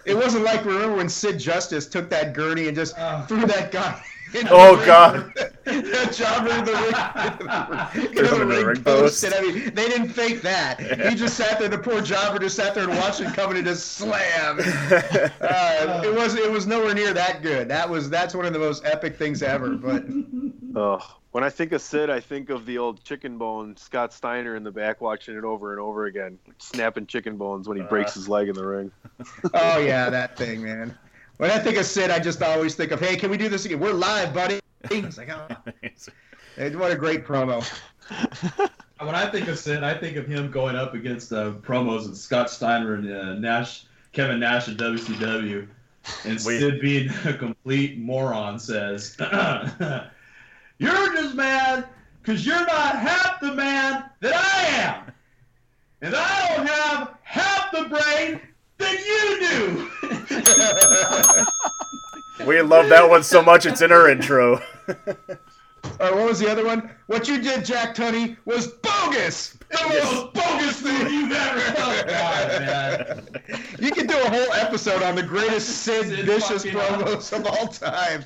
It 0.04 0.14
wasn't 0.16 0.44
like 0.44 0.64
remember 0.64 0.96
when 0.96 1.08
Sid 1.08 1.38
Justice 1.38 1.86
took 1.86 2.08
that 2.10 2.32
gurney 2.34 2.68
and 2.68 2.76
just 2.76 2.94
threw 3.28 3.44
that 3.46 3.70
guy. 3.72 4.02
into 4.34 4.48
Oh, 4.50 4.76
ring? 4.76 4.86
God. 4.86 5.32
that 5.64 6.12
jobber 6.12 6.50
in 6.50 6.64
the 6.64 6.72
ring, 6.72 8.12
Threw 8.14 8.26
the 8.26 8.32
in 8.34 8.38
the 8.40 8.46
ring 8.46 8.66
ring 8.66 8.82
post. 8.82 9.22
post. 9.22 9.24
And 9.24 9.34
I 9.34 9.40
mean, 9.40 9.74
they 9.74 9.88
didn't 9.88 10.08
fake 10.10 10.42
that. 10.42 10.80
He 11.08 11.14
just 11.14 11.36
sat 11.36 11.58
there. 11.58 11.68
The 11.68 11.78
poor 11.78 12.00
jobber 12.02 12.38
just 12.38 12.56
sat 12.56 12.74
there 12.74 12.84
and 12.88 12.98
watched 12.98 13.20
it 13.20 13.32
coming 13.34 13.56
and 13.58 13.66
just 13.66 13.92
slam. 13.92 14.58
Uh, 15.40 16.02
it 16.04 16.14
was 16.14 16.34
it 16.34 16.50
was 16.50 16.66
nowhere 16.66 16.94
near 16.94 17.12
that 17.14 17.42
good. 17.42 17.68
That 17.68 17.88
was 17.88 18.10
that's 18.10 18.34
one 18.34 18.44
of 18.44 18.52
the 18.52 18.58
most 18.58 18.84
epic 18.84 19.16
things 19.16 19.42
ever. 19.42 19.70
But 19.76 20.04
Oh, 20.76 21.02
when 21.39 21.44
I 21.44 21.51
think 21.51 21.70
of 21.70 21.81
Sid, 21.81 22.10
I 22.10 22.19
think 22.19 22.51
of 22.51 22.66
the 22.66 22.78
old 22.78 23.05
chicken 23.05 23.39
bone, 23.39 23.77
Scott 23.77 24.12
Steiner 24.12 24.56
in 24.56 24.65
the 24.65 24.73
back 24.73 25.01
watching 25.01 25.39
it 25.39 25.44
over 25.44 25.70
and 25.70 25.81
over 25.81 26.06
again, 26.06 26.36
snapping 26.59 27.06
chicken 27.06 27.36
bones 27.36 27.69
when 27.69 27.77
he 27.77 27.85
breaks 27.85 28.15
his 28.15 28.28
leg 28.28 28.48
in 28.48 28.56
the 28.56 28.66
ring. 28.66 28.90
oh 29.55 29.78
yeah, 29.78 30.10
that 30.10 30.36
thing, 30.36 30.65
man. 30.65 30.98
When 31.36 31.52
I 31.52 31.60
think 31.60 31.77
of 31.77 31.85
Sid, 31.85 32.10
I 32.10 32.19
just 32.19 32.43
always 32.43 32.74
think 32.74 32.90
of, 32.90 32.98
hey, 32.98 33.15
can 33.15 33.31
we 33.31 33.36
do 33.36 33.48
this 33.48 33.65
again? 33.66 33.78
We're 33.78 33.93
live, 33.93 34.35
buddy. 34.35 34.59
It's 34.90 35.16
like, 35.16 35.31
oh. 35.31 35.47
What 36.77 36.90
a 36.90 36.97
great 36.97 37.24
promo. 37.24 37.65
When 38.98 39.15
I 39.15 39.31
think 39.31 39.47
of 39.47 39.60
Sid, 39.60 39.85
I 39.85 39.94
think 39.94 40.16
of 40.16 40.27
him 40.27 40.51
going 40.51 40.74
up 40.74 40.94
against 40.94 41.32
uh, 41.32 41.52
promos 41.62 42.09
of 42.09 42.16
Scott 42.16 42.51
Steiner 42.51 42.94
and 42.94 43.09
uh, 43.09 43.35
Nash, 43.35 43.85
Kevin 44.10 44.40
Nash 44.40 44.66
at 44.66 44.77
WCW, 44.77 45.69
and 46.24 46.40
Wait. 46.44 46.59
Sid 46.59 46.81
being 46.81 47.10
a 47.24 47.32
complete 47.32 47.97
moron 47.97 48.59
says, 48.59 49.16
"You're 50.78 51.14
just 51.14 51.34
mad 51.34 51.86
because 52.22 52.46
you're 52.46 52.66
not 52.66 52.98
half 52.98 53.40
the 53.40 53.55
man 53.55 54.05
that 54.20 54.34
I 54.34 54.66
am, 54.82 55.12
and 56.02 56.14
I 56.16 56.56
don't 56.56 56.66
have 56.68 57.14
half 57.22 57.72
the 57.72 57.84
brain 57.84 58.40
that 58.78 58.98
you 59.06 59.40
do." 59.48 61.44
We 62.46 62.62
love 62.62 62.88
that 62.88 63.10
one 63.10 63.24
so 63.24 63.42
much. 63.42 63.66
It's 63.66 63.82
in 63.82 63.92
our 63.92 64.09
intro. 64.09 64.62
Or 66.00 66.14
what 66.14 66.26
was 66.26 66.38
the 66.38 66.50
other 66.50 66.64
one? 66.64 66.90
What 67.06 67.28
you 67.28 67.40
did, 67.40 67.64
Jack 67.64 67.94
Tunney, 67.94 68.36
was 68.44 68.66
bogus. 68.68 69.56
The 69.70 69.78
most 69.88 70.32
bogus 70.34 70.80
thing 70.80 71.12
you've 71.12 71.32
ever 71.32 71.72
done. 71.76 73.28
You 73.78 73.90
could 73.92 74.10
oh, 74.10 74.14
do 74.14 74.26
a 74.26 74.30
whole 74.30 74.52
episode 74.55 75.02
on 75.02 75.14
the 75.14 75.22
greatest 75.22 75.68
Sid, 75.68 76.06
vicious 76.24 76.64
promos 76.64 77.32
of 77.32 77.46
all 77.46 77.68
time. 77.68 78.24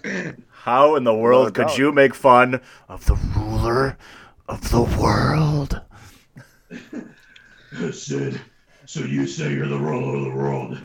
How 0.63 0.95
in 0.95 1.03
the 1.03 1.13
world 1.13 1.47
No 1.47 1.51
could 1.51 1.67
doubt. 1.71 1.79
you 1.79 1.91
make 1.91 2.15
fun 2.15 2.61
of 2.89 3.05
the 3.07 3.17
ruler 3.37 3.97
of 4.49 4.71
the 4.71 4.83
world? 4.83 5.81
Sid, 7.93 8.41
so 8.87 9.01
you 9.01 9.27
say 9.27 9.53
you're 9.53 9.67
the 9.67 9.77
ruler 9.77 10.19
of 10.19 10.23
the 10.23 10.31
world. 10.31 10.79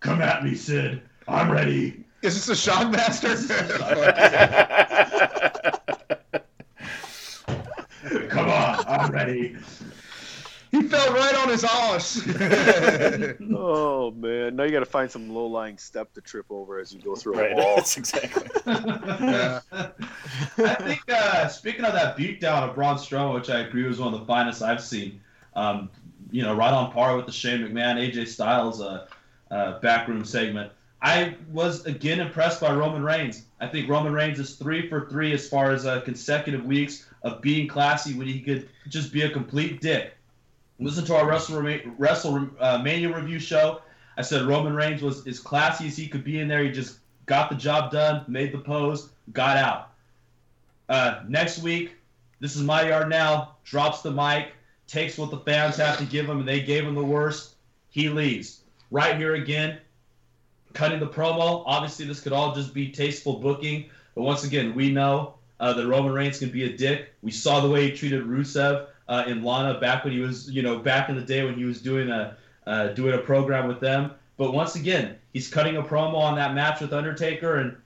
Come 0.00 0.22
at 0.22 0.42
me, 0.44 0.54
Sid. 0.54 1.02
I'm 1.28 1.50
ready. 1.50 2.06
Is 2.22 2.46
this 2.46 2.66
a 2.66 2.70
Shockmaster? 2.70 3.36
Come 8.30 8.48
on, 8.48 8.84
I'm 8.86 9.10
ready. 9.12 9.56
He 10.70 10.82
fell 10.82 11.12
right 11.14 11.34
on 11.36 11.48
his 11.48 11.64
ass. 11.64 12.20
oh 13.54 14.10
man! 14.16 14.56
Now 14.56 14.64
you 14.64 14.72
got 14.72 14.80
to 14.80 14.84
find 14.86 15.10
some 15.10 15.30
low-lying 15.30 15.78
step 15.78 16.12
to 16.14 16.20
trip 16.20 16.46
over 16.50 16.78
as 16.78 16.92
you 16.92 17.00
go 17.00 17.14
through 17.16 17.38
Right, 17.38 17.52
a 17.52 17.54
wall. 17.54 17.76
that's 17.76 17.96
exactly. 17.96 18.48
I 18.72 19.60
think 20.74 21.02
uh, 21.08 21.48
speaking 21.48 21.84
of 21.84 21.92
that 21.92 22.16
beatdown 22.16 22.68
of 22.68 22.74
Braun 22.74 22.96
Strowman, 22.96 23.34
which 23.34 23.50
I 23.50 23.60
agree 23.60 23.84
was 23.84 24.00
one 24.00 24.12
of 24.14 24.20
the 24.20 24.26
finest 24.26 24.62
I've 24.62 24.82
seen. 24.82 25.20
Um, 25.54 25.90
you 26.30 26.42
know, 26.42 26.54
right 26.54 26.72
on 26.72 26.92
par 26.92 27.16
with 27.16 27.26
the 27.26 27.32
Shane 27.32 27.60
McMahon, 27.60 27.96
AJ 27.96 28.28
Styles 28.28 28.80
uh, 28.82 29.06
uh, 29.50 29.78
backroom 29.80 30.24
segment. 30.24 30.72
I 31.00 31.36
was 31.52 31.86
again 31.86 32.18
impressed 32.20 32.60
by 32.60 32.74
Roman 32.74 33.02
Reigns. 33.04 33.44
I 33.60 33.68
think 33.68 33.88
Roman 33.88 34.12
Reigns 34.12 34.38
is 34.40 34.56
three 34.56 34.88
for 34.88 35.08
three 35.08 35.32
as 35.32 35.48
far 35.48 35.70
as 35.72 35.86
uh, 35.86 36.00
consecutive 36.00 36.64
weeks 36.64 37.06
of 37.22 37.40
being 37.40 37.68
classy 37.68 38.14
when 38.14 38.26
he 38.26 38.40
could 38.40 38.68
just 38.88 39.12
be 39.12 39.22
a 39.22 39.30
complete 39.30 39.80
dick. 39.80 40.14
Listen 40.80 41.04
to 41.06 41.16
our 41.16 41.26
Wrestle 41.26 41.60
WrestleMania 41.60 43.14
review 43.14 43.40
show. 43.40 43.82
I 44.16 44.22
said 44.22 44.42
Roman 44.42 44.74
Reigns 44.74 45.02
was 45.02 45.26
as 45.26 45.40
classy 45.40 45.88
as 45.88 45.96
he 45.96 46.06
could 46.06 46.22
be 46.22 46.38
in 46.38 46.46
there. 46.46 46.62
He 46.62 46.70
just 46.70 46.98
got 47.26 47.50
the 47.50 47.56
job 47.56 47.90
done, 47.90 48.24
made 48.28 48.52
the 48.52 48.58
pose, 48.58 49.10
got 49.32 49.56
out. 49.56 49.90
Uh, 50.88 51.22
next 51.28 51.58
week, 51.58 51.96
this 52.40 52.54
is 52.54 52.62
my 52.62 52.88
yard 52.88 53.08
now. 53.08 53.56
Drops 53.64 54.02
the 54.02 54.10
mic, 54.10 54.52
takes 54.86 55.18
what 55.18 55.30
the 55.30 55.38
fans 55.38 55.76
have 55.76 55.98
to 55.98 56.04
give 56.04 56.28
him, 56.28 56.38
and 56.38 56.48
they 56.48 56.60
gave 56.62 56.84
him 56.84 56.94
the 56.94 57.04
worst. 57.04 57.54
He 57.90 58.08
leaves. 58.08 58.60
Right 58.90 59.16
here 59.16 59.34
again, 59.34 59.78
cutting 60.74 61.00
the 61.00 61.08
promo. 61.08 61.64
Obviously, 61.66 62.06
this 62.06 62.20
could 62.20 62.32
all 62.32 62.54
just 62.54 62.72
be 62.72 62.90
tasteful 62.90 63.40
booking, 63.40 63.90
but 64.14 64.22
once 64.22 64.44
again, 64.44 64.74
we 64.74 64.90
know 64.90 65.34
uh, 65.60 65.72
that 65.72 65.86
Roman 65.86 66.12
Reigns 66.12 66.38
can 66.38 66.50
be 66.50 66.64
a 66.64 66.76
dick. 66.76 67.12
We 67.22 67.32
saw 67.32 67.60
the 67.60 67.68
way 67.68 67.90
he 67.90 67.96
treated 67.96 68.24
Rusev 68.24 68.86
uh, 69.08 69.24
in 69.26 69.42
Lana 69.42 69.80
back 69.80 70.04
when 70.04 70.12
he 70.12 70.20
was, 70.20 70.50
you 70.50 70.62
know, 70.62 70.78
back 70.78 71.08
in 71.08 71.16
the 71.16 71.22
day 71.22 71.44
when 71.44 71.54
he 71.54 71.64
was 71.64 71.80
doing 71.80 72.10
a 72.10 72.36
uh, 72.66 72.88
doing 72.88 73.14
a 73.14 73.18
program 73.18 73.66
with 73.66 73.80
them. 73.80 74.12
But 74.36 74.52
once 74.52 74.76
again, 74.76 75.16
he's 75.32 75.48
cutting 75.48 75.76
a 75.76 75.82
promo 75.82 76.16
on 76.16 76.36
that 76.36 76.54
match 76.54 76.80
with 76.80 76.92
Undertaker 76.92 77.56
and 77.56 77.76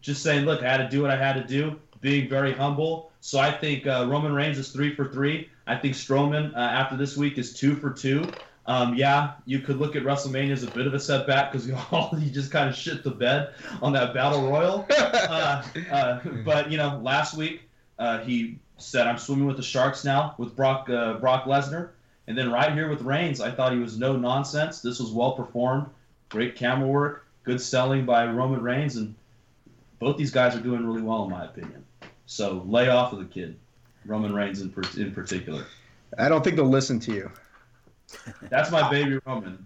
just 0.00 0.22
saying, 0.22 0.44
"Look, 0.46 0.62
I 0.62 0.70
had 0.70 0.78
to 0.78 0.88
do 0.88 1.02
what 1.02 1.10
I 1.10 1.16
had 1.16 1.34
to 1.34 1.44
do." 1.44 1.78
Being 2.00 2.28
very 2.28 2.52
humble. 2.52 3.12
So 3.20 3.38
I 3.38 3.50
think 3.50 3.86
uh, 3.86 4.06
Roman 4.08 4.32
Reigns 4.32 4.58
is 4.58 4.70
three 4.70 4.94
for 4.94 5.12
three. 5.12 5.50
I 5.66 5.76
think 5.76 5.94
Strowman 5.94 6.54
uh, 6.54 6.58
after 6.58 6.96
this 6.96 7.16
week 7.16 7.36
is 7.36 7.52
two 7.52 7.76
for 7.76 7.90
two. 7.90 8.24
Um, 8.66 8.94
yeah, 8.94 9.32
you 9.46 9.58
could 9.58 9.78
look 9.78 9.96
at 9.96 10.02
WrestleMania 10.02 10.52
as 10.52 10.62
a 10.62 10.70
bit 10.70 10.86
of 10.86 10.94
a 10.94 11.00
setback 11.00 11.52
because 11.52 11.66
he 12.22 12.30
just 12.30 12.50
kind 12.50 12.68
of 12.68 12.74
shit 12.74 13.04
the 13.04 13.10
bed 13.10 13.52
on 13.82 13.92
that 13.92 14.14
battle 14.14 14.48
royal. 14.48 14.86
Uh, 15.30 15.62
uh, 15.92 16.20
but 16.44 16.70
you 16.70 16.76
know, 16.76 17.00
last 17.02 17.36
week 17.36 17.69
uh, 18.00 18.18
he 18.24 18.58
said, 18.78 19.06
"I'm 19.06 19.18
swimming 19.18 19.46
with 19.46 19.58
the 19.58 19.62
sharks 19.62 20.04
now" 20.04 20.34
with 20.38 20.56
Brock 20.56 20.88
uh, 20.88 21.14
Brock 21.14 21.44
Lesnar, 21.44 21.90
and 22.26 22.36
then 22.36 22.50
right 22.50 22.72
here 22.72 22.88
with 22.88 23.02
Reigns, 23.02 23.40
I 23.40 23.50
thought 23.50 23.72
he 23.72 23.78
was 23.78 23.98
no 23.98 24.16
nonsense. 24.16 24.80
This 24.80 24.98
was 24.98 25.12
well 25.12 25.32
performed, 25.32 25.86
great 26.30 26.56
camera 26.56 26.88
work, 26.88 27.26
good 27.44 27.60
selling 27.60 28.06
by 28.06 28.26
Roman 28.26 28.62
Reigns, 28.62 28.96
and 28.96 29.14
both 29.98 30.16
these 30.16 30.30
guys 30.30 30.56
are 30.56 30.60
doing 30.60 30.84
really 30.84 31.02
well 31.02 31.24
in 31.24 31.30
my 31.30 31.44
opinion. 31.44 31.84
So 32.26 32.64
lay 32.66 32.88
off 32.88 33.12
of 33.12 33.18
the 33.18 33.26
kid, 33.26 33.58
Roman 34.06 34.34
Reigns 34.34 34.60
in, 34.60 34.70
per- 34.70 34.82
in 34.96 35.12
particular. 35.12 35.66
I 36.16 36.28
don't 36.28 36.42
think 36.42 36.56
they'll 36.56 36.64
listen 36.64 36.98
to 37.00 37.12
you. 37.12 37.30
That's 38.48 38.70
my 38.70 38.90
baby 38.90 39.18
Roman. 39.26 39.58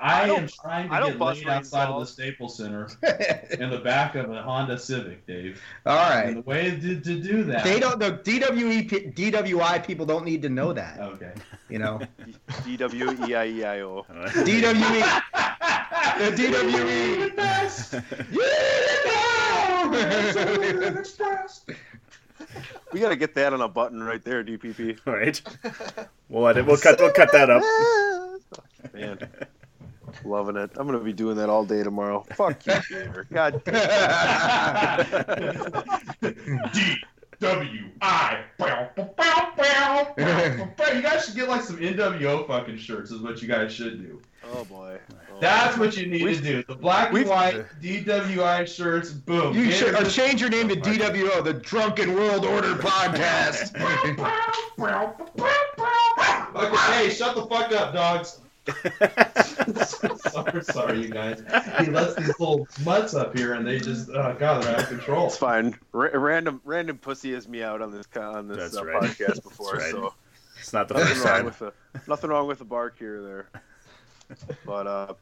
I, 0.00 0.22
I 0.22 0.28
am 0.28 0.48
trying 0.48 0.88
to 0.88 0.94
I 0.94 1.00
get 1.00 1.18
laid 1.18 1.48
outside 1.48 1.84
of 1.84 1.88
the 1.88 1.94
balls. 1.94 2.12
Staples 2.12 2.56
Center 2.56 2.88
in 3.58 3.70
the 3.70 3.78
back 3.78 4.14
of 4.14 4.30
a 4.30 4.42
Honda 4.42 4.78
Civic, 4.78 5.26
Dave. 5.26 5.60
All 5.86 5.96
right. 5.96 6.28
And 6.28 6.36
the 6.38 6.42
way 6.42 6.70
to, 6.70 7.00
to 7.00 7.20
do 7.20 7.44
that. 7.44 7.64
They 7.64 7.80
don't. 7.80 7.98
The 7.98 8.12
DWE, 8.12 9.14
DWI 9.14 9.86
people 9.86 10.06
don't 10.06 10.24
need 10.24 10.42
to 10.42 10.48
know 10.48 10.72
that. 10.72 11.00
Okay. 11.00 11.32
You 11.68 11.78
know. 11.78 12.00
D 12.64 12.76
W 12.76 13.16
E 13.26 13.34
I 13.34 13.46
E 13.46 13.64
I 13.64 13.80
O. 13.80 14.06
DWE. 14.08 15.22
The 16.18 16.32
DWE. 16.32 17.18
We 22.92 23.00
got 23.00 23.10
to 23.10 23.16
get 23.16 23.34
that 23.34 23.52
on 23.52 23.60
a 23.60 23.68
button 23.68 24.02
right 24.02 24.22
there, 24.24 24.42
DPP. 24.42 25.00
All 25.06 25.12
right. 25.12 25.40
We'll 26.30 26.48
edit. 26.48 26.64
We'll 26.64 26.78
cut. 26.78 26.98
We'll 26.98 27.12
cut 27.12 27.30
that 27.32 27.50
up. 27.50 27.62
Man, 28.94 29.18
loving 30.24 30.56
it. 30.56 30.70
I'm 30.76 30.86
gonna 30.86 30.98
be 31.00 31.12
doing 31.12 31.36
that 31.36 31.50
all 31.50 31.64
day 31.64 31.82
tomorrow. 31.82 32.24
Fuck 32.34 32.66
you, 32.66 32.74
Gator. 32.88 33.26
God. 33.30 33.62
W 37.40 37.84
I. 38.02 38.44
You 40.94 41.02
guys 41.02 41.26
should 41.26 41.34
get 41.36 41.48
like 41.48 41.62
some 41.62 41.76
NWO 41.78 42.46
fucking 42.46 42.78
shirts. 42.78 43.10
Is 43.10 43.20
what 43.22 43.40
you 43.42 43.48
guys 43.48 43.72
should 43.72 44.00
do. 44.00 44.20
Oh 44.52 44.64
boy. 44.64 44.98
Oh. 45.10 45.14
That's 45.40 45.76
what 45.78 45.96
you 45.96 46.06
need 46.06 46.20
to 46.36 46.40
do. 46.40 46.62
The 46.64 46.74
black 46.74 47.08
and 47.08 47.14
We've- 47.18 47.28
white 47.30 47.64
DWI 47.80 48.66
shirts. 48.66 49.10
Boom. 49.12 49.54
You 49.54 49.66
Get 49.66 49.74
should 49.74 49.88
it. 49.88 49.94
or 49.94 50.06
uh, 50.06 50.08
change 50.08 50.40
your 50.40 50.50
name 50.50 50.68
to 50.68 50.76
DWO, 50.76 51.44
the 51.44 51.52
Drunken 51.54 52.14
World 52.14 52.44
Order 52.44 52.74
Podcast. 52.74 53.74
Okay, 56.56 56.76
hey, 56.92 57.10
shut 57.10 57.36
the 57.36 57.46
fuck 57.46 57.72
up, 57.72 57.92
dogs. 57.94 58.40
Sorry, 59.84 60.62
sorry, 60.64 61.00
you 61.02 61.08
guys. 61.08 61.42
He 61.80 61.86
lets 61.90 62.14
these 62.14 62.28
little 62.40 62.66
mutts 62.84 63.14
up 63.14 63.36
here, 63.36 63.54
and 63.54 63.66
they 63.66 63.78
just, 63.78 64.08
oh 64.10 64.34
god, 64.38 64.62
they're 64.62 64.74
out 64.74 64.82
of 64.82 64.88
control. 64.88 65.26
It's 65.26 65.36
fine. 65.36 65.76
Ra- 65.92 66.10
random 66.14 66.60
random 66.64 66.98
pussy 66.98 67.32
has 67.34 67.48
me 67.48 67.62
out 67.62 67.82
on 67.82 67.90
this 67.90 68.06
on 68.16 68.48
this 68.48 68.58
That's 68.58 68.76
uh, 68.76 68.84
right. 68.84 69.02
podcast 69.02 69.42
before, 69.42 69.72
That's 69.78 69.92
right. 69.92 70.02
so 70.02 70.14
It's 70.58 70.72
not 70.72 70.88
the 70.88 70.94
nothing 70.94 71.08
first 71.14 71.24
wrong 71.24 71.34
time. 71.36 71.44
with 71.44 71.58
the 71.58 71.72
nothing 72.06 72.30
wrong 72.30 72.46
with 72.46 72.58
the 72.58 72.64
bark 72.64 72.98
here 72.98 73.18
or 73.18 73.22
there. 73.22 73.48
But 74.66 74.86
uh, 74.86 75.14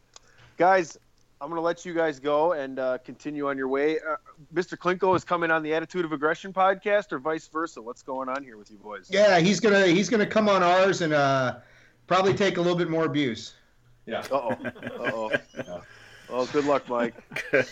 guys, 0.57 0.99
I'm 1.41 1.49
gonna 1.49 1.61
let 1.61 1.85
you 1.85 1.95
guys 1.95 2.19
go 2.19 2.53
and 2.53 2.79
uh, 2.79 2.99
continue 3.05 3.49
on 3.49 3.57
your 3.57 3.69
way. 3.69 3.99
Uh, 4.01 4.17
Mr. 4.55 4.77
Klinko 4.77 5.15
is 5.15 5.23
coming 5.25 5.51
on 5.51 5.63
the 5.63 5.75
Attitude 5.75 6.05
of 6.05 6.13
Aggression 6.13 6.53
podcast, 6.53 7.13
or 7.13 7.19
vice 7.19 7.47
versa. 7.49 7.81
What's 7.81 8.03
going 8.03 8.29
on 8.29 8.43
here 8.43 8.57
with 8.57 8.71
you 8.71 8.79
boys? 8.79 9.09
yeah, 9.11 9.39
he's 9.39 9.61
gonna 9.61 9.87
he's 9.87 10.09
gonna 10.09 10.27
come 10.27 10.49
on 10.49 10.63
ours 10.63 11.03
and 11.03 11.13
uh, 11.13 11.57
probably 12.07 12.35
take 12.35 12.57
a 12.57 12.61
little 12.61 12.77
bit 12.79 12.89
more 12.89 13.05
abuse. 13.05 13.55
Yeah. 14.07 14.21
Uh 14.31 14.35
oh. 14.35 14.51
Uh 14.51 15.33
oh. 15.69 15.83
Oh, 16.29 16.47
good 16.47 16.65
luck, 16.65 16.89
Mike. 16.89 17.15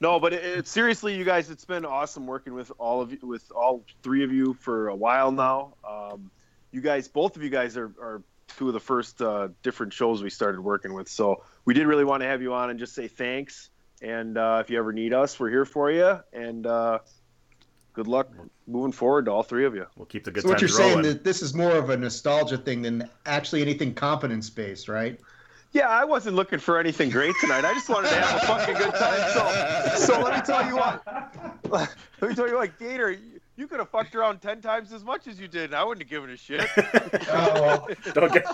No, 0.00 0.20
but 0.20 0.32
it, 0.32 0.44
it, 0.44 0.68
seriously, 0.68 1.16
you 1.16 1.24
guys, 1.24 1.50
it's 1.50 1.64
been 1.64 1.84
awesome 1.84 2.26
working 2.26 2.54
with 2.54 2.70
all 2.78 3.00
of 3.00 3.12
you, 3.12 3.18
with 3.22 3.50
all 3.50 3.84
three 4.02 4.22
of 4.22 4.32
you 4.32 4.54
for 4.54 4.88
a 4.88 4.94
while 4.94 5.32
now. 5.32 5.74
Um, 5.88 6.30
you 6.70 6.80
guys, 6.80 7.08
both 7.08 7.36
of 7.36 7.42
you 7.42 7.50
guys 7.50 7.76
are, 7.76 7.92
are 8.00 8.22
two 8.56 8.68
of 8.68 8.74
the 8.74 8.80
first 8.80 9.20
uh, 9.20 9.48
different 9.62 9.92
shows 9.92 10.22
we 10.22 10.30
started 10.30 10.60
working 10.60 10.94
with. 10.94 11.08
So 11.08 11.42
we 11.64 11.74
did 11.74 11.86
really 11.86 12.04
want 12.04 12.22
to 12.22 12.28
have 12.28 12.42
you 12.42 12.54
on 12.54 12.70
and 12.70 12.78
just 12.78 12.94
say 12.94 13.08
thanks. 13.08 13.70
And 14.00 14.38
uh, 14.38 14.62
if 14.64 14.70
you 14.70 14.78
ever 14.78 14.92
need 14.92 15.12
us, 15.12 15.40
we're 15.40 15.50
here 15.50 15.64
for 15.64 15.90
you. 15.90 16.20
And 16.32 16.64
uh, 16.64 17.00
good 17.98 18.06
luck 18.06 18.28
moving 18.68 18.92
forward 18.92 19.24
to 19.24 19.32
all 19.32 19.42
three 19.42 19.64
of 19.64 19.74
you. 19.74 19.84
We'll 19.96 20.06
keep 20.06 20.22
the 20.22 20.30
good 20.30 20.44
So 20.44 20.48
what 20.48 20.60
you're 20.60 20.68
saying 20.68 21.02
that 21.02 21.24
this 21.24 21.42
is 21.42 21.52
more 21.52 21.72
of 21.72 21.90
a 21.90 21.96
nostalgia 21.96 22.56
thing 22.56 22.82
than 22.82 23.10
actually 23.26 23.60
anything 23.60 23.92
competence 23.92 24.48
based, 24.48 24.88
right? 24.88 25.18
Yeah, 25.72 25.88
I 25.88 26.04
wasn't 26.04 26.36
looking 26.36 26.60
for 26.60 26.78
anything 26.78 27.10
great 27.10 27.34
tonight. 27.40 27.64
I 27.64 27.74
just 27.74 27.88
wanted 27.88 28.10
to 28.10 28.14
have 28.14 28.40
a 28.40 28.46
fucking 28.46 28.74
good 28.76 28.94
time. 28.94 29.96
So, 29.96 30.04
so 30.14 30.20
let 30.20 30.36
me 30.36 30.40
tell 30.46 30.64
you 30.64 30.76
what. 30.76 31.02
Let 32.20 32.30
me 32.30 32.36
tell 32.36 32.48
you 32.48 32.54
what, 32.54 32.78
Gator. 32.78 33.10
You, 33.10 33.40
you 33.56 33.66
could 33.66 33.80
have 33.80 33.88
fucked 33.88 34.14
around 34.14 34.40
ten 34.40 34.60
times 34.60 34.92
as 34.92 35.02
much 35.02 35.26
as 35.26 35.40
you 35.40 35.48
did, 35.48 35.64
and 35.64 35.74
I 35.74 35.82
wouldn't 35.82 36.04
have 36.04 36.10
given 36.10 36.30
a 36.30 36.36
shit. 36.36 36.64
Oh, 37.30 37.86
don't 38.14 38.32
get, 38.32 38.44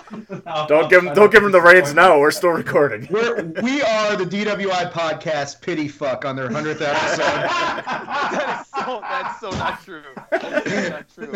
don't 0.67 0.89
give 0.89 1.03
him, 1.03 1.13
don't 1.13 1.31
give 1.31 1.43
him 1.43 1.51
the 1.51 1.61
reins 1.61 1.93
now. 1.93 2.19
We're 2.19 2.31
still 2.31 2.49
recording. 2.49 3.07
We're, 3.11 3.43
we 3.61 3.81
are 3.81 4.15
the 4.15 4.25
DWI 4.25 4.91
podcast 4.91 5.61
pity 5.61 5.87
fuck 5.87 6.25
on 6.25 6.35
their 6.35 6.51
hundredth 6.51 6.81
episode. 6.81 8.64
that 8.85 9.31
is 9.33 9.39
so. 9.39 9.51
That's 9.51 9.51
so 9.51 9.51
not 9.51 9.83
true. 9.83 10.03
That's 10.31 10.89
not 10.89 11.07
true. 11.13 11.31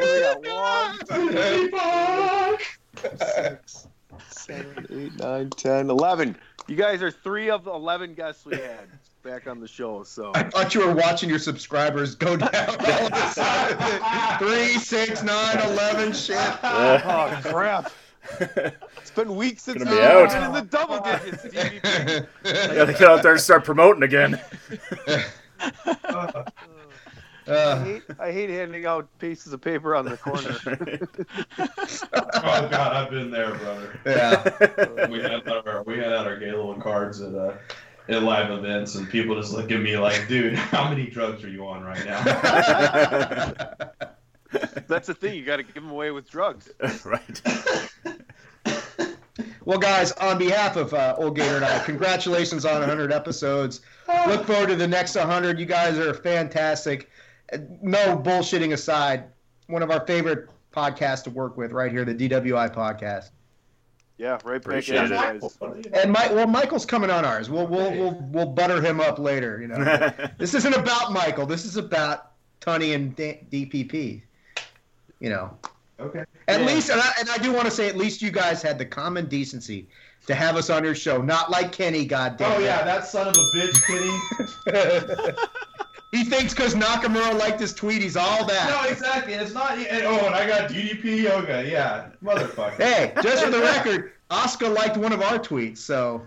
We 0.00 0.20
got 0.20 0.38
one, 1.80 2.58
six, 3.18 3.86
seven, 4.28 4.86
eight, 4.90 5.16
nine, 5.18 5.50
ten, 5.50 5.90
eleven. 5.90 6.36
You 6.66 6.76
guys 6.76 7.02
are 7.02 7.10
three 7.10 7.50
of 7.50 7.64
the 7.64 7.72
eleven 7.72 8.14
guests 8.14 8.44
we 8.46 8.56
had 8.56 8.88
back 9.22 9.46
on 9.46 9.60
the 9.60 9.68
show. 9.68 10.02
So 10.02 10.32
I 10.34 10.44
thought 10.44 10.74
you 10.74 10.86
were 10.86 10.94
watching 10.94 11.28
your 11.28 11.38
subscribers 11.38 12.14
go 12.14 12.36
down 12.36 12.50
all 12.54 13.06
of 13.06 13.12
a 13.12 13.30
sudden. 13.32 14.38
Three, 14.38 14.78
six, 14.78 15.22
nine, 15.22 15.58
eleven. 15.70 16.12
Shit. 16.12 16.36
Oh 16.62 17.40
crap! 17.44 17.92
It's 18.98 19.10
been 19.14 19.34
weeks 19.34 19.62
since 19.62 19.82
Gonna 19.82 19.90
we've 19.90 20.00
be 20.00 20.06
out. 20.06 20.28
been 20.30 20.42
in 20.44 20.52
the 20.52 20.60
double 20.62 21.00
digits. 21.00 21.44
DVP. 21.44 22.26
I 22.44 22.74
gotta 22.74 22.92
get 22.92 23.02
out 23.02 23.22
there 23.22 23.32
and 23.32 23.40
start 23.40 23.64
promoting 23.64 24.02
again. 24.02 24.38
I 27.46 27.84
hate, 27.84 28.02
I 28.18 28.32
hate 28.32 28.50
handing 28.50 28.86
out 28.86 29.08
pieces 29.18 29.52
of 29.52 29.60
paper 29.60 29.94
on 29.94 30.04
the 30.04 30.16
corner. 30.16 30.56
Oh 32.42 32.68
God, 32.68 32.92
I've 32.92 33.10
been 33.10 33.30
there, 33.30 33.54
brother. 33.54 34.00
Yeah. 34.06 35.06
we 35.08 35.20
had 35.20 35.46
our 35.48 35.82
we 35.84 35.98
had 35.98 36.12
out 36.12 36.26
our 36.26 36.38
gay 36.38 36.50
little 36.50 36.74
cards 36.74 37.20
at 37.20 37.34
uh, 37.34 37.54
at 38.08 38.22
live 38.22 38.50
events, 38.50 38.94
and 38.94 39.08
people 39.08 39.36
just 39.36 39.52
look 39.52 39.70
at 39.70 39.80
me 39.80 39.96
like, 39.98 40.26
"Dude, 40.26 40.54
how 40.54 40.88
many 40.88 41.06
drugs 41.06 41.44
are 41.44 41.50
you 41.50 41.66
on 41.66 41.84
right 41.84 42.04
now?" 42.04 42.22
That's 44.88 45.06
the 45.06 45.14
thing. 45.14 45.34
You 45.34 45.44
got 45.44 45.58
to 45.58 45.62
give 45.62 45.74
them 45.74 45.90
away 45.90 46.10
with 46.10 46.30
drugs. 46.30 46.70
right. 47.04 47.42
Well, 49.70 49.78
guys, 49.78 50.10
on 50.10 50.36
behalf 50.36 50.74
of 50.74 50.92
uh, 50.92 51.14
Old 51.16 51.36
Gator 51.36 51.54
and 51.54 51.64
I, 51.64 51.78
congratulations 51.84 52.64
on 52.64 52.80
100 52.80 53.12
episodes. 53.12 53.82
Look 54.26 54.44
forward 54.44 54.68
to 54.70 54.74
the 54.74 54.88
next 54.88 55.14
100. 55.14 55.60
You 55.60 55.64
guys 55.64 55.96
are 55.96 56.12
fantastic. 56.12 57.08
Uh, 57.52 57.58
No 57.80 58.18
bullshitting 58.18 58.72
aside, 58.72 59.26
one 59.68 59.84
of 59.84 59.92
our 59.92 60.04
favorite 60.08 60.50
podcasts 60.72 61.22
to 61.22 61.30
work 61.30 61.56
with 61.56 61.70
right 61.70 61.92
here, 61.92 62.04
the 62.04 62.16
DWI 62.16 62.74
podcast. 62.74 63.30
Yeah, 64.18 64.40
right 64.44 64.56
Appreciate 64.56 65.12
at 65.12 65.36
it. 65.36 65.86
And 65.92 66.10
Mike, 66.10 66.32
well, 66.32 66.48
Michael's 66.48 66.84
coming 66.84 67.10
on 67.10 67.24
ours. 67.24 67.48
We'll 67.48 67.68
we'll 67.68 67.92
we'll, 67.92 68.28
we'll 68.32 68.46
butter 68.46 68.82
him 68.82 69.00
up 69.00 69.20
later. 69.20 69.60
You 69.62 69.68
know, 69.68 70.12
this 70.38 70.52
isn't 70.54 70.74
about 70.74 71.12
Michael. 71.12 71.46
This 71.46 71.64
is 71.64 71.76
about 71.76 72.32
Tony 72.58 72.92
and 72.92 73.14
D- 73.14 73.38
DPP. 73.52 74.22
You 75.20 75.30
know, 75.30 75.56
okay. 76.00 76.24
at 76.48 76.60
Yeah. 76.60 76.66
least, 76.66 76.90
and 76.90 77.00
I, 77.00 77.10
and 77.20 77.28
I 77.30 77.38
do 77.38 77.52
want 77.52 77.64
to 77.66 77.70
say, 77.70 77.88
at 77.88 77.96
least 77.96 78.20
you 78.22 78.30
guys 78.30 78.62
had 78.62 78.78
the 78.78 78.84
common 78.86 79.26
decency 79.26 79.88
to 80.26 80.34
have 80.34 80.56
us 80.56 80.70
on 80.70 80.84
your 80.84 80.94
show, 80.94 81.20
not 81.22 81.50
like 81.50 81.72
Kenny. 81.72 82.04
Goddamn. 82.04 82.52
Oh 82.52 82.58
yeah, 82.58 82.82
that 82.84 83.06
son 83.06 83.28
of 83.28 83.34
a 83.36 83.56
bitch, 83.56 83.82
Kenny. 83.86 85.32
he 86.12 86.24
thinks 86.24 86.52
because 86.54 86.74
Nakamura 86.74 87.38
liked 87.38 87.60
his 87.60 87.72
tweet, 87.72 88.02
he's 88.02 88.16
all 88.16 88.44
that. 88.46 88.68
No, 88.84 88.90
exactly. 88.90 89.34
It's 89.34 89.52
not. 89.54 89.78
and- 89.78 90.02
Oh, 90.06 90.26
and 90.26 90.34
I 90.34 90.46
got 90.46 90.70
DDP. 90.70 91.22
yoga. 91.22 91.64
yeah, 91.68 92.08
motherfucker. 92.22 92.76
Hey, 92.82 93.12
just 93.22 93.44
for 93.44 93.50
the 93.50 93.60
record, 93.60 94.12
Oscar 94.30 94.68
liked 94.68 94.96
one 94.96 95.12
of 95.12 95.22
our 95.22 95.38
tweets, 95.38 95.78
so 95.78 96.26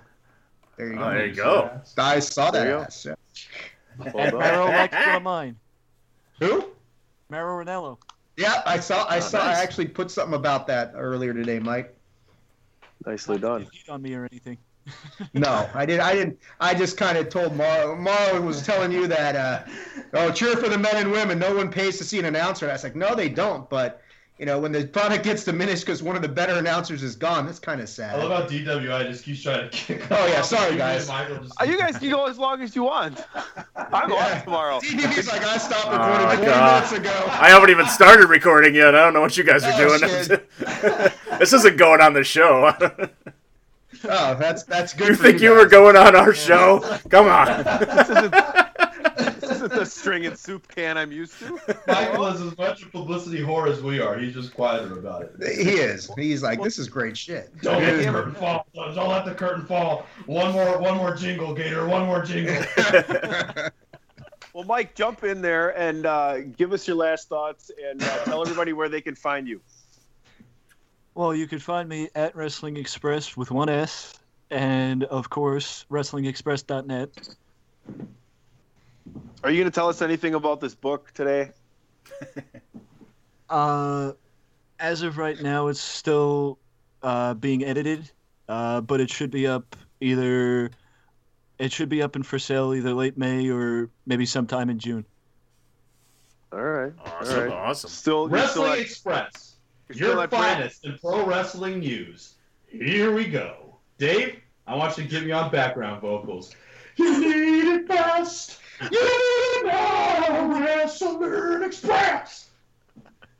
there 0.78 0.88
you 0.88 0.96
go. 0.96 1.04
Oh, 1.04 1.10
there 1.12 1.26
you 1.28 1.36
go. 1.36 1.82
I 1.98 2.20
saw 2.20 2.52
that. 2.52 2.64
There 2.64 2.72
you 2.72 2.78
go. 2.78 2.82
ass, 2.84 3.06
yeah. 3.06 4.12
And 4.16 4.34
Mauro 4.34 4.66
liked 4.66 4.94
one 4.94 5.16
of 5.16 5.24
mine. 5.24 5.56
Who? 6.40 6.66
Mauro 7.30 7.64
Ranallo. 7.64 7.98
Yeah, 8.38 8.62
I 8.66 8.80
saw. 8.80 9.06
I 9.06 9.18
Oh, 9.18 9.20
saw. 9.20 9.38
nice. 9.40 9.58
I 9.58 9.64
actually 9.64 9.88
put 9.88 10.10
something 10.12 10.34
about 10.36 10.68
that 10.68 10.94
earlier 10.96 11.34
today, 11.34 11.60
Mike. 11.60 11.96
Nicely 13.06 13.38
done. 13.38 13.68
Heat 13.72 13.90
on 13.90 14.02
me 14.02 14.14
or 14.16 14.28
anything. 14.32 14.58
No, 15.34 15.70
I 15.74 15.86
did. 15.86 16.00
I 16.02 16.14
didn't. 16.14 16.38
I 16.60 16.74
just 16.74 16.98
kind 16.98 17.18
of 17.18 17.30
told 17.30 17.56
Mauro. 17.56 17.96
Mauro 17.96 18.42
was 18.42 18.66
telling 18.66 18.92
you 18.92 19.08
that. 19.08 19.36
Uh, 19.36 19.64
oh, 20.14 20.32
cheer 20.32 20.58
for 20.58 20.68
the 20.68 20.78
men 20.78 20.98
and 20.98 21.12
women. 21.12 21.40
No 21.40 21.56
one 21.56 21.72
pays 21.72 21.98
to 22.00 22.04
see 22.04 22.20
an 22.20 22.26
announcer. 22.26 22.66
And 22.66 22.72
I 22.72 22.76
was 22.76 22.84
like, 22.84 22.96
no, 22.96 23.16
they 23.16 23.30
don't. 23.30 23.70
But 23.70 24.02
you 24.40 24.46
know, 24.48 24.60
when 24.60 24.72
the 24.72 24.86
product 24.88 25.24
gets 25.24 25.44
diminished 25.44 25.86
because 25.86 26.02
one 26.02 26.16
of 26.16 26.22
the 26.22 26.28
better 26.28 26.54
announcers 26.54 27.04
is 27.04 27.16
gone, 27.16 27.46
that's 27.46 27.60
kind 27.60 27.80
of 27.80 27.88
sad. 27.88 28.16
I 28.16 28.20
sad. 28.20 28.28
love 28.30 28.44
how 28.44 28.50
DWI 28.50 29.08
just 29.08 29.24
keeps 29.24 29.44
trying 29.44 29.70
to 29.70 29.76
kick. 29.78 30.02
Oh, 30.12 30.26
yeah, 30.28 30.42
sorry, 30.42 30.76
guys. 30.76 31.08
Just- 31.08 31.68
You 31.68 31.78
guys 31.78 31.98
can 31.98 32.10
go 32.10 32.26
as 32.26 32.38
long 32.40 32.62
as 32.62 32.76
you 32.76 32.84
want. 32.84 33.24
I'm 33.76 34.10
Yeah. 34.10 34.16
on 34.38 34.44
tomorrow. 34.44 34.80
DVP's 34.84 35.28
like, 35.28 35.44
I 35.46 35.58
stopped 35.58 35.88
Oh, 35.88 35.92
recording 35.92 36.38
20 36.38 36.46
God. 36.46 36.74
minutes 36.74 36.92
ago. 36.94 37.26
I 37.30 37.50
haven't 37.50 37.70
even 37.70 37.86
started 37.88 38.28
recording 38.28 38.74
yet. 38.76 38.96
I 38.96 39.04
don't 39.04 39.14
know 39.14 39.22
what 39.22 39.38
you 39.38 39.44
guys 39.44 39.64
are 39.64 39.72
Oh, 39.76 39.98
doing. 39.98 40.40
this 41.40 41.54
isn't 41.54 41.78
going 41.78 42.02
on 42.02 42.14
the 42.14 42.24
show. 42.24 42.74
Oh, 44.10 44.36
that's 44.36 44.64
that's 44.64 44.94
good. 44.94 45.10
you 45.10 45.16
for 45.16 45.24
think 45.24 45.40
you 45.42 45.50
guys. 45.52 45.58
were 45.64 45.70
going 45.70 45.96
on 45.96 46.14
our 46.14 46.34
show? 46.34 46.80
Come 47.10 47.28
on. 47.28 47.46
this, 47.64 48.10
isn't, 48.10 48.32
this 49.40 49.52
isn't 49.52 49.72
the 49.84 49.90
string 49.90 50.26
and 50.26 50.38
soup 50.38 50.68
can 50.68 50.98
I'm 50.98 51.12
used 51.12 51.38
to. 51.40 51.60
Michael 51.88 52.28
is 52.28 52.42
as 52.42 52.58
much 52.58 52.84
a 52.84 52.88
publicity 52.88 53.40
whore 53.40 53.70
as 53.70 53.82
we 53.82 54.00
are. 54.00 54.18
He's 54.18 54.34
just 54.34 54.54
quieter 54.54 54.98
about 54.98 55.24
it. 55.24 55.58
He 55.58 55.72
is. 55.72 56.10
He's 56.18 56.44
like, 56.44 56.62
this 56.62 56.80
is 56.80 56.88
great 56.88 57.18
shit. 57.18 57.52
Don't 57.62 57.82
let 57.82 57.98
the 57.98 58.12
curtain 58.12 58.36
fall. 58.36 58.66
Don't 58.74 59.10
let 59.10 59.26
the 59.26 59.34
curtain 59.34 59.66
fall. 59.66 60.06
One 60.26 60.52
more, 60.54 60.80
one 60.80 60.98
more 60.98 61.16
jingle, 61.16 61.54
Gator. 61.54 61.88
One 61.88 62.06
more 62.06 62.24
jingle. 62.24 62.64
Well, 64.54 64.66
Mike, 64.66 64.94
jump 64.94 65.24
in 65.24 65.42
there 65.42 65.76
and 65.76 66.06
uh, 66.06 66.42
give 66.42 66.74
us 66.74 66.88
your 66.88 66.96
last 66.96 67.28
thoughts 67.28 67.72
and 67.90 68.04
uh, 68.04 68.24
tell 68.24 68.44
everybody 68.44 68.72
where 68.72 68.88
they 68.88 69.02
can 69.02 69.16
find 69.16 69.48
you. 69.48 69.62
Well, 71.16 71.34
you 71.34 71.48
could 71.48 71.64
find 71.64 71.90
me 71.90 72.10
at 72.14 72.36
Wrestling 72.36 72.78
Express 72.78 73.36
with 73.36 73.50
one 73.50 73.68
S, 73.68 74.14
and 74.52 75.06
of 75.06 75.32
course, 75.32 75.88
WrestlingExpress.net. 75.90 77.36
Are 79.44 79.52
you 79.52 79.58
going 79.62 79.72
to 79.72 79.76
tell 79.76 79.90
us 79.90 80.02
anything 80.02 80.34
about 80.36 80.60
this 80.62 80.76
book 80.76 81.12
today? 81.14 81.52
Uh, 83.50 84.14
as 84.80 85.04
of 85.04 85.18
right 85.20 85.40
now, 85.40 85.68
it's 85.68 85.80
still 85.80 86.58
uh, 87.04 87.36
being 87.36 87.64
edited, 87.64 88.10
uh, 88.50 88.82
but 88.82 89.00
it 89.00 89.12
should 89.12 89.30
be 89.30 89.46
up 89.46 89.76
either. 90.02 90.72
It 91.60 91.72
should 91.72 91.90
be 91.90 92.02
up 92.02 92.16
and 92.16 92.26
for 92.26 92.40
sale 92.40 92.74
either 92.74 92.94
late 92.96 93.16
May 93.16 93.50
or 93.52 93.92
maybe 94.08 94.26
sometime 94.26 94.72
in 94.72 94.80
June. 94.80 95.06
All 96.52 96.64
right. 96.64 96.94
Awesome, 97.06 97.36
All 97.36 97.46
right. 97.46 97.54
awesome. 97.54 97.90
Still, 97.92 98.30
you're 98.30 98.48
still 98.48 98.64
Wrestling 98.64 98.72
at- 98.72 98.80
Express, 98.80 99.56
your 99.94 100.28
finest 100.30 100.86
in 100.86 100.98
pro 100.98 101.24
wrestling 101.24 101.80
news. 101.80 102.36
Here 102.66 103.14
we 103.14 103.26
go. 103.26 103.76
Dave, 104.00 104.40
I 104.66 104.76
want 104.76 104.98
you 104.98 105.04
to 105.04 105.10
give 105.10 105.24
me 105.26 105.32
on 105.32 105.52
background 105.52 106.02
vocals. 106.02 106.56
You 106.96 107.20
need 107.20 107.72
it 107.76 107.88
best. 107.88 108.60
You 108.82 108.90
need 108.90 108.98
it 109.00 109.66
now. 109.68 110.60
Wrestling 110.60 111.64
Express. 111.64 112.50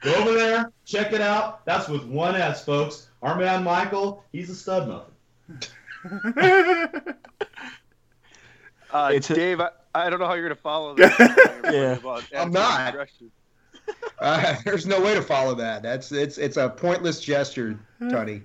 Go 0.02 0.14
over 0.16 0.34
there, 0.34 0.72
check 0.86 1.14
it 1.14 1.22
out. 1.22 1.66
That's 1.66 1.88
with 1.88 2.04
one 2.04 2.36
S, 2.36 2.66
folks. 2.66 3.10
Our 3.22 3.38
man 3.38 3.64
Michael, 3.64 4.24
he's 4.34 4.50
a 4.50 4.56
stud 4.56 4.88
muffin. 4.88 5.16
Uh, 8.92 9.10
It's 9.12 9.28
Dave, 9.28 9.60
I, 9.60 9.70
I 9.96 10.08
don't 10.12 10.20
know 10.20 10.28
how 10.28 10.36
you're 10.36 10.48
going 10.48 10.56
to 10.56 10.62
follow 10.62 10.94
that. 10.98 11.62
Yeah. 11.74 11.94
About 11.94 12.24
I'm 12.38 12.52
not. 12.52 12.96
Uh, 14.20 14.56
there's 14.64 14.86
no 14.86 15.02
way 15.02 15.16
to 15.16 15.22
follow 15.24 15.56
that. 15.56 15.82
That's 15.82 16.12
it's 16.12 16.38
it's 16.38 16.58
a 16.58 16.70
pointless 16.70 17.20
gesture, 17.20 17.80
Tony. 18.00 18.44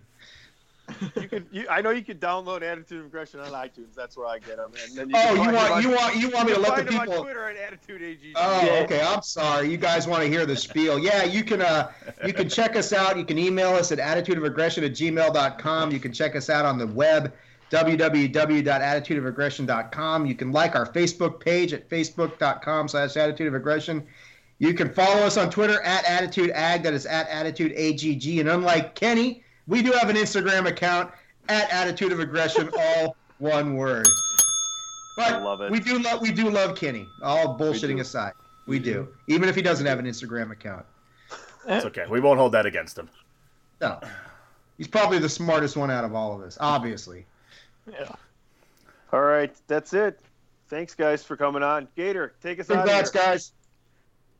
You 1.20 1.28
can. 1.28 1.46
you, 1.52 1.66
I 1.68 1.80
know 1.80 1.90
you 1.90 2.02
can 2.02 2.18
download 2.18 2.62
Attitude 2.62 3.04
Aggression 3.04 3.40
on 3.40 3.50
iTunes. 3.52 3.94
That's 3.94 4.16
where 4.16 4.26
I 4.26 4.38
get 4.38 4.56
them. 4.56 4.72
And 4.86 4.96
then 4.96 5.10
you 5.10 5.16
Oh, 5.16 5.34
you 5.34 5.40
want- 5.52 5.70
on- 5.70 5.82
you 5.82 5.90
want- 5.90 6.16
you 6.16 6.30
want 6.30 6.48
me 6.48 6.54
to 6.54 6.60
let 6.60 6.76
the 6.76 6.84
people- 6.90 7.12
on 7.14 7.22
Twitter 7.22 7.48
at 7.48 7.56
Attitude 7.56 8.02
AG. 8.02 8.32
Oh, 8.36 8.80
okay. 8.84 9.00
I'm 9.02 9.22
sorry. 9.22 9.70
You 9.70 9.76
guys 9.76 10.06
want 10.08 10.22
to 10.22 10.28
hear 10.28 10.46
the 10.46 10.56
spiel. 10.56 10.98
Yeah, 10.98 11.24
you 11.24 11.44
can 11.44 11.60
uh 11.62 11.90
you 12.26 12.32
can 12.32 12.48
check 12.48 12.74
us 12.76 12.92
out. 12.92 13.16
You 13.18 13.24
can 13.24 13.38
email 13.38 13.70
us 13.70 13.92
at 13.92 13.98
attitudeofaggression 13.98 14.84
at 14.84 14.92
gmail.com. 14.92 15.90
You 15.90 16.00
can 16.00 16.12
check 16.12 16.36
us 16.36 16.48
out 16.50 16.64
on 16.64 16.78
the 16.78 16.86
web, 16.86 17.32
www.attitudeofaggression.com. 17.70 20.26
You 20.26 20.34
can 20.34 20.52
like 20.52 20.74
our 20.74 20.86
Facebook 20.86 21.40
page 21.40 21.72
at 21.72 21.88
facebook.com 21.88 22.88
slash 22.88 23.16
attitude 23.16 23.46
of 23.48 23.54
aggression. 23.54 24.06
You 24.58 24.74
can 24.74 24.92
follow 24.92 25.22
us 25.22 25.36
on 25.36 25.50
Twitter 25.50 25.80
at 25.82 26.04
attitudeag, 26.04 26.82
that 26.82 26.92
is 26.92 27.06
at 27.06 27.28
attitudeagg. 27.30 28.40
And 28.40 28.48
unlike 28.48 28.94
Kenny, 28.96 29.44
we 29.68 29.82
do 29.82 29.92
have 29.92 30.08
an 30.08 30.16
Instagram 30.16 30.66
account 30.66 31.12
at 31.48 31.70
attitude 31.70 32.10
of 32.10 32.18
aggression, 32.18 32.68
all 32.78 33.16
one 33.38 33.76
word. 33.76 34.06
But 35.16 35.34
I 35.34 35.38
love 35.38 35.60
it. 35.60 35.70
we 35.70 35.78
do 35.78 35.98
love 35.98 36.20
we 36.20 36.32
do 36.32 36.50
love 36.50 36.76
Kenny. 36.76 37.06
All 37.22 37.56
bullshitting 37.56 37.96
do. 37.96 38.00
aside, 38.00 38.32
we 38.66 38.78
do. 38.78 39.08
Even 39.28 39.48
if 39.48 39.54
he 39.54 39.62
doesn't 39.62 39.86
have 39.86 39.98
an 39.98 40.06
Instagram 40.06 40.50
account. 40.50 40.84
It's 41.66 41.84
okay. 41.86 42.06
We 42.08 42.20
won't 42.20 42.38
hold 42.38 42.52
that 42.52 42.66
against 42.66 42.98
him. 42.98 43.10
No. 43.80 44.00
He's 44.78 44.88
probably 44.88 45.18
the 45.18 45.28
smartest 45.28 45.76
one 45.76 45.90
out 45.90 46.04
of 46.04 46.14
all 46.14 46.34
of 46.34 46.40
us, 46.40 46.56
obviously. 46.60 47.26
Yeah. 47.90 48.12
All 49.12 49.22
right, 49.22 49.54
that's 49.66 49.92
it. 49.92 50.20
Thanks, 50.68 50.94
guys, 50.94 51.24
for 51.24 51.36
coming 51.36 51.62
on. 51.62 51.88
Gator, 51.96 52.34
take 52.42 52.60
us 52.60 52.70
out. 52.70 52.84
Congrats, 52.84 53.10
guys. 53.10 53.52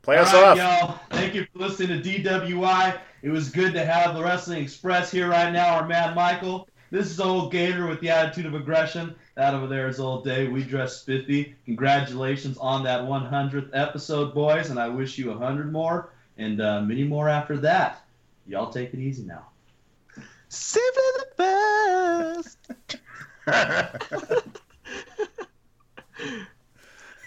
Play 0.03 0.17
us 0.17 0.33
All 0.33 0.43
right, 0.43 0.59
off. 0.61 0.81
y'all. 0.83 1.01
Thank 1.11 1.35
you 1.35 1.47
for 1.53 1.59
listening 1.59 2.03
to 2.03 2.09
DWI. 2.09 2.99
It 3.23 3.31
was 3.31 3.51
good 3.51 3.75
to 3.75 3.85
have 3.85 4.15
the 4.15 4.23
Wrestling 4.23 4.63
Express 4.63 5.11
here 5.11 5.29
right 5.29 5.53
now. 5.53 5.75
Our 5.77 5.87
man 5.87 6.15
Michael. 6.15 6.69
This 6.91 7.11
is 7.11 7.21
old 7.21 7.53
Gator 7.53 7.87
with 7.87 8.01
the 8.01 8.09
attitude 8.09 8.47
of 8.47 8.55
aggression. 8.55 9.15
That 9.35 9.55
over 9.55 9.67
there 9.67 9.89
is 9.89 10.01
old 10.01 10.25
Dave. 10.25 10.51
We 10.51 10.63
dress 10.63 10.97
spiffy. 10.97 11.55
Congratulations 11.67 12.57
on 12.59 12.83
that 12.85 13.03
100th 13.03 13.71
episode, 13.75 14.33
boys, 14.33 14.71
and 14.71 14.79
I 14.81 14.89
wish 14.89 15.19
you 15.19 15.29
100 15.29 15.71
more 15.71 16.13
and 16.39 16.61
uh, 16.61 16.81
many 16.81 17.05
more 17.05 17.29
after 17.29 17.59
that. 17.59 18.03
Y'all 18.47 18.73
take 18.73 18.95
it 18.95 19.01
easy 19.01 19.25
now. 19.25 19.49
Simply 20.49 21.03
the 21.37 22.43
best. 22.47 22.57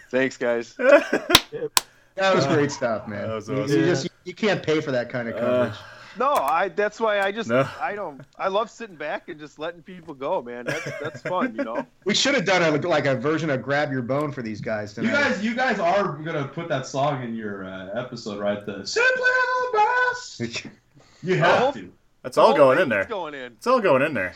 Thanks, 0.10 0.38
guys. 0.38 0.76
That 2.22 2.35
was 2.35 2.45
great 2.48 2.72
stuff, 2.72 3.07
man. 3.07 3.27
That 3.27 3.34
was 3.35 3.49
You- 3.49 3.61
awesome. 3.64 3.80
you, 3.80 3.85
just 3.85 4.10
you 4.26 4.34
can't 4.34 4.61
pay 4.64 4.80
for 4.81 4.91
that 4.91 5.10
kind 5.10 5.27
of 5.27 5.35
coverage. 5.38 5.73
No, 6.19 6.34
I. 6.34 6.68
That's 6.68 6.99
why 6.99 7.22
I 7.22 7.31
just. 7.31 7.48
No. 7.49 7.65
I 7.80 7.95
don't. 7.95 8.22
I 8.38 8.49
love 8.49 8.69
sitting 8.69 8.98
back 8.98 9.30
and 9.30 9.39
just 9.39 9.57
letting 9.60 9.81
people 9.81 10.14
go, 10.14 10.41
man. 10.41 10.65
That's 10.65 10.84
that's 10.99 11.22
fun, 11.22 11.56
you 11.56 11.64
know. 11.64 11.88
we 12.06 12.14
should 12.14 12.35
have 12.35 12.43
done 12.45 12.61
a, 12.61 12.85
like 12.88 13.06
a 13.06 13.15
version 13.15 13.49
of 13.49 13.61
"Grab 13.61 13.91
Your 13.93 14.02
Bone" 14.02 14.31
for 14.34 14.41
these 14.41 14.60
guys 14.60 14.93
tonight. 14.93 15.07
You 15.07 15.14
guys, 15.23 15.43
you 15.45 15.56
guys 15.56 15.80
are 15.80 16.18
gonna 16.18 16.48
put 16.49 16.68
that 16.68 16.85
song 16.85 17.23
in 17.23 17.34
your 17.34 17.64
uh, 17.65 17.89
episode, 17.98 18.39
right? 18.39 18.65
The 18.65 18.85
simply 18.85 19.23
the 19.23 19.77
best. 20.11 20.65
You 21.23 21.35
have 21.38 21.76
to. 21.76 21.91
That's 22.23 22.38
all 22.39 22.53
Oh, 22.53 22.57
going 22.57 22.80
in 22.80 22.89
there. 22.89 23.06
going 23.06 23.34
in. 23.35 23.53
It's 23.53 23.68
all 23.68 23.80
going 23.80 24.02
in 24.02 24.14
there. 24.15 24.34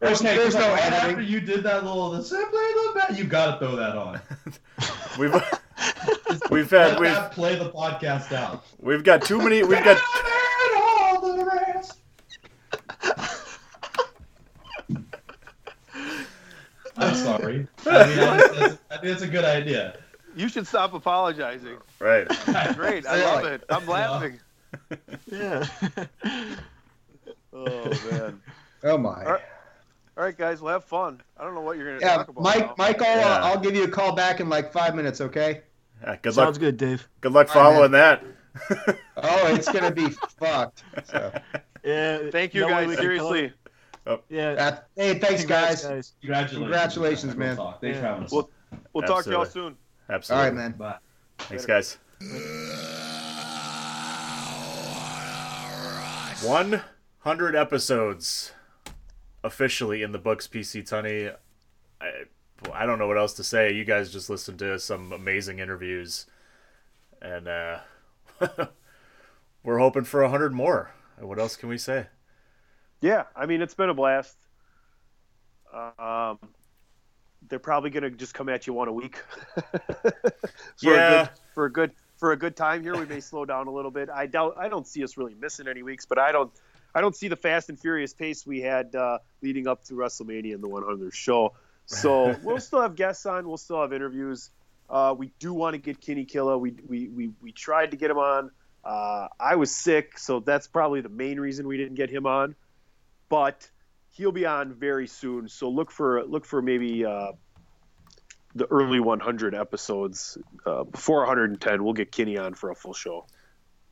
There's- 0.00 0.20
okay, 0.20 0.36
there's 0.36 0.52
'cause 0.54 0.62
no 0.64 0.72
right 0.72 0.82
editing. 0.82 1.10
after 1.10 1.22
you 1.22 1.40
did 1.40 1.62
that 1.62 1.84
little 1.84 2.10
the 2.10 2.22
simply 2.24 2.58
the 2.58 2.92
best, 2.96 3.18
you 3.18 3.24
gotta 3.24 3.58
throw 3.60 3.76
that 3.76 3.96
on. 3.96 4.20
We've 5.18 5.32
we've 6.50 6.70
had 6.70 6.98
we've 6.98 7.10
that 7.10 7.32
play 7.32 7.56
the 7.56 7.70
podcast 7.70 8.32
out. 8.32 8.64
we've 8.80 9.04
got 9.04 9.22
too 9.22 9.38
many. 9.38 9.62
We've 9.62 9.82
got 9.84 9.96
And 9.98 10.76
all 10.76 11.36
the 11.36 11.44
rest. 11.44 11.98
I'm 16.96 17.14
sorry. 17.14 17.66
I 17.86 18.06
mean, 18.06 18.18
I 18.18 18.38
think, 18.38 18.56
that's, 18.58 18.78
I 18.90 18.96
think 18.96 19.02
that's 19.04 19.22
a 19.22 19.28
good 19.28 19.44
idea. 19.44 19.98
You 20.36 20.48
should 20.48 20.66
stop 20.66 20.94
apologizing. 20.94 21.78
right. 22.00 22.26
Great, 22.74 23.06
I 23.06 23.24
love 23.24 23.44
it. 23.44 23.62
I'm 23.68 23.86
laughing. 23.86 24.38
Yeah. 25.30 25.66
Oh 27.50 27.90
man. 28.12 28.40
Oh 28.84 28.98
my. 28.98 29.24
All 29.24 29.32
right, 29.32 29.42
all 30.16 30.22
right, 30.24 30.36
guys. 30.36 30.60
Well, 30.60 30.74
have 30.74 30.84
fun. 30.84 31.20
I 31.36 31.42
don't 31.42 31.54
know 31.54 31.60
what 31.62 31.76
you're 31.76 31.86
gonna 31.98 32.06
Yeah, 32.06 32.18
talk 32.18 32.28
about. 32.28 32.42
Mike. 32.44 32.58
now. 32.66 32.74
Mike, 32.78 33.02
I'll, 33.02 33.16
Yeah. 33.16 33.40
I'll 33.42 33.58
give 33.58 33.74
you 33.74 33.82
a 33.84 33.88
call 33.88 34.14
back 34.14 34.38
in 34.38 34.48
like 34.48 34.70
five 34.72 34.94
minutes, 34.94 35.20
okay? 35.22 35.62
Yeah, 36.02 36.16
good 36.22 36.36
luck. 36.36 36.46
Sounds 36.46 36.58
good, 36.58 36.76
Dave. 36.76 37.08
Good 37.20 37.32
luck 37.32 37.54
All 37.54 37.62
right, 37.62 37.72
following 37.72 37.90
that. 37.92 38.24
Oh, 39.16 39.54
it's 39.54 39.70
gonna 39.70 39.90
be 39.90 40.08
fucked. 40.38 40.82
So, 41.04 41.32
Yeah. 41.84 42.30
Thank 42.30 42.54
you, 42.54 42.62
no 42.62 42.68
guys. 42.68 42.88
we 42.88 42.94
can 42.94 43.02
Seriously. 43.02 43.52
Oh. 44.06 44.20
Yeah. 44.28 44.54
that- 44.54 44.88
hey, 44.96 45.18
thanks, 45.18 45.40
Congrats, 45.42 45.84
guys. 45.86 46.12
Congratulations. 46.20 46.58
Congratulations, 46.62 47.34
Real 47.34 47.38
man. 47.38 47.56
talk. 47.56 47.80
Thanks 47.80 47.98
for 47.98 48.04
having 48.06 48.24
us. 48.24 48.32
We'll 48.32 48.50
we'll 48.92 49.06
talk 49.06 49.24
to 49.24 49.30
y'all 49.30 49.44
soon. 49.44 49.76
Absolutely. 50.08 50.44
right, 50.46 50.54
man. 50.54 50.72
Bye. 50.72 50.96
Thanks, 51.38 51.66
guys. 51.66 51.98
One 56.42 56.82
hundred 57.18 57.56
episodes 57.56 58.52
officially 59.42 60.02
in 60.02 60.12
the 60.12 60.18
books. 60.18 60.46
PC 60.46 60.82
Tunney. 60.88 61.34
I, 62.00 62.06
I 62.72 62.86
don't 62.86 62.98
know 62.98 63.06
what 63.06 63.18
else 63.18 63.34
to 63.34 63.44
say. 63.44 63.72
You 63.72 63.84
guys 63.84 64.12
just 64.12 64.28
listened 64.28 64.58
to 64.60 64.78
some 64.78 65.12
amazing 65.12 65.58
interviews, 65.58 66.26
and 67.22 67.48
uh, 67.48 67.78
we're 69.62 69.78
hoping 69.78 70.04
for 70.04 70.22
a 70.22 70.28
hundred 70.28 70.52
more. 70.52 70.90
What 71.18 71.38
else 71.38 71.56
can 71.56 71.68
we 71.68 71.78
say? 71.78 72.06
Yeah, 73.00 73.24
I 73.36 73.46
mean 73.46 73.62
it's 73.62 73.74
been 73.74 73.90
a 73.90 73.94
blast. 73.94 74.36
Um, 75.72 76.38
they're 77.48 77.58
probably 77.58 77.90
gonna 77.90 78.10
just 78.10 78.34
come 78.34 78.48
at 78.48 78.66
you 78.66 78.72
one 78.72 78.88
a 78.88 78.92
week. 78.92 79.16
for 79.54 80.12
Yeah. 80.82 81.22
A 81.22 81.24
good, 81.24 81.30
for 81.54 81.64
a 81.66 81.72
good 81.72 81.92
for 82.16 82.32
a 82.32 82.36
good 82.36 82.56
time 82.56 82.82
here, 82.82 82.96
we 82.96 83.06
may 83.06 83.20
slow 83.20 83.44
down 83.44 83.68
a 83.68 83.70
little 83.70 83.92
bit. 83.92 84.10
I 84.10 84.26
doubt. 84.26 84.56
I 84.58 84.68
don't 84.68 84.86
see 84.86 85.04
us 85.04 85.16
really 85.16 85.34
missing 85.34 85.68
any 85.68 85.82
weeks, 85.82 86.06
but 86.06 86.18
I 86.18 86.32
don't. 86.32 86.52
I 86.94 87.00
don't 87.00 87.14
see 87.14 87.28
the 87.28 87.36
fast 87.36 87.68
and 87.68 87.78
furious 87.78 88.14
pace 88.14 88.46
we 88.46 88.60
had 88.60 88.94
uh, 88.94 89.18
leading 89.42 89.68
up 89.68 89.84
to 89.84 89.94
WrestleMania 89.94 90.54
and 90.54 90.64
the 90.64 90.68
100th 90.68 91.12
show. 91.12 91.52
So 91.88 92.36
we'll 92.42 92.60
still 92.60 92.82
have 92.82 92.94
guests 92.94 93.26
on. 93.26 93.48
We'll 93.48 93.56
still 93.56 93.80
have 93.80 93.92
interviews. 93.92 94.50
Uh, 94.88 95.14
we 95.16 95.32
do 95.38 95.52
want 95.52 95.74
to 95.74 95.78
get 95.78 96.00
Kenny 96.00 96.24
Killa. 96.24 96.56
We, 96.56 96.74
we 96.86 97.08
we 97.08 97.30
we 97.42 97.52
tried 97.52 97.90
to 97.90 97.96
get 97.96 98.10
him 98.10 98.18
on. 98.18 98.50
Uh, 98.84 99.28
I 99.38 99.56
was 99.56 99.74
sick, 99.74 100.18
so 100.18 100.40
that's 100.40 100.66
probably 100.66 101.00
the 101.00 101.08
main 101.08 101.40
reason 101.40 101.66
we 101.66 101.76
didn't 101.76 101.96
get 101.96 102.08
him 102.08 102.26
on. 102.26 102.54
But 103.28 103.68
he'll 104.12 104.32
be 104.32 104.46
on 104.46 104.72
very 104.72 105.06
soon. 105.06 105.48
So 105.48 105.68
look 105.68 105.90
for 105.90 106.24
look 106.24 106.44
for 106.44 106.62
maybe 106.62 107.04
uh, 107.04 107.32
the 108.54 108.66
early 108.66 109.00
100 109.00 109.54
episodes 109.54 110.38
uh, 110.64 110.84
before 110.84 111.20
110. 111.20 111.84
We'll 111.84 111.92
get 111.92 112.12
Kenny 112.12 112.38
on 112.38 112.54
for 112.54 112.70
a 112.70 112.74
full 112.74 112.94
show. 112.94 113.26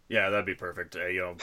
Yeah, 0.08 0.30
that'd 0.30 0.46
be 0.46 0.54
perfect. 0.54 0.94
Uh, 0.94 1.06
you 1.06 1.20
know, 1.20 1.36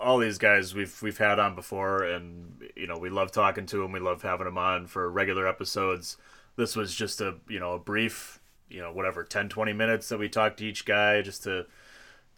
all 0.00 0.18
these 0.18 0.38
guys 0.38 0.74
we've 0.74 1.00
we've 1.02 1.18
had 1.18 1.38
on 1.38 1.54
before, 1.54 2.04
and 2.04 2.62
you 2.74 2.86
know 2.86 2.96
we 2.98 3.10
love 3.10 3.32
talking 3.32 3.66
to 3.66 3.78
them. 3.82 3.92
We 3.92 4.00
love 4.00 4.22
having 4.22 4.46
them 4.46 4.58
on 4.58 4.86
for 4.86 5.10
regular 5.10 5.46
episodes. 5.46 6.16
This 6.56 6.74
was 6.74 6.94
just 6.94 7.20
a 7.20 7.36
you 7.48 7.60
know 7.60 7.74
a 7.74 7.78
brief, 7.78 8.40
you 8.70 8.80
know 8.80 8.92
whatever 8.92 9.24
10, 9.24 9.50
20 9.50 9.72
minutes 9.74 10.08
that 10.08 10.18
we 10.18 10.28
talked 10.28 10.58
to 10.58 10.64
each 10.64 10.86
guy 10.86 11.20
just 11.20 11.42
to 11.44 11.66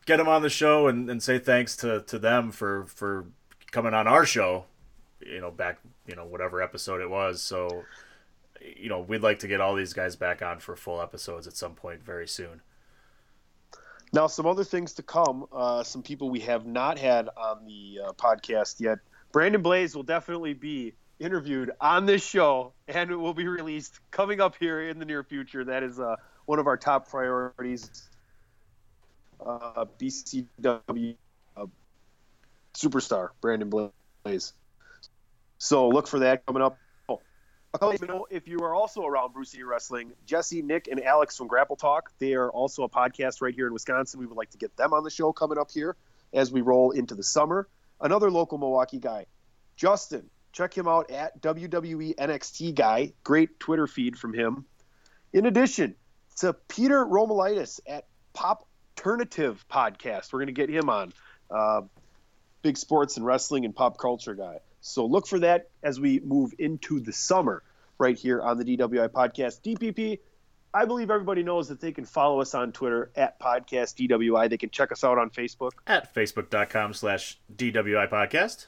get 0.06 0.16
them 0.16 0.28
on 0.28 0.42
the 0.42 0.50
show 0.50 0.88
and, 0.88 1.08
and 1.08 1.22
say 1.22 1.38
thanks 1.38 1.76
to, 1.76 2.02
to 2.02 2.18
them 2.18 2.50
for 2.50 2.86
for 2.86 3.26
coming 3.70 3.94
on 3.94 4.08
our 4.08 4.26
show. 4.26 4.64
You 5.24 5.40
know, 5.40 5.52
back 5.52 5.78
you 6.06 6.16
know 6.16 6.24
whatever 6.24 6.62
episode 6.62 7.00
it 7.00 7.10
was. 7.10 7.40
So, 7.42 7.84
you 8.60 8.88
know, 8.88 9.00
we'd 9.00 9.22
like 9.22 9.38
to 9.40 9.48
get 9.48 9.60
all 9.60 9.76
these 9.76 9.92
guys 9.92 10.16
back 10.16 10.42
on 10.42 10.58
for 10.58 10.74
full 10.74 11.00
episodes 11.00 11.46
at 11.46 11.56
some 11.56 11.74
point 11.74 12.02
very 12.02 12.26
soon. 12.26 12.60
Now, 14.12 14.26
some 14.26 14.46
other 14.46 14.64
things 14.64 14.94
to 14.94 15.02
come. 15.02 15.46
Uh, 15.52 15.84
some 15.84 16.02
people 16.02 16.30
we 16.30 16.40
have 16.40 16.66
not 16.66 16.98
had 16.98 17.28
on 17.36 17.64
the 17.66 18.00
uh, 18.06 18.12
podcast 18.12 18.80
yet. 18.80 18.98
Brandon 19.32 19.62
Blaze 19.62 19.94
will 19.94 20.02
definitely 20.02 20.54
be 20.54 20.94
interviewed 21.20 21.70
on 21.80 22.06
this 22.06 22.26
show, 22.26 22.72
and 22.88 23.10
it 23.10 23.16
will 23.16 23.34
be 23.34 23.46
released 23.46 24.00
coming 24.10 24.40
up 24.40 24.56
here 24.58 24.88
in 24.88 24.98
the 24.98 25.04
near 25.04 25.22
future. 25.22 25.64
That 25.64 25.84
is 25.84 26.00
uh, 26.00 26.16
one 26.46 26.58
of 26.58 26.66
our 26.66 26.76
top 26.76 27.08
priorities. 27.08 28.08
Uh, 29.38 29.86
BCW 29.98 31.16
uh, 31.56 31.66
superstar 32.74 33.28
Brandon 33.40 33.70
Blaze. 33.70 34.52
So 35.58 35.88
look 35.88 36.08
for 36.08 36.20
that 36.20 36.44
coming 36.46 36.62
up. 36.62 36.78
Let 37.80 38.00
you 38.00 38.06
know 38.08 38.26
if 38.30 38.48
you 38.48 38.58
are 38.60 38.74
also 38.74 39.04
around 39.04 39.32
Brew 39.32 39.44
City 39.44 39.62
Wrestling, 39.62 40.12
Jesse, 40.26 40.60
Nick, 40.60 40.88
and 40.88 41.02
Alex 41.04 41.36
from 41.36 41.46
Grapple 41.46 41.76
Talk. 41.76 42.10
They 42.18 42.34
are 42.34 42.50
also 42.50 42.82
a 42.82 42.88
podcast 42.88 43.40
right 43.40 43.54
here 43.54 43.68
in 43.68 43.72
Wisconsin. 43.72 44.18
We 44.18 44.26
would 44.26 44.36
like 44.36 44.50
to 44.50 44.58
get 44.58 44.76
them 44.76 44.92
on 44.92 45.04
the 45.04 45.10
show 45.10 45.32
coming 45.32 45.56
up 45.56 45.70
here 45.70 45.96
as 46.32 46.50
we 46.50 46.62
roll 46.62 46.90
into 46.90 47.14
the 47.14 47.22
summer. 47.22 47.68
Another 48.00 48.30
local 48.30 48.58
Milwaukee 48.58 48.98
guy, 48.98 49.26
Justin. 49.76 50.28
Check 50.52 50.76
him 50.76 50.88
out 50.88 51.12
at 51.12 51.40
WWE 51.42 52.16
NXT 52.16 52.74
Guy. 52.74 53.12
Great 53.22 53.60
Twitter 53.60 53.86
feed 53.86 54.18
from 54.18 54.34
him. 54.34 54.64
In 55.32 55.46
addition 55.46 55.94
to 56.38 56.52
Peter 56.52 57.06
Romalitis 57.06 57.78
at 57.86 58.06
Pop 58.32 58.66
Alternative 58.98 59.64
Podcast, 59.70 60.32
we're 60.32 60.40
going 60.40 60.48
to 60.48 60.52
get 60.52 60.68
him 60.68 60.88
on. 60.88 61.12
Uh, 61.48 61.82
big 62.62 62.76
sports 62.76 63.16
and 63.16 63.24
wrestling 63.24 63.64
and 63.64 63.74
pop 63.74 63.96
culture 63.96 64.34
guy. 64.34 64.58
So 64.80 65.06
look 65.06 65.26
for 65.26 65.38
that 65.40 65.70
as 65.82 66.00
we 66.00 66.20
move 66.20 66.52
into 66.58 67.00
the 67.00 67.12
summer 67.12 67.62
right 67.98 68.18
here 68.18 68.40
on 68.40 68.58
the 68.58 68.64
DWI 68.64 69.08
podcast. 69.08 69.60
DPP, 69.62 70.20
I 70.72 70.84
believe 70.84 71.10
everybody 71.10 71.42
knows 71.42 71.68
that 71.68 71.80
they 71.80 71.92
can 71.92 72.04
follow 72.04 72.40
us 72.40 72.54
on 72.54 72.72
Twitter 72.72 73.10
at 73.14 73.40
podcast 73.40 73.96
DWI. 73.96 74.48
They 74.48 74.56
can 74.56 74.70
check 74.70 74.92
us 74.92 75.04
out 75.04 75.18
on 75.18 75.30
Facebook. 75.30 75.72
At 75.86 76.14
facebook.com 76.14 76.94
slash 76.94 77.38
DWI 77.54 78.08
podcast. 78.08 78.66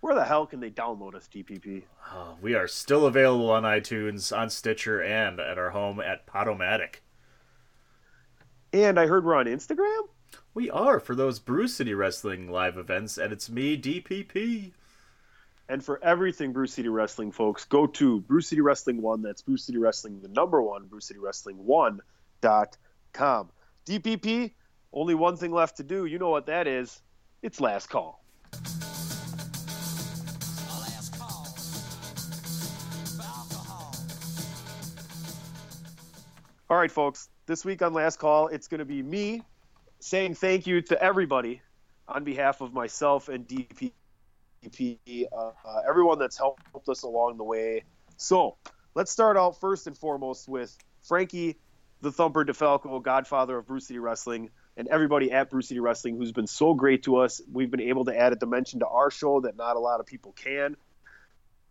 Where 0.00 0.14
the 0.14 0.24
hell 0.24 0.46
can 0.46 0.60
they 0.60 0.70
download 0.70 1.14
us, 1.14 1.28
DPP? 1.32 1.82
Oh, 2.12 2.36
we 2.40 2.54
are 2.54 2.68
still 2.68 3.06
available 3.06 3.50
on 3.50 3.64
iTunes, 3.64 4.36
on 4.36 4.48
Stitcher, 4.48 5.02
and 5.02 5.40
at 5.40 5.58
our 5.58 5.70
home 5.70 6.00
at 6.00 6.26
Podomatic. 6.26 6.96
And 8.72 8.98
I 8.98 9.06
heard 9.06 9.24
we're 9.24 9.34
on 9.34 9.46
Instagram? 9.46 10.08
We 10.54 10.70
are 10.70 11.00
for 11.00 11.14
those 11.14 11.38
Brew 11.38 11.68
City 11.68 11.94
Wrestling 11.94 12.50
live 12.50 12.76
events, 12.78 13.18
and 13.18 13.32
it's 13.32 13.50
me, 13.50 13.76
DPP. 13.80 14.72
And 15.68 15.84
for 15.84 16.02
everything 16.02 16.52
Brew 16.52 16.66
City 16.66 16.88
Wrestling, 16.88 17.30
folks, 17.30 17.66
go 17.66 17.86
to 17.86 18.20
Brew 18.20 18.40
City 18.40 18.62
Wrestling 18.62 19.02
One. 19.02 19.20
That's 19.20 19.42
Brew 19.42 19.58
City 19.58 19.76
Wrestling, 19.76 20.20
the 20.22 20.28
number 20.28 20.62
one, 20.62 20.86
Brew 20.86 21.00
City 21.00 21.20
Wrestling 21.20 21.56
One 21.58 22.00
dot 22.40 22.76
com. 23.12 23.50
DPP, 23.84 24.52
only 24.92 25.14
one 25.14 25.36
thing 25.36 25.52
left 25.52 25.76
to 25.76 25.82
do. 25.82 26.06
You 26.06 26.18
know 26.18 26.30
what 26.30 26.46
that 26.46 26.66
is? 26.66 27.02
It's 27.42 27.60
last 27.60 27.90
call. 27.90 28.22
All 36.70 36.76
right, 36.76 36.92
folks. 36.92 37.28
This 37.46 37.64
week 37.64 37.80
on 37.80 37.94
Last 37.94 38.18
Call, 38.18 38.48
it's 38.48 38.68
going 38.68 38.80
to 38.80 38.84
be 38.84 39.02
me 39.02 39.42
saying 40.00 40.34
thank 40.34 40.66
you 40.66 40.82
to 40.82 41.02
everybody 41.02 41.62
on 42.06 42.24
behalf 42.24 42.60
of 42.60 42.74
myself 42.74 43.30
and 43.30 43.48
DPP 43.48 43.92
uh, 44.64 45.50
everyone 45.88 46.18
that's 46.18 46.38
helped 46.38 46.88
us 46.88 47.02
along 47.02 47.36
the 47.36 47.44
way. 47.44 47.84
So 48.16 48.56
let's 48.94 49.10
start 49.10 49.36
out 49.36 49.60
first 49.60 49.86
and 49.86 49.96
foremost 49.96 50.48
with 50.48 50.76
Frankie, 51.02 51.56
the 52.00 52.12
Thumper 52.12 52.44
DeFalco, 52.44 53.02
godfather 53.02 53.58
of 53.58 53.66
Brew 53.66 53.80
City 53.80 53.98
Wrestling, 53.98 54.50
and 54.76 54.88
everybody 54.88 55.32
at 55.32 55.50
Brew 55.50 55.62
City 55.62 55.80
Wrestling 55.80 56.16
who's 56.16 56.32
been 56.32 56.46
so 56.46 56.74
great 56.74 57.04
to 57.04 57.16
us. 57.16 57.40
We've 57.52 57.70
been 57.70 57.80
able 57.80 58.04
to 58.06 58.16
add 58.16 58.32
a 58.32 58.36
dimension 58.36 58.80
to 58.80 58.86
our 58.86 59.10
show 59.10 59.40
that 59.40 59.56
not 59.56 59.76
a 59.76 59.80
lot 59.80 60.00
of 60.00 60.06
people 60.06 60.32
can. 60.32 60.76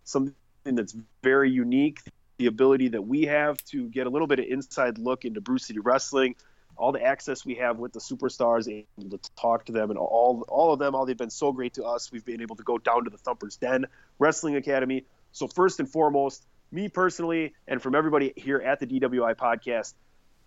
Something 0.03 0.35
that's 0.66 0.95
very 1.24 1.51
unique. 1.51 1.99
The 2.38 2.45
ability 2.45 2.90
that 2.90 3.01
we 3.01 3.24
have 3.24 3.57
to 3.66 3.90
get 3.90 4.06
a 4.06 4.09
little 4.09 4.27
bit 4.27 4.40
of 4.40 4.45
inside 4.45 4.98
look 4.98 5.25
into 5.25 5.41
Brew 5.41 5.57
City 5.57 5.80
Wrestling, 5.80 6.35
all 6.78 6.92
the 6.92 7.04
access 7.04 7.46
we 7.46 7.56
have 7.56 7.78
with 7.78 7.94
the 7.94 8.00
superstars, 8.00 8.68
able 8.70 9.18
to 9.18 9.32
talk 9.36 9.66
to 9.66 9.72
them, 9.72 9.90
and 9.90 10.00
all 10.00 10.46
all 10.48 10.74
of 10.74 10.80
them, 10.80 10.96
all 10.96 11.06
they've 11.06 11.18
been 11.18 11.30
so 11.30 11.52
great 11.52 11.74
to 11.76 11.84
us. 11.86 12.12
We've 12.12 12.26
been 12.26 12.42
able 12.42 12.56
to 12.58 12.64
go 12.64 12.78
down 12.78 13.04
to 13.06 13.10
the 13.10 13.18
Thumper's 13.18 13.58
Den 13.58 13.86
Wrestling 14.20 14.56
Academy. 14.56 15.06
So 15.32 15.48
first 15.48 15.80
and 15.80 15.90
foremost, 15.90 16.46
me 16.72 16.90
personally, 16.90 17.54
and 17.68 17.82
from 17.82 17.96
everybody 17.96 18.34
here 18.36 18.60
at 18.60 18.80
the 18.80 18.88
DWI 18.88 19.36
podcast, 19.36 19.94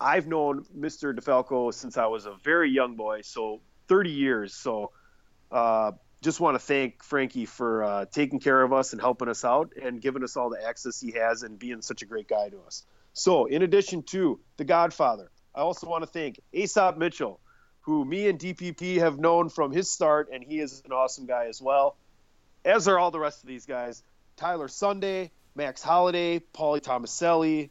I've 0.00 0.26
known 0.26 0.64
Mr. 0.76 1.14
DeFalco 1.14 1.72
since 1.72 1.96
I 1.96 2.06
was 2.06 2.26
a 2.26 2.34
very 2.42 2.70
young 2.70 2.96
boy, 2.96 3.20
so 3.22 3.60
30 3.88 4.10
years. 4.10 4.54
So 4.54 4.92
uh, 5.50 5.92
just 6.22 6.40
want 6.40 6.54
to 6.54 6.58
thank 6.58 7.02
Frankie 7.02 7.46
for 7.46 7.82
uh, 7.82 8.04
taking 8.06 8.40
care 8.40 8.62
of 8.62 8.72
us 8.72 8.92
and 8.92 9.00
helping 9.00 9.28
us 9.28 9.44
out 9.44 9.72
and 9.82 10.00
giving 10.00 10.22
us 10.22 10.36
all 10.36 10.50
the 10.50 10.62
access 10.62 11.00
he 11.00 11.12
has 11.12 11.42
and 11.42 11.58
being 11.58 11.82
such 11.82 12.02
a 12.02 12.06
great 12.06 12.28
guy 12.28 12.48
to 12.48 12.60
us. 12.66 12.84
So, 13.12 13.46
in 13.46 13.62
addition 13.62 14.02
to 14.04 14.38
The 14.56 14.64
Godfather, 14.64 15.30
I 15.54 15.60
also 15.60 15.88
want 15.88 16.02
to 16.02 16.06
thank 16.06 16.40
Aesop 16.52 16.96
Mitchell, 16.96 17.40
who 17.82 18.04
me 18.04 18.28
and 18.28 18.38
DPP 18.38 18.98
have 18.98 19.18
known 19.18 19.48
from 19.48 19.72
his 19.72 19.90
start, 19.90 20.28
and 20.32 20.44
he 20.44 20.60
is 20.60 20.82
an 20.84 20.92
awesome 20.92 21.26
guy 21.26 21.46
as 21.46 21.60
well, 21.60 21.96
as 22.64 22.88
are 22.88 22.98
all 22.98 23.10
the 23.10 23.18
rest 23.18 23.42
of 23.42 23.48
these 23.48 23.66
guys. 23.66 24.02
Tyler 24.36 24.68
Sunday, 24.68 25.30
Max 25.54 25.82
Holiday, 25.82 26.40
Paulie 26.54 26.80
Tomaselli, 26.80 27.70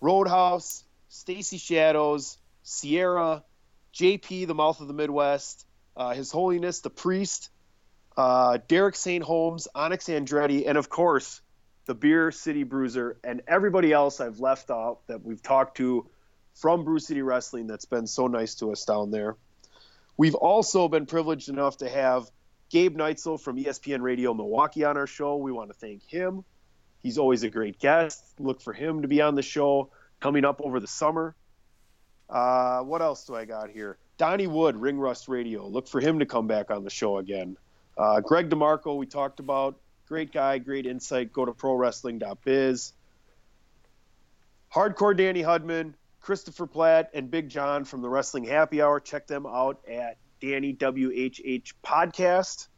Roadhouse, 0.00 0.84
Stacy 1.08 1.58
Shadows, 1.58 2.38
Sierra, 2.62 3.42
JP, 3.94 4.46
the 4.46 4.54
Mouth 4.54 4.80
of 4.80 4.88
the 4.88 4.94
Midwest, 4.94 5.66
uh, 5.96 6.14
His 6.14 6.30
Holiness 6.30 6.80
the 6.80 6.90
Priest, 6.90 7.50
uh, 8.16 8.58
Derek 8.68 8.94
St. 8.94 9.24
Holmes, 9.24 9.68
Onyx 9.74 10.06
Andretti, 10.06 10.68
and 10.68 10.78
of 10.78 10.88
course, 10.88 11.40
the 11.86 11.94
Beer 11.94 12.30
City 12.30 12.62
Bruiser, 12.62 13.16
and 13.24 13.42
everybody 13.48 13.92
else 13.92 14.20
I've 14.20 14.40
left 14.40 14.70
out 14.70 15.00
that 15.08 15.24
we've 15.24 15.42
talked 15.42 15.78
to 15.78 16.06
from 16.58 16.84
Brew 16.84 16.98
City 16.98 17.22
Wrestling 17.22 17.66
that's 17.66 17.84
been 17.84 18.06
so 18.06 18.26
nice 18.26 18.56
to 18.56 18.72
us 18.72 18.84
down 18.84 19.10
there. 19.10 19.36
We've 20.16 20.34
also 20.34 20.88
been 20.88 21.06
privileged 21.06 21.48
enough 21.48 21.78
to 21.78 21.88
have 21.88 22.28
Gabe 22.70 22.96
Neitzel 22.96 23.40
from 23.40 23.56
ESPN 23.56 24.00
Radio 24.00 24.34
Milwaukee 24.34 24.84
on 24.84 24.96
our 24.96 25.06
show. 25.06 25.36
We 25.36 25.52
want 25.52 25.70
to 25.70 25.74
thank 25.74 26.02
him. 26.02 26.44
He's 27.00 27.16
always 27.16 27.44
a 27.44 27.50
great 27.50 27.78
guest. 27.78 28.24
Look 28.40 28.60
for 28.60 28.72
him 28.72 29.02
to 29.02 29.08
be 29.08 29.22
on 29.22 29.36
the 29.36 29.42
show 29.42 29.90
coming 30.20 30.44
up 30.44 30.60
over 30.60 30.80
the 30.80 30.88
summer. 30.88 31.36
Uh, 32.28 32.80
what 32.80 33.00
else 33.00 33.24
do 33.24 33.36
I 33.36 33.44
got 33.44 33.70
here? 33.70 33.96
Donnie 34.18 34.48
Wood, 34.48 34.76
Ring 34.76 34.98
Rust 34.98 35.28
Radio. 35.28 35.66
Look 35.66 35.86
for 35.86 36.00
him 36.00 36.18
to 36.18 36.26
come 36.26 36.48
back 36.48 36.72
on 36.72 36.82
the 36.82 36.90
show 36.90 37.18
again. 37.18 37.56
Uh, 37.96 38.20
Greg 38.20 38.50
DeMarco, 38.50 38.96
we 38.96 39.06
talked 39.06 39.38
about. 39.38 39.78
Great 40.08 40.32
guy, 40.32 40.58
great 40.58 40.86
insight. 40.86 41.32
Go 41.32 41.44
to 41.44 41.52
prowrestling.biz. 41.52 42.92
Hardcore 44.74 45.16
Danny 45.16 45.42
Hudman, 45.42 45.94
Christopher 46.28 46.66
Platt, 46.66 47.08
and 47.14 47.30
Big 47.30 47.48
John 47.48 47.86
from 47.86 48.02
the 48.02 48.08
Wrestling 48.10 48.44
Happy 48.44 48.82
Hour. 48.82 49.00
Check 49.00 49.26
them 49.26 49.46
out 49.46 49.80
at 49.90 50.18
Danny 50.42 50.74
WHH 50.74 51.72
Podcast. 51.82 52.68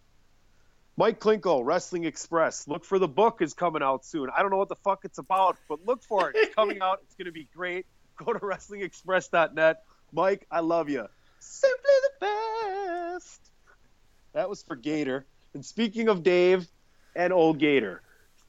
Mike 0.96 1.18
Klinkle, 1.18 1.62
Wrestling 1.64 2.04
Express. 2.04 2.68
Look 2.68 2.84
for 2.84 3.00
the 3.00 3.08
book 3.08 3.42
is 3.42 3.52
coming 3.52 3.82
out 3.82 4.04
soon. 4.04 4.30
I 4.32 4.42
don't 4.42 4.52
know 4.52 4.56
what 4.56 4.68
the 4.68 4.76
fuck 4.76 5.00
it's 5.02 5.18
about, 5.18 5.56
but 5.68 5.84
look 5.84 6.04
for 6.04 6.30
it. 6.30 6.36
It's 6.38 6.54
coming 6.54 6.80
out. 6.80 7.00
It's 7.02 7.16
going 7.16 7.26
to 7.26 7.32
be 7.32 7.48
great. 7.52 7.86
Go 8.24 8.32
to 8.32 8.38
WrestlingExpress.net. 8.38 9.82
Mike, 10.12 10.46
I 10.48 10.60
love 10.60 10.88
you. 10.88 11.08
Simply 11.40 11.94
the 12.20 12.26
best. 13.16 13.40
That 14.32 14.48
was 14.48 14.62
for 14.62 14.76
Gator. 14.76 15.26
And 15.54 15.66
speaking 15.66 16.06
of 16.06 16.22
Dave 16.22 16.68
and 17.16 17.32
old 17.32 17.58
Gator, 17.58 18.00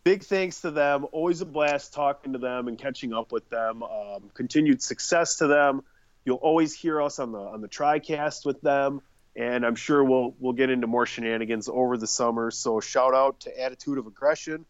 big 0.03 0.23
thanks 0.23 0.61
to 0.61 0.71
them. 0.71 1.05
Always 1.11 1.41
a 1.41 1.45
blast 1.45 1.93
talking 1.93 2.33
to 2.33 2.39
them 2.39 2.67
and 2.67 2.77
catching 2.77 3.13
up 3.13 3.31
with 3.31 3.49
them. 3.49 3.83
Um, 3.83 4.31
continued 4.33 4.81
success 4.81 5.37
to 5.37 5.47
them. 5.47 5.83
You'll 6.25 6.37
always 6.37 6.73
hear 6.73 7.01
us 7.01 7.19
on 7.19 7.31
the 7.31 7.39
on 7.39 7.61
the 7.61 7.67
TriCast 7.67 8.45
with 8.45 8.61
them, 8.61 9.01
and 9.35 9.65
I'm 9.65 9.75
sure 9.75 10.03
we'll 10.03 10.35
we'll 10.39 10.53
get 10.53 10.69
into 10.69 10.87
more 10.87 11.05
shenanigans 11.05 11.67
over 11.67 11.97
the 11.97 12.07
summer. 12.07 12.51
So 12.51 12.79
shout 12.79 13.13
out 13.13 13.41
to 13.41 13.59
Attitude 13.59 13.97
of 13.97 14.05
Aggression, 14.05 14.65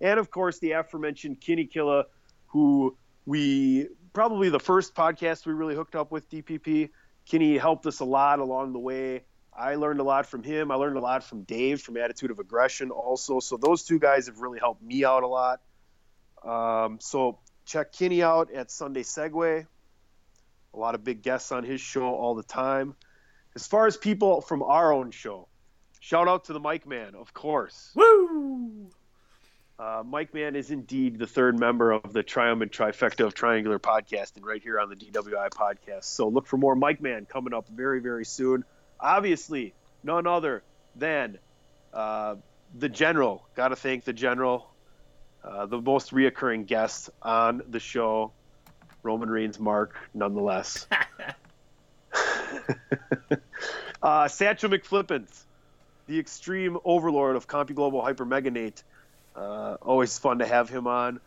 and 0.00 0.20
of 0.20 0.30
course 0.30 0.58
the 0.58 0.72
aforementioned 0.72 1.40
Kenny 1.40 1.64
Killa, 1.64 2.04
who 2.48 2.96
we 3.24 3.88
probably 4.12 4.50
the 4.50 4.60
first 4.60 4.94
podcast 4.94 5.46
we 5.46 5.54
really 5.54 5.74
hooked 5.74 5.94
up 5.94 6.10
with 6.10 6.28
DPP. 6.28 6.90
Kenny 7.26 7.56
helped 7.56 7.86
us 7.86 8.00
a 8.00 8.04
lot 8.04 8.40
along 8.40 8.72
the 8.72 8.78
way. 8.78 9.22
I 9.56 9.74
learned 9.74 10.00
a 10.00 10.04
lot 10.04 10.26
from 10.26 10.42
him. 10.42 10.70
I 10.70 10.76
learned 10.76 10.96
a 10.96 11.00
lot 11.00 11.24
from 11.24 11.42
Dave 11.42 11.80
from 11.80 11.96
Attitude 11.96 12.30
of 12.30 12.38
Aggression 12.38 12.90
also. 12.90 13.40
So 13.40 13.56
those 13.56 13.84
two 13.84 13.98
guys 13.98 14.26
have 14.26 14.38
really 14.38 14.58
helped 14.58 14.82
me 14.82 15.04
out 15.04 15.22
a 15.22 15.26
lot. 15.26 15.60
Um, 16.44 16.98
so 17.00 17.38
check 17.66 17.92
Kenny 17.92 18.22
out 18.22 18.52
at 18.52 18.70
Sunday 18.70 19.02
Segway. 19.02 19.66
A 20.72 20.78
lot 20.78 20.94
of 20.94 21.02
big 21.02 21.22
guests 21.22 21.50
on 21.52 21.64
his 21.64 21.80
show 21.80 22.04
all 22.04 22.34
the 22.34 22.42
time. 22.42 22.94
As 23.56 23.66
far 23.66 23.86
as 23.86 23.96
people 23.96 24.40
from 24.40 24.62
our 24.62 24.92
own 24.92 25.10
show, 25.10 25.48
shout 25.98 26.28
out 26.28 26.44
to 26.44 26.52
the 26.52 26.60
Mike 26.60 26.86
Man, 26.86 27.16
of 27.16 27.34
course. 27.34 27.90
Woo! 27.96 28.90
Uh, 29.80 30.02
Mike 30.06 30.34
Man 30.34 30.56
is 30.56 30.70
indeed 30.70 31.18
the 31.18 31.26
third 31.26 31.58
member 31.58 31.90
of 31.90 32.12
the 32.12 32.22
triumphant 32.22 32.70
trifecta 32.70 33.24
of 33.24 33.34
triangular 33.34 33.78
podcasting 33.78 34.44
right 34.44 34.62
here 34.62 34.78
on 34.78 34.90
the 34.90 34.94
DWI 34.94 35.50
podcast. 35.50 36.04
So 36.04 36.28
look 36.28 36.46
for 36.46 36.58
more 36.58 36.76
Mike 36.76 37.00
Man 37.00 37.24
coming 37.24 37.54
up 37.54 37.66
very, 37.68 38.00
very 38.00 38.24
soon. 38.24 38.64
Obviously, 39.02 39.74
none 40.02 40.26
other 40.26 40.62
than 40.96 41.38
uh, 41.92 42.36
the 42.78 42.88
General. 42.88 43.46
Got 43.54 43.68
to 43.68 43.76
thank 43.76 44.04
the 44.04 44.12
General, 44.12 44.70
uh, 45.44 45.66
the 45.66 45.80
most 45.80 46.12
reoccurring 46.12 46.66
guest 46.66 47.10
on 47.22 47.62
the 47.68 47.80
show, 47.80 48.32
Roman 49.02 49.30
Reigns, 49.30 49.58
Mark, 49.58 49.96
nonetheless. 50.14 50.86
uh, 54.02 54.28
Satchel 54.28 54.70
McFlippins, 54.70 55.44
the 56.06 56.18
extreme 56.18 56.78
overlord 56.84 57.36
of 57.36 57.46
Compy 57.46 57.74
Global 57.74 58.02
Hyper 58.02 58.26
Meganate. 58.26 58.82
Uh, 59.34 59.76
always 59.82 60.18
fun 60.18 60.38
to 60.38 60.46
have 60.46 60.68
him 60.68 60.86
on. 60.86 61.20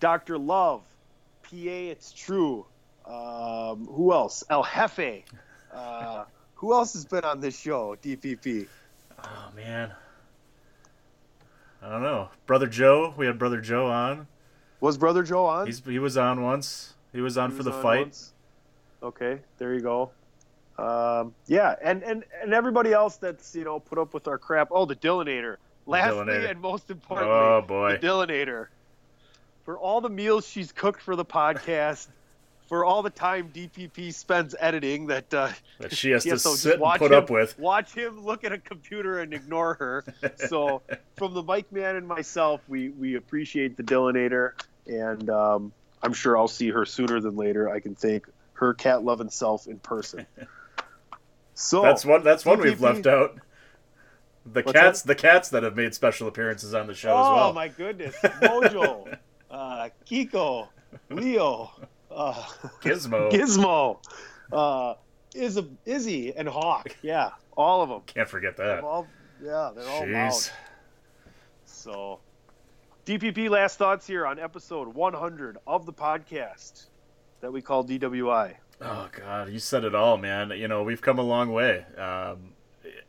Dr. 0.00 0.38
Love, 0.38 0.82
PA, 1.42 1.50
it's 1.52 2.12
true. 2.12 2.66
Um, 3.06 3.86
who 3.86 4.12
else? 4.12 4.44
El 4.48 4.64
Jefe. 4.64 5.24
Uh, 5.72 6.24
who 6.64 6.72
else 6.72 6.94
has 6.94 7.04
been 7.04 7.24
on 7.24 7.40
this 7.40 7.58
show? 7.60 7.94
DPP. 8.02 8.66
Oh 9.22 9.48
man, 9.54 9.92
I 11.82 11.90
don't 11.90 12.02
know. 12.02 12.30
Brother 12.46 12.66
Joe, 12.66 13.12
we 13.18 13.26
had 13.26 13.38
Brother 13.38 13.60
Joe 13.60 13.86
on. 13.86 14.26
Was 14.80 14.96
Brother 14.96 15.22
Joe 15.22 15.44
on? 15.44 15.66
He's, 15.66 15.82
he 15.84 15.98
was 15.98 16.16
on 16.16 16.42
once. 16.42 16.94
He 17.12 17.20
was 17.20 17.36
on 17.36 17.50
He 17.50 17.56
for 17.56 17.58
was 17.58 17.66
the 17.66 17.72
on 17.74 17.82
fight. 17.82 18.00
once. 18.06 18.32
Okay, 19.02 19.40
there 19.58 19.74
you 19.74 19.80
go. 19.80 20.10
Um, 20.78 21.34
yeah, 21.46 21.74
and, 21.82 22.02
and 22.02 22.24
and 22.42 22.54
everybody 22.54 22.92
else 22.94 23.16
that's 23.18 23.54
you 23.54 23.64
know 23.64 23.78
put 23.78 23.98
up 23.98 24.14
with 24.14 24.26
our 24.26 24.38
crap. 24.38 24.68
Oh, 24.70 24.86
the 24.86 24.96
Dillinator. 24.96 25.56
Lastly, 25.86 26.24
Dillinator. 26.24 26.50
and 26.50 26.60
most 26.62 26.90
importantly, 26.90 27.36
Oh, 27.36 27.62
boy. 27.66 27.92
the 27.92 28.06
Dillinator. 28.06 28.68
For 29.66 29.76
all 29.78 30.00
the 30.00 30.08
meals 30.08 30.46
she's 30.46 30.72
cooked 30.72 31.02
for 31.02 31.14
the 31.14 31.24
podcast, 31.26 32.08
for 32.66 32.84
all 32.84 33.02
the 33.02 33.10
time 33.10 33.50
DPP 33.54 34.12
spends 34.14 34.54
editing 34.58 35.06
that 35.08 35.32
uh, 35.32 35.50
That 35.80 35.94
she 35.94 36.10
has 36.10 36.24
to 36.24 36.38
sit 36.38 36.74
and 36.74 36.80
watch 36.80 36.98
put 36.98 37.12
him- 37.12 37.18
up 37.18 37.30
with. 37.30 37.58
Watch 37.58 37.92
him 37.92 38.24
look 38.24 38.44
at 38.44 38.52
a 38.52 38.58
computer 38.58 39.20
and 39.20 39.34
ignore 39.34 39.74
her. 39.74 40.04
so, 40.48 40.82
from 41.16 41.34
the 41.34 41.42
Mike 41.42 41.70
Man 41.72 41.96
and 41.96 42.06
myself, 42.06 42.60
we 42.68 42.90
we 42.90 43.16
appreciate 43.16 43.76
the 43.76 43.82
Dillinator, 43.82 44.52
and 44.86 45.28
um, 45.30 45.72
I'm 46.02 46.12
sure 46.12 46.36
I'll 46.38 46.48
see 46.48 46.70
her 46.70 46.84
sooner 46.86 47.20
than 47.20 47.36
later. 47.36 47.68
I 47.68 47.80
can 47.80 47.94
thank 47.94 48.26
her 48.54 48.74
cat 48.74 49.04
loving 49.04 49.30
self 49.30 49.66
in 49.66 49.78
person. 49.78 50.26
So 51.54 51.82
that's 51.82 52.04
one. 52.04 52.22
That's 52.22 52.44
one 52.44 52.60
we've 52.60 52.80
left 52.80 53.06
out. 53.06 53.38
The 54.46 54.62
cats, 54.62 55.02
that? 55.02 55.08
the 55.08 55.14
cats 55.14 55.48
that 55.50 55.62
have 55.62 55.74
made 55.74 55.94
special 55.94 56.28
appearances 56.28 56.74
on 56.74 56.86
the 56.86 56.94
show 56.94 57.10
oh 57.10 57.12
as 57.12 57.36
well. 57.36 57.48
Oh 57.48 57.52
my 57.52 57.68
goodness, 57.68 58.14
Mojo, 58.22 59.16
uh, 59.50 59.88
Kiko, 60.06 60.68
Leo, 61.08 61.70
uh, 62.14 62.32
Gizmo. 62.82 63.30
Gizmo, 63.30 63.98
uh, 64.52 64.94
Iz- 65.34 65.60
Izzy, 65.84 66.34
and 66.36 66.48
Hawk. 66.48 66.94
Yeah, 67.02 67.30
all 67.56 67.82
of 67.82 67.88
them. 67.88 68.02
Can't 68.06 68.28
forget 68.28 68.56
that. 68.56 68.64
They're 68.64 68.84
all, 68.84 69.06
yeah, 69.42 69.70
they're 69.74 69.88
all 69.88 70.08
loud. 70.08 70.32
So, 71.64 72.20
DPP 73.06 73.50
last 73.50 73.78
thoughts 73.78 74.06
here 74.06 74.26
on 74.26 74.38
episode 74.38 74.88
100 74.88 75.58
of 75.66 75.86
the 75.86 75.92
podcast. 75.92 76.86
that 77.40 77.52
we 77.52 77.60
call 77.60 77.84
DWI. 77.84 78.54
Oh 78.80 79.08
God, 79.12 79.50
you 79.50 79.58
said 79.58 79.84
it 79.84 79.94
all, 79.94 80.16
man. 80.16 80.50
You 80.50 80.66
know 80.68 80.82
we've 80.82 81.00
come 81.02 81.18
a 81.18 81.22
long 81.22 81.52
way. 81.52 81.84
Um, 81.96 82.54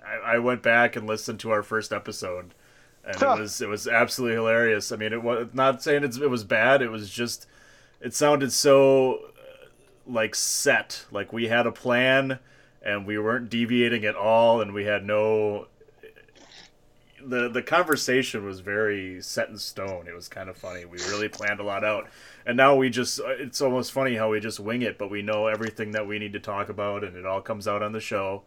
I, 0.05 0.35
I 0.35 0.37
went 0.39 0.61
back 0.61 0.95
and 0.95 1.07
listened 1.07 1.39
to 1.41 1.51
our 1.51 1.63
first 1.63 1.91
episode, 1.91 2.53
and 3.03 3.15
it 3.15 3.25
was 3.25 3.61
it 3.61 3.67
was 3.69 3.87
absolutely 3.87 4.35
hilarious. 4.35 4.91
I 4.91 4.97
mean, 4.97 5.11
it 5.13 5.23
was 5.23 5.47
not 5.53 5.81
saying 5.81 6.03
it's, 6.03 6.17
it 6.17 6.29
was 6.29 6.43
bad. 6.43 6.81
It 6.81 6.89
was 6.89 7.09
just 7.09 7.47
it 8.01 8.13
sounded 8.13 8.51
so 8.51 9.15
uh, 9.15 9.67
like 10.05 10.35
set, 10.35 11.05
like 11.11 11.33
we 11.33 11.47
had 11.47 11.65
a 11.65 11.71
plan 11.71 12.39
and 12.85 13.05
we 13.05 13.17
weren't 13.17 13.49
deviating 13.49 14.05
at 14.05 14.15
all, 14.15 14.61
and 14.61 14.73
we 14.73 14.85
had 14.85 15.03
no. 15.03 15.67
The 17.25 17.49
the 17.49 17.63
conversation 17.63 18.45
was 18.45 18.59
very 18.59 19.19
set 19.21 19.49
in 19.49 19.57
stone. 19.57 20.07
It 20.07 20.13
was 20.13 20.27
kind 20.27 20.47
of 20.47 20.55
funny. 20.55 20.85
We 20.85 20.99
really 21.09 21.27
planned 21.27 21.59
a 21.59 21.63
lot 21.63 21.83
out, 21.83 22.07
and 22.45 22.55
now 22.55 22.75
we 22.75 22.91
just 22.91 23.19
it's 23.25 23.61
almost 23.61 23.91
funny 23.91 24.15
how 24.15 24.29
we 24.29 24.39
just 24.39 24.59
wing 24.59 24.83
it, 24.83 24.99
but 24.99 25.09
we 25.09 25.23
know 25.23 25.47
everything 25.47 25.91
that 25.91 26.07
we 26.07 26.19
need 26.19 26.33
to 26.33 26.39
talk 26.39 26.69
about, 26.69 27.03
and 27.03 27.17
it 27.17 27.25
all 27.25 27.41
comes 27.41 27.67
out 27.67 27.81
on 27.81 27.91
the 27.91 27.99
show. 27.99 28.43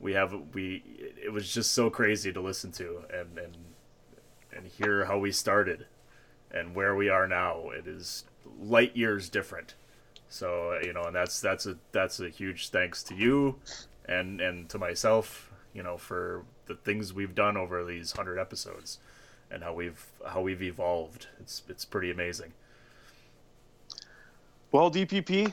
We 0.00 0.14
have 0.14 0.34
we 0.54 0.82
it 1.22 1.32
was 1.32 1.52
just 1.52 1.72
so 1.72 1.90
crazy 1.90 2.32
to 2.32 2.40
listen 2.40 2.72
to 2.72 3.02
and 3.12 3.38
and 3.38 3.56
and 4.56 4.66
hear 4.66 5.04
how 5.04 5.18
we 5.18 5.30
started 5.30 5.86
and 6.50 6.74
where 6.74 6.94
we 6.94 7.10
are 7.10 7.26
now. 7.28 7.68
It 7.70 7.86
is 7.86 8.24
light 8.60 8.96
years 8.96 9.28
different. 9.28 9.74
So 10.28 10.78
you 10.82 10.92
know, 10.92 11.04
and 11.04 11.14
that's 11.14 11.40
that's 11.40 11.66
a 11.66 11.76
that's 11.92 12.20
a 12.20 12.28
huge 12.28 12.70
thanks 12.70 13.02
to 13.04 13.14
you, 13.14 13.56
and 14.06 14.40
and 14.40 14.68
to 14.70 14.78
myself, 14.78 15.50
you 15.72 15.82
know, 15.82 15.96
for 15.96 16.44
the 16.66 16.74
things 16.74 17.12
we've 17.12 17.34
done 17.34 17.56
over 17.56 17.84
these 17.84 18.12
hundred 18.12 18.38
episodes, 18.38 18.98
and 19.50 19.62
how 19.62 19.74
we've 19.74 20.06
how 20.26 20.40
we've 20.40 20.62
evolved. 20.62 21.28
It's 21.40 21.62
it's 21.68 21.84
pretty 21.84 22.10
amazing. 22.10 22.52
Well, 24.72 24.90
DPP, 24.90 25.52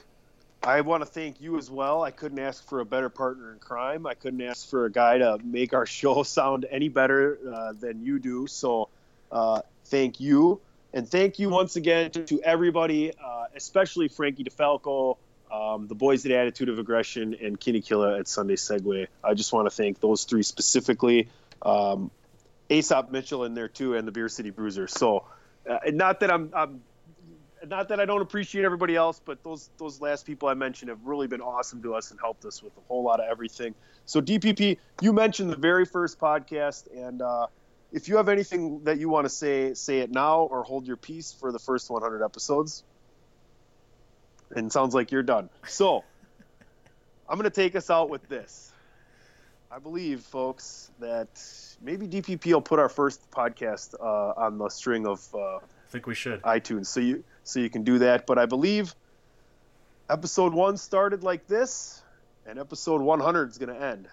I 0.64 0.82
want 0.82 1.02
to 1.02 1.06
thank 1.06 1.42
you 1.42 1.60
as 1.60 1.70
well. 1.70 2.04
I 2.04 2.10
couldn't 2.10 2.40
ask 2.40 2.68
for 2.68 2.80
a 2.80 2.86
better 2.86 3.10
partner 3.10 3.52
in 3.52 3.60
crime. 3.60 4.08
I 4.08 4.16
couldn't 4.16 4.42
ask 4.42 4.68
for 4.68 4.86
a 4.86 4.92
guy 4.92 5.20
to 5.20 5.38
make 5.44 5.74
our 5.74 5.86
show 6.00 6.24
sound 6.24 6.66
any 6.70 6.90
better 6.90 7.38
uh, 7.52 7.74
than 7.74 8.04
you 8.04 8.18
do. 8.18 8.48
So, 8.48 8.90
uh, 9.32 9.62
thank 9.86 10.20
you. 10.20 10.60
And 10.94 11.10
thank 11.10 11.40
you 11.40 11.50
once 11.50 11.76
again 11.76 12.12
to, 12.12 12.42
everybody, 12.44 13.14
uh, 13.14 13.46
especially 13.56 14.10
Frankie 14.10 14.44
DeFalco, 14.44 15.18
um, 15.52 15.88
the 15.88 15.96
boys 15.96 16.26
at 16.26 16.32
Attitude 16.32 16.70
of 16.70 16.80
Aggression, 16.80 17.36
and 17.42 17.60
Kenny 17.60 17.82
Killa 17.82 18.20
at 18.20 18.28
Sunday 18.28 18.56
Segway. 18.56 19.08
I 19.24 19.34
just 19.34 19.54
want 19.54 19.68
to 19.68 19.76
thank 19.76 20.00
those 20.00 20.26
three 20.26 20.44
specifically. 20.44 21.30
Um, 21.62 22.12
Aesop 22.70 23.12
Mitchell 23.12 23.46
in 23.46 23.54
there 23.54 23.68
too, 23.68 23.96
and 23.96 24.08
the 24.08 24.12
Beer 24.12 24.30
City 24.30 24.50
Bruiser. 24.50 24.88
So, 24.88 25.26
uh, 25.70 25.78
not 25.88 26.22
that 26.22 26.32
I'm, 26.32 26.52
I'm, 26.54 26.82
not 27.68 27.90
that 27.90 28.00
I 28.00 28.06
don't 28.06 28.22
appreciate 28.22 28.66
everybody 28.66 28.96
else, 28.96 29.22
but 29.24 29.44
those 29.44 29.70
those 29.78 30.02
last 30.02 30.26
people 30.26 30.48
I 30.48 30.54
mentioned 30.54 30.90
have 30.90 31.06
really 31.06 31.28
been 31.28 31.42
awesome 31.42 31.84
to 31.84 31.94
us 31.94 32.12
and 32.12 32.20
helped 32.20 32.46
us 32.46 32.64
with 32.64 32.76
a 32.78 32.82
whole 32.88 33.04
lot 33.04 33.20
of 33.20 33.30
everything. 33.30 33.76
So, 34.06 34.22
DPP, 34.22 34.78
you 35.02 35.14
mentioned 35.14 35.52
the 35.52 35.58
very 35.58 35.86
first 35.86 36.18
podcast, 36.20 36.88
and 36.96 37.22
uh, 37.22 37.48
if 37.92 38.08
you 38.08 38.18
have 38.18 38.30
anything 38.30 38.84
that 38.86 39.00
you 39.00 39.10
want 39.10 39.26
to 39.26 39.30
say, 39.30 39.74
say 39.74 40.00
it 40.00 40.12
now 40.12 40.42
or 40.42 40.64
hold 40.64 40.88
your 40.88 40.98
peace 40.98 41.34
for 41.34 41.52
the 41.52 41.60
first 41.60 41.90
100 41.90 42.24
episodes. 42.24 42.84
And 44.56 44.72
sounds 44.72 44.94
like 44.94 45.12
you're 45.12 45.24
done. 45.24 45.50
So, 45.68 46.04
I'm 47.28 47.38
going 47.38 47.50
to 47.50 47.56
take 47.56 47.76
us 47.76 47.90
out 47.90 48.10
with 48.10 48.28
this. 48.28 48.74
I 49.72 49.80
believe, 49.80 50.22
folks, 50.22 50.92
that 51.00 51.30
maybe 51.82 52.06
DPP 52.06 52.46
will 52.48 52.62
put 52.62 52.80
our 52.80 52.90
first 52.90 53.32
podcast 53.32 53.96
uh, 53.98 54.34
on 54.36 54.58
the 54.58 54.68
string 54.68 55.08
of 55.08 55.26
uh, 55.34 55.58
I 55.58 55.60
think 55.92 56.08
we 56.08 56.16
should 56.16 56.42
iTunes, 56.42 56.88
so 56.88 57.00
you 57.00 57.24
so 57.44 57.62
you 57.62 57.70
can 57.70 57.84
do 57.84 58.00
that. 58.00 58.28
But 58.28 58.38
I 58.38 58.48
believe 58.48 58.94
episode 60.10 60.54
one 60.54 60.76
started 60.76 61.24
like 61.24 61.48
this, 61.48 62.02
and 62.46 62.60
episode 62.60 63.02
100 63.02 63.50
is 63.50 63.58
going 63.58 63.74
to 63.74 63.82
end 63.82 64.10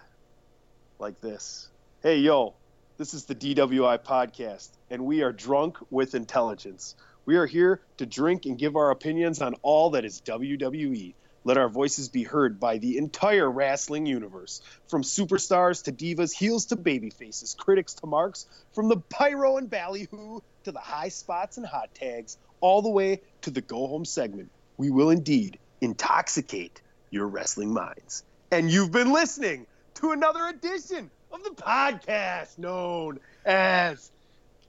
like 0.97 1.19
this. 1.19 1.67
Hey, 2.01 2.19
yo, 2.19 2.53
this 2.99 3.13
is 3.13 3.23
the 3.23 3.33
DWI 3.33 3.97
podcast, 4.03 4.71
and 4.89 5.05
we 5.05 5.21
are 5.21 5.31
drunk 5.31 5.77
with 5.89 6.15
intelligence. 6.15 6.97
We 7.23 7.37
are 7.37 7.45
here 7.45 7.79
to 7.95 8.05
drink 8.05 8.45
and 8.45 8.57
give 8.57 8.75
our 8.75 8.91
opinions 8.91 9.41
on 9.41 9.55
all 9.61 9.91
that 9.91 10.03
is 10.03 10.21
WWE. 10.25 11.13
Let 11.45 11.57
our 11.57 11.69
voices 11.69 12.09
be 12.09 12.23
heard 12.23 12.59
by 12.59 12.77
the 12.77 12.97
entire 12.97 13.49
wrestling 13.49 14.05
universe, 14.05 14.61
from 14.89 15.03
superstars 15.03 15.85
to 15.85 15.93
divas, 15.93 16.33
heels 16.33 16.65
to 16.65 16.75
babyfaces, 16.75 17.55
critics 17.55 17.93
to 17.93 18.05
marks, 18.05 18.47
from 18.73 18.89
the 18.89 18.97
pyro 18.97 19.55
and 19.55 19.69
ballyhoo 19.69 20.41
to 20.65 20.71
the 20.73 20.79
high 20.79 21.07
spots 21.07 21.55
and 21.55 21.65
hot 21.65 21.95
tags, 21.95 22.37
all 22.59 22.81
the 22.81 22.89
way 22.89 23.21
to 23.43 23.49
the 23.49 23.61
go 23.61 23.87
home 23.87 24.03
segment. 24.03 24.51
We 24.75 24.89
will 24.89 25.09
indeed 25.09 25.57
intoxicate 25.79 26.81
your 27.11 27.27
wrestling 27.27 27.73
minds. 27.73 28.25
And 28.51 28.69
you've 28.69 28.91
been 28.91 29.13
listening 29.13 29.67
to 29.95 30.11
another 30.11 30.47
edition 30.47 31.09
of 31.31 31.43
the 31.43 31.51
podcast 31.51 32.57
known 32.57 33.19
as 33.45 34.11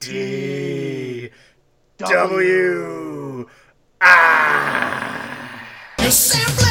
D 0.00 1.30
W 1.98 3.46
Ah. 4.00 5.62
You 6.00 6.10
simply 6.10 6.69